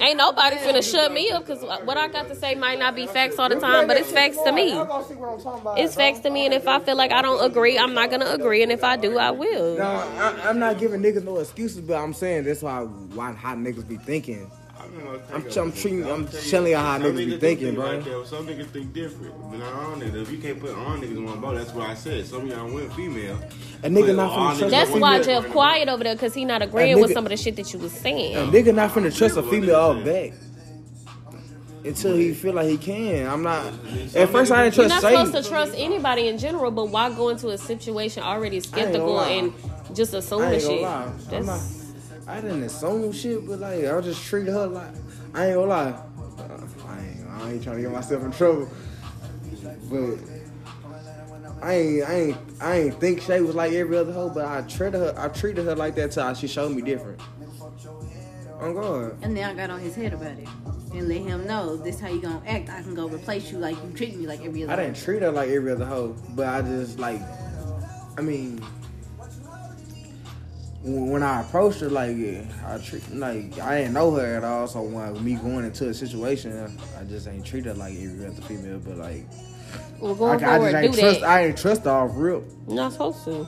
Ain't 0.00 0.16
nobody 0.16 0.56
finna 0.56 0.82
shut 0.82 1.12
me 1.12 1.30
up. 1.32 1.46
Cause 1.46 1.62
what 1.84 1.98
I 1.98 2.08
got 2.08 2.28
to 2.28 2.34
say 2.34 2.54
might 2.54 2.78
not 2.78 2.94
be 2.94 3.06
facts 3.06 3.38
all 3.38 3.50
the 3.50 3.56
time, 3.60 3.86
but 3.86 3.98
it's 3.98 4.10
facts 4.10 4.38
to 4.44 4.52
me. 4.52 4.70
Y'all 4.72 4.86
gonna 4.86 5.04
see 5.06 5.14
what 5.16 5.34
I'm 5.34 5.40
talking 5.42 5.60
about, 5.60 5.78
It's 5.78 5.94
facts 5.94 6.20
to 6.20 6.30
me, 6.30 6.46
and 6.46 6.54
if 6.54 6.66
I 6.66 6.78
feel 6.78 6.96
like 6.96 7.12
I 7.12 7.20
don't 7.20 7.44
agree, 7.44 7.76
I'm 7.78 7.92
not 7.92 8.10
gonna 8.10 8.30
agree, 8.30 8.62
and 8.62 8.72
if 8.72 8.82
I 8.82 8.96
do, 8.96 9.18
I 9.18 9.32
will. 9.32 9.76
No, 9.76 9.84
I, 9.84 10.34
I'm 10.48 10.58
not 10.58 10.78
giving 10.78 11.02
niggas 11.02 11.24
no 11.24 11.36
excuses, 11.38 11.82
but 11.82 11.96
I'm 11.96 12.14
saying 12.14 12.44
that's 12.44 12.62
why 12.62 12.80
why 12.84 13.32
how 13.32 13.54
niggas 13.54 13.86
be 13.86 13.96
thinking. 13.98 14.50
I'm- 15.32 15.44
I'm 15.56 15.72
treating- 15.72 16.04
I'm 16.10 16.26
telling 16.26 16.70
you 16.72 16.76
how 16.76 16.98
Some 16.98 17.02
niggas 17.12 17.16
be 17.16 17.36
thinking, 17.38 17.66
think 17.66 17.76
bro. 17.76 17.86
Like 17.86 18.04
that. 18.04 18.26
Some 18.26 18.46
niggas 18.46 18.66
think 18.66 18.92
different. 18.92 19.34
But 19.50 19.58
not 19.58 19.72
all 19.74 19.96
niggas. 19.96 20.22
If 20.22 20.30
you 20.32 20.38
can't 20.38 20.60
put 20.60 20.70
all 20.70 20.96
niggas 20.96 21.16
in 21.16 21.24
one 21.24 21.40
boat, 21.40 21.56
that's 21.56 21.72
what 21.74 21.88
I 21.88 21.94
said. 21.94 22.26
Some 22.26 22.42
of 22.42 22.48
y'all 22.48 22.72
went 22.72 22.92
female. 22.94 23.38
A 23.82 23.88
nigga 23.88 24.14
not 24.16 24.30
all 24.30 24.38
finna 24.38 24.54
niggas 24.54 24.58
trust 24.58 24.70
That's 24.70 24.90
why 24.90 25.18
female. 25.20 25.42
Jeff 25.42 25.50
quiet 25.52 25.88
over 25.88 26.04
there, 26.04 26.16
cause 26.16 26.34
he 26.34 26.44
not 26.44 26.62
agreeing 26.62 26.96
nigga- 26.96 27.02
with 27.02 27.12
some 27.12 27.24
of 27.26 27.30
the 27.30 27.36
shit 27.36 27.56
that 27.56 27.72
you 27.72 27.78
was 27.78 27.92
saying. 27.92 28.36
A 28.36 28.40
nigga 28.50 28.74
not 28.74 28.90
finna 28.92 29.14
trust 29.16 29.36
a 29.36 29.42
female 29.42 29.76
off 29.76 30.04
back 30.04 30.32
until 31.84 32.16
he 32.16 32.32
feel 32.34 32.54
like 32.54 32.68
he 32.68 32.76
can. 32.76 33.26
I'm 33.26 33.42
not. 33.42 33.64
At 34.14 34.28
first, 34.30 34.50
I 34.52 34.64
didn't 34.64 34.74
trust. 34.74 34.76
You're 34.76 34.88
trust 34.88 35.02
not 35.02 35.26
supposed 35.26 35.44
to 35.44 35.50
trust 35.50 35.74
anybody 35.76 36.28
in 36.28 36.38
general, 36.38 36.70
but 36.70 36.88
why 36.88 37.10
go 37.10 37.28
into 37.28 37.48
a 37.48 37.58
situation 37.58 38.22
already 38.22 38.60
skeptical 38.60 39.20
and 39.20 39.52
just 39.94 40.14
I 40.14 40.18
assuming 40.18 40.60
shit? 40.60 40.82
lie. 40.82 41.04
I'm 41.04 41.06
not. 41.06 41.30
That's 41.30 41.77
I 42.28 42.40
didn't 42.40 42.62
assume 42.62 43.10
shit, 43.12 43.46
but 43.46 43.60
like 43.60 43.86
I 43.86 44.00
just 44.00 44.22
treated 44.24 44.52
her 44.52 44.66
like 44.66 44.90
I 45.34 45.46
ain't 45.46 45.54
gonna 45.56 45.66
lie. 45.66 46.02
I 46.86 46.98
ain't. 47.00 47.26
I 47.28 47.52
ain't 47.52 47.62
trying 47.62 47.76
to 47.76 47.82
get 47.82 47.90
myself 47.90 48.22
in 48.22 48.32
trouble, 48.32 48.68
but. 49.90 50.18
I 51.60 51.74
ain't, 51.74 52.08
I 52.08 52.14
ain't, 52.14 52.36
I 52.60 52.76
ain't 52.76 53.00
think 53.00 53.20
Shay 53.20 53.40
was 53.40 53.56
like 53.56 53.72
every 53.72 53.96
other 53.96 54.12
hoe, 54.12 54.30
but 54.30 54.44
I 54.44 54.60
treated 54.62 54.98
her, 54.98 55.14
I 55.16 55.26
treated 55.26 55.64
her 55.64 55.74
like 55.74 55.96
that 55.96 56.12
till 56.12 56.32
she 56.34 56.46
showed 56.46 56.70
me 56.70 56.82
different. 56.82 57.20
I'm 58.60 58.74
God. 58.74 59.16
And 59.22 59.36
then 59.36 59.50
I 59.50 59.54
got 59.54 59.70
on 59.70 59.80
his 59.80 59.96
head 59.96 60.12
about 60.12 60.38
it 60.38 60.48
and 60.92 61.08
let 61.08 61.20
him 61.20 61.46
know 61.48 61.76
this 61.76 61.98
how 61.98 62.08
you 62.08 62.20
gonna 62.20 62.42
act. 62.46 62.68
I 62.70 62.82
can 62.82 62.94
go 62.94 63.08
replace 63.08 63.50
you 63.50 63.58
like 63.58 63.76
you 63.82 63.92
treat 63.96 64.16
me 64.16 64.26
like 64.26 64.44
every 64.44 64.62
other. 64.64 64.72
I 64.72 64.76
didn't 64.76 64.96
treat 64.96 65.22
her 65.22 65.32
like 65.32 65.48
every 65.50 65.72
other 65.72 65.84
hoe, 65.84 66.16
but 66.30 66.46
I 66.46 66.62
just 66.62 67.00
like, 67.00 67.20
I 68.16 68.20
mean, 68.20 68.64
when 70.88 71.10
when 71.10 71.22
I 71.22 71.42
approached 71.42 71.80
her, 71.80 71.90
like 71.90 72.16
yeah, 72.16 72.42
I 72.66 72.78
treat 72.78 73.08
like 73.14 73.58
I 73.60 73.78
didn't 73.78 73.94
know 73.94 74.10
her 74.12 74.36
at 74.36 74.44
all. 74.44 74.66
So 74.66 74.82
when 74.82 75.24
me 75.24 75.34
going 75.36 75.64
into 75.64 75.88
a 75.88 75.94
situation, 75.94 76.78
I 76.98 77.04
just 77.04 77.28
ain't 77.28 77.44
treat 77.44 77.64
her 77.66 77.74
like 77.74 77.94
every 77.94 78.26
other 78.26 78.42
female. 78.42 78.78
But 78.78 78.98
like, 78.98 79.26
well, 80.00 80.14
I, 80.24 80.36
going 80.38 80.44
I 80.44 80.56
forward, 80.56 80.72
just 80.72 80.84
ain't 80.84 80.98
trust. 80.98 81.20
that. 81.20 81.28
I 81.28 81.44
ain't 81.46 81.58
trust 81.58 81.84
her 81.84 81.90
off 81.90 82.10
real. 82.14 82.44
You're 82.66 82.76
not 82.76 82.92
supposed 82.92 83.24
to. 83.24 83.46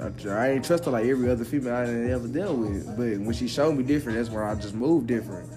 I, 0.00 0.28
I 0.28 0.50
ain't 0.52 0.64
trust 0.64 0.84
her 0.84 0.90
like 0.90 1.06
every 1.06 1.30
other 1.30 1.44
female 1.44 1.74
I 1.74 1.86
done 1.86 2.10
ever 2.10 2.28
dealt 2.28 2.58
with. 2.58 2.86
But 2.96 3.18
when 3.24 3.32
she 3.32 3.48
showed 3.48 3.76
me 3.76 3.82
different, 3.82 4.18
that's 4.18 4.30
where 4.30 4.44
I 4.44 4.54
just 4.54 4.74
moved 4.74 5.06
different. 5.06 5.50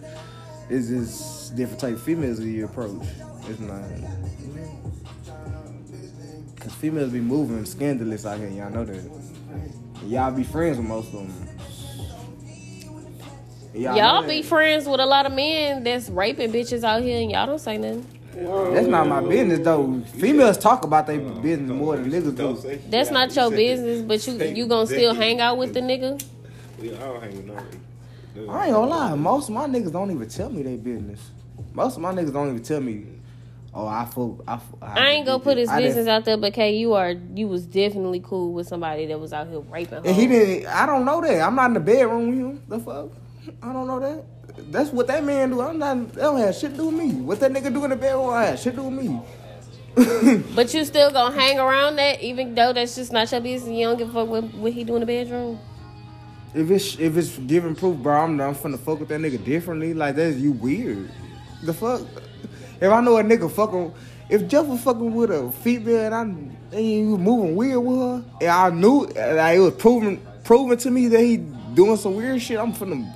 It's 0.70 0.88
just 0.88 1.56
different 1.56 1.82
type 1.82 1.94
of 1.96 2.02
females 2.04 2.38
that 2.40 2.48
you 2.48 2.66
approach. 2.66 3.04
It's 3.48 3.60
not. 3.60 3.82
Cause 6.60 6.74
females 6.74 7.12
be 7.12 7.22
moving 7.22 7.66
scandalous 7.66 8.26
out 8.26 8.40
here, 8.40 8.50
y'all 8.50 8.70
know 8.70 8.86
that. 8.86 9.79
Y'all 10.06 10.32
be 10.32 10.44
friends 10.44 10.78
with 10.78 10.88
most 10.88 11.08
of 11.14 11.14
them. 11.14 11.48
Y'all, 13.74 13.96
Y'all 13.96 14.28
be 14.28 14.42
friends 14.42 14.88
with 14.88 15.00
a 15.00 15.06
lot 15.06 15.26
of 15.26 15.34
men 15.34 15.84
that's 15.84 16.10
raping 16.10 16.52
bitches 16.52 16.84
out 16.84 17.02
here, 17.04 17.22
and 17.22 17.30
y'all 17.32 17.46
don't 17.46 17.60
say 17.60 17.78
nothing. 17.78 18.06
That's 18.34 18.88
not 18.88 19.08
my 19.08 19.22
business 19.22 19.60
though. 19.60 20.02
Females 20.16 20.58
talk 20.58 20.84
about 20.84 21.08
their 21.08 21.20
business 21.20 21.70
more 21.70 21.98
than 21.98 22.12
niggas 22.12 22.36
do. 22.36 22.80
That's 22.90 23.12
not 23.12 23.36
your 23.36 23.52
business, 23.52 24.02
but 24.02 24.26
you 24.26 24.34
you 24.56 24.68
gonna 24.68 24.88
still 24.88 25.14
hang 25.14 25.42
out 25.42 25.58
with 25.58 25.74
the 25.74 25.82
nigga. 25.82 26.22
Hang 26.80 27.36
with 27.36 27.46
nobody. 27.46 27.78
I 28.48 28.66
ain't 28.68 28.74
gonna 28.74 28.88
lie, 28.90 29.16
most 29.16 29.50
of 29.50 29.56
my 29.56 29.66
niggas 29.66 29.92
don't 29.92 30.12
even 30.12 30.30
tell 30.30 30.50
me 30.50 30.64
their 30.64 30.78
business. 30.78 31.20
Most 31.74 31.98
of 31.98 32.02
my 32.02 32.14
niggas 32.14 32.32
don't 32.32 32.50
even 32.50 32.64
tell 32.64 32.80
me, 32.80 33.06
oh, 33.74 33.88
I 33.88 34.06
fuck, 34.06 34.32
I, 34.48 34.58
fuck- 34.58 34.80
I 34.82 35.10
ain't 35.10 35.26
gonna 35.26 35.40
put 35.44 35.58
his 35.58 35.72
business 35.72 36.08
out 36.08 36.26
there, 36.26 36.38
but 36.38 36.54
Kay, 36.54 36.76
you 36.76 36.94
are 36.94 37.12
you 37.12 37.48
was 37.48 37.66
definitely 37.66 38.20
cool 38.20 38.54
with 38.54 38.68
somebody 38.68 39.06
that 39.08 39.20
was 39.20 39.34
out 39.34 39.48
here 39.48 39.60
raping. 39.60 40.06
And 40.06 40.16
he 40.16 40.28
didn't. 40.28 40.68
I 40.68 40.86
don't 40.86 41.06
know 41.06 41.22
that. 41.22 41.42
I'm 41.42 41.56
not 41.56 41.68
in 41.68 41.74
the 41.76 41.80
bedroom 41.80 42.30
with 42.30 42.38
him. 42.40 42.64
The 42.68 42.80
fuck? 42.80 43.10
I 43.62 43.74
don't 43.74 43.88
know 43.88 44.00
that. 44.00 44.24
That's 44.72 44.92
what 44.92 45.08
that 45.08 45.24
man 45.24 45.52
do. 45.52 45.62
I'm 45.62 45.78
not. 45.80 46.14
That 46.14 46.22
don't 46.22 46.40
have 46.40 46.56
shit 46.56 46.72
to 46.72 46.78
do 46.78 46.86
with 46.88 46.96
me. 46.96 47.14
What 47.22 47.40
that 47.40 47.52
nigga 47.52 47.74
do 47.74 47.84
in 47.84 47.92
the 47.92 47.96
bedroom? 47.96 48.30
I 48.30 48.46
have 48.48 48.60
shit 48.60 48.76
to 48.76 48.82
do 48.82 48.88
with 48.90 49.06
me. 49.06 49.22
But 50.56 50.74
you 50.74 50.86
still 50.86 51.12
gonna 51.12 51.36
hang 51.36 51.60
around 51.60 51.98
that, 51.98 52.22
even 52.22 52.56
though 52.56 52.74
that's 52.74 52.96
just 52.96 53.12
not 53.12 53.32
your 53.32 53.42
business. 53.42 53.72
You 53.72 53.88
don't 53.88 53.98
give 53.98 54.10
a 54.10 54.14
fuck 54.14 54.30
what, 54.30 54.44
what 54.56 54.72
he 54.74 54.84
do 54.84 54.96
in 54.96 55.02
the 55.02 55.06
bedroom. 55.06 55.60
If 56.54 56.70
it's 56.72 56.98
if 57.00 57.18
it's 57.18 57.38
giving 57.38 57.76
proof, 57.76 57.98
bro, 57.98 58.22
I'm 58.24 58.40
I'm 58.40 58.56
finna 58.56 58.80
fuck 58.80 59.00
with 59.00 59.10
that 59.10 59.20
nigga 59.20 59.44
differently. 59.44 59.94
Like 59.94 60.16
that's 60.16 60.38
you 60.38 60.52
weird. 60.54 61.10
The 61.64 61.74
fuck. 61.74 62.02
If 62.82 62.92
I 62.92 63.02
know 63.02 63.18
a 63.18 63.24
nigga 63.24 63.52
fucking, 63.52 63.94
if 64.30 64.48
Jeff 64.48 64.66
was 64.66 64.82
fucking 64.82 65.14
with 65.14 65.32
a 65.32 65.52
female 65.52 66.06
and 66.06 66.16
I 66.16 66.22
and 66.22 66.58
he 66.72 67.04
was 67.04 67.20
moving 67.20 67.56
weird 67.56 67.80
with 67.80 67.98
her, 67.98 68.24
and 68.42 68.50
I 68.50 68.70
knew 68.70 69.06
like 69.06 69.58
it 69.58 69.60
was 69.60 69.74
proven 69.74 70.22
proven 70.44 70.78
to 70.78 70.92
me 70.92 71.08
that 71.08 71.20
he 71.22 71.38
doing 71.38 71.98
some 71.98 72.16
weird 72.16 72.42
shit, 72.42 72.60
I'm 72.60 72.74
finna. 72.74 73.12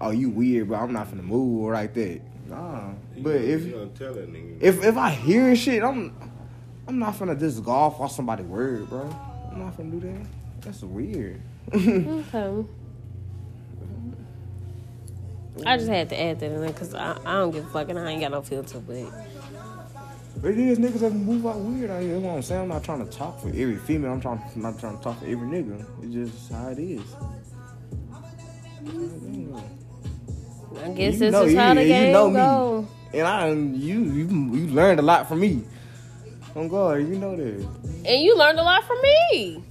Oh, 0.00 0.10
you 0.10 0.30
weird, 0.30 0.68
but 0.68 0.76
I'm 0.76 0.92
not 0.92 1.08
finna 1.10 1.24
move 1.24 1.72
like 1.72 1.92
that. 1.94 2.20
Nah, 2.48 2.92
but 3.18 3.34
if 3.36 3.64
you 3.66 3.72
gonna 3.72 3.86
tell 3.88 4.14
that 4.14 4.32
nigga, 4.32 4.58
if 4.62 4.82
if 4.84 4.96
I 4.96 5.10
hear 5.10 5.54
shit, 5.56 5.82
I'm 5.82 6.14
I'm 6.86 6.98
not 6.98 7.14
finna 7.14 7.38
just 7.38 7.62
go 7.62 7.72
off 7.72 8.00
on 8.00 8.08
somebody's 8.08 8.46
word, 8.46 8.88
bro. 8.88 9.10
I'm 9.52 9.58
not 9.58 9.76
finna 9.76 9.90
do 9.90 10.00
that. 10.00 10.26
That's 10.62 10.82
weird. 10.82 11.40
Okay. 11.74 12.64
I 15.66 15.76
just 15.76 15.88
had 15.88 16.08
to 16.10 16.20
add 16.20 16.40
that 16.40 16.46
in 16.52 16.60
there 16.60 16.70
because 16.70 16.94
I, 16.94 17.12
I 17.24 17.34
don't 17.38 17.50
give 17.50 17.66
a 17.66 17.70
fuck 17.70 17.88
and 17.88 17.98
I 17.98 18.10
ain't 18.10 18.20
got 18.20 18.30
no 18.30 18.42
filter, 18.42 18.78
but 18.80 18.96
But 20.40 20.52
it 20.52 20.58
is 20.58 20.78
niggas 20.78 21.00
that 21.00 21.12
move 21.12 21.46
out 21.46 21.56
weird 21.56 21.90
out 21.90 22.00
here. 22.02 22.12
That's 22.14 22.24
what 22.24 22.34
I'm 22.36 22.42
saying. 22.42 22.62
I'm 22.62 22.68
not 22.68 22.84
trying 22.84 23.04
to 23.04 23.10
talk 23.10 23.40
for 23.40 23.48
every 23.48 23.76
female. 23.76 24.12
I'm 24.12 24.20
trying 24.20 24.40
I'm 24.54 24.62
not 24.62 24.78
trying 24.78 24.96
to 24.98 25.02
talk 25.02 25.18
for 25.18 25.26
every 25.26 25.48
nigga. 25.48 25.84
It's 26.02 26.14
just 26.34 26.52
how 26.52 26.68
it 26.68 26.78
is. 26.78 27.02
I 30.84 30.88
guess 30.90 31.14
You 31.14 31.18
this 31.18 31.32
know- 31.32 31.42
is 31.44 31.52
you- 31.52 31.58
how 31.58 31.74
the 31.74 31.82
you 31.82 31.88
game 31.88 32.12
know 32.12 32.28
me. 32.30 32.36
go. 32.36 32.88
And 33.12 33.26
I 33.26 33.48
you 33.50 34.00
you 34.04 34.26
you 34.28 34.66
learned 34.68 35.00
a 35.00 35.02
lot 35.02 35.26
from 35.28 35.40
me. 35.40 35.62
Oh 36.54 36.68
God, 36.68 36.94
you 36.98 37.16
know 37.18 37.36
that. 37.36 37.68
And 38.06 38.22
you 38.22 38.36
learned 38.36 38.58
a 38.58 38.62
lot 38.62 38.84
from 38.84 39.00
me. 39.02 39.62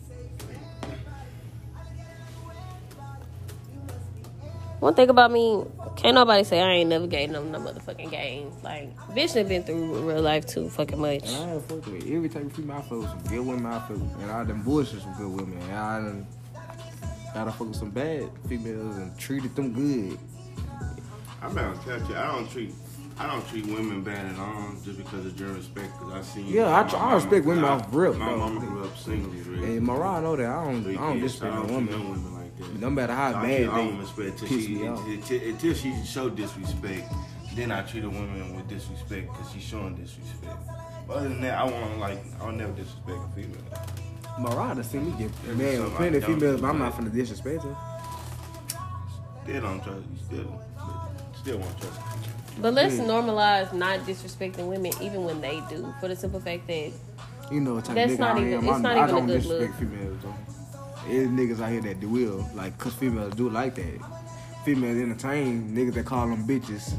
One 4.80 4.94
thing 4.94 5.10
about 5.10 5.32
me, 5.32 5.64
can't 5.98 6.16
nobody 6.16 6.44
say 6.44 6.62
I 6.62 6.70
ain't 6.72 6.90
never 6.90 7.08
gave 7.08 7.32
them 7.32 7.52
no 7.52 7.60
motherfucking 7.60 8.10
game. 8.12 8.52
Like, 8.64 8.96
bitch 9.10 9.34
done 9.34 9.48
been 9.48 9.64
through 9.64 10.08
real 10.08 10.22
life 10.22 10.46
too 10.46 10.70
fucking 10.70 11.00
much. 11.00 11.24
And 11.28 11.36
I 11.50 11.54
ain't 11.56 11.64
fuck 11.68 11.86
with 11.86 12.10
every 12.10 12.30
type 12.30 12.44
of 12.46 12.54
female 12.54 12.78
I 12.78 12.82
fuck 12.82 12.92
with 13.00 13.10
some 13.10 13.24
good 13.24 13.46
women 13.46 13.66
I 13.66 13.80
fuck 13.80 13.90
with. 13.90 14.22
And 14.22 14.32
I 14.32 14.44
done 14.46 14.62
bullshit 14.62 15.02
some 15.02 15.14
good 15.18 15.30
women. 15.30 15.58
And 15.64 15.74
I 15.74 16.00
done 16.00 16.28
gotta 17.34 17.52
fuck 17.52 17.68
with 17.68 17.76
some 17.76 17.90
bad 17.90 18.30
females 18.48 18.96
and 18.98 19.18
treated 19.20 19.56
them 19.56 19.74
good. 19.74 20.18
I'm 21.42 21.54
not 21.54 21.76
gonna 21.86 22.00
catch 22.00 22.10
you. 22.10 22.16
I 22.16 22.28
don't 22.28 22.50
treat. 22.50 22.74
I 23.20 23.26
don't 23.26 23.48
treat 23.48 23.66
women 23.66 24.04
bad 24.04 24.28
at 24.32 24.38
all 24.40 24.74
just 24.86 24.98
because 25.00 25.26
of 25.26 25.40
your 25.40 25.50
respect. 25.54 25.92
Cause 26.00 26.14
I 26.14 26.22
seen. 26.22 26.48
Yeah, 26.48 26.68
I 26.70 26.84
my 26.84 26.90
tr- 26.90 26.96
I 26.96 27.00
mama- 27.00 27.16
respect 27.16 27.46
women 27.46 27.64
I- 27.66 27.70
off 27.70 27.88
rip, 27.92 28.16
My 28.16 28.30
though. 28.30 28.38
mama 28.38 28.60
grew 28.60 28.84
up 28.84 28.96
single. 28.98 29.32
Really. 29.32 29.78
And 29.78 29.86
Mariah 29.88 30.22
know 30.22 30.36
that 30.36 30.46
I 30.46 30.64
don't 30.66 30.84
Three 30.84 30.98
I 30.98 31.00
don't 31.02 31.20
disrespect 31.22 31.54
no 31.56 31.62
don't 31.64 31.72
woman. 31.74 31.94
women 32.12 32.24
like 32.24 32.32
that. 32.34 32.37
No 32.80 32.90
matter 32.90 33.14
how 33.14 33.28
I 33.30 33.32
bad 33.34 33.58
treat 33.58 33.68
all 33.68 33.76
they 33.78 33.86
women 33.86 34.00
respect 34.02 34.38
till 34.40 34.48
piss 34.48 34.66
she 34.66 34.76
me 34.76 34.88
off. 34.88 35.06
until, 35.08 35.42
until 35.50 35.74
she 35.74 36.06
show 36.06 36.30
disrespect. 36.30 37.14
Then 37.56 37.72
I 37.72 37.82
treat 37.84 38.04
a 38.04 38.10
woman 38.10 38.56
with 38.56 38.68
disrespect 38.68 39.32
because 39.32 39.52
she's 39.52 39.64
showing 39.64 39.96
disrespect. 39.96 40.56
But 41.08 41.18
other 41.18 41.30
than 41.30 41.42
that, 41.42 41.58
I 41.58 41.64
want 41.64 42.00
like 42.00 42.20
I'll 42.42 42.52
never 42.52 42.72
disrespect 42.74 43.18
a 43.32 43.36
female. 43.36 43.62
Mariah 44.40 44.76
done 44.76 44.84
seen 44.84 45.06
me 45.06 45.12
get 45.18 45.32
Every 45.50 45.66
mad 45.66 45.84
with 45.84 45.96
plenty 45.96 46.18
of 46.18 46.24
females, 46.26 46.62
but 46.62 46.68
I'm 46.68 46.80
not 46.80 46.94
finna 46.94 47.12
disrespect 47.14 47.64
her. 47.64 47.76
Still 49.44 49.62
don't 49.62 49.84
trust 49.84 50.02
you. 50.12 50.18
Still, 50.26 50.62
still 51.42 51.58
won't 51.58 51.78
trust 51.82 52.00
you. 52.26 52.62
But 52.62 52.74
let's 52.74 52.96
Yeah. 52.98 53.04
normalize 53.06 53.72
not 53.74 54.00
disrespecting 54.02 54.68
women 54.68 54.92
even 55.02 55.24
when 55.24 55.42
they 55.42 55.62
do, 55.70 55.94
for 56.00 56.08
the 56.08 56.16
simple 56.16 56.40
fact 56.40 56.68
that 56.68 56.92
You 57.52 57.62
know 57.62 57.76
what 57.76 57.86
type 57.86 57.96
That's 57.96 58.14
of 58.14 58.18
nigga 58.18 58.20
not 58.20 58.38
I 58.38 58.42
even- 58.42 58.54
it's 58.68 58.78
I, 58.78 58.82
not 58.82 58.98
I 58.98 59.04
even 59.04 59.10
a 59.10 59.12
don't 59.20 59.28
good 59.28 59.42
disrespect 59.42 59.80
females 59.80 60.18
though. 60.22 60.36
There's 61.08 61.30
niggas 61.30 61.62
out 61.62 61.72
here 61.72 61.82
that 61.82 62.00
do 62.00 62.10
will, 62.10 62.50
like, 62.54 62.78
cause 62.78 62.94
females 62.94 63.34
do 63.36 63.50
like 63.50 63.76
that. 63.76 64.00
Females 64.66 64.98
entertain 65.02 65.74
niggas 65.74 65.94
that 65.94 66.06
call 66.06 66.28
them 66.28 66.46
bitches. 66.48 66.94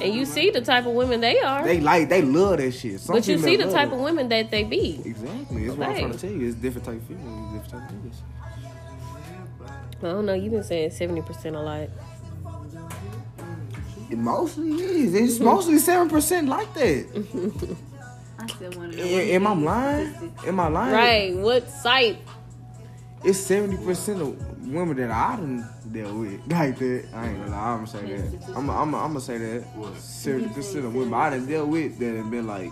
and 0.00 0.14
you 0.14 0.24
see 0.24 0.50
the 0.50 0.60
type 0.60 0.86
of 0.86 0.92
women 0.92 1.20
they 1.20 1.40
are. 1.40 1.64
They 1.64 1.80
like, 1.80 2.08
they 2.08 2.22
love 2.22 2.58
that 2.58 2.72
shit. 2.72 3.00
Some 3.00 3.16
but 3.16 3.26
you 3.26 3.38
see 3.38 3.56
the 3.56 3.70
type 3.70 3.88
it. 3.88 3.94
of 3.94 4.00
women 4.00 4.28
that 4.28 4.50
they 4.50 4.62
be. 4.64 5.00
Exactly. 5.04 5.66
That's 5.66 5.76
what 5.78 5.88
I'm 5.88 5.96
trying 5.96 6.12
to 6.12 6.18
tell 6.18 6.30
you. 6.30 6.46
It's 6.48 6.56
different 6.56 6.86
type 6.86 6.96
of 6.96 7.02
females, 7.04 7.62
different 7.62 7.88
type 7.88 7.90
of 7.90 7.96
niggas. 7.96 8.20
I 9.98 10.06
don't 10.08 10.26
know, 10.26 10.34
you've 10.34 10.52
been 10.52 10.62
saying 10.64 10.90
seventy 10.90 11.22
percent 11.22 11.56
a 11.56 11.60
lot. 11.60 11.88
It 14.10 14.18
mostly 14.18 14.72
is. 14.72 15.14
It's 15.14 15.40
mostly 15.40 15.78
seven 15.78 16.08
percent 16.10 16.48
like 16.48 16.72
that. 16.74 17.76
I 18.44 18.46
still 18.46 18.70
want 18.72 18.92
to 18.92 18.98
know. 18.98 19.04
Am, 19.04 19.46
am 19.46 19.46
I 19.46 19.54
lying? 19.54 20.34
Am 20.46 20.60
I 20.60 20.68
lying? 20.68 20.94
Right. 20.94 21.36
What 21.36 21.70
site? 21.70 22.18
It's 23.24 23.38
seventy 23.38 23.82
percent 23.82 24.20
of 24.20 24.68
women 24.68 24.98
that 24.98 25.10
I 25.10 25.36
done 25.36 25.66
dealt 25.90 26.14
with 26.14 26.40
like 26.48 26.78
that. 26.78 27.04
I 27.14 27.28
ain't 27.28 27.38
gonna 27.38 27.50
lie. 27.50 27.68
I'm 27.70 27.84
gonna 27.84 27.86
say 27.86 28.16
that. 28.16 28.48
I'm 28.54 28.68
I'm 28.68 28.94
I'm 28.94 29.08
gonna 29.08 29.20
say 29.20 29.38
that. 29.38 29.62
What? 29.74 29.96
Seventy 29.96 30.52
percent 30.52 30.84
of 30.84 30.94
women 30.94 31.14
I 31.14 31.30
done 31.30 31.46
dealt 31.46 31.68
with 31.68 31.98
that 31.98 32.16
have 32.16 32.30
been 32.30 32.46
like, 32.46 32.70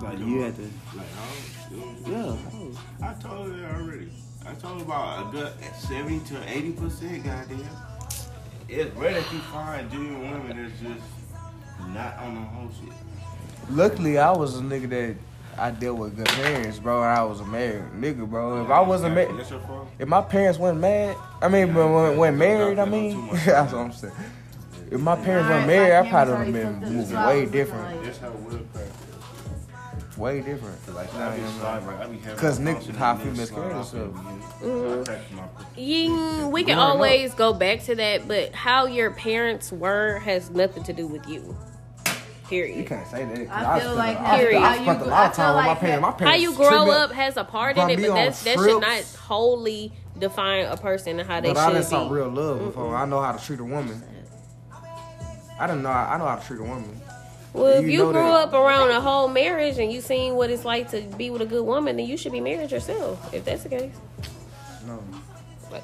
like 0.00 0.18
you 0.18 0.40
had 0.40 0.56
to, 0.56 0.62
Like, 0.96 1.06
I 1.18 2.10
yeah. 2.10 2.36
I 3.02 3.14
told 3.14 3.52
her 3.52 3.56
that 3.60 3.74
already. 3.74 4.08
I 4.46 4.54
told 4.54 4.78
her 4.78 4.84
about 4.84 5.28
a 5.28 5.30
good 5.30 5.52
70 5.78 6.20
to 6.20 6.50
80 6.56 6.72
percent, 6.72 7.24
goddamn. 7.24 7.68
It's 8.68 8.96
rare 8.96 9.12
that 9.20 9.32
you 9.32 9.38
find 9.40 9.90
genuine 9.90 10.30
women 10.30 10.56
that's 10.56 10.80
just 10.80 11.21
not 11.88 12.16
on 12.18 12.34
the 12.34 12.40
whole 12.42 12.68
shit. 12.70 12.92
Luckily, 13.70 14.18
I 14.18 14.30
was 14.32 14.58
a 14.58 14.62
nigga 14.62 14.88
that 14.90 15.16
I 15.58 15.70
dealt 15.70 15.98
with 15.98 16.16
good 16.16 16.26
parents, 16.28 16.78
bro. 16.78 17.02
And 17.02 17.10
I 17.18 17.22
was 17.24 17.40
a 17.40 17.44
married 17.44 17.84
nigga, 17.94 18.28
bro. 18.28 18.64
If 18.64 18.70
I 18.70 18.80
wasn't 18.80 19.14
married, 19.14 19.38
That's 19.38 19.50
your 19.50 19.60
fault. 19.60 19.88
if 19.98 20.08
my 20.08 20.20
parents 20.22 20.58
weren't 20.58 20.80
mad, 20.80 21.16
I 21.40 21.48
mean, 21.48 21.74
when 21.74 21.92
when, 21.92 22.16
when 22.16 22.38
married, 22.38 22.78
I 22.78 22.84
mean, 22.84 23.28
that's 23.46 23.72
what 23.72 23.80
I'm 23.80 23.92
saying. 23.92 24.14
If 24.90 25.00
my 25.00 25.16
parents 25.16 25.48
weren't 25.48 25.66
married, 25.66 25.92
I 25.94 26.08
probably 26.10 26.52
would 26.52 26.62
have 26.64 26.80
been 26.80 26.92
moving 26.96 27.16
way 27.16 27.46
different, 27.46 28.04
That's 28.04 28.18
how 28.18 28.30
we'll 28.30 28.58
practice. 28.58 30.16
way 30.18 30.40
different. 30.42 30.94
Like, 30.94 31.14
I 31.14 31.36
be 31.36 31.42
sliding, 31.58 31.88
I 31.88 32.06
be 32.08 32.18
having 32.18 32.36
'Cause 32.38 32.58
a 32.58 32.62
niggas- 32.62 32.72
function 32.74 32.94
how 32.96 33.12
and 33.12 33.20
females 33.22 33.48
slide 33.48 33.60
carry 33.62 33.72
off 33.74 33.90
themselves. 33.92 34.18
at 34.18 34.24
the 34.24 34.30
beginning. 34.30 34.42
So 34.60 34.66
I 34.66 34.68
mm-hmm. 34.68 35.02
practice 35.04 35.32
my 35.36 35.80
You, 35.80 36.48
we 36.48 36.64
can 36.64 36.78
always 36.78 37.32
go 37.34 37.52
back 37.54 37.82
to 37.84 37.94
that, 37.94 38.28
but 38.28 38.52
how 38.54 38.84
your 38.86 39.10
parents 39.12 39.72
were 39.72 40.18
has 40.18 40.50
nothing 40.50 40.82
to 40.84 40.92
do 40.92 41.06
with 41.06 41.26
you. 41.26 41.56
You 42.52 42.84
can't 42.84 43.06
say 43.08 43.24
that. 43.24 43.48
'cause 43.48 43.64
I 43.66 43.80
feel 43.80 43.94
spent 43.94 43.96
like 43.98 44.16
a- 44.16 44.20
how- 44.20 44.34
I, 44.34 44.38
spent- 44.40 44.64
I 44.64 44.74
you 44.76 44.82
spent 44.82 45.00
a 45.02 45.04
lot 45.06 45.30
of 45.30 45.36
time 45.36 45.56
with 45.56 45.64
my 45.66 45.74
parents. 45.74 46.02
My 46.02 46.08
that- 46.10 46.18
parents 46.18 46.36
How 46.36 46.42
you 46.50 46.54
treat 46.56 46.68
grow 46.68 46.84
me- 46.86 46.90
up 46.92 47.12
has 47.12 47.36
a 47.36 47.44
part 47.44 47.76
in 47.78 47.90
it, 47.90 47.96
but 48.00 48.14
that's, 48.14 48.42
that 48.44 48.58
should 48.58 48.80
not 48.80 49.02
wholly 49.26 49.92
define 50.18 50.66
a 50.66 50.76
person 50.76 51.18
and 51.18 51.28
how 51.28 51.40
they 51.40 51.48
But 51.48 51.56
I 51.56 51.72
done 51.72 51.82
should 51.82 51.88
saw 51.90 52.08
be. 52.08 52.14
real 52.14 52.28
love 52.28 52.58
before. 52.64 52.94
I 52.96 53.06
know 53.06 53.20
how 53.20 53.32
to 53.32 53.44
treat 53.44 53.60
a 53.60 53.64
woman. 53.64 54.02
I 55.58 55.66
didn't 55.66 55.82
know. 55.82 55.90
I 55.90 56.18
know 56.18 56.26
how 56.26 56.36
to 56.36 56.46
treat 56.46 56.60
a 56.60 56.64
woman. 56.64 57.00
Well, 57.54 57.66
if 57.66 57.84
You 57.84 57.90
you, 57.90 57.98
know 57.98 58.12
grew 58.12 58.22
that. 58.22 58.48
up 58.48 58.52
around 58.54 58.90
a 58.90 59.00
whole 59.00 59.28
marriage 59.28 59.78
and 59.78 59.92
you 59.92 60.00
seen 60.00 60.34
what 60.36 60.48
it's 60.50 60.64
like 60.64 60.90
to 60.92 61.02
be 61.02 61.28
with 61.30 61.42
a 61.42 61.46
good 61.46 61.64
woman, 61.64 61.96
then 61.96 62.06
you 62.06 62.16
should 62.16 62.32
be 62.32 62.40
married 62.40 62.70
yourself. 62.72 63.32
If 63.34 63.44
that's 63.44 63.62
the 63.64 63.68
case, 63.68 63.94
No, 64.86 64.98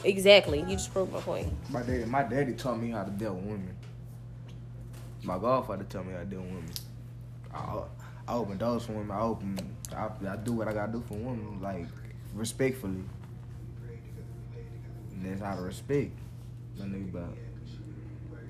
exactly. 0.05 0.61
You 0.61 0.67
just 0.77 0.93
proved 0.93 1.13
my 1.13 1.21
point. 1.21 1.49
my 1.71 1.83
daddy, 1.83 2.05
my 2.07 2.23
daddy 2.23 2.55
taught 2.55 2.81
me 2.81 2.91
how 2.91 3.05
to 3.05 3.11
deal 3.11 3.35
with 3.35 3.45
women. 3.45 3.77
My 5.29 5.37
godfather 5.37 5.85
taught 5.85 6.07
me 6.07 6.15
to 6.15 6.25
deal 6.25 6.41
with 6.41 6.49
women. 6.49 6.71
I, 7.55 7.83
I 8.27 8.35
open 8.35 8.57
doors 8.57 8.87
for 8.87 8.93
women. 8.93 9.11
I 9.11 9.21
open. 9.21 9.59
I, 9.95 10.09
I 10.27 10.37
do 10.37 10.55
what 10.55 10.69
I 10.69 10.73
gotta 10.73 10.91
do 10.91 11.05
for 11.07 11.19
women, 11.19 11.61
like 11.61 11.85
respectfully. 12.33 13.05
And 15.13 15.27
that's 15.27 15.43
how 15.43 15.57
to 15.57 15.61
respect. 15.61 16.13
My 16.79 16.87
nigga 16.87 17.11
about. 17.11 17.37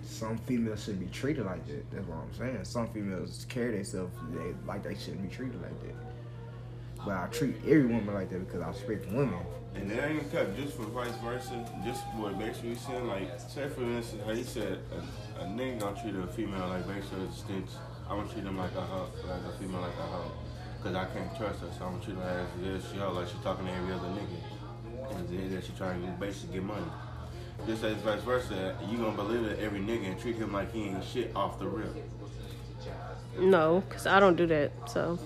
Some 0.05 0.39
females 0.39 0.85
should 0.85 1.01
be 1.01 1.07
treated 1.07 1.47
like 1.47 1.67
that. 1.67 1.91
That's 1.91 2.07
what 2.07 2.19
I'm 2.19 2.33
saying. 2.35 2.65
Some 2.65 2.87
females 2.87 3.45
carry 3.49 3.73
themselves 3.73 4.17
they, 4.33 4.55
like 4.65 4.85
they 4.85 4.95
shouldn't 4.95 5.29
be 5.29 5.35
treated 5.35 5.61
like 5.61 5.83
that. 5.83 5.97
But 7.05 7.17
I 7.17 7.27
treat 7.27 7.57
every 7.65 7.87
woman 7.87 8.15
like 8.15 8.31
that 8.31 8.47
because 8.47 8.61
I 8.61 8.69
respect 8.69 9.11
women. 9.11 9.41
And 9.75 9.91
that 9.91 10.11
ain't 10.11 10.33
cut 10.33 10.57
just 10.57 10.77
for 10.77 10.85
vice 10.85 11.15
versa. 11.25 11.69
Just 11.85 12.03
what 12.17 12.39
basically 12.39 12.75
saying, 12.77 13.07
like, 13.07 13.41
say 13.41 13.69
for 13.69 13.83
instance, 13.83 14.23
how 14.25 14.33
you 14.33 14.45
said 14.45 14.79
a, 14.93 15.03
a 15.39 15.45
nigga 15.45 15.81
gonna 15.81 16.01
treat 16.01 16.15
a 16.15 16.27
female 16.27 16.69
like 16.69 16.87
basically 16.87 17.27
a 17.27 17.33
stench. 17.33 17.71
I'm 18.09 18.19
gonna 18.19 18.33
treat 18.33 18.45
them 18.45 18.57
like 18.57 18.75
a 18.75 18.81
hoe, 18.81 19.09
like 19.29 19.55
a 19.55 19.59
female 19.59 19.81
like 19.81 19.99
a 19.99 20.03
hoe. 20.03 20.33
Cause 20.83 20.95
I 20.95 21.05
can't 21.07 21.37
trust 21.37 21.61
her, 21.61 21.69
so 21.77 21.85
I'm 21.87 21.93
gonna 21.93 22.05
treat 22.05 22.17
her 22.17 22.47
as 22.47 22.63
this 22.83 22.93
she 22.93 22.99
hoe, 22.99 23.13
like 23.13 23.29
she 23.29 23.35
talking 23.43 23.67
to 23.67 23.73
every 23.73 23.93
other 23.95 24.09
nigga. 24.09 25.17
And 25.17 25.29
then 25.29 25.55
that 25.55 25.65
she 25.65 25.73
trying 25.73 26.03
to 26.03 26.09
basically 26.13 26.55
get 26.57 26.65
money. 26.65 26.87
Just 27.67 27.83
as 27.83 27.97
vice 27.99 28.23
versa, 28.23 28.77
you 28.89 28.99
gonna 28.99 29.17
believe 29.17 29.45
that 29.45 29.59
every 29.61 29.81
nigga 29.81 30.11
and 30.13 30.21
treat 30.21 30.37
him 30.37 30.53
like 30.53 30.73
he 30.73 30.85
ain't 30.85 31.05
shit 31.05 31.35
off 31.35 31.59
the 31.59 31.67
rip. 31.67 31.95
No, 33.39 33.83
because 33.89 34.07
I 34.07 34.21
don't 34.21 34.37
do 34.37 34.47
that. 34.47 34.73
So 34.89 35.19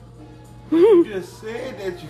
You 0.70 1.04
just 1.08 1.40
said 1.40 1.78
that 1.78 2.02
you. 2.02 2.08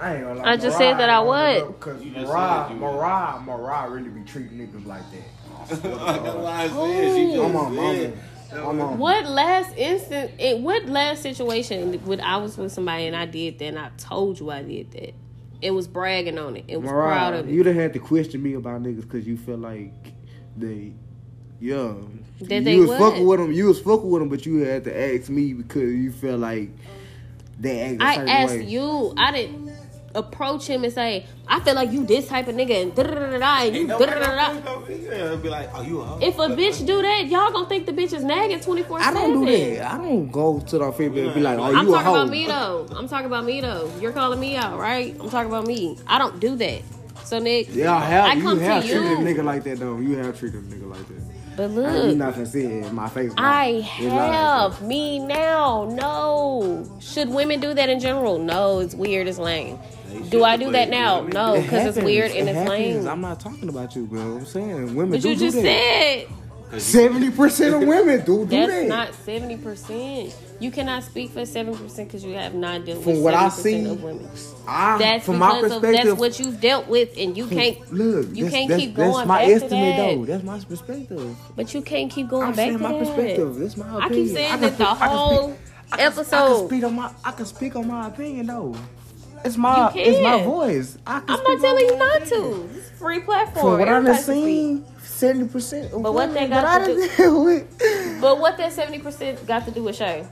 I 0.00 0.14
ain't 0.16 0.24
gonna 0.24 0.40
lie. 0.40 0.52
I 0.52 0.56
just 0.56 0.78
said 0.78 0.94
that 0.98 1.10
I 1.10 1.20
would. 1.20 1.80
Cause 1.80 2.02
You 2.02 2.12
just 2.12 2.26
Mariah, 2.28 2.68
said 2.68 2.74
you 2.76 2.80
would. 2.82 2.92
Mariah, 2.92 3.40
Mariah 3.40 3.90
really 3.90 4.10
be 4.10 4.22
treating 4.22 4.58
niggas 4.58 4.86
like 4.86 5.02
that. 5.10 5.37
That's 5.68 6.36
why 6.36 6.62
I 6.64 6.68
said 6.68 7.16
she 7.16 7.26
just 7.32 7.44
I'm 7.44 7.56
on, 7.56 7.74
said. 7.74 8.18
I'm. 8.52 8.58
I'm 8.68 8.80
on. 8.80 8.98
What 8.98 9.26
last 9.26 9.76
instant? 9.76 10.32
In 10.38 10.62
what 10.62 10.86
last 10.86 11.22
situation 11.22 11.92
when 12.06 12.20
I 12.20 12.38
was 12.38 12.56
with 12.56 12.72
somebody 12.72 13.06
and 13.06 13.14
I 13.16 13.26
did 13.26 13.58
that 13.58 13.64
and 13.66 13.78
I 13.78 13.90
told 13.98 14.40
you 14.40 14.50
I 14.50 14.62
did 14.62 14.90
that? 14.92 15.14
It 15.60 15.72
was 15.72 15.86
bragging 15.88 16.38
on 16.38 16.56
it. 16.56 16.64
It 16.68 16.80
was 16.80 16.88
proud 16.90 17.34
of 17.34 17.48
it. 17.48 17.52
you 17.52 17.60
it. 17.60 17.64
done 17.64 17.74
had 17.74 17.92
to 17.94 17.98
question 17.98 18.42
me 18.42 18.54
about 18.54 18.82
niggas 18.82 19.02
because 19.02 19.26
you 19.26 19.36
feel 19.36 19.58
like 19.58 19.92
they, 20.56 20.92
yeah, 21.60 21.94
That 22.42 22.54
you 22.58 22.60
they 22.62 22.76
was 22.78 22.88
what? 22.90 22.98
fucking 23.00 23.26
with 23.26 23.40
them. 23.40 23.52
You 23.52 23.66
was 23.66 23.80
fucking 23.80 24.08
with 24.08 24.20
them, 24.22 24.28
but 24.28 24.46
you 24.46 24.58
had 24.58 24.84
to 24.84 25.14
ask 25.14 25.28
me 25.28 25.52
because 25.54 25.92
you 25.92 26.12
felt 26.12 26.38
like 26.40 26.70
they 27.58 27.80
act 27.80 28.00
a 28.00 28.04
I 28.04 28.14
certain 28.14 28.28
asked 28.28 28.54
way. 28.54 28.64
you. 28.64 29.14
I 29.16 29.32
didn't 29.32 29.67
approach 30.14 30.66
him 30.66 30.84
and 30.84 30.92
say, 30.92 31.26
"I 31.46 31.60
feel 31.60 31.74
like 31.74 31.92
you 31.92 32.04
this 32.04 32.28
type 32.28 32.48
of 32.48 32.54
nigga," 32.56 32.82
and 32.82 32.94
da 32.94 33.02
da 33.02 33.14
da 33.14 33.38
da, 33.38 33.58
and 33.66 33.76
you 33.76 33.86
da 33.86 33.98
da 33.98 34.06
da 34.06 34.36
da. 34.36 34.80
Yeah, 34.88 35.36
be 35.36 35.48
like, 35.48 35.70
oh, 35.74 35.82
you 35.82 36.00
a 36.00 36.04
hoe. 36.04 36.18
If 36.20 36.38
a 36.38 36.48
bitch 36.48 36.84
do 36.86 37.02
that, 37.02 37.26
y'all 37.26 37.50
gonna 37.52 37.68
think 37.68 37.86
the 37.86 37.92
bitch 37.92 38.12
is 38.12 38.22
nagging 38.24 38.60
24 38.60 39.00
7. 39.02 39.16
I 39.16 39.20
don't 39.20 39.44
do 39.44 39.50
that. 39.76 39.92
I 39.92 39.96
don't 39.98 40.30
go 40.30 40.60
to 40.60 40.78
the 40.78 40.92
female 40.92 41.26
and 41.26 41.34
be 41.34 41.40
like, 41.40 41.58
"Oh, 41.58 41.64
I'm 41.64 41.86
you 41.86 41.94
a 41.94 41.96
talking 41.98 42.04
hoe." 42.06 42.14
about 42.22 42.30
me 42.30 42.46
though. 42.46 42.86
I'm 42.96 43.08
talking 43.08 43.26
about 43.26 43.44
me 43.44 43.60
though. 43.60 43.90
You're 44.00 44.12
calling 44.12 44.40
me 44.40 44.56
out, 44.56 44.78
right? 44.78 45.14
I'm 45.20 45.30
talking 45.30 45.50
about 45.50 45.66
me. 45.66 45.98
I 46.06 46.18
don't 46.18 46.40
do 46.40 46.56
that. 46.56 46.82
So 47.24 47.38
Nick, 47.38 47.68
Yeah, 47.74 47.94
I 47.94 48.00
have. 48.00 48.24
I 48.24 48.32
you 48.34 48.42
come 48.42 48.58
have 48.60 48.82
to 48.82 48.88
treated 48.88 49.06
a 49.06 49.10
you. 49.10 49.16
nigga 49.18 49.44
like 49.44 49.62
that 49.64 49.78
though. 49.78 49.98
You 49.98 50.16
have 50.16 50.38
treated 50.38 50.60
a 50.60 50.66
nigga 50.66 50.90
like 50.90 51.06
that. 51.08 51.22
But 51.58 51.70
You're 51.72 51.90
look, 51.90 52.16
not 52.16 52.34
gonna 52.34 52.46
see 52.46 52.62
it 52.64 52.86
in 52.86 52.94
my 52.94 53.08
face. 53.08 53.32
I 53.36 53.84
It's 53.98 54.02
not 54.04 54.14
like 54.14 54.32
have 54.32 54.80
me 54.82 55.18
now. 55.18 55.88
No, 55.92 56.88
should 57.00 57.28
women 57.28 57.58
do 57.60 57.74
that 57.74 57.88
in 57.88 57.98
general? 58.00 58.38
No, 58.38 58.78
it's 58.78 58.94
weird. 58.94 59.26
It's 59.26 59.38
lame. 59.38 59.76
Do 60.30 60.44
I 60.44 60.56
do 60.56 60.70
that 60.72 60.88
now? 60.90 61.22
No, 61.22 61.54
It 61.54 61.62
because 61.62 61.86
it's 61.86 61.96
happens. 61.96 62.04
weird 62.04 62.30
It 62.32 62.38
and 62.40 62.48
it's 62.48 62.56
happens. 62.58 62.70
lame. 63.04 63.08
I'm 63.08 63.20
not 63.20 63.40
talking 63.40 63.68
about 63.68 63.94
you, 63.96 64.06
bro. 64.06 64.20
I'm 64.38 64.46
saying 64.46 64.94
women 64.94 65.10
But 65.12 65.22
do 65.22 65.30
you 65.30 65.36
do 65.36 65.40
just 65.46 65.56
that. 65.62 65.62
said 65.62 66.26
Seventy 66.82 67.30
percent 67.30 67.74
of 67.74 67.88
women 67.88 68.18
do 68.26 68.44
do 68.44 68.46
that's 68.46 68.70
that. 68.70 68.86
not 68.88 69.14
seventy 69.14 69.56
percent. 69.56 70.36
You 70.60 70.70
cannot 70.70 71.02
speak 71.02 71.30
for 71.30 71.46
seven 71.46 71.74
percent 71.74 72.08
because 72.08 72.22
you 72.22 72.34
have 72.34 72.52
not 72.54 72.84
dealt 72.84 73.02
From 73.04 73.14
with 73.14 73.22
what 73.22 73.32
I 73.32 73.48
seventy 73.48 73.62
see, 73.62 73.80
percent 73.80 73.86
of 73.98 74.02
women. 74.04 74.30
I, 74.66 74.98
That's 74.98 75.24
from 75.24 75.38
my 75.38 75.48
because 75.56 75.72
of 75.72 75.80
perspective, 75.80 76.06
that's 76.08 76.20
what 76.20 76.38
you've 76.38 76.60
dealt 76.60 76.86
with, 76.88 77.16
and 77.16 77.34
you 77.38 77.46
can't. 77.46 77.90
look. 77.90 78.26
you 78.36 78.50
can't 78.50 78.68
that's, 78.68 78.82
keep 78.82 78.94
that's 78.94 79.12
going 79.14 79.26
my 79.26 79.38
back 79.38 79.46
to 79.46 79.52
estimate, 79.54 79.96
that. 79.96 80.14
though. 80.14 80.24
That's 80.26 80.44
my 80.44 80.58
perspective. 80.60 81.36
But 81.56 81.72
you 81.72 81.80
can't 81.80 82.10
keep 82.12 82.28
going 82.28 82.48
I'm 82.48 82.50
back 82.50 82.56
saying 82.66 82.78
to 82.78 82.82
my 82.84 82.92
that. 82.92 82.98
perspective. 82.98 83.56
That's 83.58 83.76
my 83.78 83.86
opinion. 83.86 84.02
I 84.02 84.08
keep 84.14 84.28
saying 84.34 84.50
can 84.50 84.60
that 84.60 84.76
the 84.78 84.84
speak- 84.84 85.02
I 85.02 85.08
can 85.08 85.16
whole 85.16 85.48
speak- 85.48 85.58
I 85.90 85.96
can, 85.96 86.06
I 86.06 86.10
can 86.10 86.66
speak 86.68 86.84
on 86.84 86.94
my. 86.96 87.10
I 87.24 87.30
can 87.30 87.46
speak 87.46 87.76
on 87.76 87.86
my 87.88 88.08
opinion 88.08 88.46
though. 88.48 88.74
It's 89.44 89.56
my. 89.56 89.92
It's 89.94 90.22
my 90.22 90.42
voice. 90.44 90.98
I 91.06 91.22
I'm 91.26 91.42
not 91.42 91.60
telling 91.60 91.86
you 91.86 91.96
not 91.96 92.24
to. 92.26 92.68
It's 92.74 92.88
a 92.88 92.92
free 92.94 93.20
platform. 93.20 93.64
For 93.64 93.78
what 93.78 93.88
I've 93.88 94.18
seen, 94.20 94.84
seventy 95.02 95.48
percent. 95.48 95.90
But 95.92 96.12
what 96.12 96.32
they 96.34 96.46
that 96.46 96.62
got 96.62 96.84
to 96.86 97.08
do-. 97.16 97.66
But 98.20 98.38
what 98.40 98.56
that 98.58 98.72
seventy 98.72 98.98
percent 98.98 99.46
got 99.46 99.64
to 99.66 99.70
do 99.70 99.84
with 99.84 99.96
Shay? 99.96 100.26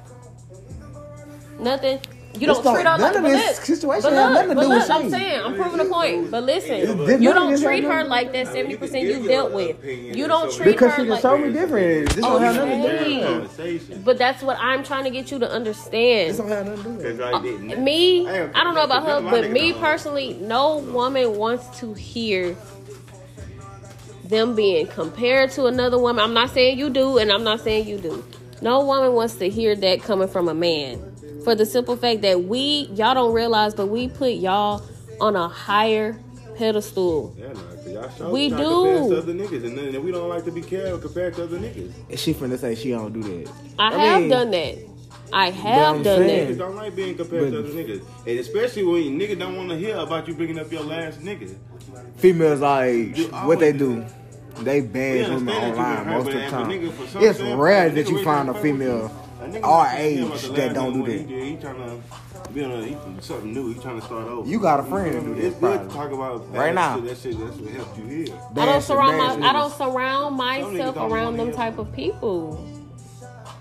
Nothing. 1.58 2.00
You 2.38 2.46
don't 2.46 2.62
treat 2.62 2.76
her 2.76 2.84
none 2.84 3.00
like 3.00 3.16
of 3.16 3.22
this 3.22 3.58
situation 3.58 4.02
but 4.10 4.12
look, 4.12 4.32
nothing 4.32 4.48
to 4.50 4.54
but 4.56 4.60
do 4.62 4.68
with 4.68 4.78
look, 4.78 4.90
I'm 4.90 5.02
Shay. 5.04 5.10
saying, 5.10 5.40
I'm 5.42 5.54
proving 5.54 5.80
a 5.80 5.84
point. 5.86 6.30
But 6.30 6.44
listen, 6.44 6.98
None 7.06 7.22
you 7.22 7.32
don't 7.32 7.60
treat 7.60 7.84
her 7.84 7.88
nothing- 7.90 8.08
like 8.10 8.32
that 8.32 8.46
seventy 8.48 8.76
percent 8.76 9.08
can 9.08 9.22
you 9.22 9.28
dealt 9.28 9.52
with. 9.52 9.70
opinion 9.78 10.16
You 10.16 10.26
don't 10.28 10.50
so 10.50 10.56
treat 10.58 10.72
Because 10.72 10.92
her 10.92 11.04
she 11.04 11.10
like. 11.10 11.22
can 11.22 11.30
show 11.30 11.38
me 11.46 11.52
different. 11.52 12.08
This 12.10 12.24
don't 12.24 12.32
oh, 12.34 12.38
have 12.38 12.54
nothing 12.56 12.82
to 12.82 12.88
do 12.88 13.40
with 13.40 13.60
Okay. 13.60 13.94
But 14.04 14.18
that's 14.18 14.42
what 14.42 14.58
I'm 14.60 14.84
trying 14.84 15.04
to 15.04 15.10
get 15.10 15.30
you 15.30 15.38
to 15.38 15.50
understand. 15.50 16.30
This 16.30 16.40
understand. 16.40 16.66
don't 16.66 16.76
have 16.76 16.84
nothing 16.86 16.98
to 16.98 17.02
do 17.02 17.08
with 17.08 17.18
Cause 17.18 17.18
that. 17.18 17.34
I 17.34 17.38
uh, 17.38 17.42
didn't. 17.42 17.84
Me, 17.84 18.28
I 18.28 18.64
don't 18.64 18.74
know 18.74 18.84
about 18.84 19.06
her, 19.06 19.20
but 19.30 19.50
me 19.50 19.72
personally, 19.74 20.34
no 20.40 20.78
woman 20.78 21.36
wants 21.36 21.78
to 21.80 21.94
hear 21.94 22.56
them 24.24 24.54
being 24.54 24.86
compared 24.88 25.50
to 25.52 25.66
another 25.66 25.98
woman. 25.98 26.22
I'm 26.24 26.34
not 26.34 26.50
saying 26.50 26.78
you 26.78 26.90
do, 26.90 27.18
and 27.18 27.30
I'm 27.32 27.44
not 27.44 27.60
saying 27.60 27.86
you 27.88 27.98
do. 27.98 28.24
No 28.62 28.84
woman 28.84 29.12
wants 29.12 29.34
to 29.36 29.48
hear 29.48 29.74
that 29.76 30.02
coming 30.02 30.28
from 30.28 30.48
a 30.48 30.54
man. 30.54 31.15
For 31.46 31.54
the 31.54 31.64
simple 31.64 31.96
fact 31.96 32.22
that 32.22 32.42
we, 32.42 32.88
y'all 32.96 33.14
don't 33.14 33.32
realize, 33.32 33.72
but 33.72 33.86
we 33.86 34.08
put 34.08 34.32
y'all 34.32 34.82
on 35.20 35.36
a 35.36 35.46
higher 35.46 36.18
pedestal. 36.56 37.36
Yeah, 37.38 37.52
nah, 37.52 37.54
'cause 37.54 37.86
y'all 37.86 38.10
show 38.18 38.30
We 38.32 38.48
do. 38.48 38.56
compare 38.56 39.08
to 39.10 39.18
other 39.18 39.32
niggas, 39.32 39.64
and 39.64 39.78
then 39.78 40.04
we 40.04 40.10
don't 40.10 40.28
like 40.28 40.44
to 40.46 40.50
be 40.50 40.60
careful 40.60 40.98
compared 40.98 41.34
to 41.34 41.44
other 41.44 41.58
niggas. 41.60 41.92
She 42.16 42.34
finna 42.34 42.58
say 42.58 42.74
she 42.74 42.90
don't 42.90 43.12
do 43.12 43.22
that. 43.22 43.52
I, 43.78 43.94
I 43.94 43.98
have 44.08 44.20
mean, 44.22 44.30
done 44.30 44.50
that. 44.50 44.78
I 45.32 45.50
have 45.50 46.02
done 46.02 46.18
saying. 46.18 46.48
Niggas 46.48 46.48
that. 46.48 46.58
don't 46.58 46.74
like 46.74 46.96
being 46.96 47.14
compared 47.14 47.52
to 47.52 47.60
other 47.60 47.68
niggas, 47.68 48.02
and 48.26 48.38
especially 48.40 48.82
when 48.82 49.02
you 49.04 49.10
niggas 49.12 49.38
don't 49.38 49.56
want 49.56 49.68
to 49.68 49.76
hear 49.78 49.94
about 49.98 50.26
you 50.26 50.34
bringing 50.34 50.58
up 50.58 50.72
your 50.72 50.82
last 50.82 51.20
nigga. 51.20 51.54
Females 52.16 52.58
like 52.60 53.16
You 53.16 53.26
what 53.28 53.60
they 53.60 53.70
do. 53.70 54.02
do. 54.02 54.64
They 54.64 54.80
We 54.80 54.86
ban 54.88 55.30
understand 55.30 55.76
women 55.76 55.78
online 55.78 56.06
most 56.08 56.26
of 56.26 56.32
the 56.34 56.48
time. 56.48 56.70
nigga 56.70 56.90
for 56.92 57.06
some 57.06 57.22
It's 57.22 57.38
rare 57.40 57.88
that 57.90 58.08
you 58.08 58.24
find 58.24 58.48
a 58.48 58.52
tryna 58.52 58.54
fuck 58.54 58.54
with 58.54 58.62
female 58.62 58.88
you. 58.98 59.04
A 59.04 59.08
nigga 59.08 59.25
our 59.64 59.84
not 59.84 59.92
just 59.92 60.02
thinking 60.02 60.24
about 60.24 60.36
age 60.44 60.56
that 60.56 60.74
don't 60.74 60.92
do 60.92 61.04
that. 61.04 61.12
He, 61.12 61.24
did. 61.24 61.44
he 61.44 61.56
trying 61.56 61.76
to 61.76 62.52
be 62.52 62.64
on 62.64 62.70
a, 62.72 62.82
he, 62.84 62.96
something 63.20 63.52
new. 63.54 63.72
He 63.72 63.80
trying 63.80 64.00
to 64.00 64.06
start 64.06 64.26
over. 64.28 64.48
You 64.48 64.60
got 64.60 64.80
a 64.80 64.82
friend 64.84 65.12
to 65.12 65.20
do 65.20 65.34
that, 65.34 65.44
It's 65.44 65.56
good 65.56 65.88
to 65.88 65.94
talk 65.94 66.10
about 66.12 66.52
Right 66.52 66.74
past 66.74 66.74
now. 66.74 66.96
Shit, 66.96 67.04
that 67.08 67.18
shit 67.18 67.38
that's 67.46 67.56
what 67.58 67.72
helped 67.72 67.98
you 67.98 68.04
here. 68.06 68.34
I 68.56 68.64
don't 68.66 68.82
surround 68.82 69.40
my, 69.40 69.48
I 69.48 69.52
don't 69.52 69.72
surround 69.72 70.36
myself 70.36 70.96
around 70.96 71.36
them 71.36 71.52
type 71.52 71.78
of 71.78 71.92
people. 71.92 72.64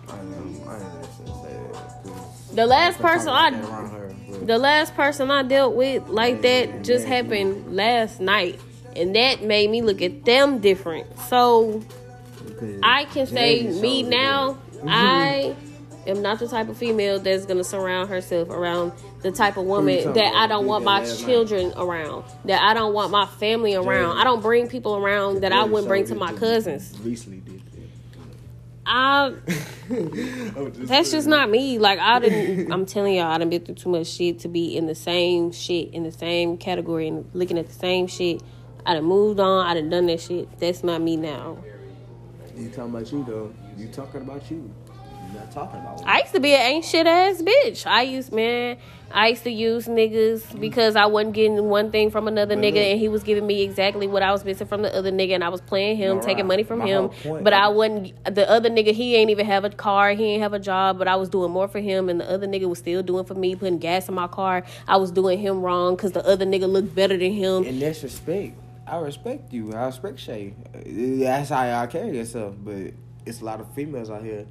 I 0.07 0.17
ain't- 0.19 0.67
I 0.67 0.75
ain't 0.75 0.83
gonna 0.83 1.03
say 1.15 1.53
that, 1.73 2.03
'cause 2.03 2.55
The 2.55 2.65
last 2.65 2.99
person 2.99 3.29
I 3.29 3.49
that 3.51 3.63
around 3.69 3.89
her, 3.91 4.15
but- 4.29 4.47
The 4.47 4.57
last 4.57 4.95
person 4.95 5.31
I 5.31 5.43
dealt 5.43 5.75
with 5.75 6.07
like 6.09 6.41
that 6.43 6.83
just 6.83 7.05
happened 7.07 7.75
last 7.75 8.19
night. 8.19 8.59
And 8.95 9.15
that 9.15 9.43
made 9.43 9.69
me 9.69 9.81
look 9.81 10.01
at 10.01 10.23
them 10.23 10.59
different. 10.59 11.07
So 11.27 11.81
I 12.83 13.05
can 13.05 13.27
say 13.27 13.63
me 13.63 14.03
now, 14.03 14.57
I 14.87 15.55
am 16.07 16.21
not 16.21 16.39
the 16.39 16.47
type 16.47 16.69
of 16.69 16.77
female 16.77 17.19
that's 17.19 17.45
gonna 17.45 17.63
surround 17.63 18.09
herself 18.09 18.49
around 18.49 18.93
the 19.21 19.31
type 19.31 19.57
of 19.57 19.65
woman 19.65 20.13
that 20.13 20.33
I 20.35 20.47
don't 20.47 20.65
want 20.65 20.83
my 20.85 20.99
last 20.99 21.21
night. 21.21 21.27
children 21.27 21.73
around. 21.77 22.25
That 22.45 22.61
I 22.61 22.73
don't 22.73 22.93
want 22.93 23.11
my 23.11 23.25
family 23.25 23.75
around. 23.75 24.15
Jay- 24.15 24.21
I 24.21 24.23
don't 24.23 24.41
bring 24.41 24.67
people 24.67 24.95
around 24.95 25.41
that 25.41 25.51
I 25.51 25.63
wouldn't 25.63 25.87
bring 25.87 26.05
to 26.07 26.15
my 26.15 26.33
cousins. 26.33 26.93
Recently 27.03 27.39
did 27.39 27.61
I 28.85 29.33
that. 29.89 30.71
That's 30.75 31.11
just 31.11 31.27
not 31.27 31.49
me. 31.49 31.79
Like 31.79 31.99
I 31.99 32.19
didn't. 32.19 32.71
I'm 32.71 32.85
telling 32.85 33.15
y'all, 33.15 33.31
I 33.31 33.37
done 33.37 33.49
been 33.49 33.65
through 33.65 33.75
too 33.75 33.89
much 33.89 34.07
shit 34.07 34.39
to 34.39 34.47
be 34.47 34.77
in 34.77 34.85
the 34.85 34.95
same 34.95 35.51
shit 35.51 35.91
in 35.93 36.03
the 36.03 36.11
same 36.11 36.57
category 36.57 37.07
and 37.07 37.29
looking 37.33 37.57
at 37.57 37.67
the 37.67 37.73
same 37.73 38.07
shit. 38.07 38.41
I 38.85 38.93
done 38.93 39.05
moved 39.05 39.39
on. 39.39 39.65
I 39.65 39.73
done 39.73 39.89
done 39.89 40.05
that 40.07 40.21
shit. 40.21 40.59
That's 40.59 40.83
not 40.83 41.01
me 41.01 41.17
now. 41.17 41.57
You 42.55 42.69
talking 42.69 42.95
about 42.95 43.11
you 43.11 43.23
though? 43.27 43.53
You 43.75 43.87
talking 43.87 44.21
about 44.21 44.49
you? 44.51 44.71
Not 45.35 45.51
talking 45.51 45.79
about. 45.79 46.03
I 46.05 46.19
used 46.19 46.33
to 46.33 46.39
be 46.39 46.53
an 46.53 46.61
ain't 46.61 46.85
shit 46.85 47.05
ass 47.07 47.41
bitch. 47.41 47.85
I 47.85 48.01
used 48.03 48.31
man. 48.31 48.77
I 49.11 49.27
used 49.27 49.43
to 49.43 49.49
use 49.51 49.85
niggas 49.87 50.59
because 50.59 50.95
I 50.97 51.05
wasn't 51.05 51.35
getting 51.35 51.69
one 51.69 51.89
thing 51.91 52.11
from 52.11 52.27
another 52.27 52.55
But 52.55 52.63
nigga, 52.63 52.73
look. 52.73 52.83
and 52.83 52.99
he 52.99 53.07
was 53.07 53.23
giving 53.23 53.47
me 53.47 53.61
exactly 53.61 54.07
what 54.07 54.21
I 54.23 54.31
was 54.33 54.43
missing 54.43 54.67
from 54.67 54.81
the 54.81 54.93
other 54.93 55.11
nigga, 55.11 55.35
and 55.35 55.43
I 55.43 55.49
was 55.49 55.61
playing 55.61 55.95
him, 55.97 56.19
taking 56.19 56.47
money 56.47 56.63
from 56.63 56.79
My 56.79 56.87
him. 56.87 57.09
point 57.09 57.43
But 57.43 57.53
I 57.53 57.69
wasn't. 57.69 58.13
The 58.25 58.49
other 58.49 58.69
nigga, 58.69 58.91
he 58.93 59.15
ain't 59.15 59.29
even 59.29 59.45
have 59.45 59.63
a 59.63 59.69
car, 59.69 60.11
he 60.11 60.25
ain't 60.25 60.41
have 60.41 60.53
a 60.53 60.59
job, 60.59 60.97
but 60.97 61.07
I 61.07 61.15
was 61.15 61.29
doing 61.29 61.51
more 61.51 61.67
for 61.67 61.79
him, 61.79 62.09
and 62.09 62.19
the 62.19 62.29
other 62.29 62.47
nigga 62.47 62.67
was 62.67 62.79
still 62.79 63.03
doing 63.03 63.25
for 63.25 63.35
me, 63.35 63.55
putting 63.55 63.77
gas 63.77 64.09
in 64.09 64.15
my 64.15 64.27
car. 64.27 64.63
I 64.87 64.97
was 64.97 65.11
doing 65.11 65.39
him 65.39 65.61
wrong 65.61 65.95
because 65.95 66.11
the 66.11 66.25
other 66.25 66.45
nigga 66.45 66.67
looked 66.69 66.93
better 66.93 67.15
than 67.17 67.31
him. 67.31 67.65
And 67.65 67.81
that's 67.81 68.03
respect. 68.03 68.57
I 68.87 68.97
respect 68.97 69.53
you. 69.53 69.73
I 69.73 69.85
respect 69.85 70.19
Shay. 70.19 70.53
That's 70.85 71.49
how 71.49 71.63
y'all 71.63 71.87
carry 71.87 72.17
yourself. 72.17 72.55
But 72.63 72.93
it's 73.25 73.41
a 73.41 73.45
lot 73.45 73.59
of 73.59 73.71
females 73.73 74.09
out 74.09 74.23
here 74.23 74.45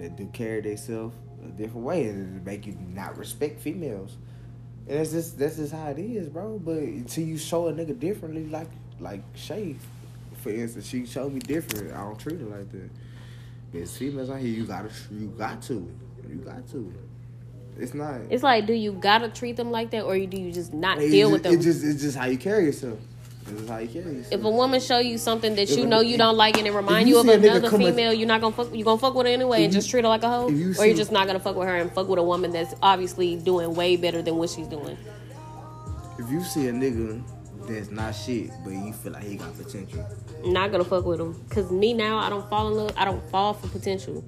that 0.00 0.16
do 0.16 0.26
carry 0.32 0.60
themselves 0.60 1.14
a 1.44 1.48
different 1.48 1.84
way 1.86 2.04
and 2.04 2.36
it 2.36 2.44
make 2.44 2.66
you 2.66 2.76
not 2.94 3.16
respect 3.16 3.60
females. 3.60 4.16
And 4.88 4.98
that's 4.98 5.12
just 5.12 5.38
that's 5.38 5.56
just 5.56 5.72
how 5.72 5.88
it 5.88 5.98
is, 5.98 6.28
bro. 6.28 6.58
But 6.58 6.78
until 6.78 7.24
you 7.24 7.38
show 7.38 7.68
a 7.68 7.72
nigga 7.72 7.98
differently, 7.98 8.46
like 8.46 8.68
like 8.98 9.22
Shay, 9.34 9.76
for 10.42 10.50
instance, 10.50 10.86
she 10.86 11.06
showed 11.06 11.32
me 11.32 11.40
different. 11.40 11.92
I 11.92 11.98
don't 12.02 12.18
treat 12.18 12.40
her 12.40 12.46
like 12.46 12.70
that. 12.72 12.90
There's 13.72 13.96
females 13.96 14.30
out 14.30 14.40
here 14.40 14.48
you 14.48 14.64
gotta 14.64 14.90
you 15.10 15.28
got 15.28 15.62
to. 15.62 15.88
You 16.28 16.36
got 16.36 16.68
to. 16.70 16.92
It's 17.78 17.94
not 17.94 18.20
It's 18.28 18.42
like, 18.42 18.66
do 18.66 18.72
you 18.72 18.92
gotta 18.92 19.28
treat 19.28 19.56
them 19.56 19.70
like 19.70 19.90
that, 19.92 20.04
or 20.04 20.18
do 20.18 20.36
you 20.40 20.52
just 20.52 20.74
not 20.74 20.98
deal 20.98 21.30
just, 21.30 21.32
with 21.32 21.42
them? 21.44 21.54
It 21.54 21.60
just 21.60 21.84
it's 21.84 22.02
just 22.02 22.16
how 22.16 22.26
you 22.26 22.38
carry 22.38 22.64
yourself. 22.64 22.98
It's 23.42 23.52
just 23.52 23.68
how 23.68 23.78
you 23.78 23.88
carry 23.88 24.14
yourself. 24.16 24.32
If 24.32 24.44
a 24.44 24.50
woman 24.50 24.80
show 24.80 24.98
you 24.98 25.18
something 25.18 25.54
that 25.56 25.62
If 25.70 25.76
you 25.78 25.84
a- 25.84 25.86
know 25.86 26.00
you 26.00 26.16
don't 26.18 26.36
like 26.36 26.58
and 26.58 26.66
it 26.66 26.72
remind 26.72 27.08
you 27.08 27.14
you 27.14 27.20
of 27.20 27.26
see 27.26 27.32
a 27.32 27.38
nigga 27.38 27.50
another 27.56 27.66
at- 27.68 27.72
female, 27.78 28.12
you're 28.12 28.28
not 28.28 28.40
gonna 28.40 28.54
fuck. 28.54 28.74
You 28.74 28.84
gonna 28.84 28.98
fuck 28.98 29.14
with 29.14 29.26
her 29.26 29.32
anyway 29.32 29.64
and 29.64 29.72
you- 29.72 29.78
just 29.80 29.90
treat 29.90 30.04
her 30.04 30.08
like 30.08 30.22
a 30.22 30.28
hoe, 30.28 30.48
you 30.48 30.74
or 30.78 30.86
you're 30.86 30.96
just 30.96 31.10
not 31.12 31.26
gonna 31.26 31.40
fuck 31.40 31.56
with 31.56 31.66
her 31.68 31.76
and 31.76 31.90
fuck 31.92 32.08
with 32.08 32.18
a 32.18 32.22
woman 32.22 32.52
that's 32.52 32.74
obviously 32.82 33.36
doing 33.36 33.74
way 33.74 33.96
better 33.96 34.22
than 34.22 34.36
what 34.36 34.50
she's 34.50 34.66
doing. 34.68 34.96
If 36.18 36.30
you 36.30 36.44
see 36.44 36.68
a 36.68 36.72
nigga 36.72 37.22
that's 37.66 37.90
not 37.90 38.14
shit, 38.14 38.50
but 38.64 38.70
you 38.72 38.92
feel 38.92 39.12
like 39.12 39.24
he 39.24 39.36
got 39.36 39.56
potential, 39.56 40.04
Not 40.44 40.70
gonna 40.72 40.84
fuck 40.84 41.04
with 41.04 41.20
him. 41.20 41.34
Cause 41.50 41.70
me 41.70 41.92
now, 41.92 42.18
I 42.18 42.30
don't 42.30 42.48
fall 42.48 42.68
in 42.68 42.74
love. 42.74 42.92
I 42.96 43.04
don't 43.04 43.22
fall 43.30 43.52
for 43.54 43.68
potential. 43.68 44.24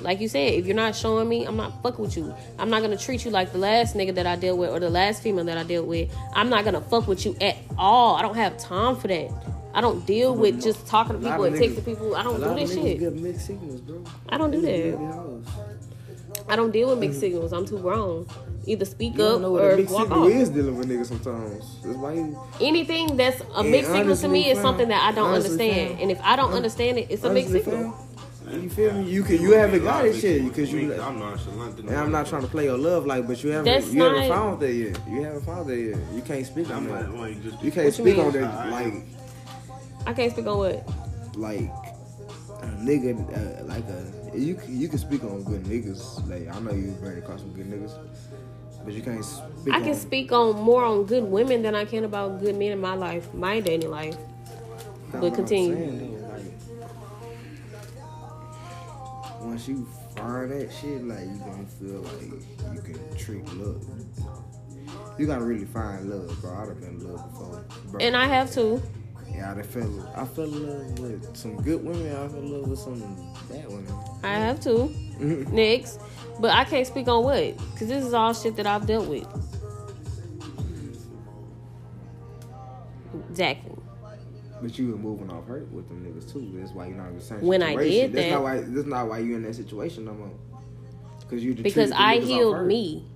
Like 0.00 0.20
you 0.20 0.28
said, 0.28 0.54
if 0.54 0.66
you're 0.66 0.76
not 0.76 0.94
showing 0.96 1.28
me, 1.28 1.44
I'm 1.44 1.56
not 1.56 1.82
fucking 1.82 2.02
with 2.02 2.16
you. 2.16 2.34
I'm 2.58 2.70
not 2.70 2.80
gonna 2.82 2.96
treat 2.96 3.24
you 3.24 3.30
like 3.30 3.52
the 3.52 3.58
last 3.58 3.94
nigga 3.94 4.14
that 4.14 4.26
I 4.26 4.36
dealt 4.36 4.58
with 4.58 4.70
or 4.70 4.80
the 4.80 4.90
last 4.90 5.22
female 5.22 5.44
that 5.44 5.58
I 5.58 5.62
dealt 5.64 5.86
with. 5.86 6.10
I'm 6.34 6.48
not 6.48 6.64
gonna 6.64 6.80
fuck 6.80 7.06
with 7.06 7.26
you 7.26 7.36
at 7.40 7.56
all. 7.76 8.16
I 8.16 8.22
don't 8.22 8.36
have 8.36 8.56
time 8.58 8.96
for 8.96 9.08
that. 9.08 9.30
I 9.74 9.80
don't 9.80 10.04
deal 10.06 10.34
with 10.34 10.62
just 10.62 10.86
talking 10.86 11.20
to 11.20 11.28
people 11.28 11.44
and 11.44 11.56
texting 11.56 11.84
people. 11.84 12.16
I 12.16 12.22
don't 12.22 12.40
do 12.40 12.54
this 12.54 12.74
shit. 12.74 12.98
give 12.98 13.14
mixed 13.20 13.46
signals, 13.46 13.80
bro. 13.80 14.04
I 14.28 14.38
don't 14.38 14.50
do 14.50 14.60
that. 14.62 14.66
give 14.66 14.94
it 14.94 14.98
hoes. 14.98 15.46
I 16.48 16.56
don't 16.56 16.72
deal 16.72 16.90
with 16.90 16.98
mixed 16.98 17.20
signals. 17.20 17.52
I'm 17.52 17.66
too 17.66 17.78
grown. 17.78 18.26
Either 18.66 18.84
speak 18.84 19.18
up 19.18 19.40
or 19.42 19.76
walk 19.84 20.10
off. 20.10 20.28
is 20.28 20.50
dealing 20.50 20.76
with 20.76 20.88
niggas 20.88 21.06
sometimes. 21.06 21.80
That's 21.82 21.96
why 21.96 22.12
you 22.14 22.38
Anything 22.60 23.16
that's 23.16 23.40
a 23.54 23.62
mixed 23.62 23.90
signal 23.90 24.16
to 24.16 24.28
me 24.28 24.50
is 24.50 24.60
something 24.60 24.88
that 24.88 25.02
I 25.02 25.12
don't 25.12 25.32
understand. 25.32 26.00
and 26.00 26.10
if 26.10 26.20
I 26.22 26.36
don't 26.36 26.52
understand 26.52 26.98
it, 26.98 27.06
it's 27.10 27.24
a 27.24 27.32
mixed 27.32 27.52
signal. 27.52 27.96
Fam, 28.50 28.62
You 28.62 28.68
feel 28.70 28.92
me? 28.94 29.10
You 29.10 29.22
can 29.22 29.40
you 29.42 29.52
haven't 29.52 29.82
got 29.82 30.04
it 30.06 30.14
shit 30.20 30.44
because 30.44 30.72
you. 30.72 30.92
I'm 31.00 31.18
nonchalant. 31.18 31.78
And 31.80 31.90
I'm 31.96 32.10
not 32.12 32.26
trying 32.26 32.42
to 32.42 32.48
play 32.48 32.64
your 32.64 32.78
love 32.78 33.06
like, 33.06 33.26
but 33.26 33.42
you 33.42 33.50
haven't 33.50 33.64
That's 33.72 33.92
you 33.92 34.02
haven't 34.02 34.28
not- 34.28 34.36
found 34.36 34.60
that 34.60 34.72
yet. 34.72 34.98
You 35.08 35.22
haven't 35.22 35.44
found 35.44 35.68
that 35.68 35.76
yet. 35.78 35.98
You 36.14 36.22
can't 36.22 36.46
speak 36.46 36.70
on 36.70 36.86
that. 36.88 37.14
like 37.14 37.36
You 37.62 37.70
can't 37.70 37.92
speak 37.94 38.18
on 38.18 38.32
that 38.32 38.70
like 38.70 38.94
I 40.06 40.12
can't 40.14 40.32
speak 40.32 40.46
on 40.46 40.58
what. 40.58 40.88
like 41.36 41.70
a 42.62 42.66
nigga 42.82 43.12
uh, 43.60 43.64
like 43.64 43.84
a 43.88 44.38
you 44.38 44.54
can- 44.54 44.78
you 44.80 44.88
can 44.88 44.98
speak 44.98 45.24
on 45.24 45.42
good 45.44 45.64
niggas. 45.64 46.28
Like 46.28 46.54
I 46.54 46.58
know 46.60 46.72
you 46.72 46.94
ran 47.00 47.18
across 47.18 47.40
some 47.40 47.52
good 47.52 47.66
niggas, 47.70 47.92
but 48.84 48.94
you 48.94 49.02
can't 49.02 49.24
speak. 49.24 49.74
I 49.74 49.78
on, 49.78 49.84
can 49.84 49.94
speak 49.94 50.32
on 50.32 50.56
more 50.60 50.84
on 50.84 51.04
good 51.06 51.24
women 51.24 51.62
than 51.62 51.74
I 51.74 51.84
can 51.84 52.04
about 52.04 52.40
good 52.40 52.56
men 52.56 52.72
in 52.72 52.80
my 52.80 52.94
life, 52.94 53.32
my 53.34 53.60
dating 53.60 53.90
life. 53.90 54.16
That's 54.16 55.12
but 55.12 55.20
what 55.22 55.30
I'm 55.30 55.34
continue. 55.36 56.19
Once 59.40 59.68
you 59.68 59.86
find 60.16 60.50
that 60.50 60.70
shit, 60.72 61.04
like 61.04 61.20
you 61.20 61.38
gonna 61.38 61.66
feel 61.66 62.00
like 62.00 62.74
you 62.74 62.80
can 62.80 63.16
treat 63.16 63.44
love. 63.54 63.84
You 65.18 65.26
gotta 65.26 65.44
really 65.44 65.64
find 65.64 66.08
love, 66.08 66.40
bro. 66.40 66.54
I'd 66.54 66.68
have 66.68 66.80
been 66.80 67.00
in 67.00 67.12
love 67.12 67.30
before. 67.30 67.64
Bro. 67.90 68.00
And 68.00 68.16
I 68.16 68.26
have 68.26 68.52
too. 68.52 68.82
Yeah, 69.32 69.54
I 69.56 69.62
fell. 69.62 70.12
I 70.16 70.24
fell 70.24 70.44
in 70.44 70.66
love 70.66 70.98
with 70.98 71.36
some 71.36 71.56
good 71.62 71.84
women. 71.84 72.14
I 72.14 72.28
fell 72.28 72.38
in 72.38 72.52
love 72.52 72.68
with 72.68 72.78
some 72.78 73.00
bad 73.48 73.68
women. 73.68 73.94
I 74.22 74.34
have 74.34 74.60
to. 74.62 74.88
Next. 75.50 76.00
But 76.40 76.50
I 76.52 76.64
can't 76.64 76.86
speak 76.86 77.08
on 77.08 77.24
what. 77.24 77.56
Because 77.72 77.88
this 77.88 78.04
is 78.04 78.14
all 78.14 78.32
shit 78.34 78.56
that 78.56 78.66
I've 78.66 78.86
dealt 78.86 79.08
with. 79.08 79.26
Exactly. 83.30 83.69
But 84.62 84.78
you 84.78 84.90
were 84.92 84.98
moving 84.98 85.30
off 85.30 85.46
hurt 85.46 85.70
with 85.72 85.88
them 85.88 86.04
niggas 86.04 86.30
too. 86.32 86.50
That's 86.58 86.72
why 86.72 86.86
you're 86.88 86.96
not 86.96 87.08
in 87.08 87.16
the 87.16 87.22
same 87.22 87.40
When 87.40 87.62
I 87.62 87.72
situation. 87.74 88.00
did 88.00 88.12
that's 88.12 88.24
that- 88.26 88.30
not 88.32 88.42
why. 88.42 88.60
That's 88.60 88.86
not 88.86 89.08
why 89.08 89.18
you're 89.20 89.36
in 89.36 89.42
that 89.44 89.54
situation 89.54 90.04
no 90.04 90.14
more. 90.14 90.30
Because 91.20 91.44
you 91.44 91.54
because 91.54 91.92
I 91.92 92.18
healed 92.18 92.66
me. 92.66 93.06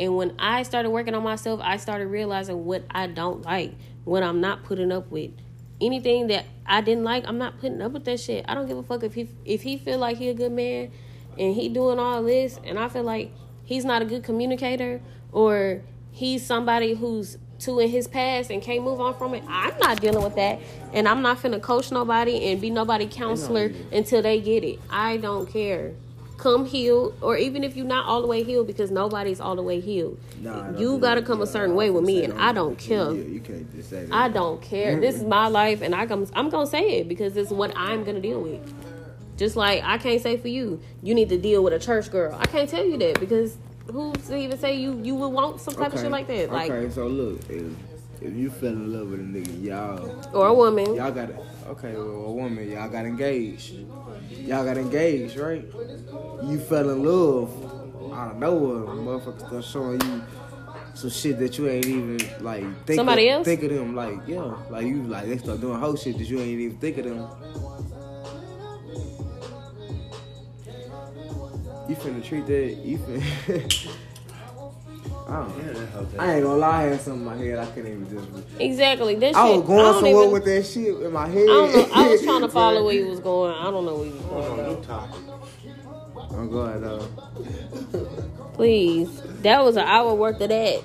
And 0.00 0.16
when 0.16 0.34
I 0.38 0.62
started 0.62 0.90
working 0.90 1.14
on 1.14 1.24
myself, 1.24 1.60
I 1.62 1.76
started 1.76 2.06
realizing 2.06 2.64
what 2.64 2.84
I 2.90 3.08
don't 3.08 3.44
like, 3.44 3.74
what 4.04 4.22
I'm 4.22 4.40
not 4.40 4.62
putting 4.62 4.92
up 4.92 5.10
with. 5.10 5.32
Anything 5.80 6.28
that 6.28 6.44
I 6.66 6.80
didn't 6.82 7.02
like, 7.04 7.24
I'm 7.26 7.38
not 7.38 7.58
putting 7.58 7.80
up 7.82 7.92
with 7.92 8.04
that 8.04 8.20
shit. 8.20 8.44
I 8.48 8.54
don't 8.54 8.66
give 8.66 8.78
a 8.78 8.82
fuck 8.82 9.02
if 9.02 9.14
he 9.14 9.28
if 9.44 9.62
he 9.62 9.76
feel 9.76 9.98
like 9.98 10.16
he 10.18 10.28
a 10.28 10.34
good 10.34 10.52
man 10.52 10.90
and 11.38 11.54
he 11.54 11.68
doing 11.68 11.98
all 11.98 12.22
this 12.22 12.60
and 12.64 12.78
I 12.78 12.88
feel 12.88 13.04
like 13.04 13.32
he's 13.64 13.84
not 13.84 14.02
a 14.02 14.04
good 14.04 14.22
communicator 14.24 15.00
or 15.32 15.82
he's 16.10 16.44
somebody 16.44 16.94
who's 16.94 17.38
too 17.58 17.80
in 17.80 17.88
his 17.88 18.06
past 18.06 18.50
and 18.50 18.62
can't 18.62 18.84
move 18.84 19.00
on 19.00 19.14
from 19.14 19.34
it. 19.34 19.42
I'm 19.48 19.76
not 19.78 20.00
dealing 20.00 20.22
with 20.22 20.36
that. 20.36 20.60
And 20.92 21.08
I'm 21.08 21.22
not 21.22 21.38
finna 21.38 21.60
coach 21.60 21.90
nobody 21.90 22.50
and 22.50 22.60
be 22.60 22.70
nobody 22.70 23.06
counselor 23.06 23.72
until 23.92 24.22
they 24.22 24.40
get 24.40 24.64
it. 24.64 24.78
I 24.90 25.16
don't 25.16 25.50
care. 25.50 25.92
Come 26.36 26.66
healed, 26.66 27.16
or 27.20 27.36
even 27.36 27.64
if 27.64 27.76
you're 27.76 27.84
not 27.84 28.06
all 28.06 28.20
the 28.20 28.28
way 28.28 28.44
healed, 28.44 28.68
because 28.68 28.92
nobody's 28.92 29.40
all 29.40 29.56
the 29.56 29.62
way 29.62 29.80
healed. 29.80 30.20
Nah, 30.40 30.78
you 30.78 30.98
gotta 30.98 31.20
come 31.20 31.42
a 31.42 31.46
certain 31.48 31.74
way 31.74 31.90
with 31.90 32.04
me, 32.04 32.22
and. 32.22 32.32
I 32.34 32.52
don't 32.52 32.78
care. 32.78 33.12
Yeah, 33.12 33.24
you 33.24 33.40
can't 33.40 33.74
just 33.74 33.90
say 33.90 34.04
that. 34.04 34.14
I 34.14 34.28
don't 34.28 34.62
care. 34.62 35.00
This 35.00 35.16
is 35.16 35.24
my 35.24 35.48
life, 35.48 35.82
and 35.82 35.96
I 35.96 36.06
come, 36.06 36.28
I'm 36.34 36.48
gonna 36.48 36.68
say 36.68 37.00
it 37.00 37.08
because 37.08 37.36
it's 37.36 37.50
what 37.50 37.76
I'm 37.76 38.04
gonna 38.04 38.20
deal 38.20 38.40
with. 38.40 38.60
Just 39.36 39.56
like 39.56 39.82
I 39.82 39.98
can't 39.98 40.22
say 40.22 40.36
for 40.36 40.46
you, 40.46 40.80
you 41.02 41.12
need 41.12 41.28
to 41.30 41.38
deal 41.38 41.64
with 41.64 41.72
a 41.72 41.78
church 41.80 42.08
girl. 42.08 42.36
I 42.38 42.46
can't 42.46 42.70
tell 42.70 42.84
you 42.84 42.98
that 42.98 43.18
because 43.18 43.56
who's 43.90 44.26
to 44.28 44.36
even 44.36 44.58
say 44.58 44.76
you 44.76 45.00
you 45.02 45.14
would 45.14 45.28
want 45.28 45.60
some 45.60 45.74
type 45.74 45.92
of 45.92 46.00
shit 46.00 46.10
like 46.10 46.26
that, 46.28 46.52
like 46.52 46.70
okay, 46.70 46.92
so 46.92 47.06
look, 47.06 47.40
if, 47.48 47.64
if 48.20 48.34
you 48.34 48.50
fell 48.50 48.70
in 48.70 48.92
love 48.92 49.08
with 49.10 49.20
a 49.20 49.22
nigga, 49.22 49.62
y'all 49.62 50.36
or 50.36 50.48
a 50.48 50.54
woman. 50.54 50.94
y'all 50.94 51.10
got 51.10 51.30
it. 51.30 51.36
okay, 51.68 51.92
well, 51.94 52.26
a 52.26 52.32
woman, 52.32 52.70
y'all 52.70 52.88
got 52.88 53.04
engaged. 53.06 53.74
Y'all 54.30 54.64
got 54.64 54.76
engaged, 54.76 55.36
right? 55.36 55.64
You 56.44 56.58
fell 56.58 56.90
in 56.90 57.04
love 57.04 58.12
out 58.12 58.32
of 58.32 58.38
nowhere, 58.38 58.94
motherfuckers 58.94 59.46
start 59.46 59.64
showing 59.64 60.00
you 60.00 60.22
some 60.94 61.10
shit 61.10 61.38
that 61.38 61.56
you 61.56 61.68
ain't 61.68 61.86
even 61.86 62.18
like 62.40 62.64
think 62.84 62.96
Somebody 62.96 63.28
of, 63.28 63.36
else? 63.36 63.44
think 63.44 63.62
of 63.62 63.70
them 63.70 63.94
like 63.94 64.18
yeah, 64.26 64.56
like 64.68 64.86
you 64.86 65.02
like 65.04 65.26
they 65.26 65.38
start 65.38 65.60
doing 65.60 65.78
whole 65.78 65.96
shit 65.96 66.18
that 66.18 66.24
you 66.26 66.40
ain't 66.40 66.60
even 66.60 66.78
think 66.78 66.98
of 66.98 67.04
them. 67.04 67.28
You 71.88 71.96
finna 71.96 72.22
treat 72.24 72.46
that 72.46 72.76
you 72.84 72.98
finna 72.98 73.94
I 75.28 75.32
don't 75.42 75.58
know. 75.58 75.72
That 75.74 75.88
helped. 75.90 76.18
I 76.18 76.34
ain't 76.36 76.44
gonna 76.44 76.58
lie, 76.58 76.78
I 76.78 76.82
had 76.84 77.00
something 77.02 77.20
in 77.20 77.26
my 77.26 77.36
head. 77.36 77.58
I 77.58 77.66
couldn't 77.66 77.90
even 77.92 78.08
just. 78.08 78.60
Exactly. 78.60 79.14
That 79.16 79.26
shit. 79.28 79.36
I 79.36 79.50
was 79.50 79.62
going 79.66 79.78
don't 79.78 79.94
somewhere 80.02 80.22
even- 80.22 80.32
with 80.32 80.44
that 80.46 80.62
shit 80.66 81.02
in 81.02 81.12
my 81.12 81.26
head. 81.28 81.42
I 81.42 81.46
don't 81.46 81.72
know. 81.74 81.88
I 81.94 82.08
was 82.08 82.22
trying 82.22 82.40
to 82.42 82.48
follow 82.48 82.84
where 82.84 82.94
you 82.94 83.06
was 83.10 83.20
going. 83.20 83.52
I 83.54 83.70
don't 83.70 83.84
know 83.84 83.96
where 83.96 84.06
you 84.06 84.12
was 84.14 84.22
going. 84.22 84.46
On 84.50 84.56
though. 84.56 84.74
new 84.74 84.84
topic. 84.84 85.20
I'm 86.30 86.50
going 86.50 86.80
though. 86.80 87.08
Please, 88.54 89.20
that 89.42 89.62
was 89.62 89.76
an 89.76 89.86
hour 89.86 90.14
worth 90.14 90.40
of 90.40 90.48
that. 90.48 90.82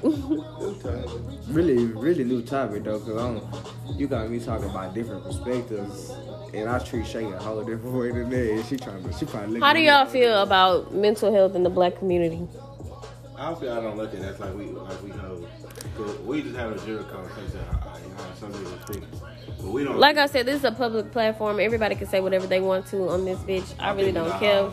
New 1.48 1.54
topic. 1.54 1.56
Really, 1.56 1.86
really 1.86 2.24
new 2.24 2.42
topic 2.42 2.84
though, 2.84 3.00
cause 3.00 3.18
I'm, 3.18 3.98
you 3.98 4.08
got 4.08 4.30
me 4.30 4.40
talking 4.40 4.70
about 4.70 4.94
different 4.94 5.24
perspectives, 5.24 6.12
and 6.54 6.70
I 6.70 6.80
treat 6.80 7.06
Shay 7.06 7.32
a 7.32 7.38
whole 7.40 7.64
different 7.64 7.96
way 7.96 8.12
than 8.12 8.30
that. 8.30 8.52
And 8.52 8.66
she 8.66 8.78
trying 8.78 9.04
to, 9.04 9.14
she 9.14 9.26
probably. 9.26 9.60
How 9.60 9.74
do 9.74 9.80
y'all 9.82 10.06
feel 10.06 10.42
about 10.42 10.94
mental 10.94 11.34
health 11.34 11.56
in 11.56 11.64
the 11.64 11.70
black 11.70 11.98
community? 11.98 12.48
I 13.38 13.48
don't 13.50 13.60
feel 13.60 13.74
I 13.74 13.82
don't 13.82 13.98
look 13.98 14.14
at 14.14 14.22
that 14.22 14.40
like 14.40 14.54
we 14.56 14.66
like 14.68 15.04
we 15.04 15.10
know. 15.10 15.46
'Cause 15.98 16.18
we 16.20 16.42
just 16.42 16.56
have 16.56 16.72
a 16.72 16.80
zero 16.80 17.04
conversation. 17.04 17.60
How, 17.72 17.78
how 17.90 18.34
some 18.40 18.52
niggas 18.54 18.88
think, 18.88 19.04
but 19.60 19.68
we 19.70 19.84
don't. 19.84 19.98
Like 20.00 20.18
I 20.18 20.28
said, 20.28 20.46
this 20.46 20.56
is 20.60 20.64
a 20.64 20.72
public 20.72 21.12
platform. 21.12 21.60
Everybody 21.60 21.96
can 21.96 22.08
say 22.08 22.20
whatever 22.22 22.48
they 22.48 22.62
want 22.62 22.88
to 22.88 23.10
on 23.10 23.26
this 23.26 23.38
bitch. 23.40 23.74
I 23.80 23.92
really 23.94 24.12
don't 24.12 24.40
care. 24.40 24.72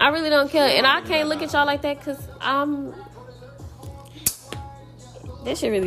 I 0.00 0.08
really 0.08 0.30
don't 0.30 0.50
care, 0.50 0.68
and 0.76 0.86
I 0.86 1.00
can't 1.02 1.28
look 1.28 1.42
at 1.42 1.52
y'all 1.52 1.66
like 1.66 1.82
that 1.82 1.98
because 1.98 2.18
I'm. 2.40 2.94
That 5.44 5.58
shit 5.58 5.70
really 5.72 5.80